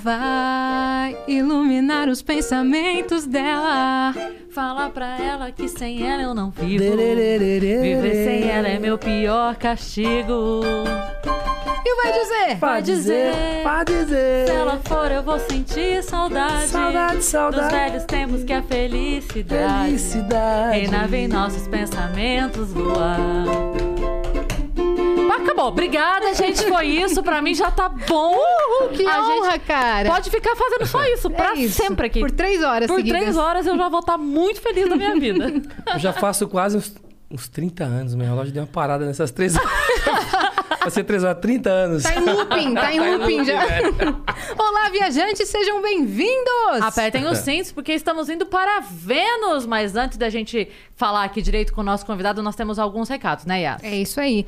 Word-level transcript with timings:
Vai 0.00 1.16
iluminar 1.28 2.08
os 2.08 2.20
pensamentos 2.20 3.26
dela. 3.26 4.12
Fala 4.50 4.90
pra 4.90 5.18
ela 5.18 5.52
que 5.52 5.68
sem 5.68 6.06
ela 6.06 6.22
eu 6.22 6.34
não 6.34 6.50
vivo. 6.50 6.96
Viver 6.96 8.24
sem 8.24 8.50
ela 8.50 8.68
é 8.68 8.78
meu 8.78 8.98
pior 8.98 9.54
castigo. 9.56 10.62
E 11.86 12.02
vai 12.02 12.12
dizer? 12.12 12.56
Vai 12.58 12.82
dizer. 12.82 13.62
Vai 13.62 13.84
dizer. 13.84 14.46
Se 14.46 14.52
ela 14.52 14.80
for, 14.84 15.10
eu 15.10 15.22
vou 15.22 15.38
sentir 15.38 16.02
saudade. 16.02 16.66
Saudade, 16.66 17.22
saudade. 17.22 17.62
Dos 17.62 17.72
velhos 17.72 18.04
tempos 18.04 18.44
que 18.44 18.52
a 18.52 18.62
felicidade. 18.62 19.84
Felicidade. 19.86 20.78
Reinava 20.80 21.16
em 21.16 21.28
nossos 21.28 21.68
pensamentos 21.68 22.72
voar. 22.72 23.93
Acabou. 25.44 25.66
Obrigada, 25.68 26.34
gente. 26.34 26.64
Foi 26.66 26.86
isso. 26.86 27.22
Pra 27.22 27.40
mim 27.42 27.54
já 27.54 27.70
tá 27.70 27.88
bom. 27.88 28.34
Uhul, 28.34 28.88
que 28.90 29.06
A 29.06 29.22
honra, 29.26 29.52
gente 29.52 29.60
cara. 29.66 30.08
Pode 30.10 30.30
ficar 30.30 30.54
fazendo 30.56 30.86
só 30.86 31.04
isso, 31.06 31.30
pra 31.30 31.50
É 31.52 31.54
isso. 31.54 31.82
sempre 31.82 32.06
aqui. 32.06 32.20
Por 32.20 32.30
três 32.30 32.62
horas 32.62 32.86
Por 32.88 32.96
seguidas. 32.96 33.20
três 33.20 33.36
horas 33.36 33.66
eu 33.66 33.76
já 33.76 33.88
vou 33.88 34.00
estar 34.00 34.18
muito 34.18 34.60
feliz 34.60 34.88
da 34.88 34.96
minha 34.96 35.14
vida. 35.18 35.52
Eu 35.92 35.98
já 35.98 36.12
faço 36.12 36.48
quase 36.48 36.76
uns, 36.76 36.94
uns 37.30 37.48
30 37.48 37.84
anos. 37.84 38.14
Meu 38.14 38.26
relógio 38.26 38.52
deu 38.52 38.62
uma 38.62 38.68
parada 38.68 39.04
nessas 39.06 39.30
três 39.30 39.56
horas. 39.56 39.70
Vai 40.84 40.90
ser 40.90 41.04
três 41.04 41.24
horas, 41.24 41.38
30 41.40 41.70
anos. 41.70 42.02
Tá 42.02 42.14
em 42.14 42.20
looping, 42.24 42.74
tá 42.74 42.92
em 42.92 43.00
looping 43.00 43.44
já. 43.46 43.64
velho. 43.64 44.22
Olá, 44.58 44.90
viajantes, 44.90 45.48
sejam 45.48 45.80
bem-vindos! 45.80 46.82
Apertem 46.82 47.26
os 47.26 47.38
cintos 47.38 47.72
porque 47.72 47.92
estamos 47.92 48.28
indo 48.28 48.44
para 48.44 48.80
Vênus. 48.80 49.64
Mas 49.64 49.96
antes 49.96 50.18
da 50.18 50.28
gente 50.28 50.68
falar 50.94 51.24
aqui 51.24 51.40
direito 51.40 51.72
com 51.72 51.80
o 51.80 51.84
nosso 51.84 52.04
convidado, 52.04 52.42
nós 52.42 52.54
temos 52.54 52.78
alguns 52.78 53.08
recados, 53.08 53.46
né, 53.46 53.62
Yas? 53.62 53.82
É 53.82 53.96
isso 53.96 54.20
aí. 54.20 54.46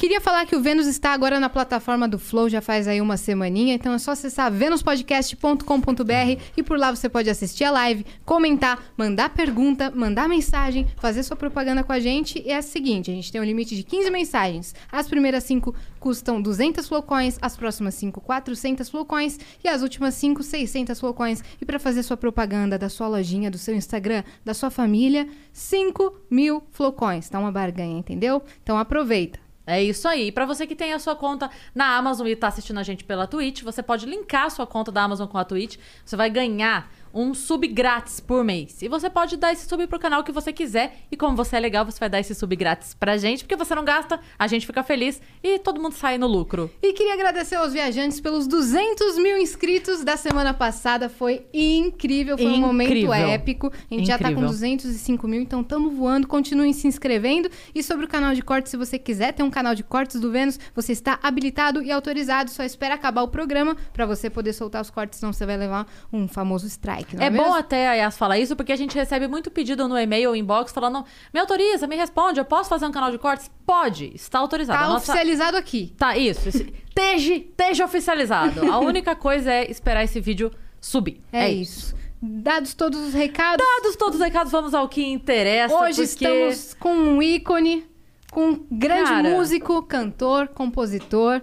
Queria 0.00 0.18
falar 0.18 0.46
que 0.46 0.56
o 0.56 0.62
Vênus 0.62 0.86
está 0.86 1.12
agora 1.12 1.38
na 1.38 1.50
plataforma 1.50 2.08
do 2.08 2.18
Flow, 2.18 2.48
já 2.48 2.62
faz 2.62 2.88
aí 2.88 3.02
uma 3.02 3.18
semaninha, 3.18 3.74
então 3.74 3.92
é 3.92 3.98
só 3.98 4.12
acessar 4.12 4.50
venuspodcast.com.br 4.50 6.42
e 6.56 6.62
por 6.62 6.78
lá 6.78 6.90
você 6.90 7.06
pode 7.06 7.28
assistir 7.28 7.64
a 7.64 7.70
live, 7.70 8.06
comentar, 8.24 8.82
mandar 8.96 9.28
pergunta, 9.28 9.92
mandar 9.94 10.26
mensagem, 10.26 10.86
fazer 10.96 11.22
sua 11.22 11.36
propaganda 11.36 11.84
com 11.84 11.92
a 11.92 12.00
gente. 12.00 12.42
E 12.46 12.50
é 12.50 12.58
o 12.58 12.62
seguinte, 12.62 13.10
a 13.10 13.14
gente 13.14 13.30
tem 13.30 13.42
um 13.42 13.44
limite 13.44 13.76
de 13.76 13.82
15 13.82 14.10
mensagens. 14.10 14.74
As 14.90 15.06
primeiras 15.06 15.44
5 15.44 15.74
custam 15.98 16.40
200 16.40 16.88
flowcoins, 16.88 17.36
as 17.42 17.54
próximas 17.54 17.94
5 17.96 18.22
400 18.22 18.88
flowcoins 18.88 19.38
e 19.62 19.68
as 19.68 19.82
últimas 19.82 20.14
5 20.14 20.42
600 20.42 20.98
flowcoins. 20.98 21.44
E 21.60 21.66
para 21.66 21.78
fazer 21.78 22.02
sua 22.04 22.16
propaganda 22.16 22.78
da 22.78 22.88
sua 22.88 23.06
lojinha, 23.06 23.50
do 23.50 23.58
seu 23.58 23.74
Instagram, 23.74 24.24
da 24.42 24.54
sua 24.54 24.70
família, 24.70 25.28
5 25.52 26.20
mil 26.30 26.62
flowcoins. 26.70 27.28
Tá 27.28 27.38
uma 27.38 27.52
barganha, 27.52 27.98
entendeu? 27.98 28.42
Então 28.62 28.78
aproveita. 28.78 29.49
É 29.66 29.82
isso 29.82 30.08
aí. 30.08 30.28
E 30.28 30.32
pra 30.32 30.46
você 30.46 30.66
que 30.66 30.74
tem 30.74 30.92
a 30.92 30.98
sua 30.98 31.14
conta 31.14 31.50
na 31.74 31.96
Amazon 31.96 32.26
e 32.26 32.34
tá 32.34 32.48
assistindo 32.48 32.78
a 32.78 32.82
gente 32.82 33.04
pela 33.04 33.26
Twitch, 33.26 33.62
você 33.62 33.82
pode 33.82 34.06
linkar 34.06 34.46
a 34.46 34.50
sua 34.50 34.66
conta 34.66 34.90
da 34.90 35.02
Amazon 35.02 35.28
com 35.28 35.38
a 35.38 35.44
Twitch. 35.44 35.76
Você 36.04 36.16
vai 36.16 36.30
ganhar 36.30 36.90
um 37.12 37.34
sub 37.34 37.66
grátis 37.68 38.20
por 38.20 38.44
mês. 38.44 38.80
E 38.82 38.88
você 38.88 39.10
pode 39.10 39.36
dar 39.36 39.52
esse 39.52 39.68
sub 39.68 39.86
pro 39.86 39.98
canal 39.98 40.22
que 40.22 40.32
você 40.32 40.52
quiser. 40.52 40.96
E 41.10 41.16
como 41.16 41.36
você 41.36 41.56
é 41.56 41.60
legal, 41.60 41.84
você 41.84 41.98
vai 41.98 42.08
dar 42.08 42.20
esse 42.20 42.34
sub 42.34 42.54
grátis 42.56 42.94
pra 42.94 43.16
gente, 43.16 43.44
porque 43.44 43.56
você 43.56 43.74
não 43.74 43.84
gasta, 43.84 44.20
a 44.38 44.46
gente 44.46 44.66
fica 44.66 44.82
feliz 44.82 45.20
e 45.42 45.58
todo 45.58 45.80
mundo 45.80 45.94
sai 45.94 46.18
no 46.18 46.26
lucro. 46.26 46.70
E 46.82 46.92
queria 46.92 47.14
agradecer 47.14 47.56
aos 47.56 47.72
viajantes 47.72 48.20
pelos 48.20 48.46
200 48.46 49.18
mil 49.18 49.36
inscritos 49.38 50.04
da 50.04 50.16
semana 50.16 50.54
passada. 50.54 51.08
Foi 51.08 51.46
incrível, 51.52 52.36
foi 52.36 52.46
um 52.46 52.58
momento 52.58 52.88
Incrível. 52.88 53.14
épico. 53.14 53.72
A 53.90 53.94
gente 53.94 54.06
já 54.06 54.18
tá 54.18 54.24
com 54.24 54.30
Incrível. 54.32 54.50
205 54.50 55.28
mil, 55.28 55.42
então 55.42 55.64
tamo 55.64 55.90
voando. 55.90 56.26
Continuem 56.26 56.72
se 56.72 56.86
inscrevendo. 56.86 57.50
E 57.74 57.82
sobre 57.82 58.04
o 58.04 58.08
canal 58.08 58.34
de 58.34 58.42
cortes, 58.42 58.70
se 58.70 58.76
você 58.76 58.98
quiser 58.98 59.32
ter 59.32 59.42
um 59.42 59.50
canal 59.50 59.74
de 59.74 59.82
cortes 59.82 60.20
do 60.20 60.30
Vênus, 60.30 60.58
você 60.74 60.92
está 60.92 61.18
habilitado 61.22 61.82
e 61.82 61.90
autorizado. 61.90 62.50
Só 62.50 62.62
espera 62.62 62.94
acabar 62.94 63.22
o 63.22 63.28
programa 63.28 63.76
pra 63.92 64.06
você 64.06 64.28
poder 64.30 64.52
soltar 64.52 64.82
os 64.82 64.90
cortes, 64.90 65.18
senão 65.18 65.32
você 65.32 65.46
vai 65.46 65.56
levar 65.56 65.86
um 66.12 66.28
famoso 66.28 66.66
strike. 66.66 66.99
Não 67.12 67.22
é, 67.22 67.26
É, 67.26 67.30
bom 67.30 67.54
até 67.54 67.88
a 67.88 67.94
Yas 67.94 68.16
falar 68.18 68.38
isso, 68.38 68.54
porque 68.56 68.72
a 68.72 68.76
gente 68.76 68.94
recebe 68.94 69.26
muito 69.28 69.50
pedido 69.50 69.86
no 69.88 69.98
e-mail 69.98 70.30
ou 70.30 70.36
inbox 70.36 70.72
falando: 70.72 71.04
me 71.32 71.40
autoriza, 71.40 71.86
me 71.86 71.96
responde, 71.96 72.38
eu 72.40 72.44
posso 72.44 72.68
fazer 72.68 72.86
um 72.86 72.92
canal 72.92 73.10
de 73.10 73.18
cortes? 73.18 73.50
Pode, 73.66 74.12
está 74.14 74.38
autorizado. 74.38 74.78
Tá 74.78 74.84
A 74.84 74.88
nossa- 74.88 75.12
oficializado 75.12 75.56
aqui. 75.56 75.94
Tá, 75.96 76.16
isso. 76.16 76.48
Esteja, 76.48 77.34
esteja 77.34 77.84
oficializado. 77.84 78.70
A 78.70 78.78
única 78.80 79.14
coisa 79.16 79.52
é 79.52 79.70
esperar 79.70 80.04
esse 80.04 80.20
vídeo 80.20 80.50
subir. 80.80 81.20
É, 81.32 81.48
isso. 81.50 81.94
Dados 82.22 82.74
todos 82.74 83.00
os 83.00 83.14
recados. 83.14 83.64
Dados 83.64 83.96
todos 83.96 84.16
os 84.16 84.22
recados, 84.24 84.52
vamos 84.52 84.74
ao 84.74 84.88
que 84.88 85.02
interessa. 85.04 85.74
Hoje 85.74 86.06
porque... 86.06 86.24
estamos 86.24 86.74
com 86.74 86.92
um 86.92 87.22
ícone, 87.22 87.86
com 88.30 88.50
um 88.50 88.66
grande 88.70 89.08
Cara. 89.10 89.30
músico, 89.30 89.82
cantor, 89.84 90.48
compositor, 90.48 91.40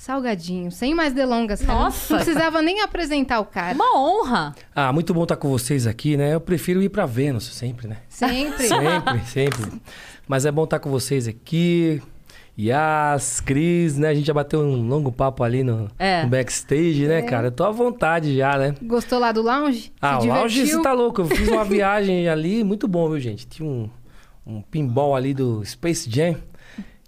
Salgadinho. 0.00 0.70
Sem 0.70 0.94
mais 0.94 1.12
delongas, 1.12 1.60
cara. 1.60 1.78
Nossa. 1.78 2.14
Não 2.16 2.24
precisava 2.24 2.62
nem 2.62 2.80
apresentar 2.80 3.38
o 3.38 3.44
cara. 3.44 3.74
Uma 3.74 3.98
honra. 3.98 4.54
Ah, 4.74 4.90
muito 4.94 5.12
bom 5.12 5.24
estar 5.24 5.36
com 5.36 5.50
vocês 5.50 5.86
aqui, 5.86 6.16
né? 6.16 6.32
Eu 6.34 6.40
prefiro 6.40 6.80
ir 6.82 6.88
pra 6.88 7.04
Vênus 7.04 7.44
sempre, 7.54 7.86
né? 7.86 7.98
Sempre. 8.08 8.66
Sempre, 8.66 9.20
sempre. 9.26 9.70
Mas 10.26 10.46
é 10.46 10.50
bom 10.50 10.64
estar 10.64 10.78
com 10.78 10.88
vocês 10.90 11.28
aqui. 11.28 12.00
Yas, 12.58 13.40
Cris, 13.40 13.98
né? 13.98 14.08
A 14.08 14.14
gente 14.14 14.26
já 14.26 14.32
bateu 14.32 14.60
um 14.60 14.88
longo 14.88 15.12
papo 15.12 15.44
ali 15.44 15.62
no, 15.62 15.90
É. 15.98 16.22
no 16.22 16.30
backstage, 16.30 17.06
né, 17.06 17.20
cara? 17.20 17.48
Eu 17.48 17.52
tô 17.52 17.64
à 17.64 17.70
vontade 17.70 18.34
já, 18.34 18.56
né? 18.56 18.74
Gostou 18.82 19.18
lá 19.18 19.32
do 19.32 19.42
lounge? 19.42 19.92
Ah, 20.00 20.18
o 20.18 20.24
lounge 20.24 20.66
você 20.66 20.80
tá 20.80 20.94
louco. 20.94 21.20
Eu 21.20 21.26
fiz 21.26 21.46
uma 21.46 21.62
viagem 21.68 22.26
ali, 22.26 22.64
muito 22.64 22.88
bom, 22.88 23.06
viu, 23.10 23.20
gente? 23.20 23.46
Tinha 23.46 23.68
um, 23.68 23.90
um 24.46 24.62
pinball 24.62 25.14
ali 25.14 25.34
do 25.34 25.62
Space 25.62 26.08
Jam. 26.10 26.36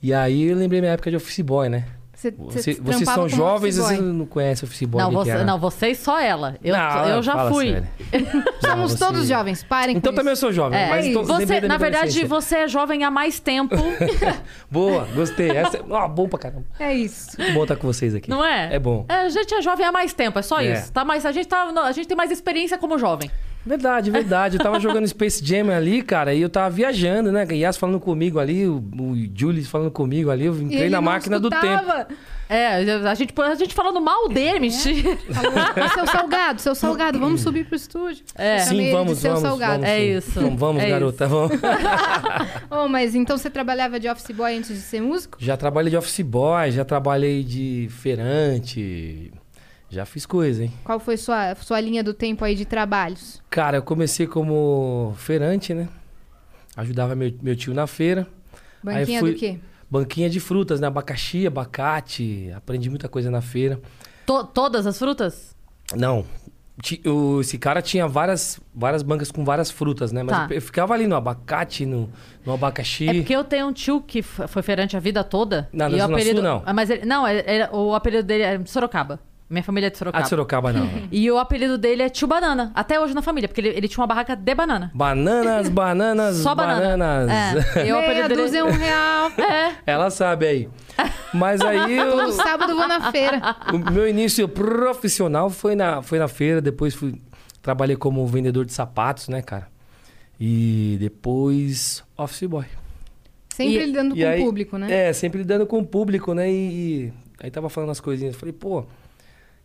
E 0.02 0.12
aí 0.12 0.42
eu 0.42 0.56
lembrei 0.58 0.82
minha 0.82 0.92
época 0.92 1.08
de 1.10 1.16
Office 1.16 1.40
Boy, 1.40 1.70
né? 1.70 1.86
Você, 2.30 2.30
Você- 2.62 2.74
você 2.74 2.80
vocês 2.82 3.08
são 3.08 3.28
jovens, 3.28 3.78
office 3.78 3.88
vocês 3.96 4.00
não 4.00 4.26
conhecem 4.26 4.66
Office 4.66 4.82
Boy. 4.86 5.02
não, 5.02 5.08
o 5.10 5.12
você, 5.12 5.30
era. 5.30 5.44
não, 5.44 5.58
vocês 5.58 5.98
só 5.98 6.20
ela. 6.20 6.56
Eu, 6.62 6.76
Não, 6.76 7.08
eu 7.08 7.22
já 7.22 7.48
fui. 7.50 7.72
sério. 7.72 7.88
Somos 8.60 8.92
Não, 8.92 8.98
todos 9.08 9.22
você- 9.22 9.28
jovens, 9.34 9.62
parem 9.64 9.96
Então 9.96 10.12
com 10.12 10.16
também 10.16 10.30
eu 10.30 10.34
isso. 10.34 10.40
sou 10.40 10.52
jovem, 10.52 10.78
É, 10.78 10.88
mas 10.88 11.12
tô, 11.12 11.22
você, 11.24 11.60
na 11.62 11.76
verdade, 11.76 12.24
você 12.24 12.56
é 12.58 12.68
jovem 12.68 13.04
há 13.04 13.10
mais 13.10 13.40
tempo, 13.40 13.74
Boa, 14.70 15.06
gostei. 15.14 15.50
Essa 15.50 15.78
é 15.78 15.82
ó, 15.90 16.08
bom 16.08 16.28
pra 16.28 16.38
caramba. 16.38 16.64
É 16.78 16.94
isso. 16.94 17.36
Bom 17.52 17.62
estar 17.62 17.76
com 17.76 17.86
vocês 17.86 18.14
aqui. 18.14 18.30
não 18.30 18.44
é? 18.44 18.74
É 18.74 18.78
bom. 18.78 19.04
É, 19.08 19.14
a 19.14 19.28
gente 19.28 19.52
é 19.54 19.62
jovem 19.62 19.84
há 19.86 19.92
mais 19.92 20.12
tempo, 20.12 20.38
é 20.38 20.42
só 20.42 20.60
É. 20.60 20.72
isso. 20.74 20.92
Tá? 20.92 21.04
Mas 21.04 21.26
a 21.26 21.32
gente, 21.32 21.46
tá, 21.48 21.62
a 21.84 21.92
gente 21.92 22.06
tem 22.08 22.16
mais 22.16 22.30
experiência 22.30 22.78
como 22.78 22.98
jovem. 22.98 23.30
Verdade, 23.64 24.10
verdade. 24.10 24.56
Eu 24.56 24.62
tava 24.62 24.80
jogando 24.80 25.06
Space 25.06 25.44
Jam 25.44 25.70
ali, 25.70 26.02
cara, 26.02 26.34
e 26.34 26.42
eu 26.42 26.48
tava 26.50 26.70
viajando, 26.70 27.30
né? 27.30 27.46
Yas 27.50 27.76
falando 27.76 28.00
comigo 28.00 28.38
ali, 28.38 28.66
o, 28.66 28.76
o 28.76 29.14
Julius 29.34 29.68
falando 29.68 29.90
comigo 29.90 30.30
ali, 30.30 30.46
eu 30.46 30.60
entrei 30.60 30.90
na 30.90 31.00
máquina 31.00 31.38
do 31.38 31.48
tempo. 31.48 31.64
escutava. 31.64 32.08
É, 32.48 32.66
a 32.66 33.14
gente, 33.14 33.32
a 33.40 33.54
gente 33.54 33.74
falando 33.74 33.98
mal 33.98 34.28
dele, 34.28 34.60
mentira. 34.60 35.16
Falou, 35.16 35.88
seu 35.94 36.06
salgado, 36.06 36.60
seu 36.60 36.74
salgado, 36.74 37.18
vamos 37.18 37.40
subir 37.40 37.64
pro 37.64 37.74
estúdio. 37.74 38.22
É. 38.34 38.58
Sim, 38.58 38.92
vamos, 38.92 39.18
seu 39.18 39.30
vamos, 39.30 39.48
salgado. 39.48 39.72
vamos. 39.74 39.88
É 39.88 40.04
isso, 40.04 40.38
Vamos, 40.38 40.60
vamos 40.60 40.82
é 40.82 40.90
garota, 40.90 41.26
vamos. 41.26 41.52
Oh, 42.70 42.88
mas 42.88 43.14
então 43.14 43.38
você 43.38 43.48
trabalhava 43.48 43.98
de 43.98 44.08
office 44.08 44.34
boy 44.36 44.56
antes 44.56 44.74
de 44.74 44.82
ser 44.82 45.00
músico? 45.00 45.38
Já 45.40 45.56
trabalhei 45.56 45.90
de 45.90 45.96
office 45.96 46.20
boy, 46.20 46.70
já 46.70 46.84
trabalhei 46.84 47.42
de 47.42 47.88
feirante, 47.90 49.32
já 49.92 50.06
fiz 50.06 50.24
coisa, 50.24 50.64
hein? 50.64 50.72
Qual 50.82 50.98
foi 50.98 51.16
sua, 51.18 51.54
sua 51.56 51.78
linha 51.80 52.02
do 52.02 52.14
tempo 52.14 52.42
aí 52.44 52.54
de 52.54 52.64
trabalhos? 52.64 53.42
Cara, 53.50 53.76
eu 53.76 53.82
comecei 53.82 54.26
como 54.26 55.12
feirante, 55.18 55.74
né? 55.74 55.86
Ajudava 56.76 57.14
meu, 57.14 57.30
meu 57.42 57.54
tio 57.54 57.74
na 57.74 57.86
feira. 57.86 58.26
Banquinha 58.82 59.20
fui- 59.20 59.32
do 59.32 59.38
quê? 59.38 59.58
Banquinha 59.90 60.30
de 60.30 60.40
frutas, 60.40 60.80
né? 60.80 60.86
Abacaxi, 60.86 61.46
abacate. 61.46 62.50
Aprendi 62.56 62.88
muita 62.88 63.06
coisa 63.08 63.30
na 63.30 63.42
feira. 63.42 63.78
To- 64.24 64.44
todas 64.44 64.86
as 64.86 64.98
frutas? 64.98 65.54
Não. 65.94 66.24
esse 67.40 67.58
cara 67.58 67.82
tinha 67.82 68.08
várias, 68.08 68.58
várias 68.74 69.02
bancas 69.02 69.30
com 69.30 69.44
várias 69.44 69.70
frutas, 69.70 70.10
né? 70.10 70.22
Mas 70.22 70.34
Tá. 70.34 70.46
eu, 70.48 70.56
eu 70.56 70.62
ficava 70.62 70.94
ali 70.94 71.06
no 71.06 71.14
abacate, 71.14 71.84
no, 71.84 72.08
no 72.46 72.54
abacaxi. 72.54 73.06
É 73.08 73.14
porque 73.14 73.36
eu 73.36 73.44
tenho 73.44 73.66
um 73.66 73.72
tio 73.74 74.00
que 74.00 74.22
foi 74.22 74.62
feirante 74.62 74.96
a 74.96 75.00
vida 75.00 75.22
toda. 75.22 75.68
Não, 75.70 75.88
na 75.90 75.96
e 75.98 76.00
o 76.00 76.04
apelido, 76.04 76.36
Sul, 76.40 76.42
não. 76.42 76.62
Ah, 76.64 76.72
Mas 76.72 76.88
ele, 76.88 77.04
não, 77.04 77.28
ele- 77.28 77.44
ele- 77.46 77.68
o 77.72 77.94
apelido 77.94 78.22
dele 78.22 78.42
é 78.42 78.64
Sorocaba. 78.64 79.20
Minha 79.52 79.62
família 79.62 79.88
é 79.88 79.90
de 79.90 79.96
Ah, 79.96 79.98
Sorocaba. 79.98 80.22
de 80.24 80.28
Sorocaba 80.30 80.72
não. 80.72 80.88
E 81.12 81.30
o 81.30 81.38
apelido 81.38 81.76
dele 81.76 82.02
é 82.02 82.08
Tio 82.08 82.26
Banana. 82.26 82.72
Até 82.74 82.98
hoje 82.98 83.12
na 83.14 83.20
família, 83.22 83.48
porque 83.48 83.60
ele, 83.60 83.68
ele 83.68 83.86
tinha 83.86 84.00
uma 84.00 84.06
barraca 84.06 84.34
de 84.34 84.54
banana. 84.54 84.90
Bananas, 84.94 85.68
bananas, 85.70 86.36
Só 86.36 86.54
banana. 86.54 86.80
bananas. 87.26 87.76
É. 87.76 87.86
E 87.86 87.92
o 87.92 87.96
Meia 87.96 87.98
apelido 87.98 88.28
dele... 88.28 88.42
dúzia 88.42 88.58
é 88.60 88.64
um 88.64 88.70
real. 88.70 89.30
É. 89.38 89.72
Ela 89.86 90.10
sabe 90.10 90.46
aí. 90.46 90.68
Mas 91.34 91.60
aí 91.60 91.96
eu- 91.98 92.10
Todo 92.12 92.32
sábado 92.32 92.70
eu 92.72 92.76
vou 92.76 92.88
na 92.88 93.12
feira. 93.12 93.56
o 93.74 93.90
meu 93.92 94.08
início 94.08 94.48
profissional 94.48 95.50
foi 95.50 95.74
na, 95.74 96.00
foi 96.02 96.18
na 96.18 96.28
feira, 96.28 96.60
depois 96.60 96.94
fui 96.94 97.14
trabalhei 97.60 97.94
como 97.96 98.26
vendedor 98.26 98.64
de 98.64 98.72
sapatos, 98.72 99.28
né, 99.28 99.40
cara? 99.42 99.68
E 100.40 100.96
depois 100.98 102.02
office 102.16 102.48
boy. 102.48 102.64
Sempre 103.54 103.74
E- 103.82 103.86
lidando 103.86 104.16
E 104.16 104.22
com 104.22 104.28
aí- 104.28 104.40
o 104.40 104.44
público, 104.46 104.78
né? 104.78 105.08
É, 105.08 105.12
sempre 105.12 105.38
lidando 105.38 105.66
com 105.66 105.78
o 105.78 105.86
público, 105.86 106.32
né? 106.34 106.50
E, 106.50 106.54
e 107.08 107.12
Aí 107.42 107.50
tava 107.50 107.68
falando 107.68 107.90
as 107.90 107.98
coisinhas. 108.00 108.36
Falei, 108.36 108.52
pô, 108.52 108.84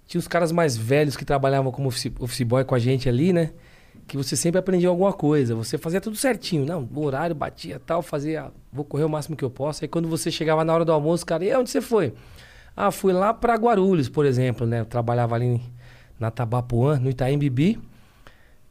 tinha 0.08 0.20
os 0.20 0.28
caras 0.28 0.52
mais 0.52 0.78
velhos 0.78 1.18
que 1.18 1.26
trabalhavam 1.26 1.72
como 1.72 1.90
office, 1.90 2.12
office 2.20 2.42
boy 2.44 2.64
com 2.64 2.74
a 2.74 2.80
gente 2.80 3.10
ali, 3.10 3.34
né? 3.34 3.52
Que 4.08 4.16
você 4.16 4.38
sempre 4.38 4.58
aprendia 4.58 4.88
alguma 4.88 5.12
coisa. 5.12 5.54
Você 5.54 5.78
fazia 5.78 6.00
tudo 6.00 6.16
certinho. 6.16 6.66
Não, 6.66 6.88
o 6.96 7.04
horário 7.04 7.36
batia 7.36 7.80
tal, 7.86 8.02
fazia. 8.02 8.50
Vou 8.72 8.86
correr 8.86 9.04
o 9.04 9.10
máximo 9.10 9.36
que 9.36 9.44
eu 9.44 9.50
posso. 9.50 9.84
Aí 9.84 9.88
quando 9.88 10.08
você 10.08 10.32
chegava 10.32 10.64
na 10.64 10.74
hora 10.74 10.86
do 10.86 10.94
almoço, 10.94 11.26
cara, 11.26 11.44
e 11.44 11.54
onde 11.54 11.70
você 11.70 11.82
foi? 11.82 12.14
Ah, 12.76 12.90
fui 12.90 13.12
lá 13.12 13.34
pra 13.34 13.56
Guarulhos, 13.56 14.08
por 14.08 14.26
exemplo, 14.26 14.66
né? 14.66 14.80
Eu 14.80 14.86
trabalhava 14.86 15.36
ali 15.36 15.60
na 16.18 16.32
Tabapuã, 16.32 16.98
no 16.98 17.10
Itaim 17.10 17.38
Bibi. 17.38 17.78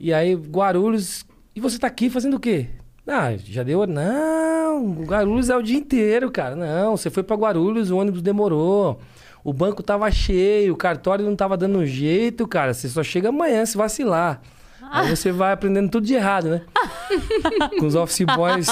E 0.00 0.14
aí, 0.14 0.34
Guarulhos. 0.34 1.26
E 1.54 1.60
você 1.60 1.78
tá 1.78 1.86
aqui 1.86 2.08
fazendo 2.08 2.34
o 2.34 2.40
quê? 2.40 2.68
Ah, 3.06 3.36
já 3.36 3.62
deu. 3.62 3.86
Não, 3.86 5.02
Guarulhos 5.02 5.50
é 5.50 5.56
o 5.56 5.62
dia 5.62 5.76
inteiro, 5.76 6.30
cara. 6.30 6.56
Não, 6.56 6.96
você 6.96 7.10
foi 7.10 7.22
pra 7.22 7.36
Guarulhos, 7.36 7.90
o 7.90 7.98
ônibus 7.98 8.22
demorou. 8.22 8.98
O 9.46 9.52
banco 9.52 9.80
tava 9.80 10.10
cheio, 10.10 10.72
o 10.74 10.76
cartório 10.76 11.24
não 11.24 11.36
tava 11.36 11.56
dando 11.56 11.86
jeito, 11.86 12.48
cara. 12.48 12.74
Você 12.74 12.88
só 12.88 13.04
chega 13.04 13.28
amanhã 13.28 13.64
se 13.64 13.76
vacilar. 13.76 14.40
Aí 14.90 15.08
você 15.08 15.30
vai 15.30 15.52
aprendendo 15.52 15.88
tudo 15.90 16.04
de 16.06 16.14
errado, 16.14 16.48
né? 16.48 16.62
Com 17.78 17.86
os 17.86 17.94
office 17.94 18.24
boys 18.36 18.66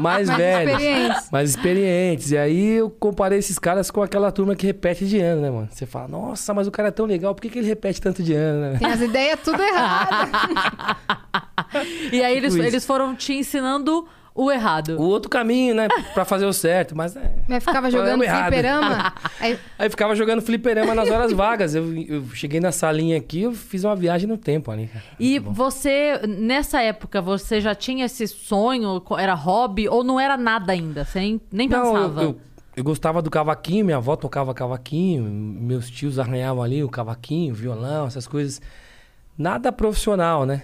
mais, 0.00 0.28
Mais 0.28 0.30
velhos. 0.30 0.72
experientes. 0.72 1.30
Mais 1.30 1.50
experientes. 1.50 2.30
E 2.30 2.38
aí 2.38 2.70
eu 2.76 2.90
comparei 2.90 3.38
esses 3.40 3.58
caras 3.58 3.90
com 3.90 4.02
aquela 4.02 4.30
turma 4.32 4.54
que 4.54 4.66
repete 4.66 5.06
de 5.06 5.18
ano, 5.20 5.42
né, 5.42 5.50
mano? 5.50 5.68
Você 5.70 5.84
fala, 5.86 6.06
nossa, 6.08 6.54
mas 6.54 6.66
o 6.66 6.70
cara 6.70 6.88
é 6.88 6.92
tão 6.92 7.06
legal, 7.06 7.34
por 7.34 7.40
que, 7.42 7.48
que 7.50 7.58
ele 7.58 7.68
repete 7.68 8.00
tanto 8.00 8.22
de 8.22 8.32
ano, 8.32 8.72
né? 8.72 8.78
Tem 8.78 8.88
as 8.88 9.00
ideias 9.00 9.38
tudo 9.42 9.60
erradas. 9.62 10.28
E 12.12 12.22
aí 12.22 12.36
eles, 12.36 12.52
Tipo 12.52 12.64
isso. 12.64 12.74
eles 12.74 12.84
foram 12.86 13.14
te 13.14 13.32
ensinando 13.32 14.06
o 14.34 14.50
errado. 14.50 14.96
O 14.98 15.02
outro 15.02 15.28
caminho, 15.28 15.74
né? 15.74 15.88
Pra 16.14 16.24
fazer 16.24 16.46
o 16.46 16.52
certo, 16.52 16.96
mas 16.96 17.16
é. 17.16 17.34
Mas 17.48 17.64
ficava 17.64 17.90
jogando 17.90 18.22
fliperama. 18.24 19.12
Aí, 19.40 19.58
Aí 19.78 19.90
ficava 19.90 20.14
jogando 20.14 20.40
fliperama 20.42 20.94
nas 20.94 21.10
horas 21.10 21.32
vagas. 21.32 21.74
Eu, 21.74 21.92
eu 21.96 22.24
cheguei 22.32 22.60
na 22.60 22.72
salinha 22.72 23.16
aqui, 23.18 23.42
eu 23.42 23.52
fiz 23.52 23.84
uma 23.84 23.96
viagem 23.96 24.28
no 24.28 24.38
tempo 24.38 24.70
ali. 24.70 24.86
cara. 24.86 25.04
E 25.18 25.38
você, 25.38 26.20
nessa 26.26 26.80
época, 26.80 27.20
você 27.20 27.60
já 27.60 27.74
tinha 27.74 28.06
esse 28.06 28.26
sonho? 28.28 29.02
Era 29.18 29.34
hobby? 29.34 29.88
Ou 29.88 30.04
não 30.04 30.18
era 30.18 30.36
nada 30.36 30.72
ainda? 30.72 31.04
Você 31.04 31.18
nem, 31.20 31.40
nem 31.52 31.68
Não, 31.68 31.78
eu, 31.86 31.92
pensava? 31.92 32.22
eu, 32.22 32.40
eu 32.76 32.84
gostava 32.84 33.20
do 33.20 33.30
cavaquinho, 33.30 33.84
minha 33.84 33.96
avó 33.96 34.16
tocava 34.16 34.54
cavaquinho, 34.54 35.24
meus 35.24 35.90
tios 35.90 36.18
arranhavam 36.18 36.62
ali 36.62 36.82
o 36.84 36.88
cavaquinho, 36.88 37.54
violão, 37.54 38.06
essas 38.06 38.26
coisas. 38.26 38.60
Nada 39.36 39.72
profissional, 39.72 40.46
né? 40.46 40.62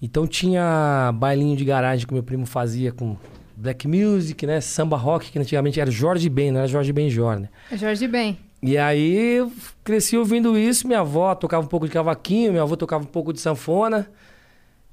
Então 0.00 0.26
tinha 0.26 1.12
bailinho 1.14 1.56
de 1.56 1.64
garagem 1.64 2.06
que 2.06 2.12
meu 2.12 2.22
primo 2.22 2.44
fazia 2.46 2.92
com 2.92 3.16
black 3.56 3.86
music, 3.88 4.46
né? 4.46 4.60
Samba 4.60 4.96
rock, 4.96 5.30
que 5.30 5.38
antigamente 5.38 5.80
era 5.80 5.90
Jorge 5.90 6.28
Ben, 6.28 6.50
não 6.50 6.58
era 6.58 6.68
Jorge 6.68 6.92
Benjor, 6.92 7.38
né? 7.38 7.48
Jorge 7.72 8.06
Ben. 8.08 8.38
E 8.62 8.76
aí 8.78 9.36
eu 9.36 9.52
cresci 9.82 10.16
ouvindo 10.16 10.56
isso, 10.58 10.86
minha 10.86 11.00
avó 11.00 11.34
tocava 11.34 11.64
um 11.64 11.68
pouco 11.68 11.86
de 11.86 11.92
cavaquinho, 11.92 12.50
minha 12.50 12.62
avó 12.62 12.76
tocava 12.76 13.04
um 13.04 13.06
pouco 13.06 13.32
de 13.32 13.40
sanfona. 13.40 14.10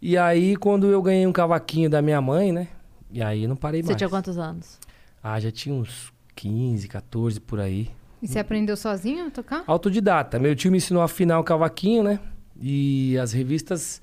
E 0.01 0.17
aí 0.17 0.55
quando 0.55 0.87
eu 0.87 1.01
ganhei 1.01 1.25
um 1.25 1.31
cavaquinho 1.31 1.89
da 1.89 2.01
minha 2.01 2.21
mãe, 2.21 2.51
né? 2.51 2.67
E 3.11 3.21
aí 3.21 3.43
eu 3.43 3.49
não 3.49 3.55
parei 3.55 3.81
Você 3.81 3.87
mais. 3.87 3.97
tinha 3.97 4.09
quantos 4.09 4.37
anos? 4.37 4.77
Ah, 5.23 5.39
já 5.39 5.51
tinha 5.51 5.75
uns 5.75 6.11
15, 6.35 6.87
14 6.87 7.39
por 7.39 7.59
aí. 7.59 7.89
E 8.21 8.27
você 8.27 8.39
aprendeu 8.39 8.77
sozinho 8.77 9.27
a 9.27 9.31
tocar? 9.31 9.63
Autodidata. 9.67 10.37
Meu 10.37 10.55
tio 10.55 10.71
me 10.71 10.77
ensinou 10.77 11.01
a 11.01 11.05
afinar 11.05 11.39
o 11.39 11.43
cavaquinho, 11.43 12.03
né? 12.03 12.19
E 12.59 13.17
as 13.17 13.31
revistas 13.33 14.01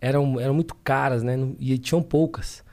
eram, 0.00 0.40
eram 0.40 0.54
muito 0.54 0.74
caras, 0.76 1.22
né? 1.22 1.36
E 1.58 1.76
tinham 1.78 2.02
poucas. 2.02 2.64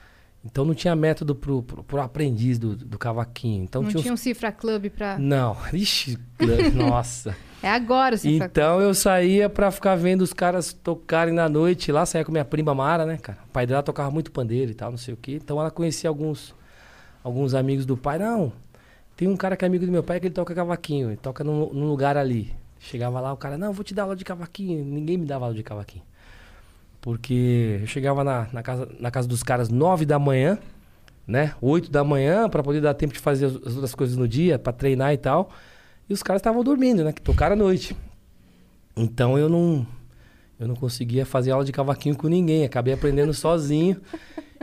Então 0.45 0.63
não 0.63 0.73
tinha 0.73 0.95
método 0.95 1.35
pro, 1.35 1.61
pro, 1.61 1.83
pro 1.83 2.01
aprendiz 2.01 2.57
do, 2.57 2.75
do 2.75 2.97
cavaquinho. 2.97 3.63
Então 3.63 3.81
não 3.81 3.89
tinha, 3.89 4.01
tinha 4.01 4.13
um. 4.13 4.17
Cifra 4.17 4.51
Club 4.51 4.89
pra... 4.89 5.17
Não, 5.19 5.57
ixi, 5.73 6.17
nossa. 6.73 7.35
É 7.61 7.69
agora 7.69 8.15
o 8.15 8.17
Cifra 8.17 8.47
Club. 8.47 8.51
Então 8.51 8.79
eu 8.79 8.93
saía 8.93 9.49
pra 9.49 9.71
ficar 9.71 9.95
vendo 9.95 10.21
os 10.21 10.31
caras 10.31 10.71
tocarem 10.71 11.33
na 11.33 11.49
noite 11.49 11.91
lá, 11.91 12.05
saía 12.05 12.23
com 12.23 12.31
minha 12.31 12.45
prima 12.45 12.73
Mara, 12.73 13.05
né, 13.05 13.17
cara? 13.17 13.39
O 13.45 13.51
pai 13.51 13.65
dela 13.67 13.83
tocava 13.83 14.09
muito 14.09 14.31
pandeiro 14.31 14.71
e 14.71 14.75
tal, 14.75 14.91
não 14.91 14.97
sei 14.97 15.13
o 15.13 15.17
quê. 15.17 15.33
Então 15.43 15.59
ela 15.59 15.69
conhecia 15.69 16.09
alguns, 16.09 16.55
alguns 17.21 17.53
amigos 17.53 17.85
do 17.85 17.97
pai. 17.97 18.17
Não, 18.17 18.53
tem 19.17 19.27
um 19.27 19.35
cara 19.35 19.57
que 19.57 19.65
é 19.65 19.67
amigo 19.67 19.85
do 19.85 19.91
meu 19.91 20.03
pai 20.03 20.19
que 20.19 20.27
ele 20.27 20.33
toca 20.33 20.55
cavaquinho, 20.55 21.09
ele 21.09 21.17
toca 21.17 21.43
num, 21.43 21.73
num 21.73 21.87
lugar 21.87 22.15
ali. 22.15 22.55
Chegava 22.79 23.19
lá, 23.19 23.33
o 23.33 23.37
cara, 23.37 23.57
não, 23.57 23.73
vou 23.73 23.83
te 23.83 23.93
dar 23.93 24.03
aula 24.03 24.15
de 24.15 24.23
cavaquinho. 24.23 24.85
Ninguém 24.85 25.17
me 25.17 25.25
dava 25.25 25.45
aula 25.45 25.55
de 25.55 25.63
cavaquinho. 25.63 26.03
Porque 27.01 27.79
eu 27.81 27.87
chegava 27.87 28.23
na, 28.23 28.47
na, 28.51 28.61
casa, 28.63 28.89
na 28.99 29.11
casa 29.11 29.27
dos 29.27 29.43
caras 29.43 29.69
nove 29.69 30.05
da 30.05 30.17
manhã, 30.19 30.57
né? 31.25 31.53
Oito 31.61 31.89
da 31.91 32.03
manhã, 32.03 32.49
pra 32.49 32.61
poder 32.63 32.81
dar 32.81 32.93
tempo 32.93 33.13
de 33.13 33.19
fazer 33.19 33.45
as, 33.45 33.55
as 33.55 33.73
outras 33.75 33.95
coisas 33.95 34.17
no 34.17 34.27
dia, 34.27 34.57
pra 34.59 34.73
treinar 34.73 35.13
e 35.13 35.17
tal. 35.17 35.49
E 36.09 36.13
os 36.13 36.23
caras 36.23 36.39
estavam 36.39 36.63
dormindo, 36.63 37.03
né? 37.03 37.11
Que 37.13 37.21
tocaram 37.21 37.53
à 37.53 37.57
noite. 37.57 37.95
Então 38.95 39.37
eu 39.37 39.47
não 39.47 39.85
eu 40.59 40.67
não 40.67 40.75
conseguia 40.75 41.23
fazer 41.25 41.51
aula 41.51 41.63
de 41.63 41.71
cavaquinho 41.71 42.15
com 42.15 42.27
ninguém, 42.27 42.65
acabei 42.65 42.93
aprendendo 42.93 43.31
sozinho. 43.33 43.97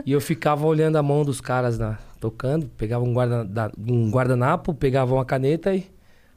E 0.05 0.11
eu 0.11 0.19
ficava 0.19 0.65
olhando 0.67 0.97
a 0.97 1.03
mão 1.03 1.23
dos 1.23 1.39
caras 1.39 1.79
tocando, 2.19 2.67
pegava 2.77 3.03
um, 3.05 3.13
guarda, 3.13 3.45
da- 3.45 3.71
um 3.77 4.11
guardanapo, 4.11 4.73
pegava 4.73 5.13
uma 5.13 5.23
caneta 5.23 5.73
e 5.73 5.85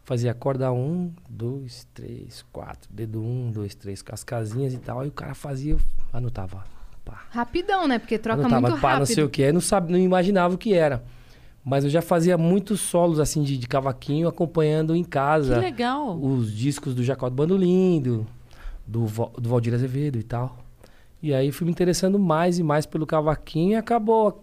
fazia 0.08 0.32
corda 0.32 0.72
um, 0.72 1.12
dois, 1.28 1.86
três, 1.92 2.42
quatro, 2.50 2.88
dedo 2.90 3.22
um, 3.22 3.50
dois, 3.52 3.74
três, 3.74 4.00
com 4.00 4.14
as 4.14 4.24
casinhas 4.24 4.72
e 4.72 4.78
tal. 4.78 5.00
Aí 5.00 5.08
o 5.08 5.12
cara 5.12 5.34
fazia, 5.34 5.76
anotava. 6.10 6.64
Pá, 7.04 7.24
Rapidão, 7.28 7.86
né? 7.86 7.98
Porque 7.98 8.16
troca 8.16 8.40
anotava, 8.40 8.68
muito 8.68 8.80
pá, 8.80 8.88
rápido. 8.92 9.00
não 9.00 9.14
sei 9.14 9.22
o 9.22 9.28
que. 9.28 9.44
Aí 9.44 9.52
não, 9.52 9.60
sabe, 9.60 9.92
não 9.92 9.98
imaginava 9.98 10.54
o 10.54 10.58
que 10.58 10.72
era. 10.72 11.04
Mas 11.62 11.84
eu 11.84 11.90
já 11.90 12.00
fazia 12.00 12.38
muitos 12.38 12.80
solos 12.80 13.20
assim 13.20 13.42
de, 13.42 13.58
de 13.58 13.68
cavaquinho 13.68 14.26
acompanhando 14.26 14.96
em 14.96 15.04
Que 15.04 15.10
casa 15.10 15.58
legal. 15.58 16.18
os 16.18 16.50
discos 16.56 16.94
do 16.94 17.04
Jacó 17.04 17.28
do 17.28 17.34
Bandolim, 17.34 18.00
do, 18.00 18.26
do 18.86 19.06
Valdir 19.06 19.74
Azevedo 19.74 20.18
e 20.18 20.22
tal. 20.22 20.56
E 21.22 21.34
aí 21.34 21.52
fui 21.52 21.66
me 21.66 21.70
interessando 21.70 22.18
mais 22.18 22.58
e 22.58 22.62
mais 22.62 22.86
pelo 22.86 23.06
cavaquinho 23.06 23.72
e 23.72 23.76
acabou 23.76 24.42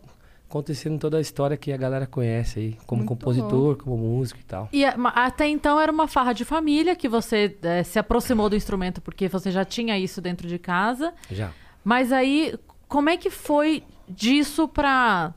acontecendo 0.50 1.00
toda 1.00 1.18
a 1.18 1.22
história 1.22 1.58
que 1.58 1.72
a 1.72 1.78
galera 1.78 2.06
conhece 2.08 2.60
aí, 2.60 2.78
como 2.86 3.00
Muito 3.02 3.10
compositor, 3.10 3.76
como 3.78 3.98
músico 3.98 4.40
e 4.40 4.44
tal. 4.44 4.70
E 4.72 4.86
ma- 4.96 5.10
até 5.10 5.48
então 5.48 5.80
era 5.80 5.92
uma 5.92 6.08
farra 6.08 6.34
de 6.34 6.46
família 6.46 6.96
que 6.96 7.10
você 7.10 7.56
eh, 7.64 7.84
se 7.84 8.00
aproximou 8.00 8.50
do 8.50 8.56
instrumento 8.56 9.02
porque 9.02 9.28
você 9.28 9.52
já 9.52 9.66
tinha 9.66 9.98
isso 10.00 10.22
dentro 10.22 10.48
de 10.48 10.58
casa. 10.60 11.14
Já. 11.32 11.52
Mas 11.84 12.12
aí, 12.12 12.56
como 12.88 13.10
é 13.10 13.18
que 13.18 13.30
foi 13.30 13.84
disso 14.08 14.68
pra. 14.68 15.34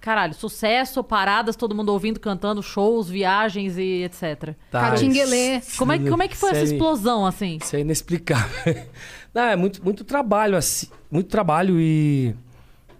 Caralho, 0.00 0.34
sucesso, 0.34 1.02
paradas, 1.02 1.56
todo 1.56 1.74
mundo 1.74 1.88
ouvindo, 1.88 2.20
cantando, 2.20 2.62
shows, 2.62 3.08
viagens 3.08 3.76
e 3.76 4.04
etc. 4.04 4.54
Catinguelê. 4.70 5.60
Como 5.76 5.90
é, 5.92 5.98
como 5.98 6.22
é 6.22 6.28
que 6.28 6.36
foi 6.36 6.50
essa 6.50 6.60
aí- 6.60 6.64
explosão, 6.66 7.26
assim? 7.26 7.58
Isso 7.60 7.74
é 7.74 7.80
inexplicável. 7.80 8.84
Não, 9.34 9.42
é 9.42 9.56
muito, 9.56 9.82
muito 9.82 10.04
trabalho, 10.04 10.56
assim. 10.56 10.86
Muito 11.10 11.28
trabalho 11.28 11.80
e. 11.80 12.36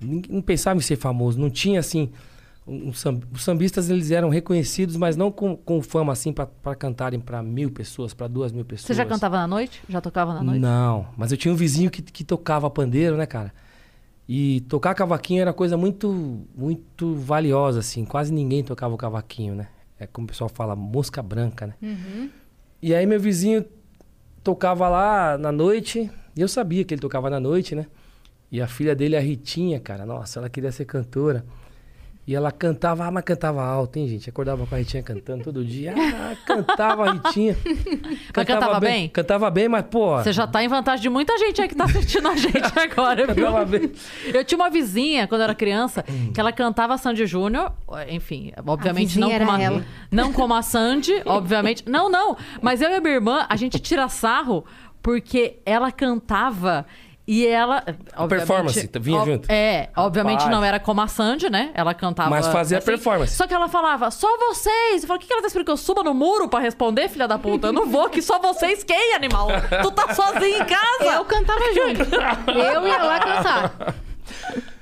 Não 0.01 0.43
pensava 0.43 0.79
em 0.79 0.83
ser 0.83 0.97
famoso. 0.97 1.41
Não 1.41 1.51
tinha, 1.51 1.81
assim. 1.81 2.11
Um, 2.67 2.89
um 2.89 2.91
os 2.91 3.43
sambistas, 3.43 3.89
eles 3.89 4.11
eram 4.11 4.29
reconhecidos, 4.29 4.97
mas 4.97 5.17
não 5.17 5.31
com, 5.31 5.57
com 5.57 5.81
fama, 5.81 6.13
assim, 6.13 6.33
pra, 6.33 6.47
pra 6.47 6.75
cantarem 6.75 7.21
pra 7.21 7.43
mil 7.43 7.71
pessoas, 7.71 8.13
pra 8.13 8.27
duas 8.27 8.53
mil 8.53 8.65
pessoas. 8.65 8.87
Você 8.87 8.95
já 8.95 9.07
cantava 9.07 9.37
na 9.37 9.47
noite? 9.47 9.81
Já 9.89 10.01
tocava 10.01 10.35
na 10.35 10.43
noite? 10.43 10.61
Não, 10.61 11.07
mas 11.17 11.31
eu 11.31 11.39
tinha 11.39 11.53
um 11.53 11.57
vizinho 11.57 11.91
que, 11.91 12.03
que 12.03 12.25
tocava 12.25 12.69
pandeiro, 12.69 13.17
né, 13.17 13.25
cara? 13.25 13.53
E 14.29 14.63
tocar 14.63 14.95
cavaquinho 14.95 15.41
era 15.41 15.53
coisa 15.53 15.77
muito, 15.77 16.45
muito 16.57 17.15
valiosa, 17.15 17.79
assim. 17.79 18.05
Quase 18.05 18.33
ninguém 18.33 18.65
tocava 18.65 18.93
o 18.93 18.97
cavaquinho, 18.99 19.55
né? 19.55 19.69
É 19.99 20.07
como 20.07 20.25
o 20.25 20.29
pessoal 20.29 20.51
fala, 20.51 20.75
mosca 20.75 21.23
branca, 21.23 21.69
né? 21.69 21.75
Uhum. 21.81 22.29
E 22.83 22.95
aí 22.95 23.07
meu 23.07 23.21
vizinho 23.21 23.65
tocava 24.43 24.89
lá 24.89 25.39
na 25.39 25.51
noite, 25.53 26.11
e 26.37 26.41
eu 26.41 26.49
sabia 26.49 26.85
que 26.85 26.93
ele 26.93 27.01
tocava 27.01 27.31
na 27.31 27.41
noite, 27.41 27.75
né? 27.75 27.87
E 28.51 28.61
a 28.61 28.67
filha 28.67 28.95
dele, 28.95 29.17
a 29.17 29.21
Ritinha, 29.21 29.81
cara, 29.81 30.07
nossa, 30.07 30.39
ela 30.39 30.49
queria 30.49 30.71
ser 30.71 30.85
cantora. 30.85 31.45
E 32.27 32.35
ela 32.35 32.51
cantava, 32.51 33.05
ah, 33.05 33.11
mas 33.11 33.23
cantava 33.23 33.63
alto, 33.65 34.01
hein, 34.01 34.09
gente? 34.09 34.29
Acordava 34.29 34.67
com 34.67 34.75
a 34.75 34.79
Ritinha 34.79 35.01
cantando 35.01 35.45
todo 35.45 35.65
dia. 35.65 35.95
Ah, 35.97 36.35
cantava 36.45 37.09
a 37.09 37.13
Ritinha. 37.13 37.57
cantava 38.35 38.81
bem? 38.81 39.09
Cantava 39.09 39.49
bem, 39.49 39.69
mas, 39.69 39.85
pô. 39.89 40.17
Você 40.17 40.33
já 40.33 40.45
tá 40.45 40.61
em 40.65 40.67
vantagem 40.67 41.03
de 41.03 41.09
muita 41.09 41.39
gente 41.39 41.63
aí 41.63 41.69
que 41.69 41.77
tá 41.77 41.85
assistindo 41.85 42.27
a 42.27 42.35
gente 42.35 42.79
agora, 42.81 43.33
viu? 43.33 43.47
Cantava 43.47 43.65
bem. 43.65 43.93
Eu 44.35 44.45
tinha 44.45 44.59
uma 44.59 44.69
vizinha, 44.69 45.29
quando 45.29 45.43
eu 45.43 45.45
era 45.45 45.55
criança, 45.55 46.05
que 46.35 46.41
ela 46.41 46.51
cantava 46.51 46.99
Sandy 46.99 47.27
Júnior, 47.27 47.73
enfim, 48.09 48.53
obviamente 48.67 49.21
não 49.21 49.31
era 49.31 49.47
como, 49.47 49.57
a, 49.57 49.63
ela. 49.63 49.85
não 50.11 50.33
como 50.33 50.53
a 50.53 50.63
Sandy, 50.63 51.23
obviamente. 51.27 51.85
Não, 51.89 52.11
não. 52.11 52.37
Mas 52.61 52.83
eu 52.83 52.91
e 52.91 52.95
a 52.97 53.01
minha 53.01 53.15
irmã, 53.15 53.47
a 53.49 53.55
gente 53.55 53.79
tira 53.79 54.09
sarro 54.09 54.65
porque 55.01 55.61
ela 55.65 55.93
cantava 55.93 56.85
e 57.27 57.47
ela. 57.47 57.83
obviamente- 58.17 58.29
performance, 58.29 58.91
vinha 59.01 59.19
ob- 59.21 59.27
junto. 59.31 59.51
É, 59.51 59.89
obviamente 59.97 60.39
Rapaz. 60.41 60.57
não 60.57 60.65
era 60.65 60.79
como 60.79 61.01
a 61.01 61.09
Sandy, 61.09 61.51
né? 61.51 61.71
Ela 61.75 61.93
cantava. 61.93 62.31
Mas 62.31 62.47
fazia 62.47 62.81
performance. 62.81 63.35
Só 63.37 63.47
que 63.47 63.55
ela 63.55 63.69
falava, 63.69 64.11
só 64.11 64.29
vocês. 64.39 65.03
Eu 65.03 65.09
falei, 65.09 65.17
o 65.17 65.21
que 65.21 65.27
que 65.27 65.33
ela 65.33 65.43
tá 65.43 65.49
esperando 65.49 65.67
que 65.67 65.73
eu 65.73 65.77
suba 65.77 66.03
no 66.05 66.15
muro 66.15 66.49
pra 66.49 66.61
responder, 66.61 67.09
filha 67.09 67.27
da 67.27 67.39
puta? 67.39 67.67
Eu 67.69 67.73
não 67.73 67.87
vou, 67.87 68.09
que 68.09 68.23
só 68.23 68.39
vocês 68.39 68.85
quem, 68.85 69.15
animal? 69.15 69.49
Tu 69.83 69.91
tá 69.91 70.15
sozinho 70.15 70.63
em 70.63 70.65
casa? 70.65 71.17
Eu 71.17 71.25
cantava 71.25 71.65
junto. 71.75 72.05
Eu 72.77 72.87
ia 72.87 73.03
lá 73.03 73.19
cantar. 73.19 73.95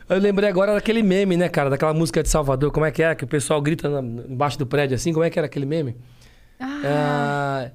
Eu 0.06 0.18
lembrei 0.18 0.48
agora 0.50 0.74
daquele 0.74 1.02
meme, 1.02 1.34
né, 1.36 1.48
cara? 1.48 1.70
Daquela 1.70 1.94
música 1.94 2.22
de 2.22 2.28
Salvador. 2.28 2.70
Como 2.70 2.84
é 2.84 2.90
que 2.90 3.02
é? 3.02 3.14
Que 3.14 3.24
o 3.24 3.26
pessoal 3.26 3.60
grita 3.62 3.88
na- 3.88 4.00
embaixo 4.28 4.58
do 4.58 4.66
prédio 4.66 4.94
assim. 4.94 5.12
Como 5.14 5.24
é 5.24 5.30
que 5.30 5.38
era 5.38 5.46
aquele 5.46 5.64
meme? 5.64 5.96
Ah. 6.60 7.70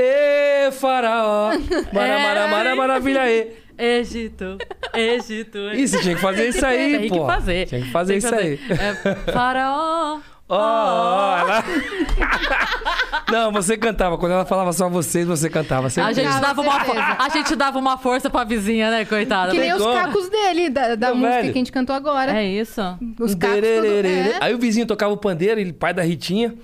Ê, 0.00 0.70
faraó! 0.70 1.50
Mara, 1.92 2.18
mara, 2.20 2.46
mara, 2.48 2.76
maravilha, 2.76 3.28
ê! 3.28 3.52
Egito, 3.78 4.58
Egito. 4.92 5.58
Isso, 5.72 6.00
tinha 6.00 6.16
que 6.16 6.20
fazer 6.20 6.48
isso 6.48 6.66
aí, 6.66 7.08
pô. 7.08 7.20
que 7.20 7.26
fazer. 7.32 7.66
Tinha 7.66 7.80
que 7.82 7.90
fazer 7.90 8.16
isso 8.16 8.34
aí. 8.34 8.58
É, 8.70 9.32
faraó. 9.32 10.18
Ó, 10.48 10.56
ó, 10.58 11.38
ela... 11.38 11.64
Não, 13.30 13.52
você 13.52 13.76
cantava. 13.76 14.16
Quando 14.16 14.32
ela 14.32 14.46
falava 14.46 14.72
só 14.72 14.88
vocês, 14.88 15.26
você 15.26 15.50
cantava. 15.50 15.86
A 15.86 15.90
gente, 15.90 16.24
Cantava, 16.24 16.40
dava 16.40 16.60
uma, 16.62 16.84
certeza. 16.84 17.16
a 17.18 17.28
gente 17.28 17.56
dava 17.56 17.78
uma 17.78 17.98
força 17.98 18.30
pra 18.30 18.44
vizinha, 18.44 18.90
né, 18.90 19.04
coitada? 19.04 19.52
Que 19.52 19.58
nem 19.58 19.74
os 19.74 19.84
cacos 19.84 20.28
dele, 20.30 20.70
da, 20.70 20.94
da 20.94 21.14
música 21.14 21.34
velho. 21.34 21.52
que 21.52 21.58
a 21.58 21.60
gente 21.60 21.72
cantou 21.72 21.94
agora. 21.94 22.32
É 22.32 22.46
isso. 22.46 22.80
Os 23.20 23.34
cacos 23.34 23.60
tudo... 23.60 24.06
É. 24.06 24.38
Aí 24.40 24.54
o 24.54 24.58
vizinho 24.58 24.86
tocava 24.86 25.12
o 25.12 25.16
pandeiro, 25.18 25.60
ele 25.60 25.72
pai 25.72 25.92
da 25.92 26.02
Ritinha. 26.02 26.54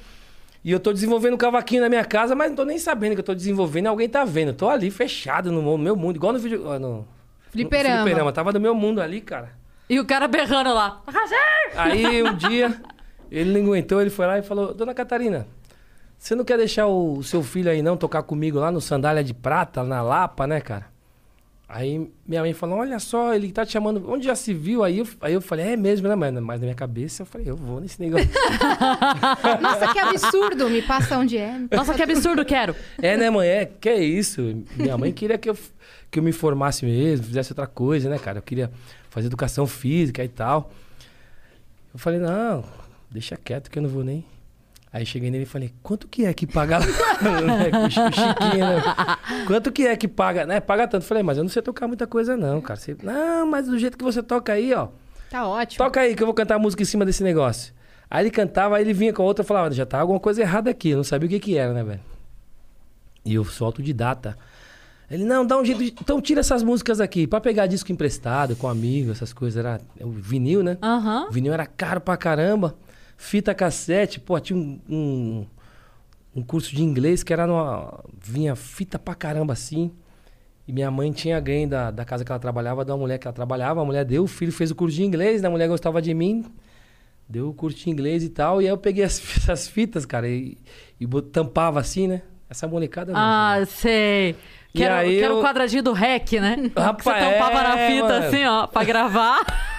E 0.65 0.73
eu 0.73 0.81
tô 0.81 0.93
desenvolvendo 0.93 1.35
um 1.35 1.37
cavaquinho 1.37 1.83
na 1.83 1.89
minha 1.91 2.05
casa, 2.05 2.35
mas 2.35 2.49
não 2.49 2.57
tô 2.57 2.65
nem 2.65 2.79
sabendo 2.79 3.15
que 3.15 3.21
eu 3.21 3.25
tô 3.25 3.35
desenvolvendo. 3.35 3.89
Alguém 3.89 4.09
tá 4.09 4.25
vendo. 4.25 4.49
Eu 4.49 4.55
tô 4.55 4.69
ali 4.69 4.91
fechado 4.91 5.53
no 5.53 5.77
meu 5.77 5.95
mundo, 5.95 6.17
igual 6.17 6.33
no 6.33 6.39
vídeo. 6.39 6.71
ah, 6.71 6.79
No, 6.79 7.07
Fliperama. 7.51 7.97
no 7.99 8.03
fliperama. 8.05 8.33
Tava 8.33 8.51
no 8.53 8.59
meu 8.61 8.75
mundo 8.75 9.01
ali, 9.03 9.21
cara. 9.21 9.51
E 9.91 10.01
o 10.01 10.07
cara 10.07 10.27
berrando 10.27 10.73
lá. 10.73 11.03
Aí 11.77 12.23
um 12.23 12.35
dia, 12.35 12.81
ele 13.31 13.53
não 13.53 13.67
aguentou, 13.67 14.01
ele 14.01 14.09
foi 14.09 14.27
lá 14.27 14.39
e 14.39 14.43
falou: 14.43 14.73
Dona 14.73 14.95
Catarina, 14.95 15.47
você 16.19 16.35
não 16.35 16.45
quer 16.45 16.57
deixar 16.57 16.87
o 16.87 17.23
seu 17.23 17.43
filho 17.43 17.71
aí 17.71 17.83
não 17.83 17.97
tocar 17.97 18.23
comigo 18.23 18.59
lá 18.59 18.73
no 18.73 18.81
Sandália 18.81 19.23
de 19.23 19.35
Prata, 19.35 19.83
na 19.85 20.01
Lapa, 20.01 20.47
né, 20.47 20.63
cara? 20.63 20.87
Aí 21.69 22.11
minha 22.27 22.43
mãe 22.43 22.53
falou: 22.53 22.79
Olha 22.79 22.99
só, 22.99 23.35
ele 23.35 23.51
tá 23.51 23.65
te 23.65 23.73
chamando, 23.73 24.11
onde 24.11 24.27
já 24.27 24.35
se 24.35 24.53
viu? 24.53 24.85
Aí 24.85 24.99
eu, 24.99 25.09
aí 25.21 25.33
eu 25.33 25.41
falei: 25.41 25.69
É 25.73 25.77
mesmo, 25.77 26.07
né, 26.07 26.15
mãe? 26.15 26.31
Mas 26.33 26.61
na 26.61 26.67
minha 26.67 26.75
cabeça 26.75 27.23
eu 27.23 27.27
falei: 27.27 27.49
Eu 27.49 27.57
vou 27.57 27.81
nesse 27.81 28.01
negócio. 28.01 28.29
Nossa, 29.61 29.93
que 29.93 29.99
absurdo. 29.99 30.69
Me 30.69 30.83
passa 30.83 31.19
onde 31.19 31.39
é. 31.39 31.59
Nossa, 31.73 31.95
que 31.95 32.03
absurdo, 32.03 32.45
quero. 32.45 32.77
é, 33.01 33.17
né, 33.17 33.31
mãe? 33.31 33.49
É, 33.49 33.65
que 33.67 33.89
é 33.89 34.03
isso? 34.03 34.63
Minha 34.77 34.99
mãe 34.99 35.11
queria 35.11 35.39
que 35.39 35.49
eu, 35.49 35.57
que 36.11 36.19
eu 36.19 36.23
me 36.23 36.33
formasse 36.33 36.85
mesmo, 36.85 37.27
fizesse 37.27 37.53
outra 37.53 37.67
coisa, 37.67 38.11
né, 38.11 38.19
cara? 38.19 38.39
Eu 38.39 38.43
queria 38.43 38.71
fazer 39.09 39.29
educação 39.29 39.67
física 39.67 40.23
e 40.23 40.29
tal. 40.29 40.71
Eu 41.95 41.99
falei, 41.99 42.19
não, 42.19 42.65
deixa 43.09 43.37
quieto 43.37 43.71
que 43.71 43.79
eu 43.79 43.83
não 43.83 43.89
vou 43.89 44.03
nem. 44.03 44.25
Aí 44.95 45.05
cheguei 45.05 45.29
nele 45.29 45.43
e 45.43 45.47
falei, 45.47 45.75
quanto 45.83 46.07
que 46.07 46.25
é 46.25 46.33
que 46.33 46.47
paga 46.47 46.79
lá? 46.79 46.87
Né, 47.21 47.91
Chiquinho, 47.91 48.65
né? 48.65 48.83
Quanto 49.45 49.73
que 49.73 49.89
é 49.89 49.97
que 49.97 50.07
paga? 50.07 50.47
Né? 50.47 50.61
Paga 50.61 50.87
tanto. 50.87 51.05
Falei, 51.05 51.21
mas 51.25 51.37
eu 51.37 51.43
não 51.43 51.51
sei 51.51 51.61
tocar 51.63 51.89
muita 51.89 52.07
coisa, 52.07 52.37
não, 52.37 52.61
cara. 52.61 52.79
Você- 52.79 52.97
Não, 53.03 53.45
mas 53.45 53.67
do 53.67 53.77
jeito 53.77 53.99
que 53.99 54.05
você 54.05 54.23
toca 54.23 54.53
aí, 54.53 54.73
ó. 54.73 54.87
Tá 55.29 55.49
ótimo. 55.49 55.85
Toca 55.85 56.01
aí 56.01 56.15
que 56.15 56.23
eu 56.23 56.27
vou 56.29 56.35
cantar 56.35 56.55
a 56.55 56.59
música 56.61 56.81
em 56.85 56.87
cima 56.87 57.05
desse 57.05 57.25
negócio. 57.25 57.75
Aí 58.09 58.23
ele 58.23 58.31
cantava, 58.31 58.77
aí 58.77 58.85
ele 58.85 58.93
vinha 58.93 59.13
com 59.13 59.21
a 59.23 59.25
outra 59.25 59.45
e 59.45 59.49
falava, 59.49 59.75
já 59.75 59.85
tá 59.85 59.99
alguma 59.99 60.21
coisa 60.21 60.41
errada 60.43 60.71
aqui. 60.71 60.91
Eu 60.91 60.99
não 60.99 61.05
sabia 61.05 61.27
o 61.27 61.31
que 61.31 61.41
que 61.41 61.59
era, 61.59 61.73
né, 61.73 61.83
velho? 61.83 62.01
E 63.25 63.35
eu 63.35 63.45
sou 63.45 63.67
autodidata. 63.67 64.39
Ele, 65.11 65.25
não, 65.25 65.45
dá 65.45 65.59
um 65.59 65.65
jeito 65.65 65.83
de... 65.83 65.93
Então 66.01 66.21
tira 66.21 66.39
essas 66.41 66.63
músicas 66.63 67.01
aqui, 67.01 67.27
pra 67.27 67.41
pegar 67.41 67.67
disco 67.67 67.91
emprestado, 67.91 68.55
com 68.55 68.69
amigo, 68.69 69.11
essas 69.11 69.33
coisas. 69.33 69.59
Era 69.59 69.81
o 70.01 70.11
vinil, 70.11 70.63
né? 70.63 70.79
Aham. 70.81 71.27
O 71.29 71.33
vinil 71.33 71.53
era 71.53 71.67
caro 71.67 72.01
pra 72.01 72.17
caramba. 72.17 72.77
Fita 73.17 73.55
cassete, 73.55 74.19
pô, 74.21 74.39
tinha 74.41 74.59
um, 74.59 74.81
um, 74.89 75.47
um 76.37 76.43
curso 76.43 76.75
de 76.75 76.83
inglês 76.83 77.23
que 77.23 77.33
era 77.33 77.47
numa... 77.47 78.01
Vinha 78.21 78.55
fita 78.57 78.99
pra 78.99 79.15
caramba 79.15 79.53
assim. 79.53 79.91
E 80.67 80.73
minha 80.73 80.91
mãe 80.91 81.13
tinha 81.13 81.39
ganho 81.41 81.69
da, 81.69 81.91
da 81.91 82.05
casa 82.05 82.25
que 82.25 82.33
ela 82.33 82.39
trabalhava, 82.39 82.85
da 82.85 82.97
mulher 82.97 83.19
que 83.19 83.27
ela 83.27 83.35
trabalhava. 83.35 83.81
A 83.83 83.85
mulher 83.85 84.05
deu, 84.05 84.25
o 84.25 84.27
filho 84.27 84.53
fez 84.53 84.71
o 84.71 84.75
curso 84.75 84.97
de 84.97 85.05
inglês, 85.05 85.43
né? 85.43 85.49
a 85.49 85.51
mulher 85.51 85.69
gostava 85.69 86.01
de 86.01 86.13
mim. 86.15 86.45
Deu 87.29 87.49
o 87.51 87.55
curso 87.55 87.79
de 87.79 87.91
inglês 87.91 88.23
e 88.25 88.29
tal. 88.31 88.61
E 88.61 88.65
aí 88.65 88.71
eu 88.71 88.79
peguei 88.79 89.05
as, 89.05 89.19
essas 89.37 89.69
fitas, 89.69 90.05
cara, 90.07 90.29
e, 90.29 90.57
e 91.01 91.07
tampava 91.33 91.81
assim, 91.81 92.09
né? 92.09 92.23
Essa 92.49 92.67
molecada. 92.67 93.13
não, 93.13 93.19
Ah, 93.21 93.63
sei. 93.67 94.37
E 94.75 94.79
Quero, 94.79 94.95
aí 94.95 95.21
quero 95.21 95.35
eu- 95.35 95.39
o 95.39 95.43
quadradinho 95.43 95.83
do 95.83 95.93
REC, 95.93 96.33
né? 96.41 96.57
que 96.69 96.71
você 96.75 96.81
Rapaz, 96.81 97.25
tampava 97.33 97.63
na 97.63 97.79
é, 97.79 97.91
fita 97.91 98.09
mano. 98.09 98.27
assim, 98.27 98.45
ó, 98.45 98.67
pra 98.67 98.85
gravar. 98.85 99.41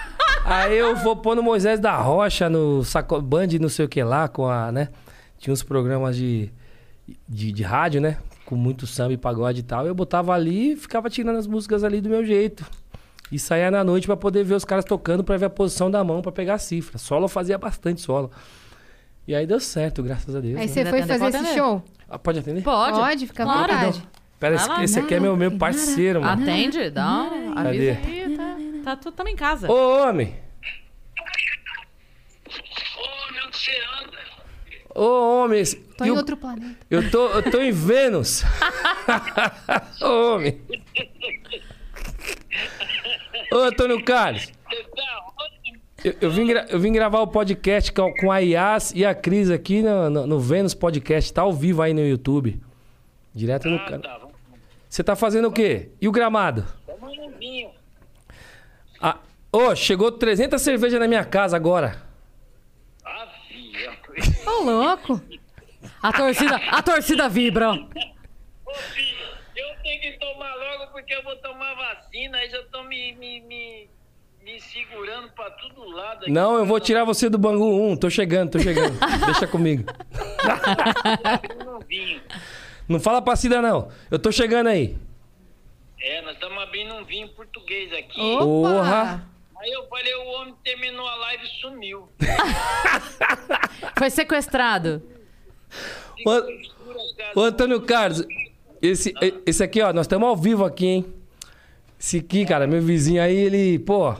Aí 0.48 0.78
eu 0.78 0.94
vou 0.94 1.16
pôr 1.16 1.34
no 1.34 1.42
Moisés 1.42 1.80
da 1.80 1.96
Rocha, 1.96 2.48
no 2.48 2.84
Saco... 2.84 3.20
Band, 3.20 3.48
não 3.60 3.68
sei 3.68 3.84
o 3.84 3.88
que 3.88 4.00
lá, 4.02 4.28
com 4.28 4.48
a, 4.48 4.70
né? 4.70 4.88
Tinha 5.38 5.52
uns 5.52 5.64
programas 5.64 6.16
de, 6.16 6.52
de, 7.28 7.50
de 7.50 7.62
rádio, 7.64 8.00
né? 8.00 8.18
Com 8.44 8.54
muito 8.54 8.86
samba 8.86 9.12
e 9.12 9.16
pagode 9.16 9.60
e 9.60 9.62
tal. 9.64 9.86
Eu 9.88 9.94
botava 9.94 10.32
ali 10.32 10.72
e 10.72 10.76
ficava 10.76 11.10
tirando 11.10 11.36
as 11.36 11.48
músicas 11.48 11.82
ali 11.82 12.00
do 12.00 12.08
meu 12.08 12.24
jeito. 12.24 12.64
E 13.30 13.40
saía 13.40 13.72
na 13.72 13.82
noite 13.82 14.06
pra 14.06 14.16
poder 14.16 14.44
ver 14.44 14.54
os 14.54 14.64
caras 14.64 14.84
tocando, 14.84 15.24
pra 15.24 15.36
ver 15.36 15.46
a 15.46 15.50
posição 15.50 15.90
da 15.90 16.04
mão, 16.04 16.22
pra 16.22 16.30
pegar 16.30 16.54
a 16.54 16.58
cifra. 16.58 16.96
Solo 16.96 17.24
eu 17.24 17.28
fazia 17.28 17.58
bastante 17.58 18.00
solo. 18.00 18.30
E 19.26 19.34
aí 19.34 19.48
deu 19.48 19.58
certo, 19.58 20.00
graças 20.00 20.32
a 20.32 20.38
Deus. 20.38 20.60
Aí 20.60 20.68
né? 20.68 20.72
você 20.72 20.84
foi 20.86 21.02
fazer 21.02 21.38
esse 21.38 21.54
show? 21.54 21.82
Ah, 22.08 22.20
pode 22.20 22.38
atender? 22.38 22.62
Pode. 22.62 22.96
Pode, 22.96 23.26
fica 23.26 23.42
à 23.42 23.46
Claro. 23.46 23.72
vontade. 23.72 24.08
Pera, 24.38 24.54
esse, 24.54 24.82
esse 24.82 24.98
aqui 25.00 25.14
é 25.14 25.20
meu, 25.20 25.36
meu 25.36 25.50
parceiro, 25.58 26.20
mano. 26.20 26.42
Atende, 26.42 26.90
dá 26.90 27.22
um, 27.22 27.54
Cadê? 27.54 27.68
avisa 27.68 27.98
aí, 28.06 28.35
tá, 28.86 28.96
tá 28.96 28.96
tudo 28.96 29.14
também 29.14 29.34
em 29.34 29.36
casa. 29.36 29.70
Ô, 29.70 30.02
homem! 30.02 30.34
Ô, 32.96 33.32
meu, 33.32 33.50
que 33.50 33.56
você 33.58 33.72
anda? 34.02 34.18
Ô, 34.94 35.42
homem! 35.44 35.64
Tô 35.98 36.04
em 36.04 36.10
o- 36.10 36.16
outro 36.16 36.36
planeta. 36.36 36.76
Eu 36.90 37.10
tô, 37.10 37.28
eu 37.30 37.50
tô 37.50 37.60
em 37.60 37.72
Vênus. 37.72 38.44
Ô, 40.00 40.34
homem. 40.34 40.60
Ô, 43.52 43.56
Antônio 43.58 44.02
Carlos. 44.04 44.44
Você 44.68 44.82
tá 44.84 45.26
onde? 45.40 45.80
Eu, 46.04 46.14
eu 46.20 46.30
vim 46.30 46.48
eu 46.68 46.78
vim 46.78 46.92
gravar 46.92 47.20
o 47.20 47.26
podcast 47.26 47.92
com, 47.92 48.12
com 48.14 48.30
a 48.30 48.38
Yas 48.38 48.92
e 48.94 49.04
a 49.04 49.14
Cris 49.14 49.50
aqui 49.50 49.82
no, 49.82 50.08
no, 50.10 50.26
no 50.26 50.40
Vênus 50.40 50.74
Podcast. 50.74 51.32
Tá 51.32 51.42
ao 51.42 51.52
vivo 51.52 51.82
aí 51.82 51.92
no 51.92 52.06
YouTube. 52.06 52.60
Direto 53.34 53.68
no 53.68 53.76
Ah, 53.76 53.84
canal. 53.84 54.00
tá. 54.20 54.26
Você 54.88 55.02
tá 55.04 55.16
fazendo 55.16 55.48
o 55.48 55.52
quê? 55.52 55.90
E 56.00 56.06
o 56.08 56.12
gramado? 56.12 56.64
Vamos 56.86 57.16
no 57.18 57.30
vinho. 57.38 57.70
Ô, 59.56 59.74
chegou 59.74 60.12
300 60.12 60.60
cervejas 60.60 61.00
na 61.00 61.08
minha 61.08 61.24
casa 61.24 61.56
agora. 61.56 62.02
Ô, 64.46 64.62
louco. 64.62 65.18
A 66.02 66.12
torcida, 66.12 66.56
a 66.56 66.82
torcida 66.82 67.26
vibra. 67.26 67.70
ó. 67.70 67.72
Ô, 67.72 68.74
filho, 68.74 69.26
eu 69.56 69.66
tenho 69.82 70.00
que 70.02 70.12
tomar 70.18 70.54
logo 70.56 70.92
porque 70.92 71.14
eu 71.14 71.22
vou 71.22 71.34
tomar 71.36 71.72
vacina. 71.74 72.36
Aí 72.36 72.50
já 72.50 72.58
estão 72.60 72.84
me, 72.84 73.14
me, 73.14 73.40
me, 73.40 73.88
me 74.44 74.60
segurando 74.60 75.30
pra 75.30 75.50
todo 75.52 75.88
lado. 75.88 76.24
aqui. 76.24 76.30
Não, 76.30 76.58
eu 76.58 76.66
vou 76.66 76.78
tirar 76.78 77.04
você 77.04 77.30
do 77.30 77.38
Bangu 77.38 77.92
1. 77.92 77.96
Tô 77.96 78.10
chegando, 78.10 78.50
tô 78.50 78.58
chegando. 78.58 78.98
Deixa 79.24 79.46
comigo. 79.46 79.84
Não 82.86 83.00
fala 83.00 83.22
pra 83.22 83.34
Cida, 83.36 83.62
não. 83.62 83.90
Eu 84.10 84.18
tô 84.18 84.30
chegando 84.30 84.66
aí. 84.66 84.98
É, 85.98 86.20
nós 86.20 86.34
estamos 86.34 86.62
abrindo 86.62 86.92
um 86.94 87.04
vinho 87.06 87.28
português 87.30 87.90
aqui. 87.94 88.20
Opa! 88.20 88.44
Porra. 88.44 89.35
Aí 89.66 89.72
eu 89.72 89.84
falei, 89.88 90.14
o 90.14 90.26
homem 90.28 90.54
terminou 90.62 91.04
a 91.08 91.16
live 91.16 91.42
e 91.44 91.60
sumiu. 91.60 92.08
Foi 93.98 94.08
sequestrado. 94.10 95.02
Ô, 96.24 97.40
ô, 97.40 97.42
Antônio 97.42 97.80
Carlos, 97.82 98.24
esse, 98.80 99.12
e- 99.20 99.34
esse 99.44 99.64
aqui, 99.64 99.82
ó, 99.82 99.92
nós 99.92 100.04
estamos 100.06 100.28
ao 100.28 100.36
vivo 100.36 100.64
aqui, 100.64 100.86
hein? 100.86 101.06
Esse 101.98 102.18
aqui, 102.18 102.46
cara, 102.46 102.64
meu 102.68 102.80
vizinho 102.80 103.20
aí, 103.20 103.34
ele, 103.36 103.80
pô, 103.80 104.14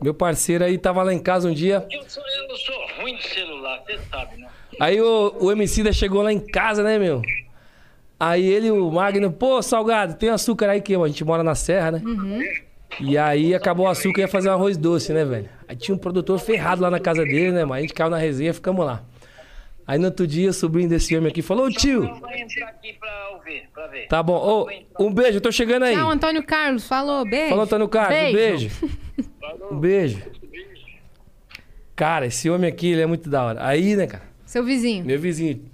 meu 0.00 0.14
parceiro 0.14 0.62
aí 0.62 0.78
tava 0.78 1.02
lá 1.02 1.12
em 1.12 1.18
casa 1.18 1.48
um 1.48 1.52
dia. 1.52 1.84
Eu 1.90 2.02
sou, 2.08 2.22
eu 2.48 2.56
sou 2.56 2.86
ruim 3.00 3.16
de 3.16 3.24
celular, 3.28 3.82
você 3.84 3.98
sabe, 4.08 4.36
né? 4.40 4.48
Aí 4.78 5.00
o, 5.00 5.34
o 5.40 5.50
MC 5.50 5.82
da 5.82 5.92
chegou 5.92 6.22
lá 6.22 6.32
em 6.32 6.38
casa, 6.38 6.84
né, 6.84 6.96
meu? 6.96 7.22
Aí 8.20 8.46
ele, 8.46 8.70
o 8.70 8.88
Magno, 8.88 9.32
pô, 9.32 9.60
Salgado, 9.62 10.14
tem 10.14 10.28
açúcar 10.28 10.70
aí 10.70 10.80
que 10.80 10.94
a 10.94 11.06
gente 11.08 11.24
mora 11.24 11.42
na 11.42 11.56
serra, 11.56 11.90
né? 11.90 12.02
E 13.00 13.16
aí 13.18 13.54
acabou 13.54 13.86
o 13.86 13.88
açúcar 13.88 14.20
e 14.20 14.22
ia 14.22 14.28
fazer 14.28 14.48
um 14.48 14.52
arroz 14.52 14.76
doce, 14.76 15.12
né, 15.12 15.24
velho? 15.24 15.48
Aí 15.68 15.76
tinha 15.76 15.94
um 15.94 15.98
produtor 15.98 16.38
ferrado 16.38 16.80
lá 16.82 16.90
na 16.90 16.98
casa 17.00 17.24
dele, 17.24 17.52
né, 17.52 17.64
mas 17.64 17.78
a 17.78 17.80
gente 17.82 17.94
caiu 17.94 18.10
na 18.10 18.18
resenha 18.18 18.50
e 18.50 18.54
ficamos 18.54 18.84
lá. 18.84 19.02
Aí 19.86 19.98
no 19.98 20.06
outro 20.06 20.26
dia, 20.26 20.50
o 20.50 20.52
sobrinho 20.52 20.88
desse 20.88 21.16
homem 21.16 21.30
aqui 21.30 21.42
falou, 21.42 21.66
ô 21.66 21.70
tio, 21.70 22.02
vai 22.20 22.40
entrar 22.40 22.68
aqui 22.68 22.94
pra 22.94 23.38
ver, 23.44 23.64
pra 23.72 23.86
ver. 23.86 24.08
tá 24.08 24.20
bom, 24.22 24.34
ô, 24.98 25.04
um 25.04 25.12
beijo, 25.12 25.36
eu 25.36 25.40
tô 25.40 25.52
chegando 25.52 25.84
aí. 25.84 25.94
Tchau, 25.94 26.10
Antônio 26.10 26.42
Carlos. 26.44 26.88
Falou, 26.88 27.24
beijo. 27.24 27.50
Falou, 27.50 27.64
Antônio 27.64 27.88
Carlos, 27.88 28.18
um 28.18 28.32
Beijo. 28.32 28.70
beijo. 28.80 28.96
Um 29.70 29.78
beijo. 29.78 30.22
Cara, 31.94 32.26
esse 32.26 32.50
homem 32.50 32.68
aqui, 32.68 32.88
ele 32.92 33.00
é 33.02 33.06
muito 33.06 33.28
da 33.30 33.44
hora. 33.44 33.64
Aí, 33.66 33.94
né, 33.96 34.06
cara, 34.06 34.24
Seu 34.44 34.64
vizinho. 34.64 35.04
meu 35.04 35.18
vizinho, 35.18 35.64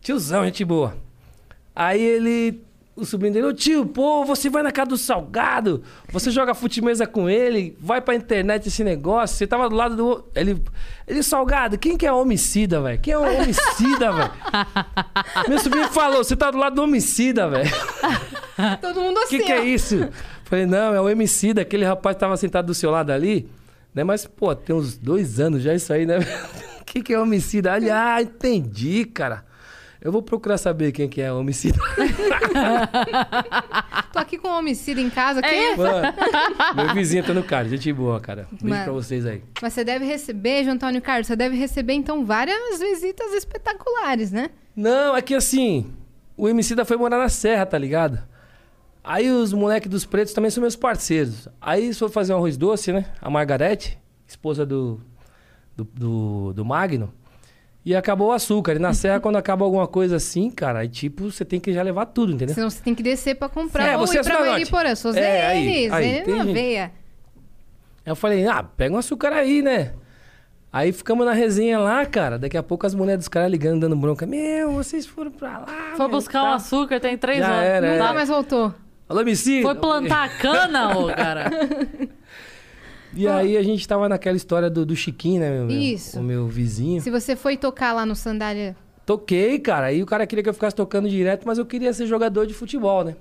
tiozão, 0.00 0.44
gente 0.44 0.64
boa. 0.64 0.96
Aí 1.74 2.00
ele, 2.02 2.62
o 2.96 3.04
sobrinho 3.04 3.34
dele, 3.34 3.46
ô 3.46 3.52
tio, 3.52 3.84
pô, 3.84 4.24
você 4.24 4.48
vai 4.48 4.62
na 4.62 4.72
casa 4.72 4.88
do 4.88 4.96
Salgado, 4.96 5.82
você 6.10 6.30
joga 6.30 6.54
fute-mesa 6.54 7.06
com 7.06 7.28
ele, 7.28 7.76
vai 7.78 8.00
pra 8.00 8.14
internet 8.14 8.68
esse 8.68 8.82
negócio, 8.82 9.36
você 9.36 9.46
tava 9.46 9.68
do 9.68 9.76
lado 9.76 9.94
do... 9.94 10.24
Ele, 10.34 10.62
ele 11.06 11.22
Salgado, 11.22 11.76
quem 11.78 11.98
que 11.98 12.06
é 12.06 12.12
homicida, 12.12 12.80
velho? 12.80 12.98
Quem 12.98 13.12
é 13.12 13.18
o 13.18 13.22
homicida, 13.22 14.12
velho? 14.12 14.30
Meu 15.46 15.58
sobrinho 15.58 15.88
falou, 15.88 16.24
você 16.24 16.34
tá 16.34 16.50
do 16.50 16.56
lado 16.56 16.76
do 16.76 16.82
homicida, 16.82 17.48
velho. 17.48 17.70
Todo 18.80 19.00
mundo 19.02 19.18
O 19.18 19.24
assim, 19.24 19.38
que, 19.38 19.44
que 19.44 19.52
ó. 19.52 19.56
é 19.56 19.64
isso? 19.64 20.08
Falei, 20.44 20.64
não, 20.64 20.94
é 20.94 21.00
o 21.00 21.08
MC 21.10 21.52
daquele 21.52 21.84
rapaz 21.84 22.16
que 22.16 22.20
tava 22.20 22.36
sentado 22.38 22.66
do 22.66 22.74
seu 22.74 22.90
lado 22.90 23.10
ali, 23.10 23.50
né? 23.94 24.04
Mas, 24.04 24.24
pô, 24.26 24.54
tem 24.54 24.74
uns 24.74 24.96
dois 24.96 25.38
anos 25.38 25.62
já 25.62 25.74
isso 25.74 25.92
aí, 25.92 26.06
né? 26.06 26.18
O 26.80 26.84
que, 26.86 27.02
que 27.02 27.12
é 27.12 27.20
homicida? 27.20 27.74
Ali, 27.74 27.90
ah, 27.90 28.22
entendi, 28.22 29.04
cara. 29.04 29.44
Eu 30.06 30.12
vou 30.12 30.22
procurar 30.22 30.56
saber 30.56 30.92
quem 30.92 31.08
que 31.08 31.20
é 31.20 31.32
o 31.32 31.40
homicida. 31.40 31.80
Tô 34.12 34.20
aqui 34.20 34.38
com 34.38 34.46
um 34.46 34.58
homicídio 34.58 35.04
em 35.04 35.10
casa. 35.10 35.40
É 35.40 35.42
Quem? 35.42 35.72
isso. 35.72 35.82
Mano, 35.82 36.14
meu 36.76 36.94
vizinho 36.94 37.24
tá 37.24 37.34
no 37.34 37.42
cara. 37.42 37.68
Gente 37.68 37.92
boa, 37.92 38.20
cara. 38.20 38.46
Beijo 38.52 38.68
Mano. 38.68 38.84
pra 38.84 38.92
vocês 38.92 39.26
aí. 39.26 39.42
Mas 39.60 39.72
você 39.72 39.82
deve 39.82 40.04
receber, 40.04 40.62
João 40.62 40.76
Antônio 40.76 41.02
Carlos, 41.02 41.26
você 41.26 41.34
deve 41.34 41.56
receber, 41.56 41.94
então, 41.94 42.24
várias 42.24 42.78
visitas 42.78 43.32
espetaculares, 43.32 44.30
né? 44.30 44.50
Não, 44.76 45.16
é 45.16 45.20
que 45.20 45.34
assim, 45.34 45.92
o 46.36 46.48
Emicida 46.48 46.84
foi 46.84 46.96
morar 46.96 47.18
na 47.18 47.28
Serra, 47.28 47.66
tá 47.66 47.76
ligado? 47.76 48.22
Aí 49.02 49.28
os 49.28 49.52
moleques 49.52 49.90
dos 49.90 50.06
pretos 50.06 50.32
também 50.32 50.52
são 50.52 50.60
meus 50.60 50.76
parceiros. 50.76 51.48
Aí 51.60 51.82
eles 51.82 51.98
foram 51.98 52.12
fazer 52.12 52.32
um 52.32 52.36
arroz 52.36 52.56
doce, 52.56 52.92
né? 52.92 53.06
A 53.20 53.28
Margarete, 53.28 53.98
esposa 54.24 54.64
do, 54.64 55.00
do, 55.76 55.82
do, 55.82 56.52
do 56.52 56.64
Magno. 56.64 57.12
E 57.86 57.94
acabou 57.94 58.30
o 58.30 58.32
açúcar. 58.32 58.74
E 58.74 58.78
na 58.80 58.92
Serra, 58.92 59.20
quando 59.20 59.36
acaba 59.36 59.64
alguma 59.64 59.86
coisa 59.86 60.16
assim, 60.16 60.50
cara, 60.50 60.80
aí 60.80 60.88
tipo, 60.88 61.30
você 61.30 61.44
tem 61.44 61.60
que 61.60 61.72
já 61.72 61.84
levar 61.84 62.06
tudo, 62.06 62.32
entendeu? 62.32 62.52
Senão 62.52 62.68
você 62.68 62.82
tem 62.82 62.96
que 62.96 63.02
descer 63.02 63.36
pra 63.36 63.48
comprar 63.48 63.86
É, 63.86 63.96
ou 63.96 64.04
você 64.04 64.18
ir 64.18 64.24
pra 64.24 64.34
é 64.34 64.38
Zona 64.38 64.50
Mariporã. 64.50 64.94
Sou 64.96 65.14
É, 65.14 65.46
aí, 65.46 65.88
ZN, 65.88 65.94
aí, 65.94 66.14
ZN 66.18 66.24
tem 66.24 66.34
na 66.34 66.44
gente. 66.44 66.52
veia. 66.54 66.84
Aí 68.04 68.10
eu 68.10 68.16
falei, 68.16 68.44
ah, 68.48 68.64
pega 68.64 68.92
um 68.92 68.98
açúcar 68.98 69.32
aí, 69.32 69.62
né? 69.62 69.92
Aí 70.72 70.90
ficamos 70.90 71.24
na 71.24 71.32
resenha 71.32 71.78
lá, 71.78 72.04
cara. 72.04 72.40
Daqui 72.40 72.56
a 72.56 72.62
pouco 72.62 72.84
as 72.88 72.92
mulheres 72.92 73.20
dos 73.20 73.28
caras 73.28 73.48
ligando, 73.52 73.82
dando 73.82 73.94
bronca. 73.94 74.26
Meu, 74.26 74.72
vocês 74.72 75.06
foram 75.06 75.30
pra 75.30 75.58
lá. 75.60 75.94
Foi 75.96 76.08
buscar 76.08 76.42
um 76.42 76.46
tá. 76.46 76.54
açúcar, 76.56 76.98
tem 76.98 77.16
três 77.16 77.38
Já 77.38 77.46
anos. 77.52 77.62
era, 77.62 77.86
Não 77.86 77.94
Nunca 77.98 78.08
dá. 78.08 78.14
mais 78.14 78.28
voltou. 78.28 78.74
Alô, 79.08 79.20
Emicida? 79.20 79.62
Foi 79.62 79.76
plantar 79.76 80.24
a 80.24 80.28
cana, 80.28 80.98
ô, 80.98 81.06
cara. 81.06 81.48
E 83.16 83.26
aí 83.26 83.56
a 83.56 83.62
gente 83.62 83.86
tava 83.88 84.08
naquela 84.08 84.36
história 84.36 84.68
do, 84.68 84.84
do 84.84 84.94
Chiquinho, 84.94 85.40
né? 85.40 85.50
Meu, 85.50 85.68
Isso. 85.70 86.20
O 86.20 86.22
meu 86.22 86.46
vizinho. 86.46 87.00
Se 87.00 87.10
você 87.10 87.34
foi 87.34 87.56
tocar 87.56 87.92
lá 87.92 88.04
no 88.04 88.14
Sandália... 88.14 88.76
Toquei, 89.06 89.58
cara. 89.60 89.86
Aí 89.86 90.02
o 90.02 90.06
cara 90.06 90.26
queria 90.26 90.42
que 90.42 90.48
eu 90.48 90.54
ficasse 90.54 90.74
tocando 90.74 91.08
direto, 91.08 91.46
mas 91.46 91.58
eu 91.58 91.64
queria 91.64 91.92
ser 91.92 92.06
jogador 92.06 92.44
de 92.46 92.52
futebol, 92.52 93.04
né? 93.04 93.16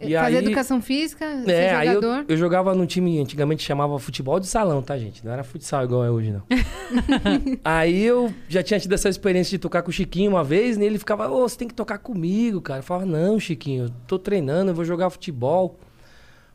E 0.00 0.14
fazer 0.14 0.38
aí- 0.38 0.44
educação 0.44 0.82
física, 0.82 1.24
ser 1.44 1.50
É, 1.50 1.74
aí 1.74 1.88
eu, 1.88 1.94
jogador. 1.94 2.24
eu 2.28 2.36
jogava 2.36 2.74
num 2.74 2.84
time, 2.84 3.20
antigamente 3.20 3.62
chamava 3.62 3.98
futebol 3.98 4.40
de 4.40 4.46
salão, 4.46 4.82
tá, 4.82 4.98
gente? 4.98 5.24
Não 5.24 5.32
era 5.32 5.44
futsal 5.44 5.84
igual 5.84 6.04
é 6.04 6.10
hoje, 6.10 6.32
não. 6.32 6.42
aí 7.64 8.02
eu 8.04 8.32
já 8.48 8.62
tinha 8.62 8.78
tido 8.80 8.92
essa 8.92 9.08
experiência 9.08 9.50
de 9.50 9.58
tocar 9.58 9.82
com 9.82 9.90
o 9.90 9.92
Chiquinho 9.92 10.32
uma 10.32 10.42
vez, 10.42 10.76
e 10.76 10.82
ele 10.84 10.98
ficava, 10.98 11.28
ô, 11.30 11.48
você 11.48 11.56
tem 11.56 11.68
que 11.68 11.74
tocar 11.74 11.98
comigo, 11.98 12.60
cara. 12.60 12.80
Eu 12.80 12.82
falava, 12.82 13.06
não, 13.06 13.38
Chiquinho, 13.38 13.84
eu 13.84 13.90
tô 14.06 14.18
treinando, 14.18 14.70
eu 14.70 14.74
vou 14.74 14.84
jogar 14.84 15.10
futebol. 15.10 15.78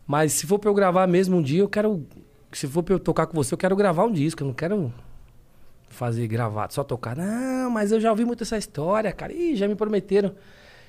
Mas 0.10 0.34
se 0.34 0.48
for 0.48 0.58
pra 0.58 0.72
eu 0.72 0.74
gravar 0.74 1.06
mesmo 1.06 1.38
um 1.38 1.42
dia, 1.42 1.60
eu 1.60 1.70
quero. 1.70 2.04
Se 2.52 2.66
for 2.66 2.82
pra 2.82 2.96
eu 2.96 3.00
tocar 3.00 3.28
com 3.28 3.36
você, 3.36 3.54
eu 3.54 3.58
quero 3.60 3.76
gravar 3.76 4.06
um 4.06 4.12
disco, 4.12 4.42
eu 4.42 4.48
não 4.48 4.56
quero 4.56 4.92
fazer 5.88 6.28
gravado, 6.28 6.74
só 6.74 6.84
tocar. 6.84 7.16
Não, 7.16 7.70
mas 7.70 7.92
eu 7.92 8.02
já 8.02 8.10
ouvi 8.10 8.26
muito 8.26 8.42
essa 8.42 8.58
história, 8.58 9.12
cara. 9.12 9.32
Ih, 9.32 9.56
já 9.56 9.68
me 9.68 9.76
prometeram 9.76 10.34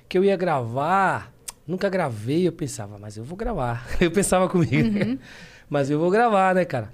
que 0.09 0.17
eu 0.17 0.25
ia 0.25 0.35
gravar. 0.39 1.35
Nunca 1.67 1.91
gravei, 1.91 2.49
eu 2.49 2.53
pensava, 2.53 2.99
mas 2.99 3.19
eu 3.19 3.23
vou 3.23 3.37
gravar. 3.37 3.87
Eu 4.01 4.11
pensava 4.11 4.49
comigo. 4.49 5.21
mas 5.69 5.91
eu 5.91 5.99
vou 5.99 6.11
gravar, 6.11 6.55
né, 6.55 6.65
cara? 6.65 6.91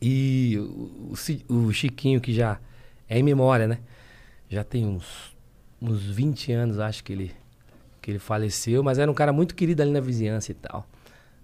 E 0.00 0.56
o, 0.58 1.12
o 1.48 1.54
o 1.66 1.72
Chiquinho, 1.72 2.20
que 2.20 2.32
já 2.32 2.60
é 3.08 3.18
em 3.18 3.22
memória, 3.24 3.66
né? 3.66 3.80
Já 4.48 4.62
tem 4.62 4.86
uns, 4.86 5.36
uns 5.82 6.04
20 6.04 6.52
anos, 6.52 6.78
acho 6.78 7.02
que 7.02 7.12
ele, 7.12 7.32
que 8.00 8.12
ele 8.12 8.20
faleceu, 8.20 8.80
mas 8.84 8.96
era 8.96 9.10
um 9.10 9.14
cara 9.14 9.32
muito 9.32 9.56
querido 9.56 9.82
ali 9.82 9.90
na 9.90 10.00
vizinhança 10.00 10.52
e 10.52 10.54
tal. 10.54 10.86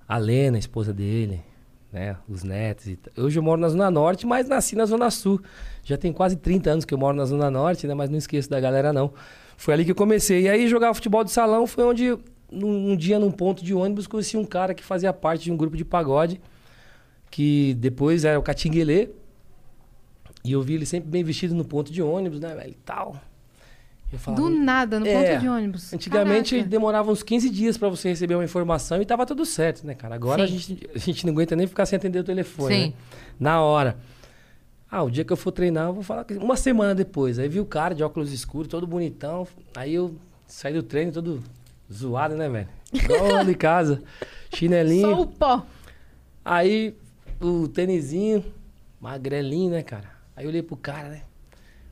A 0.08 0.18
Lena, 0.18 0.56
a 0.56 0.58
esposa 0.58 0.92
dele, 0.92 1.42
né? 1.92 2.16
Os 2.28 2.42
netos. 2.42 2.96
Hoje 3.16 3.38
eu 3.38 3.42
moro 3.42 3.60
na 3.60 3.68
Zona 3.68 3.90
Norte, 3.90 4.26
mas 4.26 4.48
nasci 4.48 4.76
na 4.76 4.86
Zona 4.86 5.10
Sul. 5.10 5.40
Já 5.82 5.96
tem 5.96 6.12
quase 6.12 6.36
30 6.36 6.70
anos 6.70 6.84
que 6.84 6.94
eu 6.94 6.98
moro 6.98 7.16
na 7.16 7.24
Zona 7.24 7.50
Norte, 7.50 7.86
né? 7.86 7.94
Mas 7.94 8.10
não 8.10 8.18
esqueço 8.18 8.48
da 8.48 8.60
galera, 8.60 8.92
não. 8.92 9.12
Foi 9.56 9.74
ali 9.74 9.84
que 9.84 9.90
eu 9.90 9.96
comecei. 9.96 10.42
E 10.42 10.48
aí 10.48 10.68
jogar 10.68 10.92
futebol 10.94 11.24
de 11.24 11.30
salão 11.30 11.66
foi 11.66 11.84
onde, 11.84 12.16
num, 12.50 12.92
um 12.92 12.96
dia, 12.96 13.18
num 13.18 13.30
ponto 13.30 13.64
de 13.64 13.74
ônibus, 13.74 14.06
conheci 14.06 14.36
um 14.36 14.44
cara 14.44 14.74
que 14.74 14.84
fazia 14.84 15.12
parte 15.12 15.44
de 15.44 15.52
um 15.52 15.56
grupo 15.56 15.76
de 15.76 15.84
pagode, 15.84 16.40
que 17.30 17.74
depois 17.74 18.24
era 18.24 18.38
o 18.38 18.42
Catinguelê. 18.42 19.08
E 20.44 20.52
eu 20.52 20.62
vi 20.62 20.74
ele 20.74 20.86
sempre 20.86 21.08
bem 21.10 21.24
vestido 21.24 21.54
no 21.54 21.64
ponto 21.64 21.92
de 21.92 22.00
ônibus, 22.00 22.38
né, 22.38 22.54
velho? 22.54 22.74
Tal. 22.84 23.20
Falava, 24.18 24.42
Do 24.42 24.48
nada, 24.50 25.00
no 25.00 25.06
É, 25.06 25.12
ponto 25.14 25.40
de 25.40 25.48
ônibus. 25.48 25.92
Antigamente 25.92 26.54
Caraca. 26.54 26.70
demorava 26.70 27.10
uns 27.10 27.22
15 27.22 27.50
dias 27.50 27.76
pra 27.76 27.88
você 27.88 28.08
receber 28.08 28.34
uma 28.34 28.44
informação 28.44 29.02
e 29.02 29.04
tava 29.04 29.26
tudo 29.26 29.44
certo, 29.44 29.84
né, 29.86 29.94
cara? 29.94 30.14
Agora 30.14 30.44
a 30.44 30.46
gente, 30.46 30.88
a 30.94 30.98
gente 30.98 31.26
não 31.26 31.32
aguenta 31.32 31.56
nem 31.56 31.66
ficar 31.66 31.84
sem 31.86 31.96
atender 31.96 32.20
o 32.20 32.24
telefone. 32.24 32.74
Sim. 32.74 32.86
né? 32.88 32.92
Na 33.38 33.60
hora. 33.60 33.96
Ah, 34.88 35.02
o 35.02 35.10
dia 35.10 35.24
que 35.24 35.32
eu 35.32 35.36
for 35.36 35.50
treinar, 35.50 35.88
eu 35.88 35.92
vou 35.92 36.02
falar. 36.04 36.24
Uma 36.40 36.56
semana 36.56 36.94
depois. 36.94 37.38
Aí 37.38 37.48
vi 37.48 37.58
o 37.58 37.66
cara 37.66 37.94
de 37.94 38.02
óculos 38.04 38.32
escuros, 38.32 38.68
todo 38.68 38.86
bonitão. 38.86 39.46
Aí 39.74 39.92
eu 39.94 40.14
saí 40.46 40.72
do 40.72 40.82
treino 40.82 41.10
todo 41.12 41.42
zoado, 41.92 42.36
né, 42.36 42.48
velho? 42.48 42.68
Igual 42.92 43.44
de 43.44 43.54
casa. 43.56 44.02
Chinelinho. 44.54 45.10
Só 45.10 45.20
o 45.22 45.26
pó. 45.26 45.66
Aí 46.44 46.94
o 47.40 47.66
tênisinho, 47.66 48.44
magrelinho, 49.00 49.70
né, 49.72 49.82
cara? 49.82 50.08
Aí 50.36 50.44
eu 50.44 50.48
olhei 50.50 50.62
pro 50.62 50.76
cara, 50.76 51.08
né? 51.08 51.22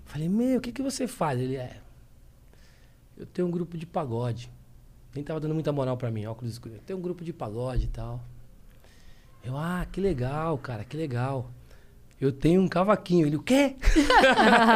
Falei, 0.04 0.28
meu, 0.28 0.58
o 0.58 0.60
que, 0.60 0.70
que 0.70 0.80
você 0.82 1.08
faz? 1.08 1.40
Ele 1.40 1.56
é. 1.56 1.78
Eu 3.16 3.26
tenho 3.26 3.48
um 3.48 3.50
grupo 3.50 3.76
de 3.76 3.86
pagode. 3.86 4.50
Nem 5.14 5.22
tava 5.22 5.38
dando 5.38 5.54
muita 5.54 5.72
moral 5.72 5.96
pra 5.96 6.10
mim, 6.10 6.26
óculos 6.26 6.52
escuros. 6.52 6.78
Eu 6.78 6.82
tenho 6.82 6.98
um 6.98 7.02
grupo 7.02 7.24
de 7.24 7.32
pagode 7.32 7.84
e 7.84 7.88
tal. 7.88 8.20
Eu, 9.44 9.56
ah, 9.56 9.86
que 9.90 10.00
legal, 10.00 10.58
cara, 10.58 10.84
que 10.84 10.96
legal. 10.96 11.50
Eu 12.20 12.32
tenho 12.32 12.60
um 12.60 12.68
cavaquinho. 12.68 13.26
Ele, 13.26 13.36
o 13.36 13.42
quê? 13.42 13.76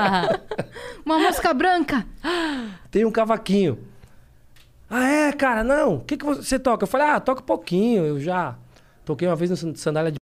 Uma 1.05 1.19
mosca 1.19 1.53
branca. 1.55 2.07
Tenho 2.91 3.09
um 3.09 3.13
cavaquinho. 3.13 3.79
Ah, 4.91 5.09
é, 5.09 5.33
cara, 5.33 5.65
não. 5.65 5.97
O 5.97 6.05
que, 6.05 6.17
que 6.17 6.25
você 6.25 6.59
toca? 6.59 6.85
Eu 6.85 6.89
falei, 6.89 7.07
ah, 7.07 7.21
toca 7.21 7.41
um 7.41 7.47
pouquinho. 7.47 8.05
Eu 8.05 8.21
já 8.21 8.57
toquei 9.05 9.27
uma 9.27 9.37
vez 9.37 9.51
no 9.51 9.77
sandália 9.77 10.13
de 10.13 10.18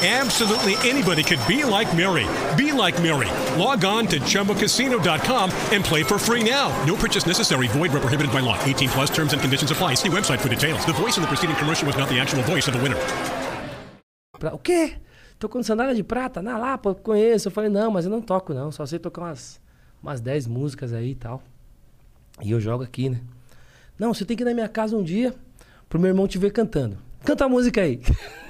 Absolutely 0.00 0.76
anybody 0.88 1.24
could 1.24 1.40
be 1.48 1.64
like 1.64 1.92
Mary. 1.96 2.24
Be 2.56 2.70
like 2.70 2.94
Mary. 3.02 3.28
Log 3.58 3.84
on 3.84 4.06
to 4.06 4.20
chumbacasino.com 4.20 5.50
and 5.72 5.84
play 5.84 6.04
for 6.04 6.20
free 6.20 6.48
now. 6.48 6.70
No 6.86 6.94
purchase 6.94 7.26
necessary. 7.26 7.66
Void 7.66 7.90
where 7.90 8.00
prohibited 8.00 8.32
by 8.32 8.38
law. 8.38 8.56
18 8.62 8.90
plus 8.90 9.10
terms 9.10 9.32
and 9.32 9.42
conditions 9.42 9.72
apply. 9.72 9.94
See 9.94 10.08
website 10.08 10.38
for 10.38 10.48
details. 10.48 10.86
The 10.86 10.92
voice 10.92 11.16
in 11.16 11.22
the 11.22 11.26
preceding 11.26 11.56
commercial 11.56 11.84
was 11.88 11.96
not 11.96 12.08
the 12.08 12.20
actual 12.20 12.44
voice 12.44 12.68
of 12.68 12.74
the 12.74 12.80
winner. 12.80 12.96
Pra- 14.38 14.54
o 14.54 14.58
quê? 14.58 14.94
Tocou 15.36 15.60
sandália 15.64 15.96
de 15.96 16.04
prata? 16.04 16.40
Na 16.40 16.56
Lapa, 16.56 16.94
conheço. 16.94 17.48
Eu 17.48 17.52
falei, 17.52 17.68
não, 17.68 17.90
mas 17.90 18.04
eu 18.04 18.10
não 18.10 18.22
toco, 18.22 18.54
não. 18.54 18.70
Só 18.70 18.86
sei 18.86 19.00
tocar 19.00 19.22
umas, 19.22 19.60
umas 20.00 20.20
10 20.20 20.46
músicas 20.46 20.92
aí 20.92 21.10
e 21.10 21.14
tal. 21.16 21.42
E 22.40 22.52
eu 22.52 22.60
jogo 22.60 22.84
aqui, 22.84 23.08
né? 23.08 23.20
Não, 23.98 24.14
você 24.14 24.24
tem 24.24 24.36
que 24.36 24.44
ir 24.44 24.46
na 24.46 24.54
minha 24.54 24.68
casa 24.68 24.96
um 24.96 25.02
dia 25.02 25.34
pro 25.88 25.98
meu 25.98 26.08
irmão 26.08 26.28
te 26.28 26.38
ver 26.38 26.52
cantando. 26.52 26.98
Canta 27.24 27.46
a 27.46 27.48
música 27.48 27.80
aí. 27.80 28.00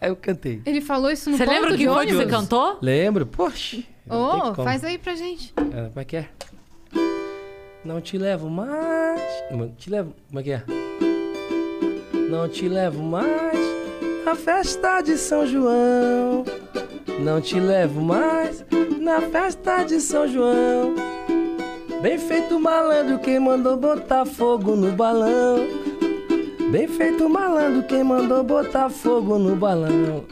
eu 0.00 0.16
cantei. 0.16 0.62
Ele 0.66 0.80
falou 0.80 1.10
isso 1.10 1.30
no 1.30 1.36
Você 1.36 1.44
ponto 1.44 1.54
lembra 1.54 1.70
o 1.70 1.76
de 1.76 1.84
que 1.84 1.90
foi 1.90 2.06
que 2.06 2.14
você 2.14 2.26
cantou? 2.26 2.78
Lembro? 2.80 3.26
Poxa. 3.26 3.78
Ô, 4.08 4.52
como. 4.52 4.54
faz 4.64 4.84
aí 4.84 4.98
pra 4.98 5.14
gente. 5.14 5.52
É, 5.56 5.88
como 5.88 6.00
é 6.00 6.04
que 6.04 6.16
é? 6.16 6.28
Não 7.84 8.00
te 8.00 8.16
levo 8.16 8.48
mais. 8.48 9.20
Não, 9.50 9.68
Te 9.70 9.90
levo. 9.90 10.14
Como 10.28 10.40
é 10.40 10.42
que 10.42 10.52
é? 10.52 10.62
Não 12.30 12.48
te 12.48 12.68
levo 12.68 13.02
mais 13.02 13.58
na 14.24 14.34
festa 14.34 15.00
de 15.02 15.16
São 15.16 15.46
João. 15.46 16.44
Não 17.20 17.40
te 17.40 17.58
levo 17.58 18.00
mais 18.00 18.64
na 19.00 19.20
festa 19.20 19.84
de 19.84 20.00
São 20.00 20.26
João. 20.28 20.94
Bem 22.00 22.18
feito 22.18 22.58
malandro 22.58 23.18
quem 23.18 23.38
mandou 23.38 23.76
botar 23.76 24.24
fogo 24.24 24.74
no 24.74 24.92
balão. 24.92 25.58
Bem 26.72 26.88
feito 26.88 27.28
malandro 27.28 27.82
quem 27.82 28.02
mandou 28.02 28.42
botar 28.42 28.88
fogo 28.88 29.38
no 29.38 29.54
balão. 29.54 30.24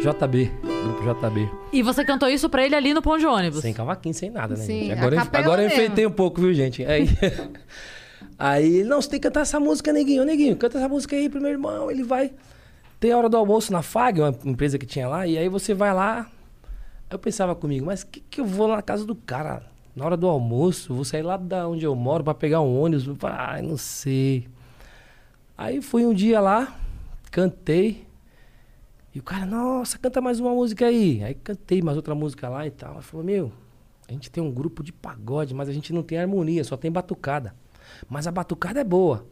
JB, 0.00 0.50
grupo 0.62 1.02
JB. 1.02 1.50
E 1.70 1.82
você 1.82 2.02
cantou 2.02 2.30
isso 2.30 2.48
pra 2.48 2.64
ele 2.64 2.74
ali 2.74 2.94
no 2.94 3.02
ponto 3.02 3.18
de 3.18 3.26
ônibus. 3.26 3.60
Sem 3.60 3.74
cavaquinho, 3.74 4.14
sem 4.14 4.30
nada, 4.30 4.56
né? 4.56 4.64
Sim, 4.64 4.86
gente? 4.86 4.92
Agora, 4.92 5.16
eu, 5.16 5.20
agora 5.20 5.62
eu 5.62 5.66
enfeitei 5.66 6.06
um 6.06 6.10
pouco, 6.10 6.40
viu, 6.40 6.54
gente? 6.54 6.82
Aí, 6.86 7.10
aí 8.38 8.78
ele, 8.78 8.88
não, 8.88 9.02
você 9.02 9.10
tem 9.10 9.20
que 9.20 9.28
cantar 9.28 9.42
essa 9.42 9.60
música, 9.60 9.92
neguinho. 9.92 10.22
Ô, 10.22 10.24
Neguinho, 10.24 10.56
canta 10.56 10.78
essa 10.78 10.88
música 10.88 11.14
aí 11.14 11.28
pro 11.28 11.42
meu 11.42 11.50
irmão. 11.50 11.90
Ele 11.90 12.02
vai. 12.02 12.32
Tem 12.98 13.12
a 13.12 13.18
hora 13.18 13.28
do 13.28 13.36
almoço 13.36 13.70
na 13.74 13.82
FAG, 13.82 14.22
uma 14.22 14.34
empresa 14.46 14.78
que 14.78 14.86
tinha 14.86 15.06
lá, 15.06 15.26
e 15.26 15.36
aí 15.36 15.50
você 15.50 15.74
vai 15.74 15.92
lá. 15.92 16.26
Aí 17.10 17.14
eu 17.14 17.18
pensava 17.18 17.54
comigo, 17.54 17.84
mas 17.84 18.02
que 18.02 18.20
que 18.20 18.40
eu 18.40 18.46
vou 18.46 18.66
lá 18.66 18.76
na 18.76 18.82
casa 18.82 19.04
do 19.04 19.14
cara 19.14 19.62
na 19.94 20.06
hora 20.06 20.16
do 20.16 20.26
almoço? 20.26 20.94
Vou 20.94 21.04
sair 21.04 21.20
lá 21.20 21.36
da 21.36 21.68
onde 21.68 21.84
eu 21.84 21.94
moro 21.94 22.24
pra 22.24 22.32
pegar 22.32 22.62
um 22.62 22.80
ônibus? 22.80 23.06
Ah, 23.24 23.60
não 23.62 23.76
sei. 23.76 24.55
Aí 25.56 25.80
fui 25.80 26.04
um 26.04 26.12
dia 26.12 26.40
lá, 26.40 26.78
cantei. 27.30 28.06
E 29.14 29.18
o 29.18 29.22
cara, 29.22 29.46
nossa, 29.46 29.98
canta 29.98 30.20
mais 30.20 30.38
uma 30.38 30.50
música 30.50 30.86
aí. 30.86 31.24
Aí 31.24 31.34
cantei 31.34 31.80
mais 31.80 31.96
outra 31.96 32.14
música 32.14 32.48
lá 32.48 32.66
e 32.66 32.70
tal. 32.70 32.94
Ele 32.94 33.02
falou, 33.02 33.24
meu, 33.24 33.52
a 34.06 34.12
gente 34.12 34.30
tem 34.30 34.42
um 34.42 34.50
grupo 34.50 34.82
de 34.82 34.92
pagode, 34.92 35.54
mas 35.54 35.68
a 35.68 35.72
gente 35.72 35.92
não 35.92 36.02
tem 36.02 36.18
harmonia, 36.18 36.62
só 36.62 36.76
tem 36.76 36.92
batucada. 36.92 37.54
Mas 38.08 38.26
a 38.26 38.30
batucada 38.30 38.80
é 38.80 38.84
boa. 38.84 39.26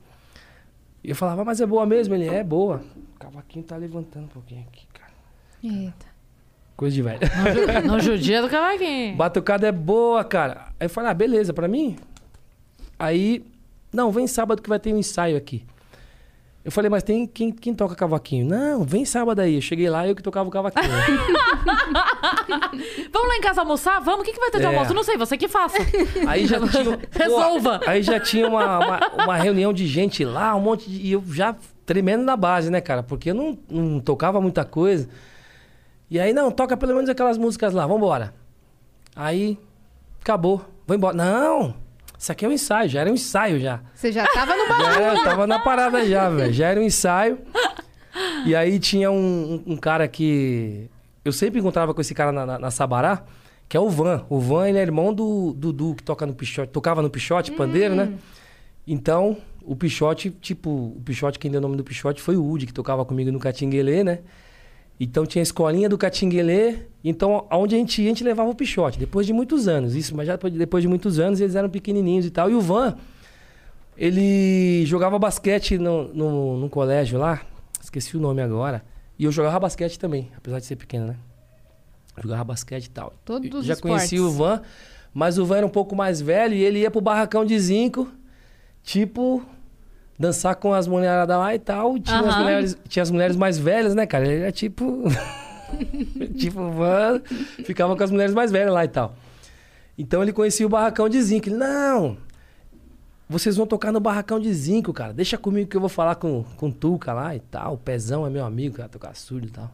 E 1.03 1.11
eu 1.11 1.17
falava, 1.17 1.45
mas 1.45 1.61
é 1.61 1.67
boa 1.67 1.85
mesmo? 1.85 2.15
Ele, 2.15 2.27
é 2.27 2.43
boa. 2.43 2.83
O 3.15 3.19
cavaquinho 3.19 3.65
tá 3.65 3.77
levantando 3.77 4.25
um 4.25 4.29
pouquinho 4.29 4.63
aqui, 4.63 4.87
cara. 4.95 5.13
Eita. 5.63 6.07
Coisa 6.75 6.95
de 6.95 7.03
velho. 7.03 7.21
No 7.87 8.01
judia 8.01 8.41
do 8.41 8.49
cavaquinho. 8.49 9.15
Batucada 9.17 9.67
é 9.67 9.73
boa, 9.73 10.25
cara. 10.25 10.73
Aí 10.81 10.87
eu 10.87 10.91
falei, 10.91 11.11
ah, 11.11 11.15
beleza, 11.15 11.53
pra 11.53 11.69
mim? 11.69 11.97
Aí, 12.99 13.45
não, 13.93 14.11
vem 14.11 14.27
sábado 14.27 14.63
que 14.63 14.69
vai 14.69 14.81
ter 14.81 14.95
um 14.95 14.99
ensaio 14.99 15.37
aqui. 15.37 15.65
Eu 16.65 16.73
falei, 16.73 16.89
mas 16.89 17.03
tem 17.03 17.27
quem, 17.27 17.53
quem 17.53 17.75
toca 17.75 17.95
cavaquinho? 17.95 18.47
Não, 18.47 18.85
vem 18.85 19.05
sábado 19.05 19.41
aí. 19.41 19.57
Eu 19.57 19.61
cheguei 19.61 19.89
lá, 19.91 20.09
eu 20.09 20.15
que 20.17 20.23
tocava 20.23 20.49
o 20.49 20.53
cavaquinho. 20.53 20.89
Vamos 23.13 23.29
lá 23.29 23.37
em 23.37 23.41
casa 23.41 23.61
almoçar? 23.61 24.01
Vamos? 24.01 24.23
O 24.23 24.25
que, 24.25 24.33
que 24.33 24.41
vai 24.41 24.51
ter 24.51 24.59
de 24.59 24.65
É. 24.65 24.69
almoço? 24.69 24.95
Não 24.95 25.03
sei, 25.03 25.17
você 25.19 25.37
que 25.37 25.47
faça. 25.47 25.77
Aí 26.27 26.47
já 26.47 26.59
tinha. 26.67 26.99
Resolva. 27.11 27.81
Aí 27.87 28.03
já 28.03 28.19
tinha 28.19 28.49
uma, 28.49 28.79
uma, 28.79 29.01
uma 29.25 29.37
reunião 29.37 29.73
de 29.73 29.87
gente 29.87 30.25
lá, 30.25 30.55
um 30.55 30.61
monte 30.61 30.89
de. 30.91 31.07
E 31.07 31.13
eu 31.13 31.23
já 31.29 31.55
tremendo 31.85 32.25
na 32.25 32.37
base, 32.37 32.71
né, 32.71 32.81
cara? 32.81 33.03
Porque 33.03 33.31
eu 33.31 33.35
não, 33.35 33.59
não 33.69 34.01
tocava 34.01 34.41
muita 34.41 34.65
coisa. 34.65 35.09
E 36.11 36.19
aí, 36.19 36.33
não, 36.33 36.51
toca 36.51 36.77
pelo 36.77 36.95
menos 36.95 37.11
aquelas 37.11 37.37
músicas 37.37 37.75
lá, 37.75 37.87
vambora. 37.87 38.33
Aí, 39.15 39.59
acabou. 40.21 40.65
Vou 40.87 40.97
embora. 40.97 41.17
Não! 41.17 41.75
Isso 42.25 42.33
aqui 42.33 42.47
é 42.47 42.49
um 42.49 42.53
ensaio, 42.53 42.89
já 42.89 43.03
era 43.03 43.11
um 43.11 43.13
ensaio 43.13 43.61
já. 43.61 43.81
Você 43.95 44.11
já 44.11 44.27
tava 44.27 44.57
no 44.57 44.67
balão. 44.67 44.85
Já 44.95 44.99
era, 45.03 45.15
eu 45.19 45.25
tava 45.25 45.47
na 45.47 45.59
parada 45.59 46.07
já, 46.07 46.31
velho. 46.31 46.51
Já 46.55 46.69
era 46.69 46.81
um 46.81 46.83
ensaio. 46.83 47.37
E 48.47 48.57
aí 48.57 48.79
tinha 48.79 49.11
um, 49.11 49.63
um- 49.67 49.77
cara 49.77 50.09
que. 50.09 50.89
Eu 51.23 51.33
sempre 51.33 51.61
encontrava 51.61 51.93
com 51.93 52.01
esse 52.01 52.15
cara 52.15 52.33
na, 52.33 52.47
na- 52.47 52.59
na 52.59 52.71
Sabará, 52.71 53.25
que 53.69 53.77
é 53.77 53.81
o 53.81 53.91
Van. 53.91 54.25
O 54.31 54.41
Van, 54.41 54.67
ele 54.67 54.79
é 54.79 54.81
irmão 54.81 55.13
do 55.13 55.53
Dudu, 55.53 55.95
que 55.97 56.03
toca 56.03 56.25
no 56.25 56.33
Pichote, 56.33 56.73
tocava 56.73 57.03
no 57.03 57.11
Pichote, 57.11 57.53
pandeiro, 57.53 57.95
né? 57.95 58.15
Então, 58.87 59.37
o 59.63 59.77
Pichote, 59.77 60.31
tipo, 60.31 60.71
o 60.97 61.03
Pichote, 61.05 61.39
quem 61.39 61.51
deu 61.51 61.59
o 61.59 61.63
nome 61.63 61.77
do 61.77 61.85
Pichote 61.85 62.23
foi 62.23 62.39
o 62.39 62.47
Udi, 62.49 62.65
que 62.65 62.73
tocava 62.73 63.05
comigo 63.05 63.31
no 63.31 63.39
Catinguelê, 63.39 64.03
né? 64.03 64.21
Então 64.99 65.27
tinha 65.27 65.43
a 65.43 65.45
escolinha 65.45 65.89
do 65.89 65.99
Catinguelê. 65.99 66.77
Então, 67.03 67.47
aonde 67.51 67.75
a 67.75 67.79
gente 67.79 68.01
ia, 68.01 68.07
a 68.07 68.11
gente 68.11 68.25
levava 68.25 68.49
o 68.51 68.55
Pichote. 68.55 68.99
Depois 68.99 69.27
de 69.27 69.33
muitos 69.33 69.67
anos. 69.69 69.95
Isso, 69.95 70.15
mas 70.17 70.27
já 70.27 70.37
depois- 70.37 70.83
de 70.83 70.89
muitos 70.89 71.19
anos, 71.19 71.41
eles 71.41 71.55
eram 71.55 71.69
pequenininhos 71.69 72.25
e 72.27 72.31
tal. 72.31 72.51
E 72.51 72.55
o 72.55 72.61
Van, 72.61 72.97
ele 73.97 74.85
jogava 74.87 75.19
basquete 75.19 75.79
no, 75.79 76.09
no, 76.15 76.57
no 76.59 76.69
colégio 76.69 77.19
lá. 77.19 77.43
Esqueci 77.81 78.17
o 78.17 78.21
nome 78.21 78.41
agora. 78.43 78.83
E 79.19 79.25
eu 79.25 79.33
jogava 79.33 79.61
basquete 79.61 79.99
também, 79.99 80.31
apesar 80.37 80.59
de 80.59 80.67
ser 80.67 80.77
pequeno, 80.77 81.07
né? 81.09 81.17
Jogava 82.23 82.45
basquete 82.45 82.87
e 82.87 82.91
tal. 82.91 83.13
Todos 83.25 83.51
Eu 83.51 83.59
os 83.59 83.67
Já 83.67 83.77
conheci 83.77 84.19
o. 84.19 84.31
Van, 84.31 84.63
mas 85.13 85.39
o 85.39 85.45
Van 85.45 85.59
era 85.59 85.67
um 85.67 85.71
pouco 85.71 85.95
mais 85.95 86.21
velho 86.21 86.55
e 86.55 86.63
ele 86.63 86.81
ia 86.81 86.91
pro 86.91 87.01
barracão 87.01 87.45
de 87.45 87.59
zinco, 87.59 88.09
tipo, 88.83 89.45
dançar 90.19 90.57
com 90.57 90.73
as 90.73 90.87
mulheradas 90.87 91.37
lá 91.37 91.55
e 91.55 91.59
tal. 91.59 91.99
Tinha, 91.99 92.21
as 92.21 92.27
Aham. 92.27 92.43
mulheres, 92.43 92.79
tinha 92.89 93.03
as 93.03 93.11
mulheres 93.11 93.37
mais 93.37 93.59
velhas, 93.59 93.95
né, 93.95 94.07
cara? 94.07 94.27
Ele 94.27 94.43
era 94.43 94.53
tipo. 94.53 95.05
tipo, 96.37 96.61
o 96.61 96.71
Van 96.73 97.21
ficava 97.65 97.97
com 97.97 98.03
as 98.03 98.11
mulheres 98.11 98.35
mais 98.35 98.51
velhas 98.51 98.73
lá 98.73 98.85
e 98.85 98.89
tal. 98.89 99.15
Então 99.97 100.23
ele 100.23 100.33
conhecia 100.33 100.67
o 100.67 100.69
barracão 100.69 101.09
de 101.09 101.21
zinco. 101.23 101.49
Ele, 101.49 101.57
não, 101.57 102.17
vocês 103.29 103.57
vão 103.57 103.67
tocar 103.67 103.91
no 103.93 104.01
barracão 104.01 104.39
de 104.39 104.53
zinco, 104.53 104.93
cara. 104.93 105.13
Deixa 105.13 105.39
comigo 105.39 105.69
que 105.69 105.77
eu 105.77 105.81
vou 105.81 105.89
falar 105.89 106.17
com, 106.17 106.45
com 106.57 106.69
o 106.69 106.73
Tuca 106.73 107.13
lá 107.13 107.35
e 107.35 107.41
tal. 107.41 107.75
O 107.75 107.79
Pezão 107.79 108.27
é 108.27 108.31
meu 108.31 108.45
amigo, 108.45 108.77
cara, 108.77 108.89
tocar 108.89 109.15
surdo 109.17 109.47
e 109.47 109.51
tal. 109.51 109.71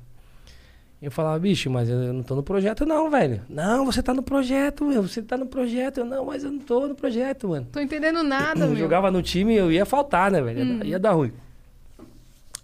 Eu 1.02 1.10
falava, 1.10 1.38
bicho, 1.38 1.70
mas 1.70 1.88
eu 1.88 2.12
não 2.12 2.22
tô 2.22 2.34
no 2.34 2.42
projeto 2.42 2.84
não, 2.84 3.10
velho. 3.10 3.40
Não, 3.48 3.86
você 3.86 4.02
tá 4.02 4.12
no 4.12 4.22
projeto, 4.22 4.84
meu. 4.84 5.02
Você 5.02 5.22
tá 5.22 5.36
no 5.38 5.46
projeto. 5.46 5.98
Eu, 6.00 6.04
não, 6.04 6.26
mas 6.26 6.44
eu 6.44 6.50
não 6.52 6.58
tô 6.58 6.86
no 6.86 6.94
projeto, 6.94 7.48
mano. 7.48 7.66
Tô 7.72 7.80
entendendo 7.80 8.22
nada, 8.22 8.60
Eu 8.64 8.68
meu. 8.68 8.76
jogava 8.76 9.10
no 9.10 9.22
time 9.22 9.54
eu 9.54 9.72
ia 9.72 9.86
faltar, 9.86 10.30
né, 10.30 10.42
velho? 10.42 10.58
Ia, 10.60 10.76
dar- 10.78 10.86
ia 10.86 10.98
dar 10.98 11.12
ruim. 11.12 11.32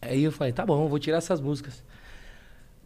Aí 0.03 0.22
eu 0.22 0.31
falei, 0.33 0.53
tá 0.53 0.66
bom, 0.66 0.85
eu 0.85 0.88
vou 0.88 0.99
tirar 0.99 1.16
essas 1.18 1.40
músicas. 1.40 1.83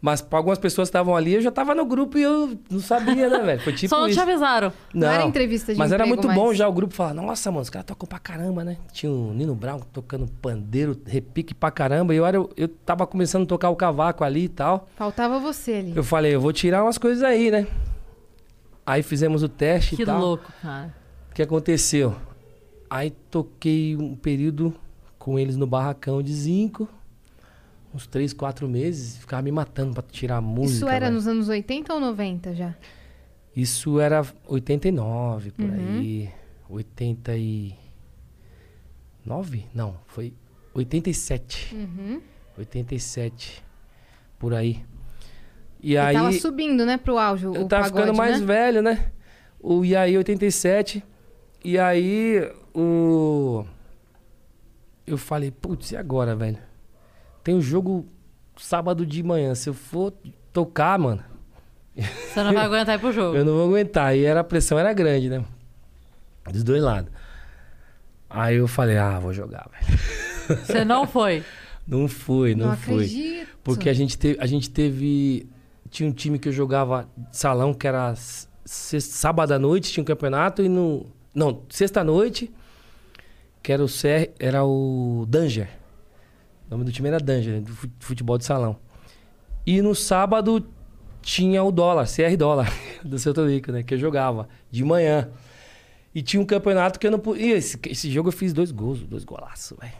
Mas 0.01 0.19
pra 0.19 0.39
algumas 0.39 0.57
pessoas 0.57 0.87
que 0.87 0.89
estavam 0.89 1.15
ali, 1.15 1.35
eu 1.35 1.41
já 1.41 1.51
tava 1.51 1.75
no 1.75 1.85
grupo 1.85 2.17
e 2.17 2.23
eu 2.23 2.57
não 2.71 2.79
sabia, 2.79 3.29
né, 3.29 3.37
velho? 3.39 3.61
Foi 3.61 3.71
tipo 3.77 3.87
Só 3.87 3.99
não 4.01 4.07
te 4.07 4.11
isso. 4.13 4.21
avisaram. 4.21 4.73
Não 4.91 5.07
era 5.07 5.23
entrevista 5.23 5.71
de 5.73 5.77
Mas 5.77 5.91
era 5.91 6.07
muito 6.07 6.27
bom 6.29 6.45
mais. 6.47 6.57
já 6.57 6.67
o 6.67 6.73
grupo 6.73 6.91
falar, 6.93 7.13
nossa, 7.13 7.51
mano, 7.51 7.61
os 7.61 7.69
caras 7.69 7.85
tocam 7.85 8.07
pra 8.07 8.17
caramba, 8.17 8.63
né? 8.63 8.77
Tinha 8.91 9.11
o 9.11 9.31
Nino 9.31 9.53
Brown 9.53 9.79
tocando 9.93 10.25
pandeiro, 10.41 10.99
repique 11.05 11.53
pra 11.53 11.69
caramba. 11.69 12.15
E 12.15 12.17
eu, 12.17 12.25
era, 12.25 12.37
eu 12.57 12.67
tava 12.67 13.05
começando 13.05 13.43
a 13.43 13.45
tocar 13.45 13.69
o 13.69 13.75
cavaco 13.75 14.23
ali 14.23 14.45
e 14.45 14.49
tal. 14.49 14.87
Faltava 14.95 15.37
você 15.39 15.73
ali. 15.73 15.93
Eu 15.95 16.03
falei, 16.03 16.33
eu 16.33 16.41
vou 16.41 16.51
tirar 16.51 16.83
umas 16.83 16.97
coisas 16.97 17.21
aí, 17.23 17.51
né? 17.51 17.67
Aí 18.83 19.03
fizemos 19.03 19.43
o 19.43 19.47
teste 19.49 19.95
Que 19.95 20.01
e 20.01 20.05
tal. 20.05 20.19
louco, 20.19 20.51
cara. 20.63 20.95
O 21.29 21.33
que 21.35 21.43
aconteceu? 21.43 22.15
Aí 22.89 23.11
toquei 23.11 23.95
um 23.95 24.15
período 24.15 24.73
com 25.19 25.37
eles 25.37 25.55
no 25.55 25.67
barracão 25.67 26.21
de 26.23 26.33
zinco. 26.33 26.89
Uns 27.93 28.07
três, 28.07 28.31
quatro 28.33 28.67
meses. 28.69 29.17
Ficava 29.17 29.41
me 29.41 29.51
matando 29.51 29.93
pra 29.93 30.03
tirar 30.03 30.37
a 30.37 30.41
música. 30.41 30.77
Isso 30.77 30.87
era 30.87 31.05
velho. 31.07 31.15
nos 31.15 31.27
anos 31.27 31.49
80 31.49 31.93
ou 31.93 31.99
90 31.99 32.53
já? 32.55 32.73
Isso 33.55 33.99
era 33.99 34.25
89, 34.47 35.51
por 35.51 35.65
Uhum. 35.65 35.71
aí. 35.73 36.29
89? 36.69 39.65
Não, 39.73 39.97
foi 40.07 40.33
87. 40.73 41.75
Uhum. 41.75 42.21
87. 42.57 43.63
Por 44.39 44.53
aí. 44.53 44.83
E 45.81 45.93
E 45.93 45.97
aí. 45.97 46.15
tava 46.15 46.31
subindo, 46.31 46.85
né, 46.85 46.95
pro 46.97 47.17
auge 47.17 47.47
o 47.47 47.55
Eu 47.55 47.67
tava 47.67 47.83
pagode, 47.83 48.03
ficando 48.03 48.17
mais 48.17 48.39
né? 48.39 48.45
velho, 48.45 48.81
né? 48.81 49.11
O 49.59 49.83
e 49.83 49.95
aí 49.95 50.17
87. 50.17 51.03
E 51.63 51.77
aí 51.77 52.49
o 52.73 53.65
eu 55.05 55.17
falei, 55.17 55.51
putz, 55.51 55.91
e 55.91 55.97
agora, 55.97 56.35
velho? 56.35 56.57
Tem 57.43 57.55
um 57.55 57.61
jogo 57.61 58.05
sábado 58.57 59.05
de 59.05 59.23
manhã, 59.23 59.55
se 59.55 59.69
eu 59.69 59.73
for 59.73 60.13
tocar, 60.53 60.97
mano, 60.99 61.23
Você 61.95 62.43
não 62.43 62.53
vai 62.53 62.65
aguentar 62.65 62.95
ir 62.95 62.99
pro 62.99 63.11
jogo. 63.11 63.35
eu 63.37 63.43
não 63.45 63.53
vou 63.53 63.67
aguentar. 63.67 64.15
E 64.15 64.23
era, 64.25 64.39
a 64.41 64.43
pressão 64.43 64.77
era 64.77 64.93
grande, 64.93 65.29
né? 65.29 65.43
Dos 66.51 66.63
dois 66.63 66.81
lados. 66.81 67.11
Aí 68.29 68.55
eu 68.55 68.67
falei, 68.67 68.97
ah, 68.97 69.19
vou 69.19 69.33
jogar, 69.33 69.67
velho. 69.71 69.99
Você 70.65 70.85
não 70.85 71.05
foi. 71.07 71.43
Não 71.87 72.07
fui, 72.07 72.55
não, 72.55 72.67
Não 72.67 72.77
fui. 72.77 72.93
acredito. 73.05 73.47
Porque 73.63 73.89
a 73.89 73.93
gente 73.93 74.17
teve, 74.17 74.39
a 74.39 74.45
gente 74.45 74.69
teve. 74.69 75.47
Tinha 75.89 76.07
um 76.07 76.13
time 76.13 76.39
que 76.39 76.47
eu 76.47 76.53
jogava 76.53 77.07
de 77.17 77.35
salão 77.37 77.73
que 77.73 77.85
era 77.85 78.13
sexta- 78.63 79.11
sábado 79.17 79.51
à 79.53 79.59
noite, 79.59 79.91
tinha 79.91 80.01
um 80.01 80.05
campeonato, 80.05 80.61
e 80.61 80.69
no. 80.69 81.05
Não, 81.33 81.61
sexta-noite, 81.69 82.51
que 83.61 83.71
era 83.71 83.83
o 83.83 83.87
CR, 83.87 84.29
era 84.39 84.63
o 84.63 85.25
Danger. 85.27 85.69
O 86.71 86.75
nome 86.75 86.85
do 86.85 86.91
time 86.91 87.09
era 87.09 87.19
Danger, 87.19 87.61
do 87.61 87.73
fu- 87.73 87.89
futebol 87.99 88.37
de 88.37 88.45
salão. 88.45 88.77
E 89.67 89.81
no 89.81 89.93
sábado 89.93 90.65
tinha 91.21 91.61
o 91.63 91.71
dólar, 91.71 92.07
CR 92.07 92.35
dólar, 92.37 92.71
do 93.03 93.19
Santo 93.19 93.45
Rico, 93.45 93.71
né? 93.71 93.83
Que 93.83 93.93
eu 93.93 93.97
jogava 93.99 94.47
de 94.71 94.83
manhã. 94.83 95.29
E 96.15 96.21
tinha 96.21 96.41
um 96.41 96.45
campeonato 96.45 96.97
que 96.99 97.05
eu 97.05 97.11
não 97.11 97.19
podia. 97.19 97.55
Esse, 97.57 97.77
esse 97.87 98.09
jogo 98.09 98.29
eu 98.29 98.33
fiz 98.33 98.53
dois 98.53 98.71
gols, 98.71 99.01
dois 99.01 99.23
golaços, 99.23 99.77
velho. 99.77 99.93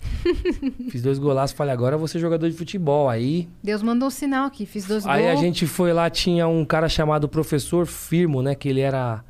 fiz 0.90 1.02
dois 1.02 1.18
golaços, 1.18 1.54
falei, 1.56 1.72
agora 1.72 1.94
eu 1.94 1.98
vou 1.98 2.06
ser 2.08 2.18
jogador 2.18 2.48
de 2.48 2.56
futebol. 2.56 3.08
Aí 3.08 3.48
Deus 3.62 3.82
mandou 3.82 4.08
um 4.08 4.10
sinal 4.10 4.46
aqui, 4.46 4.64
fiz 4.66 4.86
dois 4.86 5.06
Aí 5.06 5.26
a 5.26 5.30
gols. 5.32 5.40
gente 5.40 5.66
foi 5.66 5.92
lá, 5.92 6.08
tinha 6.10 6.46
um 6.46 6.64
cara 6.64 6.88
chamado 6.88 7.28
Professor 7.28 7.86
Firmo, 7.86 8.42
né? 8.42 8.54
Que 8.54 8.68
ele 8.68 8.80
era 8.80 9.24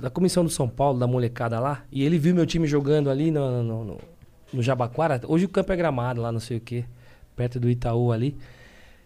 da 0.00 0.08
comissão 0.10 0.42
do 0.44 0.50
São 0.50 0.68
Paulo, 0.68 0.98
da 0.98 1.06
molecada 1.06 1.58
lá. 1.60 1.82
E 1.92 2.02
ele 2.04 2.18
viu 2.18 2.34
meu 2.34 2.46
time 2.46 2.66
jogando 2.66 3.10
ali 3.10 3.30
no, 3.30 3.62
no, 3.62 3.84
no, 3.84 3.98
no 4.52 4.62
Jabaquara. 4.62 5.20
Hoje 5.26 5.44
o 5.44 5.48
campo 5.48 5.72
é 5.72 5.76
gramado 5.76 6.20
lá, 6.20 6.30
não 6.32 6.40
sei 6.40 6.56
o 6.58 6.60
quê. 6.60 6.84
Perto 7.36 7.58
do 7.60 7.68
Itaú 7.70 8.12
ali. 8.12 8.36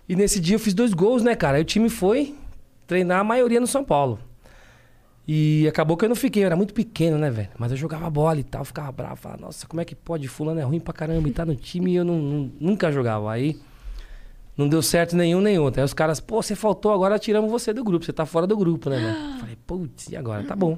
E 0.09 0.15
nesse 0.17 0.41
dia 0.41 0.57
eu 0.57 0.61
fiz 0.61 0.75
dois 0.75 0.93
gols, 0.93 1.23
né, 1.23 1.35
cara? 1.35 1.57
Aí 1.57 1.63
o 1.63 1.67
time 1.67 1.89
foi 1.89 2.35
treinar 2.87 3.21
a 3.21 3.25
maioria 3.25 3.61
no 3.61 3.67
São 3.67 3.85
Paulo. 3.85 4.19
E 5.27 5.67
acabou 5.67 5.97
que 5.97 6.05
eu 6.05 6.09
não 6.09 6.17
fiquei, 6.17 6.43
eu 6.43 6.47
era 6.47 6.57
muito 6.57 6.75
pequeno, 6.75 7.17
né, 7.17 7.31
velho? 7.31 7.49
Mas 7.59 7.71
eu 7.71 7.79
jogava 7.79 8.11
bola 8.11 8.39
e 8.39 8.45
tal, 8.45 8.63
ficava 8.65 8.93
bravo. 8.93 9.17
Falava, 9.17 9.41
nossa, 9.41 9.67
como 9.67 9.81
é 9.81 9.85
que 9.85 9.95
pode? 9.95 10.29
Fulano 10.29 10.61
é 10.61 10.65
ruim 10.65 10.79
pra 10.81 10.93
caramba 10.93 11.27
e 11.29 11.33
tá 11.33 11.47
no 11.47 11.57
time 11.57 11.93
e 11.93 11.97
eu 11.97 12.05
não, 12.05 12.19
não- 12.19 12.53
nunca 12.61 12.93
jogava. 12.93 13.33
Aí 13.33 13.59
não 14.57 14.69
deu 14.69 14.83
certo 14.83 15.17
nenhum 15.17 15.41
nem 15.41 15.59
outro. 15.59 15.81
Aí 15.81 15.85
os 15.85 15.95
caras, 15.95 16.21
pô, 16.21 16.43
você 16.43 16.55
faltou, 16.55 16.93
agora 16.93 17.19
tiramos 17.19 17.51
você 17.51 17.73
do 17.73 17.83
grupo. 17.83 18.05
Você 18.05 18.13
tá 18.13 18.27
fora 18.27 18.47
do 18.47 18.55
grupo, 18.57 18.91
né, 18.91 18.99
velho? 18.99 19.41
Falei, 19.41 19.57
putz, 19.67 20.09
e 20.11 20.17
agora? 20.17 20.45
Tá 20.45 20.55
bom. 20.55 20.77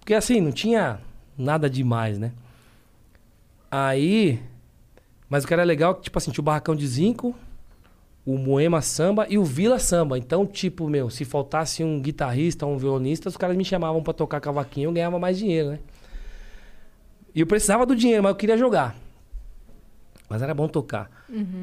Porque 0.00 0.14
assim, 0.14 0.40
não 0.40 0.50
tinha 0.50 0.98
nada 1.38 1.70
demais, 1.70 2.18
né? 2.18 2.32
Aí. 3.72 4.38
Mas 5.30 5.44
o 5.44 5.46
que 5.46 5.54
era 5.54 5.64
legal, 5.64 5.92
é 5.92 5.94
que, 5.94 6.02
tipo 6.02 6.18
assim, 6.18 6.30
tinha 6.30 6.42
o 6.42 6.44
barracão 6.44 6.76
de 6.76 6.86
zinco, 6.86 7.34
o 8.26 8.36
Moema 8.36 8.82
Samba 8.82 9.26
e 9.30 9.38
o 9.38 9.44
Vila 9.44 9.78
Samba. 9.78 10.18
Então, 10.18 10.46
tipo, 10.46 10.90
meu, 10.90 11.08
se 11.08 11.24
faltasse 11.24 11.82
um 11.82 11.98
guitarrista 11.98 12.66
um 12.66 12.76
violonista, 12.76 13.30
os 13.30 13.36
caras 13.38 13.56
me 13.56 13.64
chamavam 13.64 14.02
pra 14.02 14.12
tocar 14.12 14.42
cavaquinho, 14.42 14.90
eu 14.90 14.92
ganhava 14.92 15.18
mais 15.18 15.38
dinheiro, 15.38 15.70
né? 15.70 15.78
E 17.34 17.40
eu 17.40 17.46
precisava 17.46 17.86
do 17.86 17.96
dinheiro, 17.96 18.22
mas 18.22 18.30
eu 18.30 18.36
queria 18.36 18.58
jogar. 18.58 18.94
Mas 20.28 20.42
era 20.42 20.52
bom 20.52 20.68
tocar. 20.68 21.10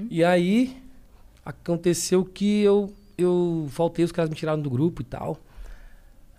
E 0.10 0.24
aí 0.24 0.76
aconteceu 1.45 2.26
que 2.26 2.62
eu, 2.63 2.91
eu 3.19 3.67
faltei, 3.69 4.04
os 4.04 4.12
caras 4.12 4.32
me 4.32 4.36
tiraram 4.36 4.60
do 4.60 4.69
grupo 4.69 5.04
e 5.04 5.06
tal. 5.06 5.38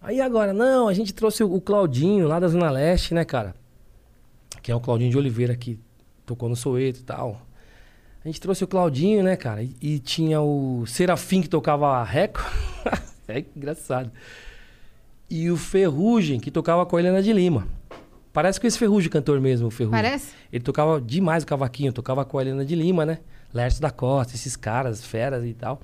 Aí 0.02 0.20
agora, 0.20 0.52
não, 0.52 0.88
a 0.88 0.94
gente 0.94 1.14
trouxe 1.14 1.44
o, 1.44 1.54
o 1.54 1.60
Claudinho 1.60 2.26
lá 2.26 2.40
da 2.40 2.48
Zona 2.48 2.70
Leste, 2.70 3.14
né, 3.14 3.24
cara? 3.24 3.54
Que 4.62 4.72
é 4.72 4.74
o 4.74 4.80
Claudinho 4.80 5.10
de 5.10 5.18
Oliveira 5.18 5.54
que 5.56 5.78
tocou 6.26 6.48
no 6.48 6.56
Soeto 6.56 7.00
e 7.00 7.02
tal. 7.02 7.40
A 8.24 8.28
gente 8.28 8.40
trouxe 8.40 8.62
o 8.62 8.68
Claudinho, 8.68 9.22
né, 9.22 9.36
cara? 9.36 9.62
E, 9.62 9.74
e 9.80 9.98
tinha 9.98 10.40
o 10.40 10.84
Serafim 10.86 11.40
que 11.40 11.48
tocava 11.48 12.02
reco. 12.04 12.40
é 13.26 13.44
engraçado. 13.56 14.10
E 15.28 15.50
o 15.50 15.56
Ferrugem 15.56 16.38
que 16.38 16.50
tocava 16.50 16.84
com 16.84 16.96
a 16.96 17.00
Helena 17.00 17.22
de 17.22 17.32
Lima. 17.32 17.66
Parece 18.32 18.60
com 18.60 18.66
esse 18.66 18.78
Ferrugem 18.78 19.10
cantor 19.10 19.40
mesmo, 19.40 19.68
o 19.68 19.70
Ferrugem. 19.70 20.02
Parece? 20.02 20.34
Ele 20.52 20.62
tocava 20.62 21.00
demais 21.00 21.42
o 21.42 21.46
cavaquinho, 21.46 21.92
tocava 21.92 22.24
com 22.24 22.38
a 22.38 22.42
Helena 22.42 22.64
de 22.64 22.74
Lima, 22.74 23.06
né? 23.06 23.18
Lércio 23.52 23.80
da 23.80 23.90
Costa, 23.90 24.34
esses 24.34 24.54
caras, 24.54 25.04
feras 25.04 25.44
e 25.44 25.52
tal. 25.52 25.80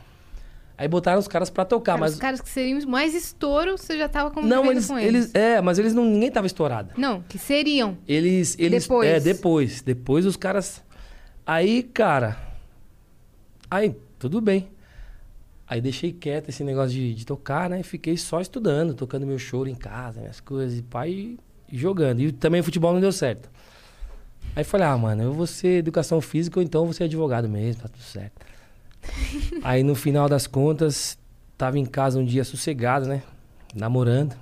Aí 0.78 0.86
botaram 0.86 1.18
os 1.18 1.26
caras 1.26 1.48
pra 1.48 1.64
tocar, 1.64 1.92
Cara, 1.92 2.00
mas. 2.00 2.12
Os 2.12 2.18
caras 2.18 2.40
que 2.40 2.48
seriam 2.50 2.78
mais 2.86 3.14
estouro, 3.14 3.78
você 3.78 3.96
já 3.96 4.08
tava 4.08 4.30
convivendo 4.30 4.62
Não, 4.62 4.70
eles, 4.70 4.86
com 4.86 4.98
eles. 4.98 5.14
eles. 5.14 5.34
É, 5.34 5.60
mas 5.60 5.78
eles 5.78 5.94
não. 5.94 6.04
Ninguém 6.04 6.30
tava 6.30 6.46
estourado. 6.46 6.90
Não, 6.96 7.22
que 7.22 7.38
seriam. 7.38 7.96
Eles. 8.06 8.56
eles 8.58 8.82
Depois. 8.82 9.08
É, 9.08 9.20
depois. 9.20 9.80
Depois 9.80 10.26
os 10.26 10.36
caras. 10.36 10.82
Aí, 11.46 11.82
cara. 11.82 12.36
Aí, 13.70 13.96
tudo 14.18 14.40
bem. 14.40 14.68
Aí 15.66 15.80
deixei 15.80 16.12
quieto 16.12 16.50
esse 16.50 16.62
negócio 16.62 16.90
de, 16.90 17.14
de 17.14 17.26
tocar, 17.26 17.68
né? 17.68 17.82
Fiquei 17.82 18.16
só 18.16 18.40
estudando, 18.40 18.94
tocando 18.94 19.26
meu 19.26 19.38
choro 19.38 19.68
em 19.68 19.74
casa, 19.74 20.20
minhas 20.20 20.40
coisas, 20.40 20.78
e 20.78 20.82
pai, 20.82 21.36
e 21.72 21.76
jogando. 21.76 22.20
E 22.20 22.30
também 22.30 22.60
o 22.60 22.64
futebol 22.64 22.92
não 22.92 23.00
deu 23.00 23.10
certo. 23.10 23.50
Aí 24.54 24.62
falei, 24.62 24.86
ah, 24.86 24.96
mano, 24.96 25.22
eu 25.22 25.32
vou 25.32 25.46
ser 25.46 25.78
educação 25.78 26.20
física 26.20 26.60
ou 26.60 26.62
então 26.62 26.82
eu 26.82 26.86
vou 26.86 26.94
ser 26.94 27.04
advogado 27.04 27.48
mesmo, 27.48 27.82
tá 27.82 27.88
tudo 27.88 28.02
certo. 28.02 28.46
Aí 29.62 29.82
no 29.82 29.94
final 29.94 30.28
das 30.28 30.46
contas, 30.46 31.18
tava 31.56 31.78
em 31.78 31.84
casa 31.84 32.18
um 32.18 32.24
dia 32.24 32.44
sossegado, 32.44 33.06
né? 33.06 33.22
Namorando. 33.74 34.36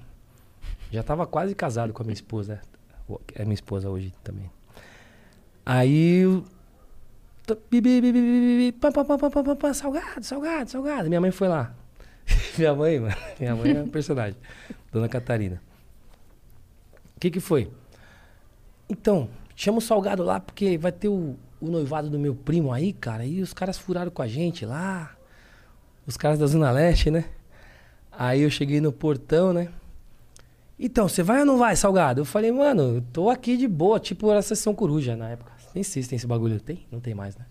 Já 0.91 1.03
tava 1.03 1.27
quase 1.27 1.55
casado 1.55 1.93
com 1.93 2.03
a 2.03 2.05
minha 2.05 2.15
esposa. 2.15 2.61
É 3.35 3.43
minha 3.45 3.55
esposa 3.55 3.89
hoje 3.89 4.13
também. 4.23 4.51
Aí. 5.65 6.25
Salgado, 9.75 10.25
salgado, 10.25 10.71
salgado. 10.71 11.09
Minha 11.09 11.21
mãe 11.21 11.31
foi 11.31 11.49
lá. 11.49 11.75
minha 12.57 12.75
mãe, 12.75 13.01
mano. 13.01 13.17
Minha 13.39 13.57
mãe 13.57 13.77
é 13.77 13.83
um 13.83 13.89
personagem. 13.89 14.39
Dona 14.93 15.09
Catarina. 15.09 15.61
O 17.17 17.21
que 17.21 17.31
que 17.31 17.41
foi? 17.41 17.71
Então, 18.89 19.29
chama 19.57 19.79
o 19.79 19.81
salgado 19.81 20.23
lá 20.23 20.41
porque 20.41 20.79
vai 20.79 20.93
ter 20.93 21.09
o, 21.09 21.37
o 21.65 21.71
noivado 21.71 22.09
do 22.11 22.19
meu 22.19 22.35
primo 22.35 22.73
aí, 22.73 22.93
cara. 22.93 23.25
E 23.25 23.41
os 23.41 23.53
caras 23.53 23.79
furaram 23.79 24.11
com 24.11 24.23
a 24.23 24.27
gente 24.29 24.65
lá. 24.67 25.11
Os 26.07 26.17
caras 26.17 26.39
da 26.39 26.47
Zona 26.47 26.71
Leste, 26.71 27.11
né? 27.11 27.25
Aí 28.13 28.43
eu 28.43 28.51
cheguei 28.51 28.81
no 28.81 28.93
portão, 28.93 29.53
né? 29.53 29.69
Então, 30.79 31.09
você 31.09 31.23
vai 31.23 31.41
ou 31.41 31.47
não 31.47 31.57
vai, 31.57 31.75
Salgado? 31.77 32.21
Eu 32.21 32.25
falei, 32.25 32.51
mano, 32.53 32.97
eu 32.97 33.03
tô 33.13 33.31
aqui 33.31 33.57
de 33.57 33.67
boa, 33.69 33.99
tipo 34.01 34.31
era 34.31 34.43
sessão 34.43 34.75
coruja 34.75 35.17
na 35.17 35.31
época. 35.31 35.53
Nem 35.75 35.83
sei 35.83 36.03
se 36.03 36.09
tem 36.09 36.17
esse 36.17 36.27
bagulho. 36.27 36.61
Tem? 36.61 36.87
Não 36.91 37.01
tem 37.01 37.15
mais, 37.15 37.37
né? 37.37 37.45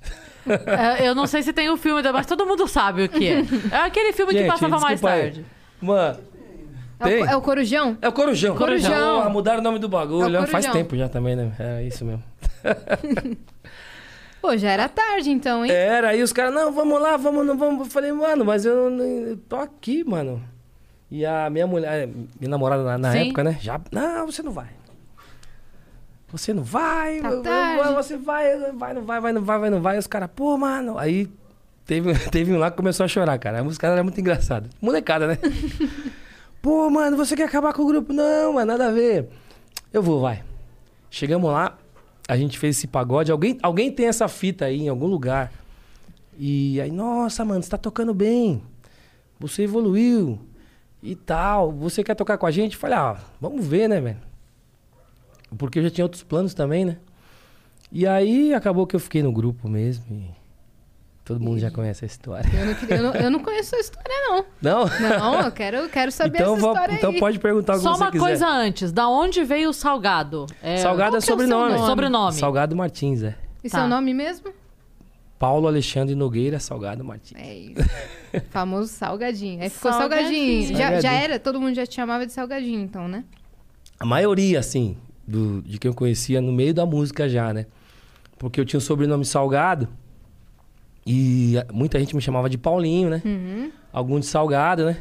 É, 0.99 1.07
eu 1.07 1.15
não 1.15 1.25
sei 1.25 1.41
se 1.41 1.51
tem 1.53 1.69
o 1.69 1.77
filme, 1.77 2.01
mas 2.11 2.25
todo 2.25 2.45
mundo 2.45 2.67
sabe 2.67 3.03
o 3.03 3.09
que 3.09 3.27
é. 3.27 3.39
É 3.71 3.77
aquele 3.77 4.11
filme 4.13 4.33
que 4.33 4.39
Gente, 4.39 4.47
passava 4.49 4.77
mais 4.79 4.99
desculpa 4.99 5.13
aí. 5.15 5.21
tarde. 5.23 5.45
Mano, 5.81 6.19
É 6.99 7.03
o, 7.05 7.07
Tem? 7.07 7.25
é 7.27 7.35
o 7.35 7.41
Corujão? 7.41 7.97
é 8.01 8.07
o 8.07 8.13
Corujão. 8.13 8.55
Corujão. 8.55 9.17
Porra, 9.17 9.29
mudaram 9.29 9.59
o 9.59 9.63
nome 9.63 9.79
do 9.79 9.87
bagulho. 9.89 10.35
É 10.35 10.39
o 10.39 10.47
Faz 10.47 10.65
Corujão. 10.65 10.73
tempo 10.73 10.95
já 10.97 11.09
também, 11.09 11.35
né? 11.35 11.53
É 11.59 11.83
isso 11.83 12.05
mesmo. 12.05 12.23
Pô, 14.43 14.57
já 14.57 14.71
era 14.71 14.89
tarde 14.89 15.31
então, 15.31 15.63
hein? 15.65 15.71
Era, 15.71 16.09
aí 16.09 16.21
os 16.21 16.33
caras, 16.33 16.53
não, 16.53 16.69
vamos 16.69 17.01
lá, 17.01 17.15
vamos, 17.15 17.45
não 17.45 17.57
vamos. 17.57 17.87
Eu 17.87 17.91
falei, 17.93 18.11
mano, 18.11 18.43
mas 18.43 18.65
eu, 18.65 18.89
eu 18.99 19.37
tô 19.37 19.55
aqui, 19.55 20.03
mano. 20.03 20.43
E 21.09 21.25
a 21.25 21.49
minha 21.49 21.65
mulher, 21.65 22.07
minha 22.07 22.49
namorada 22.49 22.83
na, 22.83 22.97
na 22.97 23.15
época, 23.15 23.41
né? 23.41 23.57
Já, 23.61 23.79
não, 23.89 24.25
você 24.25 24.43
não 24.43 24.51
vai. 24.51 24.67
Você 26.27 26.53
não 26.53 26.61
vai, 26.61 27.21
Tá 27.21 27.29
eu- 27.29 27.93
você 27.95 28.17
vai, 28.17 28.59
vai, 28.73 28.93
não 28.93 29.03
vai, 29.05 29.21
vai, 29.21 29.31
não 29.31 29.41
vai, 29.43 29.59
vai, 29.59 29.69
não 29.69 29.81
vai. 29.81 29.95
E 29.95 29.99
os 29.99 30.07
caras, 30.07 30.29
pô, 30.35 30.57
mano. 30.57 30.97
Aí 30.97 31.29
teve, 31.85 32.13
teve 32.29 32.51
um 32.51 32.57
lá 32.57 32.69
que 32.69 32.75
começou 32.75 33.05
a 33.05 33.07
chorar, 33.07 33.39
cara. 33.39 33.63
Os 33.63 33.77
caras 33.77 33.93
eram 33.93 34.03
muito 34.03 34.19
engraçados. 34.19 34.69
Molecada, 34.81 35.25
né? 35.25 35.37
pô, 36.61 36.89
mano, 36.89 37.15
você 37.15 37.33
quer 37.33 37.43
acabar 37.45 37.71
com 37.71 37.83
o 37.83 37.87
grupo? 37.87 38.11
Não, 38.11 38.51
mano, 38.51 38.65
nada 38.73 38.87
a 38.89 38.91
ver. 38.91 39.29
Eu 39.93 40.03
vou, 40.03 40.19
vai. 40.19 40.43
Chegamos 41.09 41.49
lá, 41.49 41.77
a 42.27 42.37
gente 42.37 42.57
fez 42.57 42.77
esse 42.77 42.87
pagode. 42.87 43.31
Alguém, 43.31 43.57
alguém 43.61 43.91
tem 43.91 44.07
essa 44.07 44.27
fita 44.27 44.65
aí 44.65 44.81
em 44.81 44.89
algum 44.89 45.07
lugar. 45.07 45.51
E 46.37 46.79
aí, 46.81 46.91
nossa, 46.91 47.43
mano, 47.43 47.61
você 47.61 47.69
tá 47.69 47.77
tocando 47.77 48.13
bem. 48.13 48.61
Você 49.39 49.63
evoluiu 49.63 50.39
e 51.01 51.15
tal. 51.15 51.71
Você 51.71 52.03
quer 52.03 52.15
tocar 52.15 52.37
com 52.37 52.45
a 52.45 52.51
gente? 52.51 52.77
Falei, 52.77 52.97
ah, 52.97 53.19
vamos 53.39 53.65
ver, 53.65 53.89
né, 53.89 53.99
velho? 53.99 54.17
Porque 55.57 55.79
eu 55.79 55.83
já 55.83 55.89
tinha 55.89 56.05
outros 56.05 56.23
planos 56.23 56.53
também, 56.53 56.85
né? 56.85 56.97
E 57.91 58.07
aí 58.07 58.53
acabou 58.53 58.87
que 58.87 58.95
eu 58.95 58.99
fiquei 58.99 59.21
no 59.21 59.31
grupo 59.31 59.67
mesmo. 59.69 60.05
E 60.09 60.42
todo 61.25 61.39
mundo 61.39 61.59
já 61.59 61.71
conhece 61.71 62.03
a 62.03 62.07
história. 62.07 62.49
Eu, 62.53 62.65
não 62.65 62.73
queria- 62.75 62.95
eu 62.97 63.03
não- 63.03 63.13
eu 63.13 63.31
não 63.31 63.39
conheço 63.39 63.75
a 63.75 63.79
história, 63.79 64.11
não. 64.27 64.45
Não? 64.61 64.85
Não, 64.99 65.41
eu 65.41 65.51
quero, 65.51 65.77
eu 65.77 65.89
quero 65.89 66.11
saber 66.11 66.39
então, 66.39 66.53
essa 66.53 66.61
vou- 66.61 66.71
história 66.73 66.93
então 66.95 67.11
aí. 67.11 67.19
pode 67.19 67.39
perguntar 67.39 67.73
o 67.73 67.77
que 67.77 67.83
Só 67.83 67.93
você 67.95 68.03
uma 68.03 68.11
quiser. 68.11 68.23
coisa 68.25 68.47
antes, 68.47 68.91
da 68.91 69.07
onde 69.07 69.43
veio 69.43 69.69
o 69.69 69.73
Salgado? 69.73 70.45
É, 70.61 70.77
Salgado 70.77 71.17
é 71.17 71.21
seu 71.21 71.33
sobrenome. 71.33 71.73
nome? 71.73 71.85
Sobrenome. 71.85 72.33
Salgado 72.37 72.75
Martins, 72.75 73.23
é. 73.23 73.35
E 73.63 73.69
Tá. 73.69 73.79
seu 73.79 73.87
nome 73.87 74.13
mesmo? 74.13 74.51
Paulo 75.39 75.67
Alexandre 75.67 76.15
Nogueira 76.15 76.59
Salgado 76.59 77.03
Martins. 77.03 77.37
É 77.41 77.53
isso. 77.53 77.73
Famoso 78.49 78.87
Salgadinho. 78.93 79.61
Aí 79.61 79.69
ficou 79.69 79.91
Salgadinho. 79.91 80.63
Salgadinho. 80.67 80.77
Já, 80.77 81.01
já 81.01 81.11
era, 81.13 81.37
todo 81.39 81.59
mundo 81.59 81.73
já 81.75 81.85
te 81.85 81.95
chamava 81.95 82.25
de 82.25 82.31
Salgadinho, 82.31 82.79
então, 82.81 83.07
né? 83.07 83.23
A 83.99 84.05
maioria, 84.05 84.59
assim, 84.59 84.97
do, 85.27 85.61
de 85.61 85.77
quem 85.77 85.89
eu 85.89 85.95
conhecia 85.95 86.39
no 86.41 86.51
meio 86.53 86.73
da 86.73 86.85
música 86.85 87.27
já, 87.27 87.53
né? 87.53 87.65
Porque 88.37 88.59
eu 88.59 88.65
tinha 88.65 88.77
o 88.77 88.81
sobrenome 88.81 89.25
Salgado 89.25 89.87
e 91.05 91.57
a- 91.57 91.65
muita 91.73 91.99
gente 91.99 92.15
me 92.15 92.21
chamava 92.21 92.49
de 92.49 92.57
Paulinho, 92.57 93.09
né? 93.09 93.21
Uhum. 93.25 93.71
Algum 93.91 94.19
de 94.19 94.25
Salgado, 94.25 94.85
né? 94.85 94.97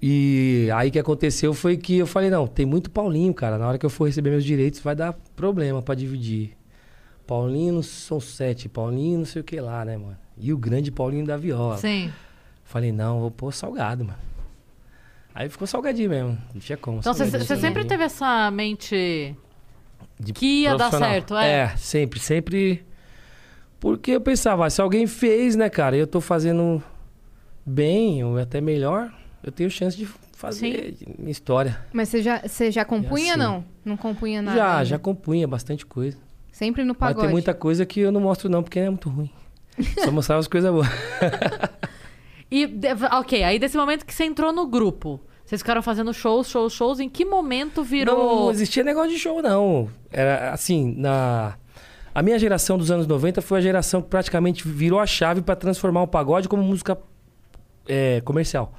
E 0.00 0.68
aí 0.74 0.90
que 0.90 0.98
aconteceu 0.98 1.54
foi 1.54 1.76
que 1.76 1.96
eu 1.98 2.06
falei, 2.06 2.28
não, 2.30 2.46
tem 2.46 2.66
muito 2.66 2.90
Paulinho, 2.90 3.32
cara. 3.32 3.56
Na 3.58 3.66
hora 3.66 3.78
que 3.78 3.86
eu 3.86 3.90
for 3.90 4.04
receber 4.04 4.30
meus 4.30 4.44
direitos 4.44 4.80
vai 4.80 4.94
dar 4.94 5.14
problema 5.34 5.80
pra 5.82 5.94
dividir. 5.94 6.52
Paulinho 7.26 7.82
são 7.82 8.20
sete, 8.20 8.68
Paulinho 8.68 9.18
não 9.20 9.24
sei 9.24 9.40
o 9.40 9.44
que 9.44 9.58
lá, 9.60 9.84
né, 9.84 9.96
mano? 9.96 10.16
E 10.38 10.52
o 10.52 10.58
grande 10.58 10.92
Paulinho 10.92 11.26
da 11.26 11.36
viola. 11.36 11.78
Sim. 11.78 12.12
Falei, 12.62 12.92
não, 12.92 13.20
vou 13.20 13.30
pôr 13.30 13.52
Salgado, 13.52 14.04
mano. 14.04 14.18
Aí 15.34 15.50
ficou 15.50 15.66
salgadinho 15.66 16.08
mesmo, 16.08 16.38
não 16.54 16.60
tinha 16.60 16.78
como. 16.78 16.98
Então 16.98 17.12
você 17.12 17.26
sempre 17.30 17.44
salgadinho. 17.46 17.86
teve 17.88 18.04
essa 18.04 18.50
mente 18.50 19.36
De 20.18 20.32
que 20.32 20.62
ia 20.62 20.74
dar 20.76 20.90
certo, 20.90 21.36
é? 21.36 21.50
É, 21.64 21.76
sempre, 21.76 22.18
sempre. 22.18 22.86
Porque 23.78 24.12
eu 24.12 24.20
pensava, 24.20 24.66
ah, 24.66 24.70
se 24.70 24.80
alguém 24.80 25.06
fez, 25.06 25.54
né, 25.54 25.68
cara, 25.68 25.96
e 25.96 26.00
eu 26.00 26.06
tô 26.06 26.20
fazendo 26.20 26.82
bem, 27.64 28.24
ou 28.24 28.38
até 28.38 28.60
melhor, 28.60 29.12
eu 29.42 29.52
tenho 29.52 29.70
chance 29.70 29.96
de 29.96 30.06
fazer 30.32 30.96
minha 31.18 31.30
história. 31.30 31.78
Mas 31.92 32.08
você 32.08 32.22
já, 32.22 32.40
você 32.46 32.70
já 32.70 32.84
compunha, 32.84 33.34
assim. 33.34 33.42
não? 33.42 33.64
Não 33.84 33.96
compunha 33.96 34.40
nada 34.42 34.56
já, 34.56 34.72
ainda? 34.72 34.84
já 34.84 34.98
compunha 34.98 35.46
bastante 35.46 35.84
coisa. 35.84 36.18
Sempre 36.50 36.82
no 36.82 36.88
Mas 36.88 36.98
pagode. 36.98 37.26
tem 37.26 37.30
muita 37.30 37.52
coisa 37.52 37.84
que 37.84 38.00
eu 38.00 38.10
não 38.10 38.20
mostro 38.20 38.48
não, 38.48 38.62
porque 38.62 38.78
é 38.78 38.88
muito 38.88 39.10
ruim. 39.10 39.30
Só 40.02 40.10
mostrava 40.10 40.40
as 40.40 40.48
coisas 40.48 40.70
boas. 40.72 40.88
E, 42.50 42.78
ok, 43.12 43.42
aí 43.42 43.58
desse 43.58 43.76
momento 43.76 44.06
que 44.06 44.14
você 44.14 44.24
entrou 44.24 44.52
no 44.52 44.66
grupo, 44.66 45.20
vocês 45.44 45.60
ficaram 45.60 45.82
fazendo 45.82 46.12
shows, 46.14 46.48
shows, 46.48 46.72
shows, 46.72 47.00
em 47.00 47.08
que 47.08 47.24
momento 47.24 47.78
Não, 47.78 47.84
virou... 47.84 48.44
não 48.44 48.50
existia 48.50 48.84
negócio 48.84 49.10
de 49.10 49.18
show, 49.18 49.42
não. 49.42 49.88
Era 50.12 50.50
assim, 50.50 50.94
na. 50.96 51.54
A 52.16 52.22
minha 52.22 52.38
geração 52.38 52.78
dos 52.78 52.90
anos 52.90 53.06
90 53.06 53.42
foi 53.42 53.58
a 53.58 53.60
geração 53.60 54.00
que 54.00 54.08
praticamente 54.08 54.66
virou 54.66 54.98
a 54.98 55.04
chave 55.04 55.42
para 55.42 55.54
transformar 55.54 56.00
o 56.00 56.06
pagode 56.06 56.48
como 56.48 56.62
música 56.62 56.96
é, 57.86 58.22
comercial. 58.22 58.72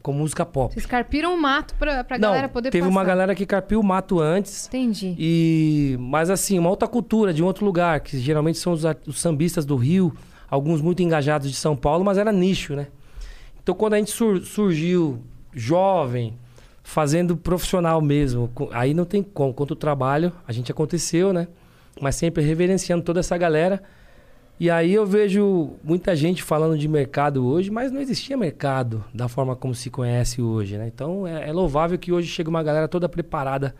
Como 0.00 0.20
música 0.20 0.46
pop. 0.46 0.72
Vocês 0.72 0.86
carpiram 0.86 1.34
o 1.34 1.38
mato 1.38 1.74
pra, 1.74 2.02
pra 2.02 2.16
não, 2.16 2.30
galera 2.30 2.48
poder 2.48 2.70
teve 2.70 2.84
passar. 2.84 2.90
uma 2.90 3.04
galera 3.04 3.34
que 3.34 3.44
carpiu 3.44 3.80
o 3.80 3.84
mato 3.84 4.18
antes. 4.18 4.66
Entendi. 4.66 5.14
E, 5.18 5.94
mas 6.00 6.30
assim, 6.30 6.58
uma 6.58 6.70
outra 6.70 6.88
cultura 6.88 7.34
de 7.34 7.42
um 7.42 7.46
outro 7.46 7.66
lugar, 7.66 8.00
que 8.00 8.18
geralmente 8.18 8.56
são 8.56 8.72
os, 8.72 8.82
os 9.06 9.20
sambistas 9.20 9.66
do 9.66 9.76
Rio, 9.76 10.16
alguns 10.48 10.80
muito 10.80 11.02
engajados 11.02 11.50
de 11.50 11.56
São 11.56 11.76
Paulo, 11.76 12.02
mas 12.02 12.16
era 12.16 12.32
nicho, 12.32 12.74
né? 12.74 12.86
Então 13.62 13.74
quando 13.74 13.92
a 13.92 13.98
gente 13.98 14.10
sur- 14.10 14.40
surgiu 14.40 15.22
jovem, 15.52 16.38
fazendo 16.82 17.36
profissional 17.36 18.00
mesmo, 18.00 18.50
aí 18.72 18.94
não 18.94 19.04
tem 19.04 19.22
como. 19.22 19.52
Quanto 19.52 19.76
trabalho, 19.76 20.32
a 20.48 20.52
gente 20.52 20.72
aconteceu, 20.72 21.30
né? 21.30 21.46
Mas 22.02 22.16
sempre 22.16 22.42
reverenciando 22.42 23.04
toda 23.04 23.20
essa 23.20 23.38
galera 23.38 23.80
E 24.58 24.68
aí 24.68 24.92
eu 24.92 25.06
vejo 25.06 25.74
muita 25.84 26.16
gente 26.16 26.42
falando 26.42 26.76
de 26.76 26.88
mercado 26.88 27.46
hoje, 27.46 27.70
mas 27.70 27.92
não 27.92 28.00
existia 28.00 28.36
mercado 28.36 29.04
da 29.14 29.28
forma 29.28 29.54
como 29.54 29.72
se 29.72 29.88
conhece 29.88 30.42
hoje, 30.42 30.76
né? 30.76 30.90
Então 30.92 31.26
é, 31.26 31.48
é 31.48 31.52
louvável 31.52 31.96
que 31.96 32.10
hoje 32.10 32.26
chega 32.26 32.50
uma 32.50 32.62
galera 32.62 32.88
toda 32.88 33.08
preparada, 33.08 33.72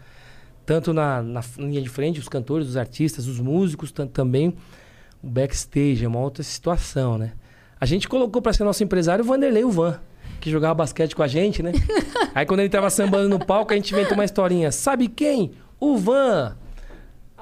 tanto 0.65 0.93
na, 0.93 1.21
na 1.21 1.41
linha 1.59 1.83
de 1.83 1.89
frente, 1.89 2.21
os 2.21 2.29
cantores, 2.29 2.69
os 2.69 2.77
artistas, 2.77 3.27
os 3.27 3.41
músicos, 3.41 3.91
tanto 3.91 4.13
também 4.13 4.55
o 5.21 5.29
backstage, 5.29 6.05
é 6.05 6.09
uma 6.09 6.21
outra 6.21 6.45
situação, 6.45 7.19
né? 7.19 7.33
A 7.81 7.87
gente 7.87 8.09
colocou 8.09 8.41
para 8.41 8.53
ser 8.53 8.63
nosso 8.63 8.85
empresário 8.85 9.25
o 9.25 9.27
Vanderlei 9.27 9.65
o 9.65 9.71
Van, 9.71 10.01
que 10.41 10.49
jogava 10.49 10.75
basquete 10.75 11.17
com 11.17 11.23
a 11.25 11.29
gente, 11.29 11.61
né? 11.61 11.73
aí 12.35 12.47
quando 12.47 12.61
ele 12.61 12.69
tava 12.69 12.89
sambando 12.89 13.29
no 13.29 13.45
palco, 13.45 13.73
a 13.73 13.77
gente 13.77 13.93
inventou 13.93 14.15
uma 14.15 14.25
historinha. 14.25 14.71
Sabe 14.71 15.09
quem? 15.09 15.53
O 15.81 15.97
Van! 15.97 16.57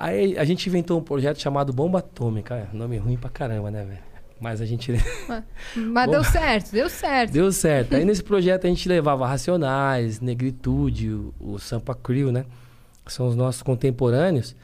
Aí 0.01 0.39
a 0.39 0.45
gente 0.45 0.67
inventou 0.67 0.99
um 0.99 1.03
projeto 1.03 1.39
chamado 1.39 1.75
Bomba 1.75 1.99
Atômica. 1.99 2.55
É, 2.55 2.75
Nome 2.75 2.97
ruim 2.97 3.19
pra 3.19 3.29
caramba, 3.29 3.71
né, 3.71 3.85
velho? 3.85 4.01
Mas 4.41 4.63
a 4.63 4.65
gente. 4.65 4.93
Mas 5.77 6.07
Bom. 6.07 6.13
deu 6.13 6.25
certo, 6.25 6.73
deu 6.73 6.89
certo. 6.89 7.33
Deu 7.33 7.53
certo. 7.53 7.95
Aí 7.95 8.03
nesse 8.07 8.25
projeto 8.25 8.67
a 8.67 8.71
gente 8.71 8.89
levava 8.89 9.27
Racionais, 9.27 10.19
Negritude, 10.19 11.11
o, 11.11 11.35
o 11.39 11.59
Sampa 11.59 11.95
Crew, 11.95 12.33
né? 12.33 12.47
Que 13.05 13.13
são 13.13 13.29
os 13.29 13.37
nossos 13.37 13.61
contemporâneos. 13.61 14.57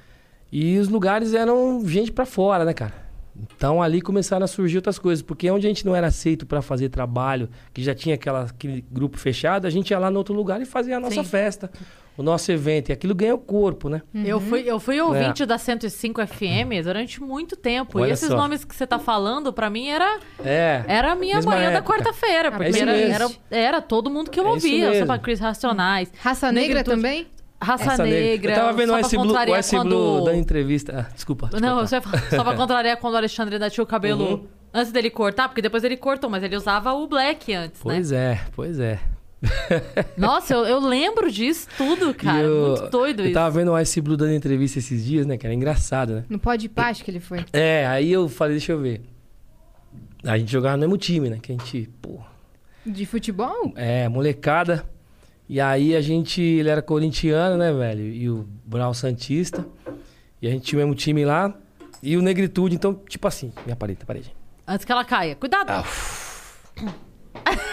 E 0.50 0.78
os 0.78 0.88
lugares 0.88 1.34
eram 1.34 1.86
gente 1.86 2.10
pra 2.10 2.24
fora, 2.24 2.64
né, 2.64 2.72
cara? 2.72 2.94
Então 3.54 3.82
ali 3.82 4.00
começaram 4.00 4.44
a 4.44 4.46
surgir 4.46 4.76
outras 4.78 4.98
coisas, 4.98 5.20
porque 5.20 5.50
onde 5.50 5.66
a 5.66 5.68
gente 5.68 5.84
não 5.84 5.94
era 5.94 6.06
aceito 6.06 6.46
pra 6.46 6.62
fazer 6.62 6.88
trabalho, 6.88 7.50
que 7.74 7.82
já 7.82 7.94
tinha 7.94 8.14
aquela, 8.14 8.44
aquele 8.44 8.82
grupo 8.90 9.18
fechado, 9.18 9.66
a 9.66 9.70
gente 9.70 9.90
ia 9.90 9.98
lá 9.98 10.10
no 10.10 10.16
outro 10.16 10.34
lugar 10.34 10.62
e 10.62 10.64
fazia 10.64 10.96
a 10.96 11.00
nossa 11.00 11.22
Sim. 11.22 11.28
festa, 11.28 11.70
o 12.16 12.22
nosso 12.22 12.50
evento. 12.52 12.88
E 12.88 12.92
aquilo 12.92 13.14
ganha 13.14 13.34
o 13.34 13.38
corpo, 13.38 13.88
né? 13.88 14.02
Eu 14.14 14.40
fui, 14.40 14.62
eu 14.66 14.78
fui 14.80 15.00
ouvinte 15.00 15.44
da 15.44 15.58
105 15.58 16.26
FM 16.26 16.82
durante 16.84 17.22
muito 17.22 17.56
tempo. 17.56 17.98
Olha 18.00 18.08
e 18.10 18.12
esses 18.12 18.28
só. 18.28 18.36
nomes 18.36 18.64
que 18.64 18.74
você 18.74 18.86
tá 18.86 18.98
falando, 18.98 19.52
pra 19.52 19.68
mim, 19.70 19.88
era, 19.88 20.18
É. 20.44 20.82
era 20.86 21.12
a 21.12 21.14
minha 21.14 21.36
Mesma 21.36 21.52
manhã 21.52 21.70
da 21.70 21.78
época. 21.78 21.92
quarta-feira. 21.94 22.48
É 22.48 22.50
Porque 22.50 22.68
isso 22.70 22.82
era, 22.82 22.92
era, 22.98 23.30
era 23.50 23.80
todo 23.82 24.10
mundo 24.10 24.30
que 24.30 24.40
eu 24.40 24.46
É 24.46 24.50
ouvia. 24.50 24.88
mesmo. 24.90 25.00
Samba 25.06 25.18
Cris 25.18 25.40
Racionais. 25.40 26.12
Raça 26.20 26.50
Negra 26.52 26.68
Negritude. 26.78 26.96
também? 26.96 27.26
Raça, 27.60 28.04
Negra. 28.04 28.52
Eu 28.52 28.56
tava 28.56 28.72
vendo 28.74 28.90
o 28.90 28.92
só 28.92 29.00
Ice 29.00 29.16
Blue, 29.16 29.24
o 29.24 29.84
Blue 29.84 30.12
quando... 30.18 30.24
da 30.26 30.36
entrevista. 30.36 31.06
Ah, 31.08 31.12
desculpa. 31.14 31.48
Não, 31.60 31.80
eu 31.80 31.86
só, 31.86 32.00
só 32.30 32.44
pra 32.44 32.54
contrariar 32.54 32.98
quando 32.98 33.14
o 33.14 33.16
Alexandre 33.16 33.54
ainda 33.54 33.70
tinha 33.70 33.82
o 33.82 33.86
cabelo 33.86 34.24
Uhum. 34.24 34.46
antes 34.74 34.92
dele 34.92 35.08
cortar, 35.08 35.48
porque 35.48 35.62
depois 35.62 35.82
ele 35.82 35.96
cortou, 35.96 36.28
mas 36.28 36.42
ele 36.42 36.54
usava 36.54 36.92
o 36.92 37.06
black 37.06 37.52
antes, 37.54 37.80
Pois 37.82 38.12
é, 38.12 38.40
pois 38.54 38.78
é. 38.78 38.98
Nossa, 40.16 40.54
eu, 40.54 40.64
eu 40.64 40.80
lembro 40.80 41.30
disso 41.30 41.68
tudo, 41.76 42.12
cara. 42.14 42.42
Eu- 42.46 42.68
Muito 42.78 42.90
doido 42.90 43.20
Eu 43.20 43.26
isso. 43.26 43.34
tava 43.34 43.50
vendo 43.58 43.70
o 43.72 43.78
Ice 43.80 44.00
Blue 44.00 44.16
dando 44.16 44.32
entrevista 44.32 44.78
esses 44.78 45.04
dias, 45.04 45.26
né, 45.26 45.36
cara? 45.36 45.52
Engraçado, 45.54 46.14
né? 46.14 46.24
No 46.28 46.38
Pode 46.38 46.68
Paz 46.68 47.02
que 47.02 47.10
ele 47.10 47.20
foi. 47.20 47.44
É, 47.52 47.86
aí 47.86 48.10
eu 48.10 48.28
falei, 48.28 48.54
deixa 48.56 48.72
eu 48.72 48.80
ver. 48.80 49.02
A 50.24 50.36
gente 50.38 50.50
jogava 50.50 50.76
no 50.76 50.80
mesmo 50.80 50.96
time, 50.96 51.30
né? 51.30 51.38
Que 51.40 51.52
a 51.52 51.54
gente, 51.56 51.88
pô, 52.00 52.18
De 52.84 53.04
futebol? 53.06 53.72
é, 53.76 54.08
molecada. 54.08 54.84
E 55.48 55.60
aí 55.60 55.94
a 55.94 56.00
gente, 56.00 56.40
ele 56.42 56.68
era 56.68 56.82
corintiano, 56.82 57.56
né, 57.56 57.72
velho? 57.72 58.04
E 58.08 58.28
o 58.28 58.48
Brau 58.64 58.92
Santista. 58.92 59.64
E 60.42 60.48
a 60.48 60.50
gente 60.50 60.64
tinha 60.64 60.78
o 60.78 60.82
mesmo 60.82 60.94
time 60.94 61.24
lá. 61.24 61.54
E 62.02 62.16
o 62.16 62.22
Negritude, 62.22 62.74
então, 62.74 62.94
tipo 63.08 63.28
assim, 63.28 63.52
minha 63.64 63.76
parede, 63.76 64.04
parede. 64.04 64.34
Antes 64.66 64.84
que 64.84 64.90
ela 64.90 65.04
caia. 65.04 65.36
Cuidado. 65.36 65.70
Ah, 65.70 65.84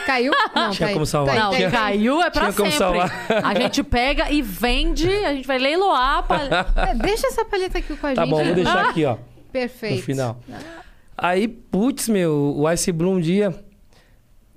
Caiu? 0.06 0.32
Não, 0.56 0.72
Tinha 0.72 0.88
tá 0.90 0.94
como 0.94 1.06
salvar. 1.06 1.36
Tá 1.36 1.42
Não, 1.44 1.52
tá 1.52 1.58
aí. 1.58 1.72
caiu 1.72 2.22
é 2.22 2.30
pra 2.30 2.42
Tinha 2.42 2.54
como 2.54 2.72
sempre. 2.72 2.78
salvar. 2.78 3.26
A 3.44 3.60
gente 3.60 3.84
pega 3.84 4.32
e 4.32 4.42
vende, 4.42 5.10
a 5.10 5.34
gente 5.34 5.48
vai 5.48 5.58
leiloar. 5.58 6.24
Pra... 6.24 6.40
É, 6.90 6.94
deixa 6.96 7.28
essa 7.28 7.44
palheta 7.46 7.78
aqui 7.80 7.96
com 7.96 8.08
a 8.08 8.14
Tá 8.14 8.22
gente. 8.24 8.32
bom, 8.32 8.44
vou 8.44 8.54
deixar 8.56 8.90
aqui, 8.90 9.06
ó. 9.06 9.18
Perfeito. 9.52 9.96
no 9.98 10.02
final. 10.02 10.38
Aí, 11.18 11.48
putz, 11.48 12.10
meu, 12.10 12.56
o 12.58 12.72
Ice 12.72 12.92
Blue 12.92 13.12
um 13.12 13.20
dia. 13.20 13.54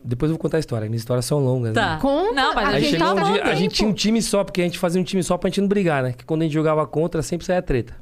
Depois 0.02 0.30
eu 0.30 0.36
vou 0.36 0.40
contar 0.40 0.58
a 0.58 0.60
história, 0.60 0.86
minhas 0.88 1.02
histórias 1.02 1.24
são 1.24 1.40
longas. 1.40 1.74
Tá. 1.74 1.94
Né? 1.94 1.98
Conta, 2.00 2.32
Não, 2.32 2.54
mas 2.54 2.64
a 2.64 2.70
a 2.70 2.72
Aí 2.74 2.80
gente 2.82 2.90
chegou 2.92 3.06
tá 3.08 3.12
um 3.14 3.16
tá 3.16 3.32
dia, 3.32 3.44
a 3.44 3.54
gente 3.56 3.74
tinha 3.74 3.88
um 3.88 3.92
time 3.92 4.22
só, 4.22 4.44
porque 4.44 4.60
a 4.60 4.64
gente 4.64 4.78
fazia 4.78 5.00
um 5.00 5.04
time 5.04 5.22
só 5.22 5.36
pra 5.36 5.48
gente 5.50 5.60
não 5.60 5.66
brigar, 5.68 6.02
né? 6.02 6.12
Que 6.16 6.24
quando 6.24 6.42
a 6.42 6.44
gente 6.44 6.52
jogava 6.54 6.86
contra, 6.86 7.22
sempre 7.22 7.44
saía 7.44 7.60
treta. 7.60 7.94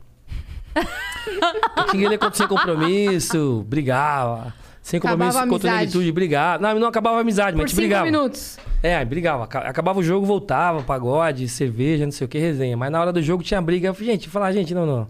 tinha 1.91 2.05
ele 2.07 2.17
acontecer 2.17 2.47
compromisso, 2.47 3.65
brigava. 3.67 4.53
Sem 4.85 5.01
compromisso 5.01 5.31
Acabava 5.31 5.47
a 5.47 5.51
contra 5.51 5.71
a 5.73 5.77
negritude, 5.79 6.13
brigava. 6.13 6.63
Não, 6.63 6.79
não 6.79 6.89
acabava 6.89 7.17
a 7.17 7.21
amizade, 7.23 7.53
Por 7.57 7.63
mas 7.63 7.65
a 7.65 7.69
gente 7.69 7.77
brigava. 7.77 8.05
minutos. 8.05 8.59
É, 8.83 9.03
brigava. 9.03 9.45
Aca- 9.45 9.61
Acabava 9.61 9.99
o 9.99 10.03
jogo, 10.03 10.27
voltava, 10.27 10.83
pagode, 10.83 11.49
cerveja, 11.49 12.05
não 12.05 12.13
sei 12.13 12.27
o 12.27 12.29
que, 12.29 12.39
resenha. 12.39 12.77
Mas 12.77 12.93
na 12.93 13.01
hora 13.01 13.11
do 13.11 13.23
jogo 13.23 13.43
tinha 13.43 13.63
briga. 13.63 13.89
Eu 13.89 13.95
falei, 13.95 14.11
gente, 14.13 14.29
falar, 14.29 14.53
gente, 14.53 14.75
não, 14.75 14.85
não. 14.85 15.09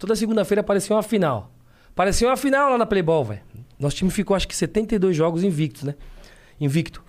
Toda 0.00 0.16
segunda-feira 0.16 0.62
aparecia 0.62 0.96
uma 0.96 1.02
final. 1.02 1.52
Parecia 1.94 2.26
uma 2.28 2.36
final 2.36 2.72
lá 2.72 2.76
na 2.78 2.86
Playball, 2.86 3.24
velho. 3.24 3.40
Nosso 3.78 3.94
time 3.94 4.10
ficou, 4.10 4.34
acho 4.36 4.48
que 4.48 4.56
72 4.56 5.16
jogos 5.16 5.44
invictos, 5.44 5.84
né? 5.84 5.94
Invicto. 6.60 7.00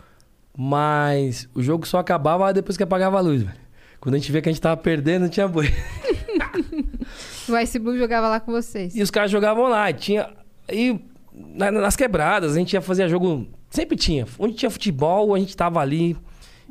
Mas 0.56 1.50
o 1.56 1.64
jogo 1.64 1.88
só 1.88 1.98
acabava 1.98 2.54
depois 2.54 2.78
que 2.78 2.84
apagava 2.84 3.18
a 3.18 3.22
luz, 3.22 3.42
velho. 3.42 3.58
Quando 4.00 4.14
a 4.14 4.18
gente 4.20 4.32
vê 4.32 4.44
que 4.44 4.50
a 4.50 4.52
gente 4.52 4.62
tava 4.62 4.78
perdendo, 4.78 5.24
não 5.24 5.30
tinha 5.30 5.48
boi. 5.48 5.74
O 7.48 7.58
Ice 7.60 7.78
Blue 7.80 7.98
jogava 7.98 8.28
lá 8.28 8.40
com 8.40 8.52
vocês. 8.52 8.96
E 8.96 9.02
os 9.02 9.12
caras 9.12 9.30
jogavam 9.32 9.68
lá. 9.70 9.90
E 9.90 9.94
tinha. 9.94 10.30
E 10.72 11.00
na- 11.36 11.72
nas 11.72 11.96
quebradas, 11.96 12.56
a 12.56 12.60
gente 12.60 12.74
ia 12.74 12.82
fazer 12.82 13.08
jogo. 13.10 13.48
Sempre 13.70 13.98
tinha. 13.98 14.26
Onde 14.40 14.54
tinha 14.56 14.70
futebol, 14.70 15.34
a 15.36 15.40
gente 15.40 15.56
tava 15.56 15.80
ali 15.80 16.16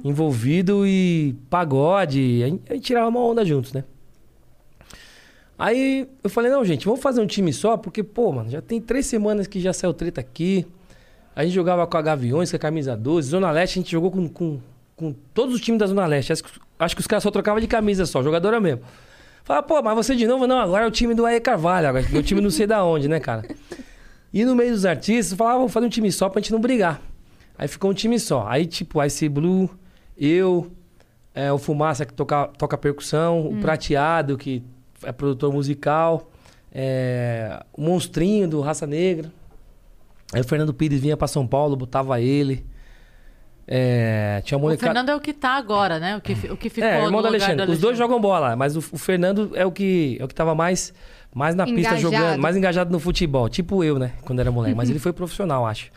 envolvido 0.04 0.86
e 0.86 1.34
pagode. 1.50 2.42
A 2.42 2.48
gente, 2.48 2.62
a 2.70 2.74
gente 2.74 2.84
tirava 2.84 3.08
uma 3.08 3.20
onda 3.20 3.44
juntos, 3.44 3.72
né? 3.72 3.84
Aí 5.58 6.08
eu 6.22 6.28
falei, 6.30 6.50
não, 6.50 6.64
gente, 6.64 6.84
vamos 6.84 7.00
fazer 7.00 7.20
um 7.20 7.26
time 7.26 7.52
só, 7.52 7.76
porque, 7.76 8.02
pô, 8.02 8.32
mano, 8.32 8.50
já 8.50 8.60
tem 8.60 8.80
três 8.80 9.06
semanas 9.06 9.46
que 9.46 9.60
já 9.60 9.72
saiu 9.72 9.94
treta 9.94 10.20
aqui. 10.20 10.66
A 11.36 11.44
gente 11.44 11.54
jogava 11.54 11.86
com 11.86 11.96
a 11.96 12.02
Gaviões, 12.02 12.50
com 12.50 12.56
a 12.56 12.58
camisa 12.58 12.96
12. 12.96 13.28
Zona 13.28 13.50
Leste, 13.50 13.78
a 13.78 13.82
gente 13.82 13.92
jogou 13.92 14.10
com, 14.10 14.28
com, 14.28 14.58
com 14.96 15.14
todos 15.32 15.54
os 15.54 15.60
times 15.60 15.78
da 15.78 15.86
Zona 15.86 16.06
Leste. 16.06 16.32
Acho, 16.32 16.44
que- 16.44 16.60
acho 16.78 16.94
que 16.96 17.00
os 17.00 17.06
caras 17.06 17.22
só 17.22 17.30
trocavam 17.30 17.60
de 17.60 17.66
camisa 17.68 18.04
só, 18.04 18.22
jogadora 18.22 18.60
mesmo. 18.60 18.82
Fala, 19.44 19.62
pô, 19.62 19.80
mas 19.82 19.94
você 19.94 20.16
de 20.16 20.26
novo? 20.26 20.46
Não, 20.46 20.58
agora 20.58 20.84
é 20.84 20.88
o 20.88 20.90
time 20.90 21.14
do 21.14 21.24
Aê 21.26 21.38
Carvalho, 21.38 21.88
agora, 21.88 22.04
meu 22.10 22.22
time 22.22 22.40
não 22.40 22.50
sei 22.50 22.66
da 22.66 22.82
onde, 22.84 23.08
né, 23.08 23.20
cara? 23.20 23.44
E 24.34 24.44
no 24.44 24.56
meio 24.56 24.72
dos 24.72 24.84
artistas, 24.84 25.38
falava, 25.38 25.54
ah, 25.54 25.58
vamos 25.58 25.72
fazer 25.72 25.86
um 25.86 25.88
time 25.88 26.10
só 26.10 26.28
pra 26.28 26.42
gente 26.42 26.50
não 26.50 26.60
brigar. 26.60 27.00
Aí 27.56 27.68
ficou 27.68 27.92
um 27.92 27.94
time 27.94 28.18
só. 28.18 28.44
Aí, 28.48 28.66
tipo, 28.66 29.00
Ice 29.04 29.28
Blue, 29.28 29.70
eu, 30.18 30.72
é, 31.32 31.52
o 31.52 31.56
Fumaça, 31.56 32.04
que 32.04 32.12
toca, 32.12 32.48
toca 32.58 32.76
percussão, 32.76 33.46
o 33.46 33.60
Prateado, 33.60 34.36
que 34.36 34.60
é 35.04 35.12
produtor 35.12 35.52
musical, 35.52 36.32
é, 36.72 37.64
o 37.72 37.80
Monstrinho, 37.80 38.48
do 38.48 38.60
Raça 38.60 38.88
Negra. 38.88 39.32
Aí 40.32 40.40
o 40.40 40.44
Fernando 40.44 40.74
Pires 40.74 41.00
vinha 41.00 41.16
pra 41.16 41.28
São 41.28 41.46
Paulo, 41.46 41.76
botava 41.76 42.20
ele. 42.20 42.66
É, 43.66 44.42
tinha 44.44 44.56
uma 44.58 44.62
O 44.64 44.66
molecada... 44.66 44.86
Fernando 44.92 45.08
é 45.08 45.16
o 45.16 45.20
que 45.20 45.32
tá 45.32 45.50
agora, 45.56 45.98
né? 45.98 46.16
O 46.16 46.20
que, 46.20 46.32
o 46.50 46.56
que 46.56 46.68
ficou 46.68 46.88
É, 46.88 46.98
no 47.00 47.06
irmão 47.06 47.22
do 47.22 47.28
lugar 47.28 47.28
Alexandre. 47.28 47.66
do 47.66 47.72
Os 47.72 47.78
dois 47.78 47.98
Alexandre. 47.98 47.98
jogam 47.98 48.20
bola, 48.20 48.54
mas 48.56 48.76
o, 48.76 48.78
o 48.80 48.98
Fernando 48.98 49.50
é 49.54 49.64
o 49.64 49.72
que 49.72 50.16
é 50.20 50.24
o 50.24 50.28
que 50.28 50.34
tava 50.34 50.54
mais, 50.54 50.92
mais 51.34 51.54
na 51.54 51.64
pista 51.64 51.80
Engajado. 51.96 52.00
jogando, 52.02 52.40
mais 52.40 52.56
engajado 52.56 52.92
no 52.92 52.98
futebol. 53.00 53.48
Tipo 53.48 53.82
eu, 53.82 53.98
né? 53.98 54.12
Quando 54.22 54.40
era 54.40 54.50
moleque. 54.52 54.74
Mas 54.76 54.88
ele 54.90 54.98
foi 54.98 55.12
profissional, 55.14 55.64
acho. 55.66 55.90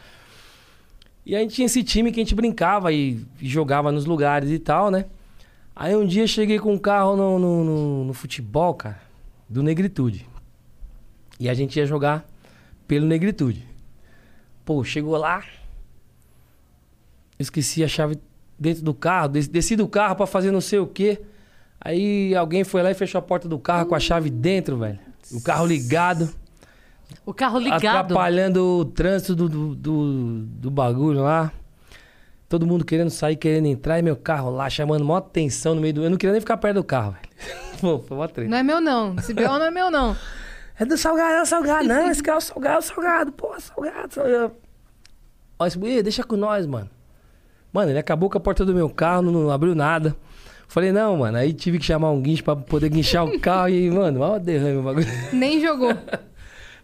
E 1.25 1.35
a 1.35 1.39
gente 1.39 1.55
tinha 1.55 1.65
esse 1.65 1.83
time 1.83 2.09
que 2.11 2.21
a 2.21 2.23
gente 2.23 2.33
brincava 2.33 2.91
e, 2.93 3.21
e 3.41 3.47
jogava 3.49 3.91
nos 3.91 4.05
lugares 4.05 4.49
e 4.49 4.59
tal, 4.59 4.89
né? 4.89 5.03
Aí 5.75 5.93
um 5.93 6.05
dia 6.07 6.23
eu 6.23 6.27
cheguei 6.27 6.57
com 6.57 6.73
um 6.73 6.77
carro 6.77 7.17
no, 7.17 7.37
no, 7.37 7.63
no- 7.65 8.03
no 8.05 8.13
futebol, 8.13 8.73
cara, 8.73 8.99
do 9.49 9.61
Negritude. 9.61 10.25
E 11.39 11.49
a 11.49 11.53
gente 11.53 11.77
ia 11.77 11.85
jogar 11.85 12.25
pelo 12.87 13.05
Negritude. 13.05 13.67
Pô, 14.65 14.83
chegou 14.85 15.17
lá. 15.17 15.43
Esqueci 17.39 17.83
a 17.83 17.87
chave 17.87 18.17
dentro 18.59 18.83
do 18.83 18.93
carro, 18.93 19.27
des- 19.29 19.47
desci 19.47 19.75
do 19.75 19.87
carro 19.87 20.15
pra 20.15 20.25
fazer 20.25 20.51
não 20.51 20.61
sei 20.61 20.79
o 20.79 20.87
quê. 20.87 21.21
Aí 21.79 22.35
alguém 22.35 22.63
foi 22.63 22.81
lá 22.81 22.89
e 22.91 22.93
fechou 22.95 23.19
a 23.19 23.21
porta 23.21 23.47
do 23.47 23.59
carro 23.59 23.85
com 23.85 23.95
a 23.95 23.99
chave 23.99 24.29
dentro, 24.29 24.77
velho. 24.77 24.99
O 25.31 25.41
carro 25.41 25.65
ligado, 25.65 26.29
O 27.25 27.33
carro 27.33 27.59
ligado. 27.59 27.85
atrapalhando 28.05 28.63
o 28.79 28.85
trânsito 28.85 29.35
do, 29.35 29.47
do, 29.47 29.75
do, 29.75 30.39
do 30.45 30.71
bagulho 30.71 31.21
lá. 31.21 31.51
Todo 32.49 32.65
mundo 32.65 32.85
querendo 32.85 33.09
sair, 33.09 33.35
querendo 33.35 33.65
entrar, 33.67 33.99
e 33.99 34.01
meu 34.01 34.15
carro 34.15 34.49
lá 34.49 34.69
chamando 34.69 35.03
maior 35.03 35.17
atenção 35.17 35.75
no 35.75 35.81
meio 35.81 35.93
do. 35.93 36.03
Eu 36.03 36.09
não 36.09 36.17
queria 36.17 36.31
nem 36.31 36.39
ficar 36.39 36.55
perto 36.57 36.75
do 36.75 36.83
carro, 36.83 37.11
velho. 37.11 37.27
Pô, 37.81 37.99
foi 37.99 38.17
uma 38.17 38.27
treta. 38.27 38.49
Não 38.49 38.57
é 38.57 38.63
meu, 38.63 38.79
não. 38.81 39.15
Esse 39.19 39.33
BO 39.33 39.41
não 39.43 39.65
é 39.65 39.69
meu, 39.71 39.91
não. 39.91 40.15
É 40.79 40.85
do 40.85 40.97
salgado, 40.97 41.33
é 41.33 41.41
o 41.41 41.45
salgado. 41.45 41.87
Não, 41.87 42.09
esse 42.09 42.23
carro 42.23 42.37
é 42.37 42.39
o 42.39 42.41
salgado, 42.41 42.75
é 42.75 42.79
o 42.79 42.81
salgado. 42.81 43.31
Pô, 43.33 43.59
salgado, 43.59 44.13
salgado. 44.13 44.53
Ó, 45.59 45.65
esse 45.65 45.77
deixa 46.03 46.23
com 46.23 46.37
nós, 46.37 46.65
mano. 46.65 46.89
Mano, 47.77 47.91
ele 47.91 47.99
acabou 47.99 48.27
com 48.29 48.37
a 48.37 48.41
porta 48.41 48.65
do 48.65 48.73
meu 48.73 48.89
carro, 48.89 49.21
não, 49.21 49.31
não 49.31 49.51
abriu 49.51 49.75
nada. 49.75 50.15
Falei, 50.67 50.91
não, 50.91 51.15
mano. 51.17 51.37
Aí 51.37 51.53
tive 51.53 51.77
que 51.77 51.85
chamar 51.85 52.09
um 52.11 52.19
guincho 52.21 52.43
pra 52.43 52.55
poder 52.55 52.89
guinchar 52.89 53.23
o 53.23 53.39
carro 53.39 53.69
e, 53.69 53.89
mano, 53.91 54.19
mal 54.19 54.39
derrame 54.39 54.77
o 54.79 54.81
bagulho. 54.83 55.05
Nem 55.31 55.61
jogou. 55.61 55.93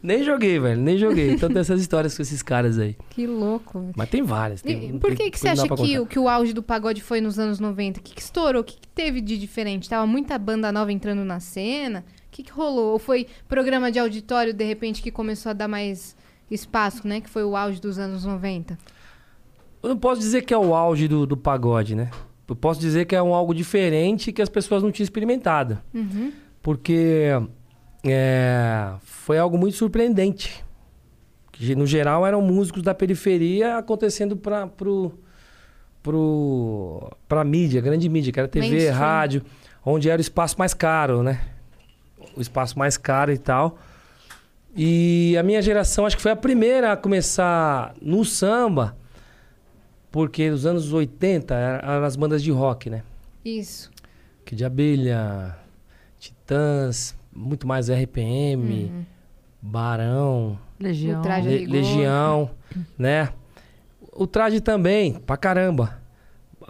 Nem 0.04 0.22
joguei, 0.22 0.60
velho, 0.60 0.82
nem 0.82 0.98
joguei. 0.98 1.32
Então 1.32 1.48
tem 1.48 1.60
essas 1.60 1.80
histórias 1.80 2.14
com 2.14 2.22
esses 2.22 2.44
caras 2.44 2.78
aí. 2.78 2.98
Que 3.12 3.26
louco. 3.26 3.89
Mas 3.96 4.10
tem 4.10 4.22
várias. 4.22 4.62
Tem, 4.62 4.89
E 4.89 5.00
por 5.00 5.08
tem- 5.16 5.16
que, 5.16 5.32
que 5.32 5.39
você 5.39 5.48
acha 5.48 5.66
que, 5.66 5.98
o- 5.98 6.06
que 6.06 6.20
o 6.20 6.28
auge 6.28 6.52
do 6.52 6.62
pagode 6.62 7.02
foi 7.02 7.22
nos 7.22 7.39
anos 7.39 7.58
90? 7.58 8.02
O 8.02 8.04
que, 8.04 8.14
que 8.14 8.20
estourou? 8.22 8.62
O 8.62 8.66
que, 8.66 8.76
que 8.76 8.88
teve 8.89 9.22
de 9.22 9.38
diferente? 9.38 9.88
Tava 9.89 10.06
muita 10.06 10.38
banda 10.38 10.74
nova 10.74 10.91
entrando 10.91 11.24
na 11.24 11.39
cena? 11.39 12.04
que, 12.30 12.44
que 12.44 12.52
rolou? 12.52 12.91
Ou 12.91 13.00
foi 13.00 13.28
programa 13.48 13.89
de 13.94 13.98
auditório, 14.00 14.54
de 14.54 14.66
repente, 14.66 15.02
que 15.02 15.10
começou 15.10 15.52
a 15.52 15.54
dar 15.54 15.70
mais 15.70 16.18
espaço, 16.52 17.08
né? 17.08 17.22
Que 17.22 17.30
foi 17.30 17.46
o 17.46 17.56
auge 17.56 17.80
dos 17.80 17.98
anos 17.98 18.26
90? 18.26 18.78
Eu 19.84 19.90
não 19.90 19.98
posso 19.98 20.22
dizer 20.22 20.44
que 20.44 20.54
é 20.54 20.58
o 20.58 20.74
auge 20.74 21.08
do, 21.08 21.28
do 21.28 21.36
pagode, 21.36 21.94
né? 21.94 22.10
Eu 22.48 22.56
posso 22.56 22.80
dizer 22.80 23.06
que 23.06 23.16
é 23.16 23.22
um 23.22 23.34
algo 23.34 23.54
diferente 23.54 24.32
que 24.32 24.42
as 24.42 24.50
pessoas 24.50 24.82
não 24.82 24.92
tinham 24.92 25.04
experimentado. 25.04 25.78
Porque 26.62 27.30
é, 28.06 28.94
foi 29.02 29.38
algo 29.38 29.58
muito 29.58 29.76
surpreendente. 29.76 30.64
Que, 31.52 31.76
no 31.76 31.86
geral, 31.86 32.26
eram 32.26 32.42
músicos 32.42 32.82
da 32.82 32.94
periferia 32.94 33.78
acontecendo 33.78 34.36
para 34.36 34.68
pro, 34.68 35.12
pro, 36.02 37.12
pra 37.28 37.44
mídia, 37.44 37.82
grande 37.82 38.08
mídia, 38.10 38.32
que 38.32 38.40
era 38.40 38.48
TV, 38.48 38.70
Mainstream. 38.70 38.96
rádio, 38.96 39.44
onde 39.86 40.10
era 40.10 40.20
o 40.20 40.22
espaço 40.22 40.56
mais 40.58 40.74
caro, 40.74 41.24
né? 41.24 41.42
O 42.36 42.42
espaço 42.42 42.78
mais 42.78 42.98
caro 42.98 43.32
e 43.32 43.38
tal. 43.38 43.78
E 44.76 45.36
a 45.38 45.44
minha 45.44 45.62
geração 45.62 46.06
acho 46.06 46.16
que 46.16 46.22
foi 46.22 46.32
a 46.32 46.36
primeira 46.36 46.92
a 46.94 46.98
começar 46.98 47.94
no 48.02 48.26
samba, 48.26 48.98
porque 50.14 50.51
nos 50.51 50.64
anos 50.64 50.93
80 50.93 51.55
eram 51.55 52.05
as 52.05 52.16
bandas 52.16 52.43
de 52.43 52.51
rock, 52.51 52.88
né? 52.88 53.01
Isso. 53.43 53.89
Que 54.45 54.55
de 54.55 54.64
abelha, 54.64 55.57
Titãs, 56.20 57.16
muito 57.36 57.66
mais 57.66 57.89
RPM, 57.89 59.07
Barão, 59.59 60.59
Legião. 60.80 61.20
O 61.20 61.24
traje 61.24 61.49
Le-. 61.49 61.66
Legião, 61.66 62.51
né? 62.95 63.34
O 64.11 64.28
traje 64.28 64.61
também, 64.61 65.14
pra 65.16 65.36
caramba. 65.36 65.99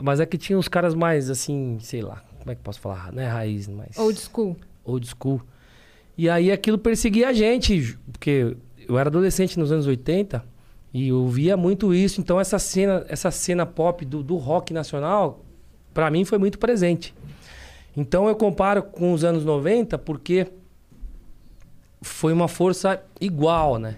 Mas 0.02 0.22
é 0.22 0.26
que 0.26 0.38
tinha 0.38 0.58
os 0.58 0.70
caras 0.70 0.96
mais 0.96 1.30
assim, 1.30 1.78
sei 1.82 2.02
lá, 2.02 2.24
como 2.40 2.50
é 2.50 2.56
que 2.56 2.60
eu 2.62 2.64
posso 2.64 2.80
falar? 2.80 3.12
Não 3.12 3.22
é 3.22 3.28
raiz, 3.28 3.68
mas 3.68 3.98
Old 3.98 4.18
school. 4.22 4.56
old 4.86 5.06
school. 5.06 5.42
E 6.18 6.30
aí 6.30 6.50
aquilo 6.50 6.78
perseguia 6.78 7.28
a 7.28 7.34
gente, 7.34 8.00
porque 8.10 8.56
eu 8.88 8.98
era 8.98 9.10
adolescente 9.10 9.60
nos 9.60 9.70
anos 9.70 9.86
80 9.86 10.53
e 10.94 11.08
eu 11.10 11.28
via 11.28 11.58
muito 11.58 11.94
isso. 11.94 12.22
Então 12.22 12.40
essa 12.40 12.60
cena, 12.60 13.06
essa 13.10 13.32
cena 13.32 13.66
pop 13.66 14.06
do, 14.06 14.22
do 14.22 14.36
rock 14.38 14.74
nacional, 14.74 15.40
pra 15.94 16.12
mim 16.12 16.24
foi 16.26 16.38
muito 16.38 16.60
presente. 16.60 17.14
Então 17.96 18.28
eu 18.28 18.36
comparo 18.36 18.84
com 18.84 19.14
os 19.14 19.24
anos 19.24 19.44
90 19.46 19.98
porque 19.98 20.48
foi 22.02 22.34
uma 22.34 22.48
força 22.48 23.02
igual, 23.20 23.78
né? 23.80 23.96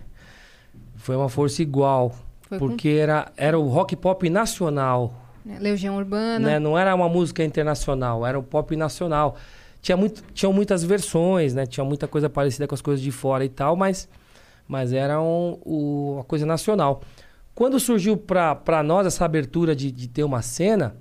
Foi 0.96 1.16
uma 1.16 1.30
força 1.30 1.62
igual. 1.62 2.14
Foi 2.44 2.60
com- 2.60 2.68
porque 2.68 2.90
era, 2.90 3.32
era 3.36 3.58
o 3.58 3.68
rock 3.68 3.96
pop 3.96 4.30
nacional, 4.30 5.14
né? 5.44 5.58
Legião 5.60 5.98
Urbana. 5.98 6.40
né? 6.40 6.60
Não 6.60 6.78
era 6.78 6.94
uma 6.94 7.10
música 7.10 7.44
internacional, 7.44 8.26
era 8.26 8.38
o 8.38 8.44
pop 8.44 8.76
nacional. 8.76 9.36
Tinha 9.82 9.96
muito, 9.98 10.24
tinham 10.34 10.52
muitas 10.52 10.84
versões, 10.84 11.54
né? 11.54 11.66
Tinha 11.66 11.84
muita 11.84 12.08
coisa 12.08 12.30
parecida 12.30 12.68
com 12.68 12.74
as 12.76 12.82
coisas 12.82 13.04
de 13.04 13.12
fora 13.12 13.46
e 13.46 13.50
tal, 13.50 13.76
mas, 13.76 14.08
mas 14.68 14.94
era 14.94 15.22
um, 15.22 15.58
o, 15.64 16.18
a 16.22 16.24
coisa 16.24 16.46
nacional. 16.46 17.02
Quando 17.54 17.80
surgiu 17.80 18.18
para 18.18 18.84
nós 18.84 19.08
essa 19.08 19.24
abertura 19.24 19.76
de, 19.76 19.92
de 19.92 20.08
ter 20.08 20.24
uma 20.24 20.42
cena, 20.42 20.96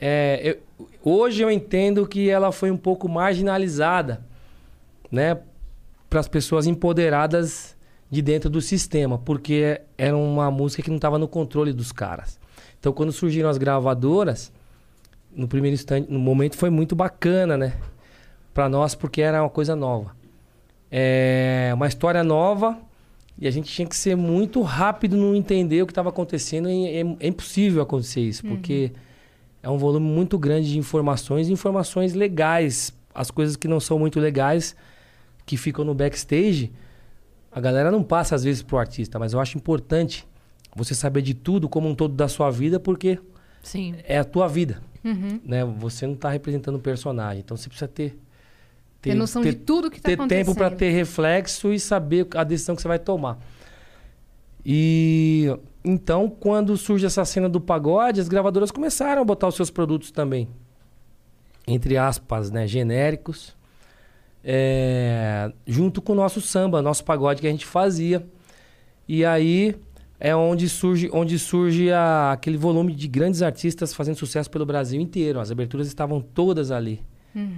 é, 0.00 0.56
eu- 0.78 0.86
hoje 1.04 1.42
eu 1.42 1.50
entendo 1.50 2.06
que 2.06 2.28
ela 2.28 2.50
foi 2.50 2.70
um 2.70 2.76
pouco 2.76 3.08
marginalizada, 3.08 4.24
né? 5.10 5.38
Para 6.10 6.20
as 6.20 6.28
pessoas 6.28 6.66
empoderadas 6.66 7.76
de 8.10 8.22
dentro 8.22 8.48
do 8.50 8.60
sistema, 8.60 9.18
porque 9.18 9.80
era 9.98 10.16
uma 10.16 10.50
música 10.50 10.82
que 10.82 10.90
não 10.90 10.96
estava 10.96 11.18
no 11.18 11.26
controle 11.28 11.72
dos 11.72 11.90
caras. 11.92 12.38
Então, 12.78 12.92
quando 12.92 13.10
surgiram 13.12 13.48
as 13.48 13.58
gravadoras, 13.58 14.52
no 15.34 15.48
primeiro 15.48 15.74
instante, 15.74 16.10
no 16.10 16.18
momento 16.18 16.56
foi 16.56 16.70
muito 16.70 16.94
bacana, 16.94 17.56
né? 17.56 17.74
Para 18.52 18.68
nós, 18.68 18.94
porque 18.94 19.20
era 19.22 19.42
uma 19.42 19.50
coisa 19.50 19.74
nova. 19.74 20.14
É 20.90 21.72
uma 21.74 21.88
história 21.88 22.22
nova 22.22 22.78
e 23.38 23.46
a 23.48 23.50
gente 23.50 23.70
tinha 23.72 23.86
que 23.86 23.96
ser 23.96 24.16
muito 24.16 24.62
rápido 24.62 25.16
no 25.16 25.34
entender 25.34 25.82
o 25.82 25.86
que 25.86 25.92
estava 25.92 26.08
acontecendo. 26.08 26.68
E 26.68 26.86
é, 26.86 27.00
é 27.20 27.26
impossível 27.28 27.82
acontecer 27.82 28.20
isso, 28.20 28.44
porque 28.44 28.92
é 29.62 29.68
um 29.68 29.76
volume 29.78 30.06
muito 30.06 30.38
grande 30.38 30.70
de 30.72 30.78
informações, 30.78 31.48
informações 31.48 32.14
legais. 32.14 32.92
As 33.14 33.30
coisas 33.30 33.56
que 33.56 33.66
não 33.68 33.80
são 33.80 33.98
muito 33.98 34.20
legais, 34.20 34.76
que 35.46 35.56
ficam 35.56 35.84
no 35.84 35.94
backstage, 35.94 36.72
a 37.50 37.60
galera 37.60 37.90
não 37.90 38.02
passa 38.02 38.34
às 38.34 38.44
vezes 38.44 38.62
pro 38.62 38.78
artista, 38.78 39.18
mas 39.18 39.32
eu 39.32 39.40
acho 39.40 39.56
importante 39.56 40.26
você 40.74 40.94
saber 40.94 41.22
de 41.22 41.34
tudo 41.34 41.68
como 41.68 41.88
um 41.88 41.94
todo 41.94 42.14
da 42.14 42.26
sua 42.28 42.50
vida, 42.50 42.80
porque 42.80 43.18
Sim. 43.62 43.94
é 44.04 44.18
a 44.18 44.24
tua 44.24 44.48
vida, 44.48 44.80
Uhum. 45.04 45.40
né? 45.44 45.64
Você 45.64 46.06
não 46.06 46.16
tá 46.16 46.30
representando 46.30 46.76
um 46.76 46.80
personagem, 46.80 47.40
então 47.44 47.56
você 47.56 47.68
precisa 47.68 47.86
ter 47.86 48.18
Ter 49.10 49.14
noção 49.14 49.42
de 49.42 49.52
tudo 49.54 49.90
que 49.90 50.00
tá 50.00 50.08
ter 50.10 50.16
tempo 50.16 50.54
para 50.54 50.66
acontecendo. 50.68 50.78
ter 50.78 50.90
reflexo 50.90 51.72
e 51.72 51.78
saber 51.80 52.26
a 52.34 52.42
decisão 52.44 52.74
que 52.76 52.82
você 52.82 52.88
vai 52.88 52.98
tomar. 52.98 53.38
E 54.64 55.54
então, 55.84 56.28
quando 56.28 56.76
surge 56.76 57.04
essa 57.06 57.24
cena 57.24 57.48
do 57.48 57.60
pagode, 57.60 58.20
as 58.20 58.28
gravadoras 58.28 58.70
começaram 58.70 59.20
a 59.22 59.24
botar 59.24 59.46
os 59.48 59.54
seus 59.54 59.70
produtos 59.70 60.10
também, 60.10 60.48
entre 61.66 61.96
aspas, 61.98 62.50
né, 62.50 62.66
genéricos, 62.66 63.54
é, 64.42 65.52
junto 65.66 66.00
com 66.00 66.12
o 66.12 66.16
nosso 66.16 66.40
samba, 66.40 66.80
nosso 66.82 67.04
pagode 67.04 67.40
que 67.40 67.46
a 67.46 67.50
gente 67.50 67.66
fazia. 67.66 68.24
E 69.06 69.24
aí 69.24 69.74
é 70.18 70.34
onde 70.34 70.68
surge, 70.68 71.10
onde 71.12 71.38
surge 71.38 71.90
a- 71.92 72.32
aquele 72.32 72.56
volume 72.56 72.94
de 72.94 73.06
grandes 73.08 73.42
artistas 73.42 73.92
fazendo 73.92 74.16
sucesso 74.16 74.50
pelo 74.50 74.64
Brasil 74.64 74.98
inteiro. 75.00 75.38
As 75.40 75.50
aberturas 75.50 75.86
estavam 75.86 76.20
todas 76.22 76.70
ali. 76.70 77.00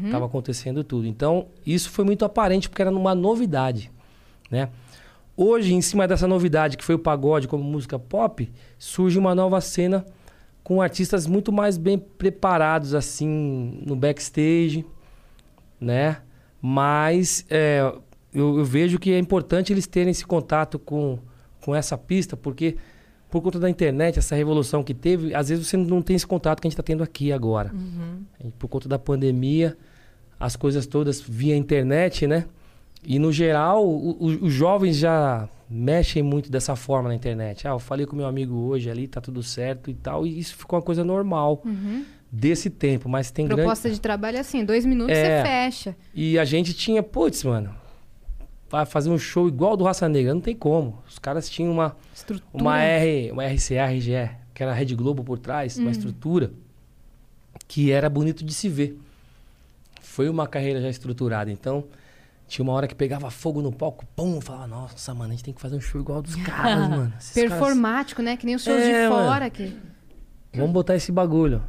Estava 0.06 0.26
acontecendo 0.26 0.82
tudo. 0.82 1.06
Então, 1.06 1.48
isso 1.66 1.90
foi 1.90 2.04
muito 2.04 2.24
aparente 2.24 2.68
porque 2.68 2.82
era 2.82 2.90
uma 2.90 3.14
novidade, 3.14 3.90
né? 4.50 4.70
Hoje, 5.36 5.74
em 5.74 5.82
cima 5.82 6.08
dessa 6.08 6.26
novidade 6.26 6.76
que 6.78 6.84
foi 6.84 6.94
o 6.94 6.98
pagode 6.98 7.46
como 7.46 7.62
música 7.62 7.98
pop, 7.98 8.50
surge 8.78 9.18
uma 9.18 9.34
nova 9.34 9.60
cena 9.60 10.04
com 10.64 10.80
artistas 10.80 11.26
muito 11.26 11.52
mais 11.52 11.76
bem 11.76 11.98
preparados 11.98 12.94
assim 12.94 13.82
no 13.84 13.94
backstage, 13.94 14.84
né? 15.78 16.18
Mas 16.60 17.44
é, 17.50 17.80
eu, 18.32 18.58
eu 18.58 18.64
vejo 18.64 18.98
que 18.98 19.12
é 19.12 19.18
importante 19.18 19.72
eles 19.72 19.86
terem 19.86 20.10
esse 20.10 20.26
contato 20.26 20.78
com, 20.78 21.18
com 21.60 21.74
essa 21.74 21.98
pista, 21.98 22.36
porque 22.36 22.76
por 23.30 23.42
conta 23.42 23.58
da 23.58 23.68
internet, 23.68 24.18
essa 24.18 24.34
revolução 24.36 24.82
que 24.84 24.94
teve, 24.94 25.34
às 25.34 25.48
vezes 25.48 25.66
você 25.66 25.76
não 25.76 26.00
tem 26.00 26.16
esse 26.16 26.26
contato 26.26 26.60
que 26.60 26.66
a 26.66 26.70
gente 26.70 26.74
está 26.74 26.82
tendo 26.82 27.02
aqui 27.02 27.32
agora. 27.32 27.72
E 28.44 28.48
Por 28.52 28.68
conta 28.68 28.88
da 28.88 28.98
pandemia, 28.98 29.76
as 30.38 30.54
coisas 30.56 30.86
todas 30.86 31.20
via 31.20 31.56
internet, 31.56 32.26
né? 32.26 32.44
E 33.04 33.18
no 33.18 33.32
geral, 33.32 33.86
o- 33.86 34.10
o- 34.18 34.44
os 34.46 34.52
jovens 34.52 34.96
já 34.96 35.48
mexem 35.68 36.22
muito 36.22 36.50
dessa 36.50 36.76
forma 36.76 37.08
na 37.08 37.14
internet. 37.14 37.66
Ah, 37.66 37.72
eu 37.72 37.78
falei 37.78 38.06
com 38.06 38.14
meu 38.16 38.26
amigo 38.26 38.54
hoje 38.54 38.88
ali, 38.90 39.06
tá 39.08 39.20
tudo 39.20 39.42
certo 39.42 39.90
e 39.90 39.94
tal. 39.94 40.26
E 40.26 40.38
isso 40.38 40.56
ficou 40.56 40.78
uma 40.78 40.84
coisa 40.84 41.02
normal 41.04 41.62
desse 42.30 42.70
tempo. 42.70 43.08
Mas 43.08 43.30
tem 43.30 43.46
grande. 43.46 43.62
Proposta 43.62 43.90
de 43.90 44.00
trabalho 44.00 44.36
é 44.36 44.40
assim, 44.40 44.64
dois 44.64 44.84
minutos 44.86 45.16
É. 45.16 45.42
você 45.42 45.48
fecha. 45.48 45.96
E 46.14 46.38
a 46.38 46.44
gente 46.44 46.72
tinha, 46.74 47.02
putz, 47.02 47.42
mano, 47.44 47.70
vai 48.68 48.84
fazer 48.86 49.10
um 49.10 49.18
show 49.18 49.46
igual 49.48 49.76
do 49.76 49.84
Raça 49.84 50.08
Negra, 50.08 50.34
não 50.34 50.40
tem 50.40 50.54
como. 50.56 51.02
Os 51.08 51.18
caras 51.18 51.48
tinham 51.48 51.72
uma, 51.72 51.96
Estrutura. 52.14 52.62
uma 52.62 52.78
R, 52.80 53.30
uma 53.32 53.44
RCA, 53.46 53.86
RGE, 53.86 54.30
que 54.54 54.62
era 54.62 54.72
a 54.72 54.74
Rede 54.74 54.94
Globo 54.94 55.22
por 55.22 55.38
trás, 55.38 55.76
uma 55.78 55.90
estrutura 55.90 56.50
que 57.68 57.90
era 57.90 58.08
bonito 58.08 58.44
de 58.44 58.52
se 58.54 58.68
ver. 58.68 58.98
Foi 60.00 60.28
uma 60.28 60.46
carreira 60.46 60.80
já 60.80 60.88
estruturada, 60.88 61.50
então 61.50 61.84
tinha 62.48 62.62
uma 62.62 62.72
hora 62.72 62.86
que 62.86 62.94
pegava 62.94 63.28
fogo 63.30 63.60
no 63.60 63.72
palco, 63.72 64.04
pum, 64.14 64.40
falava, 64.40 64.66
nossa, 64.68 65.12
mano, 65.12 65.30
a 65.32 65.34
gente 65.34 65.44
tem 65.44 65.52
que 65.54 65.60
fazer 65.60 65.76
um 65.76 65.80
show 65.80 66.00
igual 66.00 66.22
dos 66.22 66.36
caras, 66.42 66.88
mano. 66.88 67.12
Esses 67.18 67.32
caras- 67.34 67.50
Performático, 67.50 68.22
né? 68.22 68.36
Que 68.36 68.46
nem 68.46 68.54
os 68.54 68.62
shows 68.62 68.80
É, 68.80 69.04
de 69.04 69.08
mano. 69.12 69.28
fora 69.28 69.44
aqui. 69.46 69.76
Vamos 70.54 70.70
botar 70.72 70.94
esse 70.96 71.10
bagulho. 71.12 71.62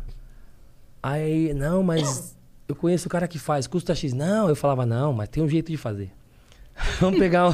Aí, 1.02 1.54
não, 1.54 1.84
mas 1.84 2.36
eu 2.68 2.76
conheço 2.76 3.08
o 3.08 3.10
cara 3.10 3.28
que 3.28 3.38
faz, 3.40 3.68
custa 3.68 3.94
X. 3.96 4.14
Não, 4.14 4.50
eu 4.50 4.56
falava, 4.56 4.86
não, 4.86 5.14
mas 5.14 5.30
tem 5.30 5.44
um 5.44 5.50
jeito 5.50 5.72
de 5.72 5.78
fazer. 5.78 6.12
Vamos 7.02 7.20
pegar 7.20 7.50
um, 7.50 7.54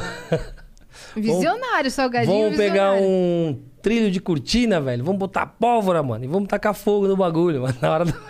Visionário, 1.16 1.90
salgadinho 1.90 2.44
vamos 2.44 2.56
pegar 2.56 2.92
visionário. 2.92 3.06
um 3.06 3.62
trilho 3.80 4.10
de 4.10 4.20
cortina, 4.20 4.80
velho. 4.80 5.04
Vamos 5.04 5.18
botar 5.18 5.46
pólvora, 5.46 6.02
mano, 6.02 6.24
e 6.24 6.28
vamos 6.28 6.48
tacar 6.48 6.74
fogo 6.74 7.06
no 7.06 7.16
bagulho, 7.16 7.62
mano, 7.62 7.76
na 7.80 7.90
hora 7.90 8.04
do... 8.04 8.12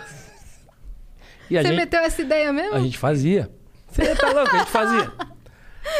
Você 1.47 1.61
gente, 1.61 1.75
meteu 1.75 1.99
essa 2.01 2.21
ideia 2.21 2.51
mesmo? 2.51 2.73
a 2.75 2.79
gente 2.79 2.97
fazia. 2.97 3.49
Você 3.91 4.15
tá 4.15 4.31
louco? 4.31 4.55
A 4.55 4.59
gente 4.59 4.71
fazia. 4.71 5.13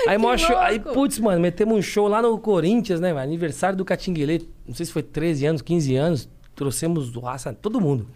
Aí, 0.07 0.17
show, 0.39 0.57
aí, 0.57 0.79
putz, 0.79 1.19
mano, 1.19 1.39
metemos 1.39 1.77
um 1.77 1.81
show 1.81 2.07
lá 2.07 2.19
no 2.19 2.37
Corinthians, 2.39 2.99
né, 2.99 3.13
mano? 3.13 3.23
Aniversário 3.23 3.77
do 3.77 3.85
Catinguelê. 3.85 4.41
Não 4.67 4.73
sei 4.73 4.87
se 4.87 4.91
foi 4.91 5.03
13 5.03 5.45
anos, 5.45 5.61
15 5.61 5.95
anos. 5.95 6.29
Trouxemos 6.55 7.15
o 7.15 7.19
raça, 7.19 7.53
todo 7.53 7.79
mundo. 7.79 8.07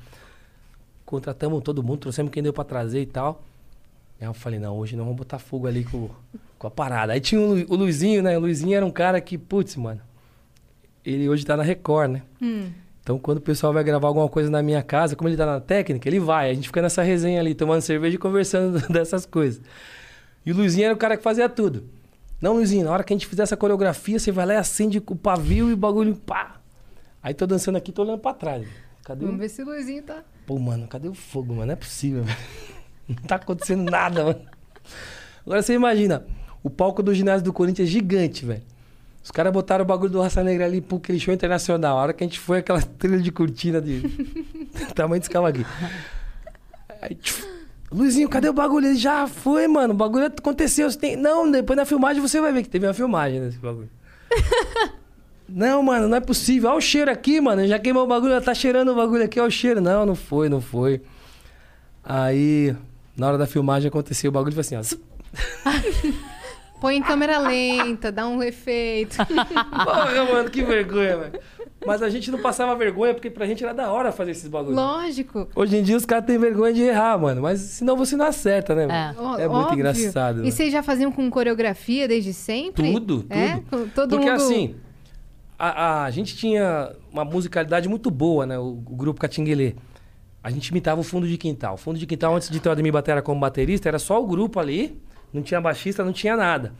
Contratamos 1.06 1.62
todo 1.62 1.84
mundo, 1.84 2.00
trouxemos 2.00 2.32
quem 2.32 2.42
deu 2.42 2.52
pra 2.52 2.64
trazer 2.64 3.02
e 3.02 3.06
tal. 3.06 3.44
Aí 4.20 4.28
eu 4.28 4.34
falei, 4.34 4.60
não, 4.60 4.78
hoje 4.78 4.96
não 4.96 5.06
vamos 5.06 5.18
botar 5.18 5.40
fogo 5.40 5.68
ali 5.68 5.84
com, 5.86 6.10
com 6.58 6.68
a 6.68 6.72
parada. 6.72 7.14
Aí 7.14 7.22
tinha 7.22 7.40
o, 7.40 7.54
o 7.72 7.76
Luizinho, 7.76 8.22
né? 8.22 8.38
O 8.38 8.42
Luizinho 8.42 8.76
era 8.76 8.86
um 8.86 8.92
cara 8.92 9.22
que, 9.22 9.38
putz, 9.38 9.76
mano. 9.76 10.02
Ele 11.06 11.30
hoje 11.30 11.46
tá 11.46 11.56
na 11.56 11.64
Record, 11.64 12.12
né? 12.12 12.22
Hum. 12.42 12.70
Então, 13.02 13.18
quando 13.18 13.38
o 13.38 13.42
pessoal 13.42 13.72
vai 13.74 13.84
gravar 13.84 14.08
alguma 14.10 14.28
coisa 14.28 14.50
na 14.50 14.62
minha 14.62 14.84
casa, 14.84 15.16
como 15.16 15.30
ele 15.30 15.38
tá 15.38 15.46
na 15.46 15.60
técnica, 15.60 16.08
ele 16.08 16.20
vai. 16.20 16.52
A 16.52 16.54
gente 16.54 16.68
fica 16.68 16.82
nessa 16.82 17.02
resenha 17.02 17.40
ali, 17.40 17.56
tomando 17.56 17.82
cerveja 17.82 18.16
e 18.16 18.20
conversando 18.20 18.86
dessas 18.92 19.26
coisas. 19.26 19.62
E 20.46 20.52
o 20.52 20.56
Luizinho 20.56 20.86
era 20.86 20.94
o 20.94 20.98
cara 20.98 21.16
que 21.16 21.24
fazia 21.24 21.48
tudo. 21.48 21.86
Não, 22.42 22.54
Luizinho, 22.54 22.86
na 22.86 22.92
hora 22.92 23.04
que 23.04 23.14
a 23.14 23.16
gente 23.16 23.26
fizer 23.26 23.44
essa 23.44 23.58
coreografia, 23.58 24.20
você 24.20 24.32
vai 24.32 24.46
lá 24.46 24.54
e 24.54 24.58
acende 24.58 25.02
o 25.06 25.16
pavio 25.16 25.70
e 25.70 25.74
o 25.74 25.78
bagulho, 25.78 26.16
pá. 26.16 26.62
Aí 27.24 27.34
tô 27.34 27.48
dançando 27.48 27.78
aqui, 27.78 27.92
tô 27.92 28.04
olhando 28.04 28.20
pra 28.20 28.34
trás. 28.34 28.68
Cadê 29.04 29.24
o... 29.24 29.28
Vamos 29.28 29.42
ver 29.42 29.50
se 29.50 29.62
o 29.62 29.66
Luizinho 29.66 30.04
tá. 30.04 30.24
Pô, 30.46 30.60
mano, 30.60 30.88
cadê 30.88 31.08
o 31.08 31.14
fogo, 31.14 31.54
mano? 31.54 31.68
Não 31.68 31.74
é 31.74 31.76
possível, 31.76 32.24
velho. 32.24 32.38
Não 33.10 33.16
tá 33.28 33.36
acontecendo 33.36 33.90
nada, 33.90 34.24
mano. 34.24 34.42
Agora 35.46 35.62
você 35.62 35.74
imagina, 35.74 36.26
o 36.64 36.70
palco 36.70 37.02
do 37.02 37.14
ginásio 37.14 37.44
do 37.44 37.52
Corinthians 37.52 37.90
é 37.90 37.92
gigante, 37.92 38.46
velho. 38.46 38.62
Os 39.24 39.32
caras 39.32 39.52
botaram 39.52 39.84
o 39.84 39.88
bagulho 39.88 40.12
do 40.12 40.22
Raça 40.22 40.44
Negra 40.44 40.66
ali 40.66 40.80
pro 40.80 40.98
aquele 40.98 41.20
show 41.20 41.34
internacional. 41.34 41.98
A 41.98 42.02
hora 42.02 42.14
que 42.14 42.24
a 42.24 42.28
gente 42.28 42.40
foi, 42.40 42.60
aquela 42.60 42.82
trilha 42.82 43.20
de 43.20 43.32
cortina 43.32 43.82
de 43.82 44.02
tamanho 44.96 45.20
desse 45.20 45.30
carro 45.30 45.46
aqui. 45.46 45.66
Aí, 47.02 47.16
tchuf, 47.16 47.46
Luizinho, 47.92 48.30
cadê 48.30 48.48
o 48.48 48.54
bagulho? 48.54 48.88
Ele 48.88 48.96
já 48.96 49.28
foi, 49.28 49.68
mano. 49.68 49.94
O 49.94 49.98
bagulho 49.98 50.26
aconteceu. 50.26 50.90
Você 50.90 50.98
tem... 50.98 51.16
Não, 51.16 51.50
depois 51.50 51.76
na 51.76 51.86
filmagem 51.86 52.22
você 52.22 52.40
vai 52.40 52.54
ver 52.54 52.64
que 52.64 52.70
teve 52.70 52.86
uma 52.86 52.94
filmagem 52.94 53.40
nesse 53.40 53.58
bagulho. 53.58 53.90
não, 55.50 55.82
mano, 55.82 56.08
não 56.08 56.18
é 56.18 56.22
possível. 56.22 56.70
Olha 56.70 56.78
o 56.78 56.82
cheiro 56.82 57.10
aqui, 57.10 57.42
mano. 57.42 57.66
Já 57.68 57.80
queimou 57.80 58.04
o 58.04 58.08
bagulho, 58.08 58.40
tá 58.42 58.54
cheirando 58.54 58.92
o 58.92 58.96
bagulho 58.96 59.24
aqui, 59.24 59.40
olha 59.40 59.48
o 59.48 59.52
cheiro. 59.52 59.82
Não, 59.82 60.06
não 60.06 60.16
foi, 60.16 60.50
não 60.50 60.62
foi. 60.62 61.02
Aí, 62.04 62.76
na 63.20 63.28
hora 63.28 63.38
da 63.38 63.46
filmagem 63.46 63.88
aconteceu 63.90 64.30
o 64.30 64.32
bagulho 64.32 64.52
e 64.52 64.56
foi 64.56 64.62
assim, 64.62 64.76
ó. 64.76 66.10
Põe 66.82 66.96
em 66.96 67.02
câmera 67.04 67.38
lenta, 67.40 68.10
dá 68.12 68.26
um 68.28 68.42
efeito. 68.42 69.18
Porra, 69.28 70.26
mano, 70.32 70.50
que 70.50 70.64
vergonha, 70.64 71.18
velho. 71.18 71.40
Mas 71.86 72.02
a 72.02 72.10
gente 72.10 72.32
não 72.32 72.40
passava 72.40 72.74
vergonha 72.76 73.14
porque 73.14 73.30
pra 73.30 73.46
gente 73.46 73.64
era 73.64 73.74
da 73.74 73.92
hora 73.92 74.12
fazer 74.14 74.32
esses 74.32 74.48
bagulhos. 74.48 74.76
Lógico. 74.76 75.48
Hoje 75.56 75.78
em 75.78 75.84
dia 75.84 75.96
os 75.98 76.06
caras 76.06 76.26
têm 76.26 76.38
vergonha 76.38 76.74
de 76.74 76.82
errar, 76.84 77.18
mano. 77.18 77.42
Mas 77.42 77.60
senão 77.60 77.98
você 77.98 78.16
não 78.16 78.26
acerta, 78.26 78.74
né? 78.76 78.84
É. 78.84 78.88
mano? 78.88 79.16
Ó- 79.18 79.38
É, 79.38 79.48
muito 79.48 79.60
óbvio. 79.62 79.74
engraçado. 79.76 80.36
E 80.38 80.40
mano. 80.40 80.52
vocês 80.52 80.72
já 80.72 80.82
faziam 80.82 81.12
com 81.12 81.30
coreografia 81.30 82.08
desde 82.08 82.34
sempre? 82.34 82.94
Tudo, 82.94 83.24
tudo. 83.24 83.34
É? 83.34 83.62
Com- 83.70 83.88
Todo 83.90 84.10
Porque 84.12 84.30
mundo... 84.30 84.42
assim, 84.42 84.76
a, 85.58 86.04
a 86.06 86.12
gente 86.12 86.36
tinha 86.38 86.94
uma 87.12 87.26
musicalidade 87.26 87.88
muito 87.90 88.10
boa, 88.10 88.46
né? 88.46 88.58
O, 88.58 88.68
o 88.86 88.96
grupo 88.96 89.20
Catinguelê. 89.20 89.76
A 90.44 90.50
gente 90.50 90.68
imitava 90.68 91.02
o 91.02 91.04
fundo 91.04 91.28
de 91.28 91.38
quintal. 91.38 91.76
O 91.76 91.78
fundo 91.78 92.00
de 92.00 92.06
quintal, 92.06 92.36
antes 92.36 92.50
de 92.50 92.60
ter 92.60 92.70
o 92.70 92.72
Ademir 92.72 92.94
Batera 92.94 93.22
como 93.22 93.40
baterista, 93.40 93.90
era 93.90 94.00
só 94.00 94.22
o 94.22 94.26
grupo 94.26 94.60
ali. 94.60 95.00
Não 95.34 95.42
tinha 95.42 95.60
baixista, 95.60 96.04
não 96.04 96.14
tinha 96.14 96.36
nada. 96.36 96.74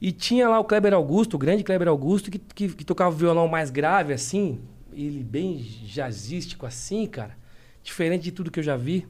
E 0.00 0.12
tinha 0.12 0.48
lá 0.48 0.58
o 0.58 0.64
Kleber 0.64 0.92
Augusto, 0.94 1.34
o 1.34 1.38
grande 1.38 1.62
Kleber 1.62 1.88
Augusto, 1.88 2.30
que, 2.30 2.38
que, 2.38 2.68
que 2.68 2.84
tocava 2.84 3.14
o 3.14 3.18
violão 3.18 3.46
mais 3.46 3.70
grave, 3.70 4.12
assim. 4.12 4.58
Ele 4.92 5.22
bem 5.22 5.56
jazzístico, 5.84 6.66
assim, 6.66 7.06
cara. 7.06 7.36
Diferente 7.82 8.22
de 8.24 8.32
tudo 8.32 8.50
que 8.50 8.58
eu 8.58 8.64
já 8.64 8.76
vi. 8.76 9.06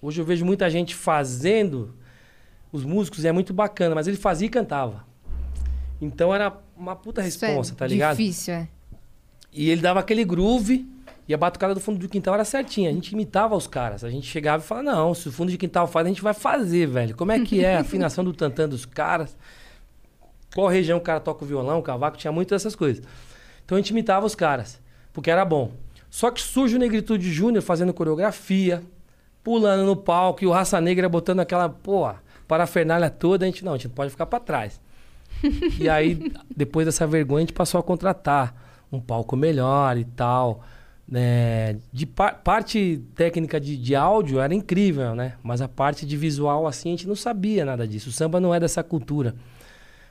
Hoje 0.00 0.20
eu 0.20 0.24
vejo 0.24 0.44
muita 0.44 0.70
gente 0.70 0.94
fazendo 0.94 1.94
os 2.72 2.84
músicos, 2.84 3.24
é 3.24 3.32
muito 3.32 3.52
bacana, 3.52 3.94
mas 3.94 4.06
ele 4.06 4.16
fazia 4.16 4.46
e 4.46 4.50
cantava. 4.50 5.04
Então 6.00 6.34
era 6.34 6.56
uma 6.76 6.94
puta 6.94 7.20
é 7.20 7.24
responsa, 7.24 7.74
tá 7.74 7.86
ligado? 7.86 8.16
Difícil, 8.16 8.54
é. 8.54 8.68
E 9.52 9.70
ele 9.70 9.80
dava 9.80 10.00
aquele 10.00 10.24
groove 10.24 10.86
e 11.28 11.34
a 11.34 11.36
batucada 11.36 11.74
do 11.74 11.80
fundo 11.80 11.98
do 11.98 12.08
quintal 12.08 12.34
era 12.34 12.44
certinha. 12.44 12.88
A 12.88 12.92
gente 12.92 13.12
imitava 13.12 13.54
os 13.54 13.66
caras. 13.66 14.02
A 14.02 14.08
gente 14.08 14.26
chegava 14.26 14.64
e 14.64 14.66
falava, 14.66 14.90
não, 14.90 15.14
se 15.14 15.28
o 15.28 15.32
fundo 15.32 15.50
de 15.50 15.58
quintal 15.58 15.86
faz, 15.86 16.06
a 16.06 16.08
gente 16.08 16.22
vai 16.22 16.32
fazer, 16.32 16.86
velho. 16.86 17.14
Como 17.14 17.30
é 17.30 17.38
que 17.40 17.62
é 17.62 17.76
a 17.76 17.80
afinação 17.82 18.24
do 18.24 18.32
tantã 18.32 18.66
dos 18.66 18.86
caras? 18.86 19.36
Qual 20.54 20.66
região 20.68 20.96
o 20.96 21.02
cara 21.02 21.20
toca 21.20 21.44
o 21.44 21.46
violão, 21.46 21.80
o 21.80 21.82
cavaco, 21.82 22.16
tinha 22.16 22.32
muito 22.32 22.48
dessas 22.48 22.74
coisas. 22.74 23.04
Então 23.62 23.76
a 23.76 23.80
gente 23.80 23.90
imitava 23.90 24.24
os 24.24 24.34
caras, 24.34 24.80
porque 25.12 25.30
era 25.30 25.44
bom. 25.44 25.72
Só 26.08 26.30
que 26.30 26.40
surge 26.40 26.76
o 26.76 26.78
Negritude 26.78 27.30
Júnior 27.30 27.62
fazendo 27.62 27.92
coreografia, 27.92 28.82
pulando 29.44 29.84
no 29.84 29.94
palco, 29.94 30.42
e 30.42 30.46
o 30.46 30.50
Raça 30.50 30.80
Negra 30.80 31.10
botando 31.10 31.40
aquela, 31.40 31.68
pô, 31.68 32.10
parafernália 32.46 33.10
toda, 33.10 33.44
a 33.44 33.48
gente, 33.48 33.62
não, 33.62 33.74
a 33.74 33.76
gente 33.76 33.88
não 33.88 33.94
pode 33.94 34.10
ficar 34.10 34.24
pra 34.24 34.40
trás. 34.40 34.80
E 35.78 35.88
aí, 35.90 36.32
depois 36.56 36.86
dessa 36.86 37.06
vergonha, 37.06 37.38
a 37.38 37.46
gente 37.46 37.52
passou 37.52 37.78
a 37.78 37.82
contratar 37.82 38.54
um 38.90 38.98
palco 38.98 39.36
melhor 39.36 39.98
e 39.98 40.04
tal. 40.04 40.64
Né? 41.08 41.78
de 41.92 42.04
par- 42.06 42.42
parte 42.42 43.02
técnica 43.14 43.58
de, 43.58 43.76
de 43.76 43.94
áudio 43.94 44.40
era 44.40 44.54
incrível, 44.54 45.14
né? 45.14 45.34
Mas 45.42 45.60
a 45.62 45.68
parte 45.68 46.04
de 46.04 46.16
visual, 46.16 46.66
assim, 46.66 46.90
a 46.90 46.92
gente 46.92 47.08
não 47.08 47.16
sabia 47.16 47.64
nada 47.64 47.88
disso. 47.88 48.10
O 48.10 48.12
samba 48.12 48.38
não 48.38 48.54
é 48.54 48.60
dessa 48.60 48.82
cultura. 48.82 49.34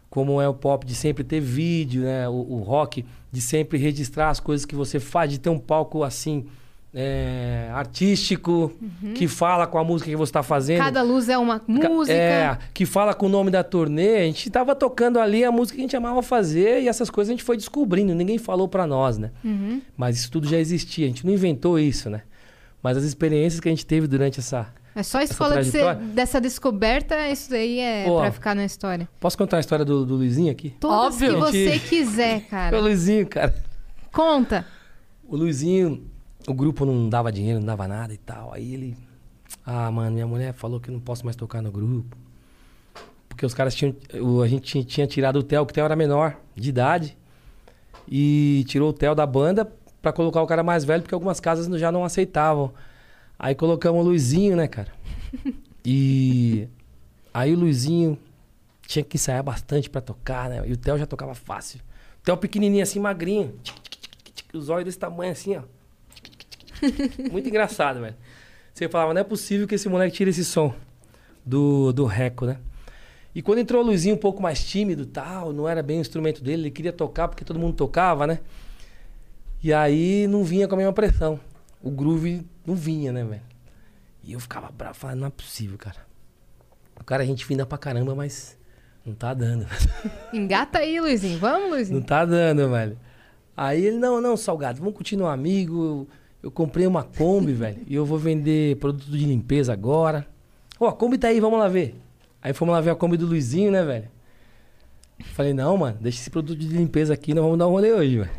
Como 0.09 0.41
é 0.41 0.47
o 0.47 0.53
pop 0.53 0.85
de 0.85 0.95
sempre 0.95 1.23
ter 1.23 1.39
vídeo, 1.39 2.03
né? 2.03 2.27
O, 2.27 2.33
o 2.33 2.59
rock 2.63 3.05
de 3.31 3.41
sempre 3.41 3.77
registrar 3.77 4.29
as 4.29 4.39
coisas 4.39 4.65
que 4.65 4.73
você 4.75 4.99
faz, 4.99 5.29
de 5.29 5.37
ter 5.37 5.49
um 5.49 5.59
palco 5.59 6.03
assim. 6.03 6.45
É, 6.99 7.69
artístico, 7.73 8.71
que 9.13 9.27
fala 9.27 9.67
com 9.67 9.77
a 9.77 9.83
música 9.83 10.09
que 10.09 10.15
você 10.15 10.29
está 10.31 10.41
fazendo. 10.41 10.79
Cada 10.79 11.03
luz 11.03 11.29
é 11.29 11.37
uma 11.37 11.59
Ca- 11.59 11.65
música. 11.89 12.17
É, 12.17 12.57
que 12.73 12.87
fala 12.87 13.13
com 13.13 13.27
o 13.27 13.29
nome 13.29 13.51
da 13.51 13.63
turnê. 13.63 14.15
A 14.17 14.23
gente 14.23 14.49
tava 14.49 14.73
tocando 14.75 15.19
ali 15.19 15.43
a 15.45 15.51
música 15.51 15.75
que 15.75 15.81
a 15.81 15.83
gente 15.85 15.95
amava 15.95 16.23
fazer 16.23 16.81
e 16.81 16.87
essas 16.87 17.11
coisas 17.11 17.29
a 17.29 17.33
gente 17.33 17.43
foi 17.43 17.55
descobrindo. 17.55 18.15
Ninguém 18.15 18.39
falou 18.39 18.67
pra 18.67 18.87
nós, 18.87 19.19
né? 19.19 19.29
Uhum. 19.45 19.79
Mas 19.95 20.17
isso 20.17 20.31
tudo 20.31 20.47
já 20.47 20.57
existia. 20.57 21.05
A 21.05 21.09
gente 21.09 21.23
não 21.23 21.31
inventou 21.31 21.77
isso, 21.77 22.09
né? 22.09 22.23
Mas 22.81 22.97
as 22.97 23.03
experiências 23.03 23.59
que 23.59 23.67
a 23.69 23.71
gente 23.71 23.85
teve 23.85 24.07
durante 24.07 24.39
essa. 24.39 24.67
É 24.95 25.03
só 25.03 25.19
a 25.19 25.23
escola 25.23 25.61
de 25.61 25.69
ser- 25.69 25.93
dessa 25.95 26.41
descoberta, 26.41 27.29
isso 27.29 27.51
daí 27.51 27.77
é 27.79 28.05
Pô. 28.05 28.17
pra 28.21 28.31
ficar 28.31 28.55
na 28.55 28.65
história. 28.65 29.07
Posso 29.19 29.37
contar 29.37 29.57
a 29.57 29.59
história 29.59 29.85
do, 29.85 30.03
do 30.03 30.15
Luizinho 30.15 30.51
aqui? 30.51 30.71
Todas 30.79 31.13
Óbvio. 31.13 31.33
que 31.33 31.39
você 31.39 31.77
quiser, 31.79 32.37
O 32.39 32.49
cara. 32.49 32.79
Luizinho, 32.79 33.27
cara. 33.27 33.53
Conta. 34.11 34.65
O 35.27 35.35
Luizinho, 35.35 36.09
o 36.47 36.53
grupo 36.53 36.85
não 36.85 37.09
dava 37.09 37.31
dinheiro, 37.31 37.59
não 37.59 37.67
dava 37.67 37.87
nada 37.87 38.13
e 38.13 38.17
tal. 38.17 38.53
Aí 38.53 38.73
ele. 38.73 38.97
Ah, 39.65 39.91
mano, 39.91 40.11
minha 40.11 40.25
mulher 40.25 40.53
falou 40.53 40.79
que 40.79 40.89
eu 40.89 40.93
não 40.93 40.99
posso 40.99 41.25
mais 41.25 41.35
tocar 41.35 41.61
no 41.61 41.71
grupo. 41.71 42.17
Porque 43.27 43.45
os 43.45 43.53
caras 43.53 43.75
tinham. 43.75 43.93
A 44.41 44.47
gente 44.47 44.63
tinha, 44.63 44.83
tinha 44.83 45.05
tirado 45.05 45.39
o 45.39 45.43
Theo, 45.43 45.65
que 45.65 45.71
o 45.71 45.73
Theo 45.75 45.85
era 45.85 45.95
menor 45.95 46.37
de 46.55 46.69
idade. 46.69 47.17
E 48.07 48.63
tirou 48.67 48.89
o 48.89 48.93
Theo 48.93 49.13
da 49.13 49.25
banda 49.25 49.71
pra 50.01 50.13
colocar 50.13 50.41
o 50.41 50.47
cara 50.47 50.63
mais 50.63 50.85
velho, 50.85 51.01
porque 51.01 51.13
algumas 51.13 51.39
casas 51.41 51.67
já 51.79 51.91
não 51.91 52.05
aceitavam. 52.05 52.73
Aí 53.37 53.53
colocamos 53.53 54.01
o 54.01 54.07
Luizinho, 54.07 54.55
né, 54.55 54.67
cara? 54.67 54.91
E. 55.89 56.67
Aí 57.33 57.53
o 57.53 57.59
Luizinho 57.59 58.19
tinha 58.85 59.05
que 59.05 59.15
ensaiar 59.15 59.41
bastante 59.41 59.89
pra 59.89 60.01
tocar, 60.01 60.49
né? 60.49 60.61
E 60.67 60.73
o 60.73 60.77
Theo 60.77 60.97
já 60.97 61.05
tocava 61.05 61.33
fácil. 61.33 61.79
O 62.19 62.25
Theo 62.25 62.35
pequenininho 62.35 62.83
assim, 62.83 62.99
magrinho. 62.99 63.57
Os 64.53 64.67
olhos 64.67 64.83
desse 64.83 64.99
tamanho 64.99 65.31
assim, 65.31 65.55
ó. 65.55 65.61
Muito 67.31 67.47
engraçado, 67.49 67.99
velho. 68.01 68.15
Você 68.73 68.87
falava, 68.87 69.13
não 69.13 69.21
é 69.21 69.23
possível 69.23 69.67
que 69.67 69.75
esse 69.75 69.89
moleque 69.89 70.15
tire 70.15 70.29
esse 70.29 70.45
som 70.45 70.73
do, 71.45 71.91
do 71.91 72.05
reco, 72.05 72.45
né? 72.45 72.57
E 73.33 73.41
quando 73.41 73.59
entrou 73.59 73.83
o 73.83 73.85
Luizinho 73.85 74.15
um 74.15 74.19
pouco 74.19 74.41
mais 74.41 74.63
tímido 74.63 75.05
tal, 75.05 75.53
não 75.53 75.67
era 75.67 75.81
bem 75.83 75.97
o 75.99 76.01
instrumento 76.01 76.43
dele, 76.43 76.63
ele 76.63 76.71
queria 76.71 76.93
tocar 76.93 77.27
porque 77.27 77.43
todo 77.45 77.59
mundo 77.59 77.75
tocava, 77.75 78.25
né? 78.25 78.39
E 79.63 79.73
aí 79.73 80.27
não 80.27 80.43
vinha 80.43 80.67
com 80.67 80.75
a 80.75 80.77
mesma 80.77 80.93
pressão. 80.93 81.39
O 81.81 81.89
groove 81.91 82.45
não 82.65 82.75
vinha, 82.75 83.11
né, 83.11 83.23
velho? 83.23 83.41
E 84.23 84.33
eu 84.33 84.39
ficava 84.39 84.69
bravo, 84.71 84.95
falando, 84.95 85.19
não 85.19 85.27
é 85.27 85.31
possível, 85.31 85.77
cara. 85.77 85.97
O 86.99 87.03
cara 87.03 87.23
é 87.23 87.27
gente 87.27 87.45
fina 87.45 87.65
pra 87.65 87.77
caramba, 87.77 88.13
mas 88.15 88.57
não 89.05 89.13
tá 89.13 89.33
dando. 89.33 89.65
Engata 90.33 90.79
aí, 90.79 90.99
Luizinho. 90.99 91.39
Vamos, 91.39 91.61
Não 91.63 91.69
Luizinho. 91.69 92.03
tá 92.03 92.25
dando, 92.25 92.69
velho. 92.69 92.97
Aí 93.55 93.85
ele, 93.85 93.97
não, 93.97 94.19
não, 94.19 94.35
Salgado, 94.35 94.79
vamos 94.79 94.95
continuar 94.95 95.33
amigo. 95.33 96.07
Eu, 96.41 96.51
comprei 96.51 96.85
uma 96.85 97.03
Kombi, 97.03 97.53
velho, 97.53 97.81
e 97.87 97.95
eu 97.95 98.05
vou 98.05 98.17
vender 98.17 98.77
produto 98.77 99.09
de 99.09 99.25
limpeza 99.25 99.73
agora. 99.73 100.27
Ó, 100.79 100.87
a 100.87 100.93
Kombi 100.93 101.17
tá 101.17 101.29
aí, 101.29 101.39
vamos 101.39 101.59
lá 101.59 101.67
ver. 101.67 101.99
Aí 102.41 102.53
fomos 102.53 102.73
lá 102.73 102.81
ver 102.81 102.91
a 102.91 102.95
Kombi 102.95 103.17
do 103.17 103.25
Luizinho, 103.25 103.71
né, 103.71 103.83
velho? 103.83 104.09
Falei, 105.33 105.53
não, 105.53 105.75
mano, 105.77 105.97
deixa 105.99 106.19
esse 106.19 106.29
produto 106.29 106.57
de 106.57 106.67
limpeza 106.67 107.13
aqui, 107.13 107.33
nós 107.33 107.43
vamos 107.43 107.57
dar 107.57 107.67
um 107.67 107.71
rolê 107.71 107.91
hoje, 107.91 108.19
velho. 108.19 108.31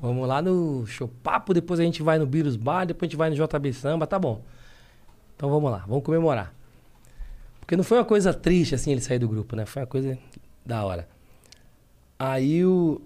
Vamos 0.00 0.28
lá 0.28 0.40
no 0.40 0.86
Chopapo, 0.86 1.52
depois 1.52 1.80
a 1.80 1.82
gente 1.82 2.02
vai 2.02 2.18
no 2.18 2.26
Birus 2.26 2.56
Bar, 2.56 2.86
depois 2.86 3.08
a 3.08 3.10
gente 3.10 3.18
vai 3.18 3.30
no 3.30 3.36
JB 3.36 3.72
Samba, 3.72 4.06
tá 4.06 4.18
bom. 4.18 4.42
Então 5.36 5.50
vamos 5.50 5.70
lá, 5.70 5.84
vamos 5.86 6.04
comemorar. 6.04 6.54
Porque 7.60 7.76
não 7.76 7.84
foi 7.84 7.98
uma 7.98 8.04
coisa 8.04 8.32
triste, 8.32 8.74
assim, 8.74 8.92
ele 8.92 9.00
sair 9.00 9.18
do 9.18 9.28
grupo, 9.28 9.54
né? 9.54 9.66
Foi 9.66 9.82
uma 9.82 9.86
coisa 9.86 10.16
da 10.64 10.84
hora. 10.84 11.08
Aí 12.18 12.64
o... 12.64 13.00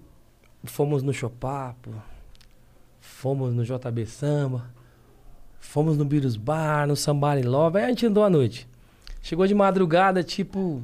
fomos 0.63 1.03
no 1.03 1.11
Chopapo, 1.11 1.91
fomos 3.23 3.53
no 3.53 3.63
JB 3.63 4.05
Samba, 4.05 4.69
fomos 5.57 5.97
no 5.97 6.03
Birus 6.03 6.35
Bar, 6.35 6.85
no 6.85 6.93
Somebody 6.93 7.41
Love, 7.41 7.77
aí 7.77 7.85
a 7.85 7.87
gente 7.87 8.05
andou 8.05 8.21
à 8.21 8.29
noite. 8.29 8.67
Chegou 9.21 9.47
de 9.47 9.55
madrugada, 9.55 10.21
tipo, 10.21 10.83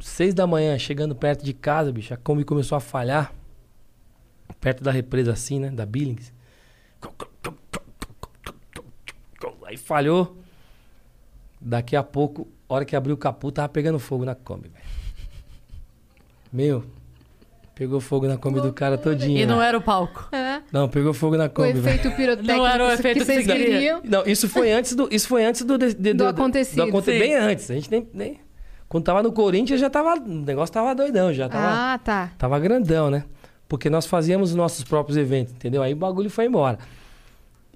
seis 0.00 0.34
da 0.34 0.44
manhã, 0.44 0.76
chegando 0.76 1.14
perto 1.14 1.44
de 1.44 1.52
casa, 1.52 1.92
bicho, 1.92 2.12
a 2.12 2.16
Kombi 2.16 2.42
começou 2.42 2.74
a 2.74 2.80
falhar. 2.80 3.32
Perto 4.60 4.82
da 4.82 4.90
represa 4.90 5.32
assim, 5.32 5.60
né, 5.60 5.70
da 5.70 5.86
Billings. 5.86 6.32
Aí 9.64 9.76
falhou. 9.76 10.36
Daqui 11.60 11.94
a 11.94 12.02
pouco, 12.02 12.48
hora 12.68 12.84
que 12.84 12.96
abriu 12.96 13.14
o 13.14 13.18
capô, 13.18 13.52
tava 13.52 13.68
pegando 13.68 14.00
fogo 14.00 14.24
na 14.24 14.34
Kombi, 14.34 14.68
velho. 14.68 14.84
Meu, 16.52 16.84
pegou 17.78 18.00
fogo 18.00 18.26
na 18.26 18.36
Kombi 18.36 18.60
do 18.60 18.72
cara 18.72 18.98
todinho. 18.98 19.38
E 19.38 19.46
não 19.46 19.58
né? 19.58 19.68
era 19.68 19.78
o 19.78 19.80
palco. 19.80 20.28
É. 20.34 20.60
Não, 20.72 20.88
pegou 20.88 21.14
fogo 21.14 21.36
na 21.36 21.44
O 21.46 21.50
Kombi, 21.50 21.74
velho. 21.74 21.96
efeito 21.96 22.16
pirotécnico 22.16 22.58
Não 22.58 22.66
era 22.66 22.84
o 22.84 22.90
efeito 22.90 23.18
que 23.20 23.24
vocês 23.24 23.38
que 23.38 23.44
você 23.44 23.52
queria. 23.56 23.72
queriam. 23.74 24.00
Não, 24.04 24.24
isso 24.26 24.48
foi 24.48 24.72
antes 24.72 24.96
do. 24.96 25.08
Isso 25.12 25.28
foi 25.28 25.44
antes 25.44 25.62
do. 25.64 25.78
de- 25.78 25.94
de- 25.94 26.12
Do 26.14 26.26
acontecido. 26.26 26.82
aconte- 26.82 27.12
Sim. 27.12 27.18
Bem 27.20 27.34
antes. 27.36 27.70
A 27.70 27.74
gente 27.74 27.88
nem, 27.90 28.08
nem. 28.12 28.40
Quando 28.88 29.04
tava 29.04 29.22
no 29.22 29.30
Corinthians, 29.30 29.78
já 29.80 29.88
tava. 29.88 30.14
O 30.20 30.28
negócio 30.28 30.72
tava 30.72 30.92
doidão, 30.94 31.32
já 31.32 31.48
tava. 31.48 31.94
Ah, 31.94 31.98
tá. 31.98 32.32
Tava 32.36 32.58
grandão, 32.58 33.10
né? 33.10 33.24
Porque 33.68 33.88
nós 33.88 34.06
fazíamos 34.06 34.50
os 34.50 34.56
nossos 34.56 34.82
próprios 34.82 35.16
eventos, 35.16 35.52
entendeu? 35.52 35.82
Aí 35.82 35.92
o 35.92 35.96
bagulho 35.96 36.30
foi 36.30 36.46
embora. 36.46 36.78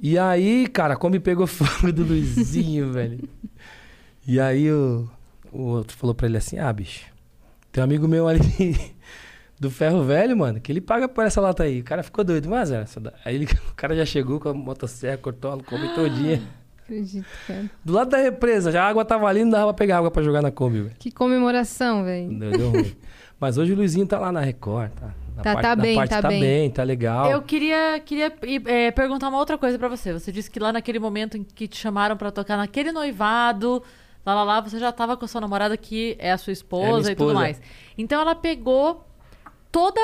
E 0.01 0.19
aí, 0.19 0.67
cara, 0.67 0.97
como 0.97 1.21
pegou 1.21 1.47
fogo 1.47 1.93
do 1.93 2.03
Luizinho, 2.03 2.91
velho. 2.93 3.21
E 4.27 4.41
aí 4.41 4.69
o, 4.73 5.09
o 5.53 5.63
outro 5.63 5.97
falou 5.97 6.15
pra 6.15 6.27
ele 6.27 6.39
assim: 6.39 6.59
Ah, 6.59 6.73
bicho, 6.73 7.05
tem 7.71 7.83
um 7.83 7.85
amigo 7.85 8.09
meu 8.09 8.27
ali 8.27 8.41
do 9.63 9.71
ferro 9.71 10.03
velho, 10.03 10.37
mano, 10.37 10.61
que 10.61 10.73
ele 10.73 10.81
paga 10.81 11.09
por 11.09 11.25
essa 11.25 11.41
lata 11.41 11.63
aí. 11.63 11.81
O 11.81 11.85
cara 11.85 12.03
ficou 12.03 12.25
doido, 12.25 12.49
mas 12.49 12.71
é, 12.73 12.85
aí 13.25 13.37
ele- 13.37 13.47
o 13.71 13.75
cara 13.77 13.95
já 13.95 14.05
chegou 14.05 14.41
com 14.41 14.49
a 14.49 14.55
motosserra, 14.55 15.17
cortou 15.17 15.53
a 15.53 15.63
Kombi 15.63 15.95
todinha. 15.95 16.43
Acredito, 16.83 17.25
cara. 17.47 17.71
Do 17.85 17.93
lado 17.93 18.11
da 18.11 18.17
represa, 18.19 18.73
já 18.73 18.83
a 18.83 18.89
água 18.89 19.05
tava 19.05 19.27
ali, 19.27 19.45
não 19.45 19.51
dava 19.53 19.67
pra 19.73 19.75
pegar 19.75 19.99
água 19.99 20.11
pra 20.11 20.23
jogar 20.23 20.43
na 20.43 20.51
Kombi, 20.51 20.81
velho. 20.83 20.97
Que 20.99 21.11
comemoração, 21.13 22.05
velho. 22.05 22.39
Deu, 22.39 22.51
deu 22.51 22.71
ruim. 22.71 22.93
Mas 23.39 23.57
hoje 23.57 23.73
o 23.73 23.77
Luizinho 23.77 24.07
tá 24.07 24.19
lá 24.19 24.31
na 24.33 24.41
Record, 24.41 24.91
tá? 24.93 25.15
Na 25.37 25.43
Tá- 25.43 25.53
parte, 25.55 25.63
tá 25.63 25.77
na 25.77 25.83
bem, 25.83 25.97
parte 25.97 26.11
tá 26.11 26.23
tá 26.23 26.29
bem. 26.29 26.41
bem, 26.41 26.71
tá 26.71 26.83
legal. 26.83 27.31
Eu 27.31 27.41
queria, 27.43 28.01
queria 28.05 28.33
é, 28.67 28.91
perguntar 28.91 29.29
uma 29.29 29.39
outra 29.39 29.57
coisa 29.57 29.79
pra 29.79 29.89
você. 29.89 30.13
Você 30.13 30.31
disse 30.31 30.51
que 30.51 30.59
lá 30.61 30.73
naquele 30.73 30.99
momento 30.99 31.37
em 31.37 31.43
que 31.45 31.67
te 31.69 31.77
chamaram 31.79 32.17
pra 32.17 32.31
tocar 32.31 32.57
naquele 32.57 32.93
noivado, 32.93 33.83
lá 34.27 34.35
lá 34.35 34.43
lá, 34.45 34.61
você 34.61 34.79
já 34.79 34.93
tava 34.93 35.17
com 35.17 35.25
a 35.25 35.29
sua 35.29 35.41
namorada 35.41 35.77
que 35.77 36.17
é 36.19 36.31
a 36.33 36.37
sua 36.39 36.53
esposa, 36.53 36.99
minha 37.01 37.13
e 37.13 37.17
tudo 37.17 37.29
esposa. 37.31 37.35
mais. 37.35 37.61
Então 37.97 38.21
ela 38.21 38.35
pegou 38.35 39.05
toda 39.73 40.01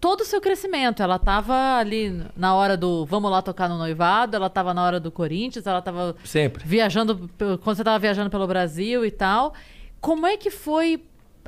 todo 0.00 0.22
o 0.22 0.24
seu 0.24 0.40
crescimento. 0.40 1.02
Ela 1.02 1.18
tava 1.18 1.78
ali 1.78 2.22
na 2.36 2.54
hora 2.54 2.76
do 2.76 3.06
vamos 3.06 3.30
lá 3.30 3.40
tocar 3.40 3.68
no 3.68 3.78
noivado, 3.78 4.34
ela 4.34 4.50
tava 4.50 4.74
na 4.74 4.84
hora 4.84 4.98
do 4.98 5.12
Corinthians, 5.12 5.66
ela 5.66 5.80
tava 5.80 6.16
Sempre. 6.24 6.64
viajando 6.66 7.30
quando 7.62 7.76
você 7.76 7.84
tava 7.84 7.98
viajando 8.00 8.28
pelo 8.28 8.46
Brasil 8.46 9.06
e 9.06 9.10
tal. 9.10 9.54
Como 10.00 10.26
é 10.26 10.36
que 10.36 10.50
foi 10.50 11.02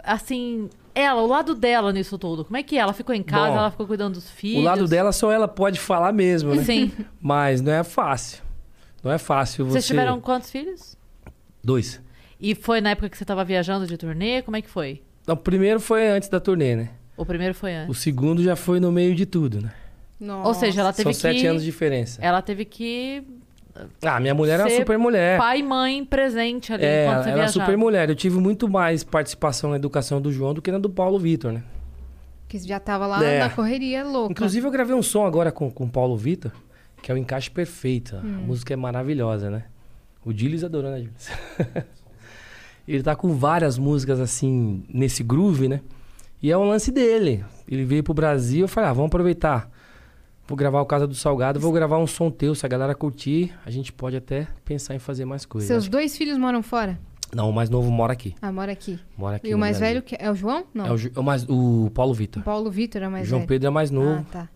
assim, 0.05 0.71
ela, 0.95 1.21
o 1.21 1.27
lado 1.27 1.55
dela 1.55 1.93
nisso 1.93 2.17
tudo? 2.17 2.45
Como 2.45 2.57
é 2.57 2.63
que 2.63 2.77
é? 2.77 2.81
ela 2.81 2.93
ficou 2.93 3.15
em 3.15 3.23
casa, 3.23 3.51
Bom, 3.51 3.59
ela 3.59 3.71
ficou 3.71 3.87
cuidando 3.87 4.15
dos 4.15 4.31
filhos? 4.31 4.63
O 4.63 4.65
lado 4.65 4.87
dela 4.87 5.13
só 5.13 5.33
ela 5.33 5.49
pode 5.49 5.81
falar 5.81 6.13
mesmo, 6.13 6.55
né? 6.55 6.63
Sim. 6.63 6.93
Mas 7.21 7.61
não 7.61 7.73
é 7.73 7.83
fácil. 7.83 8.43
Não 9.03 9.11
é 9.11 9.19
fácil 9.19 9.65
você... 9.67 9.73
Vocês 9.73 9.87
tiveram 9.87 10.21
quantos 10.21 10.51
filhos? 10.51 10.97
Dois. 11.63 12.01
E 12.41 12.55
foi 12.55 12.81
na 12.81 12.91
época 12.91 13.09
que 13.09 13.19
você 13.19 13.25
tava 13.25 13.45
viajando 13.45 13.87
de 13.87 13.97
turnê? 13.97 14.43
Como 14.43 14.57
é 14.57 14.63
que 14.63 14.71
foi? 14.71 15.03
O 15.27 15.37
primeiro 15.37 15.81
foi 15.81 16.09
antes 16.09 16.29
da 16.29 16.41
turnê, 16.41 16.75
né? 16.75 16.91
O 17.19 17.27
primeiro 17.27 17.55
foi 17.55 17.75
antes. 17.75 17.91
O 17.91 18.01
segundo 18.01 18.43
já 18.43 18.55
foi 18.57 18.79
no 18.81 18.91
meio 18.93 19.15
de 19.15 19.27
tudo, 19.27 19.61
né? 19.61 19.73
Nossa. 20.21 20.49
Ou 20.49 20.55
seja, 20.55 20.81
ela 20.81 20.93
teve 20.93 21.03
São 21.05 21.13
que 21.13 21.19
sete 21.37 21.47
anos 21.47 21.63
de 21.63 21.71
diferença. 21.71 22.21
ela 22.23 22.41
teve 22.41 22.65
que 22.65 23.23
Ah, 24.03 24.19
minha 24.19 24.35
mulher 24.35 24.55
era 24.55 24.63
uma 24.65 24.71
ser 24.71 24.77
super 24.79 24.99
mulher. 24.99 25.39
pai 25.39 25.59
e 25.61 25.63
mãe 25.63 26.05
presente 26.05 26.73
ali 26.73 26.85
É, 26.85 27.05
quando 27.05 27.15
ela 27.15 27.23
você 27.23 27.29
era 27.31 27.39
viajava. 27.39 27.53
super 27.67 27.77
mulher. 27.77 28.09
Eu 28.09 28.15
tive 28.17 28.39
muito 28.39 28.69
mais 28.69 29.05
participação 29.05 29.71
na 29.71 29.77
educação 29.77 30.21
do 30.21 30.33
João 30.33 30.55
do 30.55 30.63
que 30.63 30.71
na 30.73 30.79
do 30.79 30.89
Paulo 30.91 31.19
Vitor, 31.19 31.53
né? 31.53 31.63
Que 32.49 32.59
já 32.59 32.81
tava 32.81 33.07
lá 33.07 33.23
É. 33.23 33.41
na 33.41 33.51
correria 33.51 34.03
louca. 34.05 34.33
Inclusive, 34.33 34.67
eu 34.67 34.71
gravei 34.71 34.95
um 34.97 35.03
som 35.03 35.27
agora 35.27 35.53
com, 35.53 35.71
com 35.71 35.85
o 35.85 35.89
Paulo 35.91 36.17
Vitor, 36.17 36.51
que 37.03 37.11
é 37.13 37.15
o 37.15 37.19
encaixe 37.19 37.51
perfeito. 37.51 38.17
Hum. 38.17 38.21
A 38.43 38.47
música 38.47 38.73
é 38.73 38.77
maravilhosa, 38.77 39.51
né? 39.51 39.65
O 40.25 40.33
Dilis 40.33 40.65
adorou, 40.65 40.91
né, 40.91 40.99
Dilis? 41.01 41.29
Ele 42.89 43.03
tá 43.03 43.15
com 43.15 43.35
várias 43.35 43.77
músicas 43.77 44.19
assim, 44.19 44.83
nesse 44.89 45.23
groove, 45.23 45.69
né? 45.69 45.81
E 46.43 46.51
é 46.51 46.57
um 46.57 46.69
lance 46.69 46.91
dele. 46.93 47.45
Ele 47.69 47.85
veio 47.85 48.03
pro 48.03 48.15
Brasil, 48.15 48.63
eu 48.63 48.69
falei, 48.69 48.91
ah, 48.91 48.93
vamos 48.93 49.09
aproveitar. 49.09 49.71
Vou 50.47 50.57
gravar 50.57 50.81
o 50.81 50.87
Casa 50.87 51.07
do 51.07 51.15
Salgado, 51.15 51.61
vou 51.61 51.73
gravar 51.73 51.99
um 51.99 52.07
som 52.07 52.31
teu. 52.31 52.55
Se 52.55 52.65
a 52.65 52.69
galera 52.69 52.95
curtir, 52.95 53.53
a 53.67 53.71
gente 53.71 53.93
pode 53.93 54.17
até 54.17 54.47
pensar 54.65 54.95
em 54.95 54.99
fazer 54.99 55.25
mais 55.27 55.45
coisas. 55.45 55.69
Seus 55.69 55.89
dois 55.89 56.17
filhos 56.17 56.39
moram 56.39 56.63
fora? 56.63 56.99
Não, 57.35 57.51
o 57.51 57.53
mais 57.53 57.69
novo 57.69 57.91
mora 57.91 58.15
aqui. 58.15 58.35
Ah, 58.41 58.51
mora 58.51 58.73
aqui. 58.73 58.99
Mora 59.17 59.37
aqui 59.37 59.49
e 59.49 59.55
o 59.55 59.59
mais 59.59 59.77
Brasil. 59.79 59.95
velho 59.97 60.03
que 60.03 60.17
é 60.19 60.31
o 60.31 60.35
João? 60.35 60.65
Não. 60.73 60.87
É 60.87 60.93
o, 60.93 61.21
o 61.21 61.23
mais, 61.23 61.45
o 61.47 61.91
Paulo 61.93 62.13
O 62.13 62.15
Vitor. 62.15 62.43
Paulo 62.43 62.71
Vitor 62.71 63.03
é 63.03 63.09
o 63.09 63.11
mais 63.11 63.29
João 63.29 63.41
velho. 63.41 63.49
Pedro 63.49 63.67
é 63.67 63.71
mais 63.71 63.91
novo. 63.91 64.25
Ah, 64.31 64.33
tá. 64.33 64.49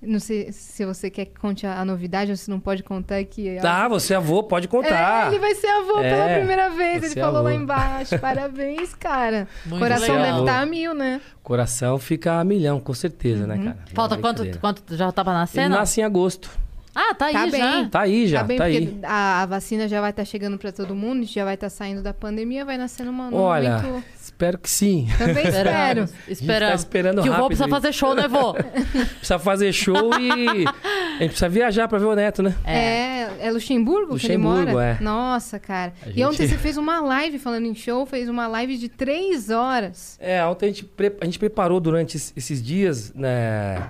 Não 0.00 0.20
sei 0.20 0.52
se 0.52 0.84
você 0.84 1.10
quer 1.10 1.24
que 1.24 1.38
conte 1.40 1.66
a, 1.66 1.80
a 1.80 1.84
novidade 1.84 2.30
ou 2.30 2.36
se 2.36 2.48
não 2.48 2.60
pode 2.60 2.84
contar 2.84 3.22
que... 3.24 3.56
Tá, 3.60 3.88
você 3.88 4.14
é 4.14 4.16
avô, 4.16 4.44
pode 4.44 4.68
contar. 4.68 5.24
É, 5.24 5.28
ele 5.28 5.40
vai 5.40 5.54
ser 5.56 5.66
avô 5.66 5.98
É, 5.98 6.08
pela 6.10 6.38
primeira 6.38 6.70
vez. 6.70 7.02
Ele 7.02 7.18
é 7.18 7.22
falou 7.24 7.42
lá 7.42 7.50
avô. 7.50 7.60
embaixo. 7.60 8.16
Parabéns, 8.20 8.94
cara. 8.94 9.48
Muito 9.66 9.80
Coração 9.82 10.14
legal. 10.14 10.22
deve 10.24 10.38
estar 10.40 10.60
a 10.62 10.66
mil, 10.66 10.94
né? 10.94 11.20
Coração 11.42 11.98
fica 11.98 12.38
a 12.38 12.44
milhão, 12.44 12.78
com 12.78 12.94
certeza, 12.94 13.40
Uhum. 13.42 13.48
né, 13.48 13.58
cara? 13.58 13.78
Falta 13.92 14.14
é 14.14 14.18
quanto, 14.18 14.58
quanto 14.60 14.96
já 14.96 15.10
tava 15.10 15.30
Ele 15.32 15.38
nascendo? 15.40 15.74
nasce 15.74 16.00
em 16.00 16.04
agosto. 16.04 16.48
Ah, 16.94 17.14
tá 17.14 17.26
aí 17.26 17.32
Tá 17.32 17.46
já. 17.46 17.50
bem. 17.50 17.88
Tá 17.88 18.00
aí 18.00 18.26
já, 18.26 18.36
tá 18.38 18.42
tá, 18.44 18.48
bem, 18.48 18.60
aí. 18.60 18.86
porque 18.86 19.06
a, 19.06 19.42
a 19.42 19.46
vacina 19.46 19.88
já 19.88 20.00
vai 20.00 20.10
estar 20.10 20.24
chegando 20.24 20.58
pra 20.58 20.70
todo 20.72 20.94
mundo, 20.94 21.24
já 21.24 21.44
vai 21.44 21.54
estar 21.54 21.70
saindo 21.70 22.02
da 22.02 22.12
pandemia, 22.14 22.64
vai 22.64 22.76
nascer 22.78 23.04
numa, 23.04 23.30
num 23.30 23.36
Olha, 23.36 23.78
momento... 23.78 24.04
espero 24.38 24.56
que 24.58 24.70
sim. 24.70 25.08
Também 25.18 25.42
espero. 25.48 26.04
Esperamos. 26.04 26.10
tá 26.12 26.30
Esperamos. 26.30 26.80
esperando 26.80 27.22
que 27.22 27.28
o 27.28 27.32
vô 27.32 27.36
rápido 27.42 27.46
precisa 27.48 27.68
fazer 27.68 27.92
show, 27.92 28.14
né, 28.14 28.28
vô? 28.28 28.54
Precisa 29.18 29.38
fazer 29.40 29.72
show 29.72 30.10
e 30.20 30.64
a 30.64 31.22
gente 31.22 31.30
precisa 31.30 31.48
viajar 31.48 31.88
pra 31.88 31.98
ver 31.98 32.04
o 32.06 32.14
neto, 32.14 32.42
né? 32.42 32.54
É, 32.64 33.46
é 33.48 33.50
Luxemburgo, 33.50 34.16
que 34.16 34.26
ele 34.26 34.36
Luxemburgo, 34.36 34.72
mora? 34.72 34.98
é. 35.00 35.02
Nossa, 35.02 35.58
cara. 35.58 35.92
A 36.04 36.08
E 36.08 36.12
gente- 36.12 36.24
ontem 36.24 36.46
você 36.46 36.56
fez 36.56 36.76
uma 36.76 37.00
live 37.00 37.38
falando 37.40 37.66
em 37.66 37.74
show, 37.74 38.06
fez 38.06 38.28
uma 38.28 38.46
live 38.46 38.78
de 38.78 38.88
três 38.88 39.50
horas. 39.50 40.16
É, 40.20 40.44
ontem 40.46 40.66
a 40.66 40.68
gente, 40.68 40.84
pre- 40.84 41.16
a 41.20 41.24
gente 41.24 41.38
preparou 41.38 41.80
durante 41.80 42.16
es- 42.16 42.32
esses 42.36 42.62
dias, 42.62 43.12
né? 43.14 43.88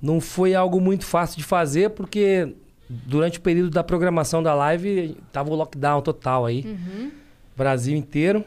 Não 0.00 0.20
foi 0.20 0.54
algo 0.54 0.80
muito 0.80 1.04
fácil 1.04 1.36
de 1.38 1.44
fazer, 1.44 1.90
porque 1.90 2.54
durante 2.88 3.38
o 3.38 3.40
período 3.40 3.70
da 3.70 3.82
programação 3.82 4.40
da 4.42 4.54
live, 4.54 5.16
tava 5.32 5.50
o 5.50 5.54
lockdown 5.56 6.00
total 6.00 6.46
aí. 6.46 6.64
Brasil 7.56 7.96
inteiro. 7.96 8.44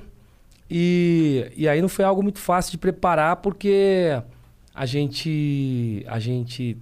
E, 0.70 1.51
e 1.55 1.68
aí 1.68 1.82
não 1.82 1.89
foi 1.89 2.05
algo 2.05 2.24
muito 2.24 2.39
fácil 2.39 2.72
de 2.72 2.78
preparar, 2.78 3.38
porque 3.38 4.22
a 4.74 4.86
gente, 4.86 6.03
a 6.07 6.20
gente 6.20 6.78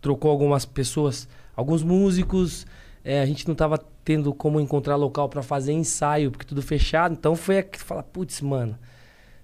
trocou 0.00 0.30
algumas 0.30 0.64
pessoas, 0.64 1.28
alguns 1.56 1.82
músicos, 1.82 2.66
é, 3.02 3.20
a 3.20 3.26
gente 3.26 3.48
não 3.48 3.54
tava 3.54 3.78
tendo 4.04 4.34
como 4.34 4.60
encontrar 4.60 4.96
local 4.96 5.28
para 5.28 5.42
fazer 5.42 5.72
ensaio, 5.72 6.30
porque 6.30 6.44
tudo 6.44 6.62
fechado. 6.62 7.12
Então 7.12 7.34
foi 7.34 7.62
que 7.62 7.78
fala, 7.78 8.02
putz, 8.02 8.40
mano, 8.40 8.78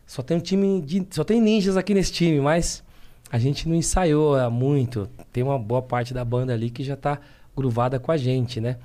só 0.06 0.22
tem 0.22 0.36
um 0.36 0.40
time 0.40 0.80
de, 0.82 1.06
só 1.10 1.24
tem 1.24 1.40
ninjas 1.40 1.76
aqui 1.76 1.94
nesse 1.94 2.12
time, 2.12 2.40
mas 2.40 2.82
a 3.30 3.38
gente 3.38 3.68
não 3.68 3.74
ensaiou 3.74 4.50
muito. 4.50 5.08
Tem 5.32 5.42
uma 5.42 5.58
boa 5.58 5.80
parte 5.80 6.12
da 6.12 6.24
banda 6.24 6.52
ali 6.52 6.68
que 6.68 6.84
já 6.84 6.96
tá 6.96 7.18
gruvada 7.56 7.98
com 7.98 8.12
a 8.12 8.16
gente, 8.16 8.60
né? 8.60 8.76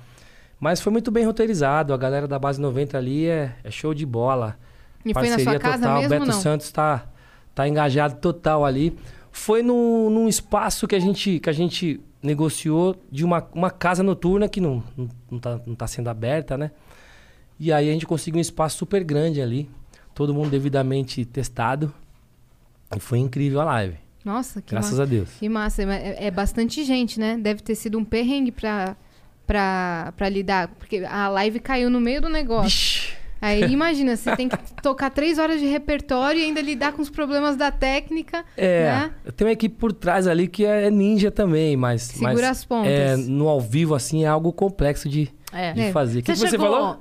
Mas 0.58 0.80
foi 0.80 0.90
muito 0.90 1.10
bem 1.10 1.24
roteirizado, 1.24 1.92
a 1.92 1.96
galera 1.96 2.26
da 2.26 2.38
base 2.38 2.60
90 2.60 2.96
ali 2.96 3.26
é, 3.26 3.54
é 3.62 3.70
show 3.70 3.92
de 3.92 4.06
bola. 4.06 4.56
E 5.04 5.12
foi 5.12 5.28
na 5.28 5.38
sua 5.38 5.58
casa 5.58 5.82
total, 5.82 5.96
mesmo, 5.98 6.08
Beto 6.10 6.26
não? 6.26 6.40
Santos 6.40 6.72
tá 6.72 7.06
tá 7.56 7.66
engajado 7.66 8.16
total 8.16 8.64
ali. 8.64 8.96
Foi 9.32 9.62
no, 9.62 10.10
num 10.10 10.28
espaço 10.28 10.86
que 10.86 10.94
a 10.94 11.00
gente 11.00 11.40
que 11.40 11.48
a 11.48 11.52
gente 11.52 12.00
negociou 12.22 12.96
de 13.10 13.24
uma, 13.24 13.46
uma 13.54 13.70
casa 13.70 14.02
noturna 14.02 14.48
que 14.48 14.60
não, 14.60 14.82
não, 14.96 15.08
não, 15.30 15.38
tá, 15.38 15.60
não 15.66 15.74
tá 15.74 15.86
sendo 15.86 16.08
aberta, 16.08 16.56
né? 16.58 16.70
E 17.58 17.72
aí 17.72 17.88
a 17.88 17.92
gente 17.92 18.06
conseguiu 18.06 18.38
um 18.38 18.42
espaço 18.42 18.76
super 18.76 19.02
grande 19.02 19.40
ali, 19.40 19.70
todo 20.14 20.34
mundo 20.34 20.50
devidamente 20.50 21.24
testado. 21.24 21.92
E 22.94 23.00
foi 23.00 23.18
incrível 23.18 23.60
a 23.60 23.64
live, 23.64 23.96
Nossa, 24.24 24.60
que 24.60 24.70
graças 24.70 24.92
massa. 24.92 25.02
a 25.02 25.06
Deus. 25.06 25.30
Que 25.38 25.48
massa. 25.48 25.82
É, 25.82 26.26
é 26.26 26.30
bastante 26.30 26.84
gente, 26.84 27.18
né? 27.18 27.38
Deve 27.38 27.62
ter 27.62 27.74
sido 27.74 27.98
um 27.98 28.04
perrengue 28.04 28.52
pra, 28.52 28.96
pra, 29.46 30.12
pra 30.16 30.28
lidar. 30.28 30.68
Porque 30.78 31.04
a 31.08 31.28
live 31.28 31.60
caiu 31.60 31.88
no 31.90 32.00
meio 32.00 32.20
do 32.20 32.28
negócio. 32.28 33.14
Aí 33.40 33.62
imagina, 33.70 34.16
você 34.16 34.34
tem 34.34 34.48
que 34.48 34.56
tocar 34.82 35.10
três 35.10 35.38
horas 35.38 35.60
de 35.60 35.66
repertório 35.66 36.40
e 36.40 36.44
ainda 36.44 36.60
lidar 36.60 36.92
com 36.92 37.02
os 37.02 37.10
problemas 37.10 37.54
da 37.54 37.70
técnica. 37.70 38.44
É, 38.56 38.84
Né? 38.90 39.10
tem 39.36 39.46
uma 39.46 39.52
equipe 39.52 39.76
por 39.76 39.92
trás 39.92 40.26
ali 40.26 40.48
que 40.48 40.64
é 40.64 40.90
ninja 40.90 41.30
também, 41.30 41.76
mas. 41.76 42.02
Segura 42.02 42.32
mas, 42.32 42.44
as 42.44 42.64
pontas. 42.64 42.90
É, 42.90 43.16
no 43.16 43.46
ao 43.48 43.60
vivo, 43.60 43.94
assim, 43.94 44.24
é 44.24 44.26
algo 44.26 44.52
complexo 44.52 45.06
de, 45.08 45.30
É. 45.52 45.72
de 45.74 45.80
É. 45.82 45.92
fazer. 45.92 46.20
O 46.20 46.22
que, 46.22 46.32
que 46.32 46.38
você 46.38 46.48
chegou- 46.48 46.66
falou? 46.66 47.00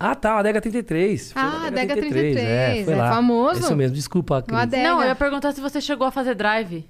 Ah, 0.00 0.14
tá, 0.14 0.34
a 0.34 0.38
Adega 0.38 0.60
33. 0.60 1.32
Foi 1.32 1.42
Ah, 1.42 1.66
Adega 1.66 1.96
33, 1.96 2.36
É, 2.36 2.84
foi 2.84 2.94
é 2.94 2.96
lá. 2.96 3.12
famoso. 3.12 3.60
Isso 3.60 3.74
mesmo, 3.74 3.96
desculpa. 3.96 4.40
Cris. 4.42 4.56
Adega. 4.56 4.82
Não, 4.88 5.00
eu 5.02 5.08
ia 5.08 5.14
perguntar 5.16 5.50
se 5.52 5.60
você 5.60 5.80
chegou 5.80 6.06
a 6.06 6.12
fazer 6.12 6.36
drive. 6.36 6.84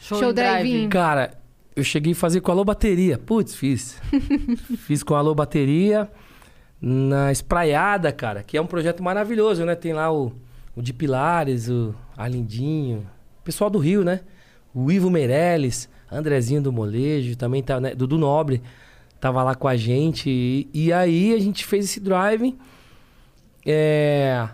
Show, 0.00 0.20
Show 0.20 0.32
drive. 0.32 0.62
drive-in. 0.70 0.88
Cara, 0.88 1.32
eu 1.78 1.84
cheguei 1.84 2.12
a 2.12 2.16
fazer 2.16 2.40
com 2.40 2.50
a 2.50 2.54
Alô 2.54 2.64
Bateria. 2.64 3.18
Putz, 3.18 3.54
fiz. 3.54 4.00
fiz 4.86 5.02
com 5.02 5.14
a 5.14 5.18
Alô 5.18 5.34
Bateria 5.34 6.10
na 6.80 7.30
Espraiada, 7.30 8.12
cara, 8.12 8.42
que 8.42 8.56
é 8.56 8.60
um 8.60 8.66
projeto 8.66 9.02
maravilhoso, 9.02 9.64
né? 9.64 9.74
Tem 9.74 9.92
lá 9.92 10.12
o, 10.12 10.32
o 10.74 10.82
de 10.82 10.92
Pilares, 10.92 11.68
o 11.68 11.94
Arlindinho, 12.16 13.06
pessoal 13.44 13.70
do 13.70 13.78
Rio, 13.78 14.04
né? 14.04 14.20
O 14.74 14.90
Ivo 14.90 15.08
Meirelles, 15.08 15.88
Andrezinho 16.10 16.60
do 16.60 16.72
Molejo, 16.72 17.36
também 17.36 17.62
tá, 17.62 17.80
né? 17.80 17.94
Dudu 17.94 18.18
Nobre 18.18 18.60
tava 19.20 19.42
lá 19.42 19.54
com 19.54 19.68
a 19.68 19.76
gente. 19.76 20.28
E, 20.28 20.68
e 20.72 20.92
aí 20.92 21.32
a 21.32 21.38
gente 21.38 21.64
fez 21.64 21.84
esse 21.84 22.00
drive. 22.00 22.56
É, 23.64 24.48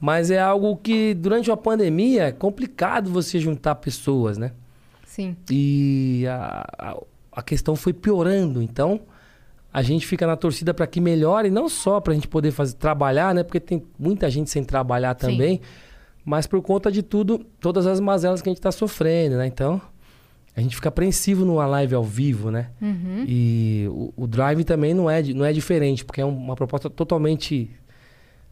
mas 0.00 0.30
é 0.30 0.38
algo 0.38 0.76
que 0.76 1.12
durante 1.14 1.50
uma 1.50 1.56
pandemia 1.56 2.24
é 2.24 2.32
complicado 2.32 3.10
você 3.10 3.38
juntar 3.40 3.74
pessoas, 3.76 4.38
né? 4.38 4.52
Sim. 5.18 5.36
E 5.50 6.24
a, 6.28 6.64
a, 6.78 6.96
a 7.32 7.42
questão 7.42 7.74
foi 7.74 7.92
piorando. 7.92 8.62
Então, 8.62 9.00
a 9.72 9.80
a 9.80 9.82
gente 9.82 10.06
fica 10.06 10.26
na 10.26 10.34
torcida 10.36 10.72
para 10.72 10.86
que 10.86 11.00
melhore, 11.00 11.50
não 11.50 11.68
só 11.68 12.00
pra 12.00 12.14
gente 12.14 12.26
poder 12.26 12.50
fazer, 12.52 12.74
trabalhar, 12.76 13.34
né? 13.34 13.42
Porque 13.44 13.60
tem 13.60 13.82
muita 13.98 14.30
gente 14.30 14.48
sem 14.50 14.64
trabalhar 14.64 15.14
também, 15.14 15.60
mas 16.24 16.46
por 16.46 16.60
conta 16.62 16.90
de 16.90 17.02
tudo, 17.02 17.38
todas 17.60 17.86
as 17.86 18.00
mazelas 18.00 18.40
que 18.42 18.48
a 18.48 18.52
gente 18.52 18.60
tá 18.62 18.72
sofrendo, 18.72 19.36
né? 19.36 19.46
Então, 19.46 19.80
a 20.56 20.60
gente 20.60 20.74
fica 20.74 20.88
apreensivo 20.88 21.44
numa 21.44 21.66
live 21.66 21.94
ao 21.94 22.02
vivo, 22.02 22.50
né? 22.50 22.70
Uhum. 22.80 23.24
E 23.28 23.86
o, 23.90 24.12
o 24.16 24.26
Drive 24.26 24.64
também 24.64 24.94
não 24.94 25.08
é, 25.08 25.22
não 25.22 25.44
é 25.44 25.52
diferente, 25.52 26.04
porque 26.04 26.20
é 26.20 26.24
um- 26.26 26.36
uma 26.36 26.56
proposta 26.56 26.88
totalmente. 26.90 27.70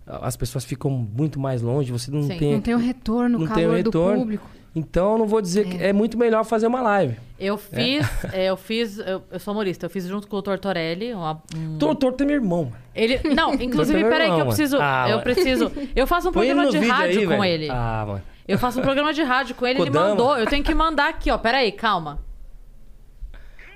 As 0.06 0.36
pessoas 0.36 0.64
ficam 0.64 0.90
muito 0.90 1.40
mais 1.40 1.62
longe, 1.62 1.90
você 1.90 2.10
não 2.12 2.22
Sim. 2.22 2.38
tem. 2.38 2.52
Não 2.52 2.60
tem 2.60 2.74
o 2.74 2.78
retorno, 2.78 3.38
Não 3.40 3.46
tem 3.48 3.64
o 3.66 3.68
calor 3.70 3.70
do 3.70 3.76
retorno. 3.90 4.18
público. 4.20 4.50
Então, 4.78 5.12
eu 5.12 5.18
não 5.18 5.26
vou 5.26 5.40
dizer 5.40 5.66
que 5.66 5.82
é 5.82 5.90
muito 5.90 6.18
melhor 6.18 6.44
fazer 6.44 6.66
uma 6.66 6.82
live. 6.82 7.16
Eu 7.38 7.56
fiz, 7.56 8.06
é, 8.30 8.44
eu 8.50 8.58
fiz, 8.58 8.98
eu, 8.98 9.22
eu 9.30 9.38
sou 9.40 9.54
humorista, 9.54 9.86
eu 9.86 9.90
fiz 9.90 10.04
junto 10.04 10.28
com 10.28 10.36
o 10.36 10.42
Tortorelli. 10.42 11.14
Uma, 11.14 11.42
um- 11.56 11.78
Doutor 11.78 12.12
tem 12.12 12.26
meu 12.26 12.36
irmão. 12.36 12.70
Ele, 12.94 13.18
não, 13.34 13.54
inclusive, 13.54 14.00
Tortorelli 14.00 14.10
peraí 14.10 14.34
que 14.34 14.40
eu 14.42 14.46
preciso, 14.46 14.76
Ah, 14.78 15.06
eu 15.08 15.10
mano. 15.12 15.22
preciso, 15.22 15.72
eu 15.96 16.06
faço 16.06 16.28
um 16.28 16.32
Põe 16.34 16.48
ele 16.48 16.60
programa 16.60 16.78
de 16.78 16.88
rádio 16.90 17.20
aí, 17.20 17.26
com 17.26 17.30
velho. 17.40 17.44
ele. 17.44 17.70
Ah, 17.70 18.04
mano. 18.06 18.22
Eu 18.46 18.58
faço 18.58 18.78
um 18.78 18.82
programa 18.82 19.14
de 19.14 19.22
rádio 19.22 19.54
com 19.54 19.66
ele, 19.66 19.80
ele 19.80 19.86
Kodama. 19.90 20.08
mandou, 20.10 20.36
eu 20.38 20.46
tenho 20.46 20.62
que 20.62 20.74
mandar 20.74 21.08
aqui, 21.08 21.30
ó, 21.30 21.38
peraí, 21.38 21.72
calma. 21.72 22.20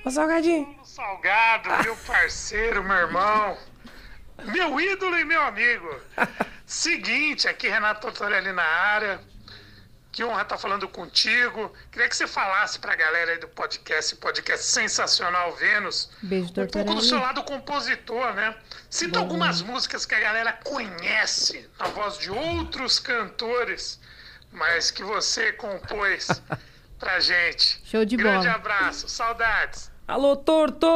Ô, 0.05 0.11
Salgadinho. 0.11 0.69
Salgado, 0.85 1.69
meu 1.83 1.97
parceiro, 2.07 2.85
meu 2.85 2.97
irmão, 2.97 3.57
meu 4.53 4.79
ídolo 4.81 5.19
e 5.19 5.25
meu 5.25 5.41
amigo. 5.43 5.89
Seguinte, 6.67 7.49
aqui 7.49 7.69
Renato 7.69 8.03
Tortorelli 8.03 8.53
na 8.53 8.63
área. 8.63 9.19
Que 10.13 10.25
honra 10.25 10.43
estar 10.43 10.59
falando 10.59 10.89
contigo. 10.89 11.73
Queria 11.93 12.09
que 12.09 12.17
você 12.17 12.27
falasse 12.27 12.79
pra 12.81 12.97
galera 12.97 13.31
aí 13.33 13.39
do 13.39 13.47
podcast, 13.49 14.17
podcast 14.17 14.67
sensacional 14.67 15.53
Vênus. 15.55 16.11
Beijo, 16.21 16.49
Um 16.57 16.67
pouco 16.67 16.95
do 16.95 17.01
seu 17.03 17.19
lado 17.21 17.43
compositor, 17.45 18.33
né? 18.35 18.57
Cita 18.89 19.21
algumas 19.21 19.63
músicas 19.63 20.05
que 20.05 20.15
a 20.15 20.21
galera 20.21 20.53
conhece 20.65 21.69
na 21.79 21.87
voz 21.87 22.19
de 22.19 22.29
outros 22.31 22.99
cantores, 22.99 24.01
mas 24.51 24.91
que 24.91 25.05
você 25.05 25.53
compôs 25.53 26.43
pra 26.99 27.21
gente. 27.21 27.81
Show 27.85 28.05
de 28.05 28.17
Grande 28.17 28.47
bola. 28.47 28.57
abraço, 28.57 29.09
saudades. 29.09 29.91
Alô, 30.09 30.35
Torto! 30.35 30.89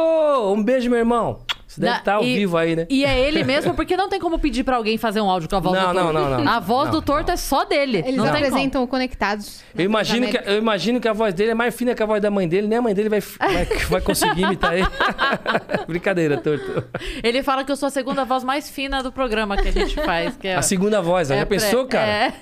Um 0.53 0.61
beijo, 0.61 0.89
meu 0.89 0.99
irmão. 0.99 1.45
Você 1.75 1.81
deve 1.81 1.97
estar 1.97 2.13
ao 2.15 2.23
e- 2.23 2.35
vivo 2.35 2.57
aí, 2.57 2.75
né? 2.75 2.87
E 2.89 3.03
é 3.05 3.19
ele 3.19 3.43
mesmo, 3.43 3.73
porque 3.73 3.97
não 3.97 4.07
tem 4.09 4.19
como 4.19 4.39
pedir 4.39 4.63
pra 4.63 4.77
alguém 4.77 4.97
fazer 4.97 5.19
um 5.21 5.29
áudio 5.29 5.49
com 5.49 5.55
a 5.55 5.59
voz 5.59 5.73
Não, 5.77 5.87
do 5.89 5.93
Torto. 5.93 6.13
não, 6.13 6.29
não, 6.29 6.43
não. 6.43 6.51
A 6.51 6.59
voz 6.59 6.85
Não, 6.85 6.95
do 6.99 7.01
Torto 7.01 7.31
é 7.31 7.35
só 7.37 7.65
dele. 7.65 7.97
Eles 7.99 8.15
não 8.15 8.25
como. 8.25 8.37
apresentam 8.37 8.83
o 8.83 8.87
Conectados. 8.87 9.61
Eu 9.77 9.83
imagino, 9.85 10.27
que, 10.27 10.37
eu 10.37 10.57
imagino 10.57 10.99
que 11.01 11.07
a 11.07 11.13
voz 11.13 11.33
dele 11.33 11.51
é 11.51 11.53
mais 11.53 11.75
fina 11.75 11.93
que 11.93 12.01
a 12.01 12.05
voz 12.05 12.21
da 12.21 12.31
mãe 12.31 12.47
dele, 12.47 12.67
nem 12.67 12.77
a 12.77 12.81
mãe 12.81 12.93
dele 12.93 13.09
vai, 13.09 13.19
vai, 13.19 13.65
vai 13.89 14.01
conseguir 14.01 14.41
imitar 14.43 14.73
ele. 14.77 14.87
Brincadeira, 15.87 16.37
Torto. 16.37 16.83
Ele 17.23 17.43
fala 17.43 17.63
que 17.63 17.71
eu 17.71 17.75
sou 17.75 17.87
a 17.87 17.89
segunda 17.89 18.23
voz 18.25 18.43
mais 18.43 18.69
fina 18.69 19.03
do 19.03 19.11
programa 19.11 19.57
que 19.57 19.67
a 19.67 19.71
gente 19.71 19.95
faz. 19.95 20.35
Que 20.37 20.47
é, 20.47 20.55
A 20.55 20.61
segunda 20.61 21.01
voz, 21.01 21.29
é 21.31 21.39
já 21.39 21.45
pra- 21.45 21.57
pensou, 21.57 21.85
cara? 21.87 22.05
É. 22.07 22.33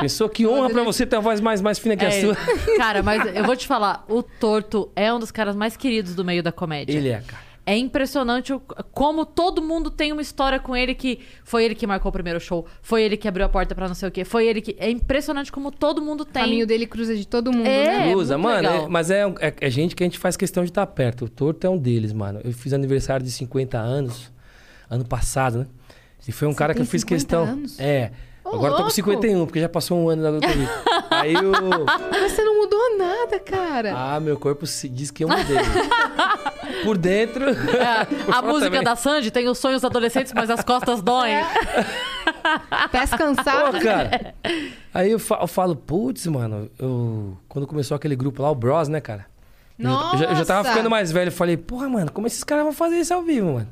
Pensou 0.00 0.28
que 0.28 0.46
honra 0.46 0.70
pra 0.70 0.82
você 0.82 1.04
ter 1.06 1.16
a 1.16 1.20
voz 1.20 1.40
mais, 1.40 1.60
mais 1.60 1.78
fina 1.78 1.96
que 1.96 2.04
a 2.04 2.08
É, 2.08 2.20
sua? 2.20 2.36
Cara, 2.76 3.02
mas 3.02 3.22
eu 3.36 3.44
vou 3.44 3.54
te 3.56 3.66
falar, 3.66 4.04
o 4.08 4.22
Torto 4.22 4.90
é 4.96 5.12
um 5.12 5.18
dos 5.18 5.30
caras 5.30 5.54
mais 5.54 5.76
queridos 5.76 6.14
do 6.14 6.24
meio 6.24 6.42
da 6.42 6.50
comédia. 6.52 6.96
Ele 6.96 7.08
é, 7.10 7.20
cara. 7.26 7.51
É 7.64 7.76
impressionante 7.76 8.52
o- 8.52 8.58
como 8.90 9.24
todo 9.24 9.62
mundo 9.62 9.88
tem 9.88 10.10
uma 10.10 10.20
história 10.20 10.58
com 10.58 10.74
ele 10.74 10.94
que 10.96 11.20
foi 11.44 11.64
ele 11.64 11.76
que 11.76 11.86
marcou 11.86 12.08
o 12.08 12.12
primeiro 12.12 12.40
show, 12.40 12.66
foi 12.82 13.04
ele 13.04 13.16
que 13.16 13.28
abriu 13.28 13.46
a 13.46 13.48
porta 13.48 13.72
pra 13.72 13.86
não 13.86 13.94
sei 13.94 14.08
o 14.08 14.10
quê, 14.12 14.24
foi 14.24 14.48
ele 14.48 14.60
que. 14.60 14.74
É 14.80 14.90
impressionante 14.90 15.52
como 15.52 15.70
todo 15.70 16.02
mundo 16.02 16.22
O 16.22 16.24
tem. 16.24 16.42
caminho 16.42 16.66
dele 16.66 16.86
cruza 16.88 17.14
de 17.14 17.24
todo 17.26 17.52
mundo, 17.52 17.66
É. 17.66 17.98
né? 18.06 18.10
Cruza, 18.12 18.36
muito 18.36 18.48
mano. 18.52 18.68
legal. 18.68 18.84
é- 18.86 18.88
mas 18.88 19.10
é, 19.12 19.22
é, 19.40 19.54
é 19.60 19.70
gente 19.70 19.94
que 19.94 20.02
a 20.02 20.06
gente 20.06 20.18
faz 20.18 20.36
questão 20.36 20.64
de 20.64 20.70
estar 20.70 20.86
perto. 20.88 21.26
O 21.26 21.28
Torto 21.28 21.64
é 21.66 21.70
um 21.70 21.78
deles, 21.78 22.12
mano. 22.12 22.40
Eu 22.42 22.52
fiz 22.52 22.72
aniversário 22.72 23.24
de 23.24 23.30
50 23.30 23.78
anos, 23.78 24.32
ano 24.90 25.04
passado, 25.04 25.58
né? 25.60 25.66
E 26.26 26.32
foi 26.32 26.48
um 26.48 26.54
cara 26.54 26.74
que 26.74 26.80
eu 26.80 26.86
fiz 26.86 27.02
50 27.02 27.14
questão. 27.20 27.44
anos? 27.44 27.78
É. 27.78 28.10
Ô, 28.44 28.48
Agora 28.56 28.66
eu 28.66 28.70
tô 28.70 28.76
com 28.78 28.82
louco! 28.82 28.90
51, 28.94 29.46
porque 29.46 29.60
já 29.60 29.68
passou 29.68 29.96
um 29.98 30.08
ano 30.08 30.20
da 30.40 30.48
Covid. 30.48 30.68
Aí 31.10 31.36
o. 31.36 31.52
Mas 32.10 32.32
você 32.32 32.42
não 32.42 32.56
mudou 32.60 32.98
nada, 32.98 33.38
cara. 33.38 33.92
Ah, 33.96 34.18
meu 34.18 34.36
corpo 34.36 34.66
se 34.66 34.88
diz 34.88 35.12
que 35.12 35.22
eu 35.22 35.28
mudei. 35.28 35.56
Por 36.82 36.96
dentro. 36.98 37.44
É, 37.50 38.04
por 38.24 38.34
a 38.34 38.42
música 38.42 38.66
também. 38.70 38.82
da 38.84 38.96
Sandy 38.96 39.30
tem 39.30 39.48
os 39.48 39.58
sonhos 39.58 39.84
adolescentes, 39.84 40.32
mas 40.34 40.50
as 40.50 40.62
costas 40.64 41.00
doem. 41.02 41.36
Pés 42.90 43.10
Pô, 43.10 43.16
cansados. 43.18 43.82
cara. 43.82 44.34
Aí 44.92 45.10
eu, 45.10 45.18
fa- 45.18 45.38
eu 45.40 45.46
falo, 45.46 45.74
putz, 45.76 46.26
mano, 46.26 46.70
eu. 46.78 47.36
Quando 47.48 47.66
começou 47.66 47.94
aquele 47.96 48.16
grupo 48.16 48.42
lá, 48.42 48.50
o 48.50 48.54
Bros, 48.54 48.88
né, 48.88 49.00
cara? 49.00 49.26
Eu 49.78 49.88
já- 49.90 49.92
Eu 50.12 50.18
já, 50.18 50.24
eu 50.26 50.36
já 50.36 50.44
tava 50.44 50.58
Nossa! 50.62 50.70
ficando 50.72 50.90
mais 50.90 51.10
velho. 51.10 51.28
Eu 51.28 51.32
falei, 51.32 51.56
porra, 51.56 51.88
mano, 51.88 52.10
como 52.12 52.26
esses 52.26 52.44
caras 52.44 52.64
vão 52.64 52.72
fazer 52.72 52.96
isso 52.98 53.12
ao 53.14 53.22
vivo, 53.22 53.54
mano? 53.54 53.68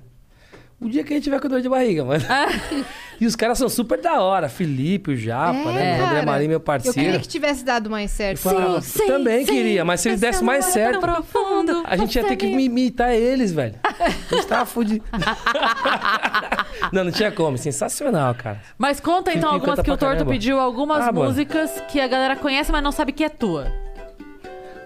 O 0.80 0.88
dia 0.88 1.04
que 1.04 1.12
a 1.12 1.16
gente 1.16 1.24
tiver 1.24 1.38
com 1.40 1.46
dor 1.48 1.60
de 1.60 1.68
barriga, 1.68 2.02
mano. 2.04 2.24
e 3.20 3.26
os 3.26 3.36
caras 3.36 3.58
são 3.58 3.68
super 3.68 4.00
da 4.00 4.22
hora. 4.22 4.48
Felipe, 4.48 5.10
o 5.10 5.16
Japa, 5.16 5.58
É, 5.58 5.72
né? 5.74 6.00
O 6.02 6.06
André. 6.06 6.22
Marinho, 6.24 6.48
meu 6.48 6.56
Eu 6.56 6.60
parceiro. 6.60 6.94
queria 6.98 7.20
que 7.20 7.28
tivesse 7.28 7.62
dado 7.62 7.90
mais 7.90 8.10
certo. 8.10 8.38
Falava, 8.38 8.80
eu 8.98 9.06
também 9.06 9.44
queria, 9.44 9.84
mas 9.84 10.00
se 10.00 10.08
eles 10.08 10.20
dessem 10.20 10.42
mais 10.42 10.64
certo, 10.64 11.00
profundo. 11.00 11.82
a 11.84 11.96
gente 11.96 12.14
ia 12.16 12.24
ter 12.24 12.36
que 12.36 12.46
imitar 12.46 13.12
eles, 13.14 13.52
velho. 13.52 13.74
A 14.00 14.34
gente 14.34 14.46
tava 14.46 14.64
fudido. 14.64 15.04
não, 16.92 17.04
não 17.04 17.10
tinha 17.12 17.30
como. 17.30 17.58
Sensacional, 17.58 18.34
cara. 18.34 18.60
Mas 18.78 19.00
conta 19.00 19.30
então 19.32 19.50
Felipe 19.50 19.68
algumas 19.68 19.80
que 19.84 19.90
o 19.90 19.96
Torto 19.96 20.14
caramba. 20.14 20.30
pediu, 20.30 20.58
algumas 20.58 21.02
Ah, 21.06 21.12
mano. 21.12 21.26
músicas 21.26 21.82
que 21.90 22.00
a 22.00 22.08
galera 22.08 22.36
conhece, 22.36 22.72
mas 22.72 22.82
não 22.82 22.92
sabe 22.92 23.12
que 23.12 23.22
é 23.24 23.28
tua. 23.28 23.70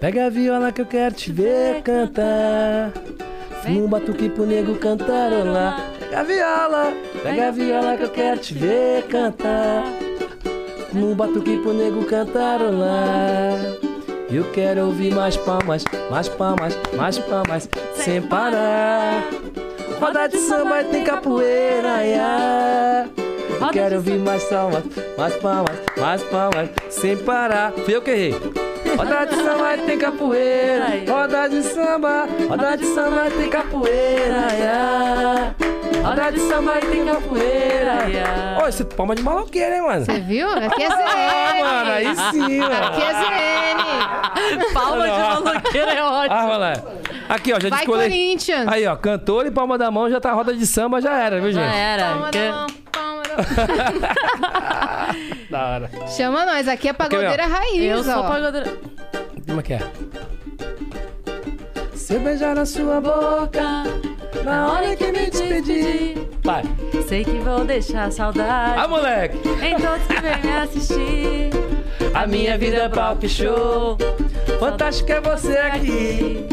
Pega 0.01 0.27
a 0.27 0.31
viola 0.31 0.73
que 0.73 0.81
eu 0.81 0.87
quero 0.87 1.15
te 1.15 1.31
ver 1.33 1.83
cantar. 1.83 2.93
Fuma 3.65 3.81
um 3.81 3.89
batuque 3.89 4.29
pro 4.29 4.45
nego 4.45 4.75
cantarolar. 4.77 5.91
Pega 5.99 6.21
a 6.21 6.23
viola, 6.23 6.93
pega 7.23 7.49
a 7.49 7.51
viola 7.51 7.97
que 7.97 8.03
eu 8.03 8.11
quero 8.11 8.39
te 8.39 8.53
ver 8.53 9.05
cantar. 9.05 9.85
Fuma 10.93 11.07
um 11.07 11.15
batuque 11.15 11.57
pro 11.63 11.73
nego 11.73 12.05
cantarolar. 12.05 13.59
Eu 14.31 14.45
quero 14.53 14.85
ouvir 14.85 15.15
mais 15.15 15.39
palmas, 15.39 15.83
mais 16.11 16.29
palmas, 16.29 16.79
mais 16.95 17.19
palmas, 17.19 17.67
sem 17.95 18.21
parar. 18.21 19.25
Roda 19.99 20.27
de 20.27 20.37
samba 20.37 20.83
e 20.83 20.85
tem 20.85 21.03
capoeira, 21.05 22.05
ia. 22.05 23.09
Eu 23.49 23.69
quero 23.71 23.97
ouvir 23.97 24.19
mais 24.19 24.45
palmas, 24.45 24.85
mais 25.17 25.35
palmas, 25.37 25.79
mais 25.97 26.23
palmas, 26.25 26.69
sem 26.91 27.17
parar. 27.17 27.73
Fui 27.73 27.97
eu 27.97 28.03
que 28.03 28.11
errei. 28.11 28.74
Roda 28.97 29.25
de 29.27 29.35
samba 29.37 29.75
e 29.75 29.79
tem 29.83 29.99
capoeira, 29.99 30.87
roda 31.09 31.49
de 31.49 31.63
samba, 31.63 32.29
roda 32.49 32.77
de 32.77 32.87
samba 32.87 33.27
e 33.27 33.31
tem 33.33 33.51
capoeira, 33.51 34.47
ia. 34.59 35.55
Roda 36.03 36.31
de 36.33 36.41
samba 36.41 36.79
e 36.79 36.87
tem 36.87 37.05
capoeira, 37.05 38.09
ia. 38.09 38.59
Ô, 38.63 38.69
esse 38.69 38.85
palma 38.85 39.15
de 39.15 39.23
maloqueiro, 39.23 39.75
hein, 39.75 39.83
mano? 39.83 40.05
Você 40.05 40.21
viu? 40.21 40.49
Aqui 40.51 40.83
é 40.83 40.89
ZN. 40.91 40.95
Ah, 40.97 41.55
mano, 41.61 41.91
aí 41.91 42.17
sim, 42.33 42.59
mano. 42.61 42.75
Aqui 42.87 43.03
é 43.03 43.13
ZN. 44.59 44.73
Palma 44.73 45.05
de 45.05 45.19
maloqueira 45.21 45.93
é 45.93 46.03
ótimo. 46.03 46.35
Ah, 46.35 46.57
lá. 46.57 46.73
Aqui, 47.35 47.53
ó, 47.53 47.59
já 47.61 47.69
Vai, 47.69 47.79
descolei. 47.81 48.09
Corinthians. 48.09 48.69
Aí, 48.69 48.87
ó, 48.87 48.95
cantor 48.97 49.47
e 49.47 49.51
palma 49.51 49.77
da 49.77 49.91
mão, 49.91 50.09
já 50.11 50.21
tá 50.21 50.33
roda 50.33 50.55
de 50.55 50.67
samba, 50.67 51.01
já 51.01 51.19
era, 51.19 51.41
viu, 51.41 51.51
Já 51.53 51.63
gente? 51.67 51.77
era. 51.77 52.05
Palma 52.11 52.31
Que- 52.31 52.39
da 52.39 52.53
mão, 52.53 52.67
palma 52.93 53.23
da 53.23 53.37
mão. 53.37 53.45
Da 55.51 55.67
hora. 55.69 55.91
Chama 56.09 56.47
nós, 56.47 56.67
aqui 56.69 56.89
é 56.89 56.93
pagodeira 56.93 57.47
raiz, 57.47 57.83
Eu 57.83 58.01
ó. 58.01 58.03
sou 58.03 58.23
pagodeira. 58.25 58.73
Como 59.47 59.61
é 59.61 59.63
que 59.63 59.75
é? 59.75 59.81
Se 61.95 62.15
eu 62.15 62.21
beijar 62.21 62.55
na 62.55 62.65
sua 62.67 63.01
boca, 63.01 63.85
na 64.45 64.73
hora 64.73 64.97
que 64.97 65.07
me 65.13 65.31
despedir. 65.31 66.19
Vai. 66.43 66.63
Sei 67.09 67.25
que 67.25 67.39
vou 67.39 67.65
deixar 67.65 68.11
saudade 68.13 68.79
Ah, 68.79 68.89
moleque! 68.89 69.39
em 69.63 69.77
todos 69.77 70.07
que 70.07 70.21
vêm 70.21 70.43
me 70.43 70.53
assistir. 70.59 71.51
A 72.15 72.27
minha 72.27 72.59
vida 72.59 72.77
é 72.77 72.89
palco 72.89 73.29
show. 73.29 73.97
Fantástico 74.61 75.13
é 75.13 75.21
você 75.21 75.57
aqui. 75.59 76.47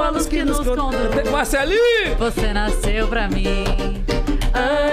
Uma 0.00 0.08
luz 0.08 0.24
que 0.24 0.42
nos 0.42 0.56
conduz. 0.66 1.30
Marcelinho! 1.30 2.16
Você 2.18 2.54
nasceu 2.54 3.06
pra 3.06 3.28
mim. 3.28 3.66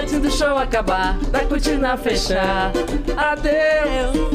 Antes 0.02 0.20
do 0.20 0.30
show 0.30 0.58
acabar, 0.58 1.16
da 1.30 1.46
cortina 1.46 1.96
fechar. 1.96 2.70
Adeus. 3.16 4.28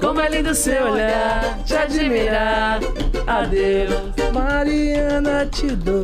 Como 0.00 0.20
é 0.20 0.28
lindo 0.28 0.52
seu 0.56 0.90
olhar, 0.90 1.60
te 1.64 1.76
admirar. 1.76 2.80
Adeus. 3.28 3.94
Mariana, 4.34 5.46
te 5.46 5.68
dou. 5.68 6.02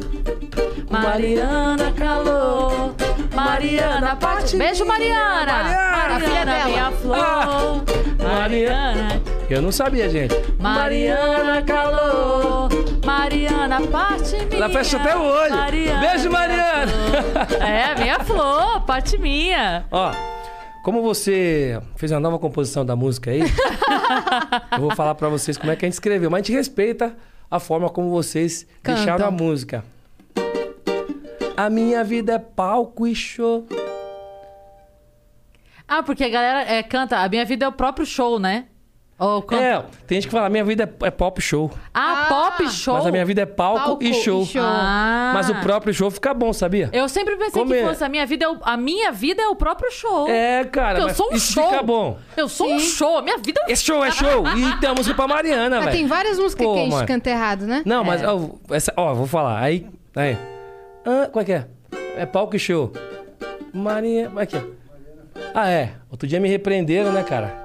Mariana 0.88 1.90
calor. 1.98 2.94
Mariana 3.34 4.14
parte. 4.14 4.56
Beijo, 4.56 4.84
Mariana. 4.84 5.64
Mariana, 5.64 6.14
a 6.14 6.20
filha 6.20 6.46
dela. 6.46 6.64
minha 6.66 6.92
flor. 6.92 7.16
Ah. 7.18 7.82
Mariana. 8.22 9.33
Eu 9.48 9.60
não 9.60 9.70
sabia, 9.70 10.08
gente. 10.08 10.34
Mariana 10.58 11.62
calor. 11.62 12.68
Mariana 13.04 13.80
parte 13.88 14.36
minha. 14.36 14.56
Ela 14.56 14.70
fecha 14.70 14.96
até 14.96 15.16
o 15.16 15.22
olho. 15.22 15.54
Beijo, 16.00 16.28
minha 16.28 16.30
Mariana. 16.30 16.86
flor. 17.46 17.62
É, 17.62 17.94
minha 18.00 18.20
flor, 18.20 18.80
parte 18.82 19.18
minha. 19.18 19.84
Ó, 19.90 20.12
como 20.82 21.02
você 21.02 21.80
fez 21.96 22.10
uma 22.10 22.20
nova 22.20 22.38
composição 22.38 22.84
da 22.84 22.96
música 22.96 23.30
aí, 23.30 23.40
eu 24.72 24.80
vou 24.80 24.94
falar 24.96 25.14
pra 25.14 25.28
vocês 25.28 25.58
como 25.58 25.70
é 25.70 25.76
que 25.76 25.84
a 25.84 25.88
gente 25.88 25.94
escreveu. 25.94 26.30
Mas 26.30 26.40
a 26.40 26.42
gente 26.44 26.56
respeita 26.56 27.14
a 27.50 27.60
forma 27.60 27.90
como 27.90 28.10
vocês 28.10 28.66
Cantam. 28.82 29.04
deixaram 29.04 29.26
a 29.26 29.30
música. 29.30 29.84
A 31.56 31.70
minha 31.70 32.02
vida 32.02 32.32
é 32.34 32.38
palco 32.38 33.06
e 33.06 33.14
show. 33.14 33.66
Ah, 35.86 36.02
porque 36.02 36.24
a 36.24 36.28
galera 36.28 36.62
é, 36.62 36.82
canta, 36.82 37.18
a 37.18 37.28
minha 37.28 37.44
vida 37.44 37.66
é 37.66 37.68
o 37.68 37.72
próprio 37.72 38.06
show, 38.06 38.38
né? 38.40 38.64
Canta... 39.16 39.56
É, 39.62 39.84
tem 40.06 40.16
gente 40.16 40.26
que 40.26 40.32
fala, 40.32 40.46
a 40.46 40.50
minha 40.50 40.64
vida 40.64 40.82
é, 41.02 41.06
é 41.06 41.10
pop 41.10 41.40
show. 41.40 41.70
Ah, 41.94 42.24
Ah, 42.24 42.26
pop 42.28 42.68
show. 42.68 42.94
Mas 42.94 43.06
a 43.06 43.10
minha 43.12 43.24
vida 43.24 43.42
é 43.42 43.46
palco, 43.46 43.84
Palco 43.84 44.02
e, 44.04 44.12
show. 44.12 44.42
e 44.42 44.46
show. 44.46 44.62
Ah. 44.62 45.30
Mas 45.34 45.48
o 45.48 45.54
próprio 45.56 45.94
show 45.94 46.10
fica 46.10 46.34
bom, 46.34 46.52
sabia? 46.52 46.90
Eu 46.92 47.08
sempre 47.08 47.36
pensei 47.36 47.52
Como 47.52 47.70
que 47.70 47.78
é? 47.78 47.84
fosse 47.86 48.02
a 48.02 48.08
minha 48.08 48.26
vida, 48.26 48.44
é 48.44 48.48
o- 48.48 48.58
a 48.62 48.76
minha 48.76 49.12
vida 49.12 49.40
é 49.40 49.46
o 49.48 49.54
próprio 49.54 49.90
show. 49.92 50.28
É, 50.28 50.64
cara, 50.64 50.98
Eu 50.98 51.06
mas 51.06 51.16
sou 51.16 51.30
um 51.30 51.36
isso 51.36 51.52
show. 51.52 51.68
fica 51.70 51.82
bom. 51.82 52.18
Eu 52.36 52.48
sou 52.48 52.66
um 52.72 52.78
Sim. 52.80 52.86
show, 52.86 53.18
a 53.18 53.22
minha 53.22 53.38
vida 53.38 53.60
é 53.62 53.64
um 53.64 53.72
Esse 53.72 53.84
show 53.84 54.04
é 54.04 54.10
show. 54.10 54.44
E 54.56 54.80
tem 54.80 54.90
a 54.90 54.94
música 54.94 55.14
pra 55.14 55.28
Mariana, 55.28 55.76
Mas 55.76 55.84
velho. 55.86 55.96
tem 55.96 56.06
várias 56.06 56.38
músicas 56.38 56.66
Pô, 56.66 56.74
que 56.74 56.80
a 56.80 56.84
gente 56.84 57.06
canta 57.06 57.30
errado, 57.30 57.66
né? 57.66 57.82
Não, 57.86 58.02
mas 58.02 58.20
É. 58.22 58.26
ó, 58.26 58.40
essa, 58.70 58.92
ó, 58.96 59.14
vou 59.14 59.26
falar. 59.28 59.60
Aí, 59.60 59.86
aí. 60.16 60.36
Ah, 61.06 61.28
como 61.30 61.40
é 61.40 61.44
que 61.44 61.52
é? 61.52 61.66
É 62.16 62.26
palco 62.26 62.56
e 62.56 62.58
show. 62.58 62.92
Maria, 63.72 64.26
como 64.26 64.40
é 64.40 64.46
que 64.46 64.56
é? 64.56 64.64
Ah, 65.54 65.70
é. 65.70 65.92
Outro 66.10 66.26
dia 66.28 66.40
me 66.40 66.48
repreenderam, 66.48 67.12
né, 67.12 67.22
cara? 67.22 67.62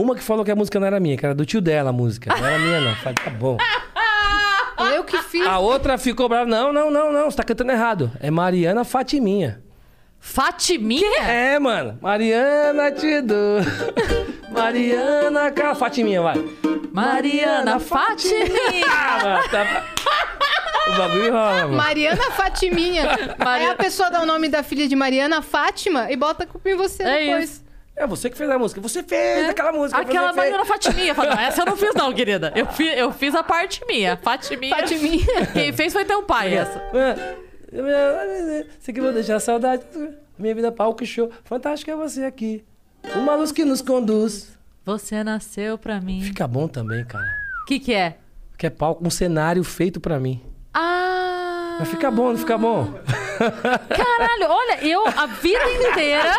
Uma 0.00 0.14
que 0.14 0.22
falou 0.22 0.44
que 0.44 0.50
a 0.50 0.56
música 0.56 0.78
não 0.80 0.86
era 0.86 0.98
minha, 1.00 1.16
que 1.16 1.24
era 1.24 1.34
do 1.34 1.44
tio 1.46 1.60
dela 1.60 1.90
a 1.90 1.92
música. 1.92 2.34
Não 2.34 2.46
era 2.46 2.58
minha, 2.58 2.80
não. 2.80 2.94
Falei, 2.96 3.14
tá 3.14 3.30
bom. 3.30 3.56
Eu 4.94 5.02
que 5.04 5.20
fiz. 5.22 5.44
A 5.46 5.58
outra 5.58 5.98
ficou 5.98 6.28
brava. 6.28 6.46
Não, 6.48 6.72
não, 6.72 6.90
não, 6.90 7.12
não. 7.12 7.30
Você 7.30 7.36
tá 7.36 7.42
cantando 7.44 7.72
errado. 7.72 8.10
É 8.20 8.30
Mariana 8.30 8.84
Fatiminha. 8.84 9.60
Fatiminha? 10.20 11.22
É, 11.22 11.58
mano. 11.58 11.98
Mariana 12.00 12.90
te 12.92 13.20
dou. 13.20 13.60
Mariana. 14.50 15.50
Cara, 15.50 15.74
Fatiminha, 15.74 16.22
vai. 16.22 16.36
Mariana 16.92 17.78
Fatiminha. 17.80 18.86
Ah, 18.90 19.20
mano, 19.22 19.48
tá... 19.50 19.84
O 20.88 20.96
bagulho 20.96 21.32
rola, 21.32 21.54
mano. 21.64 21.76
Mariana 21.76 22.30
Fatiminha. 22.30 23.10
Aí 23.10 23.44
Maria- 23.44 23.72
a 23.72 23.74
pessoa 23.74 24.10
dá 24.10 24.22
o 24.22 24.26
nome 24.26 24.48
da 24.48 24.62
filha 24.62 24.88
de 24.88 24.96
Mariana 24.96 25.42
Fátima 25.42 26.10
e 26.10 26.16
bota 26.16 26.44
a 26.44 26.46
culpa 26.46 26.68
em 26.70 26.76
você 26.76 27.02
É 27.02 27.20
depois. 27.26 27.44
isso. 27.50 27.64
É 27.98 28.06
você 28.06 28.30
que 28.30 28.36
fez 28.36 28.48
a 28.48 28.56
música. 28.56 28.80
Você 28.80 29.02
fez 29.02 29.48
aquela 29.48 29.72
música. 29.72 30.00
Aquela 30.00 30.32
você 30.32 30.40
fez. 30.40 30.68
Fatiminha. 30.68 31.14
Falei, 31.16 31.30
não, 31.32 31.40
essa 31.40 31.62
eu 31.62 31.66
não 31.66 31.76
fiz 31.76 31.94
não, 31.94 32.14
querida. 32.14 32.52
Eu 32.54 32.66
fiz, 32.66 32.96
eu 32.96 33.12
fiz 33.12 33.34
a 33.34 33.42
parte 33.42 33.84
minha. 33.86 34.16
Fatiminha. 34.16 34.76
Fatiminha. 34.76 35.46
Quem 35.52 35.72
fez 35.72 35.92
foi 35.92 36.04
teu 36.04 36.22
pai, 36.22 36.54
essa. 36.54 36.80
Você 38.78 38.92
que 38.92 39.00
vou 39.00 39.12
deixar 39.12 39.40
saudade. 39.40 39.82
Minha 40.38 40.54
vida 40.54 40.68
é 40.68 40.70
palco 40.70 41.02
e 41.02 41.06
show. 41.06 41.28
Fantástico 41.42 41.90
é 41.90 41.96
você 41.96 42.22
aqui. 42.22 42.64
Uma 43.16 43.34
luz 43.34 43.50
que 43.50 43.64
nos 43.64 43.82
conduz. 43.82 44.56
Você 44.84 45.24
nasceu 45.24 45.76
pra 45.76 46.00
mim. 46.00 46.22
Fica 46.22 46.46
bom 46.46 46.68
também, 46.68 47.04
cara. 47.04 47.26
O 47.62 47.66
que 47.66 47.80
que 47.80 47.92
é? 47.92 48.16
Que 48.56 48.68
é 48.68 48.70
palco, 48.70 49.04
um 49.04 49.10
cenário 49.10 49.64
feito 49.64 50.00
pra 50.00 50.20
mim. 50.20 50.40
Ah... 50.72 51.37
Mas 51.78 51.88
fica 51.88 52.10
bom, 52.10 52.30
não 52.30 52.38
fica 52.38 52.58
bom? 52.58 52.92
Caralho, 53.38 54.48
olha, 54.48 54.84
eu 54.84 55.04
a 55.06 55.26
vida 55.26 55.70
inteira... 55.88 56.32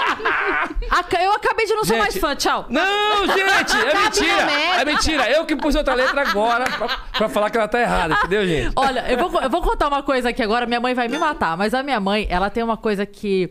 Eu 1.21 1.33
acabei 1.33 1.65
de 1.65 1.73
não 1.73 1.83
ser 1.83 1.93
Gente, 1.93 2.01
mais 2.01 2.17
fã, 2.17 2.35
tchau. 2.35 2.65
Não, 2.69 3.27
gente! 3.27 3.77
É 3.77 3.93
mentira! 4.03 4.51
É 4.81 4.85
mentira! 4.85 5.31
Eu 5.31 5.45
que 5.45 5.55
pus 5.55 5.75
outra 5.75 5.93
letra 5.93 6.21
agora 6.21 6.65
pra, 6.65 6.87
pra 6.87 7.29
falar 7.29 7.49
que 7.49 7.57
ela 7.57 7.67
tá 7.67 7.79
errada, 7.79 8.15
entendeu, 8.15 8.45
gente? 8.45 8.73
Olha, 8.75 9.05
eu 9.09 9.17
vou, 9.29 9.41
eu 9.41 9.49
vou 9.49 9.61
contar 9.61 9.87
uma 9.87 10.03
coisa 10.03 10.29
aqui 10.29 10.41
agora, 10.41 10.65
minha 10.65 10.79
mãe 10.79 10.93
vai 10.93 11.07
me 11.07 11.17
matar, 11.17 11.55
mas 11.57 11.73
a 11.73 11.83
minha 11.83 11.99
mãe, 11.99 12.27
ela 12.29 12.49
tem 12.49 12.63
uma 12.63 12.77
coisa 12.77 13.05
que 13.05 13.49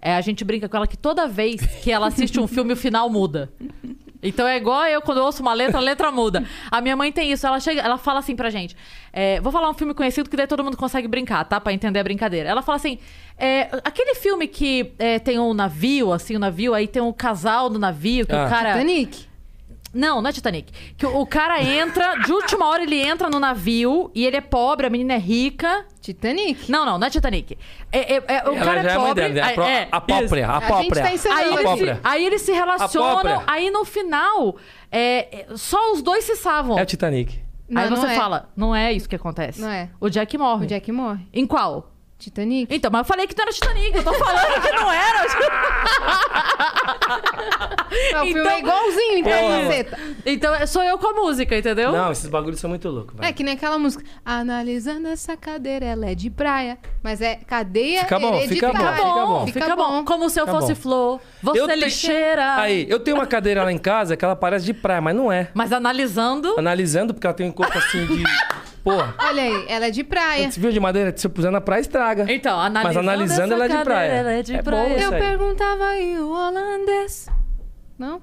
é, 0.00 0.16
a 0.16 0.20
gente 0.20 0.44
brinca 0.44 0.68
com 0.68 0.76
ela 0.76 0.86
que 0.86 0.96
toda 0.96 1.26
vez 1.28 1.60
que 1.82 1.90
ela 1.92 2.08
assiste 2.08 2.40
um 2.40 2.48
filme, 2.48 2.72
o 2.72 2.76
final 2.76 3.08
muda. 3.08 3.52
Então 4.22 4.46
é 4.46 4.56
igual 4.56 4.84
eu, 4.86 5.00
quando 5.00 5.18
eu 5.18 5.24
ouço 5.24 5.40
uma 5.42 5.54
letra, 5.54 5.78
a 5.78 5.80
letra 5.80 6.10
muda. 6.12 6.44
A 6.70 6.80
minha 6.80 6.94
mãe 6.96 7.10
tem 7.10 7.32
isso, 7.32 7.46
ela 7.46 7.58
chega, 7.58 7.80
ela 7.80 7.96
fala 7.96 8.18
assim 8.18 8.36
pra 8.36 8.50
gente. 8.50 8.76
é, 9.12 9.40
vou 9.40 9.50
falar 9.50 9.70
um 9.70 9.74
filme 9.74 9.94
conhecido 9.94 10.28
que 10.28 10.36
daí 10.36 10.46
todo 10.46 10.62
mundo 10.62 10.76
consegue 10.76 11.08
brincar, 11.08 11.44
tá? 11.44 11.58
Pra 11.60 11.72
entender 11.72 11.98
a 11.98 12.04
brincadeira. 12.04 12.48
Ela 12.48 12.60
fala 12.62 12.76
assim: 12.76 12.98
é, 13.38 13.68
aquele 13.84 14.14
filme 14.14 14.46
que 14.46 14.92
é, 14.98 15.18
tem 15.18 15.38
um 15.38 15.54
navio, 15.54 16.12
assim, 16.12 16.36
um 16.36 16.40
navio, 16.40 16.74
aí 16.74 16.86
tem 16.86 17.00
um 17.02 17.12
casal 17.12 17.70
no 17.70 17.78
navio, 17.78 18.26
que 18.26 18.34
Ah. 18.34 18.44
o 18.46 18.48
cara. 18.50 18.72
Titanic. 18.72 19.29
Não, 19.92 20.22
não 20.22 20.30
é 20.30 20.32
Titanic. 20.32 20.72
Que 20.96 21.04
o 21.06 21.20
o 21.20 21.26
cara 21.26 21.60
entra, 21.62 22.14
de 22.16 22.32
última 22.32 22.66
hora 22.66 22.82
ele 22.82 22.96
entra 23.00 23.28
no 23.28 23.40
navio 23.40 24.10
e 24.14 24.24
ele 24.24 24.36
é 24.36 24.40
pobre, 24.40 24.86
a 24.86 24.90
menina 24.90 25.14
é 25.14 25.18
rica. 25.18 25.84
Titanic? 26.00 26.70
Não, 26.70 26.86
não, 26.86 26.98
não 26.98 27.06
é 27.06 27.10
Titanic. 27.10 27.58
É, 27.90 28.14
é- 28.14 28.22
é- 28.28 28.48
o 28.48 28.54
Ela 28.54 28.64
cara 28.64 28.82
já 28.82 28.90
é 28.90 28.94
é 28.94 28.98
mãe 28.98 29.06
pobre. 29.08 29.28
dela, 29.30 29.46
a, 29.48 29.68
é, 29.68 29.88
a 29.90 30.00
própria, 30.00 30.24
isso. 30.24 30.50
a 30.50 30.56
A 30.56 30.60
gente 30.60 30.66
própria. 30.68 31.02
tá 31.02 31.08
Aí, 31.08 31.44
a 31.44 31.46
eles 31.46 31.56
se, 31.58 31.62
própria. 31.62 32.00
aí 32.04 32.24
eles 32.26 32.42
se 32.42 32.52
relacionam, 32.52 33.20
própria. 33.20 33.42
aí 33.46 33.70
no 33.70 33.84
final, 33.84 34.56
é, 34.92 35.40
é, 35.40 35.46
só 35.56 35.92
os 35.92 36.02
dois 36.02 36.24
se 36.24 36.36
salvam. 36.36 36.78
É 36.78 36.82
o 36.82 36.86
Titanic. 36.86 37.40
Não, 37.68 37.82
aí 37.82 37.90
não 37.90 37.96
você 37.96 38.06
é. 38.08 38.14
fala, 38.16 38.48
não 38.56 38.74
é 38.74 38.92
isso 38.92 39.08
que 39.08 39.14
acontece. 39.16 39.60
Não 39.60 39.68
é. 39.70 39.90
O 40.00 40.08
Jack 40.08 40.36
morre. 40.38 40.64
O 40.64 40.68
Jack 40.68 40.90
morre. 40.90 41.24
Em 41.32 41.46
qual? 41.46 41.89
Titanic? 42.20 42.74
Então, 42.74 42.90
mas 42.90 43.00
eu 43.00 43.04
falei 43.04 43.26
que 43.26 43.34
não 43.36 43.42
era 43.44 43.52
Titanic, 43.52 43.96
eu 43.96 44.04
tô 44.04 44.12
falando 44.14 44.62
que 44.62 44.72
não 44.72 44.92
era. 44.92 45.20
Não, 48.12 48.22
o 48.22 48.26
filme 48.26 48.40
Então- 48.40 48.52
é 48.52 48.58
igualzinho, 48.60 49.18
então, 49.18 49.32
Porra, 49.40 49.62
caceta. 49.62 49.98
então, 50.26 50.54
é- 50.54 50.66
sou 50.66 50.82
eu 50.82 50.96
com 50.98 51.08
a 51.08 51.12
música, 51.12 51.56
entendeu? 51.58 51.90
Não, 51.92 52.12
esses 52.12 52.26
bagulhos 52.28 52.60
são 52.60 52.70
muito 52.70 52.88
loucos, 52.88 53.14
velho. 53.16 53.28
É 53.28 53.32
que 53.32 53.42
nem 53.42 53.54
aquela 53.54 53.78
música. 53.78 54.04
Analisando 54.24 55.08
essa 55.08 55.36
cadeira, 55.36 55.84
ela 55.86 56.06
é 56.08 56.14
de 56.14 56.30
praia. 56.30 56.78
Mas 57.02 57.20
é 57.20 57.36
cadeia 57.36 58.00
Fica 58.02 58.18
bom, 58.18 58.38
fica 58.40 58.66
hereditária. 58.66 58.78
bom, 58.78 58.86
fica 58.96 59.26
bom. 59.26 59.46
Fica, 59.46 59.76
bom. 59.76 60.04
Como 60.04 60.30
se 60.30 60.40
eu 60.40 60.46
Fica 60.46 60.58
fosse 60.60 60.74
bom. 60.74 60.80
flor, 60.80 61.20
você 61.42 61.60
Eu 61.60 61.66
tenho- 61.66 61.80
lixeira. 61.80 62.54
Aí, 62.56 62.86
eu 62.88 63.00
tenho 63.00 63.16
uma 63.16 63.26
cadeira 63.26 63.64
lá 63.64 63.72
em 63.72 63.78
casa 63.78 64.16
que 64.16 64.24
ela 64.24 64.36
parece 64.36 64.64
de 64.64 64.72
praia, 64.74 65.00
mas 65.00 65.16
não 65.16 65.30
é. 65.32 65.48
Mas 65.54 65.72
analisando. 65.72 66.54
Analisando, 66.58 67.12
porque 67.14 67.26
ela 67.26 67.34
tem 67.34 67.48
um 67.48 67.52
corpo 67.52 67.76
assim 67.76 68.06
de. 68.06 68.22
Porra. 68.82 69.14
Olha 69.18 69.42
aí, 69.42 69.64
ela 69.68 69.86
é 69.86 69.90
de 69.90 70.02
praia. 70.02 70.50
Você 70.50 70.58
viu 70.60 70.72
de 70.72 70.80
madeira? 70.80 71.12
Se 71.16 71.26
eu 71.26 71.30
puser 71.30 71.50
na 71.50 71.60
praia, 71.60 71.80
estraga. 71.80 72.24
Então, 72.32 72.58
analisando. 72.58 72.94
Mas 72.94 72.96
analisando, 72.96 73.54
ela 73.54 73.64
é 73.64 73.68
de 73.68 73.84
praia. 73.84 74.10
Ela 74.10 74.32
é 74.32 74.42
de 74.42 74.54
É 74.54 74.56
bom 74.58 74.62
praia. 74.62 74.98
Eu 75.00 75.12
aí. 75.12 75.20
perguntava 75.20 75.96
e 75.98 76.18
o 76.18 76.30
holandês. 76.32 77.28
Não? 77.98 78.22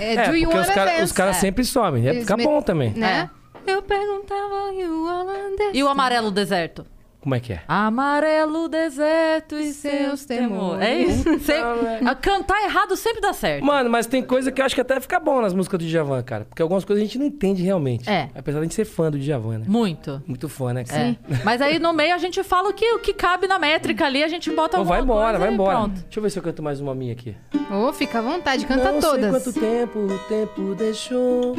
É, 0.00 0.14
É, 0.14 0.24
porque 0.24 0.46
os 0.46 0.68
caras 0.70 1.12
caras 1.12 1.36
É. 1.36 1.40
sempre 1.40 1.64
somem. 1.64 2.06
É, 2.06 2.10
Eles 2.10 2.22
fica 2.22 2.36
me- 2.36 2.44
bom 2.44 2.62
também. 2.62 2.90
Né? 2.94 3.28
Eu 3.66 3.82
perguntava 3.82 4.72
e 4.74 4.84
o 4.86 5.04
holandês. 5.06 5.70
E 5.74 5.82
o 5.82 5.88
amarelo 5.88 6.30
deserto? 6.30 6.86
Como 7.22 7.36
é 7.36 7.40
que 7.40 7.52
é? 7.52 7.60
Amarelo 7.68 8.68
deserto 8.68 9.54
e 9.54 9.72
seus 9.72 10.24
temores. 10.24 10.82
É 10.82 10.98
isso? 11.02 11.38
Sempre- 11.38 12.04
a 12.04 12.14
Cantar 12.16 12.60
errado 12.64 12.96
sempre 12.96 13.20
dá 13.20 13.32
certo. 13.32 13.64
Mano, 13.64 13.88
mas 13.88 14.06
tem 14.08 14.22
coisa 14.24 14.50
que 14.50 14.60
eu 14.60 14.64
acho 14.66 14.74
que 14.74 14.80
até 14.80 14.98
fica 14.98 15.20
bom 15.20 15.40
nas 15.40 15.54
músicas 15.54 15.78
do 15.78 15.84
Djavan, 15.86 16.20
cara. 16.24 16.44
Porque 16.44 16.60
algumas 16.60 16.84
coisas 16.84 17.00
a 17.00 17.06
gente 17.06 17.18
não 17.18 17.26
entende 17.26 17.62
realmente. 17.62 18.10
É. 18.10 18.28
Apesar 18.34 18.58
de 18.58 18.62
a 18.62 18.62
gente 18.64 18.74
ser 18.74 18.84
fã 18.84 19.08
do 19.08 19.20
Djavan, 19.20 19.58
né? 19.58 19.64
Muito. 19.68 20.20
Muito 20.26 20.48
fã, 20.48 20.72
né? 20.72 20.82
cara? 20.82 21.00
É. 21.10 21.16
Mas 21.44 21.60
aí 21.62 21.78
no 21.78 21.92
meio 21.92 22.12
a 22.12 22.18
gente 22.18 22.42
fala 22.42 22.68
o 22.68 22.72
que, 22.72 22.92
o 22.94 22.98
que 22.98 23.14
cabe 23.14 23.46
na 23.46 23.56
métrica 23.56 24.04
ali, 24.04 24.24
a 24.24 24.28
gente 24.28 24.50
bota 24.50 24.76
Então 24.76 24.84
vai 24.84 25.00
embora, 25.00 25.38
coisa 25.38 25.38
vai 25.38 25.54
embora. 25.54 25.78
Pronto. 25.78 26.00
Deixa 26.02 26.18
eu 26.18 26.22
ver 26.24 26.30
se 26.30 26.38
eu 26.40 26.42
canto 26.42 26.60
mais 26.60 26.80
uma 26.80 26.92
minha 26.92 27.12
aqui. 27.12 27.36
Ô, 27.70 27.92
fica 27.92 28.18
à 28.18 28.22
vontade, 28.22 28.66
canta 28.66 28.90
não 28.90 29.00
todas. 29.00 29.42
sei 29.42 29.52
quanto 29.52 29.60
tempo 29.60 29.98
o 30.00 30.18
tempo 30.28 30.74
deixou 30.74 31.54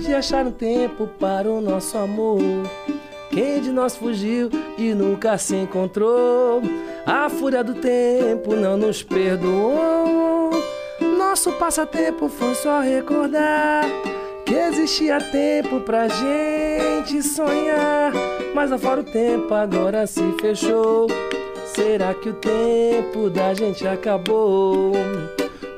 de 0.00 0.14
achar 0.14 0.46
um 0.46 0.52
tempo 0.52 1.06
para 1.06 1.50
o 1.50 1.60
nosso 1.60 1.98
amor. 1.98 2.40
Quem 3.38 3.60
de 3.60 3.70
nós 3.70 3.94
fugiu 3.94 4.50
e 4.76 4.92
nunca 4.92 5.38
se 5.38 5.54
encontrou? 5.54 6.60
A 7.06 7.30
fúria 7.30 7.62
do 7.62 7.72
tempo 7.72 8.56
não 8.56 8.76
nos 8.76 9.00
perdoou. 9.04 10.50
Nosso 11.16 11.52
passatempo 11.52 12.28
foi 12.28 12.52
só 12.56 12.80
recordar 12.80 13.84
que 14.44 14.54
existia 14.54 15.20
tempo 15.20 15.78
pra 15.82 16.08
gente 16.08 17.22
sonhar. 17.22 18.12
Mas 18.56 18.72
afora 18.72 19.02
o 19.02 19.04
tempo 19.04 19.54
agora 19.54 20.04
se 20.08 20.34
fechou. 20.40 21.06
Será 21.76 22.14
que 22.14 22.30
o 22.30 22.34
tempo 22.34 23.30
da 23.30 23.54
gente 23.54 23.86
acabou? 23.86 24.94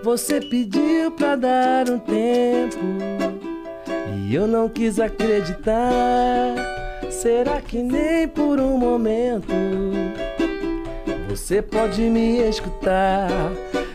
Você 0.03 0.41
pediu 0.41 1.11
pra 1.11 1.37
dar 1.37 1.91
um 1.91 1.99
tempo 1.99 2.79
e 4.17 4.35
eu 4.35 4.47
não 4.47 4.67
quis 4.67 4.99
acreditar. 4.99 6.70
Será 7.21 7.61
que 7.61 7.83
nem 7.83 8.27
por 8.27 8.59
um 8.59 8.79
momento 8.79 9.53
você 11.29 11.61
pode 11.61 12.01
me 12.01 12.39
escutar? 12.49 13.29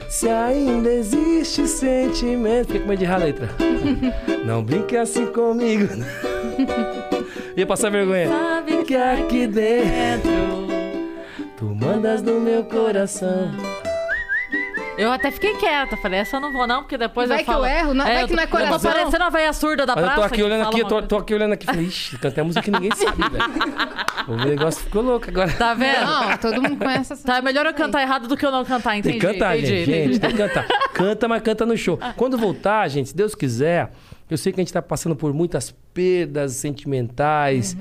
Se 0.07 0.29
ainda 0.29 0.93
existe 0.93 1.67
sentimento. 1.67 2.67
Fiquei 2.67 2.81
com 2.81 2.87
medo 2.87 2.99
de 2.99 3.05
errar 3.05 3.15
a 3.15 3.25
letra. 3.25 3.49
Não 4.45 4.63
brinque 4.63 4.95
assim 4.95 5.25
comigo. 5.25 5.87
Ia 7.57 7.65
passar 7.65 7.89
vergonha. 7.89 8.27
Sabe 8.29 8.83
Que 8.83 8.95
aqui 8.95 9.47
dentro 9.47 10.29
dentro. 10.29 11.51
tu 11.57 11.65
mandas 11.65 12.21
no 12.21 12.39
meu 12.39 12.63
coração. 12.65 13.49
Eu 14.97 15.11
até 15.11 15.29
fiquei 15.29 15.53
quieta, 15.55 15.97
falei, 15.97 16.19
essa 16.21 16.37
eu 16.37 16.41
não 16.41 16.53
vou 16.53 16.65
não, 16.65 16.81
porque 16.81 16.97
depois 16.97 17.27
Vai 17.27 17.37
eu 17.37 17.45
que 17.45 17.45
falo... 17.51 17.65
eu 17.65 17.69
erro, 17.71 17.93
não- 17.93 18.05
vai 18.05 18.23
eu 18.23 18.27
que 18.27 18.33
tô- 18.33 18.35
não 18.35 18.41
é 18.41 18.45
Eu 18.45 18.49
tô 18.49 18.57
coração. 18.57 18.91
parecendo 18.91 19.23
a 19.25 19.29
velha 19.29 19.53
surda 19.53 19.85
da 19.85 19.93
Mas 19.95 20.03
eu 20.03 20.07
praça. 20.09 20.21
tô 20.21 20.25
aqui 20.27 20.35
que 20.35 20.43
olhando 20.43 20.67
aqui, 20.69 20.79
eu 20.79 20.87
tô, 20.87 21.01
tô 21.01 21.17
aqui 21.17 21.33
olhando 21.35 21.53
aqui. 21.53 21.65
Falei, 21.65 21.85
ixi, 21.85 22.17
cantei 22.17 22.41
a 22.41 22.45
música 22.45 22.63
que 22.63 22.71
ninguém 22.71 22.91
sabe, 22.95 23.17
velho. 23.29 23.43
O 24.27 24.35
negócio 24.45 24.83
ficou 24.83 25.01
louco 25.01 25.29
agora. 25.29 25.51
Tá 25.51 25.73
vendo? 25.73 25.99
Não, 26.05 26.37
todo 26.37 26.61
mundo 26.61 26.77
conhece 26.77 27.13
essa 27.13 27.23
Tá, 27.27 27.37
é 27.37 27.41
melhor 27.41 27.65
eu 27.65 27.73
cantar 27.73 28.01
errado 28.01 28.27
do 28.27 28.37
que 28.37 28.45
eu 28.45 28.51
não 28.51 28.63
cantar, 28.63 28.97
entendi. 28.97 29.19
Tem 29.19 29.27
que 29.27 29.33
cantar, 29.33 29.57
entendi, 29.57 29.67
gente. 29.77 29.89
entendi. 29.91 30.13
Gente, 30.13 30.19
tem 30.21 30.31
que 30.31 30.37
cantar. 30.37 30.65
Canta, 30.95 31.27
mas 31.27 31.41
canta 31.41 31.65
no 31.65 31.75
show. 31.77 31.99
Quando 32.15 32.37
voltar, 32.37 32.87
gente, 32.87 33.09
se 33.09 33.15
Deus 33.15 33.35
quiser, 33.35 33.91
eu 34.29 34.37
sei 34.37 34.53
que 34.53 34.61
a 34.61 34.63
gente 34.63 34.71
tá 34.71 34.81
passando 34.81 35.13
por 35.15 35.33
muitas 35.33 35.71
perdas 35.93 36.53
sentimentais, 36.53 37.75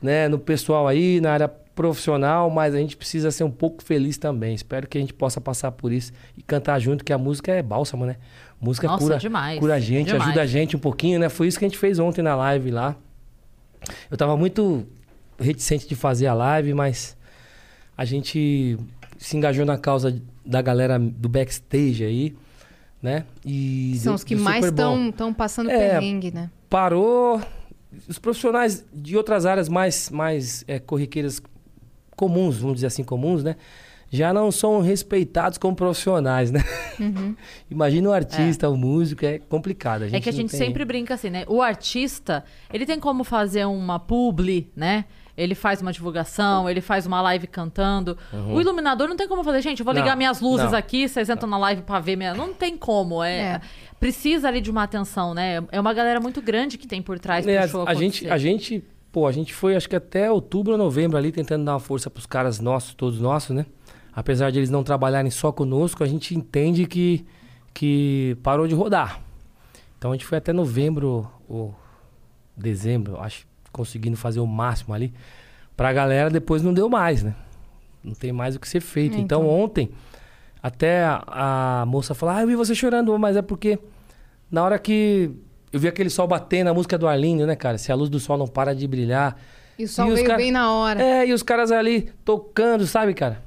né? 0.00 0.28
No 0.28 0.38
pessoal 0.38 0.86
aí, 0.86 1.20
na 1.20 1.32
área 1.32 1.48
profissional, 1.74 2.50
mas 2.50 2.74
a 2.74 2.78
gente 2.78 2.96
precisa 2.96 3.30
ser 3.30 3.44
um 3.44 3.50
pouco 3.50 3.82
feliz 3.82 4.18
também. 4.18 4.54
Espero 4.54 4.86
que 4.88 4.98
a 4.98 5.00
gente 5.00 5.14
possa 5.14 5.40
passar 5.40 5.72
por 5.72 5.92
isso 5.92 6.12
e 6.36 6.42
cantar 6.42 6.78
junto, 6.78 7.04
que 7.04 7.12
a 7.12 7.18
música 7.18 7.52
é 7.52 7.62
bálsamo, 7.62 8.04
né? 8.04 8.16
Música 8.60 8.86
Nossa, 8.88 9.02
cura, 9.04 9.16
demais, 9.18 9.58
cura 9.58 9.74
a 9.74 9.80
gente, 9.80 10.08
demais. 10.08 10.24
ajuda 10.24 10.42
a 10.42 10.46
gente 10.46 10.76
um 10.76 10.78
pouquinho, 10.80 11.18
né? 11.18 11.28
Foi 11.28 11.46
isso 11.48 11.58
que 11.58 11.64
a 11.64 11.68
gente 11.68 11.78
fez 11.78 11.98
ontem 11.98 12.20
na 12.22 12.36
live 12.36 12.70
lá. 12.70 12.94
Eu 14.10 14.16
tava 14.16 14.36
muito 14.36 14.86
reticente 15.38 15.88
de 15.88 15.94
fazer 15.94 16.26
a 16.26 16.34
live, 16.34 16.74
mas 16.74 17.16
a 17.96 18.04
gente 18.04 18.76
se 19.16 19.36
engajou 19.36 19.64
na 19.64 19.78
causa 19.78 20.20
da 20.44 20.60
galera 20.60 20.98
do 20.98 21.28
backstage 21.28 22.04
aí, 22.04 22.36
né? 23.02 23.24
E 23.44 23.94
São 23.96 24.10
deu- 24.12 24.14
os 24.16 24.24
que 24.24 24.36
mais 24.36 24.66
estão 24.66 25.32
passando 25.34 25.70
É. 25.70 25.78
perrengue, 25.98 26.30
né? 26.30 26.50
Parou. 26.68 27.40
Os 28.06 28.18
profissionais 28.18 28.84
de 28.92 29.16
outras 29.16 29.46
áreas 29.46 29.68
mais, 29.68 30.10
mais 30.10 30.64
é, 30.68 30.78
corriqueiras 30.78 31.42
comuns, 32.20 32.58
vamos 32.58 32.74
dizer 32.76 32.88
assim, 32.88 33.02
comuns, 33.02 33.42
né? 33.42 33.56
Já 34.12 34.32
não 34.32 34.50
são 34.50 34.80
respeitados 34.82 35.56
como 35.56 35.74
profissionais, 35.76 36.50
né? 36.50 36.60
Imagina 37.70 38.08
o 38.08 38.12
artista, 38.12 38.68
o 38.68 38.76
músico, 38.76 39.24
é 39.24 39.38
complicado. 39.38 40.02
A 40.02 40.08
gente 40.08 40.16
É 40.16 40.20
que 40.20 40.28
a 40.28 40.32
gente 40.32 40.50
tem- 40.50 40.58
sempre 40.60 40.84
brinca 40.84 41.14
assim, 41.14 41.30
né? 41.30 41.44
O 41.48 41.62
artista, 41.62 42.44
ele 42.72 42.84
tem 42.84 42.98
como 42.98 43.24
fazer 43.24 43.64
uma 43.66 43.98
publi, 43.98 44.68
né? 44.74 45.04
Ele 45.36 45.54
faz 45.54 45.80
uma 45.80 45.92
divulgação, 45.92 46.68
ele 46.68 46.80
faz 46.82 47.06
uma 47.06 47.22
live 47.22 47.46
cantando. 47.46 48.18
O 48.52 48.60
iluminador 48.60 49.08
não 49.08 49.16
tem 49.16 49.26
como 49.28 49.42
fazer, 49.42 49.62
gente, 49.62 49.78
eu 49.80 49.84
vou 49.84 49.94
Uhum. 49.94 49.98
Não, 50.00 50.04
ligar 50.04 50.16
minhas 50.16 50.40
luzes 50.40 50.72
não. 50.72 50.78
aqui, 50.78 51.08
vocês 51.08 51.30
entram 51.30 51.48
na 51.48 51.56
live 51.56 51.82
pra 51.82 51.98
ver 52.00 52.16
minha. 52.16 52.34
Não 52.34 52.52
tem 52.52 52.76
como. 52.76 53.22
É, 53.22 53.38
É. 53.54 53.60
Precisa 53.98 54.48
ali 54.48 54.60
de 54.60 54.70
uma 54.70 54.82
atenção, 54.82 55.32
né? 55.34 55.62
É 55.70 55.80
uma 55.80 55.92
galera 55.94 56.20
muito 56.20 56.42
grande 56.42 56.76
que 56.76 56.86
tem 56.86 57.00
por 57.00 57.18
trás 57.18 57.46
É, 57.46 57.54
pro 57.58 57.64
a, 57.64 57.68
show 57.68 57.84
a 57.88 57.94
gente, 57.94 58.28
a 58.28 58.36
gente, 58.38 58.82
pô, 59.12 59.26
a 59.26 59.32
gente 59.32 59.54
foi 59.54 59.76
acho 59.76 59.88
que 59.88 59.96
até 59.96 60.30
outubro 60.30 60.72
ou 60.72 60.78
novembro 60.78 61.16
ali 61.16 61.32
tentando 61.32 61.64
dar 61.64 61.74
uma 61.74 61.80
força 61.80 62.08
pros 62.10 62.26
caras 62.26 62.60
nossos, 62.60 62.94
todos 62.94 63.20
nossos, 63.20 63.54
né? 63.54 63.66
Apesar 64.12 64.50
de 64.50 64.58
eles 64.58 64.70
não 64.70 64.82
trabalharem 64.82 65.30
só 65.30 65.52
conosco, 65.52 66.02
a 66.02 66.06
gente 66.06 66.34
entende 66.36 66.86
que, 66.86 67.24
que 67.72 68.36
parou 68.42 68.66
de 68.66 68.74
rodar. 68.74 69.20
Então 69.98 70.10
a 70.10 70.14
gente 70.14 70.26
foi 70.26 70.38
até 70.38 70.52
novembro 70.52 71.30
ou 71.48 71.74
dezembro, 72.56 73.20
acho, 73.20 73.46
conseguindo 73.72 74.16
fazer 74.16 74.40
o 74.40 74.46
máximo 74.46 74.94
ali. 74.94 75.12
Pra 75.76 75.92
galera 75.92 76.30
depois 76.30 76.62
não 76.62 76.74
deu 76.74 76.88
mais, 76.88 77.22
né? 77.22 77.34
Não 78.02 78.14
tem 78.14 78.32
mais 78.32 78.56
o 78.56 78.60
que 78.60 78.68
ser 78.68 78.80
feito. 78.80 79.16
É, 79.16 79.20
então, 79.20 79.42
então. 79.42 79.60
ontem, 79.60 79.90
até 80.62 81.04
a, 81.04 81.82
a 81.82 81.86
moça 81.86 82.14
falou, 82.14 82.34
ah, 82.34 82.40
eu 82.42 82.46
vi 82.46 82.56
você 82.56 82.74
chorando, 82.74 83.16
mas 83.18 83.36
é 83.36 83.42
porque 83.42 83.78
na 84.50 84.64
hora 84.64 84.78
que 84.78 85.30
eu 85.72 85.78
vi 85.80 85.88
aquele 85.88 86.10
sol 86.10 86.26
batendo, 86.26 86.68
a 86.68 86.74
música 86.74 86.96
do 86.98 87.06
Arlindo, 87.08 87.46
né, 87.46 87.54
cara? 87.56 87.78
Se 87.78 87.90
a 87.92 87.94
luz 87.94 88.08
do 88.10 88.18
sol 88.20 88.36
não 88.38 88.46
para 88.48 88.74
de 88.74 88.86
brilhar. 88.86 89.36
E 89.78 89.84
o 89.84 89.88
sol 89.88 90.06
E 90.06 90.08
os 90.10 90.14
veio 90.16 90.26
cara- 90.26 90.38
bem 90.38 90.50
na 90.52 90.72
hora. 90.72 91.02
É, 91.02 91.26
e 91.26 91.32
os 91.32 91.42
caras 91.42 91.70
ali 91.72 92.10
tocando, 92.24 92.86
sabe, 92.86 93.14
cara? 93.14 93.42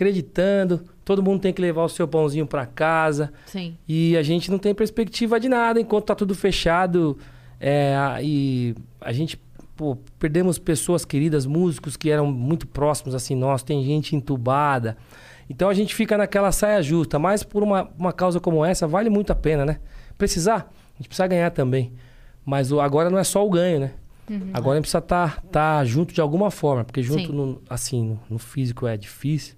Acreditando. 0.00 0.82
Todo 1.04 1.22
mundo 1.22 1.40
tem 1.40 1.52
que 1.52 1.60
levar 1.60 1.84
o 1.84 1.88
seu 1.88 2.06
pãozinho 2.06 2.46
pra 2.46 2.64
casa. 2.66 3.32
Sim. 3.46 3.76
E 3.88 4.16
a 4.16 4.22
gente 4.22 4.50
não 4.50 4.58
tem 4.58 4.74
perspectiva 4.74 5.38
de 5.40 5.48
nada 5.48 5.80
enquanto 5.80 6.06
tá 6.06 6.14
tudo 6.14 6.34
fechado. 6.34 7.18
É, 7.60 7.94
e 8.22 8.74
a 9.00 9.12
gente, 9.12 9.38
pô, 9.76 9.96
perdemos 10.18 10.58
pessoas 10.58 11.04
queridas, 11.04 11.46
músicos 11.46 11.96
que 11.96 12.10
eram 12.10 12.26
muito 12.30 12.66
próximos 12.66 13.14
assim 13.14 13.34
nós. 13.34 13.62
Tem 13.62 13.82
gente 13.84 14.14
entubada. 14.14 14.96
Então 15.48 15.68
a 15.68 15.74
gente 15.74 15.94
fica 15.94 16.16
naquela 16.16 16.52
saia 16.52 16.80
justa. 16.82 17.18
Mas 17.18 17.42
por 17.42 17.62
uma, 17.62 17.90
uma 17.98 18.12
causa 18.12 18.38
como 18.38 18.64
essa, 18.64 18.86
vale 18.86 19.10
muito 19.10 19.32
a 19.32 19.34
pena, 19.34 19.64
né? 19.66 19.78
Precisar, 20.16 20.70
gente 21.00 21.08
precisa 21.08 21.26
ganhar 21.26 21.50
também. 21.50 21.92
Mas 22.44 22.72
o, 22.72 22.80
agora 22.80 23.10
não 23.10 23.18
é 23.18 23.24
só 23.24 23.46
o 23.46 23.50
ganho, 23.50 23.80
né? 23.80 23.92
Agora 24.52 24.74
a 24.74 24.76
gente 24.76 24.82
precisa 24.82 24.98
estar 24.98 25.42
tá, 25.50 25.84
junto 25.84 26.14
de 26.14 26.20
alguma 26.20 26.50
forma. 26.50 26.84
Porque 26.84 27.02
junto, 27.02 27.32
no, 27.32 27.62
assim, 27.68 28.10
no, 28.10 28.20
no 28.30 28.38
físico 28.38 28.86
é 28.86 28.96
difícil. 28.96 29.56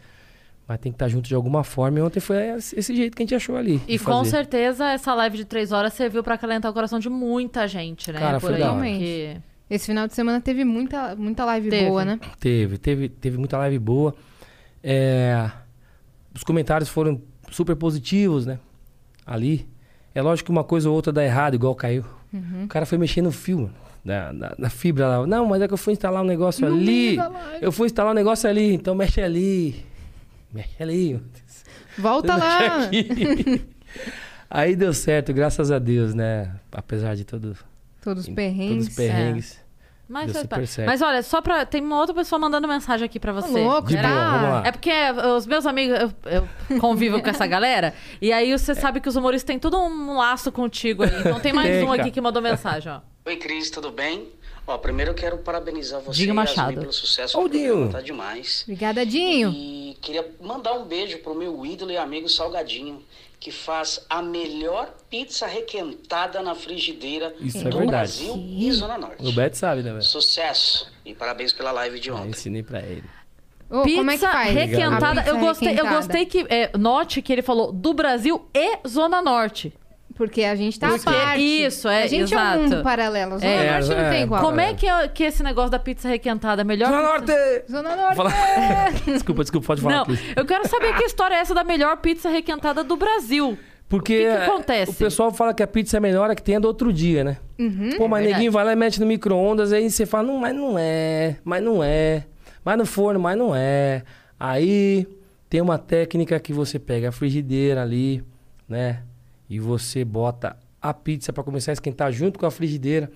Mas 0.67 0.79
tem 0.79 0.91
que 0.91 0.97
estar 0.97 1.09
junto 1.09 1.29
de 1.29 1.35
alguma 1.35 1.63
forma. 1.63 1.99
E 1.99 2.03
ontem 2.03 2.21
foi 2.21 2.37
esse 2.57 2.95
jeito 2.95 3.15
que 3.15 3.23
a 3.23 3.25
gente 3.25 3.35
achou 3.35 3.57
ali. 3.57 3.83
E 3.87 3.99
com 3.99 4.05
fazer. 4.05 4.31
certeza 4.31 4.91
essa 4.91 5.13
live 5.15 5.37
de 5.37 5.45
três 5.45 5.73
horas 5.73 5.93
serviu 5.93 6.23
pra 6.23 6.37
acalentar 6.37 6.71
o 6.71 6.75
coração 6.75 6.99
de 6.99 7.11
muita 7.11 7.69
gente, 7.69 8.11
né? 8.11 8.19
Cara, 8.19 8.41
Por 8.41 8.53
foi 8.53 8.63
aí, 8.63 8.99
que- 8.99 9.37
Esse 9.69 9.87
final 9.87 10.07
de 10.07 10.15
semana 10.15 10.41
teve 10.41 10.65
muita, 10.65 11.15
muita 11.17 11.45
live 11.45 11.69
Teve. 11.69 11.87
boa, 11.87 12.05
né? 12.05 12.21
Teve, 12.39 12.79
teve, 12.79 13.09
teve 13.09 13.37
muita 13.37 13.59
live 13.59 13.79
boa. 13.79 14.15
É, 14.83 15.51
os 16.35 16.43
comentários 16.43 16.89
foram 16.89 17.21
super 17.51 17.77
positivos, 17.77 18.47
né? 18.47 18.59
Ali. 19.27 19.72
É 20.15 20.21
lógico 20.23 20.47
que 20.47 20.51
uma 20.53 20.65
coisa 20.65 20.89
ou 20.89 20.95
outra 20.95 21.13
dá 21.13 21.25
errado, 21.25 21.55
igual 21.55 21.75
caiu. 21.75 22.05
Uhum. 22.33 22.65
O 22.65 22.69
cara 22.69 22.85
foi 22.87 22.99
mexer 22.99 23.23
no 23.23 23.33
fio, 23.33 23.71
na, 24.05 24.33
na, 24.33 24.55
na 24.59 24.71
fibra 24.71 25.07
lá. 25.07 25.27
Não, 25.27 25.47
mas 25.47 25.63
é 25.63 25.69
que 25.69 25.75
eu 25.75 25.79
fui 25.79 25.93
instalar 25.93 26.23
um 26.23 26.27
negócio 26.27 26.67
ali. 26.67 27.17
Eu 27.61 27.71
fui 27.73 27.87
instalar 27.87 28.13
um 28.13 28.15
negócio 28.15 28.49
ali, 28.49 28.75
então 28.75 28.95
mexe 28.95 29.21
ali. 29.21 29.85
Mexe 30.53 30.83
ali. 30.83 31.21
Volta 31.99 32.35
lá. 32.37 32.91
Aí 34.51 34.77
deu 34.77 34.93
certo, 34.93 35.33
graças 35.33 35.71
a 35.71 35.79
Deus, 35.79 36.15
né? 36.15 36.51
Apesar 36.71 37.15
de 37.17 37.25
todo, 37.25 37.57
Todos 38.03 38.23
os 38.23 38.27
todos 38.27 38.29
perrengues. 38.35 38.89
os 38.89 38.95
perrengues. 38.95 39.62
Mas. 40.13 40.33
Mas 40.85 41.01
olha, 41.03 41.23
só 41.23 41.41
pra. 41.41 41.65
Tem 41.65 41.83
uma 41.83 41.99
outra 41.99 42.15
pessoa 42.15 42.39
mandando 42.39 42.69
mensagem 42.69 43.07
aqui 43.07 43.19
pra 43.19 43.33
você. 43.33 43.63
louco, 43.65 43.89
De 43.89 43.97
boa, 43.97 44.09
vamos 44.31 44.51
lá. 44.51 44.63
É 44.67 44.71
porque 44.73 44.93
os 45.37 45.47
meus 45.47 45.65
amigos, 45.67 45.99
eu, 45.99 46.13
eu 46.31 46.79
convivo 46.79 47.23
com 47.23 47.31
essa 47.31 47.47
galera, 47.47 47.95
e 48.21 48.33
aí 48.33 48.57
você 48.57 48.75
sabe 48.75 49.01
que 49.01 49.09
os 49.09 49.17
humoristas 49.17 49.47
têm 49.47 49.59
todo 49.59 49.79
um 49.79 50.17
laço 50.17 50.53
contigo 50.53 51.03
aí. 51.03 51.11
Então 51.21 51.41
tem 51.41 51.53
mais 51.53 51.69
Tem, 51.69 51.85
um 51.85 51.93
aqui 51.93 52.11
que 52.11 52.21
mandou 52.21 52.43
mensagem, 52.43 52.93
ó. 52.93 53.01
Oi, 53.25 53.37
Cris, 53.37 53.71
tudo 53.71 53.91
bem? 53.91 54.29
Ó, 54.67 54.77
primeiro 54.79 55.11
eu 55.11 55.15
quero 55.15 55.39
parabenizar 55.39 56.01
você 56.01 56.19
Dinho 56.19 56.35
e 56.35 56.37
Yasmin 56.37 56.57
Machado. 56.57 56.81
pelo 56.81 56.93
sucesso 56.93 57.39
Ô, 57.39 57.43
do 57.45 57.49
programa, 57.51 57.75
Dinho. 57.77 57.89
tá 57.93 58.01
demais. 58.01 58.63
Obrigada, 58.65 59.05
Dinho. 59.07 59.51
E 59.51 59.97
queria 60.01 60.29
mandar 60.41 60.75
um 60.75 60.85
beijo 60.85 61.19
pro 61.19 61.35
meu 61.35 61.65
ídolo 61.67 61.91
e 61.91 61.97
amigo 61.97 62.29
Salgadinho, 62.29 63.03
que 63.43 63.51
faz 63.51 64.07
a 64.09 64.23
melhor 64.23 64.89
pizza 65.11 65.49
requentada 65.49 66.41
na 66.43 66.55
frigideira 66.55 67.35
Isso 67.41 67.59
do 67.59 67.69
é 67.69 67.71
verdade. 67.73 67.89
Brasil 67.89 68.37
e 68.37 68.71
Zona 68.71 68.97
Norte. 68.97 69.27
O 69.27 69.33
Beto 69.33 69.57
sabe, 69.57 69.83
né, 69.83 69.91
velho? 69.91 70.03
Sucesso 70.03 70.89
e 71.05 71.13
parabéns 71.13 71.53
pela 71.53 71.73
live 71.73 71.99
de 71.99 72.09
Eu 72.11 72.15
ontem. 72.15 72.29
ensinei 72.31 72.63
pra 72.63 72.79
ele. 72.81 73.03
Ô, 73.69 73.83
Pizza 73.83 73.97
como 73.97 74.11
é 74.13 74.15
que 74.15 74.21
faz? 74.27 74.55
requentada. 74.55 75.25
Eu 75.27 75.39
gostei, 75.41 75.81
eu 75.81 75.89
gostei 75.89 76.25
que. 76.25 76.47
é, 76.49 76.71
note 76.79 77.21
que 77.21 77.33
ele 77.33 77.43
falou 77.43 77.73
do 77.73 77.93
Brasil 77.93 78.47
e 78.55 78.79
Zona 78.87 79.21
Norte. 79.21 79.73
Porque 80.15 80.45
a 80.45 80.55
gente 80.55 80.79
tá 80.79 80.89
Porque- 80.89 81.09
à 81.09 81.13
parte. 81.13 81.41
isso, 81.43 81.89
é, 81.89 82.03
A 82.03 82.07
gente 82.07 82.35
é 82.35 82.37
exato. 82.37 82.59
um 82.59 82.63
mundo 82.65 82.83
paralelo. 82.83 83.39
Zona 83.39 83.51
É, 83.51 83.73
Norte 83.73 83.89
não 83.89 83.97
é, 83.99 84.11
tem 84.11 84.23
igual. 84.23 84.43
Como 84.43 84.61
é 84.61 84.75
que, 84.75 84.87
é 84.87 85.09
que 85.09 85.23
esse 85.25 85.43
negócio 85.43 85.71
da 85.71 85.79
pizza 85.79 86.09
requentada? 86.09 86.63
Melhor. 86.65 86.89
Zona 86.91 87.21
pizza- 87.21 87.33
Norte! 87.35 87.73
Zona 87.73 87.97
Norte. 87.97 88.17
Fala- 88.17 88.31
desculpa, 89.07 89.43
desculpa, 89.43 89.67
pode 89.69 89.81
falar, 89.81 89.97
Não, 89.97 90.05
Cris. 90.05 90.21
eu 90.37 90.45
quero 90.45 90.69
saber 90.69 90.95
que 90.97 91.05
história 91.05 91.35
é 91.35 91.39
essa 91.39 91.55
da 91.55 91.65
melhor 91.65 91.97
pizza 91.99 92.29
requentada 92.29 92.85
do 92.85 92.97
Brasil. 92.97 93.59
Porque 93.89 94.15
O 94.15 94.17
que 94.17 94.23
que 94.23 94.27
é, 94.27 94.45
acontece? 94.47 94.91
o 94.93 94.95
pessoal 94.95 95.31
fala 95.33 95.53
que 95.53 95.63
a 95.63 95.67
pizza 95.67 95.99
é 95.99 96.01
melhor 96.01 96.31
a 96.31 96.35
que 96.35 96.43
tem 96.43 96.57
a 96.57 96.59
do 96.59 96.67
outro 96.67 96.91
dia, 96.93 97.23
né? 97.25 97.37
Pô, 97.99 98.09
mas 98.09 98.25
É 98.27 98.31
neguinho 98.31 98.51
vai 98.51 98.65
lá 98.65 98.73
e 98.73 98.77
mete 98.77 98.99
no 98.99 99.05
micro-ondas, 99.07 99.71
aí 99.73 99.91
você 99.91 100.07
fala, 100.07 100.29
não, 100.29 100.39
mas 100.39 100.55
não 100.55 100.77
é, 100.79 101.37
mas 101.45 101.63
não 101.63 101.85
é. 101.85 102.25
Mas 102.65 102.79
no 102.79 102.87
forno, 102.87 103.21
mas 103.21 103.37
não 103.37 103.55
é. 103.55 104.03
Aí 104.41 105.07
tem 105.51 105.61
uma 105.61 105.77
técnica 105.79 106.41
que 106.41 106.53
você 106.55 106.79
pega 106.79 107.11
a 107.11 107.13
frigideira 107.13 107.83
ali, 107.83 108.25
né? 108.67 109.03
E 109.53 109.61
você 109.61 110.03
bota 110.03 110.57
a 110.81 110.95
pizza 110.95 111.31
pra 111.31 111.45
começar 111.45 111.73
a 111.73 111.75
esquentar 111.75 112.11
junto 112.11 112.39
com 112.39 112.47
a 112.47 112.51
frigideira. 112.51 113.13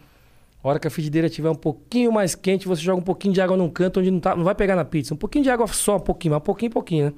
A 0.62 0.68
hora 0.68 0.78
que 0.78 0.86
a 0.86 0.90
frigideira 0.90 1.28
estiver 1.28 1.48
um 1.48 1.54
pouquinho 1.54 2.12
mais 2.12 2.34
quente, 2.34 2.68
você 2.68 2.82
joga 2.82 3.00
um 3.00 3.04
pouquinho 3.04 3.32
de 3.32 3.40
água 3.40 3.56
num 3.56 3.70
canto 3.70 4.00
onde 4.00 4.10
não, 4.10 4.20
tá, 4.20 4.36
não 4.36 4.44
vai 4.44 4.54
pegar 4.54 4.76
na 4.76 4.84
pizza. 4.84 5.14
Um 5.14 5.16
pouquinho 5.16 5.44
de 5.44 5.48
água 5.50 5.66
só, 5.66 5.96
um 5.96 6.00
pouquinho, 6.00 6.32
mas 6.34 6.42
um 6.42 6.44
pouquinho, 6.44 6.70
pouquinho, 6.70 7.06
né? 7.06 7.12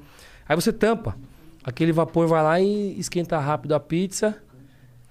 Aí 0.48 0.54
você 0.54 0.72
tampa. 0.72 1.16
Aquele 1.64 1.90
vapor 1.90 2.28
vai 2.28 2.44
lá 2.44 2.60
e 2.60 2.96
esquenta 2.96 3.40
rápido 3.40 3.74
a 3.74 3.80
pizza. 3.80 4.36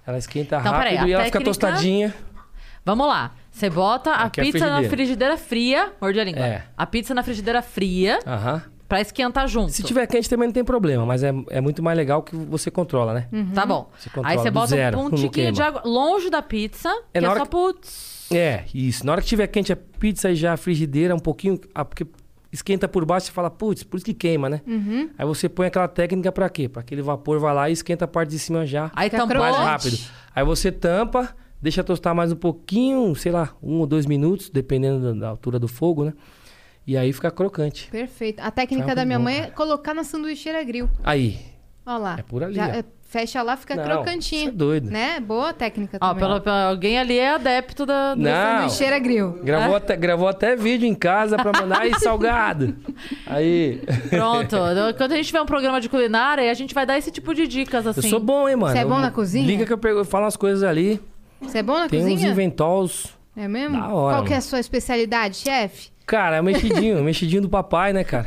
Ela 0.06 0.16
esquenta 0.16 0.56
Então, 0.56 0.72
rápido 0.72 0.88
peraí, 0.90 1.10
e 1.10 1.12
a 1.12 1.16
ela 1.16 1.24
fica 1.26 1.44
tostadinha. 1.44 2.14
Vamos 2.86 3.06
lá. 3.06 3.32
Você 3.50 3.68
bota 3.68 4.10
a 4.12 4.24
Aqui 4.24 4.40
é 4.40 4.42
a 4.42 4.46
pizza 4.46 4.58
na 4.60 4.76
frigideira. 4.76 4.96
frigideira 4.96 5.36
fria. 5.36 5.92
Morde 6.00 6.18
a 6.18 6.24
língua. 6.24 6.46
É. 6.46 6.64
A 6.74 6.86
pizza 6.86 7.12
na 7.12 7.22
frigideira 7.22 7.60
fria 7.60 8.20
Aham. 8.26 8.62
Pra 8.88 9.00
esquentar 9.00 9.46
junto. 9.46 9.70
Se 9.72 9.82
tiver 9.82 10.06
quente 10.06 10.28
também 10.30 10.48
não 10.48 10.52
tem 10.52 10.64
problema, 10.64 11.04
mas 11.04 11.22
é, 11.22 11.32
é 11.50 11.60
muito 11.60 11.82
mais 11.82 11.96
legal 11.96 12.22
que 12.22 12.34
você 12.34 12.70
controla, 12.70 13.12
né? 13.14 13.28
Tá 13.54 13.66
bom. 13.66 13.90
Você 13.98 14.08
controla 14.08 14.28
Aí 14.28 14.38
você 14.38 14.50
bota 14.50 14.66
zero, 14.68 14.98
um 15.00 15.10
tiquinho 15.10 15.52
de 15.52 15.60
água 15.62 15.82
longe 15.84 16.30
da 16.30 16.40
pizza, 16.40 16.88
É 17.12 17.18
que 17.18 17.20
na 17.20 17.28
é 17.28 17.30
hora 17.30 17.40
só 17.40 17.44
que- 17.44 17.50
putz. 17.50 18.28
É, 18.30 18.64
isso. 18.74 19.04
Na 19.06 19.12
hora 19.12 19.20
que 19.22 19.26
tiver 19.28 19.46
quente 19.46 19.72
a 19.72 19.76
pizza 19.76 20.30
e 20.30 20.34
já 20.36 20.52
a 20.52 20.56
frigideira, 20.56 21.14
um 21.14 21.18
pouquinho. 21.18 21.58
Ah, 21.74 21.84
porque 21.84 22.06
esquenta 22.52 22.86
por 22.88 23.04
baixo, 23.04 23.26
você 23.26 23.32
fala, 23.32 23.50
putz, 23.50 23.82
por 23.84 23.96
isso 23.96 24.04
que 24.06 24.14
queima, 24.14 24.48
né? 24.50 24.60
Uhum. 24.66 25.10
Aí 25.18 25.26
você 25.26 25.48
põe 25.48 25.66
aquela 25.66 25.88
técnica 25.88 26.30
pra 26.32 26.48
quê? 26.48 26.68
Pra 26.68 26.80
aquele 26.80 27.02
vapor 27.02 27.38
vai 27.38 27.54
lá 27.54 27.68
e 27.70 27.72
esquenta 27.72 28.04
a 28.04 28.08
parte 28.08 28.30
de 28.30 28.38
cima 28.38 28.64
já. 28.66 28.90
Aí 28.94 29.08
tampou. 29.10 29.36
mais 29.38 29.56
rápido. 29.56 29.98
Aí 30.34 30.44
você 30.44 30.70
tampa, 30.72 31.34
deixa 31.60 31.82
tostar 31.84 32.14
mais 32.14 32.30
um 32.32 32.36
pouquinho, 32.36 33.14
sei 33.14 33.32
lá, 33.32 33.54
um 33.62 33.80
ou 33.80 33.86
dois 33.86 34.04
minutos, 34.06 34.50
dependendo 34.50 35.14
da- 35.14 35.20
da 35.20 35.28
altura 35.28 35.58
do 35.58 35.68
fogo, 35.68 36.04
né? 36.04 36.12
E 36.88 36.96
aí 36.96 37.12
fica 37.12 37.30
crocante. 37.30 37.86
Perfeito. 37.90 38.40
A 38.40 38.50
técnica 38.50 38.94
da 38.94 39.04
minha 39.04 39.18
bom, 39.18 39.24
mãe 39.24 39.40
é 39.42 39.46
colocar 39.48 39.92
na 39.92 40.04
sanduicheira 40.04 40.62
grill. 40.64 40.88
Aí, 41.04 41.38
Olha 41.84 41.98
lá. 41.98 42.16
É 42.18 42.22
por 42.22 42.42
ali, 42.42 42.54
Já, 42.54 42.66
ó. 42.66 42.70
é, 42.70 42.84
fecha 43.08 43.42
lá, 43.42 43.56
fica 43.58 43.74
Não, 43.76 43.82
crocantinho. 43.84 44.40
isso 44.40 44.48
é 44.48 44.52
doido. 44.52 44.90
Né? 44.90 45.20
Boa 45.20 45.52
técnica 45.52 45.98
Ó, 46.00 46.14
também. 46.14 46.40
pelo- 46.40 46.54
alguém 46.56 46.98
ali 46.98 47.18
é 47.18 47.30
adepto 47.34 47.84
da. 47.84 48.14
do- 48.14 48.22
Não. 48.22 48.62
Não 48.62 48.70
cheira 48.70 48.98
grill. 48.98 49.38
Gravou, 49.44 49.76
até, 49.76 49.96
gravou 49.96 50.28
até 50.28 50.56
vídeo 50.56 50.86
em 50.88 50.94
casa 50.94 51.36
pra 51.36 51.52
mandar 51.60 51.80
aí 51.80 51.92
salgado. 52.00 52.74
Aí. 53.26 53.82
Pronto. 54.08 54.56
Quando 54.96 55.12
a 55.12 55.16
gente 55.16 55.26
tiver 55.26 55.42
um 55.42 55.46
programa 55.46 55.80
de 55.82 55.88
culinária, 55.90 56.50
a 56.50 56.54
gente 56.54 56.74
vai 56.74 56.86
dar 56.86 56.96
esse 56.96 57.10
tipo 57.10 57.34
de 57.34 57.46
dicas 57.46 57.84
Eu 57.84 57.90
assim. 57.90 58.08
sou 58.08 58.20
bom, 58.20 58.48
hein, 58.48 58.56
mano. 58.56 58.72
Você 58.72 58.78
é 58.80 58.84
bom 58.84 58.96
Eu- 58.96 59.00
na 59.02 59.10
cozinha? 59.10 59.46
Liga 59.46 59.66
que 59.66 59.72
eu, 59.72 59.78
pego, 59.78 59.98
eu 60.00 60.04
falo 60.06 60.24
umas 60.24 60.36
coisas 60.36 60.62
ali. 60.62 61.00
Você 61.40 61.58
é 61.58 61.62
bom 61.62 61.78
na 61.78 61.88
Tem 61.88 62.00
uns 62.04 62.10
cozinha? 62.12 62.30
inventols. 62.32 63.08
É 63.36 63.46
mesmo? 63.46 63.78
Da 63.78 63.88
hora, 63.88 64.16
Qual 64.16 64.24
que 64.26 64.34
é 64.34 64.38
a 64.38 64.40
sua 64.40 64.58
especialidade, 64.60 65.36
chefe? 65.36 65.90
Cara, 66.08 66.36
é 66.36 66.40
o 66.40 66.44
mexidinho, 66.44 66.98
o 66.98 67.04
mexidinho 67.04 67.42
do 67.42 67.50
papai, 67.50 67.92
né, 67.92 68.02
cara? 68.02 68.26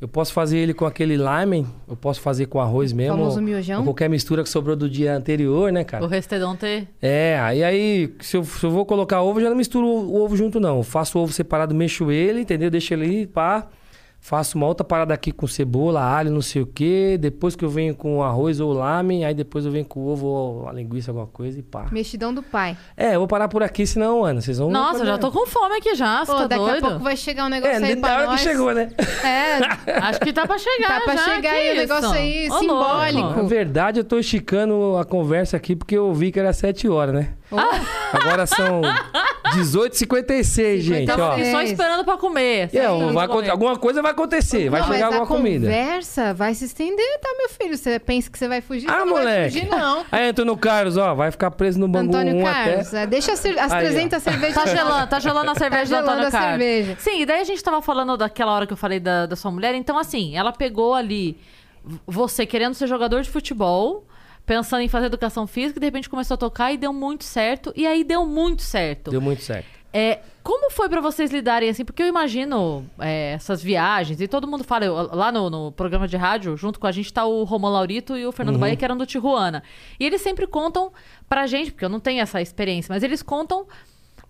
Eu 0.00 0.08
posso 0.08 0.32
fazer 0.32 0.58
ele 0.58 0.74
com 0.74 0.84
aquele 0.84 1.16
lime, 1.16 1.64
eu 1.88 1.94
posso 1.94 2.20
fazer 2.20 2.46
com 2.46 2.60
arroz 2.60 2.92
mesmo. 2.92 3.16
Famoso 3.16 3.40
miojão? 3.40 3.78
Ou 3.78 3.84
qualquer 3.84 4.10
mistura 4.10 4.42
que 4.42 4.48
sobrou 4.48 4.74
do 4.74 4.90
dia 4.90 5.14
anterior, 5.14 5.70
né, 5.70 5.84
cara? 5.84 6.02
O 6.04 6.08
restedonte. 6.08 6.88
É, 7.00 7.38
aí, 7.40 7.62
aí 7.62 8.12
se, 8.18 8.36
eu, 8.36 8.42
se 8.42 8.66
eu 8.66 8.72
vou 8.72 8.84
colocar 8.84 9.22
ovo, 9.22 9.38
eu 9.38 9.44
já 9.44 9.50
não 9.50 9.56
misturo 9.56 9.86
o, 9.86 10.16
o 10.16 10.24
ovo 10.24 10.36
junto, 10.36 10.58
não. 10.58 10.78
Eu 10.78 10.82
faço 10.82 11.16
o 11.16 11.22
ovo 11.22 11.32
separado, 11.32 11.72
mexo 11.72 12.10
ele, 12.10 12.40
entendeu? 12.40 12.68
Deixo 12.68 12.92
ele 12.92 13.04
ali, 13.04 13.26
pá. 13.28 13.68
Faço 14.24 14.56
uma 14.56 14.68
outra 14.68 14.84
parada 14.84 15.12
aqui 15.12 15.32
com 15.32 15.48
cebola, 15.48 16.00
alho, 16.00 16.30
não 16.30 16.40
sei 16.40 16.62
o 16.62 16.66
quê. 16.66 17.18
Depois 17.20 17.56
que 17.56 17.64
eu 17.64 17.68
venho 17.68 17.92
com 17.92 18.18
o 18.18 18.22
arroz 18.22 18.60
ou 18.60 18.70
o 18.70 18.72
lamen, 18.72 19.24
aí 19.24 19.34
depois 19.34 19.66
eu 19.66 19.72
venho 19.72 19.84
com 19.84 20.06
ovo 20.06 20.26
ou 20.28 20.68
a 20.68 20.72
linguiça, 20.72 21.10
alguma 21.10 21.26
coisa 21.26 21.58
e 21.58 21.62
pá. 21.62 21.88
Mexidão 21.90 22.32
do 22.32 22.40
pai. 22.40 22.76
É, 22.96 23.16
eu 23.16 23.18
vou 23.18 23.26
parar 23.26 23.48
por 23.48 23.64
aqui, 23.64 23.84
senão, 23.84 24.24
Ana, 24.24 24.40
vocês 24.40 24.58
vão... 24.58 24.70
Nossa, 24.70 25.00
eu 25.00 25.06
já 25.06 25.18
tô 25.18 25.32
com 25.32 25.44
fome 25.44 25.74
aqui 25.74 25.96
já. 25.96 26.24
Pô, 26.24 26.34
tá 26.36 26.46
daqui 26.46 26.64
doido? 26.64 26.86
a 26.86 26.88
pouco 26.90 27.02
vai 27.04 27.16
chegar 27.16 27.46
um 27.46 27.48
negócio 27.48 27.84
É, 27.84 27.88
aí 27.88 27.96
pra 27.96 28.12
hora 28.14 28.26
nós. 28.26 28.40
que 28.40 28.48
chegou, 28.48 28.72
né? 28.72 28.90
É, 29.24 29.90
Acho 30.06 30.20
que 30.20 30.32
tá 30.32 30.46
pra 30.46 30.56
chegar. 30.56 30.88
Tá 30.88 31.00
pra 31.00 31.16
já, 31.16 31.24
chegar 31.24 31.40
que 31.40 31.48
aí 31.48 31.72
o 31.72 31.76
negócio 31.80 32.10
aí 32.12 32.48
Ô, 32.48 32.58
simbólico. 32.60 33.20
louco. 33.26 33.42
Na 33.42 33.48
verdade, 33.48 33.98
eu 33.98 34.04
tô 34.04 34.20
esticando 34.20 34.98
a 34.98 35.04
conversa 35.04 35.56
aqui 35.56 35.74
porque 35.74 35.96
eu 35.98 36.14
vi 36.14 36.30
que 36.30 36.38
era 36.38 36.52
7 36.52 36.88
horas, 36.88 37.12
né? 37.12 37.34
Agora 38.12 38.46
são 38.46 38.80
18h56, 39.54 40.80
gente, 40.80 41.02
Então, 41.02 41.18
ó. 41.20 41.36
só 41.50 41.62
esperando 41.62 42.04
pra 42.04 42.16
comer. 42.16 42.70
É, 42.72 42.86
Só 42.86 42.98
vai 42.98 43.12
pra 43.12 43.22
aconte- 43.24 43.34
comer. 43.40 43.50
alguma 43.50 43.76
coisa 43.76 44.02
vai 44.02 44.12
acontecer, 44.12 44.68
vai 44.68 44.80
Não, 44.80 44.86
chegar 44.88 45.06
mas 45.10 45.14
alguma 45.14 45.24
a 45.24 45.26
comida. 45.26 45.66
conversa 45.66 46.34
vai 46.34 46.54
se 46.54 46.64
estender, 46.64 47.18
tá, 47.20 47.28
meu 47.38 47.48
filho? 47.48 47.76
Você 47.76 47.98
pensa 47.98 48.30
que 48.30 48.38
você 48.38 48.48
vai 48.48 48.60
fugir? 48.60 48.88
Ah, 48.90 48.98
você 49.00 49.04
não 49.04 49.14
vai 49.14 49.22
moleque. 49.24 49.60
fugir, 49.60 49.68
não. 49.70 50.04
Aí, 50.12 50.28
Antônio 50.28 50.56
Carlos, 50.56 50.96
ó, 50.96 51.14
vai 51.14 51.30
ficar 51.30 51.50
preso 51.50 51.78
no 51.78 51.88
bangu 51.88 52.08
Antônio 52.16 52.36
um 52.36 52.42
Carlos, 52.44 52.88
até. 52.88 53.02
é, 53.02 53.06
deixa 53.06 53.32
as, 53.32 53.38
cer- 53.40 53.58
as 53.58 53.72
Aí, 53.72 53.78
ó. 53.86 53.88
300 53.90 54.22
cervejas... 54.22 54.54
Tá 54.54 54.66
gelando, 54.66 55.06
tá 55.08 55.18
gelando 55.20 55.50
a 55.50 55.54
cerveja 55.54 55.82
Tá 55.82 55.84
do 55.84 55.88
gelando 56.06 56.10
Antônio 56.10 56.28
a 56.28 56.30
Carlos. 56.30 56.50
cerveja. 56.64 56.96
Sim, 56.98 57.20
e 57.20 57.26
daí 57.26 57.40
a 57.40 57.44
gente 57.44 57.62
tava 57.62 57.82
falando 57.82 58.16
daquela 58.16 58.52
hora 58.52 58.66
que 58.66 58.72
eu 58.72 58.76
falei 58.76 59.00
da, 59.00 59.26
da 59.26 59.36
sua 59.36 59.50
mulher. 59.50 59.74
Então, 59.74 59.98
assim, 59.98 60.36
ela 60.36 60.52
pegou 60.52 60.94
ali 60.94 61.36
v- 61.84 61.98
você 62.06 62.46
querendo 62.46 62.74
ser 62.74 62.86
jogador 62.86 63.22
de 63.22 63.30
futebol, 63.30 64.04
pensando 64.46 64.80
em 64.82 64.88
fazer 64.88 65.06
educação 65.06 65.46
física, 65.46 65.78
de 65.80 65.86
repente 65.86 66.08
começou 66.08 66.34
a 66.34 66.38
tocar 66.38 66.72
e 66.72 66.76
deu 66.76 66.92
muito 66.92 67.24
certo. 67.24 67.72
E 67.76 67.86
aí 67.86 68.02
deu 68.04 68.26
muito 68.26 68.62
certo. 68.62 69.10
Deu 69.10 69.20
muito 69.20 69.42
certo. 69.42 69.66
É, 69.94 70.20
como 70.42 70.70
foi 70.70 70.88
pra 70.88 71.02
vocês 71.02 71.30
lidarem 71.30 71.68
assim? 71.68 71.84
Porque 71.84 72.02
eu 72.02 72.06
imagino 72.06 72.86
é, 72.98 73.32
essas 73.34 73.62
viagens 73.62 74.22
e 74.22 74.26
todo 74.26 74.48
mundo 74.48 74.64
fala. 74.64 74.86
eu- 74.86 74.94
lá 75.14 75.30
no, 75.30 75.50
no 75.50 75.70
programa 75.72 76.08
de 76.08 76.16
rádio, 76.16 76.56
junto 76.56 76.80
com 76.80 76.86
a 76.86 76.92
gente, 76.92 77.12
tá 77.12 77.26
o 77.26 77.44
Romão 77.44 77.70
Laurito 77.70 78.16
e 78.16 78.24
o 78.26 78.32
Fernando 78.32 78.58
Bahia, 78.58 78.74
que 78.74 78.84
eram 78.84 78.96
do 78.96 79.04
Tijuana. 79.04 79.62
E 80.00 80.06
eles 80.06 80.22
sempre 80.22 80.46
contam 80.46 80.90
pra 81.28 81.46
gente, 81.46 81.70
porque 81.72 81.84
eu 81.84 81.90
não 81.90 82.00
tenho 82.00 82.22
essa 82.22 82.40
experiência, 82.40 82.92
mas 82.92 83.02
eles 83.02 83.22
contam 83.22 83.66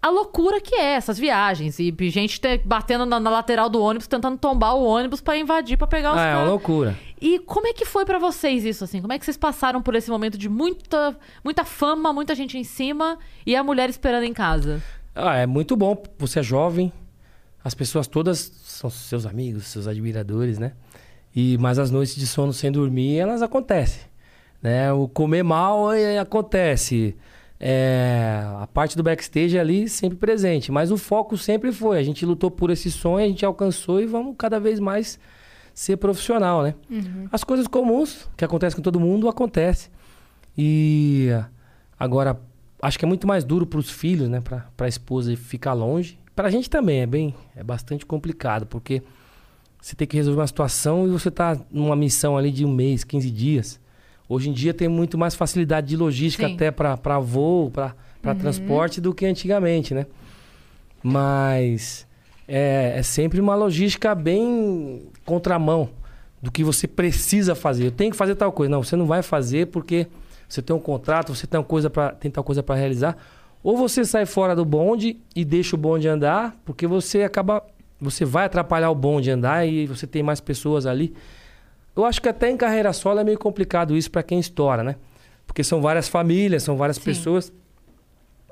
a 0.03 0.11
loucura 0.11 0.61
que 0.61 0.75
é 0.75 0.95
essas 0.95 1.17
viagens. 1.19 1.79
E 1.79 1.95
gente 2.11 2.41
te- 2.41 2.59
batendo 2.65 3.07
na, 3.07 3.21
na 3.21 3.31
lateral 3.31 3.71
do 3.71 3.81
ônibus, 3.81 4.09
tentando 4.09 4.37
tombar 4.37 4.75
o 4.75 4.83
ônibus 4.85 5.21
pra 5.21 5.37
invadir, 5.39 5.79
pra 5.79 5.87
pegar 5.87 6.13
os 6.13 6.19
Ah, 6.19 6.27
é 6.27 6.37
uma 6.37 6.45
loucura. 6.51 6.99
E 7.21 7.39
como 7.39 7.69
é 7.69 7.73
que 7.73 7.85
foi 7.85 8.05
pra 8.05 8.19
vocês 8.19 8.65
isso, 8.65 8.83
assim? 8.83 9.01
Como 9.01 9.13
é 9.13 9.19
que 9.19 9.25
vocês 9.25 9.37
passaram 9.37 9.81
por 9.81 9.95
esse 9.95 10.11
momento 10.11 10.37
de 10.37 10.49
muita, 10.49 11.17
muita 11.45 11.65
fama, 11.65 12.13
muita 12.13 12.35
gente 12.35 12.59
em 12.59 12.65
cima 12.65 13.17
e 13.47 13.55
a 13.55 13.63
mulher 13.63 13.89
esperando 13.89 14.25
em 14.25 14.33
casa? 14.35 14.83
Ah, 15.15 15.37
é 15.37 15.47
muito 15.47 15.77
bom. 15.77 16.03
Você 16.19 16.41
é 16.41 16.43
jovem, 16.43 16.93
as 17.63 17.73
pessoas 17.75 18.09
todas 18.09 18.39
são 18.65 18.91
seus 18.91 19.25
amigos, 19.25 19.67
seus 19.67 19.87
admiradores, 19.87 20.59
né? 20.59 20.73
E 21.35 21.57
mas 21.59 21.79
as 21.79 21.91
noites 21.93 22.17
de 22.17 22.27
sono 22.27 22.53
sem 22.53 22.73
dormir, 22.73 23.19
elas 23.19 23.41
acontecem, 23.41 24.03
né? 24.61 24.93
O 24.93 25.07
comer 25.07 25.43
mal 25.45 25.93
é, 25.93 26.19
acontece. 26.19 27.17
É, 27.65 28.43
a 28.59 28.67
parte 28.67 28.97
do 28.97 29.05
backstage 29.05 29.57
ali 29.57 29.89
sempre 29.89 30.19
presente, 30.19 30.73
mas 30.73 30.91
o 30.91 30.97
foco 30.97 31.39
sempre 31.39 31.71
foi. 31.71 31.97
A 31.97 32.03
gente 32.03 32.27
lutou 32.27 32.51
por 32.51 32.71
esse 32.71 32.91
sonho, 32.91 33.25
a 33.25 33.29
gente 33.29 33.47
alcançou 33.47 34.01
e 34.01 34.07
vamos 34.07 34.35
cada 34.37 34.59
vez 34.59 34.81
mais 34.81 35.17
ser 35.73 35.97
profissional, 35.97 36.65
né? 36.65 36.75
As 37.31 37.45
coisas 37.45 37.69
comuns 37.69 38.29
que 38.37 38.45
acontecem 38.45 38.77
com 38.77 38.83
todo 38.83 38.99
mundo 38.99 39.29
acontece. 39.29 39.91
E 40.59 41.29
agora 41.97 42.37
acho 42.83 42.99
que 42.99 43.05
é 43.05 43.09
muito 43.09 43.29
mais 43.29 43.45
duro 43.45 43.65
para 43.65 43.79
os 43.79 43.89
filhos, 43.89 44.29
né, 44.29 44.41
para 44.41 44.67
a 44.79 44.89
esposa 44.89 45.35
ficar 45.37 45.73
longe. 45.73 46.19
Para 46.35 46.49
a 46.49 46.51
gente 46.51 46.69
também 46.69 47.03
é 47.03 47.07
bem, 47.07 47.33
é 47.55 47.63
bastante 47.63 48.05
complicado, 48.05 48.67
porque 48.67 49.05
você 49.81 49.95
tem 49.95 50.09
que 50.09 50.17
resolver 50.17 50.41
uma 50.41 50.47
situação 50.49 51.07
e 51.07 51.11
você 51.11 51.31
tá 51.31 51.57
numa 51.71 51.95
missão 51.95 52.37
ali 52.37 52.51
de 52.51 52.65
um 52.65 52.73
mês, 52.73 53.05
15 53.05 53.31
dias. 53.31 53.81
Hoje 54.33 54.49
em 54.49 54.53
dia 54.53 54.73
tem 54.73 54.89
muito 54.89 55.19
mais 55.19 55.35
facilidade 55.35 55.89
de 55.89 55.97
logística 55.97 56.49
Sim. 56.49 56.55
até 56.55 56.71
para 56.71 57.19
voo, 57.19 57.71
para 57.71 58.35
transporte 58.35 58.99
do 58.99 59.13
que 59.13 59.27
antigamente, 59.27 59.93
né? 59.93 60.07
Mas 61.03 62.07
é, 62.49 62.95
é 62.97 63.03
sempre 63.03 63.41
uma 63.41 63.55
logística 63.55 64.15
bem 64.15 65.03
contramão 65.27 65.91
do 66.41 66.51
que 66.51 66.65
você 66.65 66.89
precisa 66.89 67.55
fazer. 67.55 67.87
Eu 67.87 67.91
tenho 67.91 68.11
que 68.11 68.17
fazer 68.17 68.35
tal 68.35 68.51
coisa. 68.51 68.71
Não, 68.71 68.83
você 68.83 68.97
não 68.97 69.07
vai 69.07 69.23
fazer 69.23 69.67
porque 69.67 70.07
você 70.49 70.63
tem 70.63 70.75
um 70.75 70.81
contrato, 70.81 71.35
você 71.35 71.47
tem, 71.47 71.61
uma 71.61 71.65
coisa 71.65 71.91
pra, 71.91 72.13
tem 72.13 72.31
tal 72.31 72.43
coisa 72.43 72.63
para 72.63 72.75
realizar. 72.75 73.17
Ou 73.63 73.77
você 73.77 74.03
sai 74.03 74.25
fora 74.25 74.57
do 74.57 74.65
bonde 74.65 75.21
e 75.37 75.45
deixa 75.45 75.77
o 75.77 75.79
bonde 75.79 76.09
andar, 76.09 76.57
porque 76.65 76.87
você 76.87 77.23
acaba. 77.23 77.63
Você 78.01 78.25
vai 78.25 78.47
atrapalhar 78.47 78.91
o 78.91 78.95
bonde 78.95 79.31
andar 79.31 79.69
e 79.69 79.87
você 79.87 80.07
tem 80.07 80.23
mais 80.23 80.41
pessoas 80.41 80.87
ali. 80.87 81.15
Eu 81.95 82.05
acho 82.05 82.21
que 82.23 82.29
até 82.29 82.51
em 82.51 82.57
carreira 82.57 82.93
solo 82.93 83.21
é 83.21 83.25
meio 83.25 83.39
complicado 83.39 83.97
isso 83.97 84.11
para 84.11 84.23
quem 84.23 84.39
estoura, 84.39 84.83
né? 84.83 84.97
Porque 85.47 85.63
são 85.63 85.83
várias 85.83 86.09
famílias, 86.09 86.63
são 86.63 86.77
várias 86.77 86.97
Sim. 86.97 87.03
pessoas. 87.05 87.53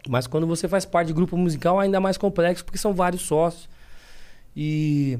Mas 0.08 0.26
quando 0.26 0.46
você 0.46 0.68
faz 0.68 0.84
parte 0.84 1.08
de 1.08 1.12
grupo 1.12 1.36
musical, 1.36 1.80
é 1.80 1.84
ainda 1.84 2.00
mais 2.00 2.16
complexo, 2.16 2.64
porque 2.64 2.78
são 2.78 2.92
vários 2.94 3.22
sócios. 3.22 3.68
E 4.56 5.18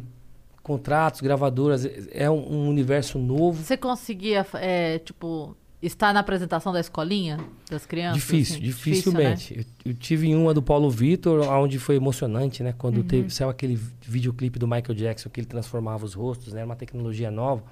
contratos, 0.63 1.21
gravadoras, 1.21 1.85
é- 2.11 2.31
um, 2.31 2.53
um 2.65 2.69
universo 2.69 3.19
novo. 3.19 3.63
Você 3.63 3.77
conseguia, 3.77 4.47
é, 4.55 4.99
tipo, 4.99 5.57
estar 5.83 6.13
na 6.13 6.21
apresentação 6.21 6.73
da 6.73 6.81
escolinha 6.81 7.39
das 7.71 7.87
crianças? 7.87 8.21
Difícil, 8.21 8.57
assim? 8.57 8.65
dificilmente. 8.65 9.57
né? 9.57 9.65
eu, 9.85 9.93
eu 9.93 9.97
tive 9.97 10.35
uma 10.35 10.53
do 10.53 10.63
Paulo 10.63 10.91
Vitor, 10.91 11.41
onde 11.49 11.79
foi 11.79 11.97
emocionante, 11.97 12.63
né? 12.63 12.71
Uhum. 12.71 12.77
Quando 12.77 13.05
teve, 13.05 13.31
saiu 13.31 13.49
aquele 13.49 13.79
videoclipe 14.03 14.59
do 14.59 14.67
Michael 14.67 14.95
Jackson, 14.95 15.31
que 15.31 15.41
ele 15.41 15.47
transformava 15.47 16.05
os 16.05 16.15
rostos, 16.15 16.53
né? 16.53 16.61
Era 16.61 16.67
uma 16.67 16.77
tecnologia 16.77 17.31
nova. 17.31 17.63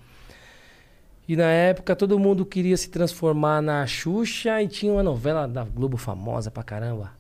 E 1.29 1.37
na 1.37 1.45
época 1.51 1.95
todo 1.95 2.19
mundo 2.19 2.47
queria 2.47 2.77
se 2.77 2.89
transformar 2.89 3.61
na 3.61 3.87
Xuxa 3.87 4.63
e 4.63 4.67
tinha 4.69 4.91
uma 4.93 5.03
novela 5.03 5.47
da 5.47 5.63
Globo 5.63 5.97
famosa 5.99 6.51
pra 6.51 6.63
caramba. 6.63 7.13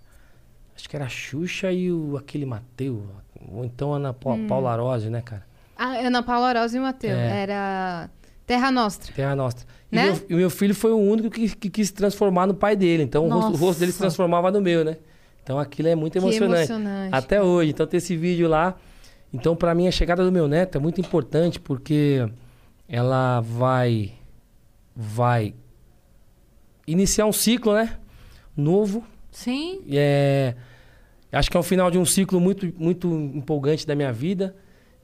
Acho 0.74 0.88
que 0.88 0.96
era 0.96 1.04
a 1.04 1.08
Xuxa 1.08 1.70
e 1.70 1.92
o, 1.92 2.16
aquele 2.16 2.46
Mateu. 2.46 3.04
Ou 3.52 3.64
então 3.64 3.92
a 3.92 3.96
Ana 3.96 4.14
Pa- 4.14 4.30
Hum. 4.30 4.46
Paula 4.46 4.74
Rose, 4.76 5.10
né, 5.10 5.20
cara? 5.20 5.44
A 5.76 5.88
Ana 6.06 6.22
Paula 6.22 6.52
Rosa 6.58 6.76
e 6.76 6.80
o 6.80 6.82
Matheus. 6.82 7.12
É. 7.18 7.42
Era 7.42 8.08
Terra 8.46 8.70
Nostra. 8.70 9.12
Terra 9.12 9.36
Nostra. 9.36 9.66
E 9.92 9.96
Né? 9.96 10.04
meu, 10.06 10.20
e 10.30 10.34
meu 10.36 10.50
filho 10.50 10.74
foi 10.74 10.90
o 10.92 10.96
único 10.98 11.28
que, 11.30 11.54
que 11.54 11.68
quis 11.68 11.88
se 11.88 11.94
transformar 11.94 12.46
no 12.46 12.54
pai 12.54 12.74
dele. 12.76 13.02
Então 13.02 13.26
o 13.26 13.28
rosto, 13.28 13.52
o 13.52 13.56
rosto 13.56 13.80
dele 13.80 13.92
se 13.92 13.98
transformava 13.98 14.50
no 14.50 14.60
meu, 14.62 14.84
né? 14.84 14.96
Então 15.42 15.58
aquilo 15.58 15.88
é 15.88 15.94
muito 15.94 16.16
emocionante. 16.16 16.70
emocionante. 16.72 17.14
Até 17.14 17.42
hoje. 17.42 17.70
Então 17.72 17.86
ter 17.86 17.98
esse 17.98 18.16
vídeo 18.16 18.48
lá. 18.48 18.74
Então 19.34 19.54
pra 19.54 19.74
mim 19.74 19.86
a 19.86 19.90
chegada 19.90 20.24
do 20.24 20.32
meu 20.32 20.48
neto 20.48 20.78
é 20.78 20.80
muito 20.80 20.98
importante 21.00 21.58
porque 21.60 22.26
ela 22.88 23.40
vai 23.40 24.12
vai 24.96 25.54
iniciar 26.86 27.26
um 27.26 27.32
ciclo, 27.32 27.74
né? 27.74 27.96
Novo. 28.56 29.04
Sim. 29.30 29.80
E 29.86 29.96
É, 29.96 30.54
acho 31.32 31.50
que 31.50 31.56
é 31.56 31.60
o 31.60 31.62
final 31.62 31.90
de 31.90 31.98
um 31.98 32.04
ciclo 32.04 32.40
muito, 32.40 32.72
muito 32.76 33.08
empolgante 33.34 33.86
da 33.86 33.94
minha 33.94 34.12
vida 34.12 34.56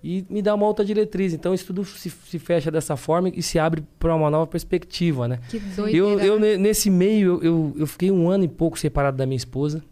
e 0.03 0.25
me 0.29 0.43
dá 0.43 0.55
uma 0.55 0.67
outra 0.67 0.85
diretriz. 0.85 1.33
Então 1.33 1.55
isso 1.55 1.67
tudo 1.67 1.85
se, 1.85 2.11
se 2.11 2.39
fecha 2.39 2.71
dessa 2.71 2.97
forma 2.97 3.29
e 3.29 3.43
se 3.43 3.59
abre 3.59 3.85
para 3.99 4.15
uma 4.15 4.31
nova 4.31 4.47
perspectiva, 4.47 5.29
né? 5.29 5.39
Que 5.49 5.59
doideira. 5.61 5.97
Eu, 5.97 6.21
eu, 6.21 6.41
né? 6.41 6.53
ne- 6.53 6.57
nesse 6.59 6.91
meio, 6.91 7.35
eu, 7.37 7.43
eu, 7.43 7.75
eu 7.81 7.87
fiquei 7.87 8.11
um 8.11 8.29
ano 8.29 8.45
e 8.45 8.49
pouco 8.49 8.79
separado 8.79 9.17
da 9.17 9.27
minha 9.27 9.37
esposa. 9.37 9.83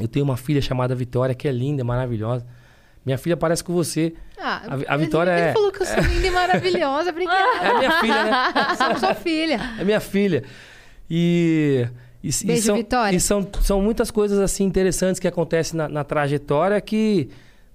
Eu 0.00 0.08
tenho 0.08 0.24
uma 0.24 0.36
filha 0.36 0.62
chamada 0.62 0.94
Vitória, 0.94 1.34
que 1.34 1.46
é 1.46 1.52
linda, 1.52 1.84
maravilhosa. 1.84 2.46
Minha 3.04 3.16
filha 3.18 3.36
parece 3.36 3.64
com 3.64 3.72
você. 3.72 4.12
Ah, 4.38 4.62
a- 4.88 4.94
a 4.94 4.96
Vitória 4.96 5.30
ele 5.30 5.40
é- 5.48 5.52
falou 5.52 5.70
que 5.72 5.82
eu 5.82 5.86
sou 5.86 6.00
linda 6.00 6.26
e 6.26 6.30
maravilhosa. 6.30 7.10
Obrigada. 7.10 7.38
É 7.62 7.78
minha 7.78 8.00
filha, 8.00 8.24
né? 8.24 8.52
Sou 8.76 8.98
sua 8.98 9.14
filha. 9.14 9.60
É 9.78 9.84
minha 9.84 10.00
filha. 10.00 10.44
E. 11.10 11.86
E, 12.22 12.28
e 12.28 12.44
Beijo, 12.46 12.62
são, 12.66 12.76
Vitória. 12.76 13.16
E 13.16 13.20
são, 13.20 13.48
são 13.62 13.80
muitas 13.80 14.10
coisas 14.10 14.38
assim 14.38 14.64
interessantes 14.64 15.18
que 15.18 15.26
acontecem 15.26 15.76
na, 15.78 15.88
na 15.88 16.04
trajetória 16.04 16.78
que 16.80 17.30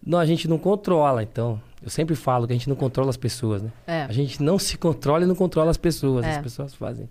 não, 0.05 0.19
a 0.19 0.25
gente 0.25 0.47
não 0.47 0.59
controla. 0.59 1.23
Então, 1.23 1.59
eu 1.81 1.89
sempre 1.89 2.15
falo 2.15 2.45
que 2.45 2.53
a 2.53 2.55
gente 2.55 2.69
não 2.69 2.75
controla 2.75 3.09
as 3.09 3.17
pessoas, 3.17 3.63
né? 3.63 3.71
É. 3.87 4.03
A 4.03 4.11
gente 4.11 4.43
não 4.43 4.59
se 4.59 4.77
controla 4.77 5.23
e 5.23 5.27
não 5.27 5.33
controla 5.33 5.71
as 5.71 5.77
pessoas. 5.77 6.23
É. 6.25 6.31
As 6.35 6.37
pessoas 6.37 6.75
fazem. 6.75 7.09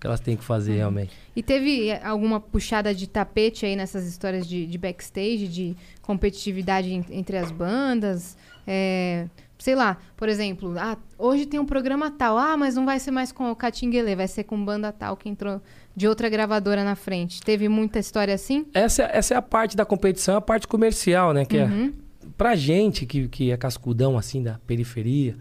Que 0.00 0.06
elas 0.06 0.20
têm 0.20 0.36
que 0.36 0.44
fazer 0.44 0.76
realmente. 0.76 1.10
E 1.34 1.42
teve 1.42 1.88
eh, 1.88 2.00
alguma 2.04 2.38
puxada 2.40 2.94
de 2.94 3.06
tapete 3.08 3.66
aí 3.66 3.74
nessas 3.74 4.06
histórias 4.06 4.46
de, 4.46 4.66
de 4.66 4.78
backstage, 4.78 5.48
de 5.48 5.76
competitividade 6.02 6.92
en- 6.92 7.04
entre 7.10 7.36
as 7.36 7.50
bandas? 7.50 8.36
É, 8.66 9.26
sei 9.58 9.74
lá, 9.74 9.96
por 10.16 10.28
exemplo, 10.28 10.74
ah, 10.78 10.96
hoje 11.18 11.46
tem 11.46 11.58
um 11.58 11.64
programa 11.66 12.10
tal, 12.10 12.36
ah, 12.38 12.56
mas 12.56 12.74
não 12.74 12.84
vai 12.84 12.98
ser 13.00 13.10
mais 13.10 13.32
com 13.32 13.50
o 13.50 13.56
Catinguele, 13.56 14.14
vai 14.14 14.28
ser 14.28 14.44
com 14.44 14.62
banda 14.64 14.92
tal 14.92 15.16
que 15.16 15.28
entrou 15.28 15.60
de 15.96 16.06
outra 16.06 16.28
gravadora 16.28 16.84
na 16.84 16.94
frente. 16.94 17.40
Teve 17.42 17.68
muita 17.68 17.98
história 17.98 18.34
assim? 18.34 18.66
Essa, 18.74 19.02
é- 19.04 19.16
essa 19.18 19.34
é 19.34 19.36
a 19.36 19.42
parte 19.42 19.76
da 19.76 19.84
competição, 19.84 20.36
a 20.36 20.40
parte 20.40 20.66
comercial, 20.68 21.32
né? 21.32 21.44
Que 21.44 21.58
Uhum. 21.58 21.92
é, 22.24 22.26
pra 22.36 22.54
gente 22.54 23.04
que, 23.06 23.26
que 23.28 23.50
é 23.50 23.56
cascudão, 23.56 24.16
assim, 24.18 24.42
da 24.42 24.60
periferia, 24.66 25.34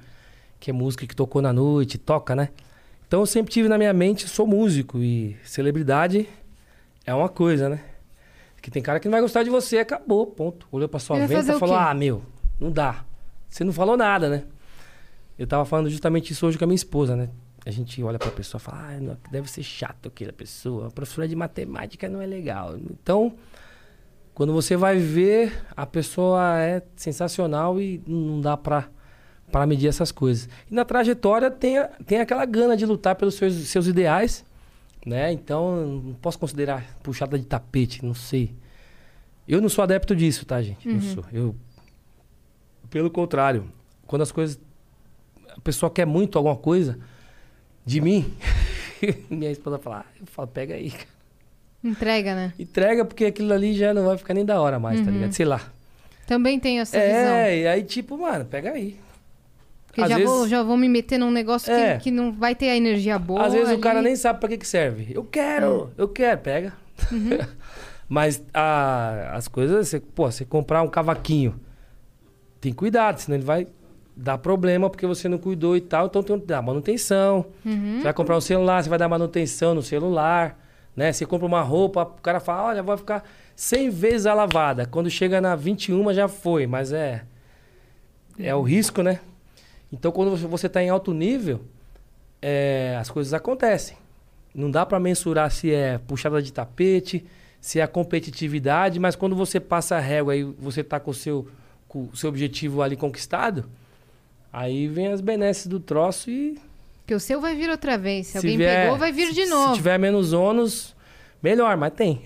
que 0.60 0.72
é 0.72 0.74
música 0.74 1.06
que 1.06 1.16
tocou 1.16 1.42
na 1.42 1.54
noite, 1.54 1.98
toca, 1.98 2.36
né? 2.36 2.50
Então 3.08 3.22
eu 3.22 3.26
sempre 3.26 3.52
tive 3.52 3.70
na 3.70 3.78
minha 3.78 3.94
mente, 3.94 4.28
sou 4.28 4.46
músico 4.46 5.00
e 5.00 5.38
celebridade 5.44 6.28
é 7.06 7.14
uma 7.14 7.30
coisa, 7.30 7.70
né? 7.70 7.80
Que 8.62 8.70
tem 8.70 8.84
cara 8.84 9.00
que 9.00 9.08
não 9.08 9.14
vai 9.14 9.22
gostar 9.22 9.44
de 9.44 9.50
você, 9.50 9.78
acabou, 9.78 10.28
ponto. 10.28 10.68
Olhou 10.70 10.90
pra 10.90 11.00
sua 11.00 11.26
fazer 11.26 11.56
e 11.56 11.60
falou, 11.60 11.76
ah, 11.76 11.94
meu, 11.94 12.22
não 12.60 12.70
dá. 12.70 13.06
Você 13.48 13.64
não 13.64 13.72
falou 13.72 13.96
nada, 13.96 14.28
né? 14.28 14.44
Eu 15.40 15.48
tava 15.48 15.64
falando 15.64 15.90
justamente 15.90 16.34
isso 16.34 16.46
hoje 16.46 16.58
com 16.58 16.66
a 16.66 16.68
minha 16.68 16.76
esposa, 16.76 17.16
né? 17.16 17.30
A 17.66 17.72
gente 17.72 18.04
olha 18.04 18.20
pra 18.20 18.30
pessoa 18.30 18.60
e 18.60 18.64
fala, 18.64 18.90
ah, 18.90 19.00
não, 19.00 19.18
deve 19.32 19.50
ser 19.50 19.64
chato 19.64 20.08
aquela 20.08 20.34
pessoa. 20.34 20.88
A 20.88 20.92
professora 20.92 21.28
de 21.30 21.36
matemática 21.36 22.10
não 22.10 22.22
é 22.22 22.26
legal. 22.26 22.76
Então, 22.78 23.34
quando 24.34 24.52
você 24.52 24.76
vai 24.76 24.98
ver, 24.98 25.66
a 25.76 25.86
pessoa 25.86 26.60
é 26.60 26.82
sensacional 26.96 27.80
e 27.80 28.02
não 28.06 28.42
dá 28.42 28.58
pra, 28.58 28.90
pra 29.52 29.66
medir 29.66 29.88
essas 29.88 30.12
coisas. 30.12 30.50
E 30.70 30.74
na 30.74 30.84
trajetória 30.86 31.50
tem, 31.50 31.78
a- 31.78 31.90
tem 32.06 32.20
aquela 32.20 32.46
gana 32.46 32.76
de 32.76 32.86
lutar 32.86 33.16
pelos 33.16 33.36
seus, 33.36 33.54
seus 33.70 33.88
ideais, 33.88 34.44
né? 35.06 35.32
Então, 35.32 35.86
não 36.04 36.14
posso 36.16 36.38
considerar 36.38 36.86
puxada 37.02 37.38
de 37.40 37.46
tapete, 37.46 38.04
não 38.06 38.14
sei. 38.14 38.52
Eu 39.48 39.62
não 39.62 39.70
sou 39.70 39.84
adepto 39.84 40.16
disso, 40.16 40.46
tá, 40.46 40.62
gente? 40.62 40.88
Não 40.88 40.96
Uhum. 40.96 41.02
sou. 41.02 41.26
Eu, 41.32 41.56
pelo 42.90 43.10
contrário, 43.10 43.70
quando 44.06 44.22
as 44.22 44.32
coisas. 44.32 44.60
A 45.56 45.60
pessoa 45.62 45.90
quer 45.90 46.06
muito 46.06 46.38
alguma 46.38 46.56
coisa 46.56 47.00
de 47.86 48.00
mim, 48.02 48.32
minha 49.30 49.50
esposa 49.52 49.80
fala, 49.80 50.06
ah, 50.08 50.12
eu 50.20 50.26
falo, 50.28 50.48
pega 50.48 50.76
aí, 50.76 50.92
cara. 50.92 51.08
Entrega, 51.84 52.36
né? 52.36 52.54
Entrega, 52.60 53.06
porque 53.06 53.26
aquilo 53.26 53.54
ali 53.54 53.74
já 53.74 53.94
não 53.94 54.06
vai 54.06 54.18
ficar 54.18 54.34
nem 54.34 54.46
da 54.46 54.60
hora 54.62 54.78
mais, 54.78 55.00
tá 55.00 55.08
Uhum. 55.08 55.14
ligado? 55.14 55.32
Sei 55.32 55.46
lá. 55.46 55.62
Também 56.28 56.60
tenho 56.60 56.82
essa 56.82 57.00
visão. 57.00 57.14
É, 57.16 57.58
e 57.60 57.68
aí, 57.68 57.84
tipo, 57.84 58.18
mano, 58.18 58.44
pega 58.46 58.72
aí. 58.72 59.00
Porque 59.98 60.02
às 60.04 60.10
já, 60.10 60.16
vezes- 60.18 60.32
vou, 60.32 60.48
já 60.48 60.62
vou 60.62 60.78
me 60.78 60.88
meter 60.88 61.18
num 61.18 61.32
negócio 61.32 61.72
É. 61.74 61.98
que, 61.98 62.04
que 62.04 62.12
não 62.12 62.32
vai 62.32 62.54
ter 62.54 62.70
a 62.70 62.76
energia 62.78 63.18
boa. 63.18 63.44
Às 63.46 63.54
vezes 63.54 63.70
o 63.70 63.72
ali. 63.74 63.82
cara 63.82 64.00
nem 64.02 64.16
sabe 64.16 64.40
pra 64.40 64.48
que, 64.48 64.58
que 64.58 64.68
serve. 64.68 65.08
Eu 65.12 65.24
quero, 65.24 65.90
eu 65.98 66.08
quero, 66.08 66.40
pega. 66.40 66.74
Uhum. 67.12 67.30
Mas 68.08 68.44
a- 68.54 69.32
as 69.34 69.48
coisas, 69.48 69.88
você, 69.88 70.00
pô, 70.00 70.30
você 70.32 70.46
comprar 70.46 70.82
um 70.84 70.88
cavaquinho, 70.88 71.60
tem 72.62 72.72
cuidado, 72.72 73.18
senão 73.20 73.36
ele 73.38 73.44
vai 73.44 73.68
dar 74.16 74.38
problema 74.38 74.90
porque 74.90 75.06
você 75.08 75.28
não 75.28 75.38
cuidou 75.38 75.76
e 75.76 75.82
tal. 75.82 76.06
Então 76.06 76.22
tem 76.24 76.40
que 76.40 76.46
dar 76.46 76.62
manutenção. 76.62 77.46
Uhum. 77.66 77.98
Você 77.98 78.04
vai 78.04 78.14
comprar 78.14 78.38
um 78.38 78.42
celular, 78.42 78.84
você 78.84 78.90
vai 78.90 79.00
dar 79.00 79.10
manutenção 79.10 79.74
no 79.76 79.82
celular, 79.82 80.58
né? 80.96 81.12
Você 81.12 81.26
compra 81.26 81.46
uma 81.48 81.62
roupa, 81.62 82.04
o 82.04 82.22
cara 82.22 82.40
fala, 82.40 82.68
olha, 82.70 82.84
vai 82.84 82.98
ficar 82.98 83.24
100 83.56 83.90
vezes 83.90 84.26
a 84.28 84.34
lavada. 84.34 84.86
Quando 84.86 85.10
chega 85.10 85.42
na 85.42 85.56
21 85.56 86.14
já 86.14 86.28
foi, 86.28 86.66
mas 86.68 86.92
é 86.94 87.24
é 88.40 88.54
o 88.56 88.62
risco, 88.62 89.02
né? 89.02 89.20
Então 89.92 90.12
quando 90.12 90.36
você- 90.36 90.68
está 90.68 90.82
em 90.84 90.90
alto 90.90 91.14
nível, 91.14 91.62
é, 92.42 92.98
as 93.00 93.10
coisas 93.10 93.34
acontecem. 93.34 93.98
Não 94.54 94.70
dá 94.72 94.86
para 94.86 95.00
mensurar 95.00 95.52
se 95.52 95.72
é 95.74 95.98
puxada 96.00 96.42
de 96.42 96.52
tapete, 96.52 97.26
se 97.62 97.80
é 97.80 97.84
a 97.84 97.88
competitividade, 97.88 99.00
mas 99.00 99.16
quando 99.16 99.36
você 99.36 99.60
passa 99.60 99.96
a 99.98 100.00
régua 100.00 100.36
e 100.36 100.44
você 100.44 100.84
tá 100.84 101.00
com 101.00 101.12
o 101.12 101.14
seu, 101.14 101.48
com 101.88 102.10
o 102.12 102.16
seu 102.18 102.30
objetivo 102.30 102.82
ali 102.82 102.96
conquistado, 102.96 103.66
aí 104.52 104.88
vem 104.88 105.08
as 105.08 105.22
benesses 105.22 105.68
do 105.68 105.80
troço 105.80 106.30
e 106.30 106.58
Porque 107.00 107.14
o 107.16 107.20
seu 107.20 107.40
vai 107.40 107.56
vir 107.56 107.70
outra 107.70 107.98
vez. 107.98 108.28
Se, 108.28 108.32
se 108.34 108.38
alguém 108.40 108.58
vier- 108.58 108.84
pegou, 108.84 108.98
vai 108.98 109.12
vir 109.12 109.32
de 109.34 109.44
se- 109.46 109.50
novo. 109.50 109.70
Se 109.70 109.76
tiver 109.76 109.98
menos 109.98 110.34
ônus, 110.34 110.96
melhor, 111.42 111.78
mas 111.78 111.94
tem. 111.94 112.22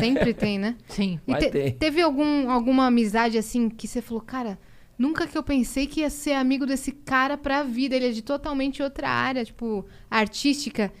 Sempre 0.00 0.32
tem, 0.34 0.58
né? 0.58 0.76
Sim. 0.88 1.20
E 1.26 1.34
te- 1.36 1.50
ter. 1.50 1.72
teve 1.74 2.00
algum, 2.02 2.50
alguma 2.50 2.86
amizade 2.86 3.36
assim 3.38 3.68
que 3.68 3.86
você 3.86 4.00
falou, 4.02 4.22
cara, 4.22 4.58
nunca 4.98 5.26
que 5.26 5.36
eu 5.36 5.42
pensei 5.42 5.86
que 5.86 6.00
ia 6.00 6.10
ser 6.10 6.32
amigo 6.32 6.66
desse 6.66 6.92
cara 6.92 7.36
pra 7.36 7.62
vida. 7.62 7.94
Ele 7.94 8.08
é 8.08 8.10
de 8.10 8.22
totalmente 8.22 8.82
outra 8.82 9.08
área, 9.08 9.44
tipo, 9.44 9.84
artística, 10.10 10.92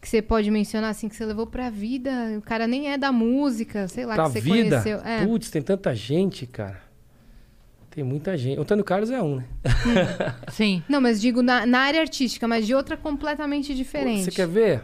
que 0.00 0.08
você 0.08 0.20
pode 0.20 0.50
mencionar 0.50 0.90
assim, 0.90 1.08
que 1.08 1.16
você 1.16 1.24
levou 1.24 1.46
pra 1.46 1.70
vida. 1.70 2.10
O 2.38 2.42
cara 2.42 2.66
nem 2.66 2.92
é 2.92 2.98
da 2.98 3.10
música, 3.10 3.88
sei 3.88 4.04
lá, 4.04 4.14
pra 4.14 4.24
que 4.24 4.32
você 4.32 4.40
vida, 4.40 4.82
conheceu. 4.82 5.00
É. 5.00 5.24
putz, 5.26 5.50
tem 5.50 5.62
tanta 5.62 5.94
gente, 5.94 6.46
cara. 6.46 6.82
Tem 7.90 8.02
muita 8.02 8.36
gente. 8.36 8.58
O 8.58 8.62
Antônio 8.62 8.84
Carlos 8.84 9.08
é 9.10 9.22
um, 9.22 9.36
né? 9.36 9.44
Sim. 10.50 10.82
Não, 10.88 11.00
mas 11.00 11.20
digo 11.20 11.42
na, 11.42 11.64
na 11.64 11.78
área 11.78 12.00
artística, 12.00 12.48
mas 12.48 12.66
de 12.66 12.74
outra 12.74 12.96
completamente 12.96 13.72
diferente. 13.72 14.24
Você 14.24 14.32
quer 14.32 14.48
ver? 14.48 14.82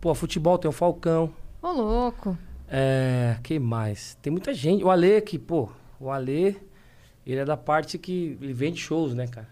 Pô, 0.00 0.12
futebol 0.12 0.58
tem 0.58 0.68
o 0.68 0.72
Falcão. 0.72 1.32
Ô, 1.62 1.70
louco. 1.70 2.36
É, 2.68 3.36
que 3.42 3.58
mais? 3.58 4.18
Tem 4.20 4.30
muita 4.30 4.52
gente. 4.52 4.82
O 4.84 4.90
Alê, 4.90 5.20
que, 5.20 5.38
pô, 5.38 5.68
o 6.00 6.10
Alê, 6.10 6.56
ele 7.32 7.40
é 7.40 7.44
da 7.44 7.56
parte 7.56 7.98
que 7.98 8.36
ele 8.40 8.52
vende 8.52 8.80
shows, 8.80 9.14
né, 9.14 9.26
cara? 9.26 9.48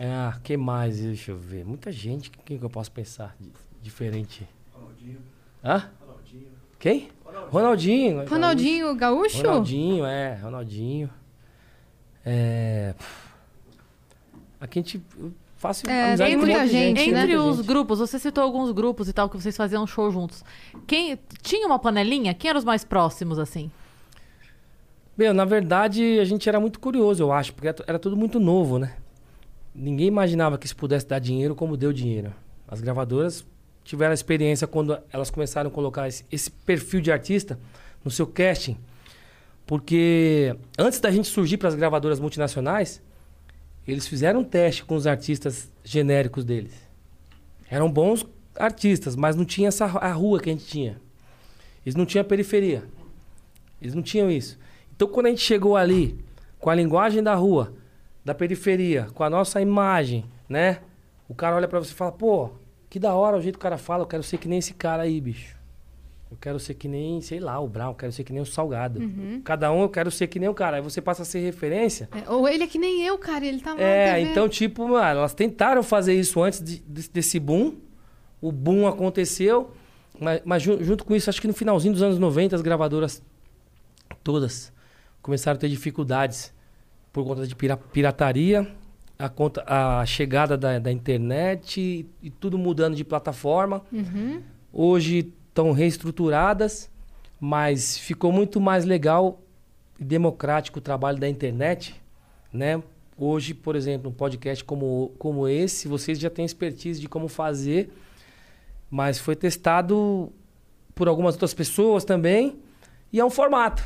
Ah, 0.00 0.38
que 0.44 0.56
mais? 0.56 1.00
Deixa 1.00 1.32
eu 1.32 1.36
ver. 1.38 1.64
Muita 1.64 1.90
gente. 1.90 2.30
Quem 2.44 2.58
que 2.58 2.64
eu 2.64 2.70
posso 2.70 2.90
pensar 2.92 3.34
de- 3.40 3.50
diferente? 3.82 4.46
Ronaldinho. 4.72 5.18
Hã? 5.64 5.90
Ronaldinho. 6.00 6.46
Quem? 6.78 7.08
Ronaldinho. 7.50 8.24
Ronaldinho 8.28 8.94
Gaúcho? 8.94 9.38
Ronaldinho, 9.38 10.04
é, 10.04 10.34
Ronaldinho. 10.36 11.10
É. 12.24 12.94
Aqui 14.60 14.78
a 14.78 14.82
gente. 14.82 15.02
Faço 15.56 15.90
É, 15.90 16.08
amizade 16.10 16.30
tem 16.30 16.38
com 16.38 16.46
muita 16.46 16.66
gente, 16.68 16.98
gente. 17.00 17.10
né? 17.12 17.20
Entre 17.22 17.34
muita 17.36 17.50
os 17.50 17.56
gente. 17.56 17.66
grupos, 17.66 17.98
você 17.98 18.16
citou 18.16 18.44
alguns 18.44 18.70
grupos 18.70 19.08
e 19.08 19.12
tal 19.12 19.28
que 19.28 19.36
vocês 19.36 19.56
faziam 19.56 19.84
show 19.88 20.08
juntos. 20.08 20.44
Quem 20.86 21.18
tinha 21.42 21.66
uma 21.66 21.80
panelinha? 21.80 22.32
Quem 22.32 22.48
eram 22.50 22.58
os 22.58 22.64
mais 22.64 22.84
próximos 22.84 23.40
assim? 23.40 23.68
Meu, 25.18 25.34
na 25.34 25.44
verdade, 25.44 26.20
a 26.20 26.24
gente 26.24 26.48
era 26.48 26.60
muito 26.60 26.78
curioso, 26.78 27.24
eu 27.24 27.32
acho, 27.32 27.52
porque 27.52 27.66
era- 27.84 27.98
tudo 27.98 28.16
muito 28.16 28.38
novo, 28.38 28.78
né? 28.78 28.94
Ninguém 29.74 30.06
imaginava 30.06 30.56
que 30.56 30.64
isso 30.64 30.76
pudesse 30.76 31.08
dar 31.08 31.18
dinheiro 31.18 31.56
como 31.56 31.76
deu 31.76 31.92
dinheiro. 31.92 32.32
As 32.68 32.80
gravadoras 32.80 33.44
tiveram 33.82 34.12
a 34.12 34.14
experiência 34.14 34.66
quando 34.68 34.96
elas 35.12 35.28
começaram 35.28 35.70
a 35.70 35.72
colocar 35.72 36.06
esse, 36.06 36.24
esse 36.30 36.48
perfil 36.48 37.00
de 37.00 37.10
artista 37.10 37.58
no 38.04 38.12
seu 38.12 38.28
casting. 38.28 38.76
Porque 39.66 40.54
antes 40.78 41.00
da 41.00 41.10
gente 41.10 41.26
surgir 41.28 41.56
para 41.56 41.68
as 41.68 41.74
gravadoras 41.74 42.20
multinacionais, 42.20 43.02
eles 43.88 44.06
fizeram 44.06 44.40
um 44.40 44.44
teste 44.44 44.84
com 44.84 44.94
os 44.94 45.06
artistas 45.06 45.68
genéricos 45.82 46.44
deles. 46.44 46.72
Eram 47.68 47.90
bons 47.90 48.24
artistas, 48.56 49.16
mas 49.16 49.34
não 49.34 49.44
tinha 49.44 49.66
essa 49.68 49.84
a 49.84 50.12
rua 50.12 50.38
que 50.40 50.48
a 50.48 50.52
gente 50.52 50.64
tinha. 50.66 51.00
Eles 51.84 51.96
não 51.96 52.06
tinham 52.06 52.24
periferia. 52.24 52.84
Eles 53.82 53.94
não 53.94 54.02
tinham 54.02 54.30
isso. 54.30 54.58
Então, 54.98 55.06
quando 55.06 55.26
a 55.26 55.28
gente 55.28 55.42
chegou 55.42 55.76
ali, 55.76 56.18
com 56.58 56.68
a 56.70 56.74
linguagem 56.74 57.22
da 57.22 57.32
rua, 57.36 57.72
da 58.24 58.34
periferia, 58.34 59.06
com 59.14 59.22
a 59.22 59.30
nossa 59.30 59.60
imagem, 59.60 60.24
né? 60.48 60.80
O 61.28 61.36
cara 61.36 61.54
olha 61.54 61.68
pra 61.68 61.78
você 61.78 61.92
e 61.92 61.94
fala, 61.94 62.10
pô, 62.10 62.50
que 62.90 62.98
da 62.98 63.14
hora 63.14 63.36
o 63.36 63.40
jeito 63.40 63.54
que 63.54 63.60
o 63.60 63.62
cara 63.62 63.78
fala, 63.78 64.02
eu 64.02 64.08
quero 64.08 64.24
ser 64.24 64.38
que 64.38 64.48
nem 64.48 64.58
esse 64.58 64.74
cara 64.74 65.04
aí, 65.04 65.20
bicho. 65.20 65.56
Eu 66.28 66.36
quero 66.40 66.58
ser 66.58 66.74
que 66.74 66.88
nem, 66.88 67.20
sei 67.20 67.38
lá, 67.38 67.60
o 67.60 67.68
Brown, 67.68 67.90
eu 67.90 67.94
quero 67.94 68.10
ser 68.12 68.24
que 68.24 68.32
nem 68.32 68.42
o 68.42 68.44
Salgado. 68.44 68.98
Uhum. 68.98 69.40
Cada 69.44 69.70
um 69.70 69.82
eu 69.82 69.88
quero 69.88 70.10
ser 70.10 70.26
que 70.26 70.40
nem 70.40 70.48
o 70.48 70.52
cara. 70.52 70.78
Aí 70.78 70.82
você 70.82 71.00
passa 71.00 71.22
a 71.22 71.24
ser 71.24 71.38
referência. 71.38 72.08
É, 72.12 72.28
ou 72.28 72.48
ele 72.48 72.64
é 72.64 72.66
que 72.66 72.76
nem 72.76 73.06
eu, 73.06 73.16
cara, 73.18 73.46
ele 73.46 73.60
tava 73.60 73.76
na 73.80 73.84
É, 73.86 74.20
então, 74.20 74.48
tipo, 74.48 74.88
mano, 74.88 75.20
elas 75.20 75.32
tentaram 75.32 75.80
fazer 75.84 76.12
isso 76.14 76.42
antes 76.42 76.60
de- 76.60 76.80
de- 76.80 77.08
desse 77.08 77.38
boom. 77.38 77.76
O 78.42 78.50
boom 78.50 78.84
aconteceu, 78.88 79.70
mas, 80.20 80.42
mas 80.44 80.60
jun- 80.60 80.82
junto 80.82 81.04
com 81.04 81.14
isso, 81.14 81.30
acho 81.30 81.40
que 81.40 81.46
no 81.46 81.54
finalzinho 81.54 81.94
dos 81.94 82.02
anos 82.02 82.18
90, 82.18 82.56
as 82.56 82.62
gravadoras 82.62 83.22
todas 84.24 84.72
começaram 85.22 85.56
a 85.56 85.60
ter 85.60 85.68
dificuldades 85.68 86.52
por 87.12 87.24
conta 87.24 87.46
de 87.46 87.54
pira- 87.54 87.76
pirataria, 87.76 88.70
a, 89.18 89.28
conta, 89.28 89.64
a 89.66 90.04
chegada 90.06 90.56
da, 90.56 90.78
da 90.78 90.92
internet 90.92 91.80
e, 91.80 92.06
e 92.22 92.30
tudo 92.30 92.56
mudando 92.56 92.94
de 92.94 93.04
plataforma. 93.04 93.82
Uhum. 93.92 94.40
Hoje 94.72 95.32
estão 95.48 95.72
reestruturadas, 95.72 96.90
mas 97.40 97.98
ficou 97.98 98.30
muito 98.30 98.60
mais 98.60 98.84
legal 98.84 99.40
e 99.98 100.04
democrático 100.04 100.78
o 100.78 100.82
trabalho 100.82 101.18
da 101.18 101.28
internet, 101.28 102.00
né? 102.52 102.80
Hoje, 103.16 103.52
por 103.52 103.74
exemplo, 103.74 104.08
um 104.08 104.14
podcast 104.14 104.62
como, 104.62 105.12
como 105.18 105.48
esse, 105.48 105.88
vocês 105.88 106.20
já 106.20 106.30
têm 106.30 106.44
expertise 106.44 107.00
de 107.00 107.08
como 107.08 107.26
fazer, 107.26 107.92
mas 108.88 109.18
foi 109.18 109.34
testado 109.34 110.32
por 110.94 111.08
algumas 111.08 111.34
outras 111.34 111.52
pessoas 111.52 112.04
também, 112.04 112.60
e 113.12 113.18
é 113.18 113.24
um 113.24 113.30
formato. 113.30 113.82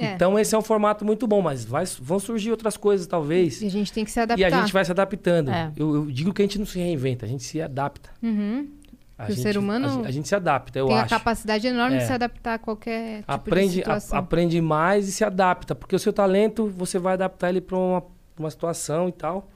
É. 0.00 0.14
Então 0.14 0.38
esse 0.38 0.54
é 0.54 0.58
um 0.58 0.62
formato 0.62 1.04
muito 1.04 1.26
bom, 1.26 1.40
mas 1.42 1.64
vai, 1.64 1.84
vão 2.00 2.18
surgir 2.18 2.50
outras 2.50 2.76
coisas 2.76 3.06
talvez. 3.06 3.60
E 3.62 3.66
a 3.66 3.70
gente 3.70 3.92
tem 3.92 4.04
que 4.04 4.10
se 4.10 4.18
E 4.18 4.22
adaptar. 4.22 4.46
a 4.46 4.60
gente 4.60 4.72
vai 4.72 4.84
se 4.84 4.90
adaptando. 4.90 5.50
É. 5.50 5.72
Eu, 5.76 5.94
eu 5.94 6.06
digo 6.06 6.32
que 6.32 6.42
a 6.42 6.44
gente 6.44 6.58
não 6.58 6.66
se 6.66 6.78
reinventa, 6.78 7.26
a 7.26 7.28
gente 7.28 7.42
se 7.44 7.60
adapta. 7.60 8.10
Uhum. 8.22 8.68
A 9.16 9.26
Que 9.26 9.32
o 9.32 9.34
gente- 9.34 9.42
ser 9.42 9.58
humano 9.58 9.86
A, 9.86 9.90
gente- 9.90 10.06
a 10.06 10.10
gente 10.12 10.28
se 10.28 10.34
adapta, 10.36 10.78
eu 10.78 10.86
Tem 10.86 10.96
a 10.96 11.00
acho. 11.02 11.10
capacidade 11.10 11.66
enorme 11.66 11.96
de 11.98 12.04
É. 12.04 12.06
se 12.06 12.12
adaptar 12.12 12.54
a 12.54 12.58
qualquer 12.58 13.18
tipo 13.20 13.32
aprende, 13.32 13.72
de 13.74 13.80
a- 13.80 13.82
situação. 13.84 14.18
aprende 14.18 14.60
mais 14.60 15.08
e 15.08 15.12
se 15.12 15.24
adapta. 15.24 15.74
Porque 15.74 15.96
o 15.96 15.98
seu 15.98 16.12
talento, 16.12 16.68
você 16.68 16.98
vai 17.00 17.14
adaptar 17.14 17.48
ele 17.48 17.60
para 17.60 17.76
uma, 17.76 18.02
uma 18.38 18.50
situação 18.50 19.08
e 19.08 19.12
tal, 19.12 19.48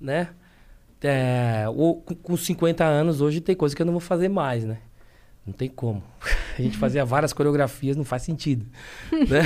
né? 0.00 0.28
É, 1.02 1.64
ou, 1.74 1.96
com, 2.00 2.14
com 2.14 2.36
50 2.36 2.84
anos, 2.84 3.20
hoje 3.20 3.40
tem 3.40 3.54
coisa 3.54 3.74
que 3.74 3.80
eu 3.82 3.86
não 3.86 3.92
vou 3.92 4.00
fazer 4.00 4.28
mais, 4.28 4.64
né? 4.64 4.78
Não 5.48 5.52
tem 5.54 5.68
como. 5.68 6.02
A 6.58 6.62
gente 6.62 6.76
fazia 6.76 7.04
várias 7.04 7.32
coreografias, 7.32 7.96
não 7.96 8.04
faz 8.04 8.22
sentido. 8.22 8.66
né? 9.10 9.42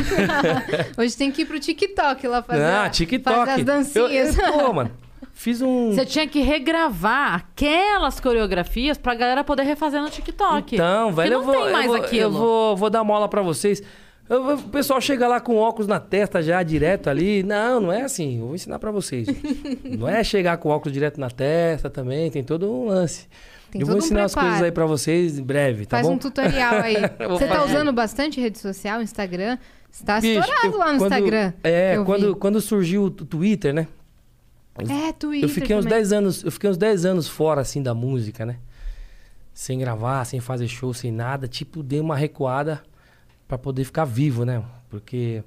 Hoje 0.99 1.17
tem 1.17 1.31
que 1.31 1.43
ir 1.43 1.45
pro 1.47 1.61
TikTok 1.61 2.27
lá 2.27 2.43
fazer, 2.43 2.65
ah, 2.65 2.91
TikTok. 2.91 3.37
fazer 3.47 3.51
as 3.53 3.59
Eu, 3.59 3.65
dancinhas. 3.65 4.39
eu, 4.39 4.53
pô, 4.53 4.73
mano, 4.73 4.91
fiz 5.33 5.63
um... 5.63 5.93
Você 5.95 6.05
tinha 6.05 6.27
que 6.27 6.41
regravar 6.41 7.35
aquelas 7.35 8.19
coreografias 8.19 8.99
pra 8.99 9.15
galera 9.15 9.45
poder 9.45 9.63
refazer 9.63 10.03
no 10.03 10.11
TikTok. 10.11 10.75
Então, 10.75 11.13
velho, 11.13 11.35
eu 11.35 11.39
não 11.39 11.47
vou, 11.47 11.63
tem 11.65 11.73
mais 11.73 11.87
eu 11.87 11.93
vou, 11.93 12.03
aquilo. 12.03 12.23
eu 12.23 12.31
vou, 12.33 12.77
vou 12.77 12.91
dar 12.91 13.03
uma 13.03 13.15
aula 13.15 13.29
pra 13.29 13.43
vocês. 13.43 13.81
Eu 14.29 14.55
o 14.55 14.63
pessoal 14.71 15.01
chega 15.01 15.29
lá 15.29 15.41
com 15.41 15.57
óculos 15.57 15.87
na 15.87 16.01
testa 16.01 16.43
já, 16.43 16.63
direto 16.63 17.11
ali. 17.11 17.43
Não, 17.43 17.81
não 17.81 17.93
é 17.93 18.03
assim. 18.03 18.39
Eu 18.41 18.47
vou 18.47 18.55
ensinar 18.55 18.79
pra 18.79 18.91
vocês. 18.91 19.29
não 19.85 20.09
é 20.09 20.25
chegar 20.25 20.57
com 20.57 20.71
óculos 20.71 20.93
direto 20.93 21.21
na 21.21 21.29
testa 21.29 21.91
também. 21.91 22.31
Tem 22.31 22.43
todo 22.43 22.71
um 22.71 22.87
lance. 22.87 23.29
Tem 23.73 23.81
eu 23.81 23.87
vou 23.87 23.97
todo 23.97 24.03
um 24.03 24.05
ensinar 24.05 24.25
as 24.25 24.35
coisas 24.35 24.63
aí 24.63 24.71
pra 24.71 24.85
vocês 24.87 25.39
em 25.39 25.43
breve, 25.43 25.87
tá 25.87 25.97
Faz 25.97 26.07
bom? 26.07 26.13
um 26.15 26.19
tutorial 26.19 26.75
aí. 26.75 26.95
Você 27.31 27.47
tá 27.49 27.57
fazer. 27.57 27.73
usando 27.73 27.93
bastante 27.93 28.39
rede 28.41 28.59
social, 28.59 29.01
Instagram? 29.03 29.57
Você 29.91 30.05
tá 30.05 30.21
Bicho, 30.21 30.39
estourado 30.41 30.67
eu- 30.75 30.79
lá 30.79 30.93
no 30.93 30.99
quando- 30.99 31.13
Instagram. 31.13 31.53
É, 31.65 31.97
quando, 32.05 32.35
vi. 32.35 32.39
quando 32.39 32.61
surgiu 32.61 33.05
o 33.05 33.11
Twitter, 33.11 33.73
né? 33.75 33.89
É, 34.89 35.13
Twitter 35.13 35.49
eu 35.49 35.53
fiquei 35.53 35.75
uns 35.75 35.85
também. 35.85 35.99
10 35.99 36.13
anos, 36.13 36.45
eu 36.45 36.53
fiquei 36.53 36.69
uns 36.71 36.77
10 36.77 37.05
anos 37.07 37.27
fora 37.29 37.61
assim 37.63 37.83
da 37.83 37.95
música, 37.95 38.45
né? 38.47 38.57
Sem 39.55 39.79
gravar, 39.79 40.25
sem 40.27 40.39
fazer 40.41 40.69
show, 40.69 40.93
sem 40.95 41.11
nada, 41.11 41.49
tipo, 41.49 41.83
dei 41.83 42.01
uma 42.01 42.17
recuada 42.17 42.83
pra 43.49 43.57
poder 43.59 43.85
ficar 43.85 44.05
vivo, 44.05 44.45
né? 44.45 44.63
Porque 44.91 45.43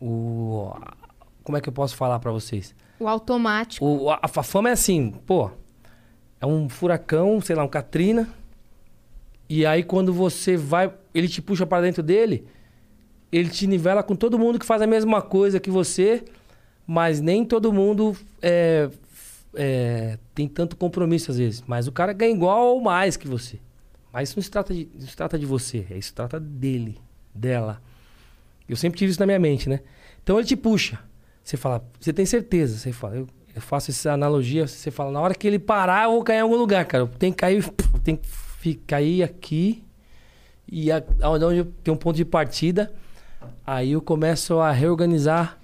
o 0.00 0.72
como 1.44 1.56
é 1.58 1.60
que 1.60 1.68
eu 1.68 1.72
posso 1.72 1.96
falar 1.96 2.18
pra 2.20 2.30
vocês? 2.30 2.74
O 2.98 3.08
automático. 3.08 3.84
O, 3.84 4.10
a, 4.10 4.20
a 4.22 4.42
fama 4.42 4.68
é 4.68 4.72
assim, 4.72 5.10
pô, 5.26 5.50
é 6.40 6.46
um 6.46 6.68
furacão, 6.68 7.40
sei 7.40 7.54
lá, 7.54 7.64
um 7.64 7.68
Katrina. 7.68 8.28
E 9.48 9.66
aí 9.66 9.82
quando 9.82 10.12
você 10.12 10.56
vai, 10.56 10.92
ele 11.14 11.28
te 11.28 11.42
puxa 11.42 11.66
pra 11.66 11.80
dentro 11.80 12.02
dele, 12.02 12.46
ele 13.30 13.50
te 13.50 13.66
nivela 13.66 14.02
com 14.02 14.14
todo 14.14 14.38
mundo 14.38 14.58
que 14.58 14.66
faz 14.66 14.80
a 14.80 14.86
mesma 14.86 15.20
coisa 15.20 15.60
que 15.60 15.70
você, 15.70 16.24
mas 16.86 17.20
nem 17.20 17.44
todo 17.44 17.72
mundo 17.72 18.16
é, 18.40 18.88
é, 19.54 20.18
tem 20.34 20.48
tanto 20.48 20.76
compromisso 20.76 21.30
às 21.30 21.38
vezes. 21.38 21.62
Mas 21.66 21.86
o 21.86 21.92
cara 21.92 22.12
ganha 22.12 22.32
igual 22.32 22.74
ou 22.74 22.80
mais 22.80 23.16
que 23.16 23.28
você. 23.28 23.58
Mas 24.12 24.28
isso 24.28 24.38
não 24.38 24.42
se 24.42 24.50
trata 24.50 24.74
de, 24.74 24.88
não 24.94 25.06
se 25.06 25.16
trata 25.16 25.38
de 25.38 25.46
você, 25.46 25.86
é 25.90 25.98
isso 25.98 26.08
se 26.08 26.14
trata 26.14 26.40
dele, 26.40 26.98
dela. 27.34 27.80
Eu 28.68 28.76
sempre 28.76 28.98
tive 28.98 29.10
isso 29.10 29.20
na 29.20 29.26
minha 29.26 29.38
mente, 29.38 29.68
né? 29.68 29.80
Então 30.22 30.38
ele 30.38 30.46
te 30.46 30.56
puxa. 30.56 30.98
Você 31.42 31.56
fala, 31.56 31.84
você 31.98 32.12
tem 32.12 32.24
certeza? 32.26 32.78
Você 32.78 32.92
fala, 32.92 33.16
eu, 33.16 33.26
eu 33.60 33.66
faço 33.66 33.90
essa 33.90 34.12
analogia, 34.12 34.66
você 34.66 34.90
fala, 34.90 35.12
na 35.12 35.20
hora 35.20 35.34
que 35.34 35.46
ele 35.46 35.58
parar, 35.58 36.04
eu 36.04 36.12
vou 36.12 36.24
cair 36.24 36.38
em 36.38 36.40
algum 36.40 36.56
lugar, 36.56 36.84
cara. 36.86 37.06
Tenho 37.06 37.32
que 37.32 37.38
cair, 37.38 37.64
tenho 38.02 38.18
que 38.60 38.74
cair 38.74 39.22
aqui 39.22 39.84
e 40.70 40.90
a, 40.90 41.02
onde 41.24 41.58
eu 41.58 41.64
tenho 41.84 41.94
um 41.94 41.98
ponto 41.98 42.16
de 42.16 42.24
partida, 42.24 42.92
aí 43.66 43.92
eu 43.92 44.00
começo 44.00 44.58
a 44.58 44.70
reorganizar 44.72 45.58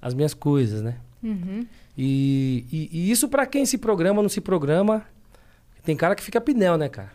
as 0.00 0.14
minhas 0.14 0.34
coisas, 0.34 0.82
né? 0.82 0.96
Uhum. 1.22 1.66
E, 1.96 2.64
e- 2.70 2.88
e 2.92 3.10
isso 3.10 3.28
pra 3.28 3.44
quem 3.46 3.66
se 3.66 3.76
programa 3.78 4.22
não 4.22 4.28
se 4.28 4.40
programa, 4.40 5.04
tem 5.84 5.96
cara 5.96 6.14
que 6.14 6.22
fica 6.22 6.40
pneu, 6.40 6.76
né, 6.76 6.88
cara? 6.88 7.12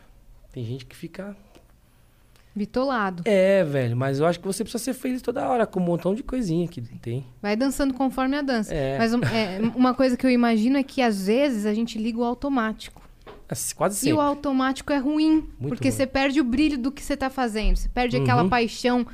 Tem 0.51 0.63
gente 0.65 0.85
que 0.85 0.95
fica 0.95 1.35
Bitolado. 2.55 3.23
é, 3.25 3.63
velho, 3.63 3.97
mas 3.97 4.19
eu 4.19 4.25
acho 4.27 4.39
que 4.39 4.45
você 4.45 4.63
precisa 4.63 4.83
ser 4.83 4.93
feliz 4.93 5.21
toda 5.21 5.47
hora, 5.49 5.65
com 5.65 5.79
um 5.79 5.83
montão 5.83 6.13
de 6.13 6.21
coisinha 6.21 6.67
que 6.67 6.81
tem. 6.81 7.25
Vai 7.41 7.55
dançando 7.55 7.93
conforme 7.93 8.37
a 8.37 8.41
dança. 8.41 8.73
É. 8.73 8.97
Mas 8.97 9.13
é, 9.13 9.59
uma 9.75 9.93
coisa 9.93 10.15
que 10.15 10.25
eu 10.25 10.29
imagino 10.29 10.77
é 10.77 10.83
que 10.83 11.01
às 11.01 11.25
vezes 11.25 11.65
a 11.65 11.73
gente 11.73 11.97
liga 11.97 12.19
o 12.19 12.23
automático. 12.23 13.01
Assim, 13.49 13.75
Quase 13.75 13.95
E 13.97 13.99
sempre. 13.99 14.13
o 14.13 14.21
automático 14.21 14.93
é 14.93 14.97
ruim, 14.97 15.47
Muito 15.59 15.69
porque 15.69 15.89
ruim. 15.89 15.97
você 15.97 16.05
perde 16.07 16.39
o 16.39 16.43
brilho 16.43 16.77
do 16.77 16.91
que 16.91 17.01
você 17.03 17.17
tá 17.17 17.29
fazendo. 17.29 17.75
Você 17.75 17.89
perde 17.89 18.17
aquela 18.17 18.43
Uhum. 18.43 18.49
paixão 18.49 19.05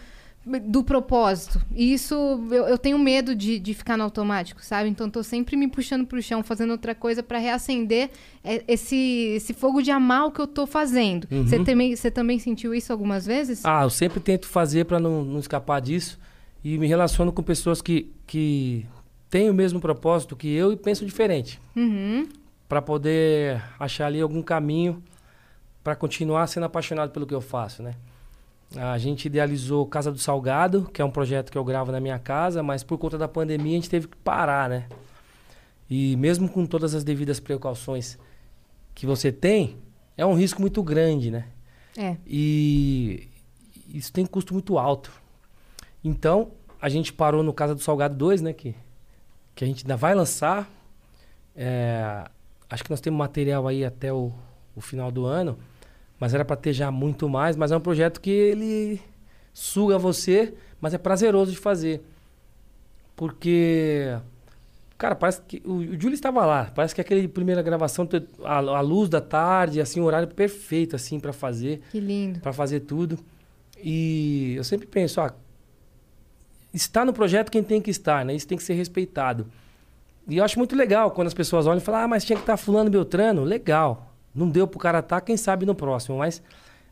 do 0.46 0.84
propósito. 0.84 1.62
E 1.76 1.94
isso, 1.94 2.16
eu, 2.52 2.68
eu 2.68 2.78
tenho 2.78 2.98
medo 2.98 3.36
de, 3.36 3.60
de 3.60 3.74
ficar 3.74 3.98
no 3.98 4.04
automático, 4.04 4.64
sabe? 4.64 4.90
Então 4.90 5.10
tô 5.10 5.22
sempre 5.22 5.56
me 5.56 5.68
puxando 5.68 6.06
pro 6.06 6.22
chão, 6.22 6.42
fazendo 6.42 6.72
outra 6.72 6.96
coisa 6.96 7.22
pra 7.22 7.38
reacender 7.38 8.10
é, 8.44 8.64
esse, 8.68 8.96
esse 9.36 9.54
fogo 9.54 9.82
de 9.82 9.92
amar 9.92 10.28
o 10.28 10.32
que 10.32 10.40
eu 10.40 10.48
tô 10.48 10.66
fazendo. 10.66 11.28
Uhum. 11.30 11.46
Você 11.46 11.64
também, 11.64 11.96
você 11.96 12.10
também 12.10 12.40
sentiu 12.40 12.74
isso 12.74 12.92
algumas 12.92 13.26
vezes? 13.26 13.66
Ah, 13.66 13.84
eu 13.84 13.90
sempre 13.90 14.20
tento 14.20 14.48
fazer 14.48 14.86
pra 14.86 15.00
não, 15.00 15.24
não 15.24 15.40
escapar 15.40 15.82
disso. 15.82 16.18
E 16.64 16.78
me 16.78 16.88
relaciono 16.88 17.32
com 17.32 17.44
pessoas 17.44 17.82
que, 17.82 18.12
que 18.26 18.86
têm 19.30 19.50
o 19.50 19.54
mesmo 19.54 19.80
propósito 19.80 20.36
que 20.36 20.54
eu 20.54 20.72
e 20.72 20.78
pensam 20.78 21.06
diferente. 21.06 21.60
Uhum. 21.76 22.28
Pra 22.68 22.82
poder 22.82 23.62
achar 23.80 24.08
ali 24.08 24.22
algum 24.22 24.42
caminho 24.42 25.02
pra 25.84 25.96
continuar 25.96 26.48
sendo 26.48 26.66
apaixonado 26.66 27.12
pelo 27.12 27.26
que 27.26 27.34
eu 27.34 27.42
faço, 27.42 27.82
né? 27.84 27.94
A 28.76 28.98
gente 28.98 29.26
idealizou 29.26 29.86
Casa 29.88 30.12
do 30.12 30.20
Salgado, 30.20 30.90
que 30.94 31.02
é 31.02 31.06
um 31.06 31.10
projeto 31.10 31.52
que 31.52 31.58
eu 31.58 31.64
gravo 31.64 31.92
na 31.92 32.00
minha 32.00 32.20
casa, 32.20 32.62
mas 32.62 32.84
por 32.84 32.98
conta 32.98 33.18
da 33.18 33.28
pandemia 33.28 33.72
a 33.72 33.76
gente 33.76 33.90
teve 33.90 34.08
que 34.08 34.18
parar, 34.18 34.70
né? 34.70 34.88
E 35.90 36.16
mesmo 36.18 36.48
com 36.48 36.66
todas 36.66 36.94
as 36.94 37.04
devidas 37.04 37.40
precauções 37.40 38.18
que 38.94 39.08
você 39.08 39.32
tem, 39.32 39.78
é 40.16 40.26
um 40.26 40.36
risco 40.36 40.62
muito 40.62 40.84
grande, 40.84 41.32
né? 41.32 41.48
É. 41.98 42.16
E 42.28 43.28
isso 43.92 44.14
tem 44.14 44.26
custo 44.26 44.54
muito 44.54 44.78
alto. 44.78 45.12
Então, 46.04 46.52
a 46.80 46.90
gente 46.90 47.12
parou 47.12 47.42
no 47.42 47.54
Casa 47.54 47.74
do 47.74 47.82
Salgado 47.82 48.16
2, 48.16 48.42
né? 48.42 48.54
Que, 48.54 48.76
que 49.56 49.64
a 49.64 49.68
gente 49.68 49.84
ainda 49.84 49.98
vai 49.98 50.14
lançar. 50.14 50.70
É, 51.56 52.24
acho 52.70 52.84
que 52.84 52.90
nós 52.90 53.02
temos 53.02 53.18
material 53.18 53.68
aí 53.68 53.84
até 53.84 54.14
o, 54.14 54.32
o 54.76 54.82
final 54.82 55.12
do 55.12 55.26
ano. 55.26 55.58
Mas 56.20 56.34
era 56.34 56.44
para 56.44 56.56
ter 56.56 56.74
já 56.74 56.92
muito 56.92 57.30
mais. 57.30 57.56
Mas 57.56 57.72
é 57.72 57.78
um 57.78 57.82
projeto 57.82 58.20
que 58.20 58.30
ele 58.30 59.02
suga 59.54 59.98
você, 59.98 60.54
mas 60.82 60.94
é 60.94 60.98
prazeroso 60.98 61.52
de 61.52 61.58
fazer. 61.58 62.04
Porque... 63.16 64.18
Cara, 64.98 65.16
parece 65.16 65.42
que... 65.48 65.62
O, 65.66 65.76
o 65.76 66.00
Júlio 66.00 66.14
estava 66.14 66.46
lá. 66.46 66.72
Parece 66.76 66.94
que 66.94 67.00
aquele 67.02 67.28
primeira 67.28 67.62
gravação, 67.62 68.08
a, 68.44 68.58
a 68.58 68.82
luz 68.82 69.08
da 69.08 69.22
tarde, 69.22 69.80
assim, 69.80 70.02
o 70.02 70.04
horário 70.04 70.28
perfeito, 70.28 70.96
assim, 70.96 71.20
para 71.20 71.32
fazer 71.32 71.82
Que 71.92 72.00
lindo. 72.00 72.40
para 72.42 72.52
fazer 72.52 72.82
tudo. 72.82 73.18
E 73.82 74.56
eu 74.58 74.64
sempre 74.66 74.86
penso, 74.86 75.22
ah, 75.22 75.34
está 76.74 77.06
no 77.06 77.14
projeto 77.14 77.50
quem 77.50 77.64
tem 77.64 77.82
que 77.82 77.90
estar, 77.90 78.26
né? 78.26 78.36
Isso 78.36 78.46
tem 78.48 78.58
que 78.58 78.64
ser 78.64 78.74
respeitado. 78.74 79.48
E 80.28 80.38
eu 80.38 80.44
acho 80.44 80.60
muito 80.60 80.76
legal 80.76 81.12
quando 81.12 81.28
as 81.28 81.34
pessoas 81.34 81.66
olham 81.66 81.78
e 81.78 81.82
falam, 81.82 82.02
ah, 82.02 82.08
mas 82.08 82.26
tinha 82.26 82.36
que 82.36 82.44
estar 82.44 82.58
fulano 82.58 82.90
Beltrano. 82.90 83.44
Legal. 83.44 84.09
Não 84.40 84.50
deu 84.50 84.66
pro 84.66 84.80
cara 84.80 85.00
estar, 85.00 85.20
quem 85.22 85.36
sabe 85.36 85.66
no 85.66 85.76
próximo. 85.76 86.18
Mas 86.18 86.42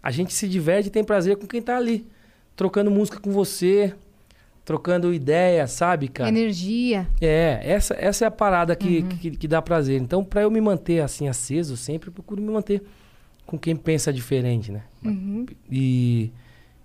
a 0.03 0.11
gente 0.11 0.33
se 0.33 0.47
diverte 0.47 0.89
e 0.89 0.91
tem 0.91 1.03
prazer 1.03 1.37
com 1.37 1.47
quem 1.47 1.61
tá 1.61 1.77
ali. 1.77 2.05
Trocando 2.55 2.91
música 2.91 3.19
com 3.19 3.31
você, 3.31 3.93
trocando 4.65 5.13
ideia, 5.13 5.65
sabe, 5.65 6.09
cara? 6.09 6.27
Energia. 6.27 7.07
É, 7.21 7.61
essa, 7.63 7.95
essa 7.97 8.25
é 8.25 8.27
a 8.27 8.31
parada 8.31 8.75
que, 8.75 9.03
que, 9.03 9.31
que 9.31 9.47
dá 9.47 9.61
prazer. 9.61 10.01
Então, 10.01 10.25
para 10.25 10.41
eu 10.41 10.51
me 10.51 10.59
manter 10.59 10.99
assim 10.99 11.29
aceso, 11.29 11.77
sempre 11.77 12.09
eu 12.09 12.13
procuro 12.13 12.41
me 12.41 12.51
manter 12.51 12.83
com 13.45 13.57
quem 13.57 13.77
pensa 13.77 14.11
diferente, 14.11 14.71
né? 14.71 14.83
Uhum. 15.01 15.45
E 15.71 16.33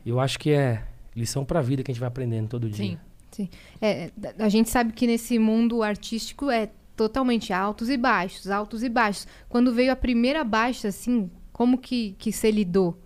eu 0.07 0.21
acho 0.21 0.39
que 0.39 0.53
é 0.53 0.85
lição 1.17 1.45
pra 1.45 1.61
vida 1.61 1.83
que 1.83 1.91
a 1.91 1.95
gente 1.95 2.01
vai 2.01 2.09
aprendendo 2.09 2.49
todo 2.49 2.71
dia. 2.71 2.87
Sim. 2.87 2.99
Sim. 3.33 3.49
É, 3.81 4.11
a 4.39 4.49
gente 4.49 4.69
sabe 4.69 4.93
que 4.93 5.07
nesse 5.07 5.39
mundo 5.39 5.83
artístico 5.83 6.51
é 6.51 6.69
totalmente 7.03 7.53
altos 7.53 7.89
e 7.89 7.97
baixos, 7.97 8.49
altos 8.49 8.83
e 8.83 8.89
baixos. 8.89 9.27
Quando 9.49 9.73
veio 9.75 9.91
a 9.93 9.97
primeira 9.97 10.45
baixa, 10.45 10.89
assim, 10.89 11.31
como 11.53 11.77
que, 11.79 12.15
que 12.19 12.31
você 12.33 12.51
lidou? 12.51 12.97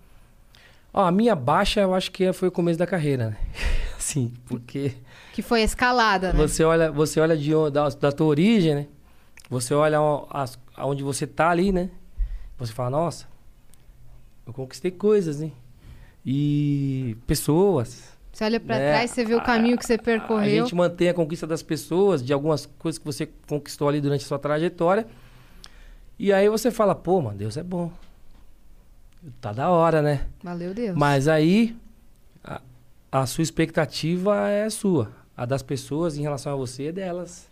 Ó, 0.93 1.03
a 1.05 1.11
minha 1.11 1.35
baixa 1.35 1.81
eu 1.81 1.95
acho 1.95 2.11
que 2.11 2.31
foi 2.33 2.49
o 2.49 2.53
começo 2.53 2.79
da 2.79 2.87
carreira, 2.87 3.31
né? 3.31 3.37
Assim, 3.99 4.33
porque 4.47 4.93
Que 5.33 5.41
foi 5.43 5.63
a 5.63 5.65
escalada, 5.65 6.33
né? 6.33 6.39
você 6.39 6.63
olha, 6.63 6.93
você 6.93 7.19
olha 7.19 7.37
de, 7.37 7.51
da, 7.73 7.89
da 7.89 8.13
tua 8.13 8.27
origem, 8.27 8.75
né? 8.75 8.87
Você 9.51 9.73
olha 9.75 9.99
as- 10.31 10.59
aonde 10.77 11.03
você 11.03 11.27
tá 11.27 11.49
ali, 11.51 11.73
né? 11.73 11.91
Você 12.59 12.73
fala, 12.73 12.91
nossa, 12.91 13.27
eu 14.47 14.53
conquistei 14.53 14.91
coisas, 14.91 15.41
hein? 15.43 15.53
E 16.25 17.17
pessoas, 17.27 18.16
Você 18.37 18.45
olha 18.45 18.61
pra 18.61 18.77
É, 18.77 18.91
trás, 18.93 19.11
você 19.13 19.25
vê 19.25 19.35
o 19.35 19.41
caminho 19.43 19.79
que 19.79 19.87
você 19.87 19.95
A 19.95 19.99
percorreu. 19.99 20.63
gente 20.63 20.75
mantém 20.75 21.09
a 21.09 21.15
conquista 21.15 21.47
das 21.47 21.63
pessoas, 21.63 22.23
de 22.23 22.35
algumas 22.35 22.67
coisas 22.67 22.99
que 22.99 23.05
você 23.07 23.31
conquistou 23.49 23.89
ali 23.89 23.99
durante 23.99 24.27
a 24.27 24.29
sua 24.29 24.39
trajetória. 24.39 25.07
E 26.19 26.31
aí 26.31 26.47
você 26.47 26.71
fala, 26.71 26.95
pô, 26.95 27.23
mano, 27.23 27.39
Deus 27.39 27.57
é 27.57 27.63
bom. 27.63 27.91
Tá 29.41 29.55
da 29.55 29.71
hora, 29.71 30.03
né? 30.03 30.27
Valeu, 30.43 30.75
Deus. 30.75 30.95
Mas 30.95 31.29
aí 31.29 31.75
a, 32.45 32.61
a 33.11 33.25
sua 33.25 33.41
expectativa 33.41 34.51
é 34.51 34.69
sua. 34.69 35.11
A 35.35 35.47
das 35.47 35.63
pessoas 35.63 36.19
em 36.19 36.21
relação 36.23 36.53
a 36.53 36.57
você 36.57 36.89
é 36.89 36.93
delas. 36.93 37.51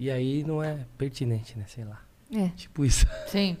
E 0.00 0.10
aí 0.10 0.42
não 0.42 0.60
é 0.60 0.78
pertinente, 0.98 1.56
né? 1.56 1.64
Sei 1.68 1.84
lá. 1.84 2.00
É. 2.34 2.48
Tipo 2.56 2.84
isso. 2.84 3.06
Sim. 3.28 3.56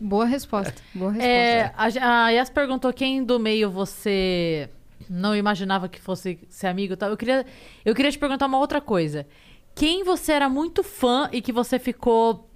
Boa 0.00 0.24
resposta. 0.24 0.74
Boa 0.94 1.10
resposta. 1.12 1.28
É, 1.30 1.74
a, 1.76 2.24
a 2.24 2.30
Yas 2.30 2.48
perguntou 2.48 2.90
quem 2.90 3.22
do 3.22 3.38
meio 3.38 3.70
você 3.70 4.70
não 5.08 5.34
imaginava 5.34 5.88
que 5.88 6.00
fosse 6.00 6.38
ser 6.48 6.66
amigo 6.66 6.94
e 6.94 6.96
tal. 6.96 7.10
Eu 7.10 7.16
queria, 7.16 7.46
eu 7.84 7.94
queria 7.94 8.10
te 8.10 8.18
perguntar 8.18 8.46
uma 8.46 8.58
outra 8.58 8.80
coisa. 8.80 9.26
Quem 9.74 10.04
você 10.04 10.32
era 10.32 10.48
muito 10.48 10.82
fã 10.82 11.28
e 11.32 11.40
que 11.40 11.52
você 11.52 11.78
ficou 11.78 12.50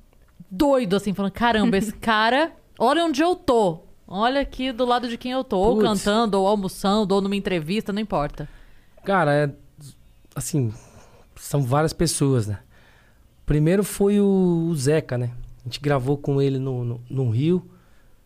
doido, 0.51 0.97
assim, 0.97 1.15
falando, 1.15 1.33
caramba, 1.33 1.77
esse 1.77 1.93
cara, 1.99 2.53
olha 2.79 3.05
onde 3.05 3.23
eu 3.23 3.35
tô. 3.35 3.81
Olha 4.07 4.41
aqui 4.41 4.71
do 4.71 4.85
lado 4.85 5.09
de 5.09 5.17
quem 5.17 5.33
eu 5.33 5.43
tô. 5.43 5.59
Ou 5.59 5.79
cantando, 5.79 6.39
ou 6.39 6.47
almoçando, 6.47 7.15
ou 7.15 7.21
numa 7.21 7.37
entrevista, 7.37 7.93
não 7.93 8.01
importa. 8.01 8.49
Cara, 9.05 9.35
é. 9.35 9.51
Assim, 10.37 10.73
são 11.37 11.63
várias 11.63 11.93
pessoas, 11.93 12.47
né? 12.47 12.59
Primeiro 13.47 13.85
foi 13.85 14.21
o, 14.21 14.69
o 14.71 14.75
Zeca, 14.75 15.17
né? 15.17 15.31
A 15.61 15.65
gente 15.65 15.81
gravou 15.81 16.19
com 16.19 16.41
ele 16.41 16.59
no, 16.59 16.85
no, 16.85 17.01
no 17.09 17.31
Rio. 17.31 17.71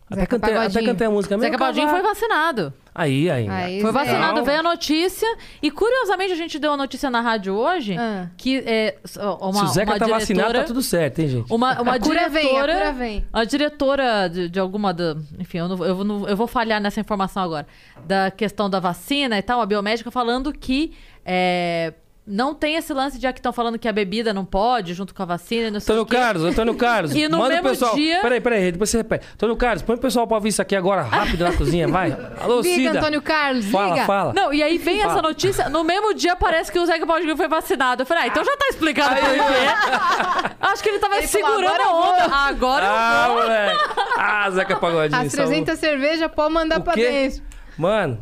Até 0.07 0.23
Zeca 0.23 0.39
cantei, 0.39 0.55
até 0.55 0.61
Pagodinho. 0.61 0.85
cantei 0.93 1.07
a 1.07 1.11
música. 1.11 1.39
Zeca 1.39 1.51
Meu 1.51 1.59
Baldinho 1.59 1.89
foi 1.89 2.03
vacinado. 2.03 2.73
Aí, 2.99 3.31
aí. 3.31 3.49
Aí, 3.49 3.81
Foi 3.81 3.93
vacinado, 3.93 4.45
veio 4.45 4.59
a 4.59 4.63
notícia. 4.63 5.29
E 5.63 5.71
curiosamente 5.71 6.33
a 6.33 6.37
gente 6.37 6.59
deu 6.59 6.73
a 6.73 6.77
notícia 6.77 7.09
na 7.09 7.21
rádio 7.21 7.55
hoje 7.55 7.97
Ah. 7.97 8.27
que 8.37 8.59
é, 8.67 8.97
uma, 9.41 9.53
Se 9.53 9.65
o 9.65 9.67
Zeca 9.69 9.93
uma 9.93 9.99
tá 9.99 10.07
vacinado, 10.09 10.49
diretora- 10.49 10.59
tá 10.61 10.65
tudo 10.65 10.83
certo, 10.83 11.21
hein, 11.21 11.29
gente? 11.29 11.53
Uma, 11.53 11.81
uma 11.81 11.95
A 11.95 12.01
cura 12.01 12.29
vem, 12.29 12.45
a 12.47 12.51
diretora. 12.51 12.73
cura 12.75 12.93
vem. 12.93 13.25
A 13.33 13.45
diretora 13.45 14.29
de, 14.29 14.49
de 14.49 14.59
alguma. 14.59 14.93
Da, 14.93 15.17
enfim, 15.39 15.59
eu, 15.59 15.69
não, 15.69 15.85
eu, 15.85 16.05
não- 16.05 16.29
eu 16.29 16.37
vou 16.37 16.47
falhar 16.49 16.81
nessa 16.81 16.99
informação 17.01 17.43
agora. 17.43 17.67
Da 18.05 18.31
questão 18.31 18.69
da 18.69 18.81
vacina 18.81 19.39
e 19.39 19.43
tal, 19.43 19.61
a 19.61 19.67
biomédica 19.67 20.11
falando 20.11 20.53
que. 20.53 20.93
é, 21.25 21.93
não 22.29 22.55
tem 22.55 22.75
esse 22.77 22.93
lance 22.93 23.19
de 23.19 23.27
ah, 23.27 23.33
que 23.33 23.39
estão 23.39 23.53
falando 23.53 23.79
que 23.79 23.89
a 23.89 23.93
bebida 23.93 24.33
não 24.35 24.45
pode 24.45 24.93
junto 24.95 25.15
com 25.15 25.23
a 25.23 25.27
vacina. 25.27 25.69
e 25.69 25.71
Não 25.71 25.81
sei 25.81 25.95
Antônio 25.95 26.03
o 26.03 26.07
quê. 26.07 26.17
Carlos, 26.17 26.45
Antônio 26.45 26.75
Carlos. 26.75 27.15
E 27.17 27.27
no 27.29 27.39
manda 27.39 27.51
mesmo 27.55 27.67
o 27.67 27.71
pessoal. 27.71 27.95
dia- 27.95 28.21
Peraí, 28.21 28.41
peraí, 28.41 28.73
depois 28.73 28.91
você 28.91 28.99
repete. 28.99 29.27
Antônio 29.35 29.57
Carlos, 29.57 29.83
põe 29.83 29.97
o 29.97 29.99
pessoal 29.99 30.27
pra 30.27 30.37
ouvir 30.37 30.51
isso 30.51 30.61
aqui 30.63 30.77
agora, 30.77 31.03
rápido 31.03 31.43
na 31.45 31.53
cozinha, 31.53 31.89
vai. 31.89 32.17
Alô, 32.41 32.61
Liga, 32.61 32.75
Cida. 32.75 32.99
Antônio 33.01 33.23
Carlos, 33.23 33.67
Fala, 33.67 33.95
liga. 33.95 34.07
fala. 34.07 34.33
Não, 34.35 34.53
e 34.53 34.63
aí 34.63 34.79
vem 34.79 35.01
essa 35.03 35.23
notícia, 35.23 35.69
no 35.69 35.83
mesmo 35.83 36.13
dia 36.15 36.37
parece 36.37 36.71
que 36.71 36.79
o 36.79 36.85
Zeca 36.87 37.07
Baldinho 37.07 37.37
foi 37.37 37.49
vacinado. 37.49 38.03
Eu 38.03 38.07
falei, 38.07 38.25
ah, 38.25 38.27
então 38.27 38.45
já 38.45 38.57
tá 38.57 38.67
explicado 38.69 39.15
por 39.17 39.29
quê. 39.31 40.55
Acho 40.61 40.83
que 40.83 40.89
ele 40.91 40.99
tava 40.99 41.17
Ele 41.19 41.27
falou, 41.27 41.47
segurando 41.49 41.73
"Agora 41.75 41.83
eu 41.83 41.89
a 41.89 41.93
vou." 41.93 42.13
onda. 42.13 42.35
Agora 42.37 42.85
eu 42.85 42.91
Ah, 42.93 43.25
vou. 43.29 43.37
moleque. 43.43 43.79
Ah, 44.17 44.51
Zeca 44.51 44.77
Pagodinho. 44.77 45.21
As 45.23 45.33
salvou. 45.33 45.47
300 45.53 45.79
cervejas 45.79 46.31
pode 46.31 46.53
mandar 46.53 46.79
O 46.81 46.83
pra 46.83 46.93
quê? 46.95 47.03
dentro. 47.09 47.43
Mano, 47.77 48.19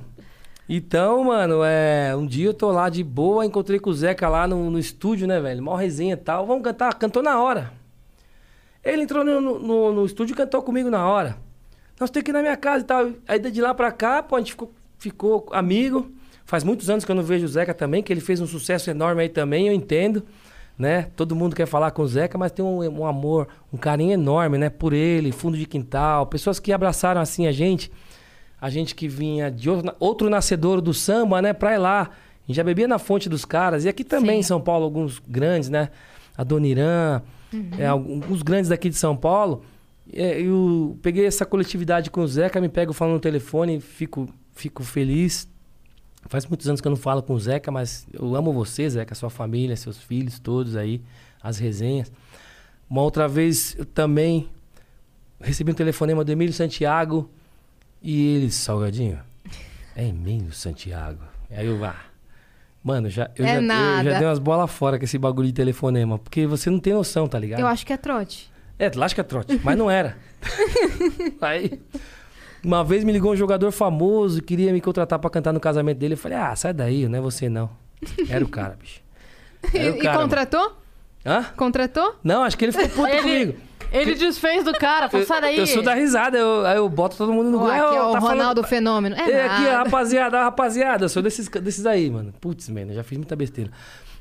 então, 0.69 1.23
mano, 1.25 1.63
é, 1.63 2.15
um 2.17 2.27
dia 2.27 2.47
eu 2.47 2.55
tô 2.55 2.73
lá 2.73 2.89
de 2.89 3.05
boa, 3.05 3.47
encontrei 3.47 3.79
com 3.79 3.91
o 3.91 3.95
Zeca 3.95 4.29
lá 4.29 4.49
no, 4.49 4.69
no 4.69 4.79
estúdio, 4.79 5.27
né, 5.27 5.41
velho? 5.41 5.63
Mó 5.63 5.77
resenha 5.77 6.15
e 6.15 6.17
tal. 6.17 6.45
Vamos 6.45 6.65
cantar, 6.65 6.95
cantou 6.95 7.23
na 7.23 7.41
hora. 7.41 7.73
Ele 8.85 9.03
entrou 9.03 9.25
no, 9.25 9.41
no, 9.41 9.93
no 9.93 10.07
estúdio 10.07 10.35
e 10.35 10.37
cantou 10.37 10.63
comigo 10.63 10.91
na 10.91 11.09
hora. 11.09 11.37
Nós 12.01 12.11
temos 12.11 12.25
que 12.25 12.31
ir 12.31 12.35
na 12.35 12.43
minha 12.43 12.57
casa 12.57 12.83
e 12.83 12.87
tal. 12.87 13.13
Aí 13.29 13.39
de 13.39 13.61
lá 13.61 13.73
pra 13.75 13.93
cá, 13.93 14.23
pô, 14.23 14.35
a 14.35 14.39
gente 14.41 14.53
ficou, 14.53 14.73
ficou 14.99 15.47
amigo. 15.53 16.11
Faz 16.45 16.65
muitos 16.65 16.91
anos 16.91 17.05
que 17.05 17.11
eu 17.11 17.17
não 17.17 17.23
vejo 17.23 17.45
o 17.45 17.49
Zeca 17.49 17.73
também, 17.73 18.03
que 18.03 18.13
ele 18.13 18.21
fez 18.21 18.41
um 18.41 18.47
sucesso 18.47 18.91
enorme 18.91 19.23
aí 19.23 19.29
também, 19.29 19.69
eu 19.69 19.73
entendo. 19.73 20.25
Né? 20.79 21.09
Todo 21.17 21.35
mundo 21.35 21.57
quer 21.57 21.67
falar 21.67 21.93
com 21.93 22.03
o 22.03 22.09
Zeca, 22.09 22.37
mas 22.37 22.53
tem 22.53 22.65
um, 22.65 23.01
um 23.01 23.07
amor, 23.07 23.49
um 23.73 23.77
carinho 23.77 24.13
enorme, 24.13 24.59
né? 24.59 24.69
Por 24.69 24.93
ele, 24.93 25.33
fundo 25.33 25.57
de 25.57 25.65
quintal, 25.65 26.27
pessoas 26.27 26.61
que 26.61 26.73
abraçaram 26.73 27.21
assim 27.21 27.47
a 27.47 27.53
gente 27.53 27.91
a 28.67 28.71
gente 28.71 28.97
que 28.97 29.07
vinha 29.07 29.49
de 29.49 29.71
outro, 29.71 29.95
outro 30.01 30.29
nascedor 30.29 30.81
do 30.81 30.93
samba, 30.93 31.41
né, 31.41 31.53
pra 31.53 31.75
ir 31.75 31.79
lá. 31.79 32.01
A 32.03 32.47
gente 32.49 32.57
já 32.57 32.65
bebia 32.65 32.89
na 32.89 32.99
fonte 32.99 33.29
dos 33.29 33.45
caras. 33.45 33.85
E 33.85 33.89
aqui 33.89 34.03
também 34.03 34.41
em 34.41 34.43
São 34.43 34.61
Paulo, 34.61 34.85
alguns 34.85 35.23
grandes, 35.25 35.69
né? 35.69 35.89
A 36.37 36.43
Dona 36.43 36.67
Irã, 36.67 37.23
é, 37.79 37.87
alguns 37.87 38.43
grandes 38.43 38.69
daqui 38.69 38.89
de 38.89 38.97
São 38.97 39.17
Paulo. 39.17 39.63
É, 40.13 40.41
eu 40.41 40.99
peguei 41.01 41.25
essa 41.27 41.47
coletividade 41.47 42.11
com 42.11 42.23
o 42.23 42.27
Zeca, 42.27 42.61
me 42.61 42.69
pego 42.69 42.93
falando 42.93 43.15
no 43.15 43.21
telefone, 43.21 43.79
fico, 43.79 44.29
fico 44.53 44.83
feliz. 44.83 45.49
Faz 46.29 46.45
muitos 46.45 46.67
anos 46.67 46.81
que 46.81 46.89
eu 46.89 46.91
não 46.91 46.97
falo 46.97 47.23
com 47.23 47.35
o 47.35 47.39
Zeca, 47.39 47.71
mas 47.71 48.05
eu 48.13 48.35
amo 48.35 48.53
você, 48.53 48.91
Zeca, 48.91 49.15
sua 49.15 49.31
família, 49.31 49.77
seus 49.77 49.97
filhos, 49.97 50.41
todos 50.41 50.75
aí, 50.75 51.01
as 51.41 51.61
resenhas. 51.61 52.11
Uma 52.91 53.03
outra 53.03 53.29
vez 53.29 53.77
eu 53.79 53.85
também 53.85 54.49
recebi 55.41 55.71
um 55.71 55.75
telefonema 55.75 56.25
do 56.25 56.33
Emílio 56.33 56.53
Santiago 56.53 57.31
e 58.09 58.37
ele, 58.37 58.51
Salgadinho, 58.51 59.19
é 59.95 60.07
Emílio 60.07 60.53
Santiago. 60.53 61.21
Aí 61.51 61.67
eu, 61.67 61.85
ah, 61.85 61.97
mano, 62.83 63.09
já, 63.11 63.31
eu, 63.37 63.45
É 63.45 63.49
já, 63.49 63.55
eu 63.57 63.63
nada. 63.63 64.11
já 64.11 64.19
dei 64.19 64.29
umas 64.29 64.39
bolas 64.39 64.71
fora 64.71 64.99
com 64.99 65.05
esse 65.05 65.19
bagulho 65.19 65.49
de 65.49 65.53
telefonema, 65.55 66.19
porque 66.19 66.47
você 66.47 66.71
não 66.71 66.79
tem 66.79 66.93
noção, 66.93 67.27
tá 67.27 67.39
ligado? 67.39 67.61
Eu 67.61 67.67
acho 67.67 67.85
que 67.85 67.93
é 67.93 67.97
trote. 67.97 68.51
É, 68.79 68.91
lasca 68.95 69.25
trote, 69.25 69.61
mas 69.65 69.77
não 69.77 69.91
era. 69.91 70.17
Aí, 71.41 71.81
uma 72.63 72.85
vez 72.85 73.05
me 73.05 73.13
ligou 73.13 73.33
um 73.33 73.37
jogador 73.37 73.71
famoso, 73.73 74.43
queria 74.43 74.73
me 74.73 74.81
contratar 74.81 75.19
pra 75.19 75.31
cantar 75.31 75.53
no 75.53 75.61
casamento 75.61 75.99
dele. 75.99 76.15
Eu 76.15 76.19
falei, 76.19 76.37
ah, 76.39 76.55
sai 76.55 76.73
daí, 76.75 77.09
não 77.09 77.19
é 77.19 77.21
você 77.21 77.49
não. 77.49 77.71
Era 78.29 78.45
o 78.45 78.49
cara, 78.49 78.77
bicho. 78.81 79.01
Era 79.73 79.93
o 79.93 79.97
E, 79.97 79.99
e 80.01 80.03
cara, 80.03 80.19
contratou? 80.19 80.61
mano. 80.61 80.77
Hã? 81.25 81.43
Contratou? 81.57 82.15
Não, 82.23 82.43
acho 82.45 82.57
que 82.57 82.65
ele 82.67 82.73
ficou 82.73 82.89
puto 82.89 83.09
Ele, 83.09 83.23
comigo. 83.23 83.59
Ele 83.93 84.15
desfez 84.15 84.65
do 84.65 84.73
cara, 84.73 85.09
falou, 85.09 85.27
sai 85.27 85.41
daí. 85.41 85.59
Eu 85.59 85.67
sou 85.67 85.83
da 85.83 85.95
risada, 85.95 86.37
eu, 86.39 86.65
aí 86.67 86.77
eu 86.77 86.89
boto 86.89 87.17
todo 87.17 87.33
mundo 87.33 87.51
no 87.51 87.59
grupo. 87.59 87.73
aqui, 87.73 87.81
"Ô, 87.81 87.85
ó, 88.07 88.11
o 88.11 88.13
tá 88.13 88.21
falando- 88.21 88.39
Ronaldo 88.39 88.63
Fenômeno. 88.65 89.17
É, 89.17 89.31
É, 89.31 89.45
aqui, 89.47 89.63
nada. 89.63 89.77
rapaziada, 89.85 90.43
rapaziada, 90.43 91.05
eu 91.05 91.09
sou 91.09 91.23
desses, 91.23 91.49
desses 91.49 91.87
aí, 91.87 92.11
mano. 92.11 92.33
Putz, 92.41 92.69
mano, 92.69 92.93
eu 92.93 92.97
já 92.97 93.03
fiz 93.05 93.17
muita 93.19 93.35
besteira. 93.37 93.71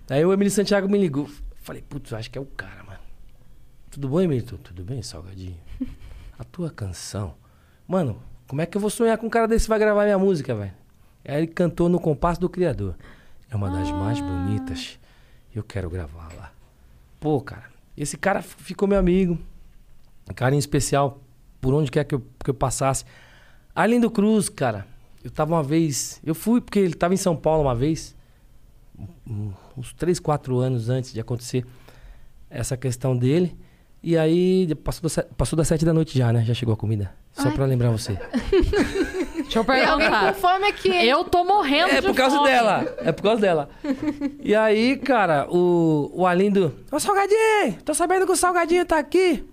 Aí 0.09 0.23
o 0.25 0.31
Emílio 0.33 0.51
Santiago 0.51 0.87
me 0.89 0.97
ligou. 0.97 1.29
Falei, 1.61 1.81
putz, 1.81 2.11
eu 2.11 2.17
acho 2.17 2.29
que 2.29 2.37
é 2.37 2.41
o 2.41 2.45
cara, 2.45 2.83
mano. 2.83 2.99
Tudo 3.89 4.07
bom, 4.07 4.21
Emílio? 4.21 4.43
"Tudo- 4.45 4.61
Tudo 4.61 4.83
bem, 4.83 5.01
Salgadinho? 5.01 5.57
A 6.37 6.43
tua 6.43 6.69
canção. 6.69 7.33
Mano, 7.87 8.21
como 8.47 8.61
é 8.61 8.65
que 8.65 8.75
eu 8.77 8.81
vou 8.81 8.89
sonhar 8.89 9.17
com 9.17 9.27
um 9.27 9.29
cara 9.29 9.47
desse 9.47 9.65
que 9.65 9.69
vai 9.69 9.79
gravar 9.79 10.03
minha 10.03 10.19
música, 10.19 10.53
velho? 10.53 10.73
Aí 11.27 11.37
ele 11.37 11.47
cantou 11.47 11.89
no 11.89 11.99
Compasso 11.99 12.39
do 12.39 12.49
Criador. 12.49 12.95
É 13.49 13.55
uma 13.55 13.69
das 13.69 13.89
mais 13.91 14.19
bonitas. 14.19 14.99
Eu 15.55 15.63
quero 15.63 15.89
gravar 15.89 16.27
lá. 16.37 16.51
Pô, 17.19 17.39
cara, 17.41 17.63
esse 17.95 18.17
cara 18.17 18.39
f- 18.39 18.55
ficou 18.61 18.87
meu 18.87 18.99
amigo. 18.99 19.39
Um 20.29 20.33
carinho 20.33 20.59
especial 20.59 21.21
por 21.61 21.73
onde 21.73 21.89
quer 21.91 22.03
que 22.03 22.15
eu, 22.15 22.23
que 22.43 22.49
eu 22.49 22.53
passasse. 22.53 23.05
Arlindo 23.73 24.09
Cruz, 24.09 24.49
cara. 24.49 24.85
Eu 25.23 25.31
tava 25.31 25.53
uma 25.55 25.63
vez. 25.63 26.19
Eu 26.23 26.35
fui 26.35 26.61
porque 26.61 26.79
ele 26.79 26.93
tava 26.93 27.13
em 27.13 27.17
São 27.17 27.35
Paulo 27.35 27.63
uma 27.63 27.75
vez. 27.75 28.15
Uns 29.77 29.93
3, 29.93 30.19
4 30.19 30.57
anos 30.59 30.89
antes 30.89 31.11
de 31.13 31.19
acontecer 31.19 31.65
essa 32.49 32.77
questão 32.77 33.15
dele. 33.17 33.57
E 34.01 34.15
aí 34.17 34.73
passou, 34.75 35.01
das 35.03 35.11
se- 35.13 35.23
passou 35.35 35.57
das 35.57 35.67
7 35.67 35.83
da 35.83 35.91
noite 35.93 36.17
já, 36.17 36.31
né? 36.31 36.43
Já 36.45 36.53
chegou 36.53 36.73
a 36.73 36.77
comida. 36.77 37.11
Só 37.33 37.49
pra 37.51 37.65
lembrar 37.65 37.89
você. 37.89 38.13
Deixa 39.35 39.59
eu 39.59 39.65
Tem 39.65 39.83
alguém 39.85 40.07
perguntar. 40.09 40.33
com 40.33 40.39
fome 40.39 40.65
aqui? 40.67 40.87
Eu 40.89 41.23
tô 41.25 41.43
morrendo 41.43 41.91
É 41.91 42.01
de 42.01 42.07
por 42.07 42.15
causa 42.15 42.37
fome. 42.37 42.49
dela. 42.49 42.95
É 42.99 43.11
por 43.11 43.23
causa 43.23 43.41
dela. 43.41 43.69
E 44.41 44.55
aí, 44.55 44.95
cara, 44.97 45.47
o, 45.49 46.11
o 46.13 46.25
Arlindo. 46.25 46.73
Ô, 46.91 46.99
Salgadinho! 46.99 47.77
Tô 47.83 47.93
sabendo 47.93 48.25
que 48.25 48.31
o 48.31 48.35
Salgadinho 48.35 48.85
tá 48.85 48.97
aqui. 48.97 49.43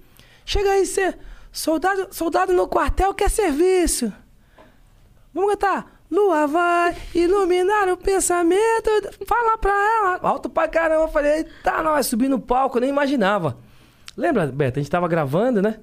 Chega 0.44 0.70
aí, 0.70 0.86
você. 0.86 1.14
Soldado, 1.50 2.08
soldado 2.10 2.52
no 2.52 2.66
quartel 2.66 3.12
quer 3.14 3.30
serviço. 3.30 4.12
Vamos 5.34 5.50
cantar. 5.52 6.00
Lua 6.10 6.46
vai 6.46 6.96
iluminar 7.14 7.88
o 7.88 7.96
pensamento. 7.96 8.90
Fala 9.26 9.56
pra 9.56 9.72
ela. 9.72 10.18
Alto 10.22 10.50
pra 10.50 10.68
caramba. 10.68 11.04
Eu 11.04 11.08
falei, 11.08 11.38
eita, 11.38 11.82
nós 11.82 12.06
subir 12.06 12.28
no 12.28 12.38
palco, 12.38 12.76
eu 12.76 12.82
nem 12.82 12.90
imaginava. 12.90 13.58
Lembra, 14.16 14.46
Beto? 14.46 14.78
A 14.78 14.82
gente 14.82 14.90
tava 14.90 15.08
gravando, 15.08 15.62
né? 15.62 15.78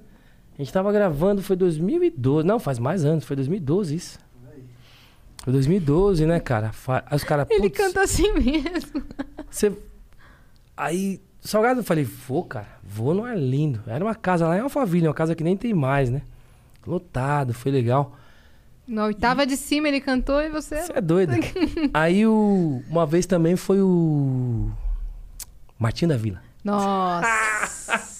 A 0.53 0.61
gente 0.61 0.71
tava 0.73 0.91
gravando, 0.91 1.41
foi 1.41 1.55
2012. 1.55 2.45
Não, 2.45 2.59
faz 2.59 2.77
mais 2.77 3.05
anos, 3.05 3.23
foi 3.23 3.35
2012 3.35 3.95
isso. 3.95 4.19
Foi 5.43 5.53
2012, 5.53 6.25
né, 6.25 6.39
cara? 6.39 6.71
Aí 7.05 7.15
os 7.15 7.23
caras. 7.23 7.47
Ele 7.49 7.69
"Putz, 7.69 7.77
canta 7.77 8.01
assim 8.01 8.31
mesmo. 8.33 9.03
Você. 9.49 9.75
Aí, 10.75 11.21
Salgado, 11.41 11.79
eu 11.79 11.83
falei, 11.83 12.03
vou, 12.03 12.43
cara, 12.43 12.67
vou 12.83 13.13
no 13.13 13.23
Arlindo. 13.23 13.81
Era 13.87 14.03
uma 14.03 14.15
casa 14.15 14.47
lá 14.47 14.57
em 14.57 14.61
Alphaville, 14.61 15.07
uma 15.07 15.13
casa 15.13 15.35
que 15.35 15.43
nem 15.43 15.55
tem 15.55 15.73
mais, 15.73 16.09
né? 16.09 16.21
Lotado, 16.85 17.53
foi 17.53 17.71
legal. 17.71 18.15
Na 18.87 19.05
oitava 19.05 19.45
de 19.45 19.55
cima 19.55 19.87
ele 19.87 20.01
cantou 20.01 20.41
e 20.41 20.49
você. 20.49 20.81
Você 20.81 20.93
é 20.95 21.01
doido. 21.01 21.33
Aí, 21.93 22.25
o, 22.25 22.81
uma 22.89 23.05
vez 23.05 23.25
também 23.25 23.55
foi 23.55 23.81
o. 23.81 24.69
Martim 25.77 26.07
da 26.07 26.17
Vila. 26.17 26.41
Nossa. 26.63 27.27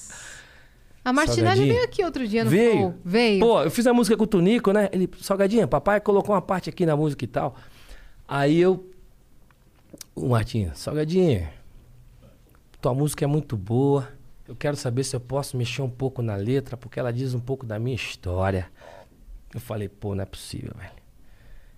A 1.03 1.13
Salgadinho. 1.25 1.73
veio 1.73 1.83
aqui 1.83 2.03
outro 2.03 2.27
dia 2.27 2.43
no 2.43 2.51
Veio. 2.51 2.71
Flow. 2.71 2.95
Veio. 3.03 3.39
Pô, 3.39 3.63
eu 3.63 3.71
fiz 3.71 3.87
a 3.87 3.93
música 3.93 4.15
com 4.15 4.25
o 4.25 4.27
Tunico, 4.27 4.71
né? 4.71 4.89
Ele, 4.91 5.09
Salgadinho, 5.21 5.67
papai 5.67 5.99
colocou 5.99 6.35
uma 6.35 6.41
parte 6.41 6.69
aqui 6.69 6.85
na 6.85 6.95
música 6.95 7.23
e 7.25 7.27
tal. 7.27 7.55
Aí 8.27 8.59
eu. 8.59 8.85
O 10.13 10.29
Martinho, 10.29 10.71
Salgadinho, 10.75 11.47
tua 12.81 12.93
música 12.93 13.23
é 13.23 13.27
muito 13.27 13.57
boa. 13.57 14.07
Eu 14.47 14.55
quero 14.55 14.75
saber 14.75 15.03
se 15.03 15.15
eu 15.15 15.19
posso 15.19 15.55
mexer 15.55 15.81
um 15.81 15.89
pouco 15.89 16.21
na 16.21 16.35
letra, 16.35 16.75
porque 16.75 16.99
ela 16.99 17.13
diz 17.13 17.33
um 17.33 17.39
pouco 17.39 17.65
da 17.65 17.77
minha 17.77 17.95
história. 17.95 18.67
Eu 19.53 19.59
falei, 19.59 19.87
pô, 19.87 20.15
não 20.15 20.23
é 20.23 20.25
possível, 20.25 20.73
velho. 20.77 20.91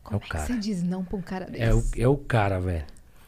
Como 0.03 0.15
é 0.15 0.19
o 0.19 0.21
é 0.21 0.23
que 0.23 0.29
cara. 0.29 0.45
você 0.45 0.57
diz 0.57 0.83
não 0.83 1.03
pra 1.03 1.17
um 1.17 1.21
cara 1.21 1.45
desse? 1.45 1.63
É 1.63 1.73
o, 1.73 1.83
é 1.97 2.07
o 2.07 2.17
cara, 2.17 2.59
velho. 2.59 2.85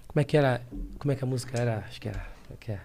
Como 0.08 0.22
é 0.22 0.24
que 0.24 0.38
era? 0.38 0.62
Como 1.00 1.12
é 1.12 1.16
que 1.16 1.24
a 1.24 1.28
música 1.28 1.60
era? 1.60 1.80
Acho 1.80 2.00
que 2.00 2.08
era. 2.08 2.20
Como 2.20 2.54
é 2.54 2.58
que 2.60 2.72
é? 2.72 2.80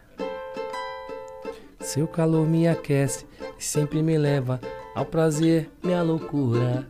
Seu 1.80 2.08
calor 2.08 2.46
me 2.46 2.66
aquece 2.66 3.24
e 3.58 3.62
sempre 3.62 4.02
me 4.02 4.18
leva 4.18 4.60
ao 4.94 5.06
prazer, 5.06 5.70
minha 5.82 6.02
loucura. 6.02 6.86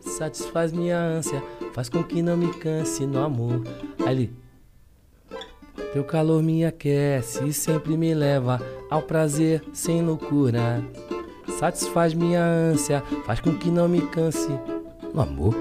Satisfaz 0.00 0.72
minha 0.72 0.98
ânsia, 0.98 1.42
faz 1.72 1.88
com 1.88 2.02
que 2.02 2.22
não 2.22 2.36
me 2.36 2.52
canse 2.58 3.06
no 3.06 3.22
amor. 3.22 3.62
Aí 4.04 4.12
ele. 4.12 4.41
Teu 5.92 6.04
calor 6.04 6.42
me 6.42 6.64
aquece 6.64 7.44
e 7.44 7.52
sempre 7.52 7.96
me 7.96 8.14
leva 8.14 8.60
ao 8.90 9.02
prazer 9.02 9.62
sem 9.72 10.02
loucura. 10.02 10.82
Satisfaz 11.58 12.14
minha 12.14 12.42
ânsia, 12.42 13.02
faz 13.26 13.40
com 13.40 13.54
que 13.56 13.70
não 13.70 13.88
me 13.88 14.00
canse 14.08 14.48
no 15.12 15.20
amor. 15.20 15.54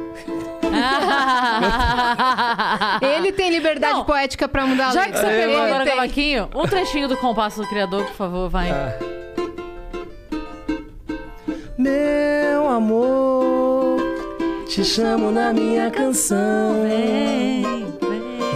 Ele 3.01 3.31
tem 3.31 3.49
liberdade 3.51 3.93
Não. 3.93 4.05
poética 4.05 4.47
pra 4.47 4.65
mudar 4.65 4.89
a 4.89 4.91
Já 4.91 5.05
que 5.09 5.17
você 5.17 5.25
pegou 5.25 5.43
Ele 5.43 5.55
agora 5.55 5.81
o 5.81 5.85
tem. 5.85 5.95
cavaquinho, 5.95 6.49
um 6.55 6.65
trechinho 6.65 7.07
do 7.07 7.17
compasso 7.17 7.61
do 7.61 7.67
criador, 7.67 8.05
por 8.05 8.15
favor, 8.15 8.49
vai. 8.49 8.69
Ah. 8.71 8.97
Meu 11.77 12.67
amor, 12.69 13.97
te 14.67 14.83
chamo 14.83 15.31
na 15.31 15.51
minha 15.51 15.89
canção. 15.91 16.83
Vem, 16.83 17.90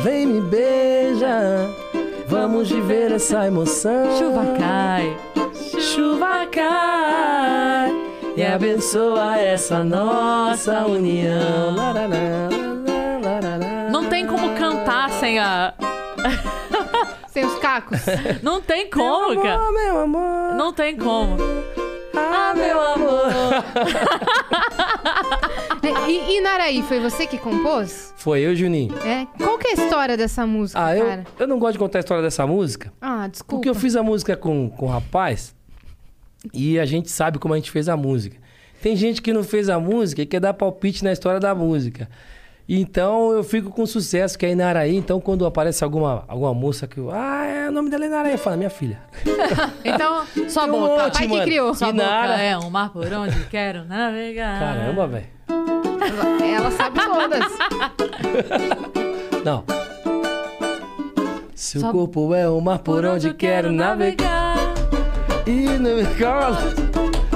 vem. 0.06 0.28
Me 0.28 0.42
beija, 0.42 1.68
vamos 2.28 2.70
viver 2.70 3.12
essa 3.12 3.48
emoção. 3.48 4.18
Chuva 4.18 4.46
cai. 4.58 5.18
chuva 5.80 6.46
cai 6.52 7.92
e 8.38 8.44
abençoa 8.44 9.38
essa 9.38 9.84
nossa 9.84 10.86
união. 10.86 11.76
Não 13.92 14.06
tem 14.06 14.28
como 14.28 14.56
cantar 14.56 15.10
sem 15.10 15.40
a. 15.40 15.74
Sem 17.30 17.44
os 17.44 17.60
cacos. 17.60 18.00
Não 18.42 18.62
tem 18.62 18.90
como, 18.90 19.42
cara. 19.42 19.56
Amor, 19.56 19.74
meu 19.74 20.00
amor. 20.00 20.56
Não 20.56 20.72
tem 20.72 20.96
como. 20.96 21.36
Ah, 22.18 22.54
meu 22.56 22.82
amor. 22.82 23.26
e, 26.08 26.38
e 26.38 26.42
Naraí, 26.42 26.82
foi 26.84 27.00
você 27.00 27.26
que 27.28 27.38
compôs? 27.38 28.14
Foi 28.18 28.42
eu, 28.42 28.56
Juninho. 28.56 28.94
É? 29.06 29.26
Qual 29.38 29.58
que 29.58 29.68
é 29.68 29.72
a 29.72 29.74
história 29.74 30.18
dessa 30.18 30.46
música, 30.46 30.84
Ah, 30.84 30.96
eu, 30.96 31.06
cara? 31.06 31.24
eu 31.40 31.48
não 31.48 31.60
gosto 31.60 31.74
de 31.74 31.80
contar 31.80 32.00
a 32.00 32.02
história 32.02 32.24
dessa 32.24 32.46
música. 32.48 32.92
Ah, 33.02 33.28
desculpa. 33.28 33.56
Porque 33.56 33.70
eu 33.70 33.76
fiz 33.76 33.96
a 33.96 34.04
música 34.04 34.36
com, 34.36 34.70
com 34.70 34.86
o 34.86 34.90
rapaz 34.90 35.54
e 36.54 36.80
a 36.80 36.86
gente 36.86 37.10
sabe 37.10 37.40
como 37.40 37.54
a 37.54 37.58
gente 37.58 37.72
fez 37.72 37.90
a 37.90 37.98
música. 37.98 38.38
Tem 38.82 38.96
gente 38.96 39.22
que 39.22 39.34
não 39.34 39.44
fez 39.44 39.70
a 39.70 39.80
música 39.80 40.22
e 40.22 40.26
quer 40.26 40.40
dar 40.40 40.54
palpite 40.54 41.04
na 41.04 41.12
história 41.12 41.40
da 41.40 41.56
música. 41.56 42.10
Então 42.68 43.32
eu 43.32 43.44
fico 43.44 43.70
com 43.70 43.86
sucesso, 43.86 44.38
que 44.40 44.46
é 44.46 44.52
Inaraí. 44.52 44.96
Então 44.96 45.20
quando 45.22 45.46
aparece 45.46 45.84
alguma, 45.84 46.24
alguma 46.28 46.54
moça 46.54 46.88
que 46.88 46.98
eu. 46.98 47.12
Ah, 47.12 47.46
é, 47.46 47.70
o 47.70 47.72
nome 47.72 47.90
dela 47.90 48.06
é 48.06 48.08
Inaraí. 48.08 48.32
Eu 48.34 48.38
falo, 48.38 48.58
minha 48.58 48.70
filha. 48.70 49.00
Então, 49.86 50.24
um 50.24 50.72
boca. 50.72 51.04
monte, 51.04 51.14
Pai 51.14 51.22
que 51.22 51.28
mano. 51.28 51.44
criou. 51.44 51.74
Sua 51.76 51.90
Inara. 51.90 52.28
boca 52.30 52.42
é 52.42 52.58
um 52.58 52.70
mar 52.72 52.90
por 52.92 53.14
onde 53.14 53.46
quero 53.46 53.86
navegar. 53.86 54.60
Caramba, 54.60 55.08
velho. 55.08 55.26
Ela, 56.44 56.72
sabe 56.72 57.00
todas. 57.00 57.46
Não. 59.44 59.64
Seu 61.54 61.82
Só- 61.82 61.92
corpo 61.92 62.34
é 62.34 62.50
o 62.50 62.60
mar 62.60 62.80
por 62.80 63.06
onde 63.06 63.34
quero 63.34 63.72
navegar. 63.72 64.56
E 65.46 65.52
no 65.78 65.96
me 65.98 66.06
cola. 66.16 66.58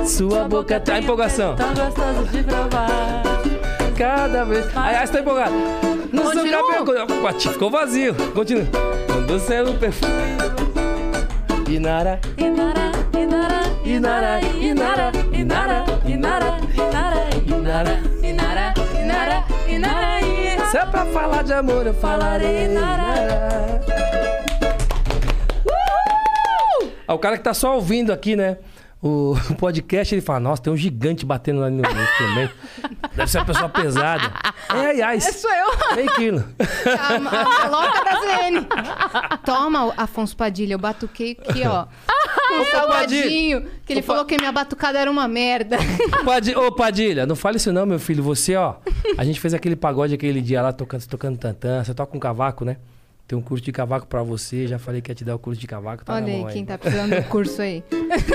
Sua 0.06 0.46
boca 0.48 0.80
tá 0.80 0.98
empolgação. 1.00 1.56
Tão 1.56 1.70
gostoso 1.74 2.26
de 2.32 2.44
provar. 2.44 3.22
Cada 4.00 4.46
vez. 4.46 4.66
Você 4.66 5.12
tá 5.12 5.20
empolgado. 5.20 5.52
No 6.14 6.22
seu 6.32 6.32
Continua. 6.32 6.86
cabelo. 6.86 7.08
Pô, 7.22 7.34
Ficou 7.38 7.70
vazio. 7.70 8.16
Continua. 8.34 8.66
Quando 9.08 9.32
o 9.32 9.40
céu 9.42 9.74
perfume. 9.74 10.14
Inara. 11.70 12.22
Inara, 12.38 12.92
Inara, 13.14 13.62
Inara, 13.84 14.40
Inara, 14.56 15.12
Inara, 15.34 15.84
Inara, 16.06 16.58
Inara, 16.74 17.20
Inara, 17.46 18.00
Inara, 18.24 18.74
Inara, 19.04 19.44
Inara. 19.68 20.66
Se 20.72 20.78
é 20.78 20.86
pra 20.86 21.06
falar 21.08 21.44
de 21.44 21.52
amor, 21.52 21.86
eu 21.86 21.94
falarei. 21.94 22.68
Inara. 22.68 23.82
Ah, 27.06 27.14
o 27.14 27.20
cara 27.20 27.38
que 27.38 27.44
tá 27.44 27.54
só 27.54 27.76
ouvindo 27.76 28.14
aqui, 28.14 28.38
né? 28.38 28.58
O 29.02 29.34
podcast, 29.58 30.14
ele 30.14 30.22
fala, 30.22 30.42
nossa, 30.42 30.62
tem 30.62 30.74
um 30.74 30.76
gigante 30.78 31.26
batendo 31.26 31.62
lá 31.62 31.70
no 31.70 31.78
no 31.82 32.04
instrumento. 32.04 32.54
Deve 33.16 33.32
ser 33.32 33.38
uma 33.38 33.46
pessoa 33.46 33.70
pesada. 33.70 34.34
É, 34.70 34.74
ai, 34.76 35.02
ai. 35.02 35.16
É, 35.18 35.20
sou 35.22 35.50
eu. 35.50 35.96
Meio 35.96 36.12
quilo. 36.16 36.46
A, 37.00 37.16
a 37.16 37.20
maloca 37.20 38.04
da 38.04 38.20
ZN. 38.20 39.38
Toma, 39.46 39.94
Afonso 39.96 40.36
Padilha, 40.36 40.74
eu 40.74 40.80
batuquei 40.80 41.38
aqui, 41.48 41.66
ó. 41.66 41.86
Com 42.50 42.56
um 42.62 42.66
salgadinho. 42.66 43.68
Que 43.86 43.94
ele 43.94 44.02
falou 44.02 44.26
que 44.26 44.36
minha 44.38 44.52
batucada 44.52 45.00
era 45.00 45.10
uma 45.10 45.28
merda. 45.28 45.78
Padi- 46.26 46.56
Ô, 46.56 46.72
Padilha, 46.72 47.26
não 47.26 47.36
fale 47.36 47.56
isso 47.58 47.72
não, 47.72 47.86
meu 47.86 48.00
filho. 48.00 48.22
Você, 48.24 48.56
ó, 48.56 48.76
a 49.18 49.24
gente 49.24 49.40
fez 49.40 49.54
aquele 49.54 49.76
pagode 49.78 50.14
aquele 50.14 50.42
dia 50.42 50.62
lá, 50.62 50.74
tocando, 50.74 51.06
tocando 51.08 51.38
tantã. 51.38 51.84
Você 51.84 51.94
toca 51.94 52.16
um 52.16 52.20
cavaco, 52.20 52.66
né? 52.66 52.78
Tem 53.30 53.38
um 53.38 53.44
curso 53.44 53.64
de 53.64 53.72
cavaco 53.72 54.08
pra 54.08 54.24
você. 54.24 54.66
Já 54.66 54.80
falei 54.80 55.02
que 55.02 55.12
ia 55.12 55.16
te 55.16 55.24
dar 55.24 55.36
o 55.36 55.40
curso 55.40 55.62
de 55.62 55.68
cavaco. 55.68 56.04
Tá 56.04 56.16
Olha 56.16 56.34
aí 56.34 56.46
quem 56.52 56.66
tá 56.66 56.80
precisando 56.80 57.16
do 57.16 57.24
curso 57.30 57.62
aí. 57.62 57.84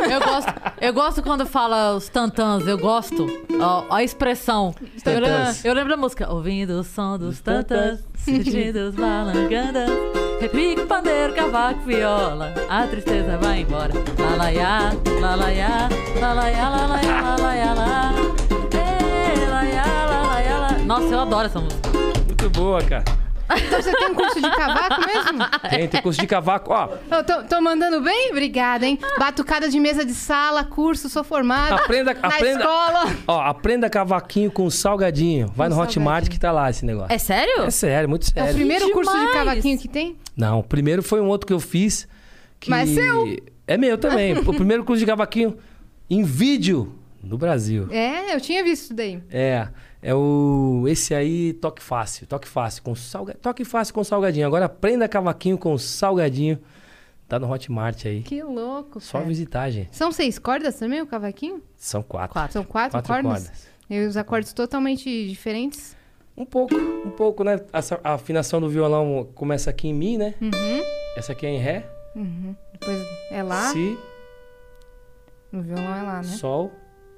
Eu 0.09 0.21
gosto, 0.21 0.55
eu 0.81 0.93
gosto 0.93 1.23
quando 1.23 1.45
fala 1.45 1.97
os 1.97 2.09
tantãs, 2.09 2.65
eu 2.69 2.79
gosto. 2.79 3.27
Ó, 3.61 3.85
ó 3.89 3.95
a 3.95 4.05
expressão. 4.05 4.73
Eu 5.05 5.19
lembro, 5.21 5.57
eu 5.65 5.75
lembro 5.75 5.91
da 5.91 5.97
música. 5.97 6.33
Ouvindo 6.33 6.79
o 6.79 6.85
som 6.85 7.19
dos 7.19 7.41
tantãs, 7.41 8.05
sentindo 8.15 8.77
os 8.89 8.95
balangandas. 8.95 9.91
Repique, 10.41 10.87
pandeiro, 10.87 11.35
cavaco, 11.35 11.81
viola. 11.81 12.55
A 12.69 12.87
tristeza 12.87 13.37
vai 13.39 13.63
embora. 13.63 13.93
Lalaiá, 14.17 14.93
lalaiá, 15.21 15.89
lalaiá, 16.21 16.69
lalaiá, 16.69 17.21
lalaiá, 17.21 17.75
lalaiá. 17.75 18.15
Nossa, 20.87 21.15
eu 21.15 21.21
adoro 21.21 21.47
essa 21.47 21.61
música. 21.61 21.91
Muito 22.27 22.51
boa, 22.51 22.81
cara. 22.83 23.24
Então 23.67 23.83
você 23.83 23.93
tem 23.97 24.09
um 24.11 24.15
curso 24.15 24.41
de 24.41 24.51
cavaco 24.51 25.01
mesmo? 25.07 25.45
Tem, 25.71 25.89
tem 25.89 26.03
curso 26.03 26.21
de 26.21 26.27
cavaco. 26.27 26.73
Ó, 26.73 26.89
Eu 27.11 27.25
tô, 27.25 27.43
tô 27.45 27.61
mandando 27.61 28.01
bem? 28.01 28.31
Obrigada, 28.31 28.87
hein? 28.87 28.99
Batucada 29.19 29.69
de 29.69 29.79
mesa 29.79 30.05
de 30.05 30.15
sala, 30.15 30.65
curso, 30.65 31.09
sou 31.09 31.23
formada. 31.25 31.75
aprenda, 31.77 32.15
na 32.15 32.29
aprenda. 32.29 32.61
escola. 32.61 33.17
Ó, 33.29 33.41
aprenda 33.41 33.91
cavaquinho 33.91 34.51
com 34.51 34.69
salgadinho. 34.71 35.49
Vai 35.55 35.69
Com 35.69 35.75
no 35.77 35.81
Hotmart 35.83 36.05
salgadinho. 36.25 36.31
que 36.33 36.39
tá 36.39 36.51
lá 36.53 36.71
esse 36.71 36.85
negócio. 36.85 37.13
É 37.13 37.19
sério? 37.19 37.63
É 37.65 37.71
sério, 37.71 38.09
muito 38.09 38.25
É 38.35 38.41
o 38.41 38.45
sério. 38.45 38.55
primeiro 38.55 38.91
curso 38.93 39.11
de 39.13 39.19
demais. 39.19 39.35
cavaquinho 39.35 39.79
que 39.79 39.89
tem? 39.89 40.17
Não, 40.37 40.61
o 40.61 40.63
primeiro 40.63 41.03
foi 41.03 41.21
um 41.21 41.27
outro 41.27 41.47
que 41.47 41.53
eu 41.53 41.61
fiz. 41.61 42.09
Que... 42.59 42.71
Mas 42.71 42.91
seu? 42.91 43.37
É 43.67 43.77
meu 43.77 43.99
também. 43.99 44.37
o 44.39 44.55
primeiro 44.55 44.85
curso 44.85 45.01
de 45.01 45.07
cavaquinho 45.07 45.57
em 46.09 46.23
vídeo 46.23 46.95
no 47.23 47.39
Brasil. 47.39 47.89
É, 47.91 48.35
eu 48.35 48.41
tinha 48.41 48.63
visto 48.65 48.85
isso 48.85 48.95
daí. 48.95 49.23
É, 49.31 49.69
é 50.07 50.15
o 50.15 50.85
esse 50.87 51.15
aí 51.15 51.55
toque 51.55 51.83
fácil, 51.83 52.27
toque 52.27 52.47
fácil 52.47 52.83
com 52.83 52.95
salga, 52.95 53.33
toque 53.41 53.65
fácil 53.65 53.95
com 53.95 54.05
salgadinho. 54.05 54.47
Agora 54.47 54.67
aprenda 54.67 55.09
cavaquinho 55.09 55.57
com 55.57 55.77
salgadinho. 55.79 56.59
Tá 57.27 57.39
no 57.39 57.51
Hotmart 57.51 58.05
aí. 58.05 58.21
Que 58.23 58.43
louco, 58.43 59.01
Só 59.01 59.15
cara. 59.19 59.25
visitar, 59.29 59.71
gente. 59.71 59.97
São 59.97 60.13
seis 60.13 60.39
cordas 60.39 60.75
também, 60.79 61.01
o 61.01 61.07
cavaquinho? 61.07 61.63
São 61.75 62.03
quatro. 62.03 62.35
Quatro. 62.35 62.53
São 62.53 62.63
quatro, 62.65 62.93
Quatro 62.99 63.13
cordas? 63.15 63.45
cordas. 63.49 63.69
E 63.89 64.05
os 64.07 64.17
acordes 64.19 64.53
totalmente 64.53 65.27
diferentes? 65.27 65.97
Um 66.37 66.45
pouco, 66.45 66.75
um 66.77 67.11
pouco, 67.11 67.43
né? 67.43 67.61
Essa- 67.73 67.99
a 68.05 68.13
afinação 68.15 68.61
do 68.61 68.69
violão 68.69 69.27
começa 69.35 69.71
aqui 69.71 69.89
em 69.89 69.95
mi, 69.95 70.19
né? 70.19 70.35
Uhum. 70.41 70.83
Essa 71.17 71.33
aqui 71.33 71.47
é 71.47 71.51
em 71.51 71.59
ré, 71.59 71.87
Depois 72.73 73.01
é 73.31 73.43
lá, 73.43 73.71
si, 73.73 73.97
no 75.51 75.63
violão 75.63 75.95
é 75.97 76.03
lá, 76.03 76.17
né? 76.19 76.25
sol, 76.25 76.71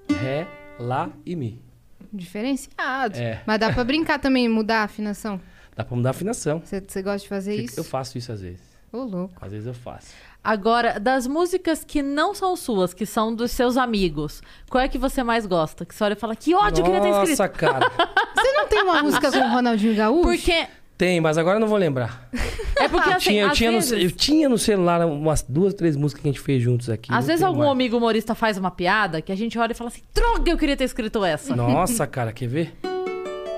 ré, 0.09 0.47
lá 0.79 1.11
e 1.25 1.35
mi. 1.35 1.63
Diferenciado. 2.13 3.19
É. 3.19 3.43
Mas 3.47 3.59
dá 3.59 3.73
pra 3.73 3.85
brincar 3.85 4.19
também, 4.19 4.49
mudar 4.49 4.81
a 4.81 4.85
afinação. 4.85 5.41
Dá 5.75 5.85
pra 5.85 5.97
mudar 5.97 6.11
a 6.11 6.13
afinação. 6.13 6.63
Você 6.65 7.03
gosta 7.03 7.19
de 7.19 7.29
fazer 7.29 7.55
isso? 7.57 7.79
Eu 7.79 7.85
faço 7.85 8.17
isso 8.17 8.33
às 8.33 8.41
vezes. 8.41 8.61
Ô, 8.93 8.99
louco. 9.05 9.35
Às 9.41 9.53
vezes 9.53 9.67
eu 9.67 9.75
faço. 9.75 10.09
Agora, 10.43 11.01
das 11.01 11.27
músicas 11.27 11.85
que 11.85 12.03
não 12.03 12.33
são 12.33 12.55
suas, 12.55 12.95
que 12.95 13.05
são 13.05 13.35
dos 13.35 13.51
seus 13.51 13.77
amigos, 13.77 14.41
qual 14.71 14.83
é 14.83 14.89
que 14.89 14.97
você 14.97 15.23
mais 15.23 15.45
gosta? 15.45 15.85
Que 15.85 15.95
você 15.95 16.05
olha 16.05 16.13
e 16.13 16.17
fala, 16.17 16.37
que 16.37 16.55
ódio, 16.55 16.83
eu 16.83 16.85
queria 16.85 17.01
ter 17.01 17.09
escrito. 17.09 17.31
Nossa, 17.31 17.49
cara. 17.49 17.91
Você 18.35 18.53
não 18.53 18.69
tem 18.69 18.83
uma 18.83 19.03
música 19.03 19.31
com 19.33 19.39
o 19.39 19.51
Ronaldinho 19.51 19.97
Gaúcho? 19.97 20.23
Porque. 20.23 20.69
Tem, 20.97 21.21
mas 21.21 21.37
agora 21.37 21.57
eu 21.57 21.61
não 21.61 21.69
vou 21.69 21.79
lembrar. 21.79 22.29
É 22.79 22.89
porque 22.89 23.09
assim, 23.09 23.31
tinha, 23.31 23.43
eu, 23.45 23.51
tinha 23.53 23.71
vezes, 23.73 23.91
no, 23.91 23.99
eu 23.99 24.11
tinha 24.11 24.49
no 24.51 24.59
celular 24.59 25.05
umas 25.07 25.41
duas, 25.41 25.73
três 25.73 25.97
músicas 25.97 26.21
que 26.23 26.29
a 26.29 26.31
gente 26.33 26.41
fez 26.43 26.63
juntos 26.63 26.91
aqui. 26.91 27.11
às 27.11 27.27
vezes 27.27 27.43
algum 27.43 27.61
mais. 27.61 27.71
amigo 27.71 27.97
humorista 27.97 28.35
faz 28.35 28.59
uma 28.59 28.71
piada 28.71 29.23
que 29.23 29.33
a 29.33 29.35
gente 29.35 29.59
olha 29.59 29.73
e 29.73 29.75
fala 29.75 29.89
assim, 29.89 30.03
droga, 30.15 30.51
eu 30.51 30.59
queria 30.59 30.77
ter 30.77 30.85
escrito 30.85 31.25
essa. 31.25 31.57
Nossa, 31.57 32.07
cara, 32.07 32.33
quer 32.35 32.47
ver? 32.49 32.75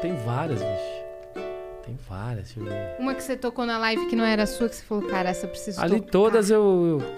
Tem 0.00 0.14
várias, 0.24 0.60
bicho. 0.60 1.44
Tem 1.84 1.98
várias, 2.08 2.54
deixa 2.54 2.60
eu 2.60 2.64
ver. 2.64 2.96
Uma 3.00 3.12
que 3.12 3.22
você 3.24 3.36
tocou 3.36 3.66
na 3.66 3.76
live 3.78 4.06
que 4.06 4.14
não 4.14 4.24
era 4.24 4.46
sua, 4.46 4.68
que 4.68 4.76
você 4.76 4.84
falou, 4.84 5.04
cara, 5.08 5.30
essa 5.30 5.46
eu 5.46 5.50
preciso 5.50 5.80
Ali 5.80 5.96
tocar. 5.98 6.10
todas 6.12 6.48
eu, 6.50 6.62
eu- 7.02 7.14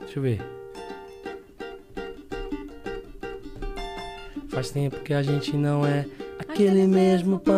Deixa 0.00 0.18
eu 0.18 0.22
ver. 0.22 0.40
Faz 4.48 4.70
tempo 4.70 4.96
que 5.00 5.14
a 5.14 5.22
gente 5.22 5.56
não 5.56 5.86
é 5.86 6.04
aquele 6.40 6.88
mesmo 6.88 7.38
pão. 7.38 7.54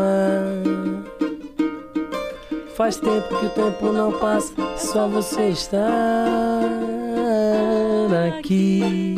Faz 2.77 2.97
tempo 2.97 3.29
que 3.39 3.47
o 3.47 3.51
tempo 3.51 3.93
não 3.93 4.11
passa, 4.19 4.53
só 4.77 5.07
você 5.07 5.51
está. 5.51 6.61
daqui. 8.11 9.15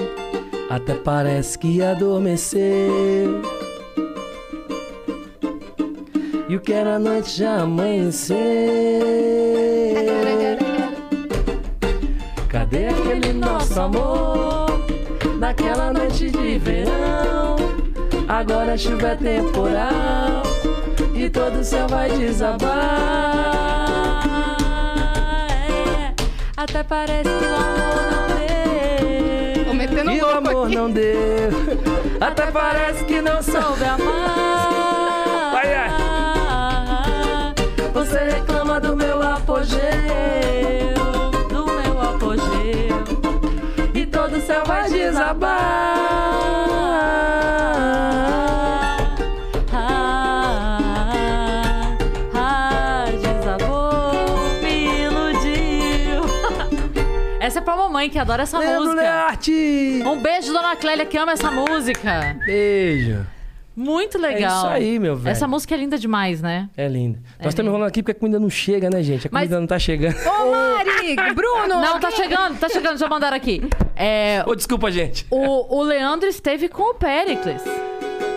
Até 0.69 0.95
parece 0.95 1.59
que 1.59 1.83
adormeceu. 1.83 3.41
E 6.49 6.55
o 6.55 6.61
que 6.61 6.73
era 6.73 6.99
noite 6.99 7.39
já 7.39 7.63
amanheceu. 7.63 8.37
Cadê 12.49 12.89
aquele 12.89 13.33
nosso 13.33 13.81
amor? 13.81 14.67
Naquela 15.39 15.95
noite 15.95 16.31
de 16.31 16.59
verão. 16.59 17.57
Agora 18.29 18.77
chuva 18.77 19.09
é 19.09 19.17
temporal. 19.17 20.36
E 21.17 21.31
todo 21.31 21.61
o 21.61 21.65
céu 21.65 21.89
vai 21.89 22.11
desabar. 22.11 22.69
É, 25.69 26.13
até 26.57 26.83
parece 26.83 27.23
que 27.23 27.45
o 27.45 27.55
amor 27.55 28.03
não 28.13 28.27
deu. 28.37 29.65
Tô 29.65 29.73
metendo 29.75 30.11
E 30.13 30.21
o 30.21 30.29
amor 30.29 30.67
aqui. 30.67 30.77
não 30.77 30.91
deu. 30.91 31.51
Até 32.21 32.47
parece 32.51 33.05
que 33.05 33.21
não 33.23 33.43
soube. 33.43 33.83
Amar. 33.85 35.53
Vai, 35.53 35.67
Você 37.95 38.19
reclama 38.19 38.79
do 38.79 38.95
meu 38.95 39.23
apogeu, 39.23 39.81
do 41.49 41.65
meu 41.67 42.03
apogeu. 42.03 43.05
E 43.95 44.05
todo 44.07 44.37
o 44.37 44.41
céu 44.43 44.63
vai 44.67 44.91
desabar. 44.91 46.86
É 58.07 58.09
mamãe 58.09 58.11
que 58.11 58.19
adora 58.19 58.43
essa 58.45 58.59
Leandro 58.59 58.85
música. 58.85 59.03
Learte! 59.03 60.03
Um 60.07 60.21
beijo, 60.21 60.53
dona 60.53 60.77
Clélia, 60.77 61.05
que 61.07 61.19
ama 61.19 61.33
essa 61.33 61.51
música. 61.51 62.37
Beijo. 62.47 63.27
Muito 63.75 64.17
legal. 64.19 64.53
É 64.53 64.57
isso 64.57 64.67
aí, 64.69 64.99
meu 64.99 65.17
velho. 65.17 65.33
Essa 65.33 65.47
música 65.47 65.75
é 65.75 65.79
linda 65.79 65.99
demais, 65.99 66.41
né? 66.41 66.71
É 66.77 66.89
lindo. 66.89 67.19
Nós 67.19 67.31
lindo. 67.41 67.49
estamos 67.51 67.69
enrolando 67.69 67.89
aqui 67.89 68.03
porque 68.03 68.13
a 68.13 68.15
comida 68.15 68.39
não 68.41 68.49
chega, 68.49 68.89
né, 68.89 69.03
gente? 69.03 69.27
A 69.27 69.31
Mas- 69.31 69.43
comida 69.43 69.61
não 69.61 69.67
tá 69.67 69.79
chegando. 69.79 70.17
Ô, 70.17 70.51
Mari! 70.51 71.35
Bruno! 71.35 71.81
Não, 71.81 72.01
tá 72.01 72.11
chegando, 72.11 72.59
tá 72.59 72.69
chegando, 72.71 72.97
já 72.99 73.07
mandaram 73.09 73.37
aqui. 73.37 73.63
É, 73.95 74.43
Ô, 74.47 74.55
desculpa, 74.55 74.91
gente. 74.91 75.27
o, 75.31 75.77
o 75.79 75.83
Leandro 75.83 76.27
esteve 76.27 76.69
com 76.71 76.91
o 76.93 76.95
Pericles. 76.95 77.63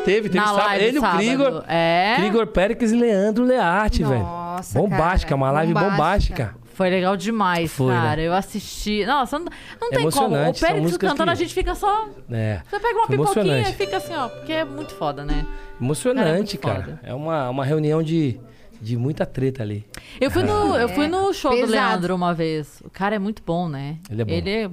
Teve, 0.03 0.27
teve 0.29 0.37
na 0.39 0.47
sábado. 0.47 0.65
live 0.65 0.85
Ele, 0.85 0.97
o 0.97 1.01
sábado. 1.01 1.17
Krigor. 1.19 1.63
É. 1.69 2.13
Krigor 2.17 2.47
Péricles 2.47 2.91
e 2.91 2.95
Leandro 2.95 3.43
Learte, 3.45 4.03
velho. 4.03 4.19
Nossa, 4.21 4.77
Bombástica, 4.77 5.29
cara, 5.29 5.35
uma 5.41 5.51
live 5.51 5.73
bombástica. 5.73 5.97
bombástica. 6.45 6.58
Foi 6.79 6.89
legal 6.89 7.17
demais, 7.17 7.73
Foi, 7.73 7.93
né? 7.93 7.99
cara. 7.99 8.21
Eu 8.21 8.33
assisti. 8.33 9.05
Nossa, 9.05 9.37
não, 9.37 9.47
não 9.81 9.89
tem 9.89 10.09
como. 10.09 10.33
O 10.33 10.45
músicas 10.45 11.09
cantando, 11.09 11.23
que- 11.25 11.29
a 11.29 11.35
gente 11.35 11.53
fica 11.53 11.75
só. 11.75 12.07
É. 12.31 12.61
Você 12.69 12.79
pega 12.79 12.97
uma 12.99 13.07
pipoquinha 13.07 13.69
e 13.69 13.73
fica 13.73 13.97
assim, 13.97 14.13
ó. 14.15 14.29
Porque 14.29 14.53
é 14.53 14.63
muito 14.63 14.93
foda, 14.93 15.25
né? 15.25 15.45
Emocionante, 15.81 16.57
Cara, 16.57 16.73
é 16.73 16.81
cara. 16.81 16.99
É 17.03 17.13
uma, 17.13 17.49
uma 17.49 17.65
reunião 17.65 18.01
de, 18.01 18.39
de 18.81 18.95
muita 18.95 19.25
treta 19.25 19.61
ali. 19.61 19.85
Eu 20.21 20.31
fui 20.31 20.41
no, 20.41 20.73
eu 20.79 20.87
fui 20.87 21.09
no 21.09 21.33
show 21.33 21.51
do 21.51 21.57
pesado. 21.57 21.71
Leandro 21.73 22.15
uma 22.15 22.33
vez. 22.33 22.81
O 22.85 22.89
cara 22.89 23.13
é 23.13 23.19
muito 23.19 23.43
bom, 23.45 23.67
né? 23.67 23.97
Ele 24.09 24.21
é 24.21 24.25
bom. 24.25 24.31
Ele 24.31 24.49
é- 24.49 24.69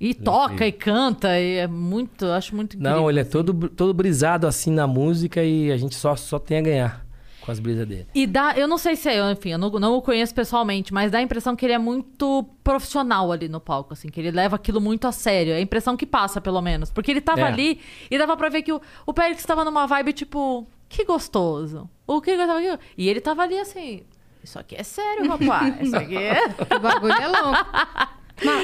E 0.00 0.12
toca 0.12 0.66
e 0.66 0.72
canta, 0.72 1.38
e 1.38 1.58
é 1.58 1.68
muito. 1.68 2.24
eu 2.24 2.32
Acho 2.32 2.56
muito 2.56 2.76
incrível. 2.76 2.96
Não, 2.96 3.08
ele 3.08 3.20
é 3.20 3.22
assim. 3.22 3.30
todo, 3.30 3.68
todo 3.68 3.94
brisado 3.94 4.44
assim 4.48 4.72
na 4.72 4.88
música 4.88 5.40
e 5.44 5.70
a 5.70 5.76
gente 5.76 5.94
só, 5.94 6.16
só 6.16 6.36
tem 6.40 6.58
a 6.58 6.62
ganhar 6.62 7.05
com 7.46 7.52
as 7.52 7.60
brisas 7.60 7.86
dele. 7.86 8.06
E 8.12 8.26
dá, 8.26 8.54
eu 8.58 8.66
não 8.66 8.76
sei 8.76 8.96
se 8.96 9.08
é, 9.08 9.30
enfim, 9.30 9.50
eu 9.50 9.58
não, 9.58 9.70
não 9.70 9.94
o 9.94 10.02
conheço 10.02 10.34
pessoalmente, 10.34 10.92
mas 10.92 11.12
dá 11.12 11.18
a 11.18 11.22
impressão 11.22 11.54
que 11.54 11.64
ele 11.64 11.72
é 11.72 11.78
muito 11.78 12.44
profissional 12.64 13.30
ali 13.30 13.48
no 13.48 13.60
palco, 13.60 13.92
assim, 13.92 14.08
que 14.08 14.18
ele 14.20 14.32
leva 14.32 14.56
aquilo 14.56 14.80
muito 14.80 15.06
a 15.06 15.12
sério. 15.12 15.52
É 15.52 15.56
a 15.56 15.60
impressão 15.60 15.96
que 15.96 16.04
passa, 16.04 16.40
pelo 16.40 16.60
menos. 16.60 16.90
Porque 16.90 17.12
ele 17.12 17.20
tava 17.20 17.42
É. 17.42 17.44
ali 17.44 17.80
e 18.10 18.18
dava 18.18 18.36
pra 18.36 18.48
ver 18.48 18.62
que 18.62 18.72
o, 18.72 18.80
o 19.06 19.14
Pérez 19.14 19.38
estava 19.38 19.64
numa 19.64 19.86
vibe 19.86 20.12
tipo, 20.12 20.66
que 20.88 21.04
gostoso. 21.04 21.88
O 22.06 22.20
que 22.20 22.36
gostoso. 22.36 22.78
E 22.98 23.08
ele 23.08 23.20
tava 23.20 23.42
ali 23.44 23.58
assim. 23.58 24.02
Isso 24.42 24.58
aqui 24.58 24.74
é 24.76 24.82
sério, 24.82 25.28
rapaz. 25.28 25.80
Isso 25.80 25.96
aqui 25.96 26.16
é. 26.16 26.40
O 26.76 26.80
bagulho 26.80 27.12
é 27.12 27.28
louco. 27.28 27.66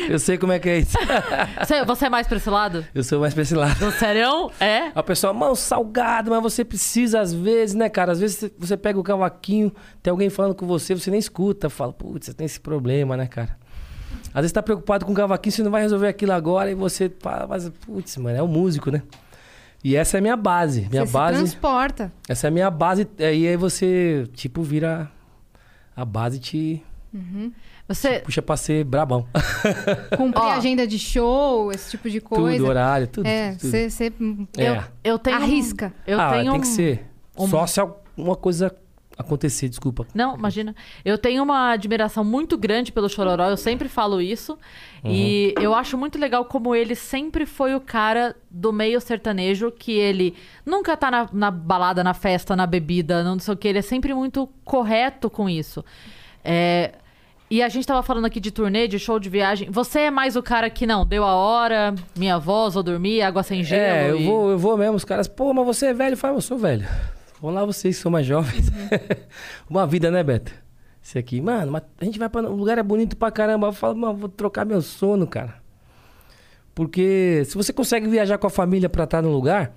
Eu 0.08 0.18
sei 0.18 0.36
como 0.36 0.52
é 0.52 0.58
que 0.58 0.68
é 0.68 0.78
isso. 0.80 0.96
Você, 1.60 1.84
você 1.84 2.06
é 2.06 2.10
mais 2.10 2.26
pra 2.26 2.36
esse 2.36 2.50
lado? 2.50 2.84
Eu 2.94 3.02
sou 3.02 3.20
mais 3.20 3.32
pra 3.32 3.42
esse 3.42 3.54
lado. 3.54 3.78
Do 3.78 3.90
serião? 3.92 4.50
É? 4.60 4.90
A 4.94 5.02
pessoa, 5.02 5.32
mano, 5.32 5.56
salgado, 5.56 6.30
mas 6.30 6.42
você 6.42 6.64
precisa 6.64 7.20
às 7.20 7.32
vezes, 7.32 7.74
né, 7.74 7.88
cara? 7.88 8.12
Às 8.12 8.20
vezes 8.20 8.50
você- 8.58 8.76
pega 8.76 8.98
o 8.98 9.02
cavaquinho, 9.02 9.72
tem 10.02 10.10
alguém 10.10 10.28
falando 10.28 10.54
com 10.54 10.66
você, 10.66 10.94
você 10.94 11.10
nem 11.10 11.18
escuta. 11.18 11.70
Fala, 11.70 11.92
putz, 11.92 12.26
você 12.26 12.34
tem 12.34 12.44
esse 12.44 12.60
problema, 12.60 13.16
né, 13.16 13.26
cara? 13.26 13.56
Às 14.34 14.42
vezes 14.42 14.52
tá 14.52 14.62
preocupado 14.62 15.06
com 15.06 15.12
o 15.12 15.14
cavaquinho, 15.14 15.52
você 15.52 15.62
não 15.62 15.70
vai 15.70 15.82
resolver 15.82 16.08
aquilo 16.08 16.32
agora 16.32 16.70
e 16.70 16.74
você 16.74 17.10
fala, 17.20 17.46
mas, 17.46 17.68
putz, 17.86 18.16
mano, 18.18 18.36
é 18.36 18.42
um 18.42 18.46
músico, 18.48 18.90
né? 18.90 19.02
E 19.84 19.96
essa 19.96 20.16
é 20.16 20.18
a 20.18 20.20
minha 20.20 20.36
base. 20.36 20.86
Minha 20.90 21.04
Você 21.06 21.12
base. 21.12 21.38
se 21.38 21.42
transporta. 21.56 22.12
Essa 22.28 22.46
é 22.46 22.48
a 22.48 22.50
minha 22.50 22.70
base. 22.70 23.08
E 23.18 23.24
aí 23.48 23.56
você, 23.56 24.28
tipo, 24.34 24.62
vira. 24.62 25.10
A 25.96 26.04
base 26.04 26.38
te 26.38 26.82
Você. 27.94 28.20
puxa 28.20 28.42
pra 28.42 28.56
ser 28.56 28.84
brabão. 28.84 29.26
Cumprir 30.16 30.42
agenda 30.44 30.86
de 30.86 30.98
show, 30.98 31.70
esse 31.72 31.90
tipo 31.92 32.08
de 32.10 32.20
coisa. 32.20 32.56
tudo, 32.58 32.68
horário, 32.68 33.06
tudo. 33.06 33.26
É, 33.26 33.52
tudo. 33.52 33.70
você 33.70 33.90
você 33.90 34.12
É. 34.56 34.68
Eu, 34.70 34.82
eu 35.04 35.18
tenho. 35.18 35.36
arrisca. 35.36 35.92
Eu 36.06 36.20
ah, 36.20 36.30
tenho 36.32 36.50
tem 36.52 36.52
um- 36.52 36.60
que 36.60 36.66
ser. 36.66 37.06
um- 37.38 37.46
Só 37.48 37.66
se 37.66 37.80
alguma 37.80 38.36
coisa 38.36 38.74
acontecer, 39.16 39.68
desculpa. 39.68 40.06
Não, 40.14 40.36
imagina. 40.36 40.74
Eu 41.04 41.18
tenho 41.18 41.42
uma 41.42 41.70
admiração 41.72 42.24
muito 42.24 42.56
grande 42.56 42.90
pelo 42.90 43.08
Chororó, 43.08 43.48
eu 43.50 43.56
sempre 43.56 43.88
falo 43.88 44.20
isso. 44.20 44.58
E 45.04 45.54
eu 45.60 45.74
acho 45.74 45.98
muito 45.98 46.18
legal 46.18 46.44
como 46.46 46.74
ele 46.74 46.94
sempre 46.94 47.44
foi 47.44 47.74
o 47.74 47.80
cara 47.80 48.34
do 48.50 48.72
meio 48.72 49.00
sertanejo, 49.00 49.70
que 49.70 49.92
ele 49.92 50.34
nunca 50.64 50.96
tá 50.96 51.10
na, 51.10 51.28
na 51.32 51.50
balada, 51.50 52.02
na 52.02 52.14
festa, 52.14 52.56
na 52.56 52.66
bebida, 52.66 53.22
não 53.22 53.38
sei 53.38 53.54
o 53.54 53.56
que. 53.56 53.68
Ele 53.68 53.78
é 53.78 53.82
sempre 53.82 54.14
muito 54.14 54.48
correto 54.64 55.28
com 55.28 55.48
isso. 55.48 55.84
É, 56.44 56.92
E 57.52 57.62
a 57.62 57.68
gente 57.68 57.86
tava 57.86 58.02
falando 58.02 58.24
aqui 58.24 58.40
de 58.40 58.50
turnê, 58.50 58.88
de 58.88 58.98
show 58.98 59.18
de 59.18 59.28
viagem. 59.28 59.68
Você 59.70 59.98
é 60.00 60.10
mais 60.10 60.36
o 60.36 60.42
cara 60.42 60.70
que 60.70 60.86
não, 60.86 61.04
deu 61.04 61.22
a 61.22 61.34
hora, 61.34 61.94
minha 62.16 62.38
voz, 62.38 62.72
vou 62.72 62.82
dormir, 62.82 63.20
água 63.20 63.42
sem 63.42 63.62
gelo. 63.62 63.82
É, 63.82 64.10
eu 64.10 64.20
e- 64.20 64.24
vou, 64.24 64.50
eu 64.52 64.58
vou 64.58 64.74
mesmo. 64.78 64.96
Os 64.96 65.04
caras, 65.04 65.28
pô, 65.28 65.52
mas 65.52 65.66
você 65.66 65.88
é 65.88 65.92
velho? 65.92 66.14
Eu 66.14 66.16
falo, 66.16 66.38
eu 66.38 66.40
sou 66.40 66.56
velho. 66.56 66.88
Vamos 67.42 67.54
lá, 67.56 67.62
vocês 67.66 67.94
que 67.94 68.02
são 68.02 68.10
mais 68.10 68.24
jovens. 68.24 68.70
Uma 69.68 69.86
vida, 69.86 70.10
né, 70.10 70.22
Beto? 70.22 70.50
Isso 71.02 71.18
aqui, 71.18 71.42
mano, 71.42 71.72
mas 71.72 71.82
a 72.00 72.04
gente 72.06 72.18
vai 72.18 72.30
para 72.30 72.50
um 72.50 72.54
lugar 72.54 72.78
é 72.78 72.82
bonito 72.82 73.18
pra 73.18 73.30
caramba. 73.30 73.66
Eu 73.66 73.72
falo, 73.74 73.96
mano, 73.98 74.14
vou 74.16 74.30
trocar 74.30 74.64
meu 74.64 74.80
sono, 74.80 75.26
cara. 75.26 75.56
Porque 76.74 77.42
se 77.44 77.54
você 77.54 77.70
consegue 77.70 78.08
viajar 78.08 78.38
com 78.38 78.46
a 78.46 78.50
família 78.50 78.88
pra 78.88 79.04
estar 79.04 79.20
num 79.20 79.30
lugar, 79.30 79.74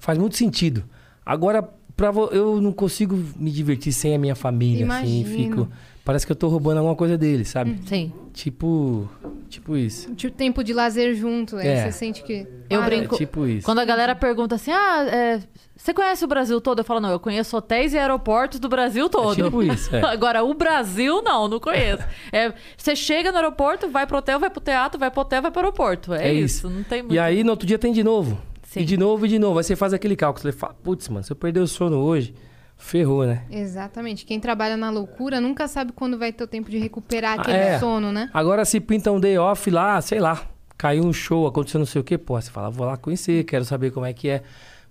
faz 0.00 0.18
muito 0.18 0.36
sentido. 0.36 0.82
Agora, 1.24 1.62
pra 1.96 2.10
vo... 2.10 2.24
eu 2.32 2.60
não 2.60 2.72
consigo 2.72 3.16
me 3.36 3.52
divertir 3.52 3.92
sem 3.92 4.12
a 4.12 4.18
minha 4.18 4.34
família, 4.34 4.84
assim, 4.92 5.20
Imagino. 5.20 5.36
fico. 5.36 5.68
Parece 6.04 6.26
que 6.26 6.32
eu 6.32 6.36
tô 6.36 6.48
roubando 6.48 6.78
alguma 6.78 6.96
coisa 6.96 7.16
deles, 7.16 7.48
sabe? 7.48 7.78
Sim. 7.86 8.12
Tipo. 8.32 9.08
Tipo 9.48 9.76
isso. 9.76 10.12
Tipo, 10.14 10.34
tempo 10.36 10.64
de 10.64 10.72
lazer 10.72 11.14
junto. 11.14 11.56
Aí 11.56 11.68
É. 11.68 11.84
você 11.84 11.92
sente 11.92 12.22
que. 12.24 12.46
Eu 12.68 12.80
Para. 12.80 12.86
brinco- 12.96 13.14
É 13.14 13.18
tipo 13.18 13.46
isso. 13.46 13.64
Quando 13.64 13.78
a 13.80 13.84
galera 13.84 14.14
pergunta 14.16 14.54
assim, 14.56 14.72
ah, 14.72 15.04
é, 15.06 15.40
você 15.76 15.92
conhece 15.94 16.24
o 16.24 16.26
Brasil 16.28 16.60
todo? 16.60 16.80
Eu 16.80 16.84
falo, 16.84 16.98
não, 17.00 17.10
eu 17.10 17.20
conheço 17.20 17.56
hotéis 17.56 17.92
e 17.92 17.98
aeroportos 17.98 18.58
do 18.58 18.68
Brasil 18.68 19.08
todo. 19.08 19.40
É 19.40 19.44
tipo 19.44 19.62
isso, 19.62 19.94
é. 19.94 20.00
Agora, 20.10 20.42
o 20.42 20.54
Brasil, 20.54 21.22
não, 21.22 21.46
não 21.46 21.60
conheço. 21.60 22.02
É, 22.32 22.52
você 22.76 22.96
chega 22.96 23.30
no 23.30 23.36
aeroporto, 23.38 23.88
vai 23.88 24.06
pro 24.06 24.18
hotel, 24.18 24.40
vai 24.40 24.50
pro 24.50 24.60
teatro, 24.60 24.98
vai 24.98 25.10
pro 25.10 25.20
hotel, 25.20 25.42
vai 25.42 25.50
pro 25.52 25.60
aeroporto. 25.60 26.14
É, 26.14 26.28
É 26.30 26.32
isso. 26.34 26.66
isso. 26.66 26.70
não 26.70 26.82
tem 26.82 27.02
muito... 27.02 27.14
E 27.14 27.18
aí, 27.18 27.44
no 27.44 27.50
outro 27.50 27.66
dia 27.66 27.78
tem 27.78 27.92
de 27.92 28.02
novo. 28.02 28.40
Sim. 28.64 28.80
E 28.80 28.84
de 28.84 28.96
novo, 28.96 29.26
e 29.26 29.28
de 29.28 29.38
novo. 29.38 29.58
Aí 29.58 29.64
você 29.64 29.76
faz 29.76 29.92
aquele 29.92 30.16
cálculo. 30.16 30.42
Você 30.42 30.50
fala, 30.52 30.74
putz, 30.82 31.08
mano, 31.10 31.22
se 31.22 31.30
eu 31.30 31.36
perder 31.36 31.60
o 31.60 31.66
sono 31.68 31.98
hoje, 31.98 32.34
ferrou, 32.82 33.24
né? 33.26 33.44
Exatamente. 33.50 34.24
Quem 34.26 34.38
trabalha 34.40 34.76
na 34.76 34.90
loucura 34.90 35.40
nunca 35.40 35.66
sabe 35.68 35.92
quando 35.92 36.18
vai 36.18 36.32
ter 36.32 36.44
o 36.44 36.46
tempo 36.46 36.70
de 36.70 36.78
recuperar 36.78 37.38
Ah, 37.38 37.42
aquele 37.42 37.56
é. 37.56 37.78
sono, 37.78 38.10
né? 38.12 38.28
Agora, 38.34 38.64
se 38.64 38.80
pinta 38.80 39.10
um 39.10 39.20
day 39.20 39.38
off 39.38 39.70
lá, 39.70 40.00
sei 40.00 40.20
lá, 40.20 40.40
caiu 40.76 41.04
um 41.04 41.12
show, 41.12 41.46
aconteceu 41.46 41.78
não 41.78 41.86
sei 41.86 42.00
o 42.00 42.04
quê, 42.04 42.18
pô, 42.18 42.40
você 42.40 42.50
fala, 42.50 42.70
vou 42.70 42.86
lá 42.86 42.96
conhecer, 42.96 43.44
quero 43.44 43.64
saber 43.64 43.90
como 43.92 44.04
é 44.06 44.12
que 44.12 44.28
é. 44.28 44.42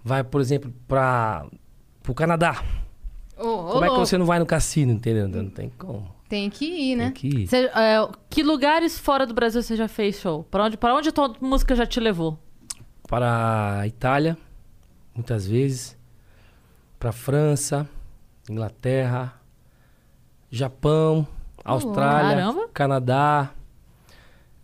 Vai, 0.03 0.23
por 0.23 0.41
exemplo, 0.41 0.73
pra, 0.87 1.45
pro 2.01 2.13
Canadá. 2.13 2.63
Ô, 3.37 3.47
ô, 3.47 3.63
como 3.73 3.85
é 3.85 3.89
que 3.89 3.97
você 3.97 4.17
não 4.17 4.25
vai 4.25 4.39
no 4.39 4.45
cassino, 4.45 4.91
entendeu? 4.93 5.27
Não 5.27 5.49
tem 5.49 5.69
como. 5.77 6.07
Tem 6.29 6.49
que 6.49 6.65
ir, 6.65 6.95
né? 6.95 7.05
Tem 7.05 7.13
que 7.13 7.27
ir. 7.27 7.47
Você, 7.47 7.65
é, 7.65 8.07
que 8.29 8.41
lugares 8.41 8.97
fora 8.97 9.25
do 9.27 9.33
Brasil 9.33 9.61
você 9.61 9.75
já 9.75 9.87
fez 9.87 10.19
show? 10.19 10.43
Pra 10.49 10.63
onde, 10.63 10.77
pra 10.77 10.95
onde 10.95 11.09
a 11.09 11.11
tua 11.11 11.35
música 11.41 11.75
já 11.75 11.85
te 11.85 11.99
levou? 11.99 12.39
Para 13.07 13.79
a 13.81 13.87
Itália, 13.87 14.37
muitas 15.13 15.45
vezes. 15.45 15.97
Pra 17.01 17.11
França, 17.11 17.89
Inglaterra, 18.47 19.33
Japão, 20.51 21.27
Austrália, 21.65 22.35
caramba. 22.43 22.69
Canadá, 22.71 23.49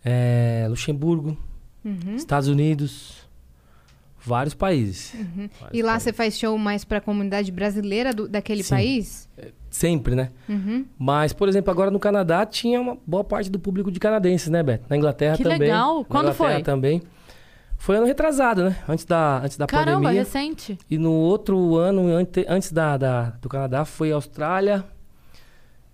é, 0.04 0.64
Luxemburgo, 0.70 1.36
Uhum. 1.84 2.14
Estados 2.14 2.48
Unidos, 2.48 3.26
vários 4.24 4.54
países. 4.54 5.14
Uhum. 5.14 5.48
Vários 5.60 5.78
E 5.78 5.82
lá 5.82 5.92
países. 5.92 6.02
você 6.04 6.12
faz 6.12 6.38
show 6.38 6.56
mais 6.56 6.84
pra 6.84 7.00
comunidade 7.00 7.50
brasileira 7.50 8.12
do- 8.12 8.28
daquele 8.28 8.62
Sim. 8.62 8.70
país? 8.70 9.28
Sempre, 9.68 10.14
né? 10.14 10.30
Uhum. 10.48 10.84
Mas, 10.96 11.32
por 11.32 11.48
exemplo, 11.48 11.72
agora 11.72 11.90
no 11.90 11.98
Canadá 11.98 12.46
tinha 12.46 12.80
uma 12.80 12.96
boa 13.04 13.24
parte 13.24 13.50
do 13.50 13.58
público 13.58 13.90
de 13.90 13.98
canadenses, 13.98 14.48
né, 14.48 14.62
Beto? 14.62 14.84
Na 14.88 14.96
Inglaterra 14.96 15.36
Que 15.36 15.42
também. 15.42 15.58
legal. 15.58 15.98
Na 15.98 16.04
Quando 16.04 16.24
Inglaterra 16.26 16.54
foi? 16.54 16.62
também. 16.62 17.02
Foi 17.80 17.96
ano 17.96 18.06
retrasado, 18.06 18.64
né? 18.64 18.82
Antes 18.88 19.04
da, 19.04 19.38
antes 19.38 19.56
da 19.56 19.66
Caramba, 19.66 20.00
pandemia. 20.08 20.20
recente. 20.22 20.76
E 20.90 20.98
no 20.98 21.12
outro 21.12 21.76
ano, 21.76 22.08
ante- 22.08 22.44
antes 22.48 22.72
da, 22.72 22.96
da- 22.96 23.30
do 23.30 23.48
Canadá, 23.48 23.84
foi 23.84 24.10
Austrália. 24.12 24.84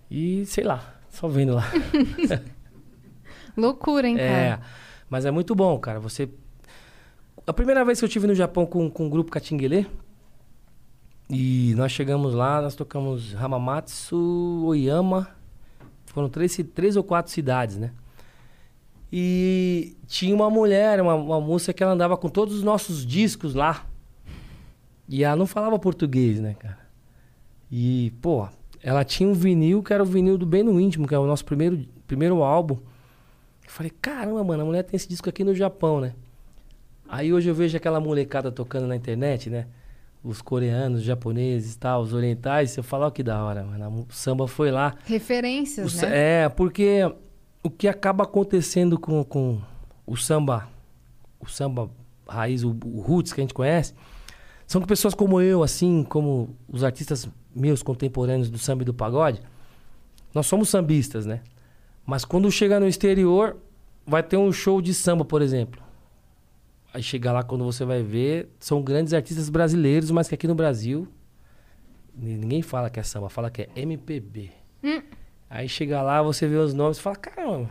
E 0.09 0.45
sei 0.47 0.63
lá, 0.63 0.83
só 1.09 1.27
vendo 1.27 1.53
lá. 1.55 1.63
Loucura, 3.55 4.07
hein, 4.07 4.17
É, 4.19 4.49
cara? 4.57 4.61
mas 5.09 5.25
é 5.25 5.31
muito 5.31 5.55
bom, 5.55 5.77
cara. 5.79 5.99
Você. 5.99 6.27
A 7.47 7.53
primeira 7.53 7.85
vez 7.85 7.99
que 7.99 8.05
eu 8.05 8.07
estive 8.07 8.27
no 8.27 8.35
Japão 8.35 8.65
com, 8.65 8.89
com 8.89 9.05
o 9.05 9.09
grupo 9.09 9.31
Katingele, 9.31 9.87
e 11.29 11.73
nós 11.77 11.91
chegamos 11.91 12.33
lá, 12.33 12.61
nós 12.61 12.75
tocamos 12.75 13.35
Hamamatsu, 13.35 14.63
Oyama. 14.65 15.27
Foram 16.07 16.29
três, 16.29 16.57
três 16.73 16.95
ou 16.95 17.03
quatro 17.03 17.31
cidades, 17.31 17.77
né? 17.77 17.91
E 19.11 19.95
tinha 20.07 20.35
uma 20.35 20.49
mulher, 20.49 21.01
uma, 21.01 21.15
uma 21.15 21.39
moça 21.39 21.73
que 21.73 21.81
ela 21.81 21.93
andava 21.93 22.17
com 22.17 22.27
todos 22.27 22.55
os 22.55 22.63
nossos 22.63 23.05
discos 23.05 23.53
lá. 23.53 23.85
E 25.07 25.23
ela 25.23 25.35
não 25.35 25.45
falava 25.45 25.77
português, 25.77 26.39
né, 26.39 26.55
cara? 26.57 26.79
E, 27.71 28.11
pô, 28.21 28.47
ela 28.81 29.03
tinha 29.03 29.29
um 29.29 29.33
vinil 29.33 29.81
que 29.83 29.93
era 29.93 30.03
o 30.03 30.05
vinil 30.05 30.37
do 30.37 30.45
Bem 30.45 30.63
no 30.63 30.79
Íntimo, 30.79 31.07
que 31.07 31.15
é 31.15 31.19
o 31.19 31.25
nosso 31.25 31.45
primeiro, 31.45 31.85
primeiro 32.07 32.43
álbum. 32.43 32.75
Eu 32.75 33.69
falei, 33.69 33.91
caramba, 34.01 34.43
mano, 34.43 34.63
a 34.63 34.65
mulher 34.65 34.83
tem 34.83 34.95
esse 34.95 35.07
disco 35.07 35.29
aqui 35.29 35.43
no 35.43 35.53
Japão, 35.55 35.99
né? 35.99 36.13
Aí 37.07 37.31
hoje 37.31 37.49
eu 37.49 37.55
vejo 37.55 37.77
aquela 37.77 37.99
molecada 37.99 38.51
tocando 38.51 38.87
na 38.87 38.95
internet, 38.95 39.49
né? 39.49 39.67
Os 40.23 40.41
coreanos, 40.41 41.01
os 41.01 41.05
japoneses 41.05 41.75
e 41.75 41.77
tal, 41.77 42.01
os 42.01 42.13
orientais. 42.13 42.75
Eu 42.75 42.83
falo, 42.83 43.05
ó, 43.05 43.11
que 43.11 43.21
da 43.21 43.43
hora, 43.43 43.63
mano. 43.63 44.07
O 44.09 44.13
samba 44.13 44.47
foi 44.47 44.71
lá. 44.71 44.95
Referências, 45.05 46.01
O 46.01 46.05
né? 46.05 46.43
É, 46.45 46.49
porque 46.49 47.11
o 47.65 47.69
que 47.69 47.87
acaba 47.87 48.23
acontecendo 48.23 48.99
com, 48.99 49.23
com 49.23 49.59
o 50.05 50.15
samba, 50.15 50.67
o 51.39 51.47
samba 51.49 51.89
raiz, 52.27 52.63
o, 52.63 52.69
o 52.85 53.01
roots 53.01 53.33
que 53.33 53.41
a 53.41 53.43
gente 53.43 53.53
conhece, 53.53 53.93
são 54.67 54.81
que 54.81 54.87
pessoas 54.87 55.13
como 55.13 55.41
eu, 55.41 55.63
assim, 55.63 56.03
como 56.03 56.55
os 56.67 56.83
artistas 56.83 57.27
meus 57.55 57.81
contemporâneos 57.81 58.49
do 58.49 58.57
samba 58.57 58.83
e 58.83 58.85
do 58.85 58.93
pagode, 58.93 59.41
nós 60.33 60.45
somos 60.47 60.69
sambistas, 60.69 61.25
né? 61.25 61.41
Mas 62.05 62.23
quando 62.25 62.51
chega 62.51 62.79
no 62.79 62.87
exterior, 62.87 63.57
vai 64.05 64.21
ter 64.21 64.37
um 64.37 64.51
show 64.51 64.81
de 64.81 64.93
samba, 64.93 65.23
por 65.25 65.41
exemplo. 65.41 65.81
Aí 66.93 67.01
chega 67.01 67.31
lá, 67.31 67.43
quando 67.43 67.63
você 67.63 67.83
vai 67.83 68.03
ver, 68.03 68.49
são 68.59 68.81
grandes 68.81 69.13
artistas 69.13 69.49
brasileiros, 69.49 70.11
mas 70.11 70.27
que 70.27 70.35
aqui 70.35 70.47
no 70.47 70.55
Brasil, 70.55 71.07
ni- 72.15 72.37
ninguém 72.37 72.61
fala 72.61 72.89
que 72.89 72.99
é 72.99 73.03
samba, 73.03 73.27
fala 73.29 73.49
que 73.49 73.63
é 73.63 73.69
MPB. 73.75 74.51
Aí 75.55 75.69
chega 75.69 76.01
lá, 76.01 76.21
você 76.21 76.49
vê 76.49 76.57
os 76.57 76.73
nomes 76.73 76.97
e 76.97 77.01
fala, 77.01 77.15
caramba. 77.15 77.69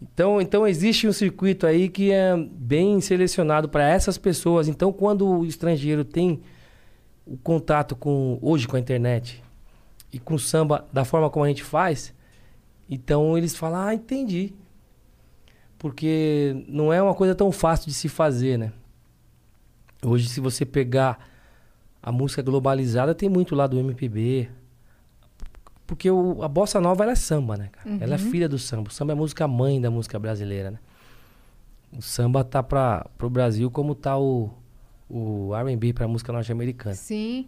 Então, 0.00 0.40
então 0.40 0.66
existe 0.66 1.06
um 1.06 1.12
circuito 1.12 1.66
aí 1.66 1.86
que 1.86 2.10
é 2.10 2.34
bem 2.34 2.98
selecionado 2.98 3.68
para 3.68 3.86
essas 3.86 4.16
pessoas. 4.16 4.68
Então, 4.68 4.90
quando 4.90 5.28
o 5.28 5.44
estrangeiro 5.44 6.02
tem 6.02 6.40
o 7.26 7.36
contato 7.36 7.94
com 7.94 8.38
hoje 8.40 8.66
com 8.66 8.74
a 8.74 8.80
internet 8.80 9.44
e 10.10 10.18
com 10.18 10.32
o 10.32 10.38
samba 10.38 10.88
da 10.90 11.04
forma 11.04 11.28
como 11.28 11.44
a 11.44 11.48
gente 11.48 11.62
faz, 11.62 12.14
então 12.88 13.36
eles 13.36 13.54
falam, 13.54 13.88
ah, 13.88 13.94
entendi. 13.94 14.54
Porque 15.78 16.64
não 16.66 16.90
é 16.90 17.02
uma 17.02 17.14
coisa 17.14 17.34
tão 17.34 17.52
fácil 17.52 17.88
de 17.88 17.92
se 17.92 18.08
fazer, 18.08 18.58
né? 18.58 18.72
Hoje, 20.02 20.26
se 20.26 20.40
você 20.40 20.64
pegar 20.64 21.18
a 22.02 22.10
música 22.10 22.40
globalizada, 22.40 23.14
tem 23.14 23.28
muito 23.28 23.54
lá 23.54 23.66
do 23.66 23.78
MPB. 23.78 24.48
Porque 25.86 26.10
o- 26.10 26.42
a 26.42 26.48
bossa 26.48 26.80
nova 26.80 27.02
ela 27.02 27.12
é 27.12 27.16
samba, 27.16 27.56
né, 27.56 27.68
cara? 27.72 27.96
Ela 28.00 28.14
é 28.14 28.18
filha 28.18 28.48
do 28.48 28.58
samba. 28.58 28.88
O 28.88 28.92
samba 28.92 29.12
é 29.12 29.14
a 29.14 29.16
música 29.16 29.46
mãe 29.48 29.80
da 29.80 29.90
música 29.90 30.18
brasileira, 30.18 30.70
né? 30.70 30.78
O 31.96 32.00
samba 32.00 32.42
tá 32.42 32.62
para 32.62 33.06
pro 33.18 33.28
Brasil 33.28 33.70
como 33.70 33.94
tá 33.94 34.16
o, 34.16 34.50
o 35.10 35.54
R&B 35.54 35.92
pra 35.92 36.08
música 36.08 36.32
norte-americana. 36.32 36.94
Sim, 36.94 37.46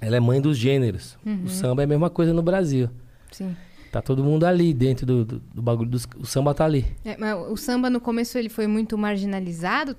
Ela 0.00 0.16
é 0.16 0.20
mãe 0.20 0.40
dos 0.40 0.56
gêneros. 0.56 1.18
O 1.44 1.48
samba 1.48 1.82
é 1.82 1.84
a 1.84 1.88
mesma 1.88 2.08
coisa 2.08 2.32
no 2.32 2.42
Brasil. 2.42 2.88
sim. 3.32 3.56
Tá 3.90 4.00
todo 4.00 4.22
mundo 4.22 4.44
ali 4.46 4.72
dentro 4.72 5.04
do, 5.04 5.24
do, 5.24 5.38
do 5.52 5.60
bagulho. 5.60 5.90
Dos, 5.90 6.06
o 6.16 6.24
samba 6.24 6.54
tá 6.54 6.64
ali. 6.64 6.86
É, 7.04 7.16
mas 7.16 7.36
o 7.50 7.56
samba 7.56 7.90
no 7.90 8.00
começo 8.00 8.38
ele 8.38 8.48
foi 8.48 8.68
muito 8.68 8.96
marginalizado 8.96 9.96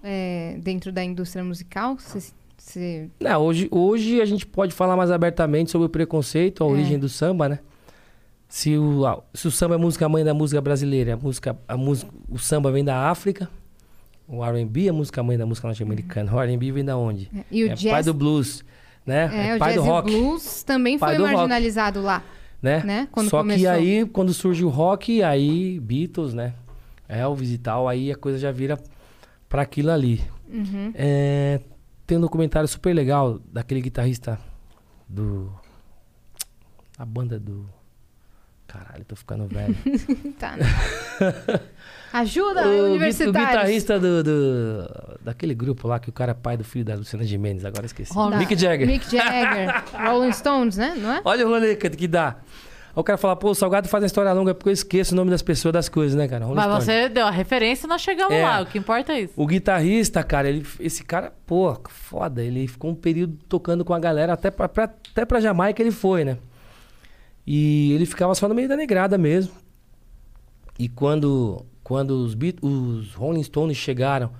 é, 0.00 0.56
dentro 0.62 0.92
da 0.92 1.02
indústria 1.02 1.42
musical. 1.42 1.96
Você, 1.98 2.32
você- 2.70 3.08
Não, 3.20 3.40
hoje, 3.42 3.68
hoje 3.70 4.20
a 4.20 4.24
gente 4.24 4.46
pode 4.46 4.72
falar 4.74 4.96
mais 4.96 5.10
abertamente 5.10 5.70
sobre 5.70 5.86
o 5.86 5.88
preconceito, 5.88 6.62
a 6.64 6.66
É. 6.66 6.70
origem 6.70 6.98
do 6.98 7.08
samba, 7.08 7.48
né? 7.48 7.58
Se 8.48 8.76
o, 8.76 9.02
se 9.34 9.48
o 9.48 9.50
samba 9.50 9.74
é 9.74 9.78
música 9.78 10.08
mãe 10.08 10.24
da 10.24 10.32
música 10.32 10.60
brasileira, 10.60 11.14
a 11.14 11.16
música, 11.16 11.56
a 11.66 11.76
música, 11.76 12.10
o 12.28 12.38
samba 12.38 12.70
vem 12.70 12.84
da 12.84 13.08
África, 13.10 13.48
o 14.28 14.44
R&B 14.44 14.88
é 14.88 14.92
música 14.92 15.22
mãe 15.22 15.36
da 15.36 15.44
música 15.46 15.66
norte-americana. 15.66 16.32
O 16.34 16.40
R&B 16.40 16.70
vem 16.72 16.84
da 16.84 16.96
onde? 16.96 17.28
é, 17.36 17.44
e 17.50 17.64
o 17.64 17.66
é 17.70 17.74
jazz, 17.74 17.90
pai 17.92 18.02
do 18.04 18.14
blues, 18.14 18.64
né? 19.04 19.50
é, 19.50 19.56
o 19.56 19.58
pai 19.58 19.72
jazz 19.74 19.84
do 19.84 19.90
rock, 19.90 20.10
e 20.12 20.16
blues 20.16 20.62
também 20.62 20.98
Pai 20.98 21.10
foi 21.10 21.16
do 21.18 21.22
rock. 21.24 21.34
marginalizado 21.36 22.00
lá. 22.02 22.22
né? 22.62 22.82
né? 22.84 23.08
Quando 23.12 23.28
Só 23.28 23.38
que 23.42 23.48
começou. 23.50 23.68
aí, 23.70 24.06
quando 24.06 24.32
surge 24.32 24.64
o 24.64 24.68
rock, 24.68 25.22
aí 25.22 25.78
Beatles, 25.80 26.32
né? 26.32 26.54
Elvis 27.08 27.50
e 27.52 27.58
tal, 27.58 27.88
aí 27.88 28.10
a 28.10 28.16
coisa 28.16 28.38
já 28.38 28.50
vira 28.50 28.78
pra 29.48 29.62
aquilo 29.62 29.90
ali. 29.90 30.20
Uhum. 30.48 30.90
É, 30.94 31.60
tem 32.06 32.16
um 32.18 32.20
documentário 32.20 32.68
super 32.68 32.94
legal 32.94 33.40
daquele 33.52 33.80
guitarrista 33.80 34.38
do. 35.08 35.52
A 36.98 37.04
banda 37.04 37.38
do. 37.38 37.68
Caralho, 38.66 39.04
tô 39.04 39.14
ficando 39.16 39.46
velho. 39.46 39.76
Tá. 40.38 40.56
Ajuda, 42.12 42.66
o, 42.68 42.98
gui- 42.98 43.28
o 43.28 43.32
guitarrista 43.32 43.98
do, 43.98 44.22
do- 44.22 45.18
Daquele 45.22 45.54
grupo 45.54 45.86
lá 45.88 45.98
que 45.98 46.08
o 46.08 46.12
cara 46.12 46.32
é 46.32 46.34
pai 46.34 46.56
do 46.56 46.64
filho 46.64 46.84
da 46.84 46.94
Luciana 46.94 47.24
Gimenez, 47.24 47.64
agora 47.64 47.86
esqueci. 47.86 48.12
Mick 48.38 48.56
Jagger. 48.56 48.86
Mick 48.86 49.10
Jagger. 49.10 49.84
Rolling 50.08 50.32
Stones, 50.32 50.76
né? 50.76 50.94
Não 50.96 51.12
é? 51.12 51.20
Olha 51.24 51.46
o 51.46 51.50
rolê 51.50 51.76
que 51.76 52.08
dá. 52.08 52.36
O 52.96 53.04
cara 53.04 53.18
fala, 53.18 53.36
pô, 53.36 53.50
o 53.50 53.54
Salgado 53.54 53.86
faz 53.88 54.02
a 54.02 54.06
história 54.06 54.32
longa 54.32 54.54
porque 54.54 54.70
eu 54.70 54.72
esqueço 54.72 55.12
o 55.12 55.16
nome 55.16 55.30
das 55.30 55.42
pessoas, 55.42 55.72
das 55.74 55.86
coisas, 55.88 56.16
né, 56.16 56.26
cara? 56.26 56.46
Rolling 56.46 56.56
Mas 56.56 56.82
Stone. 56.82 56.84
você 56.84 57.08
deu 57.10 57.26
a 57.26 57.30
referência 57.30 57.86
e 57.86 57.88
nós 57.90 58.00
chegamos 58.00 58.32
É. 58.32 58.42
lá. 58.42 58.62
O 58.62 58.66
que 58.66 58.78
importa 58.78 59.12
é 59.12 59.20
isso. 59.20 59.34
O 59.36 59.46
guitarrista, 59.46 60.24
cara, 60.24 60.48
ele, 60.48 60.66
esse 60.80 61.04
cara, 61.04 61.30
pô, 61.46 61.76
foda. 61.90 62.42
Ele 62.42 62.66
ficou 62.66 62.90
um 62.90 62.94
período 62.94 63.36
tocando 63.48 63.84
com 63.84 63.92
a 63.92 63.98
galera, 63.98 64.32
até 64.32 64.50
pra, 64.50 64.66
pra- 64.66 64.84
até 65.12 65.26
pra 65.26 65.40
Jamaica 65.40 65.82
ele 65.82 65.90
foi, 65.90 66.24
né? 66.24 66.38
E 67.46 67.92
ele 67.92 68.06
ficava 68.06 68.34
só 68.34 68.48
no 68.48 68.54
meio 68.54 68.68
da 68.68 68.76
negrada 68.76 69.18
mesmo. 69.18 69.52
E 70.78 70.88
quando, 70.88 71.64
quando 71.84 72.12
os, 72.12 72.34
Beat- 72.34 72.58
os 72.62 73.12
Rolling 73.14 73.42
Stones 73.42 73.76
chegaram 73.76 74.30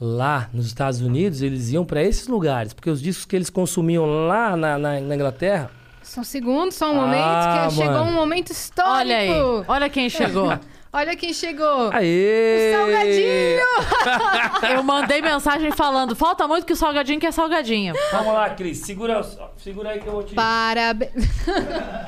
lá 0.00 0.50
nos 0.52 0.66
Estados 0.66 1.00
Unidos, 1.00 1.40
eles 1.40 1.70
iam 1.70 1.84
pra 1.84 2.02
esses 2.02 2.26
lugares. 2.26 2.72
Porque 2.74 2.90
os 2.90 3.00
discos 3.00 3.24
que 3.26 3.36
eles 3.36 3.48
consumiam 3.48 4.04
lá 4.26 4.56
na, 4.56 4.76
na- 4.76 5.00
na 5.00 5.14
Inglaterra, 5.14 5.70
Só 6.12 6.20
um 6.20 6.24
segundo, 6.24 6.70
só 6.72 6.92
um 6.92 6.94
momento, 6.94 7.24
Ah, 7.24 7.66
que 7.70 7.74
chegou 7.74 8.02
um 8.02 8.12
momento 8.12 8.52
histórico. 8.52 8.92
Olha 8.92 9.16
aí. 9.16 9.30
Olha 9.66 9.88
quem 9.88 10.10
chegou. 10.10 10.58
Olha 10.92 11.16
quem 11.16 11.32
chegou. 11.32 11.90
Aê! 11.90 12.74
salgadinho! 12.76 14.68
Eu 14.76 14.82
mandei 14.82 15.22
mensagem 15.22 15.72
falando: 15.72 16.14
falta 16.14 16.46
muito 16.46 16.66
que 16.66 16.74
o 16.74 16.76
salgadinho 16.76 17.18
quer 17.18 17.32
salgadinho. 17.32 17.94
Vamos 18.10 18.34
lá, 18.34 18.50
Cris. 18.50 18.80
Segura, 18.80 19.22
segura 19.56 19.88
aí 19.88 20.00
que 20.00 20.06
eu 20.06 20.12
vou 20.12 20.22
te... 20.22 20.34
Parabéns. 20.34 21.14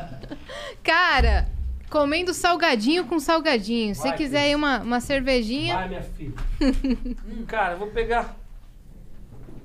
Cara, 0.85 1.49
comendo 1.89 2.35
salgadinho 2.35 3.07
com 3.07 3.19
salgadinho. 3.19 3.95
Se 3.95 4.03
Vai, 4.03 4.11
você 4.11 4.17
quiser 4.19 4.41
Cris. 4.41 4.49
aí 4.49 4.55
uma, 4.55 4.81
uma 4.81 5.01
cervejinha. 5.01 5.77
Vai, 5.77 5.89
minha 5.89 6.03
filha. 6.03 6.35
Hum, 6.61 7.45
cara, 7.49 7.73
eu 7.73 7.79
vou 7.79 7.89
pegar... 7.89 8.37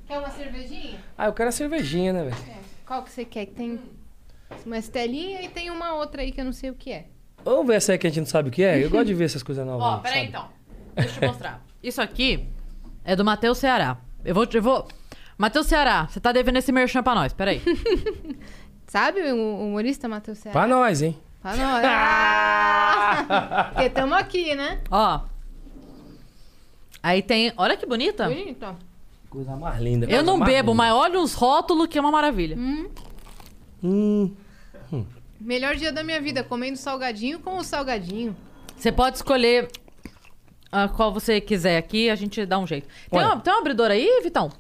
Quer 0.08 0.18
uma 0.18 0.30
cervejinha? 0.30 0.98
Ah, 1.18 1.26
eu 1.26 1.34
quero 1.34 1.50
a 1.50 1.52
cervejinha, 1.52 2.14
né, 2.14 2.24
velho? 2.24 2.38
Qual 2.86 3.04
que 3.04 3.12
você 3.12 3.26
quer? 3.26 3.46
Que 3.46 3.52
Tem 3.52 3.99
uma 4.66 4.78
estelinha 4.78 5.42
e 5.42 5.50
tem 5.50 5.70
uma 5.70 5.94
outra 5.96 6.22
aí 6.22 6.32
que 6.32 6.42
eu 6.42 6.46
não 6.46 6.54
sei 6.54 6.70
o 6.70 6.76
que 6.76 6.92
é. 6.92 7.06
Vamos 7.44 7.68
ver 7.68 7.76
essa 7.76 7.92
aí 7.94 7.98
que 7.98 8.08
a 8.08 8.10
gente 8.10 8.20
não 8.20 8.26
sabe 8.28 8.50
o 8.50 8.52
que 8.52 8.64
é? 8.64 8.84
Eu 8.84 8.90
gosto 8.90 9.06
de 9.06 9.14
ver 9.14 9.26
essas 9.26 9.44
coisas 9.44 9.66
novas. 9.66 9.82
Ó, 9.88 9.96
né, 9.98 10.02
peraí 10.04 10.18
sabe? 10.20 10.30
então. 10.30 10.50
Deixa 10.96 11.16
eu 11.16 11.20
te 11.20 11.28
mostrar. 11.28 11.66
Isso 11.82 12.02
aqui 12.02 12.48
é 13.04 13.16
do 13.16 13.24
Matheus 13.24 13.58
Ceará. 13.58 13.98
Eu 14.24 14.36
vou. 14.36 14.48
Eu 14.52 14.62
vou... 14.62 14.88
Matheus 15.38 15.68
Ceará, 15.68 16.08
você 16.08 16.20
tá 16.20 16.32
devendo 16.32 16.58
esse 16.58 16.72
merchan 16.72 17.02
pra 17.02 17.16
nós, 17.16 17.32
peraí. 17.32 17.62
Sabe 18.88 19.22
o 19.32 19.68
humorista 19.68 20.10
Matheus 20.10 20.40
Serra? 20.40 20.52
Pra 20.54 20.68
nós, 20.68 21.02
hein? 21.02 21.18
Pra 21.42 21.56
nós. 21.56 21.86
Ah! 21.86 23.70
Porque 23.72 23.86
estamos 23.86 24.18
aqui, 24.18 24.56
né? 24.56 24.82
Ó. 24.92 25.22
Aí 27.02 27.22
tem. 27.22 27.54
Olha 27.56 27.78
que 27.78 27.86
bonita. 27.86 28.28
Bonito. 28.28 28.66
ó. 28.66 28.74
Coisa 29.30 29.56
mais 29.56 29.80
linda. 29.80 30.08
Eu 30.08 30.24
não 30.24 30.40
bebo, 30.40 30.72
linda. 30.72 30.84
mas 30.84 30.94
olha 30.94 31.20
os 31.20 31.34
rótulos 31.34 31.88
que 31.88 31.98
é 31.98 32.02
uma 32.02 32.12
maravilha. 32.12 32.58
Hum, 32.58 32.90
Melhor 35.40 35.76
dia 35.76 35.92
da 35.92 36.04
minha 36.04 36.20
vida, 36.22 36.44
comendo 36.44 36.78
salgadinho 36.78 37.40
com 37.40 37.58
o 37.58 37.64
salgadinho. 37.64 38.36
Você 38.78 38.92
pode 38.92 39.18
escolher 39.18 39.70
a 40.72 40.88
qual 40.88 41.14
você 41.14 41.40
quiser 41.42 41.78
aqui, 41.78 42.10
a 42.10 42.16
gente 42.16 42.46
dá 42.46 42.60
um 42.60 42.68
jeito. 42.68 42.88
Tem, 43.10 43.20
Olha. 43.20 43.28
uma, 43.34 43.40
tem 43.42 43.54
um 43.54 43.58
abridor 43.58 43.90
aí, 43.92 44.22
Vitão? 44.22 44.52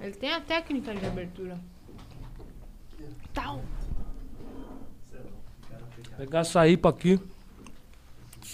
Ele 0.00 0.12
tem 0.14 0.32
a 0.32 0.40
técnica 0.40 0.94
de 0.94 1.06
abertura. 1.06 1.58
Tal. 3.32 3.62
Pegar 6.16 6.40
açaí 6.40 6.76
pra 6.76 6.90
aqui. 6.90 7.18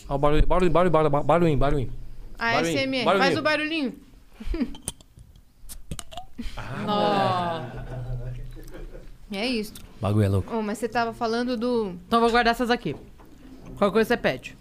Ó, 0.09 0.15
o 0.15 0.19
barulho, 0.19 0.47
barulho, 0.47 0.71
barulho, 0.71 0.91
barulho. 0.91 1.93
A 2.39 2.53
Barulhinho, 2.53 2.79
SMR. 2.79 3.05
barulhinho. 3.05 3.19
Faz 3.19 3.37
o 3.37 3.43
barulhinho. 3.43 3.95
É 9.31 9.47
isso. 9.47 9.75
Bagulho 10.01 10.25
é 10.25 10.29
louco. 10.29 10.55
Oh, 10.57 10.63
mas 10.63 10.79
você 10.79 10.89
tava 10.89 11.13
falando 11.13 11.57
do. 11.57 11.91
Então 12.07 12.19
eu 12.19 12.23
vou 12.23 12.31
guardar 12.31 12.53
essas 12.53 12.71
aqui. 12.71 12.95
Qualquer 13.77 13.93
coisa 13.93 14.09
você 14.09 14.17
pede. 14.17 14.57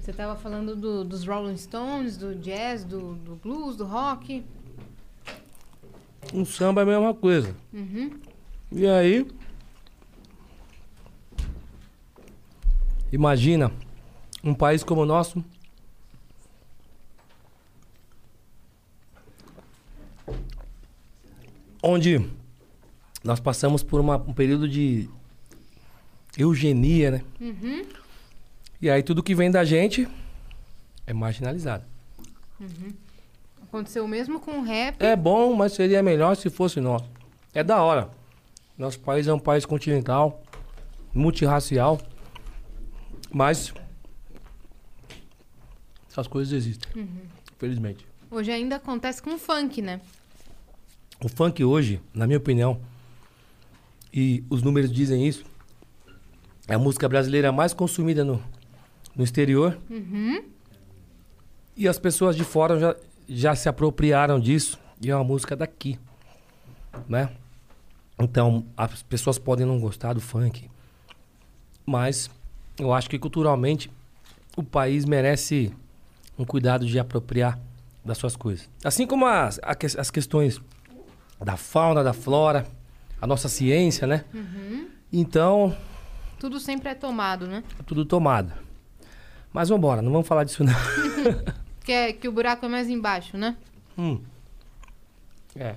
Você 0.00 0.12
tava 0.12 0.34
falando 0.36 0.74
do- 0.74 1.04
dos 1.04 1.24
Rolling 1.24 1.56
Stones, 1.56 2.16
do 2.16 2.34
jazz, 2.34 2.82
do, 2.84 3.14
do 3.14 3.36
blues, 3.36 3.76
do 3.76 3.84
rock. 3.84 4.44
Um 6.34 6.44
samba 6.44 6.80
é 6.80 6.84
a 6.84 6.86
mesma 6.86 7.14
coisa. 7.14 7.54
E 8.72 8.86
aí. 8.86 9.26
Imagina 13.12 13.70
um 14.42 14.54
país 14.54 14.82
como 14.82 15.02
o 15.02 15.06
nosso. 15.06 15.44
Onde 21.82 22.30
nós 23.24 23.40
passamos 23.40 23.82
por 23.82 24.00
uma- 24.00 24.16
um 24.16 24.32
período 24.32 24.68
de 24.68 25.08
eugenia, 26.38 27.10
né? 27.10 27.22
E 28.80 28.88
aí 28.90 29.02
tudo 29.02 29.22
que 29.22 29.34
vem 29.34 29.50
da 29.50 29.64
gente 29.64 30.08
é 31.06 31.12
marginalizado. 31.12 31.84
Aconteceu 33.62 34.04
o 34.04 34.08
mesmo 34.08 34.38
com 34.40 34.58
o 34.58 34.62
rap. 34.62 35.00
É 35.02 35.16
bom, 35.16 35.54
mas 35.54 35.72
seria 35.72 36.02
melhor 36.02 36.36
se 36.36 36.50
fosse 36.50 36.80
nosso. 36.80 37.08
É 37.54 37.62
da 37.64 37.82
hora. 37.82 38.10
Nosso 38.78 39.00
país 39.00 39.26
é 39.26 39.32
um 39.32 39.38
país 39.38 39.64
continental, 39.66 40.42
multirracial, 41.14 42.00
mas 43.30 43.72
essas 46.10 46.26
coisas 46.26 46.52
existem, 46.52 47.08
infelizmente. 47.54 48.06
Hoje 48.30 48.50
ainda 48.50 48.76
acontece 48.76 49.22
com 49.22 49.34
o 49.34 49.38
funk, 49.38 49.80
né? 49.82 50.00
O 51.24 51.28
funk 51.28 51.62
hoje, 51.64 52.00
na 52.12 52.26
minha 52.26 52.38
opinião, 52.38 52.80
e 54.12 54.44
os 54.50 54.62
números 54.62 54.92
dizem 54.92 55.26
isso, 55.26 55.44
é 56.66 56.74
a 56.74 56.78
música 56.78 57.08
brasileira 57.08 57.52
mais 57.52 57.72
consumida 57.72 58.24
no, 58.24 58.42
no 59.14 59.22
exterior. 59.22 59.78
E 61.76 61.86
as 61.88 61.98
pessoas 61.98 62.36
de 62.36 62.44
fora 62.44 62.78
já, 62.78 62.96
já 63.28 63.54
se 63.54 63.68
apropriaram 63.68 64.38
disso. 64.38 64.78
E 65.00 65.10
é 65.10 65.16
uma 65.16 65.24
música 65.24 65.56
daqui, 65.56 65.98
né? 67.08 67.30
Então, 68.18 68.64
as 68.76 69.02
pessoas 69.02 69.38
podem 69.38 69.66
não 69.66 69.80
gostar 69.80 70.12
do 70.12 70.20
funk, 70.20 70.70
mas 71.84 72.30
eu 72.78 72.92
acho 72.92 73.10
que 73.10 73.18
culturalmente 73.18 73.90
o 74.56 74.62
país 74.62 75.04
merece 75.04 75.72
um 76.38 76.44
cuidado 76.44 76.86
de 76.86 76.98
apropriar 76.98 77.58
das 78.04 78.18
suas 78.18 78.36
coisas. 78.36 78.68
Assim 78.84 79.06
como 79.06 79.26
as, 79.26 79.58
as 79.98 80.10
questões 80.10 80.60
da 81.44 81.56
fauna, 81.56 82.02
da 82.04 82.12
flora, 82.12 82.66
a 83.20 83.26
nossa 83.26 83.48
ciência, 83.48 84.06
né? 84.06 84.24
Então, 85.12 85.76
Tudo 86.38 86.58
sempre 86.58 86.88
é 86.90 86.94
tomado, 86.94 87.46
né? 87.46 87.62
é 87.78 87.82
tudo 87.82 88.04
tomado. 88.04 88.52
Mas 89.52 89.68
vambora, 89.68 90.00
não 90.00 90.10
vamos 90.12 90.26
falar 90.26 90.44
disso 90.44 90.64
não. 90.64 90.72
Que, 91.84 91.90
é, 91.92 92.12
que 92.12 92.28
o 92.28 92.32
buraco 92.32 92.64
é 92.64 92.68
mais 92.68 92.88
embaixo, 92.88 93.36
né? 93.36 93.56
Hum. 93.98 94.20
É. 95.56 95.74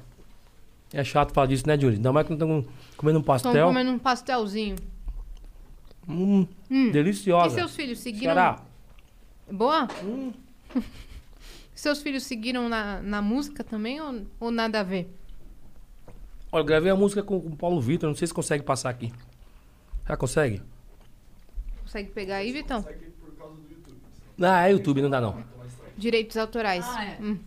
É 0.93 1.03
chato 1.03 1.33
falar 1.33 1.47
disso, 1.47 1.67
né, 1.67 1.75
Júlio? 1.79 1.95
Ainda 1.97 2.13
mais 2.13 2.27
que 2.27 2.31
não 2.31 2.37
estamos 2.37 2.65
comendo 2.95 3.17
um 3.19 3.23
pastel. 3.23 3.65
comendo 3.65 3.89
um 3.89 3.97
pastelzinho. 3.97 4.75
Hum, 6.07 6.47
E 6.69 6.91
deliciosa. 6.91 7.55
seus 7.55 7.75
filhos 7.75 7.97
seguiram. 7.99 8.33
Será? 8.33 8.61
Boa? 9.51 9.87
seus 11.73 12.03
filhos 12.03 12.21
seguiram 12.23 12.69
na, 12.69 13.01
na 13.01 13.19
música 13.21 13.63
também 13.63 13.99
ou, 13.99 14.21
ou 14.39 14.51
nada 14.51 14.81
a 14.81 14.83
ver? 14.83 15.11
Olha, 16.55 16.63
gravei 16.63 16.89
a 16.89 16.95
música 16.95 17.21
com, 17.21 17.41
com 17.41 17.49
o 17.49 17.55
Paulo 17.57 17.81
Vitor, 17.81 18.07
não 18.07 18.15
sei 18.15 18.25
se 18.25 18.33
consegue 18.33 18.63
passar 18.63 18.89
aqui. 18.89 19.11
Já 20.07 20.15
consegue? 20.15 20.61
Consegue 21.81 22.11
pegar 22.11 22.37
aí, 22.37 22.53
Vitão? 22.53 22.85
Ah, 24.41 24.65
é 24.65 24.71
YouTube, 24.71 25.01
não 25.01 25.09
dá 25.09 25.19
não. 25.19 25.43
Direitos 25.97 26.37
autorais. 26.37 26.85
Ah, 26.87 27.03
é. 27.03 27.17
Hum. 27.21 27.39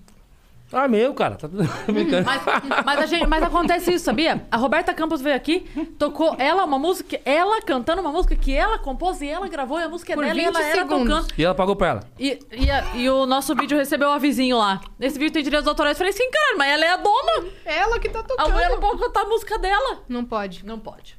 Ah, 0.70 0.86
meu, 0.86 1.14
cara, 1.14 1.36
tá 1.36 1.48
tudo 1.48 1.62
brincando. 1.90 2.26
Mas, 2.26 2.42
mas, 2.84 2.98
a 3.00 3.06
gente- 3.06 3.26
mas 3.26 3.42
acontece 3.42 3.90
isso, 3.92 4.04
sabia? 4.04 4.46
A 4.50 4.56
Roberta 4.58 4.92
Campos 4.92 5.20
veio 5.22 5.34
aqui, 5.34 5.60
tocou 5.98 6.36
ela 6.38 6.62
uma 6.64 6.78
música, 6.78 7.18
ela 7.24 7.62
cantando 7.62 8.02
uma 8.02 8.12
música 8.12 8.36
que 8.36 8.52
ela 8.54 8.78
compôs 8.78 9.22
e 9.22 9.28
ela 9.28 9.48
gravou, 9.48 9.80
e 9.80 9.84
a 9.84 9.88
música 9.88 10.12
é 10.12 10.14
Por 10.14 10.24
dela 10.26 10.38
e 10.38 10.44
20 10.44 10.48
ela 10.56 10.62
era 10.64 10.78
segundos. 10.82 11.14
tocando. 11.22 11.38
E 11.38 11.44
ela 11.44 11.54
pagou 11.54 11.74
pra 11.74 11.88
ela. 11.88 12.00
E, 12.18 12.38
e, 12.52 12.70
a- 12.70 12.94
e 12.96 13.08
o 13.08 13.24
nosso 13.24 13.54
vídeo 13.54 13.78
recebeu 13.78 14.08
o 14.08 14.12
avisinho 14.12 14.58
lá. 14.58 14.80
Esse 15.00 15.18
vídeo 15.18 15.32
tem 15.32 15.42
direitos 15.42 15.66
autorais. 15.66 15.94
Eu 15.96 15.98
falei 15.98 16.12
assim, 16.12 16.30
caralho, 16.30 16.58
mas 16.58 16.68
ela 16.68 16.84
é 16.84 16.90
a 16.90 16.96
dona. 16.98 17.48
Ela 17.64 17.98
que 17.98 18.08
tá 18.10 18.18
A 18.20 18.22
tocando. 18.24 18.52
mulher 18.52 18.68
não 18.68 18.78
pode 18.80 18.98
cantar 19.00 19.22
a 19.22 19.28
música 19.28 19.58
dela. 19.58 20.02
Não 20.06 20.24
pode. 20.24 20.66
Não 20.66 20.78
pode. 20.78 21.16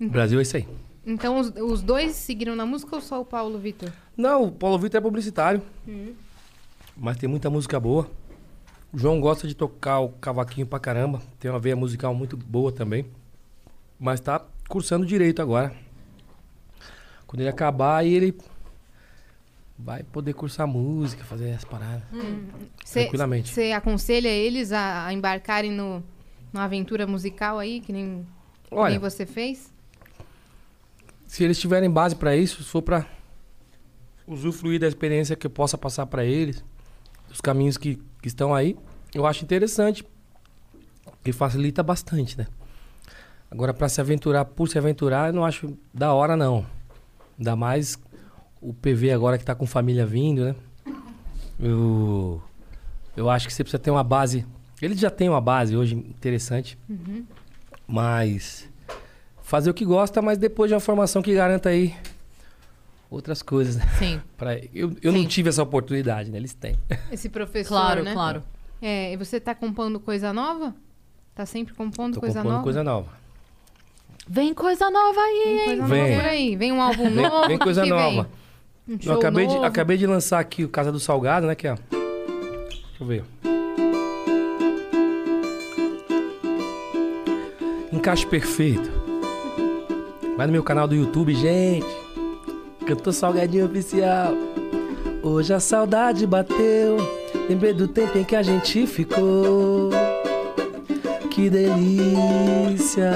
O 0.00 0.08
Brasil 0.08 0.38
é 0.38 0.42
isso 0.42 0.56
aí. 0.56 0.68
Então 1.04 1.38
os, 1.38 1.48
os 1.56 1.82
dois 1.82 2.12
seguiram 2.12 2.54
na 2.54 2.64
música 2.64 2.94
ou 2.94 3.02
só 3.02 3.20
o 3.20 3.24
Paulo 3.24 3.58
Vitor? 3.58 3.90
Não, 4.16 4.44
o 4.44 4.52
Paulo 4.52 4.78
Vitor 4.78 4.98
é 4.98 5.02
publicitário. 5.02 5.62
Mas 6.98 7.16
tem 7.16 7.28
muita 7.28 7.48
música 7.48 7.78
boa. 7.78 8.10
O 8.92 8.98
João 8.98 9.20
gosta 9.20 9.46
de 9.46 9.54
tocar 9.54 10.00
o 10.00 10.08
cavaquinho 10.08 10.66
pra 10.66 10.80
caramba. 10.80 11.22
Tem 11.38 11.50
uma 11.50 11.60
veia 11.60 11.76
musical 11.76 12.12
muito 12.12 12.36
boa 12.36 12.72
também. 12.72 13.06
Mas 14.00 14.18
tá 14.18 14.44
cursando 14.68 15.06
direito 15.06 15.40
agora. 15.40 15.74
Quando 17.26 17.40
ele 17.40 17.48
acabar, 17.48 17.98
aí 17.98 18.12
ele 18.12 18.36
vai 19.78 20.02
poder 20.02 20.32
cursar 20.32 20.66
música, 20.66 21.22
fazer 21.24 21.52
as 21.52 21.64
paradas. 21.64 22.02
Tranquilamente. 22.90 23.52
Você 23.52 23.70
aconselha 23.72 24.28
eles 24.28 24.72
a, 24.72 25.06
a 25.06 25.12
embarcarem 25.12 25.70
no, 25.70 26.02
numa 26.52 26.64
aventura 26.64 27.06
musical 27.06 27.58
aí, 27.58 27.80
que 27.80 27.92
nem, 27.92 28.26
que 28.64 28.74
Olha. 28.74 28.90
nem 28.90 28.98
você 28.98 29.24
fez? 29.24 29.72
Se 31.26 31.44
eles 31.44 31.60
tiverem 31.60 31.90
base 31.90 32.16
pra 32.16 32.34
isso, 32.34 32.64
se 32.64 32.70
for 32.70 32.82
pra 32.82 33.06
usufruir 34.26 34.80
da 34.80 34.88
experiência 34.88 35.36
que 35.36 35.46
eu 35.46 35.50
possa 35.50 35.78
passar 35.78 36.06
pra 36.06 36.24
eles, 36.24 36.64
os 37.30 37.40
caminhos 37.40 37.76
que, 37.76 37.96
que 38.20 38.28
estão 38.28 38.54
aí, 38.54 38.76
eu 39.14 39.26
acho 39.26 39.44
interessante. 39.44 40.04
Que 41.22 41.32
facilita 41.32 41.82
bastante, 41.82 42.38
né? 42.38 42.46
Agora, 43.50 43.72
pra 43.72 43.88
se 43.88 44.00
aventurar 44.00 44.44
por 44.44 44.68
se 44.68 44.78
aventurar, 44.78 45.28
eu 45.28 45.32
não 45.32 45.44
acho 45.44 45.76
da 45.92 46.12
hora, 46.12 46.36
não. 46.36 46.64
Ainda 47.38 47.56
mais 47.56 47.98
o 48.60 48.74
PV 48.74 49.12
agora 49.12 49.38
que 49.38 49.44
tá 49.44 49.54
com 49.54 49.66
família 49.66 50.06
vindo, 50.06 50.44
né? 50.44 50.54
Eu, 51.58 52.42
eu 53.16 53.28
acho 53.28 53.46
que 53.46 53.52
você 53.52 53.64
precisa 53.64 53.78
ter 53.78 53.90
uma 53.90 54.04
base. 54.04 54.46
Ele 54.80 54.94
já 54.94 55.10
tem 55.10 55.28
uma 55.28 55.40
base 55.40 55.76
hoje 55.76 55.94
interessante. 55.94 56.78
Mas 57.86 58.68
fazer 59.42 59.70
o 59.70 59.74
que 59.74 59.84
gosta, 59.84 60.20
mas 60.20 60.36
depois 60.38 60.68
de 60.68 60.74
uma 60.74 60.80
formação 60.80 61.22
que 61.22 61.34
garanta 61.34 61.70
aí 61.70 61.94
outras 63.10 63.42
coisas, 63.42 63.76
né? 63.76 63.84
Sim. 63.98 64.20
Pra, 64.36 64.56
eu 64.74 64.94
eu 65.02 65.12
não 65.12 65.20
Sim. 65.22 65.26
tive 65.26 65.48
essa 65.48 65.62
oportunidade, 65.62 66.30
né? 66.30 66.38
Eles 66.38 66.54
têm. 66.54 66.76
Esse 67.10 67.28
professor, 67.28 67.68
Claro, 67.74 68.02
né? 68.04 68.12
claro. 68.12 68.42
É, 68.80 69.12
e 69.12 69.16
você 69.16 69.40
tá 69.40 69.54
compondo 69.54 69.98
coisa 69.98 70.32
nova? 70.32 70.74
Tá 71.34 71.44
sempre 71.46 71.74
compondo 71.74 72.14
Tô 72.14 72.20
coisa 72.20 72.36
compondo 72.36 72.52
nova? 72.52 72.62
coisa 72.64 72.84
nova. 72.84 73.08
Vem 74.28 74.52
coisa 74.52 74.90
nova 74.90 75.20
aí, 75.20 75.42
Tem 75.44 75.58
hein? 75.58 75.64
coisa 75.66 75.86
Vem. 75.86 76.02
nova 76.10 76.22
por 76.22 76.28
aí. 76.28 76.56
Vem 76.56 76.72
um 76.72 76.82
álbum 76.82 77.04
Vem, 77.10 77.28
novo. 77.28 77.48
vem 77.48 77.58
coisa 77.58 77.82
que 77.82 77.88
vem? 77.90 77.98
nova. 78.16 78.28
Um 78.88 78.92
Eu 78.94 78.98
show 79.00 79.14
acabei 79.14 79.46
de, 79.46 79.54
novo. 79.54 79.66
acabei 79.66 79.96
de 79.96 80.06
lançar 80.06 80.38
aqui 80.38 80.64
o 80.64 80.68
Casa 80.68 80.92
do 80.92 81.00
Salgado, 81.00 81.46
né? 81.46 81.54
Que 81.54 81.66
é, 81.68 81.72
ó. 81.72 81.76
Deixa 81.76 82.78
eu 83.00 83.06
ver. 83.06 83.24
Encaixe 87.92 88.26
perfeito. 88.26 88.90
Vai 90.36 90.46
no 90.46 90.52
meu 90.52 90.62
canal 90.62 90.86
do 90.86 90.94
YouTube, 90.94 91.34
gente. 91.34 91.86
Cantor 92.88 93.12
Salgadinho 93.12 93.66
Oficial. 93.66 94.32
Hoje 95.22 95.52
a 95.52 95.60
saudade 95.60 96.26
bateu. 96.26 96.96
Lembrei 97.46 97.74
do 97.74 97.86
tempo 97.86 98.16
em 98.16 98.24
que 98.24 98.34
a 98.34 98.42
gente 98.42 98.86
ficou. 98.86 99.90
Que 101.30 101.50
delícia. 101.50 103.12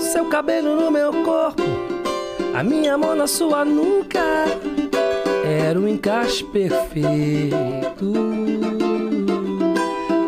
Seu 0.00 0.24
cabelo 0.30 0.80
no 0.80 0.90
meu 0.90 1.12
corpo. 1.22 1.62
A 2.54 2.62
minha 2.62 2.96
mão 2.96 3.14
na 3.14 3.26
sua 3.26 3.66
nuca 3.66 4.46
era 5.44 5.78
um 5.78 5.86
encaixe 5.86 6.44
perfeito. 6.44 7.52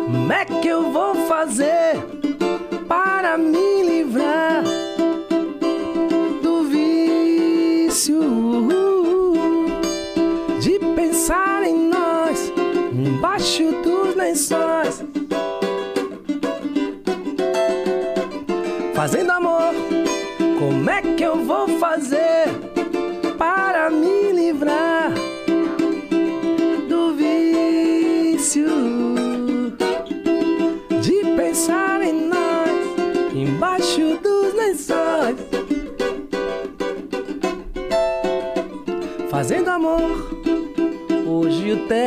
Como 0.05 0.31
é 0.31 0.45
que 0.45 0.67
eu 0.67 0.91
vou 0.91 1.15
fazer 1.27 2.10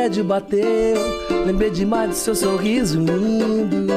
o 0.05 0.07
tédio 0.07 0.23
bateu. 0.23 0.97
Lembrei 1.45 1.71
demais 1.71 2.09
do 2.09 2.15
seu 2.15 2.35
sorriso 2.35 2.99
lindo 2.99 3.87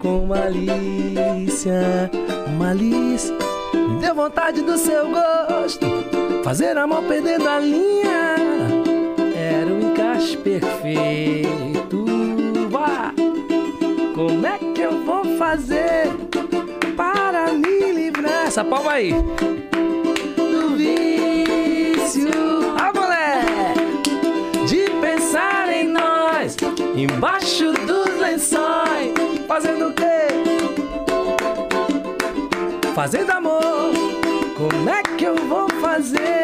com 0.00 0.26
malícia, 0.26 2.10
malícia. 2.58 3.34
Me 3.72 4.00
deu 4.00 4.14
vontade 4.14 4.62
do 4.62 4.76
seu 4.76 5.06
gosto, 5.10 5.86
fazer 6.42 6.76
amor 6.76 7.04
perdendo 7.04 7.48
a 7.48 7.60
linha. 7.60 8.34
Era 9.36 9.66
um 9.66 9.92
encaixe 9.92 10.36
perfeito. 10.38 12.04
Vá! 12.68 13.14
Como 14.14 14.46
é 14.46 14.58
que 14.58 14.80
eu 14.80 15.04
vou 15.04 15.24
fazer 15.38 16.08
para 16.96 17.52
me 17.52 17.92
livrar? 17.92 18.46
Essa 18.48 18.64
palma 18.64 18.92
aí. 18.92 19.14
Embaixo 26.96 27.72
dos 27.72 28.20
lençóis. 28.20 29.12
Fazendo 29.48 29.88
o 29.88 29.92
quê? 29.92 30.28
Fazendo 32.94 33.30
amor. 33.30 33.92
Como 34.56 34.88
é 34.88 35.02
que 35.02 35.24
eu 35.24 35.36
vou 35.48 35.68
fazer 35.80 36.43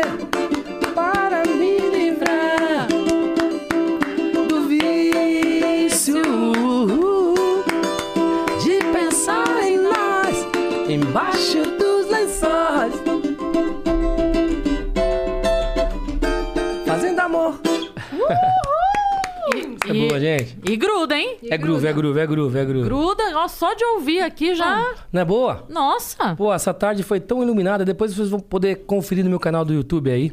gente. 20.20 20.56
E 20.64 20.76
gruda, 20.76 21.16
hein? 21.16 21.38
É 21.51 21.56
groove, 21.59 21.86
é 21.86 21.92
groove, 21.92 22.20
é 22.20 22.26
groove, 22.26 22.59
é 22.59 22.64
groove. 22.64 22.84
Gruda, 22.84 23.22
ó, 23.34 23.48
só 23.48 23.74
de 23.74 23.84
ouvir 23.84 24.20
aqui 24.20 24.55
já. 24.55 24.94
Não 25.12 25.20
é 25.22 25.24
boa? 25.24 25.66
Nossa! 25.68 26.36
Pô, 26.36 26.52
essa 26.52 26.72
tarde 26.72 27.02
foi 27.02 27.18
tão 27.18 27.42
iluminada. 27.42 27.84
Depois 27.84 28.14
vocês 28.14 28.28
vão 28.28 28.38
poder 28.38 28.84
conferir 28.86 29.24
no 29.24 29.30
meu 29.30 29.40
canal 29.40 29.64
do 29.64 29.72
YouTube 29.72 30.10
aí. 30.10 30.32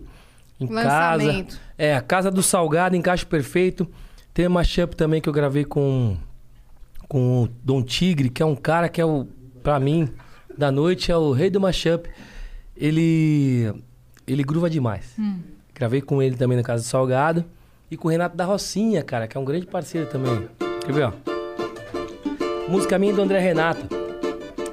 Em 0.60 0.68
Lançamento. 0.68 1.56
casa. 1.56 1.62
É, 1.78 1.96
a 1.96 2.02
Casa 2.02 2.30
do 2.32 2.44
Salgado, 2.44 2.96
Encaixe 2.96 3.26
Perfeito. 3.26 3.88
Tem 4.34 4.46
uma 4.46 4.60
mashup 4.60 4.96
também 4.96 5.22
que 5.22 5.28
eu 5.30 5.34
gravei 5.34 5.66
com, 5.66 6.18
com 7.08 7.44
o 7.44 7.50
Dom 7.64 7.82
Tigre, 7.82 8.30
que 8.30 8.44
é 8.44 8.46
um 8.46 8.56
cara 8.56 8.90
que 8.90 9.02
é 9.02 9.06
o, 9.06 9.28
pra 9.64 9.80
mim, 9.80 10.10
da 10.58 10.72
noite, 10.72 11.12
é 11.12 11.18
o 11.18 11.32
rei 11.32 11.50
do 11.50 11.60
mashup. 11.60 12.10
Ele, 12.76 13.74
ele 14.28 14.44
gruva 14.44 14.70
demais. 14.70 15.16
Gravei 15.74 16.02
com 16.02 16.22
ele 16.22 16.36
também 16.36 16.58
na 16.58 16.64
Casa 16.64 16.84
do 16.84 16.88
Salgado. 16.88 17.46
E 17.90 17.96
com 17.96 18.10
o 18.10 18.12
Renato 18.12 18.36
da 18.36 18.44
Rocinha, 18.44 19.02
cara, 19.02 19.28
que 19.28 19.38
é 19.38 19.40
um 19.40 19.46
grande 19.46 19.66
parceiro 19.66 20.08
também. 20.08 20.48
Quer 20.86 20.92
ver, 20.92 21.04
ó? 21.04 21.14
Música 22.68 23.00
minha 23.00 23.14
do 23.14 23.22
André 23.22 23.40
Renato. 23.40 23.88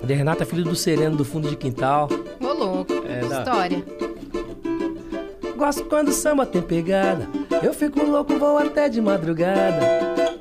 André 0.02 0.16
Renato 0.16 0.42
é 0.42 0.46
filho 0.46 0.64
do 0.64 0.74
Sereno 0.74 1.16
do 1.16 1.24
fundo 1.24 1.48
de 1.48 1.56
quintal. 1.56 2.08
Ô, 2.40 2.52
louco. 2.52 2.92
É, 3.08 3.20
dá. 3.20 3.38
História. 3.38 3.84
Gosto 5.56 5.84
quando 5.84 6.08
o 6.08 6.12
samba 6.12 6.44
tem 6.44 6.60
pegada. 6.60 7.28
Eu 7.62 7.72
fico 7.72 8.04
louco, 8.04 8.36
vou 8.36 8.58
até 8.58 8.88
de 8.88 9.00
madrugada. 9.00 9.80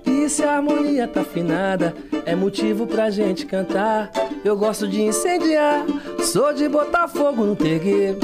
E 0.06 0.28
se 0.28 0.44
a 0.44 0.56
harmonia 0.56 1.08
tá 1.08 1.22
afinada, 1.22 1.94
é 2.26 2.36
motivo 2.36 2.88
pra 2.88 3.12
gente 3.12 3.46
cantar. 3.46 4.12
Eu 4.44 4.58
gosto 4.58 4.88
de 4.88 5.02
incendiar, 5.02 5.86
sou 6.22 6.54
de 6.54 6.68
botar 6.68 7.08
fogo 7.08 7.46
no 7.46 7.56
terreiro. 7.56 8.18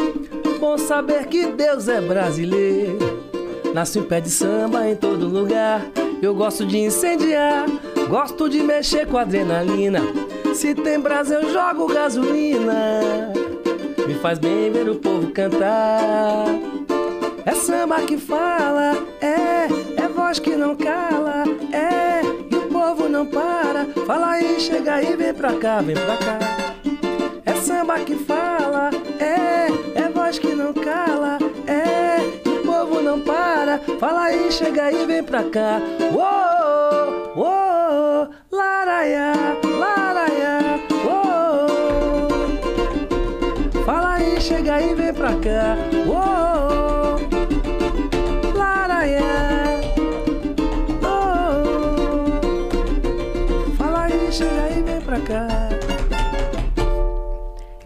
Bom 0.59 0.77
saber 0.77 1.27
que 1.27 1.47
Deus 1.51 1.88
é 1.88 2.01
brasileiro. 2.01 3.18
Nasce 3.73 3.99
em 3.99 4.03
pé 4.03 4.19
de 4.19 4.29
samba 4.29 4.87
em 4.87 4.95
todo 4.95 5.27
lugar. 5.27 5.85
Eu 6.21 6.35
gosto 6.35 6.65
de 6.65 6.77
incendiar, 6.77 7.65
gosto 8.09 8.49
de 8.49 8.61
mexer 8.61 9.07
com 9.07 9.17
adrenalina. 9.17 10.01
Se 10.53 10.75
tem 10.75 10.99
brasa, 10.99 11.35
eu 11.35 11.51
jogo 11.51 11.87
gasolina. 11.87 13.01
Me 14.07 14.15
faz 14.15 14.39
bem 14.39 14.71
ver 14.71 14.89
o 14.89 14.95
povo 14.95 15.31
cantar. 15.31 16.45
É 17.45 17.51
samba 17.53 18.01
que 18.01 18.17
fala, 18.17 18.97
é, 19.21 19.67
é 20.03 20.07
voz 20.07 20.39
que 20.39 20.55
não 20.55 20.75
cala, 20.75 21.43
é, 21.71 22.21
e 22.51 22.55
o 22.55 22.67
povo 22.67 23.07
não 23.07 23.25
para. 23.25 23.85
Fala 24.05 24.31
aí, 24.31 24.59
chega 24.59 24.95
aí, 24.95 25.15
vem 25.15 25.33
pra 25.33 25.53
cá, 25.53 25.81
vem 25.81 25.95
pra 25.95 26.17
cá. 26.17 26.39
É 27.45 27.53
samba 27.53 27.99
que 27.99 28.15
fala, 28.15 28.89
é, 29.19 29.67
é 29.99 30.09
voz 30.09 30.37
que 30.37 30.53
não 30.53 30.73
cala, 30.73 31.37
o 31.41 31.48
para. 33.69 33.77
Fala 33.99 34.23
aí, 34.23 34.51
chega 34.51 34.85
aí, 34.85 35.05
vem 35.05 35.23
pra 35.23 35.43
cá. 35.43 35.79
Uou, 36.11 37.33
uou, 37.35 38.29
laraiá, 38.51 39.33
laraiá, 39.63 40.79
uou. 41.05 42.47
Fala 43.85 44.15
aí, 44.15 44.41
chega 44.41 44.75
aí, 44.75 44.95
vem 44.95 45.13
pra 45.13 45.33
cá. 45.35 45.98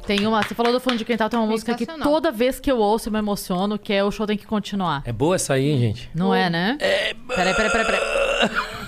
Tem 0.05 0.27
uma. 0.27 0.43
Você 0.43 0.53
falou 0.53 0.71
do 0.73 0.79
fundo 0.79 0.97
de 0.97 1.05
quintal, 1.05 1.29
tem 1.29 1.39
uma 1.39 1.47
música 1.47 1.73
que 1.75 1.85
toda 1.85 2.31
vez 2.31 2.59
que 2.59 2.69
eu 2.71 2.77
ouço 2.77 3.07
eu 3.07 3.13
me 3.13 3.19
emociono, 3.19 3.79
que 3.79 3.93
é 3.93 4.03
O 4.03 4.11
Show 4.11 4.27
Tem 4.27 4.37
Que 4.37 4.45
Continuar. 4.45 5.01
É 5.05 5.13
boa 5.13 5.35
essa 5.35 5.53
aí, 5.53 5.65
hein, 5.69 5.79
gente? 5.79 6.09
Não 6.13 6.33
é, 6.35 6.49
né? 6.49 6.77
É. 6.79 7.13
Peraí, 7.13 7.53
peraí, 7.55 7.71
peraí, 7.71 7.85
peraí. 7.85 8.01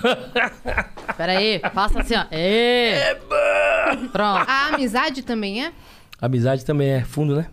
Peraí, 1.17 1.59
passa 1.73 2.01
assim, 2.01 2.13
ó. 2.15 2.25
É. 2.29 3.15
Pronto. 4.11 4.45
A 4.47 4.67
amizade 4.73 5.21
também 5.23 5.63
é? 5.65 5.71
Amizade 6.21 6.65
também 6.65 6.89
é 6.91 7.03
fundo, 7.03 7.35
né? 7.37 7.47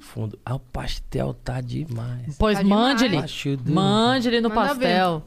Fundo. 0.00 0.38
Ah, 0.44 0.54
o 0.54 0.60
pastel 0.60 1.34
tá 1.34 1.60
demais. 1.60 2.36
Pois 2.38 2.58
Tá 2.58 2.64
mande-lhe. 2.64 3.18
Mande-lhe 3.66 4.40
no 4.40 4.48
Manda 4.48 4.68
pastel. 4.68 5.22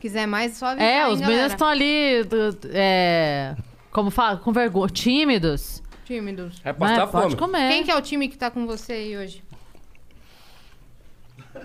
Quiser 0.00 0.26
mais, 0.26 0.56
só 0.56 0.66
avisar, 0.68 0.88
É, 0.88 1.08
os 1.08 1.20
meninos 1.20 1.52
estão 1.52 1.68
ali. 1.68 2.26
é, 2.72 3.54
como 3.92 4.10
fala? 4.10 4.38
Com 4.38 4.50
vergonha. 4.52 4.88
Tímidos. 4.88 5.82
Tímidos. 6.10 6.60
É 6.64 6.72
Né? 6.72 6.72
passar 6.72 7.06
Pode 7.06 7.24
fome. 7.24 7.36
comer. 7.36 7.68
Quem 7.70 7.84
que 7.84 7.90
é 7.92 7.94
o 7.96 8.02
time 8.02 8.26
que 8.28 8.36
tá 8.36 8.50
com 8.50 8.66
você 8.66 8.94
aí 8.94 9.16
hoje? 9.16 9.44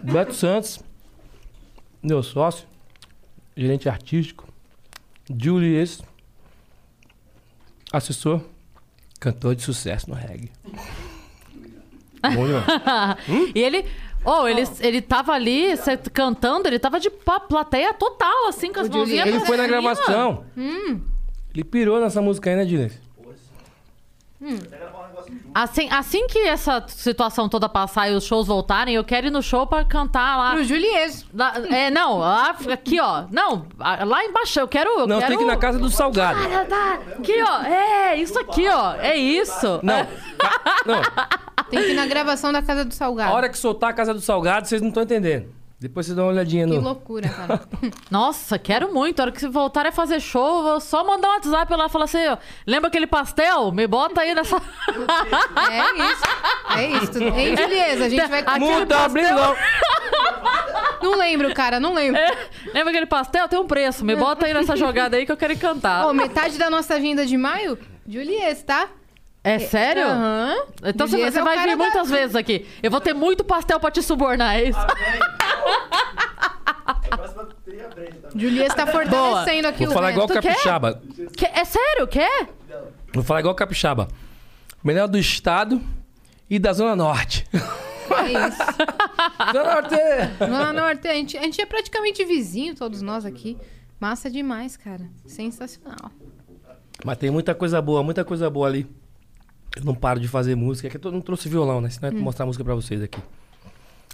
Beto 0.04 0.36
Santos, 0.36 0.80
meu 2.04 2.22
sócio, 2.22 2.68
gerente 3.58 3.90
artístico. 3.90 4.48
Julie 5.36 5.78
Ex, 5.78 6.04
assessor, 7.92 8.40
cantor 9.20 9.56
de 9.56 9.64
sucesso 9.64 10.08
no 10.12 10.16
reggae. 10.16 10.52
Bom 12.22 12.46
demais. 12.46 12.66
E 13.56 13.60
ele. 13.60 13.84
Oh, 14.24 14.48
ele, 14.48 14.62
ele 14.80 15.02
tava 15.02 15.34
ali 15.34 15.76
cê, 15.78 15.98
cantando, 15.98 16.68
ele 16.68 16.78
tava 16.78 17.00
de 17.00 17.10
plateia 17.50 17.96
total, 17.96 18.48
assim, 18.50 18.72
com 18.72 18.80
as 18.80 18.90
mãozinhas 18.90 19.28
Ele 19.28 19.40
foi 19.40 19.58
na 19.58 19.66
gravação. 19.66 20.46
Ele 20.56 21.64
pirou 21.64 22.00
nessa 22.00 22.22
música 22.22 22.52
aí, 22.52 22.56
né, 22.56 22.66
Julie? 24.46 24.70
Assim, 25.54 25.88
assim 25.90 26.28
que 26.28 26.38
essa 26.40 26.84
situação 26.88 27.48
toda 27.50 27.68
passar 27.70 28.10
e 28.10 28.16
os 28.16 28.24
shows 28.26 28.46
voltarem, 28.48 28.94
eu 28.96 29.04
quero 29.04 29.28
ir 29.28 29.30
no 29.32 29.42
show 29.42 29.66
pra 29.66 29.84
cantar 29.86 30.38
lá. 30.38 30.52
Pro 30.52 30.64
Julies. 30.64 31.26
lá- 31.34 31.54
é, 31.70 31.90
não, 31.90 32.20
lá, 32.20 32.56
aqui, 32.72 33.00
ó. 33.00 33.24
Não, 33.32 33.66
lá 33.80 34.24
embaixo, 34.26 34.60
eu 34.60 34.68
quero. 34.68 34.90
Eu 35.00 35.08
Não, 35.08 35.18
quero... 35.20 35.30
tem 35.30 35.38
que 35.38 35.44
ir 35.44 35.48
na 35.48 35.58
casa 35.58 35.80
do 35.80 35.90
Salgado. 35.90 36.40
Ah, 36.40 36.66
tá. 36.66 37.00
Aqui, 37.18 37.42
ó. 37.42 37.62
É, 37.64 38.16
isso 38.18 38.38
aqui, 38.40 38.68
ó. 38.68 38.94
É 38.96 39.16
isso. 39.16 39.80
Não, 39.82 40.06
não. 40.86 41.02
Tem 41.70 41.82
que 41.82 41.92
ir 41.92 41.96
na 41.96 42.06
gravação 42.06 42.52
da 42.52 42.62
Casa 42.62 42.86
do 42.86 42.94
Salgado. 42.94 43.32
A 43.32 43.36
hora 43.36 43.50
que 43.50 43.58
soltar 43.58 43.90
a 43.90 43.94
casa 43.94 44.14
do 44.14 44.22
Salgado, 44.22 44.68
vocês 44.68 44.82
não 44.82 44.90
estão 44.90 45.04
entendendo. 45.04 45.48
Depois 45.78 46.06
vocês 46.06 46.16
dão 46.16 46.26
uma 46.26 46.32
olhadinha 46.32 46.66
Que 46.66 46.74
no. 46.74 46.80
loucura, 46.82 47.28
cara. 47.28 47.62
Nossa, 48.10 48.58
quero 48.58 48.94
muito. 48.94 49.20
A 49.20 49.24
hora 49.24 49.32
que 49.32 49.40
você 49.42 49.50
voltarem 49.50 49.90
a 49.90 49.92
fazer 49.92 50.22
show, 50.22 50.58
eu 50.60 50.64
vou 50.64 50.80
só 50.82 51.04
mandar 51.06 51.28
um 51.28 51.32
WhatsApp 51.34 51.76
lá 51.76 51.86
e 51.88 51.90
falar 51.90 52.06
assim: 52.06 52.26
ó, 52.28 52.38
lembra 52.66 52.88
aquele 52.88 53.06
pastel? 53.06 53.72
Me 53.74 53.86
bota 53.86 54.22
aí 54.22 54.34
nessa. 54.34 54.56
É 55.72 55.98
isso. 56.12 56.24
É 56.78 56.88
isso. 57.04 57.24
Em 57.24 57.58
Juliesa, 57.58 58.06
a 58.06 58.10
gente 58.10 58.28
vai... 58.28 58.40
Aquele 58.40 58.60
Muda, 58.60 58.96
pastel-! 58.96 59.56
Não 61.02 61.18
lembro, 61.18 61.54
cara, 61.54 61.80
não 61.80 61.94
lembro. 61.94 62.20
Lembra 62.74 62.90
aquele 62.90 63.06
pastel? 63.06 63.48
Tem 63.48 63.60
um 63.60 63.68
preço. 63.68 64.04
Me 64.06 64.16
bota 64.16 64.46
aí 64.46 64.54
nessa 64.54 64.76
jogada 64.76 65.18
aí 65.18 65.26
que 65.26 65.32
eu 65.32 65.38
quero 65.38 65.58
cantar. 65.58 66.06
Ó, 66.06 66.14
metade 66.14 66.58
da 66.58 66.70
nossa 66.70 66.96
agenda 66.96 67.26
de 67.26 67.38
maio, 67.38 67.78
Juliesa, 68.08 68.64
tá? 68.64 68.90
É 69.46 69.60
sério? 69.60 70.08
Aham. 70.08 70.56
Então 70.84 71.08
você, 71.08 71.18
Juliesa 71.18 71.32
você 71.34 71.40
é 71.40 71.42
o 71.42 71.46
vai 71.46 71.56
cara 71.56 71.68
vir 71.72 71.78
da- 71.78 71.84
muitas 71.84 72.10
vezes 72.10 72.36
aqui. 72.36 72.66
Eu 72.82 72.90
vou 72.90 73.00
ter 73.00 73.14
muito 73.14 73.44
pastel 73.44 73.80
pra 73.80 73.92
te 73.92 74.02
subornar, 74.02 74.56
é 74.56 74.64
isso? 74.70 74.80
Juliesa 78.36 78.76
tá 78.76 78.88
fortalecendo 78.88 79.68
aqui 79.68 79.86
Vou 79.86 79.92
o 79.92 79.94
falar 79.94 80.08
vento. 80.08 80.16
igual 80.16 80.28
o 80.30 80.34
Tu 80.34 80.42
quer? 80.42 80.50
Capixaba. 80.50 81.02
Que- 81.36 81.46
é 81.46 81.66
sério? 81.66 82.08
Quer? 82.08 82.50
Vou 83.14 83.24
falar 83.24 83.40
igual 83.40 83.54
o 83.54 83.58
Capixaba. 83.58 84.08
Melhor 84.84 85.08
do 85.08 85.18
estado 85.18 85.82
e 86.50 86.60
da 86.60 86.74
Zona 86.74 86.96
Norte. 86.96 87.48
É 87.54 88.48
isso. 88.48 88.62
Zona 89.54 89.74
Norte! 89.74 89.96
Zona 90.40 90.74
Norte, 90.74 91.08
a 91.08 91.14
gente, 91.14 91.38
a 91.38 91.42
gente 91.44 91.62
é 91.62 91.66
praticamente 91.66 92.24
vizinho, 92.26 92.76
todos 92.76 93.02
nós 93.02 93.26
aqui. 93.26 93.58
Massa 94.00 94.30
demais, 94.30 94.76
cara. 94.78 95.06
Sensacional. 95.26 96.12
Mas 97.04 97.18
tem 97.18 97.32
muita 97.32 97.56
coisa 97.56 97.82
boa, 97.82 98.04
muita 98.04 98.24
coisa 98.26 98.50
boa 98.50 98.68
ali. 98.68 98.86
Eu 99.76 99.84
não 99.84 99.94
paro 99.96 100.20
de 100.20 100.28
fazer 100.28 100.56
música. 100.56 100.88
É 100.88 100.92
que 100.92 100.98
eu 101.06 101.12
não 101.12 101.22
trouxe 101.22 101.50
violão, 101.50 101.82
né? 101.82 101.90
Senão 101.90 102.10
eu 102.12 102.18
ia 102.18 102.24
mostrar 102.24 102.46
música 102.46 102.64
pra 102.64 102.74
vocês 102.76 103.02
aqui. 103.04 103.20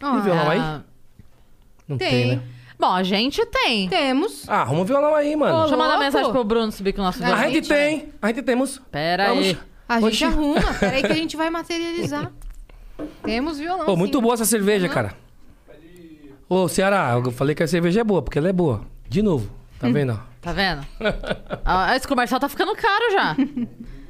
Ó, 0.01 0.11
Tem 0.13 0.21
violão 0.21 0.49
aí? 0.49 0.59
Ah, 0.59 0.81
Não 1.87 1.97
tem, 1.97 2.09
Tem. 2.09 2.35
né? 2.37 2.41
Bom, 2.79 2.91
a 2.91 3.03
gente 3.03 3.45
tem. 3.45 3.87
Temos. 3.89 4.49
Ah, 4.49 4.61
arruma 4.61 4.81
um 4.81 4.85
violão 4.85 5.13
aí, 5.13 5.35
mano. 5.35 5.59
Deixa 5.59 5.75
eu 5.75 5.77
mandar 5.77 5.99
mensagem 5.99 6.31
pro 6.31 6.43
Bruno 6.43 6.71
subir 6.71 6.93
com 6.93 7.01
o 7.01 7.03
nosso 7.03 7.21
A 7.23 7.27
a 7.27 7.29
violão. 7.35 7.51
gente 7.51 7.67
tem. 7.67 8.09
A 8.19 8.27
gente 8.27 8.41
temos. 8.41 8.81
Pera 8.91 9.27
Vamos. 9.29 9.45
aí. 9.45 9.57
A 9.87 9.95
gente 10.01 10.05
Oxi. 10.13 10.23
arruma. 10.25 10.73
Peraí 10.79 11.01
que 11.03 11.11
a 11.11 11.15
gente 11.15 11.37
vai 11.37 11.49
materializar. 11.51 12.31
Temos 13.23 13.59
violão. 13.59 13.85
Pô, 13.85 13.95
muito 13.95 14.17
sim. 14.17 14.21
boa 14.23 14.33
essa 14.33 14.45
cerveja, 14.45 14.89
cara. 14.89 15.13
Ô, 16.49 16.67
Ceará, 16.67 17.11
eu 17.23 17.31
falei 17.31 17.53
que 17.55 17.61
a 17.63 17.67
cerveja 17.67 18.01
é 18.01 18.03
boa, 18.03 18.21
porque 18.21 18.37
ela 18.39 18.49
é 18.49 18.53
boa. 18.53 18.81
De 19.07 19.21
novo. 19.21 19.51
Tá 19.79 19.87
Hum. 19.87 19.93
vendo? 19.93 20.19
Tá 20.41 20.51
vendo? 20.51 20.83
Ah, 21.63 21.95
Esse 21.95 22.07
comercial 22.07 22.39
tá 22.39 22.49
ficando 22.49 22.75
caro 22.75 23.11
já. 23.11 23.35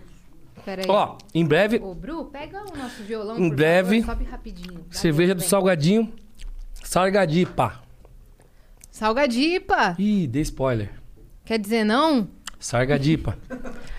Peraí. 0.65 0.85
Ó, 0.87 1.17
em 1.33 1.45
breve, 1.45 1.77
Ô, 1.83 1.93
Bru, 1.95 2.25
pega 2.25 2.59
o 2.61 2.77
nosso 2.77 3.03
violão, 3.03 3.37
Em 3.39 3.49
breve, 3.49 4.01
favor. 4.01 4.13
Sobe 4.19 4.29
rapidinho. 4.31 4.85
Cerveja 4.89 5.33
do 5.35 5.39
bem. 5.39 5.47
Salgadinho. 5.47 6.13
Salgadipa. 6.83 7.81
Salgadipa. 8.91 9.95
Ih, 9.97 10.27
dei 10.27 10.41
spoiler. 10.41 10.91
Quer 11.45 11.59
dizer 11.59 11.83
não? 11.83 12.27
Sargadipa. 12.59 13.37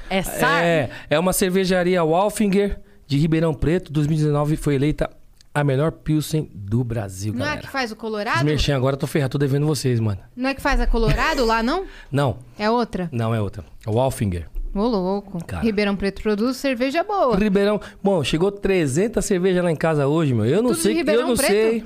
É 0.09 0.23
sar... 0.23 0.63
É, 0.63 0.91
é 1.11 1.19
uma 1.19 1.33
cervejaria 1.33 2.05
Walfinger 2.05 2.79
de 3.07 3.17
Ribeirão 3.19 3.55
Preto. 3.55 3.93
2019 3.93 4.57
foi 4.57 4.75
eleita 4.75 5.11
a 5.55 5.63
melhor 5.65 5.91
Pilsen 5.93 6.51
do 6.55 6.83
Brasil, 6.83 7.35
Não 7.35 7.41
é 7.45 7.49
galera. 7.49 7.63
que 7.67 7.69
faz 7.71 7.93
o 7.93 7.97
Colorado? 7.97 8.43
merchan 8.45 8.75
agora, 8.77 8.95
eu 8.95 8.99
tô 8.99 9.07
ferrado, 9.07 9.33
tô 9.33 9.39
devendo 9.39 9.67
vocês, 9.67 10.01
mano. 10.01 10.19
Não 10.35 10.49
é 10.49 10.55
que 10.55 10.63
faz 10.63 10.81
a 10.81 10.87
Colorado 10.87 11.45
lá, 11.45 11.63
não? 11.63 11.85
Não, 12.11 12.39
É 12.59 12.71
outra? 12.71 13.09
não 13.13 13.35
é 13.35 13.41
outra. 13.41 13.63
É 13.87 13.91
Walfinger. 13.91 14.49
Ô, 14.75 14.87
louco. 14.87 15.45
Cara. 15.45 15.63
Ribeirão 15.63 15.95
Preto 15.95 16.23
produz 16.23 16.57
cerveja 16.57 17.05
boa. 17.05 17.37
Ribeirão. 17.37 17.81
Bom, 18.03 18.25
chegou 18.25 18.51
300 18.51 19.23
cervejas 19.25 19.63
lá 19.63 19.71
em 19.71 19.77
casa 19.77 20.07
hoje, 20.07 20.33
meu. 20.33 20.47
Eu 20.47 20.63
não 20.63 20.71
Tudo 20.71 20.77
de 20.77 20.83
sei, 20.83 21.01
eu 21.01 21.27
não 21.27 21.37
Preto? 21.37 21.49
sei. 21.51 21.85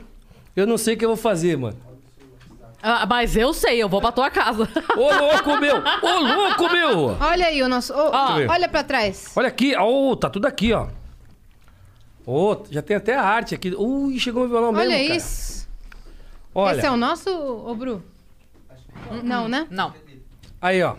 Eu 0.54 0.66
não 0.66 0.78
sei 0.78 0.94
o 0.94 0.96
que 0.96 1.04
eu 1.04 1.08
vou 1.10 1.16
fazer, 1.16 1.56
mano. 1.56 1.76
Ah, 2.82 3.04
mas 3.06 3.36
eu 3.36 3.52
sei, 3.52 3.82
eu 3.82 3.88
vou 3.88 4.00
pra 4.00 4.12
tua 4.12 4.30
casa. 4.30 4.68
Ô, 4.96 5.00
louco, 5.00 5.60
meu! 5.60 5.76
Ô, 5.76 6.20
louco, 6.20 6.72
meu! 6.72 7.16
Olha 7.20 7.46
aí 7.46 7.62
o 7.62 7.68
nosso... 7.68 7.92
ô, 7.92 8.34
ver. 8.36 8.48
olha 8.48 8.68
pra 8.68 8.84
trás. 8.84 9.32
Olha 9.34 9.48
aqui, 9.48 9.74
ó, 9.76 10.14
tá 10.14 10.30
tudo 10.30 10.46
aqui, 10.46 10.72
ó. 10.72 10.86
Ô, 12.24 12.56
já 12.70 12.82
tem 12.82 12.96
até 12.96 13.16
a 13.16 13.22
arte 13.22 13.54
aqui. 13.54 13.74
Ui, 13.76 14.18
chegou 14.18 14.44
o 14.44 14.48
violão 14.48 14.72
mesmo, 14.72 14.88
Olha 14.88 15.02
cara. 15.02 15.16
isso. 15.16 15.68
Olha, 16.54 16.76
Esse 16.78 16.86
é 16.86 16.90
o 16.90 16.96
nosso, 16.96 17.30
ô 17.30 17.74
Bru? 17.74 18.02
Não, 19.22 19.48
né? 19.48 19.66
Não. 19.70 19.92
aí, 20.60 20.82
ó. 20.82 20.96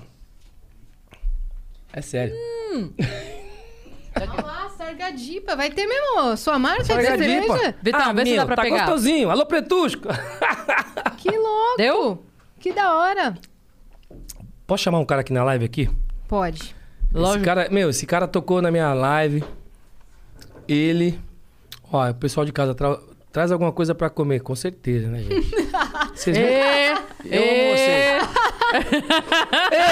É 1.98 2.02
sério. 2.02 2.36
Olha 4.15 4.45
lá, 4.45 4.69
Sargadipa. 4.69 5.56
Vai 5.56 5.72
ter 5.72 5.88
mesmo 5.88 6.38
sua 6.38 6.60
marca 6.60 6.84
de 6.84 6.88
cerveja? 6.90 7.76
Vitão, 7.82 8.02
ah, 8.02 8.14
vê 8.14 8.24
se 8.24 8.32
meu, 8.32 8.38
dá 8.38 8.45
pra 8.45 8.56
tá 8.56 8.61
pegar. 8.61 8.86
gostosinho. 8.86 9.32
Alô, 9.32 9.45
Pretusco. 9.48 10.07
Que 11.18 11.32
louco. 11.36 11.78
Deu? 11.78 12.24
Que 12.60 12.72
da 12.72 12.95
hora. 12.95 13.34
Posso 14.68 14.84
chamar 14.84 14.99
um 14.99 15.06
cara 15.06 15.22
aqui 15.22 15.34
na 15.34 15.44
live 15.44 15.65
aqui? 15.65 15.90
Pode. 16.28 16.61
Esse 16.61 16.76
Lógico. 17.14 17.45
cara, 17.45 17.68
meu, 17.72 17.90
esse 17.90 18.06
cara 18.06 18.28
tocou 18.28 18.61
na 18.61 18.69
minha 18.69 18.94
live. 18.94 19.44
Ele. 20.68 21.19
Ó, 21.91 22.07
o 22.07 22.14
pessoal 22.14 22.45
de 22.45 22.52
casa 22.53 22.76
tra- 22.76 22.99
traz 23.32 23.52
alguma 23.52 23.72
coisa 23.72 23.95
pra 23.95 24.07
comer, 24.11 24.41
com 24.41 24.56
certeza, 24.56 25.07
né, 25.07 25.24
gente? 25.24 25.49
Vocês 26.18 26.38
vão- 26.38 26.45
Ê, 26.48 26.91
Eu 27.26 27.44
amo 27.44 27.77
ê. 27.77 28.18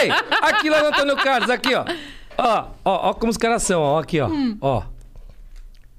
Ei, 0.03 0.11
aqui 0.41 0.69
lá 0.69 0.81
no 0.81 0.88
Antônio 0.89 1.15
Carlos, 1.18 1.49
aqui, 1.49 1.73
ó. 1.76 1.85
Ó, 2.38 2.65
ó, 2.84 3.10
ó 3.10 3.14
como 3.14 3.30
os 3.31 3.38
caras 3.38 3.64
são, 3.64 3.81
ó, 3.81 3.99
aqui, 3.99 4.19
ó. 4.19 4.27
Hum. 4.27 4.57
Ó. 4.60 4.81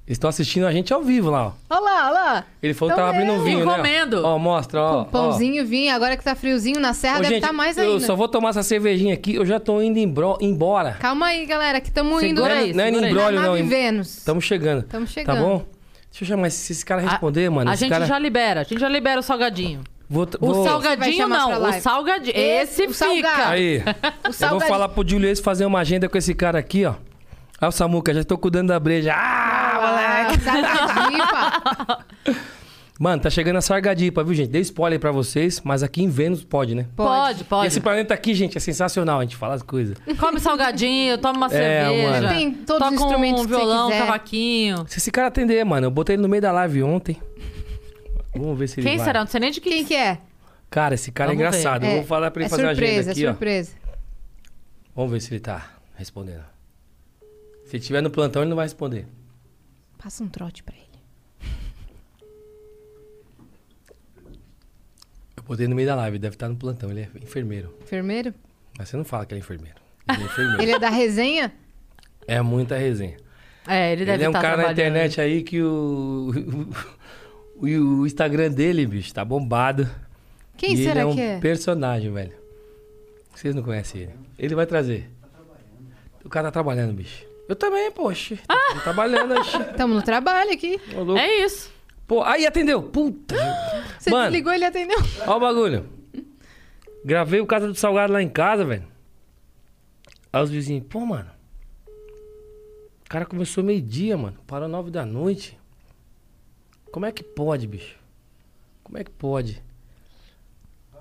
Eles 0.05 0.15
estão 0.15 0.29
assistindo 0.29 0.65
a 0.65 0.71
gente 0.71 0.93
ao 0.93 1.01
vivo 1.01 1.29
lá, 1.29 1.47
ó. 1.47 1.51
Olha 1.69 1.81
lá, 1.81 2.05
olha 2.05 2.13
lá. 2.13 2.45
Ele 2.63 2.73
falou 2.73 2.93
que 2.93 2.95
Tão 3.01 3.05
tava 3.07 3.17
abrindo 3.17 3.33
um 3.33 3.43
mesmo. 3.43 3.45
vinho, 3.59 3.65
né? 3.65 3.75
comendo. 3.75 4.25
Ó, 4.25 4.37
mostra, 4.39 4.81
ó. 4.81 5.01
ó. 5.01 5.03
Pãozinho, 5.05 5.65
vinho. 5.65 5.93
Agora 5.93 6.15
que 6.15 6.23
tá 6.23 6.33
friozinho 6.33 6.79
na 6.79 6.93
serra, 6.93 7.15
Ô, 7.17 7.21
deve 7.23 7.33
gente, 7.35 7.43
estar 7.43 7.53
mais 7.53 7.77
eu 7.77 7.91
ainda. 7.93 8.05
só 8.05 8.15
vou 8.15 8.27
tomar 8.29 8.49
essa 8.49 8.63
cervejinha 8.63 9.13
aqui, 9.13 9.35
eu 9.35 9.45
já 9.45 9.59
tô 9.59 9.81
indo 9.81 9.97
embora. 9.99 10.93
Calma 10.93 11.25
aí, 11.27 11.45
galera, 11.45 11.81
que 11.81 11.89
estamos 11.89 12.23
indo 12.23 12.39
não 12.41 12.47
é 12.47 12.61
segura 12.67 12.83
aí. 12.85 13.09
embrólio, 13.09 13.41
não. 13.41 13.57
em- 13.57 13.67
Vênus. 13.67 14.23
Tamo 14.23 14.39
chegando. 14.39 14.83
Tá 14.83 15.05
chegando. 15.05 15.41
bom? 15.41 15.65
Deixa 16.09 16.23
eu 16.23 16.27
chamar, 16.27 16.49
se 16.51 16.71
esse 16.71 16.85
cara 16.85 17.01
responder, 17.01 17.49
mano. 17.49 17.69
A 17.69 17.75
gente 17.75 17.89
cara... 17.89 18.05
já 18.05 18.17
libera, 18.17 18.61
a 18.61 18.63
gente 18.63 18.79
já 18.79 18.87
libera 18.87 19.19
o 19.19 19.23
salgadinho. 19.23 19.81
Vou, 20.09 20.27
O 20.39 20.53
vou... 20.53 20.63
Vai 20.63 20.71
salgadinho 20.71 21.27
não, 21.27 21.63
o 21.69 21.73
salgadinho. 21.81 22.35
Esse, 22.37 22.83
Esse, 22.83 23.05
o 23.05 23.11
fica. 23.15 23.49
Aí. 23.49 23.81
O 24.27 24.43
Eu 24.43 24.49
vou 24.51 24.61
falar 24.61 24.89
pro 24.89 25.07
Julius 25.07 25.39
fazer 25.39 25.65
uma 25.65 25.79
agenda 25.79 26.07
com 26.07 26.17
esse 26.17 26.33
cara 26.33 26.57
aqui, 26.59 26.85
ó. 26.85 26.93
Olha 27.59 27.69
o 27.69 27.71
Samuca, 27.71 28.13
já 28.13 28.23
tô 28.23 28.37
cuidando 28.37 28.67
da 28.69 28.79
breja. 28.79 29.13
Ah, 29.15 30.27
moleque! 30.27 30.47
Ah, 30.47 30.87
Sargadipa. 30.87 32.05
Mano, 32.99 33.21
tá 33.21 33.29
chegando 33.29 33.57
a 33.57 33.61
Sargadipa, 33.61 34.23
viu, 34.23 34.33
gente? 34.33 34.49
Dei 34.49 34.61
spoiler 34.61 34.99
pra 34.99 35.11
vocês, 35.11 35.61
mas 35.63 35.83
aqui 35.83 36.01
em 36.03 36.09
Vênus 36.09 36.43
pode, 36.43 36.73
né? 36.73 36.87
Pode, 36.95 37.41
E 37.41 37.43
pode. 37.43 37.67
esse 37.67 37.79
planeta 37.79 38.11
aqui, 38.13 38.33
gente, 38.33 38.57
é 38.57 38.59
sensacional. 38.59 39.19
A 39.19 39.23
gente 39.23 39.35
fala 39.35 39.53
as 39.53 39.61
coisas. 39.61 39.95
Come 40.19 40.39
salgadinho, 40.39 41.15
toma 41.19 41.37
uma 41.37 41.45
É, 41.53 41.85
cerveja. 41.89 42.09
mano. 42.21 42.29
Tem 42.29 42.51
todos 42.51 42.87
os 42.87 42.93
toca 42.93 42.95
instrumentos 42.95 43.41
um 43.43 43.45
que 43.45 43.51
você 43.51 43.57
violão, 43.59 43.87
quiser. 43.89 43.99
cavaquinho. 44.05 44.85
Se 44.87 44.97
esse 44.97 45.11
cara 45.11 45.27
atender, 45.27 45.63
mano, 45.63 45.85
eu 45.87 45.91
botei 45.91 46.15
ele 46.15 46.23
no 46.23 46.27
meio 46.29 46.41
da 46.41 46.51
live 46.51 46.81
ontem. 46.81 47.17
Vamos 48.39 48.57
ver 48.59 48.67
se 48.67 48.79
ele 48.79 48.87
Quem 48.87 48.97
vai. 48.97 49.05
será? 49.05 49.19
Não 49.21 49.27
sei 49.27 49.39
nem 49.39 49.51
de 49.51 49.61
quem. 49.61 49.71
Quem 49.73 49.85
que 49.85 49.95
é? 49.95 50.19
Cara, 50.69 50.95
esse 50.95 51.11
cara 51.11 51.29
Vamos 51.31 51.41
é 51.43 51.49
ver. 51.49 51.57
engraçado. 51.57 51.85
Eu 51.85 51.91
vou 51.97 52.03
falar 52.03 52.31
pra 52.31 52.41
ele 52.41 52.47
é 52.47 52.49
fazer 52.49 52.67
surpresa, 52.67 52.91
agenda 52.99 53.11
aqui, 53.11 53.25
é 53.25 53.27
ó. 53.27 53.31
surpresa. 53.31 53.71
Vamos 54.95 55.11
ver 55.11 55.21
se 55.21 55.33
ele 55.33 55.39
tá 55.39 55.71
respondendo. 55.95 56.43
Se 57.65 57.75
ele 57.75 57.79
estiver 57.79 58.01
no 58.01 58.09
plantão, 58.09 58.41
ele 58.41 58.49
não 58.49 58.55
vai 58.55 58.65
responder. 58.65 59.05
Passa 59.97 60.23
um 60.23 60.27
trote 60.27 60.63
pra 60.63 60.75
ele. 60.75 60.87
Eu 65.35 65.43
botei 65.43 65.67
no 65.67 65.75
meio 65.75 65.87
da 65.87 65.95
live, 65.95 66.17
deve 66.19 66.35
estar 66.35 66.49
no 66.49 66.55
plantão. 66.55 66.89
Ele 66.91 67.01
é 67.01 67.09
enfermeiro. 67.21 67.73
Enfermeiro? 67.81 68.33
Mas 68.77 68.89
você 68.89 68.97
não 68.97 69.05
fala 69.05 69.25
que 69.25 69.33
ele 69.33 69.39
é 69.41 69.43
enfermeiro. 69.43 69.77
Ele 70.09 70.21
é 70.21 70.25
enfermeiro. 70.25 70.61
Ele 70.63 70.71
é 70.71 70.79
da 70.79 70.89
resenha? 70.89 71.53
É 72.27 72.41
muita 72.41 72.77
resenha. 72.77 73.17
É, 73.69 73.91
ele 73.91 74.05
deve 74.05 74.17
ele 74.17 74.23
é 74.23 74.27
um 74.27 74.31
estar 74.31 74.41
cara 74.41 74.55
na 74.57 74.63
trabalhando. 74.63 74.79
internet 74.95 75.19
aí 75.19 75.43
que 75.43 75.61
o, 75.61 76.31
o, 77.59 78.01
o 78.01 78.05
Instagram 78.07 78.51
dele, 78.51 78.85
bicho, 78.85 79.13
tá 79.13 79.23
bombado. 79.23 79.89
Quem 80.55 80.73
e 80.73 80.77
será 80.77 80.91
ele 80.91 80.99
é 81.01 81.05
um 81.05 81.15
que 81.15 81.21
é? 81.21 81.39
personagem, 81.39 82.11
velho. 82.11 82.33
Vocês 83.33 83.53
não 83.53 83.61
conhecem 83.61 84.01
ele. 84.01 84.13
Ele 84.39 84.55
vai 84.55 84.65
trazer. 84.65 85.09
O 86.25 86.29
cara 86.29 86.47
tá 86.47 86.51
trabalhando, 86.53 86.93
bicho. 86.93 87.25
Eu 87.47 87.55
também, 87.55 87.91
poxa. 87.91 88.37
Tô 88.73 88.79
trabalhando. 88.81 89.35
Tamo 89.75 89.93
no 89.93 90.01
trabalho 90.01 90.51
aqui. 90.51 90.79
Ô. 90.95 91.17
É 91.17 91.45
isso. 91.45 91.71
Pô, 92.07 92.23
aí 92.23 92.45
atendeu. 92.45 92.81
Puta. 92.83 93.35
Você 93.99 94.09
Mano. 94.09 94.25
desligou 94.25 94.53
ele 94.53 94.65
atendeu. 94.65 94.97
Ó 95.25 95.37
o 95.37 95.39
bagulho. 95.39 95.85
Gravei 97.05 97.39
o 97.39 97.45
Casa 97.45 97.67
do 97.67 97.75
Salgado 97.75 98.11
lá 98.11 98.21
em 98.21 98.29
casa, 98.29 98.65
velho. 98.65 98.83
Aí 100.33 100.43
os 100.43 100.49
vizinhos, 100.49 100.85
pô, 100.89 101.05
mano. 101.05 101.29
O 103.05 103.09
cara 103.09 103.25
começou 103.25 103.63
meio-dia, 103.63 104.17
mano. 104.17 104.37
Parou 104.45 104.67
nove 104.67 104.91
da 104.91 105.05
noite. 105.05 105.56
Como 106.97 107.05
é 107.05 107.11
que 107.11 107.21
pode, 107.21 107.67
bicho? 107.67 107.95
Como 108.83 108.97
é 108.97 109.03
que 109.03 109.11
pode? 109.11 109.61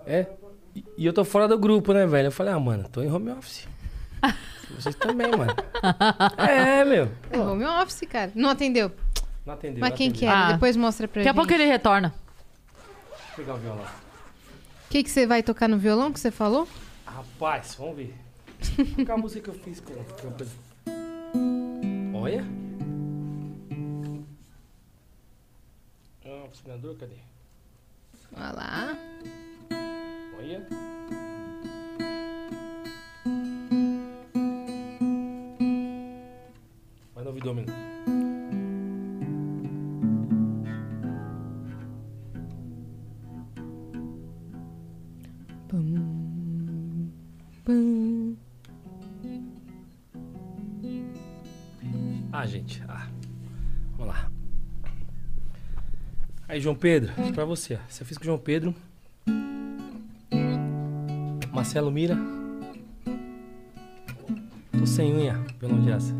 É. 0.04 0.26
E, 0.74 1.06
eu 1.06 1.10
tô 1.10 1.24
fora 1.24 1.48
do 1.48 1.58
grupo, 1.58 1.94
né, 1.94 2.06
velho? 2.06 2.26
Eu 2.26 2.32
falei, 2.32 2.52
ah, 2.52 2.60
mano, 2.60 2.86
tô 2.86 3.00
em 3.00 3.10
home 3.10 3.30
office. 3.30 3.66
Vocês 4.76 4.94
também, 4.96 5.30
mano. 5.30 5.54
É, 6.36 6.84
meu. 6.84 7.10
É 7.30 7.38
home 7.38 7.64
office, 7.64 8.02
cara. 8.10 8.30
Não 8.34 8.50
atendeu. 8.50 8.92
Não 9.46 9.54
atendeu. 9.54 9.80
Mas 9.80 9.88
não 9.88 9.96
quem 9.96 10.12
que 10.12 10.26
atendeu. 10.26 10.36
era? 10.36 10.48
Ah. 10.48 10.52
Depois 10.52 10.76
mostra 10.76 11.08
pra 11.08 11.20
Daqui 11.20 11.30
a 11.30 11.34
pouco 11.34 11.50
ele 11.50 11.64
retorna. 11.64 12.14
pegar 13.34 13.54
o 13.54 13.56
violão. 13.56 13.84
O 13.86 14.90
que, 14.90 15.02
que 15.02 15.08
você 15.08 15.26
vai 15.26 15.42
tocar 15.42 15.66
no 15.66 15.78
violão 15.78 16.12
que 16.12 16.20
você 16.20 16.30
falou? 16.30 16.68
Rapaz, 17.06 17.74
vamos 17.78 17.96
ver. 17.96 18.14
Qual 19.06 19.08
é 19.08 19.12
a 19.12 19.16
música 19.16 19.40
que 19.40 19.48
eu 19.48 19.62
fiz 19.64 19.80
com 19.80 19.94
com 19.94 20.28
a 20.28 20.32
coisa? 20.32 20.52
Olha. 22.12 22.65
O 26.46 26.50
aspirador, 26.50 26.96
cadê? 26.96 27.16
Olha 28.32 28.52
lá. 28.52 28.98
Olha. 30.38 30.66
Vai 37.14 37.24
no 37.24 37.30
ouvido, 37.30 37.52
menino. 37.52 37.72
Pum, 45.68 47.10
pum. 47.64 48.36
Ah, 52.32 52.46
gente. 52.46 52.84
Ah. 52.88 53.15
Aí, 56.48 56.60
João 56.60 56.76
Pedro, 56.76 57.12
pra 57.34 57.44
você. 57.44 57.78
Você 57.88 58.04
fez 58.04 58.16
com 58.16 58.22
o 58.22 58.26
João 58.26 58.38
Pedro. 58.38 58.74
Marcelo 61.52 61.90
Mira. 61.90 62.16
Tô 64.78 64.86
sem 64.86 65.12
unha, 65.12 65.38
pelo 65.58 65.74
onde 65.74 65.90
é 65.90 65.94
essa. 65.94 66.14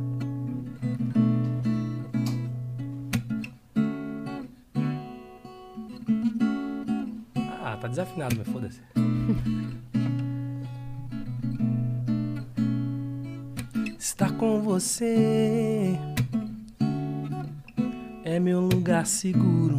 Ah, 7.62 7.76
tá 7.76 7.86
desafinado, 7.86 8.34
mas 8.36 8.48
foda-se. 8.48 8.80
Estar 13.98 14.32
com 14.38 14.62
você 14.62 15.98
é 18.24 18.40
meu 18.40 18.60
lugar 18.60 19.06
seguro, 19.06 19.76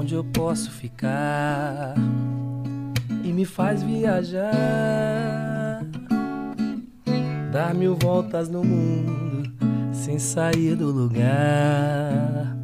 onde 0.00 0.14
eu 0.14 0.24
posso 0.24 0.70
ficar 0.70 1.94
e 3.22 3.30
me 3.30 3.44
faz 3.44 3.82
viajar, 3.82 4.50
dar 7.52 7.74
mil 7.74 7.94
voltas 7.96 8.48
no 8.48 8.64
mundo 8.64 9.52
sem 9.92 10.18
sair 10.18 10.74
do 10.74 10.86
lugar. 10.86 12.56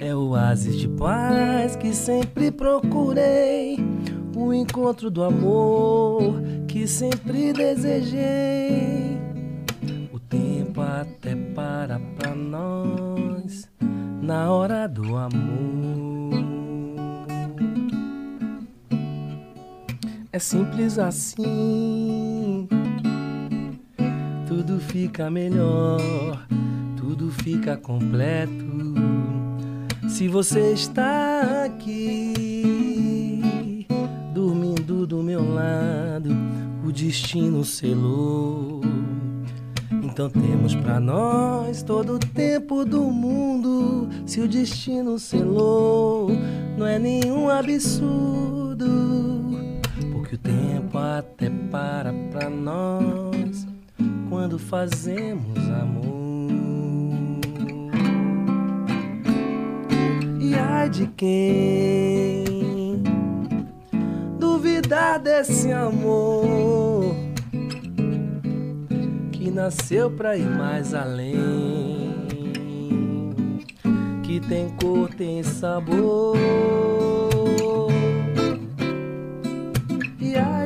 É 0.00 0.12
o 0.12 0.30
oásis 0.30 0.76
de 0.76 0.88
paz 0.88 1.76
que 1.76 1.94
sempre 1.94 2.50
procurei, 2.50 3.78
o 4.34 4.52
encontro 4.52 5.08
do 5.08 5.22
amor 5.22 6.42
que 6.66 6.88
sempre 6.88 7.52
desejei. 7.52 9.16
O 10.12 10.18
tempo 10.18 10.80
até 10.80 11.36
para 11.54 12.00
pra 12.18 12.34
nós 12.34 13.70
na 14.20 14.50
hora 14.50 14.88
do 14.88 15.16
amor. 15.16 16.15
É 20.36 20.38
simples 20.38 20.98
assim. 20.98 22.68
Tudo 24.46 24.78
fica 24.78 25.30
melhor, 25.30 26.46
tudo 26.94 27.30
fica 27.30 27.74
completo. 27.74 28.52
Se 30.10 30.28
você 30.28 30.74
está 30.74 31.64
aqui, 31.64 33.06
dormindo 34.34 35.06
do 35.06 35.22
meu 35.22 35.40
lado, 35.54 36.36
o 36.86 36.92
destino 36.92 37.64
selou. 37.64 38.82
Então 39.90 40.28
temos 40.28 40.74
pra 40.74 41.00
nós 41.00 41.82
todo 41.82 42.16
o 42.16 42.18
tempo 42.18 42.84
do 42.84 43.04
mundo. 43.04 44.10
Se 44.26 44.42
o 44.42 44.46
destino 44.46 45.18
selou, 45.18 46.28
não 46.76 46.86
é 46.86 46.98
nenhum 46.98 47.48
absurdo. 47.48 48.36
Porque 50.26 50.34
o 50.34 50.38
tempo 50.38 50.98
até 50.98 51.48
para 51.70 52.12
pra 52.32 52.50
nós 52.50 53.64
quando 54.28 54.58
fazemos 54.58 55.56
amor. 55.70 56.50
E 60.40 60.52
ai 60.56 60.90
de 60.90 61.06
quem 61.16 62.44
duvidar 64.36 65.20
desse 65.20 65.70
amor 65.70 67.14
que 69.30 69.48
nasceu 69.48 70.10
pra 70.10 70.36
ir 70.36 70.50
mais 70.50 70.92
além, 70.92 72.16
que 74.24 74.40
tem 74.40 74.70
cor, 74.70 75.08
tem 75.08 75.44
sabor. 75.44 76.36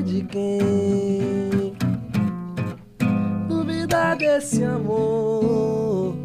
De 0.05 0.23
quem 0.25 1.75
duvidar 3.47 4.17
desse 4.17 4.65
amor 4.65 6.17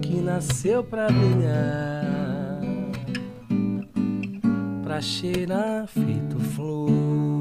que 0.00 0.20
nasceu 0.20 0.82
pra 0.82 1.06
brilhar, 1.06 2.60
pra 4.82 5.00
cheirar 5.02 5.86
feito 5.86 6.38
flor. 6.40 7.35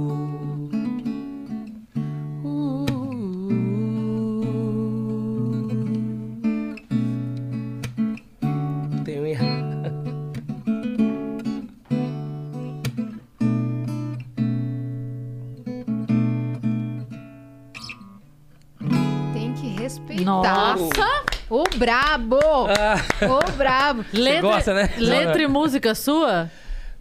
Brabo! 21.78 22.38
Ô 22.38 23.52
brabo! 23.58 24.06
Letra, 24.14 24.42
gosta, 24.42 24.74
né? 24.74 24.90
letra 24.98 25.42
e 25.42 25.48
música 25.48 25.94
sua? 25.96 26.50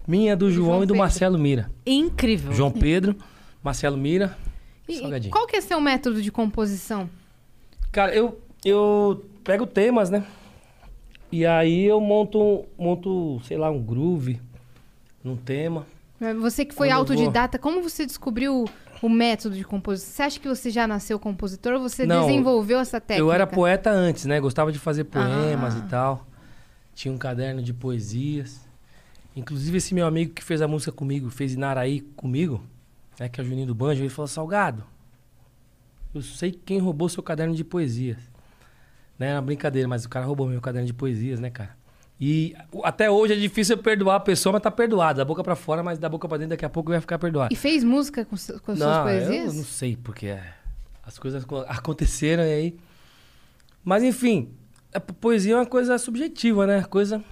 Minha 0.06 0.36
do 0.36 0.50
João, 0.50 0.66
João 0.66 0.76
e 0.82 0.86
do 0.86 0.88
Pedro. 0.88 0.98
Marcelo 0.98 1.38
Mira. 1.38 1.70
Incrível. 1.86 2.52
João 2.52 2.70
Pedro, 2.70 3.16
Marcelo 3.62 3.96
Mira, 3.96 4.36
E- 4.88 4.98
Salgadinho. 4.98 5.32
qual 5.32 5.46
que 5.46 5.56
é 5.56 5.60
seu 5.60 5.80
método 5.80 6.20
de 6.20 6.30
composição? 6.30 7.08
Cara, 7.90 8.14
eu, 8.14 8.38
eu 8.64 9.24
pego 9.42 9.66
temas, 9.66 10.10
né? 10.10 10.24
E 11.32 11.44
aí 11.46 11.84
eu 11.84 12.00
monto, 12.00 12.64
monto, 12.78 13.40
sei 13.44 13.56
lá, 13.56 13.70
um 13.70 13.80
groove 13.82 14.40
num 15.22 15.36
tema. 15.36 15.86
Você 16.40 16.64
que 16.64 16.74
foi 16.74 16.88
Quando 16.88 16.98
autodidata, 16.98 17.58
como 17.58 17.82
você 17.82 18.06
descobriu 18.06 18.66
o 19.02 19.08
método 19.08 19.54
de 19.56 19.64
composição? 19.64 20.12
Você 20.14 20.22
acha 20.22 20.40
que 20.40 20.48
você 20.48 20.70
já 20.70 20.86
nasceu 20.86 21.18
compositor 21.18 21.74
ou 21.74 21.80
você 21.80 22.06
Não, 22.06 22.26
desenvolveu 22.26 22.78
essa 22.78 23.00
técnica? 23.00 23.20
Eu 23.20 23.32
era 23.32 23.46
poeta 23.46 23.90
antes, 23.90 24.24
né? 24.24 24.40
Gostava 24.40 24.70
de 24.72 24.78
fazer 24.78 25.04
poemas 25.04 25.74
Ah. 25.74 25.78
e 25.78 25.82
tal. 25.88 26.26
Tinha 26.94 27.12
um 27.12 27.18
caderno 27.18 27.62
de 27.62 27.72
poesias. 27.72 28.60
Inclusive, 29.36 29.78
esse 29.78 29.94
meu 29.94 30.06
amigo 30.06 30.32
que 30.32 30.44
fez 30.44 30.62
a 30.62 30.68
música 30.68 30.92
comigo, 30.92 31.28
fez 31.30 31.54
Inaraí 31.54 32.00
comigo, 32.16 32.62
né? 33.18 33.28
Que 33.28 33.40
é 33.40 33.44
o 33.44 33.46
Juninho 33.46 33.66
do 33.66 33.74
Banjo, 33.74 34.02
ele 34.02 34.08
falou, 34.08 34.28
Salgado, 34.28 34.84
eu 36.14 36.22
sei 36.22 36.52
quem 36.52 36.78
roubou 36.78 37.08
seu 37.08 37.22
caderno 37.22 37.54
de 37.54 37.64
poesias. 37.64 38.18
Né? 39.18 39.28
Era 39.28 39.36
uma 39.36 39.42
brincadeira, 39.42 39.88
mas 39.88 40.04
o 40.04 40.08
cara 40.08 40.24
roubou 40.26 40.46
meu 40.48 40.60
caderno 40.60 40.86
de 40.86 40.94
poesias, 40.94 41.40
né, 41.40 41.50
cara? 41.50 41.76
E 42.20 42.54
até 42.84 43.10
hoje 43.10 43.32
é 43.32 43.36
difícil 43.36 43.76
eu 43.76 43.82
perdoar 43.82 44.16
a 44.16 44.20
pessoa, 44.20 44.52
mas 44.52 44.62
tá 44.62 44.70
perdoado. 44.70 45.18
Da 45.18 45.24
boca 45.24 45.42
pra 45.42 45.56
fora, 45.56 45.82
mas 45.82 45.98
da 45.98 46.08
boca 46.08 46.28
pra 46.28 46.36
dentro, 46.38 46.50
daqui 46.50 46.64
a 46.64 46.70
pouco 46.70 46.90
vai 46.90 47.00
ficar 47.00 47.18
perdoado. 47.18 47.52
E 47.52 47.56
fez 47.56 47.82
música 47.82 48.24
com, 48.24 48.30
com 48.30 48.34
as 48.36 48.40
suas 48.42 48.78
Não, 48.78 49.02
poesias? 49.02 49.46
eu 49.48 49.52
não 49.54 49.64
sei, 49.64 49.96
porque 49.96 50.26
é, 50.28 50.54
as 51.04 51.18
coisas 51.18 51.44
co- 51.44 51.64
aconteceram 51.68 52.44
e 52.44 52.52
aí. 52.52 52.76
Mas 53.82 54.02
enfim, 54.04 54.54
a 54.94 55.00
po- 55.00 55.12
poesia 55.14 55.54
é 55.54 55.56
uma 55.56 55.66
coisa 55.66 55.98
subjetiva, 55.98 56.66
né? 56.66 56.82
Coisa. 56.84 57.22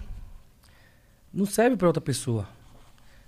Não 1.32 1.46
serve 1.46 1.76
pra 1.76 1.86
outra 1.86 2.00
pessoa. 2.00 2.46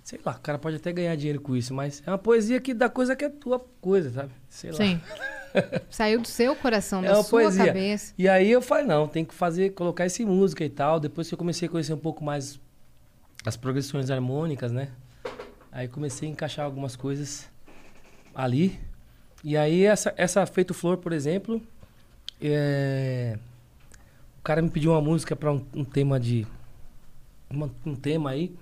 Sei 0.03 0.19
lá, 0.23 0.33
o 0.33 0.39
cara 0.39 0.59
pode 0.59 0.75
até 0.75 0.93
ganhar 0.93 1.15
dinheiro 1.15 1.41
com 1.41 1.55
isso, 1.55 1.73
mas 1.73 2.03
é 2.05 2.11
uma 2.11 2.17
poesia 2.19 2.59
que 2.61 2.73
dá 2.73 2.87
coisa 2.89 3.15
que 3.15 3.25
é 3.25 3.29
tua 3.29 3.59
coisa, 3.81 4.11
sabe? 4.11 4.31
Sei 4.49 4.69
lá. 4.71 4.77
Sim. 4.77 5.01
Saiu 5.89 6.21
do 6.21 6.27
seu 6.27 6.55
coração, 6.55 7.03
É 7.03 7.07
da 7.07 7.15
sua 7.23 7.41
poesia. 7.41 7.65
cabeça. 7.67 8.13
E 8.17 8.27
aí 8.27 8.49
eu 8.51 8.61
falei, 8.61 8.85
não, 8.85 9.07
tem 9.07 9.23
que 9.25 9.33
fazer, 9.33 9.71
colocar 9.71 10.05
isso 10.05 10.21
em 10.21 10.25
música 10.25 10.63
e 10.63 10.69
tal. 10.69 10.99
Depois 10.99 11.27
que 11.27 11.33
eu 11.33 11.37
comecei 11.37 11.67
a 11.67 11.71
conhecer 11.71 11.93
um 11.93 11.97
pouco 11.97 12.23
mais 12.23 12.59
as 13.45 13.55
progressões 13.55 14.09
harmônicas, 14.09 14.71
né? 14.71 14.89
Aí 15.71 15.87
comecei 15.87 16.27
a 16.27 16.31
encaixar 16.31 16.65
algumas 16.65 16.95
coisas 16.95 17.49
ali. 18.33 18.79
E 19.43 19.55
aí 19.57 19.83
essa, 19.83 20.13
essa 20.17 20.45
Feito 20.45 20.73
Flor, 20.73 20.97
por 20.97 21.11
exemplo, 21.13 21.61
é... 22.41 23.37
o 24.39 24.41
cara 24.41 24.61
me 24.61 24.69
pediu 24.69 24.91
uma 24.91 25.01
música 25.01 25.35
para 25.35 25.51
um, 25.51 25.63
um 25.73 25.83
tema 25.83 26.19
de... 26.19 26.45
uma- 27.49 27.71
um 27.85 27.95
tema 27.95 28.31
aí. 28.31 28.55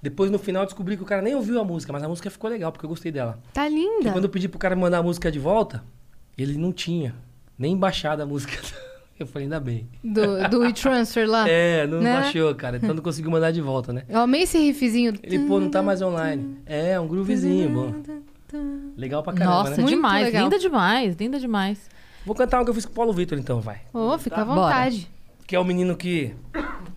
Depois, 0.00 0.30
no 0.30 0.38
final, 0.38 0.64
descobri 0.64 0.96
que 0.96 1.02
o 1.02 1.06
cara 1.06 1.20
nem 1.20 1.34
ouviu 1.34 1.60
a 1.60 1.64
música, 1.64 1.92
mas 1.92 2.02
a 2.02 2.08
música 2.08 2.30
ficou 2.30 2.48
legal, 2.48 2.70
porque 2.70 2.84
eu 2.86 2.88
gostei 2.90 3.10
dela. 3.10 3.38
Tá 3.52 3.68
E 3.68 3.74
linda. 3.74 4.12
quando 4.12 4.24
eu 4.24 4.30
pedi 4.30 4.48
pro 4.48 4.58
cara 4.58 4.76
me 4.76 4.82
mandar 4.82 4.98
a 4.98 5.02
música 5.02 5.30
de 5.30 5.38
volta, 5.38 5.82
ele 6.36 6.56
não 6.56 6.72
tinha 6.72 7.14
nem 7.58 7.76
baixado 7.76 8.22
a 8.22 8.26
música. 8.26 8.52
Eu 9.18 9.26
falei, 9.26 9.46
ainda 9.46 9.58
bem. 9.58 9.88
Do, 10.04 10.48
do 10.48 10.64
e-transfer 10.64 11.28
lá. 11.28 11.44
É, 11.50 11.84
não 11.88 12.00
né? 12.00 12.20
baixou, 12.20 12.54
cara. 12.54 12.76
Então 12.76 12.94
não 12.94 13.02
conseguiu 13.02 13.32
mandar 13.32 13.50
de 13.50 13.60
volta, 13.60 13.92
né? 13.92 14.04
Eu 14.08 14.20
amei 14.20 14.42
esse 14.42 14.56
riffzinho. 14.56 15.14
Ele, 15.24 15.40
pô, 15.40 15.58
não 15.58 15.68
tá 15.68 15.82
mais 15.82 16.00
online. 16.00 16.58
É, 16.64 17.00
um 17.00 17.08
groovezinho, 17.08 17.68
bom. 17.68 17.94
Legal 18.96 19.20
pra 19.24 19.32
caramba, 19.32 19.56
Nossa, 19.56 19.70
né? 19.72 19.76
Muito 19.78 19.88
demais. 19.90 20.24
legal. 20.24 20.44
Linda 20.44 20.58
demais, 20.60 21.16
linda 21.16 21.40
demais. 21.40 21.90
Vou 22.24 22.36
cantar 22.36 22.58
uma 22.58 22.64
que 22.64 22.70
eu 22.70 22.74
fiz 22.74 22.86
com 22.86 22.92
o 22.92 22.94
Paulo 22.94 23.12
Vitor, 23.12 23.36
então, 23.36 23.60
vai. 23.60 23.80
Ô, 23.92 24.16
fica 24.18 24.40
à 24.40 24.44
Bora. 24.44 24.60
vontade. 24.60 25.10
Que 25.48 25.56
é 25.56 25.58
o 25.58 25.64
menino 25.64 25.96
que 25.96 26.32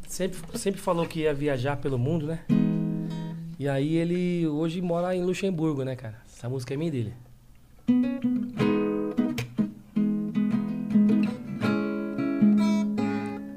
sempre, 0.08 0.38
sempre 0.60 0.80
falou 0.80 1.08
que 1.08 1.22
ia 1.22 1.34
viajar 1.34 1.78
pelo 1.78 1.98
mundo, 1.98 2.28
né? 2.28 2.42
E 3.62 3.70
aí 3.70 3.96
ele 3.96 4.48
hoje 4.48 4.82
mora 4.82 5.16
em 5.16 5.24
Luxemburgo, 5.24 5.84
né, 5.84 5.96
cara? 5.96 6.16
Essa 6.26 6.50
música 6.50 6.74
é 6.74 6.78
minha 6.78 6.90
dele. 6.90 7.14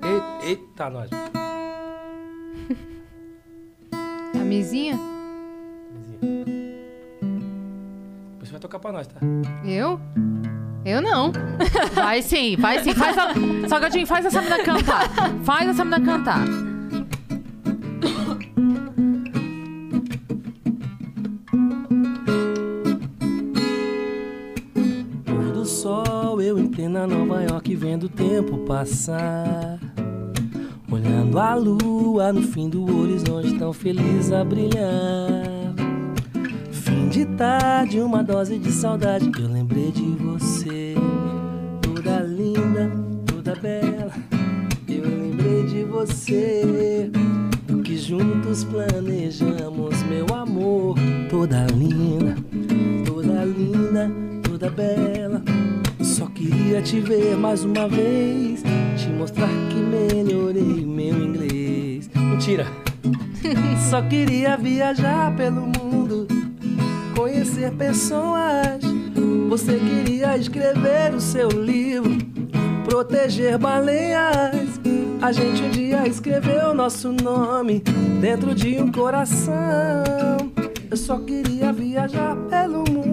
E- 0.02 0.48
Eita, 0.50 0.90
nós. 0.90 1.08
A 4.34 4.38
mesinha? 4.44 4.98
Depois 8.32 8.48
você 8.48 8.52
vai 8.52 8.60
tocar 8.60 8.78
pra 8.78 8.92
nós, 8.92 9.06
tá? 9.06 9.18
Eu? 9.64 9.98
Eu 10.84 11.00
não. 11.00 11.32
Vai 11.94 12.20
sim, 12.20 12.56
vai 12.58 12.84
sim. 12.84 12.92
Faz 12.92 13.16
a... 13.16 13.32
Salgadinho, 13.68 14.06
faz 14.06 14.26
essa 14.26 14.42
menina 14.42 14.62
cantar. 14.62 15.08
Faz 15.42 15.66
essa 15.70 15.82
menina 15.82 16.04
cantar. 16.04 16.44
Eu 26.54 26.58
em 26.58 26.68
plena 26.68 27.06
Nova 27.06 27.42
York 27.42 27.74
vendo 27.74 28.04
o 28.04 28.08
tempo 28.08 28.58
passar. 28.58 29.78
Olhando 30.90 31.38
a 31.38 31.54
lua 31.54 32.32
no 32.32 32.42
fim 32.42 32.68
do 32.68 32.84
horizonte, 32.96 33.58
tão 33.58 33.72
feliz 33.72 34.30
a 34.30 34.44
brilhar. 34.44 35.74
Fim 36.70 37.08
de 37.08 37.24
tarde, 37.36 38.00
uma 38.00 38.22
dose 38.22 38.58
de 38.58 38.70
saudade. 38.70 39.30
Eu 39.36 39.48
lembrei 39.48 39.90
de 39.90 40.02
você, 40.02 40.94
toda 41.82 42.20
linda, 42.20 42.90
toda 43.26 43.56
bela. 43.56 44.12
Eu 44.88 45.02
lembrei 45.02 45.64
de 45.66 45.84
você, 45.84 47.10
do 47.66 47.82
que 47.82 47.96
juntos 47.96 48.62
planejamos, 48.64 50.02
meu 50.04 50.26
amor. 50.32 50.96
Toda 51.28 51.66
linda, 51.66 52.36
toda 53.04 53.44
linda, 53.44 54.10
toda 54.44 54.70
bela. 54.70 55.42
Queria 56.44 56.82
te 56.82 57.00
ver 57.00 57.38
mais 57.38 57.64
uma 57.64 57.88
vez, 57.88 58.62
te 58.98 59.08
mostrar 59.08 59.48
que 59.70 59.76
melhorei 59.76 60.84
meu 60.84 61.18
inglês. 61.18 62.10
Mentira! 62.14 62.66
Só 63.88 64.02
queria 64.02 64.54
viajar 64.54 65.34
pelo 65.36 65.62
mundo, 65.62 66.28
conhecer 67.16 67.72
pessoas. 67.72 68.78
Você 69.48 69.78
queria 69.78 70.36
escrever 70.36 71.14
o 71.14 71.20
seu 71.20 71.48
livro, 71.48 72.18
proteger 72.84 73.56
baleias. 73.56 74.78
A 75.22 75.32
gente 75.32 75.62
um 75.62 75.70
dia 75.70 76.06
escreveu 76.06 76.74
nosso 76.74 77.10
nome 77.10 77.82
dentro 78.20 78.54
de 78.54 78.78
um 78.82 78.92
coração. 78.92 79.54
Eu 80.90 80.96
só 80.98 81.18
queria 81.20 81.72
viajar 81.72 82.36
pelo 82.50 82.84
mundo, 82.90 83.03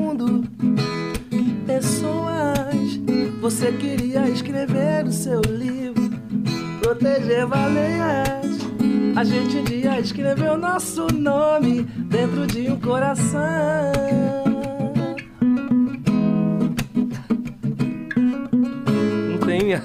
Você 3.42 3.72
queria 3.72 4.30
escrever 4.30 5.04
o 5.08 5.12
seu 5.12 5.42
livro, 5.42 6.12
proteger 6.80 7.48
baleias. 7.48 8.62
A 9.16 9.24
gente 9.24 9.58
um 9.58 9.64
dia 9.64 10.00
escreveu 10.00 10.56
nosso 10.56 11.08
nome 11.08 11.82
dentro 11.82 12.46
de 12.46 12.70
um 12.70 12.80
coração. 12.80 13.40
Não 19.32 19.40
tem. 19.40 19.72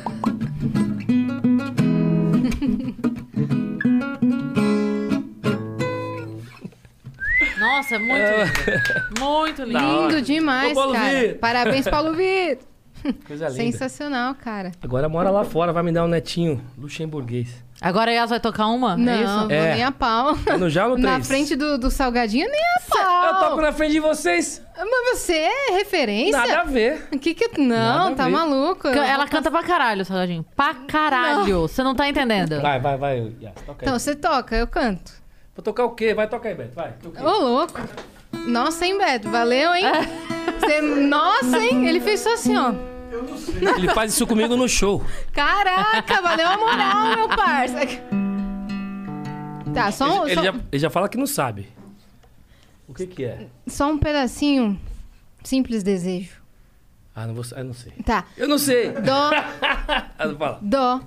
Nossa, 7.59 7.99
muito 7.99 8.12
lindo. 8.12 9.19
Muito 9.19 9.62
lindo. 9.62 9.73
Da 9.73 9.89
hora. 9.89 10.12
Lindo 10.12 10.20
demais, 10.20 10.73
Ô, 10.73 10.74
Paulo 10.74 10.93
cara. 10.93 11.20
Vitor. 11.20 11.39
Parabéns, 11.39 11.89
Paulo 11.89 12.12
Vitor. 12.16 12.76
Coisa 13.27 13.49
linda. 13.49 13.62
Sensacional, 13.62 14.35
cara. 14.35 14.73
Agora 14.83 15.09
mora 15.09 15.31
lá 15.31 15.45
fora, 15.45 15.73
vai 15.73 15.83
me 15.83 15.93
dar 15.93 16.05
um 16.05 16.09
netinho 16.09 16.62
luxemburguês. 16.78 17.65
Agora 17.81 18.11
a 18.11 18.15
Yas 18.15 18.31
vai 18.31 18.41
tocar 18.41 18.69
uma? 18.69 18.97
Não, 18.97 19.12
é 19.12 19.23
isso? 19.23 19.39
vou 19.41 19.51
É. 19.51 19.74
nem 19.74 19.85
a 19.85 19.93
pau. 19.93 20.35
É 20.47 20.57
no 20.57 20.70
já 20.70 20.87
ou 20.87 20.97
no 20.97 21.03
Na 21.03 21.12
três? 21.15 21.28
frente 21.28 21.55
do, 21.55 21.77
do 21.77 21.91
salgadinho, 21.91 22.49
nem 22.51 22.59
a 22.61 22.81
Eu 22.81 23.35
pau. 23.35 23.51
toco 23.51 23.61
na 23.61 23.70
frente 23.70 23.93
de 23.93 24.01
vocês. 24.01 24.62
Mas 24.78 25.19
você 25.20 25.35
é 25.35 25.73
referência? 25.77 26.39
Nada 26.39 26.61
a 26.61 26.65
ver. 26.65 27.07
O 27.12 27.19
que 27.19 27.35
que... 27.35 27.59
Não, 27.61 28.05
Nada 28.05 28.16
tá 28.16 28.24
ver. 28.24 28.31
maluco. 28.31 28.89
Ela 28.89 29.27
canta 29.28 29.51
pra 29.51 29.62
caralho, 29.62 30.07
Salgadinho. 30.07 30.45
Pra 30.57 30.73
caralho. 30.73 31.62
Você 31.69 31.83
não 31.83 31.95
tá 31.95 32.09
entendendo. 32.09 32.61
Vai, 32.62 32.81
vai, 32.81 32.97
vai. 32.97 33.19
Yas, 33.43 33.53
toca 33.66 33.73
aí. 33.73 33.77
Então, 33.83 33.99
você 33.99 34.15
toca, 34.16 34.57
eu 34.57 34.66
canto. 34.66 35.12
Vou 35.55 35.62
tocar 35.62 35.85
o 35.85 35.91
quê? 35.91 36.15
Vai 36.15 36.27
tocar 36.28 36.49
aí, 36.49 36.55
Beto. 36.55 36.74
Vai. 36.74 36.95
O 37.05 37.11
quê? 37.11 37.23
Ô, 37.23 37.31
louco. 37.41 37.78
Nossa, 38.47 38.87
hein, 38.87 38.97
Beto? 38.97 39.28
Valeu, 39.31 39.74
hein? 39.74 39.85
Você- 40.61 40.81
Nossa, 40.81 41.59
hein? 41.59 41.87
Ele 41.87 42.01
fez 42.01 42.20
só 42.20 42.33
assim, 42.35 42.57
ó. 42.57 42.73
Ele 43.76 43.88
faz 43.94 44.12
isso 44.12 44.26
comigo 44.26 44.56
no 44.56 44.68
show. 44.68 45.05
Caraca, 45.32 46.20
valeu 46.22 46.47
a 46.48 46.56
moral, 46.56 47.16
meu 47.16 47.28
parça. 47.36 47.80
Tá, 49.74 49.90
só 49.93 50.22
um, 50.22 50.26
Ele 50.26 50.34
só, 50.34 50.43
já, 50.44 50.55
ele 50.72 50.78
já 50.78 50.90
fala 50.90 51.09
que 51.09 51.18
não 51.18 51.26
sabe. 51.26 51.68
O 52.88 52.94
que 52.94 53.06
que 53.06 53.24
é? 53.24 53.47
só 53.66 53.90
um 53.90 53.98
pedacinho. 53.98 54.80
Simples 55.44 55.82
desejo. 55.82 56.40
Ah, 57.14 57.26
não 57.26 57.34
vou... 57.34 57.44
Eu 57.56 57.64
não 57.64 57.74
sei. 57.74 57.93
Tá. 58.05 58.24
Eu 58.36 58.48
não 58.48 58.59
sei. 58.59 58.90
Dó, 58.93 59.30
Ah, 60.18 60.26
não 60.26 60.36
fala. 60.36 60.59
dó, 60.62 61.01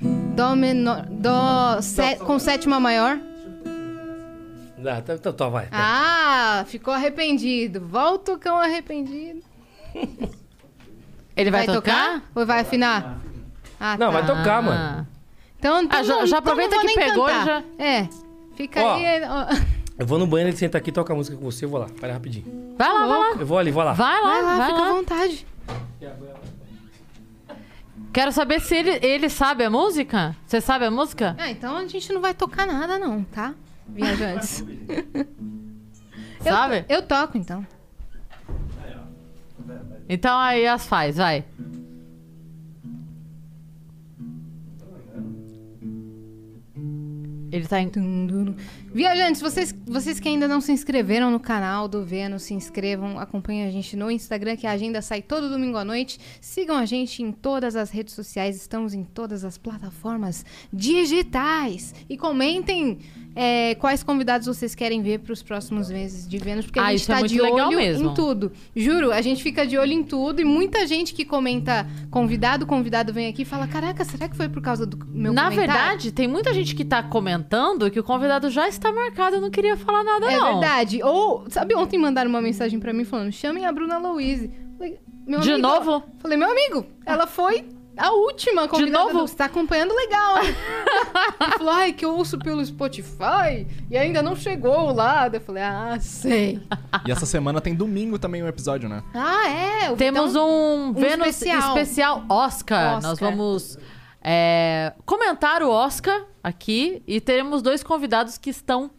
dó 0.00 0.54
menor, 0.56 1.06
dó 1.06 1.80
sé- 1.80 2.16
com 2.16 2.38
sétima 2.38 2.78
maior. 2.80 3.18
Ah, 4.86 4.98
então, 4.98 5.14
então, 5.14 5.32
então 5.32 5.50
vai. 5.50 5.68
Ah, 5.72 6.64
ficou 6.66 6.92
arrependido. 6.92 7.80
Volta 7.80 8.32
o 8.32 8.38
cão 8.38 8.56
arrependido. 8.58 9.42
Ele 11.36 11.50
vai, 11.50 11.66
tocar? 11.66 12.22
Ou 12.34 12.46
vai 12.46 12.60
afinar? 12.60 13.18
Ah, 13.80 13.96
Não, 13.98 14.12
tá. 14.12 14.20
vai 14.20 14.26
tocar, 14.26 14.62
mano. 14.62 15.06
Então, 15.58 15.82
então 15.82 15.98
Ah, 16.00 16.02
já- 16.02 16.14
já 16.20 16.24
então 16.26 16.38
aproveita 16.38 16.76
vou 16.76 16.86
que 16.86 16.94
pegou 16.94 17.28
e 17.28 17.32
cantar. 17.32 17.44
já- 17.78 17.84
É. 17.84 18.08
Fica 18.54 18.80
Ó. 18.82 18.94
aí. 18.94 19.04
ó. 19.24 19.46
Eu 19.98 20.06
vou 20.06 20.18
no 20.18 20.26
banheiro, 20.26 20.50
ele 20.50 20.56
senta 20.56 20.76
aqui, 20.76 20.90
toca 20.90 21.12
a 21.12 21.16
música 21.16 21.36
com 21.36 21.44
você, 21.44 21.64
eu 21.64 21.68
vou 21.68 21.78
lá. 21.78 21.86
Pera 22.00 22.12
rapidinho. 22.14 22.74
Vai 22.76 22.92
lá, 22.92 23.06
vai 23.06 23.18
lá. 23.18 23.30
Eu 23.38 23.46
vou 23.46 23.56
ali, 23.58 23.70
vou 23.70 23.82
lá. 23.84 23.92
Vai 23.92 24.20
lá, 24.20 24.28
Vai 24.28 24.42
lá, 24.42 24.56
vai 24.56 24.66
fica 24.70 24.80
lá. 24.80 24.88
à 24.88 24.92
vontade. 24.92 25.46
Quero 28.12 28.32
saber 28.32 28.60
se 28.60 28.74
ele, 28.74 28.90
ele 29.06 29.28
sabe 29.28 29.64
a 29.64 29.70
música. 29.70 30.36
Você 30.46 30.60
sabe 30.60 30.84
a 30.84 30.90
música? 30.90 31.36
Ah, 31.38 31.50
então 31.50 31.76
a 31.76 31.86
gente 31.86 32.12
não 32.12 32.20
vai 32.20 32.34
tocar 32.34 32.66
nada, 32.66 32.98
não, 32.98 33.22
tá? 33.24 33.54
Viajantes. 33.88 34.64
Eu- 36.44 36.52
Sabe? 36.52 36.84
Eu, 36.88 37.00
toco, 37.02 37.38
então. 37.38 37.66
Então 40.08 40.38
aí 40.38 40.66
as 40.66 40.86
faz, 40.86 41.16
vai. 41.16 41.44
Ele 47.54 47.68
tá 47.68 47.80
em. 47.80 47.88
Viajantes, 48.92 49.40
vocês, 49.40 49.72
vocês 49.86 50.18
que 50.18 50.28
ainda 50.28 50.48
não 50.48 50.60
se 50.60 50.72
inscreveram 50.72 51.30
no 51.30 51.38
canal 51.38 51.86
do 51.86 52.04
Vênus, 52.04 52.42
se 52.42 52.54
inscrevam, 52.54 53.16
acompanhem 53.16 53.64
a 53.64 53.70
gente 53.70 53.96
no 53.96 54.10
Instagram, 54.10 54.56
que 54.56 54.66
a 54.66 54.72
agenda 54.72 55.00
sai 55.00 55.22
todo 55.22 55.48
domingo 55.48 55.78
à 55.78 55.84
noite. 55.84 56.18
Sigam 56.40 56.76
a 56.76 56.84
gente 56.84 57.22
em 57.22 57.30
todas 57.30 57.76
as 57.76 57.90
redes 57.90 58.12
sociais, 58.12 58.56
estamos 58.56 58.92
em 58.92 59.04
todas 59.04 59.44
as 59.44 59.56
plataformas 59.56 60.44
digitais. 60.72 61.94
E 62.08 62.16
comentem 62.16 62.98
é, 63.36 63.74
quais 63.76 64.02
convidados 64.02 64.46
vocês 64.46 64.74
querem 64.74 65.02
ver 65.02 65.18
para 65.20 65.32
os 65.32 65.42
próximos 65.42 65.90
meses 65.90 66.28
de 66.28 66.38
Vênus, 66.38 66.66
porque 66.66 66.78
a 66.78 66.84
Ah, 66.84 66.90
gente 66.92 67.00
isso 67.00 67.12
é 67.12 67.22
de 67.22 67.40
olho 67.40 67.68
mesmo. 67.76 68.10
em 68.10 68.14
tudo. 68.14 68.52
Juro, 68.76 69.10
a 69.12 69.20
gente 69.20 69.42
fica 69.42 69.66
de 69.66 69.76
olho 69.76 69.92
em 69.92 70.02
tudo 70.04 70.40
e 70.40 70.44
muita 70.44 70.86
gente 70.86 71.12
que 71.12 71.24
comenta 71.24 71.86
convidado, 72.10 72.64
convidado 72.66 73.12
vem 73.12 73.26
aqui 73.28 73.42
e 73.42 73.44
fala: 73.44 73.66
Caraca, 73.66 74.04
será 74.04 74.28
que 74.28 74.36
foi 74.36 74.48
por 74.48 74.62
causa 74.62 74.86
do 74.86 74.96
meu 75.08 75.32
Na 75.32 75.44
comentário?" 75.50 75.72
verdade, 75.74 76.12
tem 76.12 76.28
muita 76.28 76.52
gente 76.54 76.74
que 76.74 76.84
tá 76.84 77.02
comentando 77.02 77.90
que 77.90 77.98
o 77.98 78.04
convidado 78.04 78.50
já 78.50 78.68
está 78.68 78.92
marcado. 78.92 79.36
Eu 79.36 79.40
não 79.40 79.50
queria 79.50 79.76
falar 79.76 80.04
nada, 80.04 80.26
É 80.30 80.36
não. 80.38 80.52
verdade. 80.60 81.02
Ou, 81.02 81.44
sabe, 81.48 81.74
ontem 81.74 81.98
mandaram 81.98 82.30
uma 82.30 82.40
mensagem 82.40 82.78
pra 82.78 82.92
mim 82.92 83.04
falando: 83.04 83.32
chamem 83.32 83.66
a 83.66 83.72
Bruna 83.72 83.98
Louise. 83.98 84.50
Falei, 84.78 84.98
De 85.26 85.34
amigo, 85.52 85.58
novo? 85.58 86.02
Falei, 86.18 86.36
meu 86.36 86.50
amigo, 86.50 86.86
ela 87.06 87.26
foi 87.26 87.64
A 87.96 88.10
última 88.12 88.66
convidada 88.66 89.04
novo? 89.04 89.18
do- 89.20 89.28
Você 89.28 89.36
tá 89.36 89.44
acompanhando 89.44 89.94
legal, 89.94 90.36
falou, 91.58 91.72
ai, 91.72 91.92
que 91.92 92.04
eu 92.04 92.14
ouço 92.16 92.38
pelo 92.38 92.64
Spotify 92.64 93.66
e 93.90 93.96
ainda 93.96 94.22
não 94.22 94.34
chegou 94.34 94.92
lá. 94.92 95.30
Eu 95.32 95.40
falei, 95.40 95.62
ah, 95.62 95.96
sei. 96.00 96.60
E 97.06 97.12
essa 97.12 97.24
semana 97.26 97.60
tem 97.60 97.74
domingo 97.74 98.18
também 98.18 98.42
um 98.42 98.48
episódio, 98.48 98.88
né? 98.88 99.02
Ah, 99.14 99.48
é? 99.48 99.90
o 99.92 99.96
Temos 99.96 100.32
Vitão- 100.32 100.48
um, 100.88 100.92
Vênus 100.92 101.28
especial. 101.28 101.68
especial, 101.78 102.24
Oscar. 102.28 102.96
Oscar. 102.96 103.02
Nós 103.02 103.18
vamos 103.20 103.78
é, 104.22 104.92
comentar 105.06 105.62
o 105.62 105.70
Oscar 105.70 106.24
aqui 106.42 107.02
e 107.06 107.20
teremos 107.20 107.62
dois 107.62 107.82
convidados 107.82 108.38
que 108.38 108.50
estão 108.50 108.90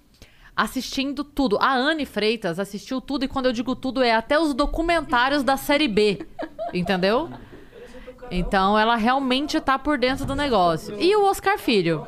assistindo 0.56 1.24
tudo. 1.24 1.58
A 1.60 1.76
Anne 1.76 2.06
Freitas 2.06 2.60
assistiu 2.60 3.02
tudo 3.02 3.26
e 3.26 3.28
quando 3.28 3.48
eu 3.48 3.52
digo 3.52 3.76
tudo 3.76 4.02
é 4.02 4.14
até 4.14 4.40
os 4.40 4.54
documentários 4.54 5.44
da 5.44 5.58
série 5.58 5.88
B. 5.88 6.26
Entendeu? 6.74 7.30
Então 8.31 8.77
ela 8.77 8.95
realmente 8.95 9.60
tá 9.60 9.77
por 9.77 9.97
dentro 9.97 10.26
do 10.26 10.35
negócio. 10.35 10.95
E 10.99 11.15
o 11.15 11.26
Oscar 11.26 11.57
Filho, 11.57 12.06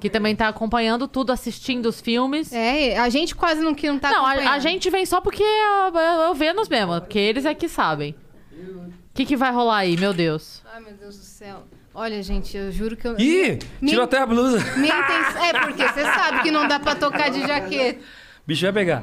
que 0.00 0.08
também 0.10 0.34
tá 0.36 0.48
acompanhando 0.48 1.08
tudo, 1.08 1.32
assistindo 1.32 1.86
os 1.86 2.00
filmes. 2.00 2.52
É, 2.52 2.98
a 2.98 3.08
gente 3.08 3.34
quase 3.34 3.60
não, 3.60 3.74
que 3.74 3.88
não 3.88 3.98
tá 3.98 4.10
Não, 4.10 4.24
a, 4.26 4.32
a 4.52 4.58
gente 4.58 4.88
vem 4.90 5.04
só 5.06 5.20
porque 5.20 5.42
é, 5.42 6.24
é 6.24 6.30
o 6.30 6.34
Vênus 6.34 6.68
mesmo, 6.68 7.00
porque 7.00 7.18
eles 7.18 7.44
é 7.44 7.54
que 7.54 7.68
sabem. 7.68 8.14
O 8.52 8.92
que, 9.14 9.24
que 9.24 9.36
vai 9.36 9.50
rolar 9.50 9.78
aí, 9.78 9.96
meu 9.96 10.12
Deus? 10.12 10.62
Ai, 10.74 10.80
meu 10.82 10.92
Deus 10.92 11.16
do 11.16 11.24
céu. 11.24 11.62
Olha, 11.94 12.22
gente, 12.22 12.54
eu 12.54 12.70
juro 12.70 12.94
que 12.94 13.08
eu... 13.08 13.18
Ih, 13.18 13.58
Minha- 13.80 13.92
tirou 13.92 14.04
até 14.04 14.18
a 14.18 14.26
blusa. 14.26 14.58
Minha 14.76 14.98
intenção... 15.00 15.42
É, 15.42 15.52
porque 15.60 15.88
você 15.88 16.04
sabe 16.04 16.42
que 16.42 16.50
não 16.50 16.68
dá 16.68 16.78
pra 16.78 16.94
tocar 16.94 17.30
de 17.30 17.40
jaqueta. 17.40 18.00
Bicho 18.46 18.66
vai 18.66 18.72
pegar. 18.74 19.02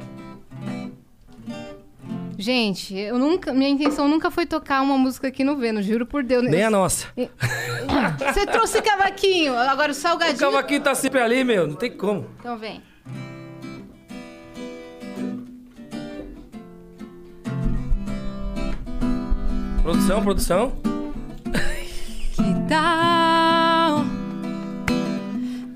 Gente, 2.38 2.94
eu 2.96 3.18
nunca, 3.18 3.52
minha 3.52 3.70
intenção 3.70 4.08
nunca 4.08 4.30
foi 4.30 4.44
tocar 4.46 4.82
uma 4.82 4.98
música 4.98 5.28
aqui 5.28 5.44
no 5.44 5.56
Vênus, 5.56 5.86
juro 5.86 6.04
por 6.06 6.22
Deus. 6.24 6.42
Nem 6.44 6.64
a 6.64 6.70
nossa. 6.70 7.06
Você 8.32 8.46
trouxe 8.46 8.82
cavaquinho, 8.82 9.56
agora 9.56 9.88
o 9.88 9.92
O 9.92 9.94
salgadinho... 9.94 10.38
cavaquinho 10.38 10.80
tá 10.80 10.94
sempre 10.94 11.20
ali, 11.20 11.44
meu. 11.44 11.66
Não 11.66 11.76
tem 11.76 11.90
como. 11.96 12.26
Então 12.40 12.58
vem. 12.58 12.82
Produção, 19.82 20.22
produção. 20.22 20.72
Que 22.34 22.68
tal 22.68 24.04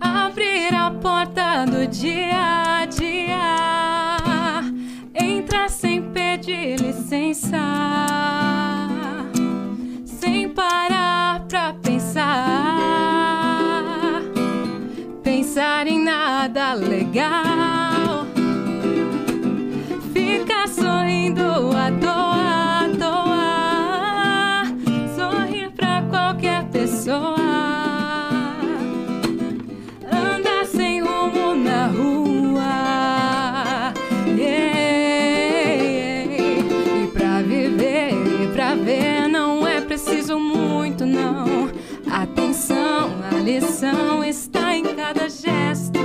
abrir 0.00 0.74
a 0.74 0.90
porta 0.90 1.66
do 1.66 1.86
dia 1.86 2.80
a 2.80 2.86
dia? 2.86 3.97
Entrar 5.20 5.68
sem 5.68 6.02
pedir 6.12 6.80
licença, 6.80 7.58
sem 10.04 10.48
parar 10.48 11.44
pra 11.48 11.72
pensar, 11.74 12.24
pensar 15.22 15.86
em 15.86 16.02
nada 16.02 16.74
legal. 16.74 18.26
Ficar 20.12 20.68
sorrindo 20.68 21.42
à 21.42 21.90
toa, 22.00 22.84
à 22.84 22.88
toa. 22.98 24.64
Sorrir 25.16 25.70
pra 25.72 26.02
qualquer 26.02 26.64
pessoa. 26.70 27.37
Está 44.24 44.76
em 44.76 44.82
cada 44.96 45.28
gesto. 45.28 46.00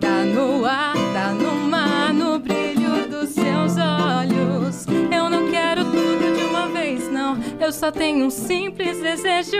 Tá 0.00 0.22
no 0.24 0.64
ar, 0.64 0.94
tá 1.12 1.32
no 1.32 1.68
mar, 1.68 2.14
no 2.14 2.38
brilho 2.38 3.08
dos 3.08 3.30
seus 3.30 3.76
olhos. 3.76 4.86
Eu 5.12 5.28
não 5.28 5.50
quero 5.50 5.84
tudo 5.84 6.36
de 6.36 6.44
uma 6.44 6.68
vez, 6.68 7.10
não. 7.10 7.36
Eu 7.58 7.72
só 7.72 7.90
tenho 7.90 8.26
um 8.26 8.30
simples 8.30 9.00
desejo. 9.00 9.56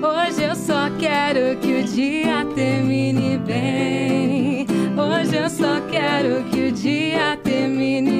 Hoje 0.00 0.44
eu 0.44 0.54
só 0.54 0.90
quero 0.98 1.58
que 1.58 1.80
o 1.80 1.82
dia 1.82 2.46
termine 2.54 3.36
bem. 3.38 4.66
Hoje 4.96 5.36
eu 5.36 5.50
só 5.50 5.80
quero 5.90 6.44
que 6.50 6.68
o 6.68 6.72
dia 6.72 7.36
termine 7.42 8.19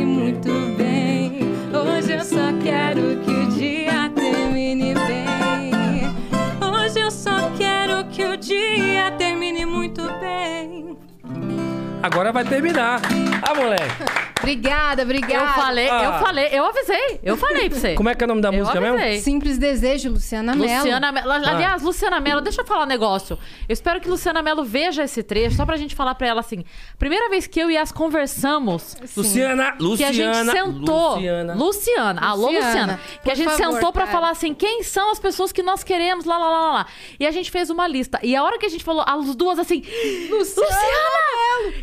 Agora 12.03 12.33
vai 12.33 12.45
terminar. 12.45 13.01
Ah, 13.43 13.55
moleque. 13.55 14.30
Obrigada, 14.53 15.03
obrigada. 15.03 15.35
Eu 15.35 15.47
falei, 15.55 15.89
eu 15.89 15.93
Ah. 16.11 16.19
falei, 16.19 16.49
eu 16.53 16.65
avisei, 16.67 17.21
eu 17.23 17.37
falei 17.37 17.69
pra 17.71 17.79
você. 17.79 17.95
Como 18.01 18.09
é 18.09 18.15
que 18.15 18.25
é 18.25 18.27
o 18.27 18.29
nome 18.29 18.41
da 18.41 18.49
Eu 18.49 18.53
música 18.59 18.81
mesmo? 18.81 18.97
avisei. 18.99 19.21
Simples 19.21 19.59
desejo, 19.59 20.11
Luciana 20.11 20.55
Mello. 20.55 20.77
Luciana 20.79 21.13
Mello. 21.13 21.31
Aliás, 21.33 21.83
Luciana 21.83 22.21
Mello, 22.21 22.41
deixa 22.41 22.63
eu 22.63 22.67
falar 22.67 22.85
um 22.85 22.87
negócio. 22.89 23.39
Eu 23.69 23.73
espero 23.73 24.01
que 24.01 24.09
Luciana 24.09 24.43
Mello 24.43 24.65
veja 24.65 25.05
esse 25.05 25.23
trecho, 25.23 25.57
só 25.57 25.65
pra 25.65 25.77
gente 25.77 25.95
falar 25.95 26.15
pra 26.15 26.27
ela 26.27 26.41
assim. 26.41 26.65
Primeira 26.99 27.29
vez 27.29 27.47
que 27.47 27.61
eu 27.61 27.71
e 27.71 27.77
as 27.77 27.93
conversamos. 27.93 28.97
Luciana, 29.17 29.73
Que 29.97 30.05
a 30.05 30.13
gente 30.13 30.27
Luciana, 30.27 30.53
sentou. 30.53 31.15
Luciana. 31.17 31.55
Luciana. 31.55 32.21
Alô, 32.23 32.47
Luciana, 32.47 32.67
Luciana. 32.67 33.01
Que 33.23 33.31
a 33.31 33.35
gente 33.35 33.51
favor, 33.51 33.73
sentou 33.75 33.93
pra 33.93 34.07
cara. 34.07 34.13
falar 34.17 34.31
assim: 34.31 34.55
quem 34.55 34.83
são 34.83 35.11
as 35.13 35.19
pessoas 35.19 35.53
que 35.53 35.63
nós 35.63 35.85
queremos, 35.85 36.25
lá, 36.25 36.39
lá, 36.39 36.49
lá, 36.51 36.61
lá, 36.61 36.73
lá. 36.73 36.87
E 37.19 37.27
a 37.27 37.31
gente 37.31 37.51
fez 37.51 37.71
uma 37.71 37.87
lista. 37.87 38.19
E 38.23 38.35
a 38.35 38.43
hora 38.43 38.59
que 38.59 38.67
a 38.67 38.69
gente 38.71 38.83
falou, 38.85 39.05
as 39.07 39.35
duas 39.35 39.59
assim. 39.59 39.83
Luciana! 40.31 40.71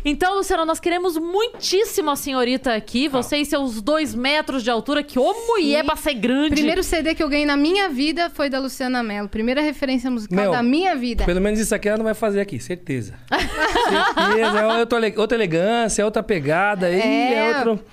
Então, 0.04 0.34
Luciana, 0.36 0.64
nós 0.64 0.80
queremos 0.80 1.16
muitíssimo 1.16 2.10
a 2.10 2.16
senhorita 2.16 2.57
aqui. 2.66 3.08
Você 3.08 3.36
e 3.38 3.44
seus 3.44 3.80
dois 3.80 4.14
metros 4.14 4.62
de 4.62 4.70
altura, 4.70 5.02
que 5.02 5.18
ô 5.18 5.32
mulher 5.46 5.84
pra 5.84 5.94
ser 5.96 6.14
grande. 6.14 6.54
Primeiro 6.56 6.82
CD 6.82 7.14
que 7.14 7.22
eu 7.22 7.28
ganhei 7.28 7.46
na 7.46 7.56
minha 7.56 7.88
vida 7.88 8.28
foi 8.30 8.48
da 8.50 8.58
Luciana 8.58 9.02
Mello. 9.02 9.28
Primeira 9.28 9.60
referência 9.60 10.10
musical 10.10 10.36
Meu, 10.44 10.50
da 10.52 10.62
minha 10.62 10.96
vida. 10.96 11.24
Pelo 11.24 11.40
menos 11.40 11.60
isso 11.60 11.74
aqui 11.74 11.88
ela 11.88 11.98
não 11.98 12.04
vai 12.04 12.14
fazer 12.14 12.40
aqui, 12.40 12.58
certeza. 12.58 13.14
certeza. 13.30 14.58
É 14.58 14.66
outra, 14.78 14.98
outra 15.20 15.36
elegância, 15.36 16.02
é 16.02 16.04
outra 16.04 16.22
pegada. 16.22 16.86
aí 16.86 17.00
é, 17.34 17.56
outro. 17.58 17.84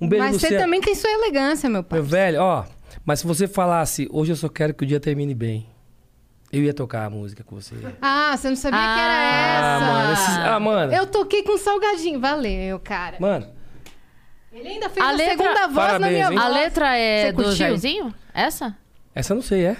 Um 0.00 0.08
beijo, 0.08 0.24
Mas 0.24 0.36
você 0.36 0.46
Luciana. 0.46 0.64
também 0.64 0.80
tem 0.80 0.94
sua 0.94 1.10
elegância, 1.10 1.68
meu 1.68 1.82
pai. 1.82 1.98
Meu 1.98 2.08
velho, 2.08 2.40
ó. 2.40 2.64
Mas 3.04 3.20
se 3.20 3.26
você 3.26 3.46
falasse, 3.46 4.08
hoje 4.10 4.32
eu 4.32 4.36
só 4.36 4.48
quero 4.48 4.74
que 4.74 4.84
o 4.84 4.86
dia 4.86 4.98
termine 5.00 5.34
bem. 5.34 5.66
Eu 6.52 6.62
ia 6.62 6.72
tocar 6.72 7.04
a 7.04 7.10
música 7.10 7.42
com 7.44 7.56
você. 7.56 7.74
Ah, 8.00 8.34
você 8.36 8.48
não 8.48 8.56
sabia 8.56 8.78
que 8.78 8.84
era 8.84 9.12
Ah, 9.12 9.76
essa. 9.76 9.86
mano. 9.92 10.12
esses- 10.12 10.38
ah, 10.38 10.60
mano. 10.60 10.92
Eu 10.92 11.06
toquei 11.06 11.42
com 11.42 11.58
salgadinho. 11.58 12.20
Valeu, 12.20 12.78
cara. 12.78 13.16
Mano, 13.20 13.46
Ele 14.56 14.68
ainda 14.68 14.88
fez 14.88 15.04
A 15.04 15.08
a, 15.08 15.12
letra- 15.12 15.36
segunda 15.36 15.60
voz 15.66 15.74
na 15.76 15.82
Parabéns, 15.82 16.12
minha 16.12 16.26
hein? 16.28 16.32
voz. 16.34 16.44
A 16.44 16.48
letra 16.48 16.96
é 16.96 17.22
Você 17.26 17.32
do 17.32 17.36
curtiu? 17.36 17.52
Jairzinho? 17.56 18.14
Essa? 18.32 18.76
essa 19.14 19.32
eu 19.32 19.36
não 19.36 19.42
sei, 19.42 19.66
é? 19.66 19.76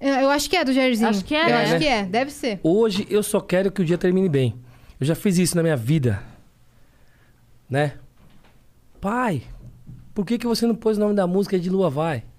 Eu 0.00 0.14
eu 0.14 0.30
acho 0.30 0.48
que 0.50 0.56
é 0.56 0.64
do 0.64 0.72
Jairzinho. 0.72 1.08
Acho 1.10 1.24
que 1.24 1.34
é, 1.34 1.42
Eu 1.44 1.48
né? 1.48 1.64
acho 1.64 1.78
que 1.78 1.86
é. 1.88 2.02
Deve 2.04 2.30
ser. 2.30 2.60
Hoje 2.62 3.06
eu 3.10 3.22
só 3.22 3.40
quero 3.40 3.70
que 3.70 3.82
o 3.82 3.84
dia 3.84 3.98
termine 3.98 4.28
bem. 4.28 4.54
Eu 5.00 5.06
já 5.06 5.14
fiz 5.14 5.38
isso 5.38 5.56
na 5.56 5.62
minha 5.62 5.76
vida. 5.76 6.22
Né? 7.68 7.92
Pai, 9.00 9.42
por 10.14 10.24
que, 10.24 10.38
que 10.38 10.46
você 10.46 10.66
não 10.66 10.74
pôs 10.74 10.96
o 10.96 11.00
nome 11.00 11.14
da 11.14 11.26
música 11.26 11.58
de 11.58 11.68
Lua 11.70 11.90
Vai? 11.90 12.22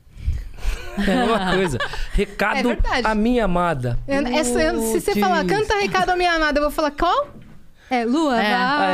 É 0.98 1.12
a 1.12 1.16
mesma 1.26 1.54
coisa. 1.56 1.78
Recado 2.14 2.72
É 2.72 2.78
a 3.04 3.14
minha 3.14 3.44
amada. 3.46 4.00
Eu- 4.08 4.26
essa- 4.28 4.62
eu- 4.64 4.80
se 4.82 5.02
você 5.02 5.20
falar, 5.20 5.46
canta 5.46 5.76
recado 5.78 6.10
à 6.10 6.16
minha 6.16 6.32
amada, 6.34 6.58
eu 6.60 6.64
vou 6.64 6.72
falar, 6.72 6.92
qual? 6.92 7.28
É, 7.90 8.06
Lua 8.06 8.42
É. 8.42 8.42
vai. 8.42 8.54
Ah, 8.54 8.86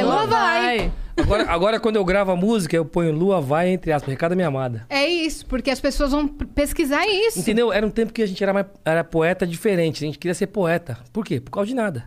é, 0.00 0.02
Lua 0.02 0.14
Lua 0.14 0.26
vai. 0.26 0.92
Agora, 1.16 1.50
agora, 1.50 1.80
quando 1.80 1.96
eu 1.96 2.04
gravo 2.04 2.32
a 2.32 2.36
música, 2.36 2.74
eu 2.76 2.84
ponho 2.84 3.12
Lua 3.12 3.40
Vai, 3.40 3.68
entre 3.68 3.92
aspas, 3.92 4.10
recado 4.10 4.34
minha 4.34 4.48
amada. 4.48 4.84
É 4.88 5.06
isso, 5.06 5.46
porque 5.46 5.70
as 5.70 5.80
pessoas 5.80 6.10
vão 6.10 6.26
pesquisar 6.26 7.06
isso. 7.06 7.38
Entendeu? 7.38 7.72
Era 7.72 7.86
um 7.86 7.90
tempo 7.90 8.12
que 8.12 8.22
a 8.22 8.26
gente 8.26 8.42
era, 8.42 8.52
mais, 8.52 8.66
era 8.84 9.04
poeta 9.04 9.46
diferente. 9.46 10.04
A 10.04 10.06
gente 10.06 10.18
queria 10.18 10.34
ser 10.34 10.48
poeta. 10.48 10.98
Por 11.12 11.24
quê? 11.24 11.40
Por 11.40 11.50
causa 11.50 11.68
de 11.68 11.74
nada. 11.74 12.04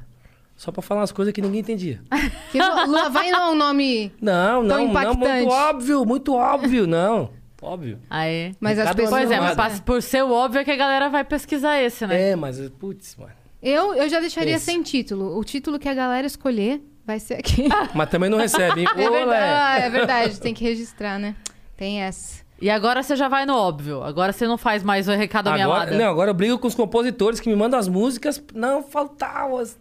Só 0.56 0.72
pra 0.72 0.82
falar 0.82 1.02
umas 1.02 1.12
coisas 1.12 1.34
que 1.34 1.42
ninguém 1.42 1.62
entendia. 1.62 2.02
Que 2.52 2.60
Lua, 2.60 3.10
vai 3.10 3.30
não 3.30 3.50
é 3.50 3.52
um 3.52 3.56
nome... 3.56 4.12
Não, 4.22 4.62
Tão 4.62 4.64
não, 4.64 4.78
não, 4.78 4.90
impactante. 4.90 5.20
muito 5.28 5.50
óbvio, 5.52 6.06
muito 6.06 6.34
óbvio, 6.34 6.88
não. 6.88 7.30
Óbvio. 7.62 8.00
Aí. 8.10 8.54
Mas 8.60 8.78
as 8.80 8.86
Recado 8.90 8.96
pessoas... 8.98 9.22
Pois 9.22 9.32
é, 9.32 9.40
mas 9.40 9.56
passa- 9.56 9.82
por 9.82 10.02
ser 10.02 10.24
o 10.24 10.32
óbvio 10.32 10.62
é 10.62 10.64
que 10.64 10.72
a 10.72 10.76
galera 10.76 11.10
vai 11.10 11.24
pesquisar 11.24 11.82
esse, 11.82 12.06
né? 12.08 12.32
É, 12.32 12.36
mas, 12.36 12.60
putz, 12.80 13.16
mano. 13.16 13.32
Eu, 13.62 13.94
eu 13.96 14.08
já 14.08 14.20
deixaria 14.20 14.56
Esse. 14.56 14.66
sem 14.66 14.82
título. 14.84 15.38
O 15.38 15.44
título 15.44 15.80
que 15.80 15.90
a 15.90 15.94
galera 15.94 16.28
escolher 16.28 16.82
vai 17.08 17.20
ser 17.20 17.36
aqui. 17.36 17.68
Mas 17.96 18.10
também 18.10 18.30
não 18.30 18.38
recebe, 18.38 18.82
hein? 18.82 18.88
É 18.96 19.10
verdade, 19.10 19.32
ah, 19.34 19.80
é 19.80 19.90
verdade, 19.90 20.40
tem 20.42 20.54
que 20.54 20.64
registrar, 20.64 21.18
né? 21.18 21.36
Tem 21.76 22.02
essa. 22.02 22.46
E 22.62 22.70
agora 22.70 23.02
você 23.02 23.16
já 23.16 23.28
vai 23.30 23.46
no 23.46 23.56
óbvio. 23.56 24.04
Agora 24.04 24.34
você 24.34 24.46
não 24.48 24.58
faz 24.58 24.84
mais 24.84 25.08
o 25.08 25.12
recado 25.12 25.48
à 25.48 25.54
minha 25.54 25.66
amada. 25.66 25.96
não, 25.98 26.10
agora 26.10 26.32
eu 26.32 26.34
brigo 26.34 26.58
com 26.60 26.68
os 26.68 26.76
compositores 26.76 27.40
que 27.40 27.50
me 27.50 27.56
mandam 27.56 27.80
as 27.80 27.88
músicas. 27.88 28.44
Não, 28.54 28.84
faltava. 28.84 29.62
as- 29.62 29.80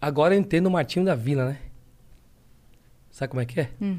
Agora 0.00 0.34
eu 0.34 0.38
entendo 0.40 0.66
o 0.66 0.70
Martinho 0.70 1.04
da 1.04 1.14
Vila, 1.14 1.44
né? 1.50 1.58
Sabe 3.10 3.30
como 3.30 3.40
é 3.40 3.44
que 3.46 3.60
é? 3.60 3.70
Hum. 3.80 3.98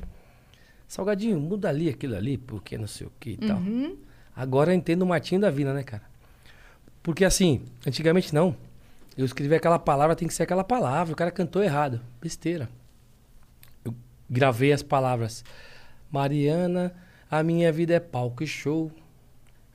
Salgadinho, 0.87 1.39
muda 1.39 1.69
ali 1.69 1.87
aquilo 1.89 2.15
ali, 2.15 2.37
porque 2.37 2.77
não 2.77 2.87
sei 2.87 3.05
o 3.05 3.11
que 3.19 3.31
e 3.31 3.37
tal. 3.37 3.57
Uhum. 3.57 3.95
Agora 4.35 4.71
eu 4.71 4.75
entendo 4.75 5.03
o 5.03 5.05
Martinho 5.05 5.39
da 5.41 5.49
Vila, 5.51 5.73
né, 5.73 5.83
cara? 5.83 6.03
Porque 7.03 7.23
assim, 7.23 7.61
antigamente 7.85 8.33
não. 8.33 8.55
Eu 9.19 9.25
escrevi 9.25 9.53
aquela 9.53 9.77
palavra, 9.77 10.15
tem 10.15 10.29
que 10.29 10.33
ser 10.33 10.43
aquela 10.43 10.63
palavra. 10.63 11.11
O 11.11 11.15
cara 11.15 11.29
cantou 11.29 11.61
errado. 11.61 11.99
Besteira. 12.21 12.69
Eu 13.83 13.93
gravei 14.29 14.71
as 14.71 14.81
palavras. 14.81 15.43
Mariana, 16.09 16.95
a 17.29 17.43
minha 17.43 17.69
vida 17.69 17.93
é 17.93 17.99
palco 17.99 18.43
e 18.43 18.47
show. 18.47 18.89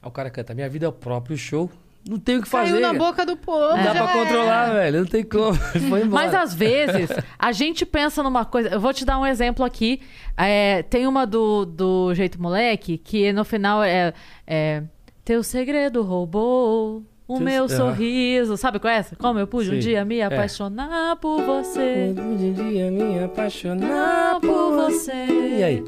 Aí 0.01 0.09
o 0.09 0.11
cara 0.11 0.31
canta, 0.31 0.55
minha 0.55 0.67
vida 0.71 0.87
é 0.87 0.89
o 0.89 0.93
próprio 0.93 1.37
show. 1.37 1.71
Não 2.09 2.19
tem 2.19 2.39
o 2.39 2.43
que 2.43 2.49
fazer. 2.49 2.71
Caiu 2.71 2.81
na 2.81 2.95
boca 2.95 3.27
do 3.27 3.37
povo. 3.37 3.77
Não 3.77 3.85
dá 3.85 3.91
pra 3.91 4.05
era. 4.05 4.13
controlar, 4.15 4.73
velho. 4.73 5.01
Não 5.01 5.07
tem 5.07 5.23
como. 5.23 5.53
Foi 5.91 6.05
embora. 6.05 6.09
Mas 6.09 6.35
às 6.35 6.55
vezes, 6.55 7.11
a 7.39 7.53
gente 7.53 7.85
pensa 7.85 8.23
numa 8.23 8.47
coisa. 8.47 8.71
Eu 8.71 8.81
vou 8.81 8.95
te 8.95 9.05
dar 9.05 9.19
um 9.19 9.27
exemplo 9.27 9.63
aqui. 9.63 10.01
É, 10.39 10.85
tem 10.85 11.07
uma 11.07 11.27
do, 11.27 11.67
do 11.67 12.15
Jeito 12.15 12.41
Moleque 12.41 12.97
que 12.97 13.31
no 13.31 13.45
final 13.45 13.85
é. 13.85 14.15
é 14.47 14.83
Teu 15.23 15.43
segredo 15.43 16.03
roubou 16.03 17.03
o 17.27 17.39
meu 17.41 17.69
sorriso. 17.69 18.57
Sabe 18.57 18.79
qual 18.79 18.93
é 18.93 18.97
essa? 18.99 19.17
Como 19.17 19.39
eu 19.39 19.47
pude 19.47 19.69
um 19.71 19.73
Sim. 19.75 19.79
dia 19.81 20.05
me 20.05 20.19
É. 20.19 20.25
apaixonar 20.25 21.17
por 21.17 21.41
você. 21.43 22.15
Um 22.19 22.37
dia 22.53 22.91
me 22.91 23.23
apaixonar 23.25 24.41
por 24.41 24.73
você. 24.75 25.13
E 25.59 25.63
aí? 25.65 25.85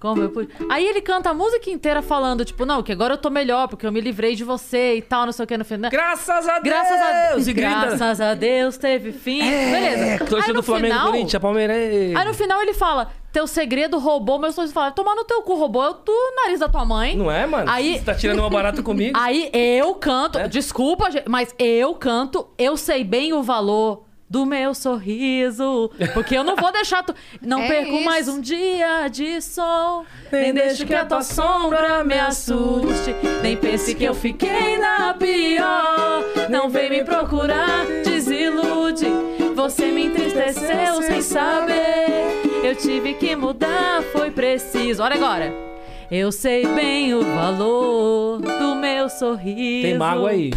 Como 0.00 0.22
eu 0.22 0.30
pude. 0.30 0.48
Aí 0.70 0.86
ele 0.86 1.00
canta 1.00 1.30
a 1.30 1.34
música 1.34 1.68
inteira 1.70 2.00
falando, 2.00 2.44
tipo, 2.44 2.64
não, 2.64 2.84
que 2.84 2.92
agora 2.92 3.14
eu 3.14 3.18
tô 3.18 3.30
melhor, 3.30 3.66
porque 3.66 3.84
eu 3.84 3.90
me 3.90 4.00
livrei 4.00 4.36
de 4.36 4.44
você 4.44 4.94
e 4.96 5.02
tal, 5.02 5.24
não 5.26 5.32
sei 5.32 5.44
o 5.44 5.46
que 5.48 5.58
no 5.58 5.64
final. 5.64 5.90
Graças 5.90 6.48
a 6.48 6.60
Graças 6.60 7.00
a 7.00 7.30
Deus! 7.30 7.48
E 7.48 7.52
grita. 7.52 7.70
Graças 7.86 8.20
a 8.20 8.34
Deus 8.34 8.76
teve 8.76 9.10
fim. 9.10 9.40
Beleza. 9.40 10.04
É, 10.04 10.18
torcida 10.18 10.52
do 10.54 10.62
Flamengo, 10.62 10.94
final- 10.94 11.10
Corinthians, 11.10 11.42
Palmeiras. 11.42 11.76
Aí 12.16 12.24
no 12.24 12.32
final 12.34 12.62
ele 12.62 12.74
fala: 12.74 13.10
Teu 13.38 13.46
segredo 13.46 13.98
roubou 14.00 14.36
meu 14.36 14.50
sorriso. 14.50 14.72
Fala, 14.74 14.90
tomar 14.90 15.14
no 15.14 15.22
teu 15.22 15.42
cu, 15.42 15.54
roubou 15.54 15.80
é 15.84 15.90
o 15.90 15.94
tu, 15.94 16.12
nariz 16.42 16.58
da 16.58 16.68
tua 16.68 16.84
mãe. 16.84 17.16
Não 17.16 17.30
é, 17.30 17.46
mano? 17.46 17.70
Aí- 17.70 17.96
Você 17.96 18.04
tá 18.04 18.12
tirando 18.12 18.40
uma 18.40 18.50
barata 18.50 18.82
comigo? 18.82 19.12
Aí 19.16 19.48
eu 19.52 19.94
canto, 19.94 20.40
É? 20.40 20.48
desculpa, 20.48 21.08
mas 21.28 21.54
eu 21.56 21.94
canto, 21.94 22.48
eu 22.58 22.76
sei 22.76 23.04
bem 23.04 23.32
o 23.32 23.40
valor 23.40 24.02
do 24.28 24.44
meu 24.44 24.74
sorriso. 24.74 25.88
Porque 26.14 26.36
eu 26.36 26.42
não 26.42 26.56
vou 26.56 26.72
deixar 26.72 27.04
tu. 27.04 27.14
Não 27.40 27.60
É 27.62 27.68
perco 27.68 27.92
isso. 27.92 28.04
mais 28.04 28.26
um 28.26 28.40
dia 28.40 29.06
de 29.06 29.40
sol. 29.40 30.04
Nem 30.32 30.52
deixo 30.52 30.84
que 30.84 30.92
a 30.96 31.06
tua 31.06 31.22
sombra 31.22 32.02
me 32.02 32.18
assuste. 32.18 33.14
Nem 33.40 33.56
pense 33.56 33.94
que 33.94 34.02
eu 34.02 34.14
fiquei 34.14 34.78
na 34.78 35.14
pior. 35.14 36.24
Não 36.50 36.68
vem 36.68 36.90
me 36.90 37.04
procurar, 37.04 37.86
desilude. 38.04 39.06
Você 39.54 39.86
me 39.92 40.06
entristeceu 40.06 41.02
sem 41.02 41.22
saber. 41.22 42.47
Eu 42.68 42.76
tive 42.76 43.14
que 43.14 43.34
mudar, 43.34 44.02
foi 44.12 44.30
preciso. 44.30 45.02
Olha 45.02 45.14
agora. 45.14 45.52
Eu 46.10 46.30
sei 46.32 46.66
bem 46.66 47.14
o 47.14 47.22
valor 47.22 48.40
do 48.40 48.74
meu 48.76 49.08
sorriso. 49.08 49.82
Tem 49.82 49.96
mágoa 49.98 50.30
aí. 50.30 50.50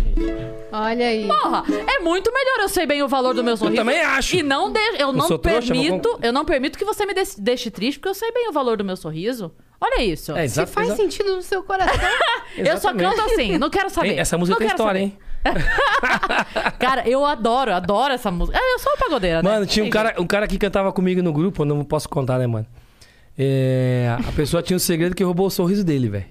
Olha 0.71 1.07
aí. 1.07 1.27
Porra, 1.27 1.63
é 1.88 1.99
muito 1.99 2.31
melhor 2.33 2.59
eu 2.61 2.69
sei 2.69 2.85
bem 2.85 3.01
o 3.03 3.07
valor 3.07 3.33
do 3.33 3.43
meu 3.43 3.55
sorriso. 3.57 3.77
também 3.77 3.99
acho. 4.01 4.35
E 4.35 4.43
não 4.43 4.71
de, 4.71 4.79
eu 4.97 5.11
não 5.13 5.25
trouxa, 5.38 5.41
mas 5.49 5.67
permito, 5.69 6.09
com- 6.17 6.25
eu 6.25 6.31
não 6.33 6.43
permito 6.45 6.77
que 6.77 6.85
você 6.85 7.05
me 7.05 7.13
deixe, 7.13 7.39
deixe 7.39 7.69
triste, 7.71 7.99
porque 7.99 8.09
eu 8.09 8.13
sei 8.13 8.31
bem 8.31 8.47
o 8.49 8.51
valor 8.51 8.77
do 8.77 8.83
meu 8.83 8.95
sorriso. 8.95 9.51
Olha 9.79 10.01
isso. 10.03 10.31
É, 10.33 10.39
Se 10.47 10.53
exato, 10.59 10.71
faz 10.71 10.88
exato. 10.88 11.01
sentido 11.01 11.35
no 11.35 11.41
seu 11.41 11.63
coração. 11.63 11.93
eu 12.57 12.77
só 12.77 12.93
canto 12.93 13.21
assim, 13.21 13.57
não 13.57 13.69
quero 13.69 13.89
saber. 13.89 14.17
Essa 14.17 14.38
música 14.38 14.53
Não 14.53 14.59
tem 14.59 14.67
quero 14.67 14.77
história, 14.77 14.99
saber. 15.01 15.13
hein? 15.13 15.19
Cara, 16.80 17.07
eu 17.07 17.26
adoro, 17.26 17.73
adoro 17.73 18.13
essa 18.13 18.31
música. 18.31 18.57
É, 18.57 18.73
eu 18.76 18.80
sou 18.80 18.91
uma 18.91 18.97
pagodeira, 18.97 19.41
né? 19.41 19.49
Mano, 19.49 19.65
tinha 19.65 19.85
um 19.85 19.89
cara, 19.89 20.15
um 20.19 20.27
cara 20.27 20.47
que 20.47 20.57
cantava 20.57 20.91
comigo 20.91 21.22
no 21.22 21.34
grupo, 21.34 21.61
eu 21.61 21.65
não 21.65 21.84
posso 21.84 22.07
contar, 22.07 22.38
né, 22.39 22.47
mano? 22.47 22.65
É, 23.38 24.15
a 24.27 24.31
pessoa 24.31 24.61
tinha 24.61 24.76
um 24.76 24.80
segredo 24.80 25.15
que 25.15 25.23
roubou 25.23 25.47
o 25.47 25.51
sorriso 25.51 25.84
dele, 25.84 26.09
velho. 26.09 26.26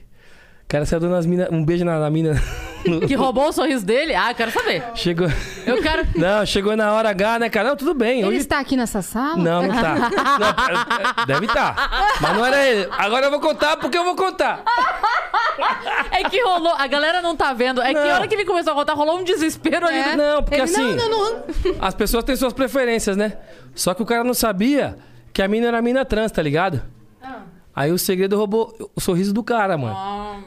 O 0.70 0.72
cara 0.72 0.86
saiu 0.86 1.00
dando 1.00 1.16
as 1.16 1.26
mina, 1.26 1.48
um 1.50 1.64
beijo 1.64 1.84
na, 1.84 1.98
na 1.98 2.08
mina. 2.08 2.40
Que 3.06 3.14
roubou 3.14 3.48
o 3.48 3.52
sorriso 3.52 3.84
dele? 3.84 4.14
Ah, 4.14 4.30
eu 4.30 4.34
quero 4.34 4.50
saber. 4.52 4.82
Chegou. 4.94 5.26
Eu 5.66 5.82
quero. 5.82 6.06
Não, 6.16 6.46
chegou 6.46 6.74
na 6.76 6.92
hora 6.94 7.10
H, 7.10 7.40
né, 7.40 7.50
cara? 7.50 7.70
Não, 7.70 7.76
tudo 7.76 7.92
bem. 7.92 8.20
Ele 8.20 8.28
Hoje... 8.28 8.36
está 8.38 8.58
aqui 8.58 8.74
nessa 8.74 9.02
sala? 9.02 9.36
Não, 9.36 9.66
não 9.66 9.74
tá. 9.74 9.94
Não, 9.96 11.26
deve 11.26 11.44
estar. 11.44 12.16
Mas 12.20 12.34
não 12.34 12.46
era 12.46 12.64
ele. 12.64 12.88
Agora 12.96 13.26
eu 13.26 13.30
vou 13.30 13.40
contar 13.40 13.76
porque 13.76 13.98
eu 13.98 14.04
vou 14.04 14.14
contar. 14.14 14.62
É 16.10 16.28
que 16.28 16.42
rolou. 16.42 16.72
A 16.72 16.86
galera 16.86 17.20
não 17.20 17.36
tá 17.36 17.52
vendo. 17.52 17.82
É 17.82 17.88
que 17.88 18.00
Não. 18.00 18.10
a 18.10 18.14
hora 18.14 18.26
que 18.28 18.34
ele 18.34 18.46
começou 18.46 18.72
a 18.72 18.76
contar, 18.76 18.94
rolou 18.94 19.18
um 19.18 19.24
desespero 19.24 19.86
ali. 19.86 19.98
É. 19.98 20.16
Não, 20.16 20.42
porque 20.42 20.56
Ele, 20.56 20.62
assim. 20.62 20.94
Não, 20.94 21.10
não, 21.10 21.34
não. 21.34 21.44
As 21.80 21.94
pessoas 21.94 22.24
têm 22.24 22.34
suas 22.34 22.52
preferências, 22.52 23.16
né? 23.16 23.36
Só 23.74 23.92
que 23.92 24.02
o 24.02 24.06
cara 24.06 24.24
não 24.24 24.32
sabia 24.32 24.96
que 25.32 25.42
a 25.42 25.48
mina 25.48 25.66
era 25.66 25.82
mina 25.82 26.04
trans, 26.04 26.32
tá 26.32 26.40
ligado? 26.40 26.82
Aí 27.74 27.92
o 27.92 27.98
segredo 27.98 28.36
roubou 28.36 28.90
o 28.94 29.00
sorriso 29.00 29.32
do 29.32 29.42
cara, 29.44 29.78
mano. 29.78 29.96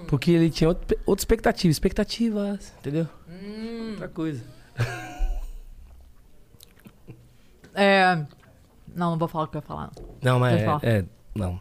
Porque 0.08 0.32
ele 0.32 0.50
tinha 0.50 0.68
outro- 0.68 0.98
outra 1.06 1.22
expectativa. 1.22 1.72
Expectativas, 1.72 2.74
entendeu? 2.80 3.08
Outra 3.92 4.08
coisa. 4.10 4.44
É. 7.74 8.16
Não, 8.96 9.12
não 9.12 9.18
vou 9.18 9.28
falar 9.28 9.46
o 9.46 9.48
que 9.48 9.58
eu 9.58 9.62
ia 9.62 9.68
falar. 9.68 9.90
não. 10.22 10.34
Não, 10.34 10.40
mas 10.40 10.62
é, 10.62 10.66
é. 11.00 11.06
Não. 11.34 11.60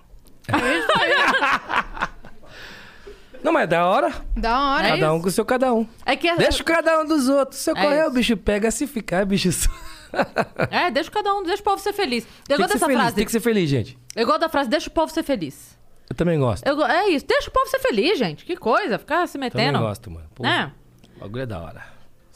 não, 3.43 3.53
mas 3.53 3.63
é 3.63 3.67
da 3.67 3.87
hora. 3.87 4.13
Da 4.37 4.61
hora. 4.61 4.87
É 4.89 4.91
cada 4.91 5.13
um 5.13 5.17
isso. 5.17 5.23
com 5.23 5.29
o 5.29 5.33
seu 5.33 5.45
cada 5.45 5.73
um. 5.73 5.87
É 6.05 6.17
que. 6.17 6.35
Deixa 6.37 6.63
o 6.63 6.67
cada 6.67 7.01
um 7.01 7.07
dos 7.07 7.29
outros. 7.29 7.61
Se 7.61 7.71
eu 7.71 7.77
É 7.77 7.83
correr, 7.83 8.01
isso. 8.03 8.11
o 8.11 8.13
bicho 8.13 8.37
pega. 8.37 8.71
Se 8.71 8.87
ficar, 8.87 9.23
o 9.23 9.27
bicho... 9.27 9.49
É, 10.71 10.91
deixa 10.91 11.11
cada 11.11 11.35
um, 11.35 11.43
deixa 11.43 11.61
o 11.61 11.65
povo 11.65 11.79
ser 11.83 11.93
feliz. 11.93 12.25
Eu 12.25 12.31
Tem 12.47 12.57
gosto 12.59 12.73
que 12.73 12.73
ser 12.73 12.75
dessa 12.75 12.87
feliz, 12.87 13.01
frase. 13.01 13.17
tem 13.17 13.25
que 13.25 13.33
ser 13.33 13.41
feliz, 13.41 13.69
gente. 13.71 13.99
Eu 14.15 14.27
gosto 14.27 14.41
da 14.41 14.49
frase, 14.49 14.69
deixa 14.71 14.89
o 14.89 14.93
povo 14.93 15.13
ser 15.13 15.23
feliz. 15.23 15.79
Eu 16.09 16.17
também 16.17 16.39
gosto. 16.39 16.67
Eu 16.67 16.85
é 16.85 17.09
isso, 17.09 17.27
deixa 17.27 17.49
o 17.49 17.53
povo 17.53 17.67
ser 17.69 17.79
feliz, 17.79 18.19
gente. 18.19 18.45
Que 18.45 18.57
coisa, 18.57 18.99
ficar 18.99 19.27
se 19.27 19.35
Também 19.39 19.51
metendo. 19.51 19.79
gosto, 19.79 20.11
mano. 20.11 20.27
Pô, 20.35 20.45
É. 20.47 20.71
O 21.17 21.21
bagulho 21.21 21.43
é 21.43 21.47
da 21.47 21.61
hora. 21.61 21.85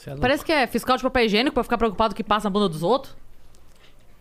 É. 0.06 0.14
Parece 0.16 0.44
que 0.44 0.52
é 0.52 0.66
fiscal 0.66 0.96
de 0.96 1.02
papel 1.02 1.24
higiênico 1.24 1.52
pra 1.54 1.64
ficar 1.64 1.76
preocupado 1.78 2.14
que 2.14 2.22
passa 2.22 2.44
na 2.46 2.50
bunda 2.50 2.68
dos 2.68 2.82
outros. 2.82 3.16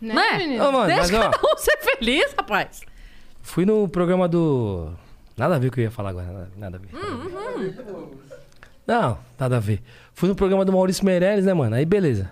Né, 0.01 0.13
Né? 0.13 0.37
menino? 0.37 0.63
Ô, 0.67 0.71
mano, 0.71 0.87
mas 0.93 1.09
Deixa 1.09 1.27
ó, 1.27 1.29
cada 1.31 1.47
um 1.53 1.57
ser 1.57 1.77
feliz, 1.77 2.33
rapaz. 2.37 2.81
fui 3.41 3.65
no 3.65 3.87
programa 3.87 4.27
do. 4.27 4.91
Nada 5.37 5.55
a 5.55 5.59
ver 5.59 5.67
o 5.67 5.71
que 5.71 5.79
eu 5.81 5.83
ia 5.85 5.91
falar 5.91 6.09
agora. 6.09 6.25
Nada, 6.27 6.51
nada 6.57 6.77
a 6.77 6.79
ver. 6.79 6.89
Hum, 6.95 8.11
Não, 8.87 9.17
nada 9.39 9.57
a 9.57 9.59
ver. 9.59 9.81
Fui 10.13 10.27
no 10.29 10.35
programa 10.35 10.63
do 10.65 10.71
Maurício 10.71 11.05
Meirelles, 11.05 11.45
né, 11.45 11.53
mano? 11.53 11.75
Aí 11.75 11.85
beleza. 11.85 12.31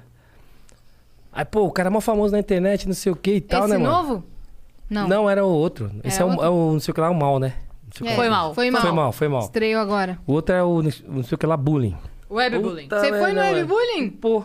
Aí, 1.34 1.44
pô, 1.46 1.64
o 1.64 1.72
cara 1.72 1.88
é 1.88 1.90
mó 1.90 2.00
famoso 2.00 2.32
na 2.32 2.40
internet, 2.40 2.88
não 2.88 2.94
sei 2.94 3.12
o 3.12 3.16
que 3.16 3.36
e 3.36 3.42
tal, 3.42 3.62
Esse 3.64 3.72
né, 3.72 3.78
mano? 3.78 3.92
novo? 3.96 4.24
Não. 4.90 5.08
Não, 5.08 5.30
era 5.30 5.44
o 5.44 5.50
outro. 5.50 5.92
Esse 6.04 6.22
é, 6.22 6.26
o, 6.26 6.30
outro? 6.30 6.46
é 6.46 6.50
o 6.50 6.72
não 6.74 6.80
sei 6.80 6.92
o 6.92 6.96
que 6.96 7.02
lá, 7.02 7.10
o 7.10 7.16
mal, 7.16 7.40
né? 7.40 7.56
Não 7.86 7.92
sei 7.98 8.02
o 8.02 8.06
que 8.06 8.08
É, 8.08 8.12
lá. 8.12 8.16
Foi 8.18 8.30
mal. 8.30 8.54
Foi 8.54 8.70
mal. 8.72 8.82
Foi 8.82 8.92
mal, 8.92 9.12
foi 9.12 9.28
mal. 9.28 9.42
Estreou 9.42 9.82
agora. 9.82 10.20
O 10.28 10.34
outro 10.34 10.54
é 10.54 10.64
o 10.64 10.82
não 10.84 11.24
sei 11.24 11.36
o 11.36 11.38
que 11.38 11.46
lá, 11.46 11.58
bullying. 11.58 11.98
Webbullying. 12.30 12.84
Puta 12.84 13.00
Você 13.00 13.10
foi 13.10 13.32
no 13.32 13.42
mano. 13.42 13.56
webbullying? 13.58 14.10
Pô. 14.10 14.44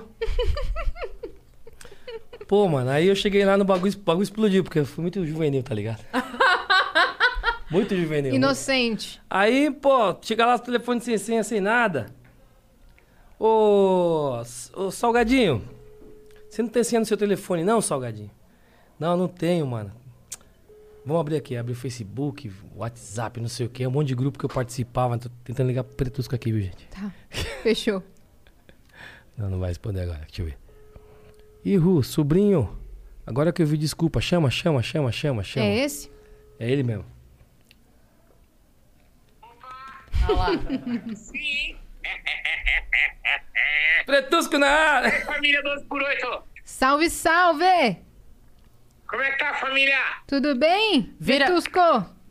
Pô, 2.46 2.66
mano, 2.66 2.90
aí 2.90 3.06
eu 3.06 3.14
cheguei 3.14 3.44
lá 3.44 3.58
no 3.58 3.64
bagulho, 3.64 3.92
o 3.92 3.98
bagulho 3.98 4.22
explodiu, 4.22 4.64
porque 4.64 4.78
eu 4.78 4.86
fui 4.86 5.02
muito 5.02 5.24
juvenil, 5.26 5.62
tá 5.62 5.74
ligado? 5.74 5.98
muito 7.70 7.94
juvenil. 7.94 8.34
Inocente. 8.34 9.20
Aí, 9.28 9.70
pô, 9.70 10.16
chega 10.22 10.46
lá 10.46 10.54
o 10.54 10.58
telefone 10.58 11.00
sem 11.02 11.18
senha, 11.18 11.44
sem 11.44 11.60
nada. 11.60 12.06
Ô, 13.38 14.40
ô, 14.74 14.90
Salgadinho, 14.90 15.62
você 16.48 16.62
não 16.62 16.68
tem 16.68 16.82
senha 16.82 17.00
no 17.00 17.06
seu 17.06 17.16
telefone, 17.16 17.62
não, 17.62 17.80
Salgadinho? 17.80 18.30
Não, 18.98 19.16
não 19.16 19.28
tenho, 19.28 19.66
mano. 19.66 19.92
Vamos 21.04 21.20
abrir 21.20 21.36
aqui, 21.36 21.56
abrir 21.56 21.72
o 21.72 21.76
Facebook, 21.76 22.52
WhatsApp, 22.76 23.40
não 23.40 23.48
sei 23.48 23.66
o 23.66 23.70
quê, 23.70 23.86
um 23.86 23.90
monte 23.90 24.08
de 24.08 24.14
grupo 24.14 24.38
que 24.38 24.44
eu 24.44 24.48
participava. 24.48 25.16
Tô 25.18 25.30
tentando 25.42 25.68
ligar 25.68 25.84
pro 25.84 25.96
Pretusco 25.96 26.34
aqui, 26.34 26.52
viu, 26.52 26.62
gente? 26.62 26.86
Tá. 26.88 27.12
Fechou. 27.62 28.02
Não, 29.38 29.48
não 29.48 29.60
vai 29.60 29.68
responder 29.68 30.00
agora, 30.00 30.18
deixa 30.26 30.42
eu 30.42 30.46
ver. 30.46 30.58
Ih, 31.64 31.76
Ru, 31.76 32.02
sobrinho, 32.02 32.76
agora 33.24 33.52
que 33.52 33.62
eu 33.62 33.66
vi 33.68 33.78
desculpa, 33.78 34.20
chama, 34.20 34.50
chama, 34.50 34.82
chama, 34.82 35.12
chama, 35.12 35.44
chama. 35.44 35.64
É 35.64 35.84
esse? 35.84 36.10
É 36.58 36.68
ele 36.68 36.82
mesmo. 36.82 37.04
Olha 40.28 40.36
lá. 40.36 40.48
Sim. 41.14 41.76
Pretusco 44.06 44.58
na 44.58 44.68
área! 44.68 45.24
Família 45.26 45.62
12 45.62 45.84
por 45.84 46.02
8. 46.02 46.42
Salve, 46.64 47.10
salve! 47.10 47.98
Como 49.06 49.22
é 49.22 49.30
que 49.32 49.38
tá, 49.38 49.54
família? 49.54 49.98
Tudo 50.26 50.54
bem? 50.54 51.14
Vira- 51.18 51.46
Vetusco? 51.46 51.80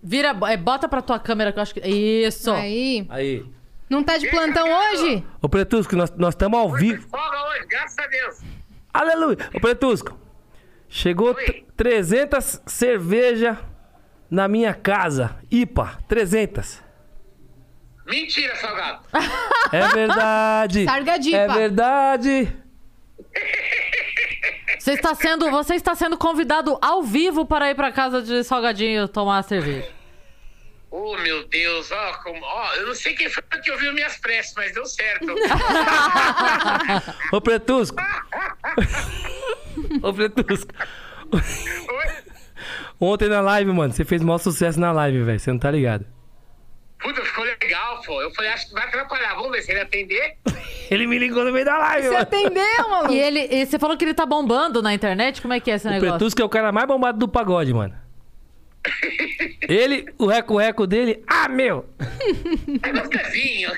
Vira, 0.04 0.36
é, 0.50 0.58
bota 0.58 0.88
pra 0.88 1.02
tua 1.02 1.20
câmera 1.20 1.52
que 1.52 1.58
eu 1.60 1.64
acho 1.64 1.74
que. 1.74 1.80
Isso. 1.88 2.52
Aí. 2.52 3.06
Aí. 3.10 3.46
Não 3.90 4.04
tá 4.04 4.18
de 4.18 4.30
plantão 4.30 4.68
hoje? 4.70 5.24
Ô, 5.42 5.50
Pretusco, 5.50 5.96
nós 5.96 6.12
estamos 6.34 6.60
ao 6.60 6.72
vivo. 6.74 7.08
Folga 7.10 7.50
hoje, 7.50 7.66
graças 7.68 7.98
a 7.98 8.08
Deus. 8.08 8.42
Aleluia! 8.94 9.38
Ô, 9.54 9.60
Pretusco, 9.60 10.18
chegou 10.90 11.34
Oi. 11.34 11.46
t- 11.46 11.66
300 11.76 12.62
cerveja 12.68 13.58
na 14.30 14.48
minha 14.48 14.74
casa. 14.74 15.36
IPA, 15.50 15.98
300. 16.08 16.84
Mentira, 18.08 18.56
salgado. 18.56 19.02
É 19.72 19.88
verdade. 19.90 20.86
Sargadipa. 20.86 21.38
É 21.38 21.48
verdade. 21.48 22.56
Você 24.80 24.94
está 24.94 25.14
sendo, 25.14 25.52
você 25.52 25.76
está 25.76 25.94
sendo 25.94 26.18
convidado 26.18 26.78
ao 26.82 27.04
vivo 27.04 27.46
para 27.46 27.70
ir 27.70 27.76
pra 27.76 27.92
casa 27.92 28.22
de 28.22 28.44
Salgadinho 28.44 29.08
tomar 29.08 29.44
cerveja. 29.44 29.92
Oh, 30.90 31.18
meu 31.18 31.46
Deus, 31.50 31.92
ó, 31.92 32.14
como, 32.24 32.40
ó, 32.42 32.74
eu 32.76 32.88
não 32.88 32.96
sei 32.96 33.14
quem 33.14 33.30
foi 33.30 33.44
que 33.62 33.70
ouviu 33.72 33.94
minhas 33.94 34.16
preces, 34.18 34.54
mas 34.56 34.74
deu 34.74 34.86
certo. 34.86 35.28
Ô, 37.34 37.42
Pretusco. 37.42 37.98
Ô, 40.02 40.14
Pretusco. 40.14 40.74
Ontem 43.00 43.28
na 43.28 43.42
live, 43.42 43.72
mano, 43.74 43.94
você 43.94 44.06
fez 44.06 44.22
o 44.22 44.26
maior 44.26 44.38
sucesso 44.38 44.80
na 44.80 44.94
live, 44.94 45.24
velho. 45.24 45.40
Você 45.40 45.52
não 45.52 45.60
tá 45.60 45.70
ligado. 45.70 46.06
Puta, 47.00 47.22
legal, 47.48 48.02
pô. 48.06 48.22
Eu 48.22 48.32
falei, 48.32 48.52
acho 48.52 48.68
que 48.68 48.74
vai 48.74 48.84
atrapalhar. 48.88 49.36
Vamos 49.36 49.52
ver 49.52 49.62
se 49.62 49.72
ele 49.72 49.82
atender. 49.82 50.38
Ele 50.90 51.06
me 51.06 51.20
ligou 51.20 51.44
no 51.44 51.52
meio 51.52 51.66
da 51.66 51.78
live, 51.78 52.08
Você 52.08 52.14
mano. 52.14 52.22
atendeu, 52.24 52.90
maluco? 52.90 53.14
E 53.14 53.20
ele, 53.20 53.42
e 53.52 53.66
você 53.66 53.78
falou 53.78 53.98
que 53.98 54.06
ele 54.06 54.14
tá 54.14 54.26
bombando 54.26 54.82
na 54.82 54.94
internet? 54.94 55.42
Como 55.42 55.54
é 55.54 55.60
que 55.60 55.70
é 55.70 55.76
esse 55.76 55.86
O 55.86 55.90
negócio? 55.92 56.14
Pretusco 56.14 56.42
é 56.42 56.46
o 56.46 56.50
cara 56.50 56.72
mais 56.72 56.88
bombado 56.88 57.20
do 57.20 57.28
pagode, 57.28 57.74
mano. 57.74 57.94
Ele, 59.68 60.06
o 60.18 60.28
reco-reco 60.28 60.88
dele, 60.88 61.22
ah, 61.28 61.50
meu! 61.50 61.86
É 62.82 62.92
gostosinho. 62.94 63.70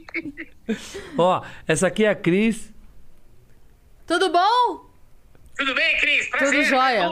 Ó, 1.18 1.42
essa 1.68 1.88
aqui 1.88 2.06
é 2.06 2.08
a 2.08 2.14
Cris. 2.14 2.72
Tudo 4.06 4.30
bom? 4.30 4.90
Tudo 5.56 5.74
bem, 5.74 5.98
Cris? 5.98 6.30
Prazer. 6.30 6.50
Tudo 6.50 6.64
jóia. 6.64 7.10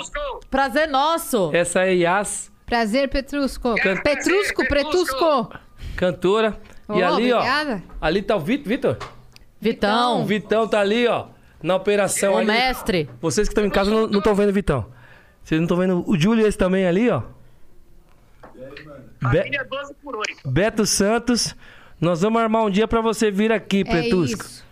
Prazer 0.50 0.88
nosso. 0.88 1.50
Essa 1.54 1.84
é 1.84 1.94
Yas, 1.94 2.50
Prazer, 2.68 3.08
Petrusco. 3.08 3.74
Prazer, 3.74 4.02
Petrusco, 4.02 4.62
Petrusco. 4.68 4.68
Pretusco. 4.68 5.52
cantora. 5.96 6.58
e 6.88 6.92
Oh, 6.92 6.94
ali, 6.94 7.32
obrigada. 7.32 7.82
ó. 8.00 8.06
Ali 8.06 8.22
tá 8.22 8.36
o 8.36 8.40
Vitor. 8.40 8.66
Vitor? 8.68 8.96
Vitão, 9.60 10.22
O 10.22 10.24
Vitão 10.26 10.68
tá 10.68 10.80
ali, 10.80 11.06
ó. 11.08 11.26
Na 11.62 11.74
operação 11.76 12.34
o 12.34 12.38
ali. 12.38 12.46
mestre. 12.46 13.10
Vocês 13.20 13.48
que 13.48 13.52
estão 13.52 13.64
em 13.66 13.70
casa 13.70 13.90
não 13.90 14.18
estão 14.18 14.34
vendo 14.34 14.50
o 14.50 14.52
Vitão. 14.52 14.86
Vocês 15.42 15.58
não 15.60 15.64
estão 15.66 15.76
vendo 15.76 16.04
o 16.08 16.16
Júlio 16.18 16.46
esse 16.46 16.56
também 16.56 16.86
ali, 16.86 17.10
ó. 17.10 17.22
Be- 19.20 19.38
Família 19.38 19.64
12 19.68 19.94
por 20.02 20.16
8. 20.16 20.48
Beto 20.48 20.86
Santos. 20.86 21.56
Nós 22.00 22.20
vamos 22.20 22.40
armar 22.40 22.62
um 22.64 22.70
dia 22.70 22.86
pra 22.86 23.00
você 23.00 23.30
vir 23.30 23.50
aqui, 23.50 23.80
É 23.80 23.84
Pretusco. 23.84 24.44
isso. 24.44 24.64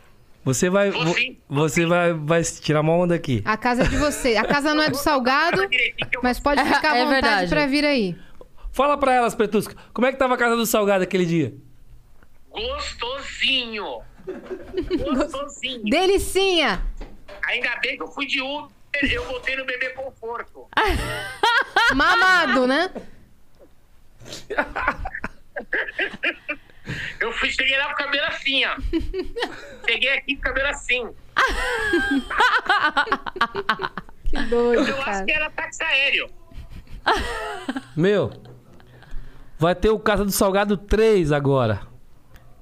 Você 0.46 0.70
vai, 0.70 0.92
Vou 0.92 1.04
vo- 1.06 1.14
sim. 1.14 1.36
você 1.48 1.84
vai, 1.84 2.12
vai 2.14 2.40
tirar 2.44 2.80
uma 2.80 2.92
onda 2.92 3.16
aqui. 3.16 3.42
A 3.44 3.56
casa 3.56 3.82
é 3.82 3.88
de 3.88 3.96
você. 3.96 4.36
A 4.36 4.44
casa 4.44 4.72
não 4.74 4.82
é 4.84 4.88
do 4.88 4.96
Salgado, 4.96 5.60
mas 6.22 6.38
pode 6.38 6.62
ficar 6.64 6.92
à 6.92 6.98
É 6.98 7.04
vontade 7.04 7.20
verdade. 7.22 7.48
pra 7.50 7.66
vir 7.66 7.84
aí. 7.84 8.16
Fala 8.72 8.96
pra 8.96 9.12
elas, 9.12 9.34
Pretusco. 9.34 9.74
Como 9.92 10.06
é 10.06 10.12
que 10.12 10.18
tava 10.18 10.34
a 10.34 10.38
casa 10.38 10.54
do 10.54 10.64
Salgado 10.64 11.02
aquele 11.02 11.26
dia? 11.26 11.52
Gostosinho. 12.48 13.98
Gostosinho. 15.14 15.82
Delicinha. 15.90 16.80
Ainda 17.48 17.74
bem 17.82 17.96
que 17.96 18.04
eu 18.04 18.08
fui 18.08 18.26
de 18.26 18.40
Uber, 18.40 18.70
eu 19.02 19.24
voltei 19.24 19.56
no 19.56 19.64
bebê 19.66 19.88
conforto. 19.90 20.68
Mamado, 21.92 22.68
né? 22.68 22.88
Eu 27.20 27.32
fui, 27.32 27.50
cheguei 27.50 27.76
lá 27.78 27.86
com 27.86 27.92
o 27.94 27.96
cabelo 27.96 28.26
assim, 28.26 28.64
ó. 28.64 28.76
Cheguei 29.88 30.10
aqui 30.10 30.34
com 30.36 30.40
o 30.40 30.44
cabelo 30.44 30.68
assim. 30.68 31.08
Que 34.28 34.42
doido, 34.42 34.88
Eu 34.88 34.96
acho 34.96 35.04
cara. 35.04 35.24
que 35.24 35.32
era 35.32 35.50
táxi 35.50 35.82
aéreo. 35.84 36.28
Meu, 37.96 38.32
vai 39.58 39.72
ter 39.74 39.90
o 39.90 39.98
Casa 40.00 40.24
do 40.24 40.32
Salgado 40.32 40.76
3 40.76 41.30
agora. 41.30 41.82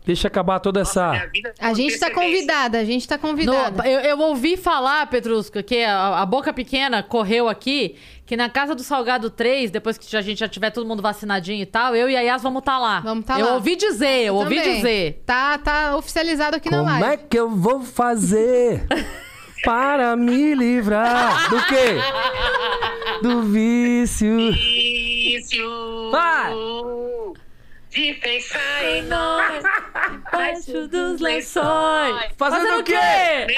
Deixa 0.05 0.28
acabar 0.28 0.60
toda 0.60 0.82
essa. 0.82 1.12
Vida 1.32 1.55
A 1.59 1.72
gente 1.72 1.98
tá 1.98 2.10
convidada, 2.10 2.78
a 2.78 2.84
gente 2.84 3.09
tá 3.09 3.14
No- 3.16 3.22
convidada. 3.22 3.88
eu, 3.88 4.01
eu 4.01 4.18
ouvi 4.20 4.59
falar, 4.59 5.06
Petrusca, 5.06 5.62
que 5.62 5.82
a, 5.82 6.18
a 6.20 6.26
Boca 6.26 6.52
Pequena 6.52 7.02
correu 7.02 7.48
aqui, 7.48 7.96
que 8.26 8.36
na 8.36 8.48
casa 8.48 8.74
do 8.74 8.82
Salgado 8.82 9.28
3, 9.28 9.70
depois 9.70 9.98
que 9.98 10.16
a 10.16 10.22
gente 10.22 10.38
já 10.38 10.48
tiver 10.48 10.70
todo 10.70 10.86
mundo 10.86 11.02
vacinadinho 11.02 11.62
e 11.62 11.66
tal, 11.66 11.94
eu 11.94 12.09
e 12.09 12.16
a 12.16 12.20
Yas 12.20 12.42
vamos 12.42 12.60
estar 12.60 12.78
lá. 12.78 13.01
Vamos 13.01 13.24
tá 13.26 13.38
eu 13.38 13.46
lá. 13.46 13.55
ouvi 13.55 13.76
dizer, 13.76 14.24
eu 14.24 14.34
ouvi 14.34 14.56
Também. 14.56 14.76
dizer. 14.76 15.22
Tá, 15.26 15.59
tá 15.59 15.96
oficializado 15.96 16.56
aqui 16.56 16.70
na 16.70 16.78
Como 16.78 16.88
live. 16.90 17.06
é 17.06 17.16
que 17.18 17.38
eu 17.38 17.51
vou 17.51 17.80
fazer 17.82 18.86
para 19.64 20.16
me 20.16 20.55
livrar 20.55 21.51
do 21.51 21.62
quê? 21.66 21.96
Do 23.22 23.42
vício. 23.42 24.52
Vício 24.52 26.10
Vai! 26.10 26.52
de 27.90 28.12
pensar 28.14 28.84
em 28.84 29.02
nós. 29.02 29.62
Baixo 30.32 30.88
dos 30.88 31.20
lençóis. 31.20 32.26
Fazendo 32.36 32.80
o 32.80 32.82
quê? 32.82 32.94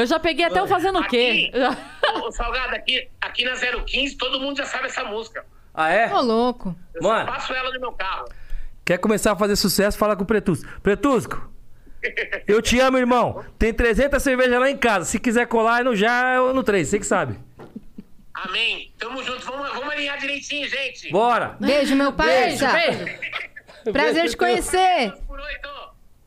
Eu 0.00 0.06
já 0.06 0.18
peguei 0.18 0.46
até 0.46 0.62
o 0.62 0.66
fazendo 0.66 0.98
o 0.98 1.06
quê? 1.06 1.50
Aqui, 1.52 2.16
ô, 2.26 2.32
Salgado, 2.32 2.74
aqui, 2.74 3.06
aqui 3.20 3.44
na 3.44 3.52
015, 3.54 4.16
todo 4.16 4.40
mundo 4.40 4.56
já 4.56 4.64
sabe 4.64 4.86
essa 4.86 5.04
música. 5.04 5.44
Ah, 5.74 5.90
é? 5.90 6.10
Ô, 6.12 6.20
louco. 6.22 6.74
Eu 6.94 7.02
Mano. 7.02 7.26
só 7.26 7.32
passo 7.32 7.52
ela 7.52 7.70
no 7.72 7.80
meu 7.80 7.92
carro. 7.92 8.24
Quer 8.82 8.96
começar 8.96 9.32
a 9.32 9.36
fazer 9.36 9.56
sucesso? 9.56 9.98
Fala 9.98 10.16
com 10.16 10.22
o 10.22 10.26
Pretusco. 10.26 10.66
Pretusco, 10.80 11.50
eu 12.48 12.62
te 12.62 12.80
amo, 12.80 12.96
irmão. 12.96 13.44
Tem 13.58 13.74
300 13.74 14.22
cervejas 14.22 14.58
lá 14.58 14.70
em 14.70 14.76
casa. 14.78 15.04
Se 15.04 15.20
quiser 15.20 15.46
colar, 15.46 15.80
é 15.80 15.84
no 15.84 15.94
já 15.94 16.40
ou 16.40 16.54
no 16.54 16.62
3. 16.62 16.88
Você 16.88 16.98
que 16.98 17.06
sabe. 17.06 17.38
Amém. 18.32 18.90
Tamo 18.98 19.22
junto. 19.22 19.44
Vamos, 19.44 19.68
vamos 19.68 19.92
alinhar 19.92 20.18
direitinho, 20.18 20.66
gente. 20.66 21.10
Bora. 21.12 21.56
Beijo, 21.60 21.94
meu 21.94 22.10
Beijo, 22.10 22.64
parça. 22.64 22.72
beijo. 22.72 23.92
Prazer 23.92 24.30
te 24.30 24.36
conhecer. 24.36 25.12
Oito. 25.28 25.68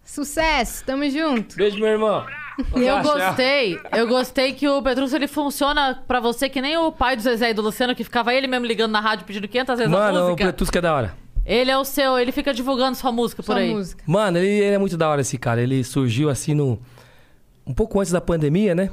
Sucesso, 0.03 0.85
tamo 0.85 1.09
junto. 1.09 1.55
Beijo, 1.55 1.79
meu 1.79 1.87
irmão. 1.87 2.23
Eu 2.75 3.01
gostei. 3.01 3.79
Eu 3.91 4.07
gostei 4.07 4.53
que 4.53 4.67
o 4.67 4.81
Petrus 4.81 5.13
ele 5.13 5.27
funciona 5.27 6.03
pra 6.07 6.19
você 6.19 6.47
que 6.49 6.61
nem 6.61 6.77
o 6.77 6.91
pai 6.91 7.15
do 7.15 7.21
Zezé 7.21 7.49
e 7.49 7.53
do 7.53 7.61
Luciano, 7.61 7.95
que 7.95 8.03
ficava 8.03 8.33
ele 8.33 8.47
mesmo 8.47 8.65
ligando 8.65 8.91
na 8.91 8.99
rádio 8.99 9.25
pedindo 9.25 9.47
500 9.47 9.77
vezes 9.79 9.93
a 9.93 9.97
Mano, 9.97 10.19
o 10.19 10.23
música. 10.25 10.43
Pretusco 10.45 10.77
é 10.77 10.81
da 10.81 10.93
hora. 10.95 11.15
Ele 11.45 11.69
é 11.69 11.77
o 11.77 11.83
seu, 11.83 12.17
ele 12.17 12.31
fica 12.31 12.53
divulgando 12.53 12.95
sua 12.95 13.11
música 13.11 13.43
por 13.43 13.51
Sua 13.53 13.61
aí. 13.61 13.73
música. 13.73 14.03
Mano, 14.07 14.37
ele, 14.37 14.47
ele 14.47 14.75
é 14.75 14.77
muito 14.77 14.95
da 14.95 15.09
hora 15.09 15.21
esse 15.21 15.37
cara. 15.37 15.61
Ele 15.61 15.83
surgiu 15.83 16.29
assim 16.29 16.53
no. 16.53 16.79
Um 17.65 17.73
pouco 17.73 17.99
antes 17.99 18.11
da 18.11 18.21
pandemia, 18.21 18.73
né? 18.75 18.89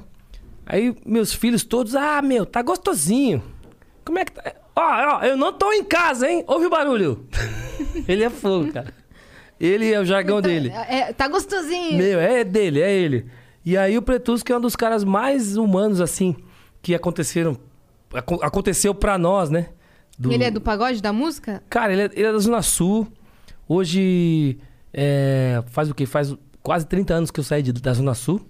Aí 0.66 0.94
meus 1.04 1.32
filhos 1.32 1.64
todos, 1.64 1.94
ah, 1.94 2.20
meu, 2.22 2.46
tá 2.46 2.62
gostosinho. 2.62 3.42
Como 4.04 4.18
é 4.18 4.24
que 4.24 4.32
tá? 4.32 4.52
Ó, 4.74 4.82
ó, 5.18 5.22
eu 5.24 5.36
não 5.36 5.52
tô 5.52 5.72
em 5.72 5.84
casa, 5.84 6.28
hein? 6.28 6.44
Ouve 6.46 6.66
o 6.66 6.70
barulho. 6.70 7.26
ele 8.08 8.24
é 8.24 8.30
fogo, 8.30 8.72
cara. 8.72 8.92
Ele 9.60 9.92
é 9.92 10.00
o 10.00 10.04
jargão 10.04 10.40
dele. 10.40 10.70
É, 10.88 11.12
tá 11.12 11.28
gostosinho. 11.28 11.98
Meu, 11.98 12.18
é 12.18 12.42
dele, 12.42 12.80
é 12.80 12.90
ele. 12.92 13.26
E 13.64 13.76
aí 13.76 13.96
o 13.98 14.02
Pretusco 14.02 14.50
é 14.52 14.56
um 14.56 14.60
dos 14.60 14.74
caras 14.76 15.04
mais 15.04 15.56
humanos, 15.56 16.00
assim, 16.00 16.34
que 16.82 16.94
aconteceram. 16.94 17.56
aco- 18.12 18.40
aconteceu 18.42 18.94
pra 18.94 19.16
nós, 19.18 19.50
né? 19.50 19.68
Do- 20.18 20.32
Ele 20.32 20.44
é 20.44 20.50
do 20.50 20.60
pagode 20.60 21.00
da 21.00 21.12
música? 21.12 21.62
Cara, 21.70 21.92
ele 21.92 22.02
é, 22.02 22.04
ele 22.12 22.24
é 22.26 22.32
da 22.32 22.38
Zona 22.38 22.60
Sul. 22.62 23.06
Hoje 23.68 24.58
é, 24.92 25.62
faz 25.68 25.88
o 25.90 25.94
quê? 25.94 26.04
Faz 26.06 26.34
quase 26.62 26.86
30 26.86 27.14
anos 27.14 27.30
que 27.30 27.38
eu 27.40 27.44
saí 27.44 27.62
de- 27.62 27.72
da 27.72 27.92
Zona 27.94 28.14
Sul. 28.14 28.40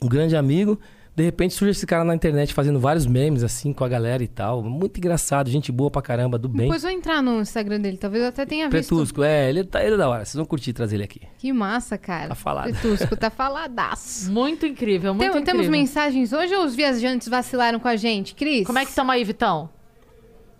Um 0.00 0.08
grande 0.08 0.34
amigo. 0.36 0.80
De 1.16 1.22
repente 1.22 1.54
surge 1.54 1.70
esse 1.70 1.86
cara 1.86 2.02
na 2.02 2.12
internet 2.12 2.52
fazendo 2.52 2.80
vários 2.80 3.06
memes, 3.06 3.44
assim, 3.44 3.72
com 3.72 3.84
a 3.84 3.88
galera 3.88 4.22
e 4.22 4.26
tal. 4.26 4.62
Muito 4.64 4.98
engraçado, 4.98 5.48
gente 5.48 5.70
boa 5.70 5.88
pra 5.88 6.02
caramba, 6.02 6.36
do 6.36 6.48
bem. 6.48 6.62
Depois 6.66 6.82
vou 6.82 6.90
entrar 6.90 7.22
no 7.22 7.40
Instagram 7.40 7.78
dele, 7.80 7.96
talvez 7.96 8.22
eu 8.24 8.30
até 8.30 8.44
tenha 8.44 8.68
visto. 8.68 8.88
Pretusco, 8.88 9.22
é, 9.22 9.48
ele, 9.48 9.62
tá, 9.62 9.80
ele 9.84 9.94
é 9.94 9.96
da 9.96 10.08
hora. 10.08 10.24
Vocês 10.24 10.34
vão 10.34 10.44
curtir 10.44 10.72
trazer 10.72 10.96
ele 10.96 11.04
aqui. 11.04 11.20
Que 11.38 11.52
massa, 11.52 11.96
cara. 11.96 12.28
Tá 12.30 12.34
falado. 12.34 12.64
Pretusco, 12.72 13.16
tá 13.16 13.30
faladaço. 13.30 14.32
Muito 14.32 14.66
incrível, 14.66 15.14
muito 15.14 15.20
Tem- 15.30 15.40
incrível. 15.40 15.60
Temos 15.62 15.68
mensagens 15.68 16.32
hoje 16.32 16.52
ou 16.52 16.64
os 16.64 16.74
viajantes 16.74 17.28
vacilaram 17.28 17.78
com 17.78 17.86
a 17.86 17.94
gente? 17.94 18.34
Cris? 18.34 18.66
Como 18.66 18.78
é 18.80 18.82
que 18.84 18.90
estamos 18.90 19.14
aí, 19.14 19.22
Vitão? 19.22 19.70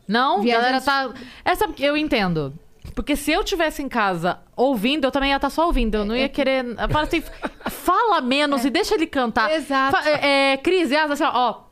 Não? 0.06 0.40
Viajantes- 0.40 0.84
Galera 0.86 1.12
tá. 1.14 1.20
Essa 1.44 1.66
eu 1.80 1.96
entendo. 1.96 2.54
Porque 2.94 3.16
se 3.16 3.32
eu 3.32 3.42
tivesse 3.42 3.82
em 3.82 3.88
casa 3.88 4.38
ouvindo, 4.56 5.04
eu 5.04 5.10
também 5.10 5.30
ia 5.30 5.36
estar 5.36 5.50
só 5.50 5.66
ouvindo. 5.66 5.96
Eu 5.96 6.04
não 6.04 6.16
ia 6.16 6.28
querer. 6.28 6.64
Fala 6.90 7.02
assim, 7.02 7.22
fala 7.70 8.20
menos 8.20 8.64
e 8.64 8.70
deixa 8.70 8.94
ele 8.94 9.06
cantar. 9.06 9.50
Exato. 9.52 9.96
Fa- 9.96 10.08
é, 10.08 10.52
é, 10.52 10.56
Cris, 10.56 10.90
e 10.90 10.96
assim, 10.96 11.24
ó, 11.24 11.30
ó, 11.32 11.64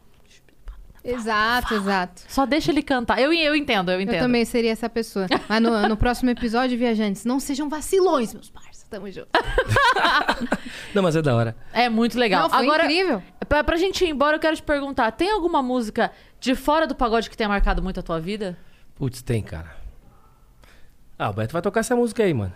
Exato, 1.05 1.75
exato. 1.75 2.23
só 2.29 2.47
deixa 2.47 2.71
ele 2.71 2.83
cantar. 2.83 3.21
Eu, 3.21 3.33
eu 3.33 3.57
entendo, 3.57 3.91
eu 3.91 4.01
entendo. 4.01 4.15
Eu 4.15 4.21
também 4.21 4.45
seria 4.45 4.71
essa 4.71 4.89
pessoa. 4.89 5.27
Mas 5.49 5.61
no, 5.61 5.89
no 5.89 5.97
próximo 5.97 6.31
episódio, 6.31 6.79
viajantes, 6.79 7.25
não 7.25 7.41
sejam 7.41 7.69
vacilões, 7.69 8.33
meus 8.33 8.51
parceiros. 8.51 8.73
Tamo 8.93 9.11
junto. 9.11 9.29
Não, 10.95 11.03
mas 11.03 11.17
é 11.17 11.23
da 11.23 11.35
hora. 11.35 11.57
É 11.73 11.89
muito 11.89 12.19
legal. 12.19 12.43
Não, 12.43 12.51
foi 12.51 12.59
Agora, 12.59 12.85
incrível. 12.85 13.23
Pra, 13.49 13.65
pra 13.65 13.79
gente 13.79 14.05
ir 14.05 14.11
embora, 14.11 14.37
eu 14.37 14.41
quero 14.41 14.55
te 14.55 14.63
perguntar: 14.63 15.11
tem 15.13 15.31
alguma 15.31 15.63
música 15.63 16.13
de 16.39 16.55
fora 16.55 16.87
do 16.87 16.95
pagode 16.95 17.31
que 17.31 17.37
tenha 17.37 17.49
marcado 17.49 17.83
muito 17.83 17.99
a 18.01 18.03
tua 18.03 18.21
vida? 18.21 18.55
Putz, 18.95 19.23
tem, 19.23 19.43
cara. 19.43 19.75
Ah, 21.19 21.31
o 21.31 21.33
Beto 21.33 21.53
vai 21.53 21.63
tocar 21.63 21.81
essa 21.81 21.95
música 21.95 22.23
aí, 22.23 22.35
mano. 22.35 22.53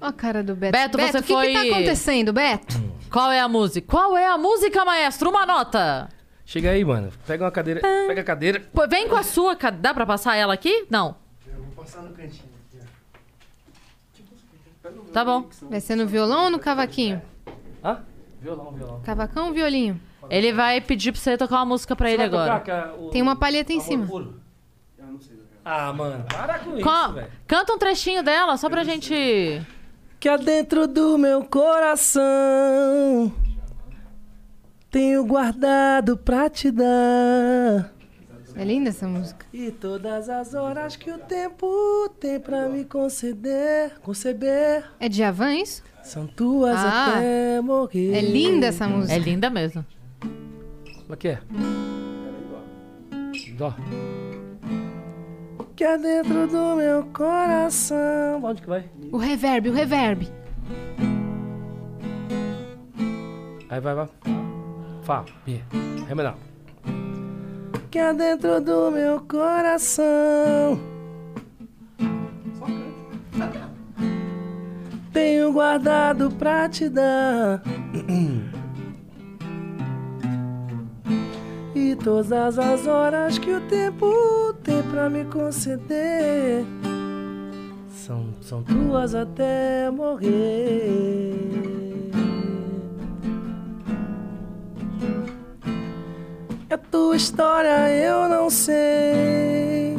Ó 0.00 0.06
a 0.06 0.12
cara 0.12 0.42
do 0.42 0.54
Beto. 0.56 0.72
Beto, 0.72 0.98
você 0.98 1.18
o 1.18 1.22
que, 1.22 1.32
foi- 1.32 1.46
que 1.48 1.52
tá 1.54 1.62
acontecendo, 1.76 2.32
Beto? 2.32 2.74
Qual 3.10 3.30
é 3.30 3.40
a 3.40 3.48
música? 3.48 3.86
Qual 3.90 4.16
é 4.16 4.26
a 4.26 4.36
música, 4.36 4.84
maestro? 4.84 5.30
Uma 5.30 5.46
nota. 5.46 6.08
Chega 6.44 6.70
aí, 6.70 6.84
mano. 6.84 7.10
Pega 7.26 7.44
uma 7.44 7.50
cadeira. 7.50 7.80
Pega 7.80 8.20
a 8.20 8.24
cadeira. 8.24 8.60
Pô, 8.72 8.86
vem 8.88 9.08
com 9.08 9.16
a 9.16 9.22
sua. 9.22 9.56
ca- 9.56 9.70
Dá 9.70 9.94
pra 9.94 10.04
passar 10.04 10.36
ela 10.36 10.52
aqui? 10.52 10.86
Não. 10.90 11.16
Tá 15.12 15.24
bom. 15.24 15.48
Vai 15.70 15.80
ser 15.80 15.94
no 15.96 16.06
violão 16.06 16.44
ou 16.44 16.50
no 16.50 16.58
cavaquinho? 16.58 17.22
Hã? 17.82 18.00
Violão, 18.40 18.72
violão. 18.72 19.00
Cavacão 19.02 19.46
ou 19.48 19.52
violinho? 19.54 19.98
Ele 20.28 20.52
vai 20.52 20.80
pedir 20.80 21.12
pra 21.12 21.20
você 21.20 21.36
tocar 21.38 21.56
uma 21.56 21.64
música 21.66 21.94
pra 21.96 22.10
ele 22.10 22.22
agora. 22.22 22.92
o- 22.98 23.08
Tem 23.10 23.22
uma 23.22 23.36
palheta 23.36 23.72
em 23.72 23.80
cima. 23.80 24.06
Puro? 24.06 24.40
Ah, 25.64 25.92
mano, 25.92 26.24
para 26.28 26.58
com 26.58 26.72
Co- 26.80 26.90
isso, 27.04 27.12
velho. 27.14 27.28
Canta 27.46 27.72
um 27.72 27.78
trechinho 27.78 28.22
dela, 28.22 28.56
só 28.56 28.68
pra 28.68 28.84
gente. 28.84 29.62
Que 30.20 30.28
há 30.28 30.36
dentro 30.36 30.86
do 30.86 31.16
meu 31.18 31.44
coração 31.44 33.32
tenho 34.90 35.24
guardado 35.24 36.16
pra 36.16 36.48
te 36.48 36.70
dar. 36.70 37.92
É 38.56 38.62
linda 38.64 38.90
essa 38.90 39.08
música. 39.08 39.44
E 39.52 39.70
todas 39.72 40.28
as 40.28 40.54
horas 40.54 40.94
que 40.96 41.10
o 41.10 41.18
tempo 41.18 41.66
tem 42.20 42.38
pra 42.38 42.68
me 42.68 42.84
conceder, 42.84 43.98
conceber, 44.00 44.84
É 45.00 45.08
de 45.08 45.18
Javan 45.18 45.54
isso? 45.54 45.82
são 46.04 46.26
tuas 46.26 46.76
Ah, 46.78 47.16
até 47.16 47.60
morrer. 47.60 48.12
É 48.14 48.20
linda 48.20 48.66
essa 48.66 48.86
música. 48.86 49.12
É 49.14 49.18
linda 49.18 49.50
mesmo. 49.50 49.84
Como 50.20 51.14
é 51.14 51.16
que 51.16 51.28
é? 51.28 51.38
Dó. 53.58 53.74
Que 55.76 55.82
há 55.82 55.96
dentro 55.96 56.46
do 56.46 56.76
meu 56.76 57.04
coração. 57.12 58.44
Onde 58.44 58.62
que 58.62 58.68
vai? 58.68 58.84
O 59.10 59.16
reverb, 59.16 59.70
o 59.70 59.72
reverb. 59.72 60.28
Aí 63.68 63.80
vai, 63.80 63.94
vai. 63.94 64.08
Fá, 65.02 65.24
Bia. 65.44 65.62
Ré 66.06 66.14
menor. 66.14 66.36
Que 67.90 67.98
há 67.98 68.12
dentro 68.12 68.60
do 68.60 68.90
meu 68.92 69.20
coração. 69.20 70.78
Tenho 75.12 75.52
guardado 75.52 76.30
pra 76.30 76.68
te 76.68 76.88
dar. 76.88 77.62
E 81.94 81.96
todas 81.96 82.58
as 82.58 82.88
horas 82.88 83.38
que 83.38 83.52
o 83.52 83.60
tempo 83.68 84.52
tem 84.64 84.82
pra 84.82 85.08
me 85.08 85.24
conceder 85.26 86.64
são, 87.88 88.34
são 88.40 88.64
tuas 88.64 89.14
até 89.14 89.88
morrer. 89.92 91.36
É 96.68 96.76
tua 96.76 97.14
história, 97.14 97.88
eu 97.90 98.28
não 98.28 98.50
sei. 98.50 99.96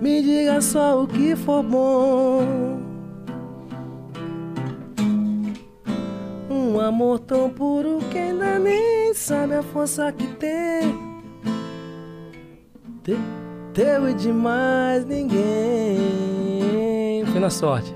Me 0.00 0.22
diga 0.22 0.62
só 0.62 1.02
o 1.02 1.06
que 1.06 1.36
for 1.36 1.62
bom. 1.62 2.79
Um 6.50 6.80
amor 6.80 7.20
tão 7.20 7.48
puro 7.50 7.98
que 8.10 8.18
ainda 8.18 8.58
nem 8.58 9.14
sabe 9.14 9.54
a 9.54 9.62
força 9.62 10.10
que 10.12 10.26
tem. 10.26 10.98
Te- 13.04 13.16
Teu 13.72 14.08
e 14.08 14.14
de 14.14 14.32
mais 14.32 15.04
ninguém. 15.06 15.44
Foi 17.30 17.38
na 17.40 17.50
sorte. 17.50 17.94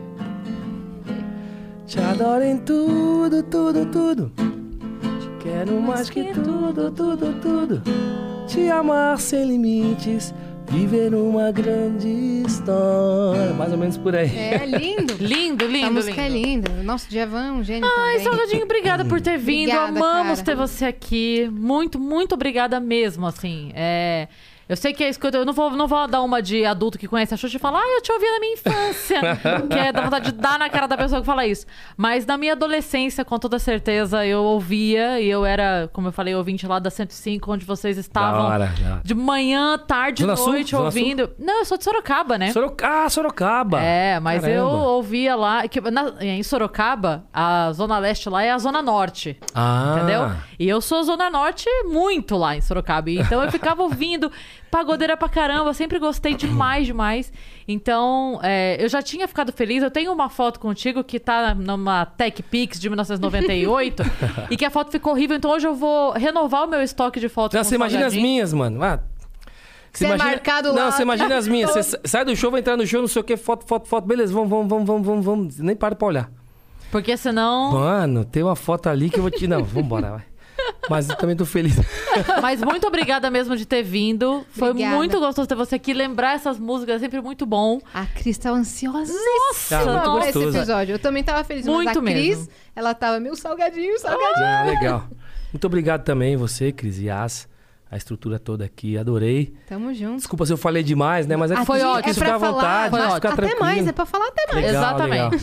Te 1.87 1.99
adoro 2.01 2.45
em 2.45 2.59
tudo, 2.59 3.43
tudo, 3.43 3.87
tudo. 3.87 4.31
Te 4.37 5.29
quero 5.43 5.81
mais 5.81 6.09
que 6.09 6.33
tudo, 6.33 6.91
tudo, 6.93 7.35
tudo. 7.41 7.83
Te 8.47 8.71
amar 8.71 9.19
sem 9.19 9.45
limites. 9.49 10.33
Viver 10.69 11.15
uma 11.15 11.53
grande 11.53 12.43
história. 12.47 13.53
Mais 13.55 13.71
ou 13.73 13.79
menos 13.79 13.97
por 13.97 14.15
aí. 14.17 14.37
É 14.37 14.65
lindo. 14.67 15.15
Lindo, 15.21 15.67
lindo, 15.67 15.77
Essa 15.87 15.91
música 15.91 16.21
é 16.23 16.29
lindo. 16.29 16.69
linda. 16.71 16.83
Nosso 16.83 17.09
Djavan 17.09 17.47
é 17.47 17.53
um 17.53 17.63
gênio 17.63 17.89
Ai, 17.89 18.13
também. 18.19 18.25
Salgadinho, 18.25 18.65
obrigada 18.65 19.05
por 19.05 19.21
ter 19.21 19.39
vindo. 19.39 19.71
Obrigada, 19.71 19.99
Amamos 19.99 20.41
cara. 20.41 20.45
ter 20.45 20.57
você 20.57 20.87
aqui. 20.87 21.49
Muito, 21.53 21.99
muito 21.99 22.35
obrigada 22.35 22.81
mesmo, 22.81 23.27
assim. 23.27 23.71
É... 23.75 24.27
Eu 24.69 24.77
sei 24.77 24.93
que 24.93 25.05
é 25.05 25.09
isso 25.09 25.21
que 25.21 25.27
eu, 25.27 25.31
eu 25.31 25.45
não 25.45 25.53
vou, 25.53 25.71
não 25.71 25.87
vou 25.87 26.07
dar 26.09 26.23
uma 26.23 26.41
de 26.41 26.65
adulto 26.65 26.99
que 26.99 27.07
conhece 27.07 27.35
a 27.35 27.37
Xuxa 27.37 27.57
e 27.57 27.61
falar, 27.61 27.81
ah, 27.81 27.95
eu 27.97 28.01
te 28.03 28.11
ouvia 28.13 28.31
na 28.33 28.41
minha 28.41 28.55
infância. 28.55 29.21
que 29.71 29.79
é 29.79 29.93
dar 29.93 30.03
vontade 30.03 30.33
de 30.33 30.39
dar 30.39 30.59
na 30.59 30.71
cara 30.71 30.87
da 30.87 30.97
pessoa 30.97 31.21
que 31.21 31.27
fala 31.27 31.47
isso. 31.47 31.67
Mas 31.97 32.25
na 32.25 32.39
minha 32.39 32.53
adolescência, 32.53 33.25
com 33.25 33.39
toda 33.39 33.59
certeza, 33.59 34.25
eu 34.27 34.43
ouvia 34.43 35.21
e 35.21 35.29
eu 35.29 35.45
era, 35.45 35.89
como 35.93 36.09
eu 36.09 36.13
falei, 36.13 36.35
ouvinte 36.35 36.67
lá 36.67 36.79
da 36.79 36.91
105, 36.91 37.53
onde 37.53 37.67
vocês 37.67 37.99
estavam 37.99 38.45
hora, 38.47 38.67
da 38.67 38.91
hora. 38.93 39.01
de 39.05 39.15
manhã, 39.15 39.79
tarde, 39.79 40.23
Zona 40.23 40.37
Sul? 40.37 40.53
noite, 40.53 40.71
Zona 40.71 40.85
ouvindo. 40.85 41.31
Não, 41.39 41.59
eu 41.59 41.65
sou 41.65 41.77
de 41.77 41.85
Sorocaba, 41.85 42.39
né? 42.39 42.51
Soroca... 42.53 42.87
Ah, 43.05 43.09
Sorocaba. 43.11 43.81
É, 43.83 44.19
mas 44.21 44.43
eu 44.45 44.67
Caramba. 44.67 44.85
ouvia 44.89 45.37
lá. 45.37 45.69
Que, 45.69 45.81
na- 45.81 46.15
em 46.21 46.43
Sorocaba, 46.43 47.25
a 47.33 47.71
Zona 47.73 47.99
Leste 47.99 48.29
lá 48.31 48.43
é 48.43 48.51
a 48.51 48.59
Zona 48.59 48.81
Norte. 48.81 49.39
Ah. 49.55 49.95
Entendeu? 49.97 50.31
E 50.59 50.69
eu 50.69 50.81
sou 50.81 51.03
Zona 51.03 51.29
Norte 51.29 51.69
muito 51.85 52.37
lá 52.37 52.57
em 52.57 52.61
Sorocaba. 52.61 53.11
Então 53.11 53.43
eu 53.43 53.51
ficava 53.51 53.83
ouvindo 53.83 54.31
pagodeira 54.75 55.17
pra 55.17 55.29
caramba. 55.29 55.73
Sempre 55.73 56.01
gostei 56.01 56.35
demais, 56.35 56.85
demais. 56.85 57.33
Então, 57.69 58.41
é, 58.43 58.77
eu 58.83 58.89
já 58.89 59.01
tinha 59.01 59.29
ficado 59.29 59.53
feliz. 59.53 59.85
Eu 59.85 59.91
tenho 59.91 60.13
uma 60.13 60.29
foto 60.29 60.59
contigo 60.59 61.05
que 61.05 61.21
tá 61.21 61.55
numa 61.55 62.05
Tech 62.05 62.43
Pix 62.43 62.81
de 62.81 62.89
1998 62.91 64.03
e 64.51 64.57
que 64.57 64.65
a 64.65 64.71
foto 64.71 64.91
ficou 64.91 65.13
horrível. 65.13 65.37
Então 65.37 65.53
hoje 65.53 65.69
eu 65.69 65.77
vou 65.77 66.11
renovar 66.13 66.65
o 66.65 66.67
meu 66.67 66.83
estoque 66.83 67.21
de 67.21 67.29
fotos. 67.29 67.57
Você 67.57 67.77
imagina 67.77 68.07
as 68.07 68.15
minhas, 68.15 68.53
mano. 68.53 68.83
Ah, 68.83 68.99
Você 69.93 70.07
é 70.07 70.17
marcado 70.17 70.71
lá 70.73 70.87
Não, 70.87 70.91
você 70.91 71.03
imagina 71.03 71.37
as 71.37 71.47
minhas. 71.47 71.71
Você 71.71 71.83
sa- 71.85 72.01
sai 72.05 72.25
do 72.25 72.35
show, 72.35 72.51
vai 72.51 72.59
entrar 72.59 72.77
no 72.77 72.85
show, 72.85 73.01
não 73.01 73.07
sei 73.09 73.21
o 73.21 73.25
que, 73.25 73.37
foto, 73.37 73.65
foto, 73.65 73.87
foto. 73.87 74.09
Beleza, 74.09 74.33
vamos, 74.35 74.49
vamos, 74.51 74.69
vamos, 74.69 74.87
vamos, 74.87 75.07
vamos, 75.07 75.25
vamos. 75.25 75.59
Nem 75.61 75.77
para 75.77 75.95
pra 75.95 76.09
olhar. 76.09 76.31
Porque 76.91 77.17
senão. 77.17 77.71
Mano, 77.73 78.25
tem 78.25 78.43
uma 78.43 78.57
foto 78.57 78.89
ali 78.89 79.09
que 79.09 79.19
eu 79.19 79.23
vou 79.23 79.31
te. 79.31 79.47
Não, 79.47 79.63
vambora, 79.63 80.11
vai. 80.11 80.34
Mas 80.89 81.09
eu 81.09 81.17
também 81.17 81.35
tô 81.37 81.45
feliz. 81.47 81.75
Mas 82.43 82.63
muito 82.63 82.87
obrigada 82.87 83.31
mesmo 83.31 83.57
de 83.57 83.65
ter 83.67 83.83
vindo. 83.83 84.45
Foi 84.51 84.71
Obrigada. 84.71 84.97
muito 84.97 85.19
gostoso 85.19 85.49
ter 85.49 85.55
você 85.55 85.77
aqui. 85.77 85.93
Lembrar 85.95 86.35
essas 86.35 86.59
músicas 86.59 86.97
é 86.97 86.99
sempre 86.99 87.21
muito 87.21 87.47
bom. 87.47 87.81
A 87.93 88.05
Cris 88.07 88.37
tá 88.39 88.51
ansiosíssima 88.51 89.19
Nossa, 89.51 89.85
muito 89.85 90.03
pra 90.19 90.29
esse 90.29 90.33
gostoso. 90.39 90.57
episódio. 90.59 90.95
Eu 90.95 90.99
também 90.99 91.23
tava 91.25 91.43
feliz, 91.45 91.67
mas 91.67 91.75
Muito 91.75 91.99
a 91.99 92.03
Cris, 92.03 92.39
mesmo. 92.39 92.49
ela 92.77 92.95
tava 92.95 93.19
meu 93.21 93.35
salgadinho, 93.37 93.99
salgadinho. 93.99 94.47
Ah, 94.47 94.65
legal. 94.67 95.09
Muito 95.53 95.67
obrigado 95.67 96.05
também, 96.05 96.37
você, 96.37 96.73
Cris 96.73 96.99
Yas. 96.99 97.49
A 97.91 97.97
estrutura 97.97 98.41
toda 98.41 98.65
aqui, 98.65 98.99
adorei. 98.99 99.55
Tamo 99.69 99.95
junto. 99.95 100.17
Desculpa 100.17 100.45
se 100.45 100.53
eu 100.53 100.57
falei 100.57 100.83
demais, 100.83 101.29
né? 101.29 101.37
Mas 101.37 101.53
é 101.53 101.57
que 101.57 101.65
Foi 101.65 101.79
quis- 101.79 101.87
ótimo. 101.87 102.11
É 102.11 102.15
pra 102.15 102.25
ficar 102.25 102.35
à 102.37 102.41
falar, 102.41 102.53
vontade, 102.53 102.91
mas 102.91 103.05
quis 103.07 103.15
ficar 103.15 103.29
até 103.29 103.37
tranquilo. 103.37 103.61
mais, 103.61 103.87
é 103.87 103.93
pra 103.93 104.07
falar 104.07 104.27
até 104.29 104.53
mais. 104.53 104.67
Legal, 104.67 104.83
Exatamente. 104.83 105.35
legal. 105.37 105.41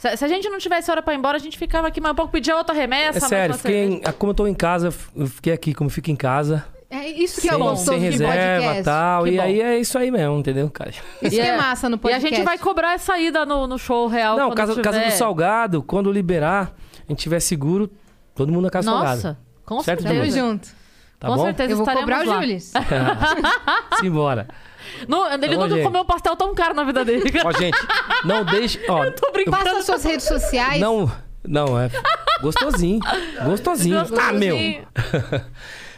Se, 0.00 0.16
se 0.16 0.24
a 0.24 0.28
gente 0.28 0.48
não 0.48 0.56
tivesse 0.58 0.90
hora 0.90 1.02
pra 1.02 1.12
ir 1.12 1.18
embora, 1.18 1.36
a 1.36 1.40
gente 1.40 1.58
ficava 1.58 1.86
aqui 1.88 2.00
mais 2.00 2.12
um 2.12 2.16
pouco, 2.16 2.32
pedia 2.32 2.56
outra 2.56 2.74
remessa. 2.74 3.18
É 3.18 3.20
mais 3.20 3.28
sério, 3.28 3.52
uma 3.54 3.58
fiquei 3.58 3.84
em- 3.84 4.00
como 4.18 4.30
eu 4.30 4.34
tô 4.34 4.46
em 4.46 4.54
casa, 4.54 4.90
eu 5.14 5.26
fiquei 5.26 5.52
aqui, 5.52 5.74
como 5.74 5.90
fico 5.90 6.10
em 6.10 6.16
casa. 6.16 6.64
É 6.88 7.06
isso 7.06 7.38
que 7.38 7.48
é 7.48 7.52
sem, 7.52 7.60
o 7.60 7.64
gostoso 7.64 7.84
sem 7.90 8.00
reserva 8.00 8.32
podcast. 8.32 8.80
e 8.80 8.82
tal. 8.84 9.24
Que 9.24 9.30
e 9.30 9.36
bom. 9.36 9.42
aí 9.42 9.60
é 9.60 9.78
isso 9.78 9.98
aí 9.98 10.10
mesmo, 10.10 10.38
entendeu, 10.38 10.70
cara? 10.70 10.90
Isso 10.90 11.30
que 11.36 11.38
é 11.40 11.54
massa 11.54 11.88
no 11.90 11.96
E 11.96 11.98
a 11.98 12.00
podcast. 12.00 12.28
gente 12.34 12.44
vai 12.44 12.56
cobrar 12.58 12.94
essa 12.94 13.18
ida 13.18 13.44
no, 13.44 13.66
no 13.66 13.78
show 13.78 14.06
real. 14.08 14.38
Não, 14.38 14.50
casa, 14.52 14.72
tiver... 14.72 14.82
casa 14.82 15.00
do 15.04 15.10
Salgado, 15.12 15.82
quando 15.82 16.10
liberar, 16.10 16.72
a 17.06 17.12
gente 17.12 17.18
tiver 17.20 17.38
seguro, 17.38 17.90
todo 18.34 18.50
mundo 18.50 18.64
na 18.64 18.70
casa 18.70 18.90
do 18.90 18.96
Nossa, 18.96 19.16
Salgado. 19.20 19.38
com 19.66 19.82
Certo, 19.82 20.02
certeza. 20.02 20.20
Tamo 20.20 20.30
Júlio? 20.32 20.48
junto. 20.50 20.68
Tá 21.20 21.28
com 21.28 21.36
bom? 21.36 21.44
certeza 21.44 21.72
Eu 21.72 21.76
vou 21.76 21.84
estaremos 21.86 22.10
cobrar 22.16 22.38
o. 22.38 22.40
Jules. 22.42 22.72
Simbora. 24.00 24.48
Não, 25.08 25.26
ele 25.32 25.38
Tá 25.40 25.46
bom, 25.48 25.54
nunca 25.62 25.74
gente. 25.76 25.82
comeu 25.84 26.04
pastel 26.04 26.36
tão 26.36 26.54
caro 26.54 26.74
na 26.74 26.84
vida 26.84 27.04
dele. 27.04 27.22
Ó, 27.44 27.52
gente, 27.52 27.78
não 28.24 28.44
deixe. 28.44 28.78
Ó, 28.88 29.10
Tô 29.12 29.32
brincando. 29.32 29.56
Passa 29.64 29.82
suas 29.82 30.04
redes 30.04 30.26
sociais. 30.26 30.80
não. 30.80 31.10
Não, 31.42 31.78
é 31.80 31.90
gostosinho. 32.42 33.00
Gostosinho. 33.46 33.96
Ah, 34.20 34.30
meu. 34.32 34.54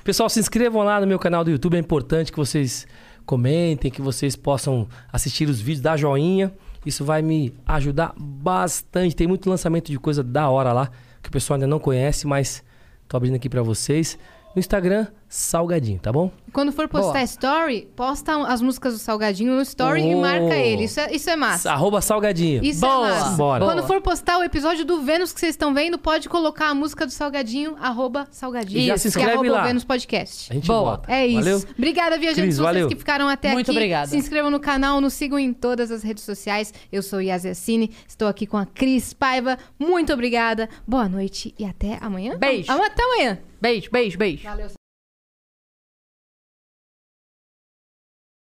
Pessoal, 0.05 0.29
se 0.29 0.39
inscrevam 0.39 0.83
lá 0.85 1.01
no 1.01 1.07
meu 1.07 1.19
canal 1.19 1.43
do 1.45 1.51
YouTube. 1.51 1.77
É 1.77 1.81
importante 1.81 2.31
que 2.31 2.39
vocês 2.39 2.87
comentem, 3.27 3.91
que 3.91 4.01
vocês 4.01 4.37
possam 4.37 4.89
assistir 5.13 5.49
os 5.49 5.61
vídeos, 5.61 5.81
dar 5.81 5.97
joinha. 5.97 6.53
Isso 6.87 7.05
vai 7.05 7.23
me 7.23 7.53
ajudar 7.67 8.13
bastante. 8.17 9.15
Tem 9.17 9.27
muito 9.27 9.49
lançamento 9.51 9.91
de 9.91 9.99
coisa 9.99 10.23
da 10.23 10.49
hora 10.49 10.73
lá, 10.73 10.91
que 11.23 11.29
o 11.29 11.33
pessoal 11.33 11.57
ainda 11.57 11.67
não 11.67 11.79
conhece, 11.79 12.27
mas 12.27 12.63
tô 13.09 13.17
abrindo 13.17 13.35
aqui 13.37 13.49
pra 13.49 13.63
vocês. 13.63 14.19
No 14.55 14.61
Instagram, 14.61 15.07
Salgadinho, 15.35 15.99
tá 15.99 16.13
bom? 16.13 16.31
Quando 16.53 16.71
for 16.73 16.87
postar 16.87 17.13
Boa. 17.13 17.23
story, 17.23 17.89
posta 17.97 18.37
as 18.47 18.61
músicas 18.61 18.93
do 18.93 18.99
Salgadinho 18.99 19.55
no 19.55 19.63
story 19.63 20.03
e 20.03 20.15
Oh. 20.15 20.21
marca 20.21 20.55
ele. 20.55 20.85
Isso 20.85 21.01
é, 21.01 21.11
isso 21.15 21.31
é 21.31 21.37
massa. 21.37 21.73
Arroba 21.73 22.03
Salgadinho. 22.03 22.63
Isso 22.63 22.83
Boa. 22.83 23.09
é 23.09 23.11
massa. 23.13 23.31
Bora. 23.37 23.65
Quando 23.65 23.79
Boa. 23.79 23.87
for 23.89 24.03
postar 24.03 24.37
o 24.37 24.43
episódio 24.45 24.85
do 24.85 25.01
Vênus 25.01 25.33
que 25.33 25.41
vocês 25.41 25.55
estão 25.55 25.73
vendo, 25.73 25.97
pode 25.97 26.29
colocar 26.29 26.69
a 26.69 26.75
música 26.75 27.07
do 27.07 27.13
Salgadinho, 27.13 27.75
arroba 27.81 28.29
Salgadinho. 28.31 28.79
E 28.81 28.87
já 28.89 28.95
Isso, 28.97 29.11
se 29.11 29.17
que 29.19 29.25
é 29.25 29.29
inscreve 29.29 29.49
lá. 29.49 29.63
o 29.63 29.65
Vênus 29.65 29.85
Podcast. 29.85 30.53
A 30.53 30.55
gente 30.55 30.67
Boa. 30.67 30.81
volta. 30.83 31.11
É 31.11 31.27
isso. 31.27 31.39
Valeu? 31.39 31.63
Obrigada, 31.79 32.19
viajantes, 32.19 32.43
Cris, 32.43 32.57
vocês 32.57 32.67
valeu. 32.67 32.89
que 32.89 32.97
ficaram 32.97 33.27
até 33.27 33.53
Muito 33.55 33.71
aqui. 33.71 33.79
obrigada. 33.79 34.09
Se 34.09 34.17
inscrevam 34.19 34.51
no 34.51 34.61
canal, 34.61 35.01
nos 35.01 35.15
sigam 35.15 35.39
em 35.39 35.55
todas 35.55 35.91
as 35.91 36.03
redes 36.03 36.25
sociais. 36.25 36.75
Eu 36.93 37.03
sou 37.03 37.23
Yas 37.23 37.45
Yassine, 37.45 37.91
estou 38.07 38.29
aqui 38.29 38.47
com 38.47 38.59
a 38.59 38.67
Cris 38.67 39.15
Paiva. 39.15 39.57
Muito 39.79 40.13
obrigada, 40.13 40.69
boa 40.87 41.09
noite 41.09 41.55
e 41.59 41.65
até 41.65 41.97
amanhã. 42.03 42.37
Beijo. 42.39 42.71
Até 42.71 43.03
amanhã. 43.03 43.39
Beijo, 43.63 43.89
beijo, 43.91 44.19
beijo. 44.19 44.45
Valeu. 44.45 44.82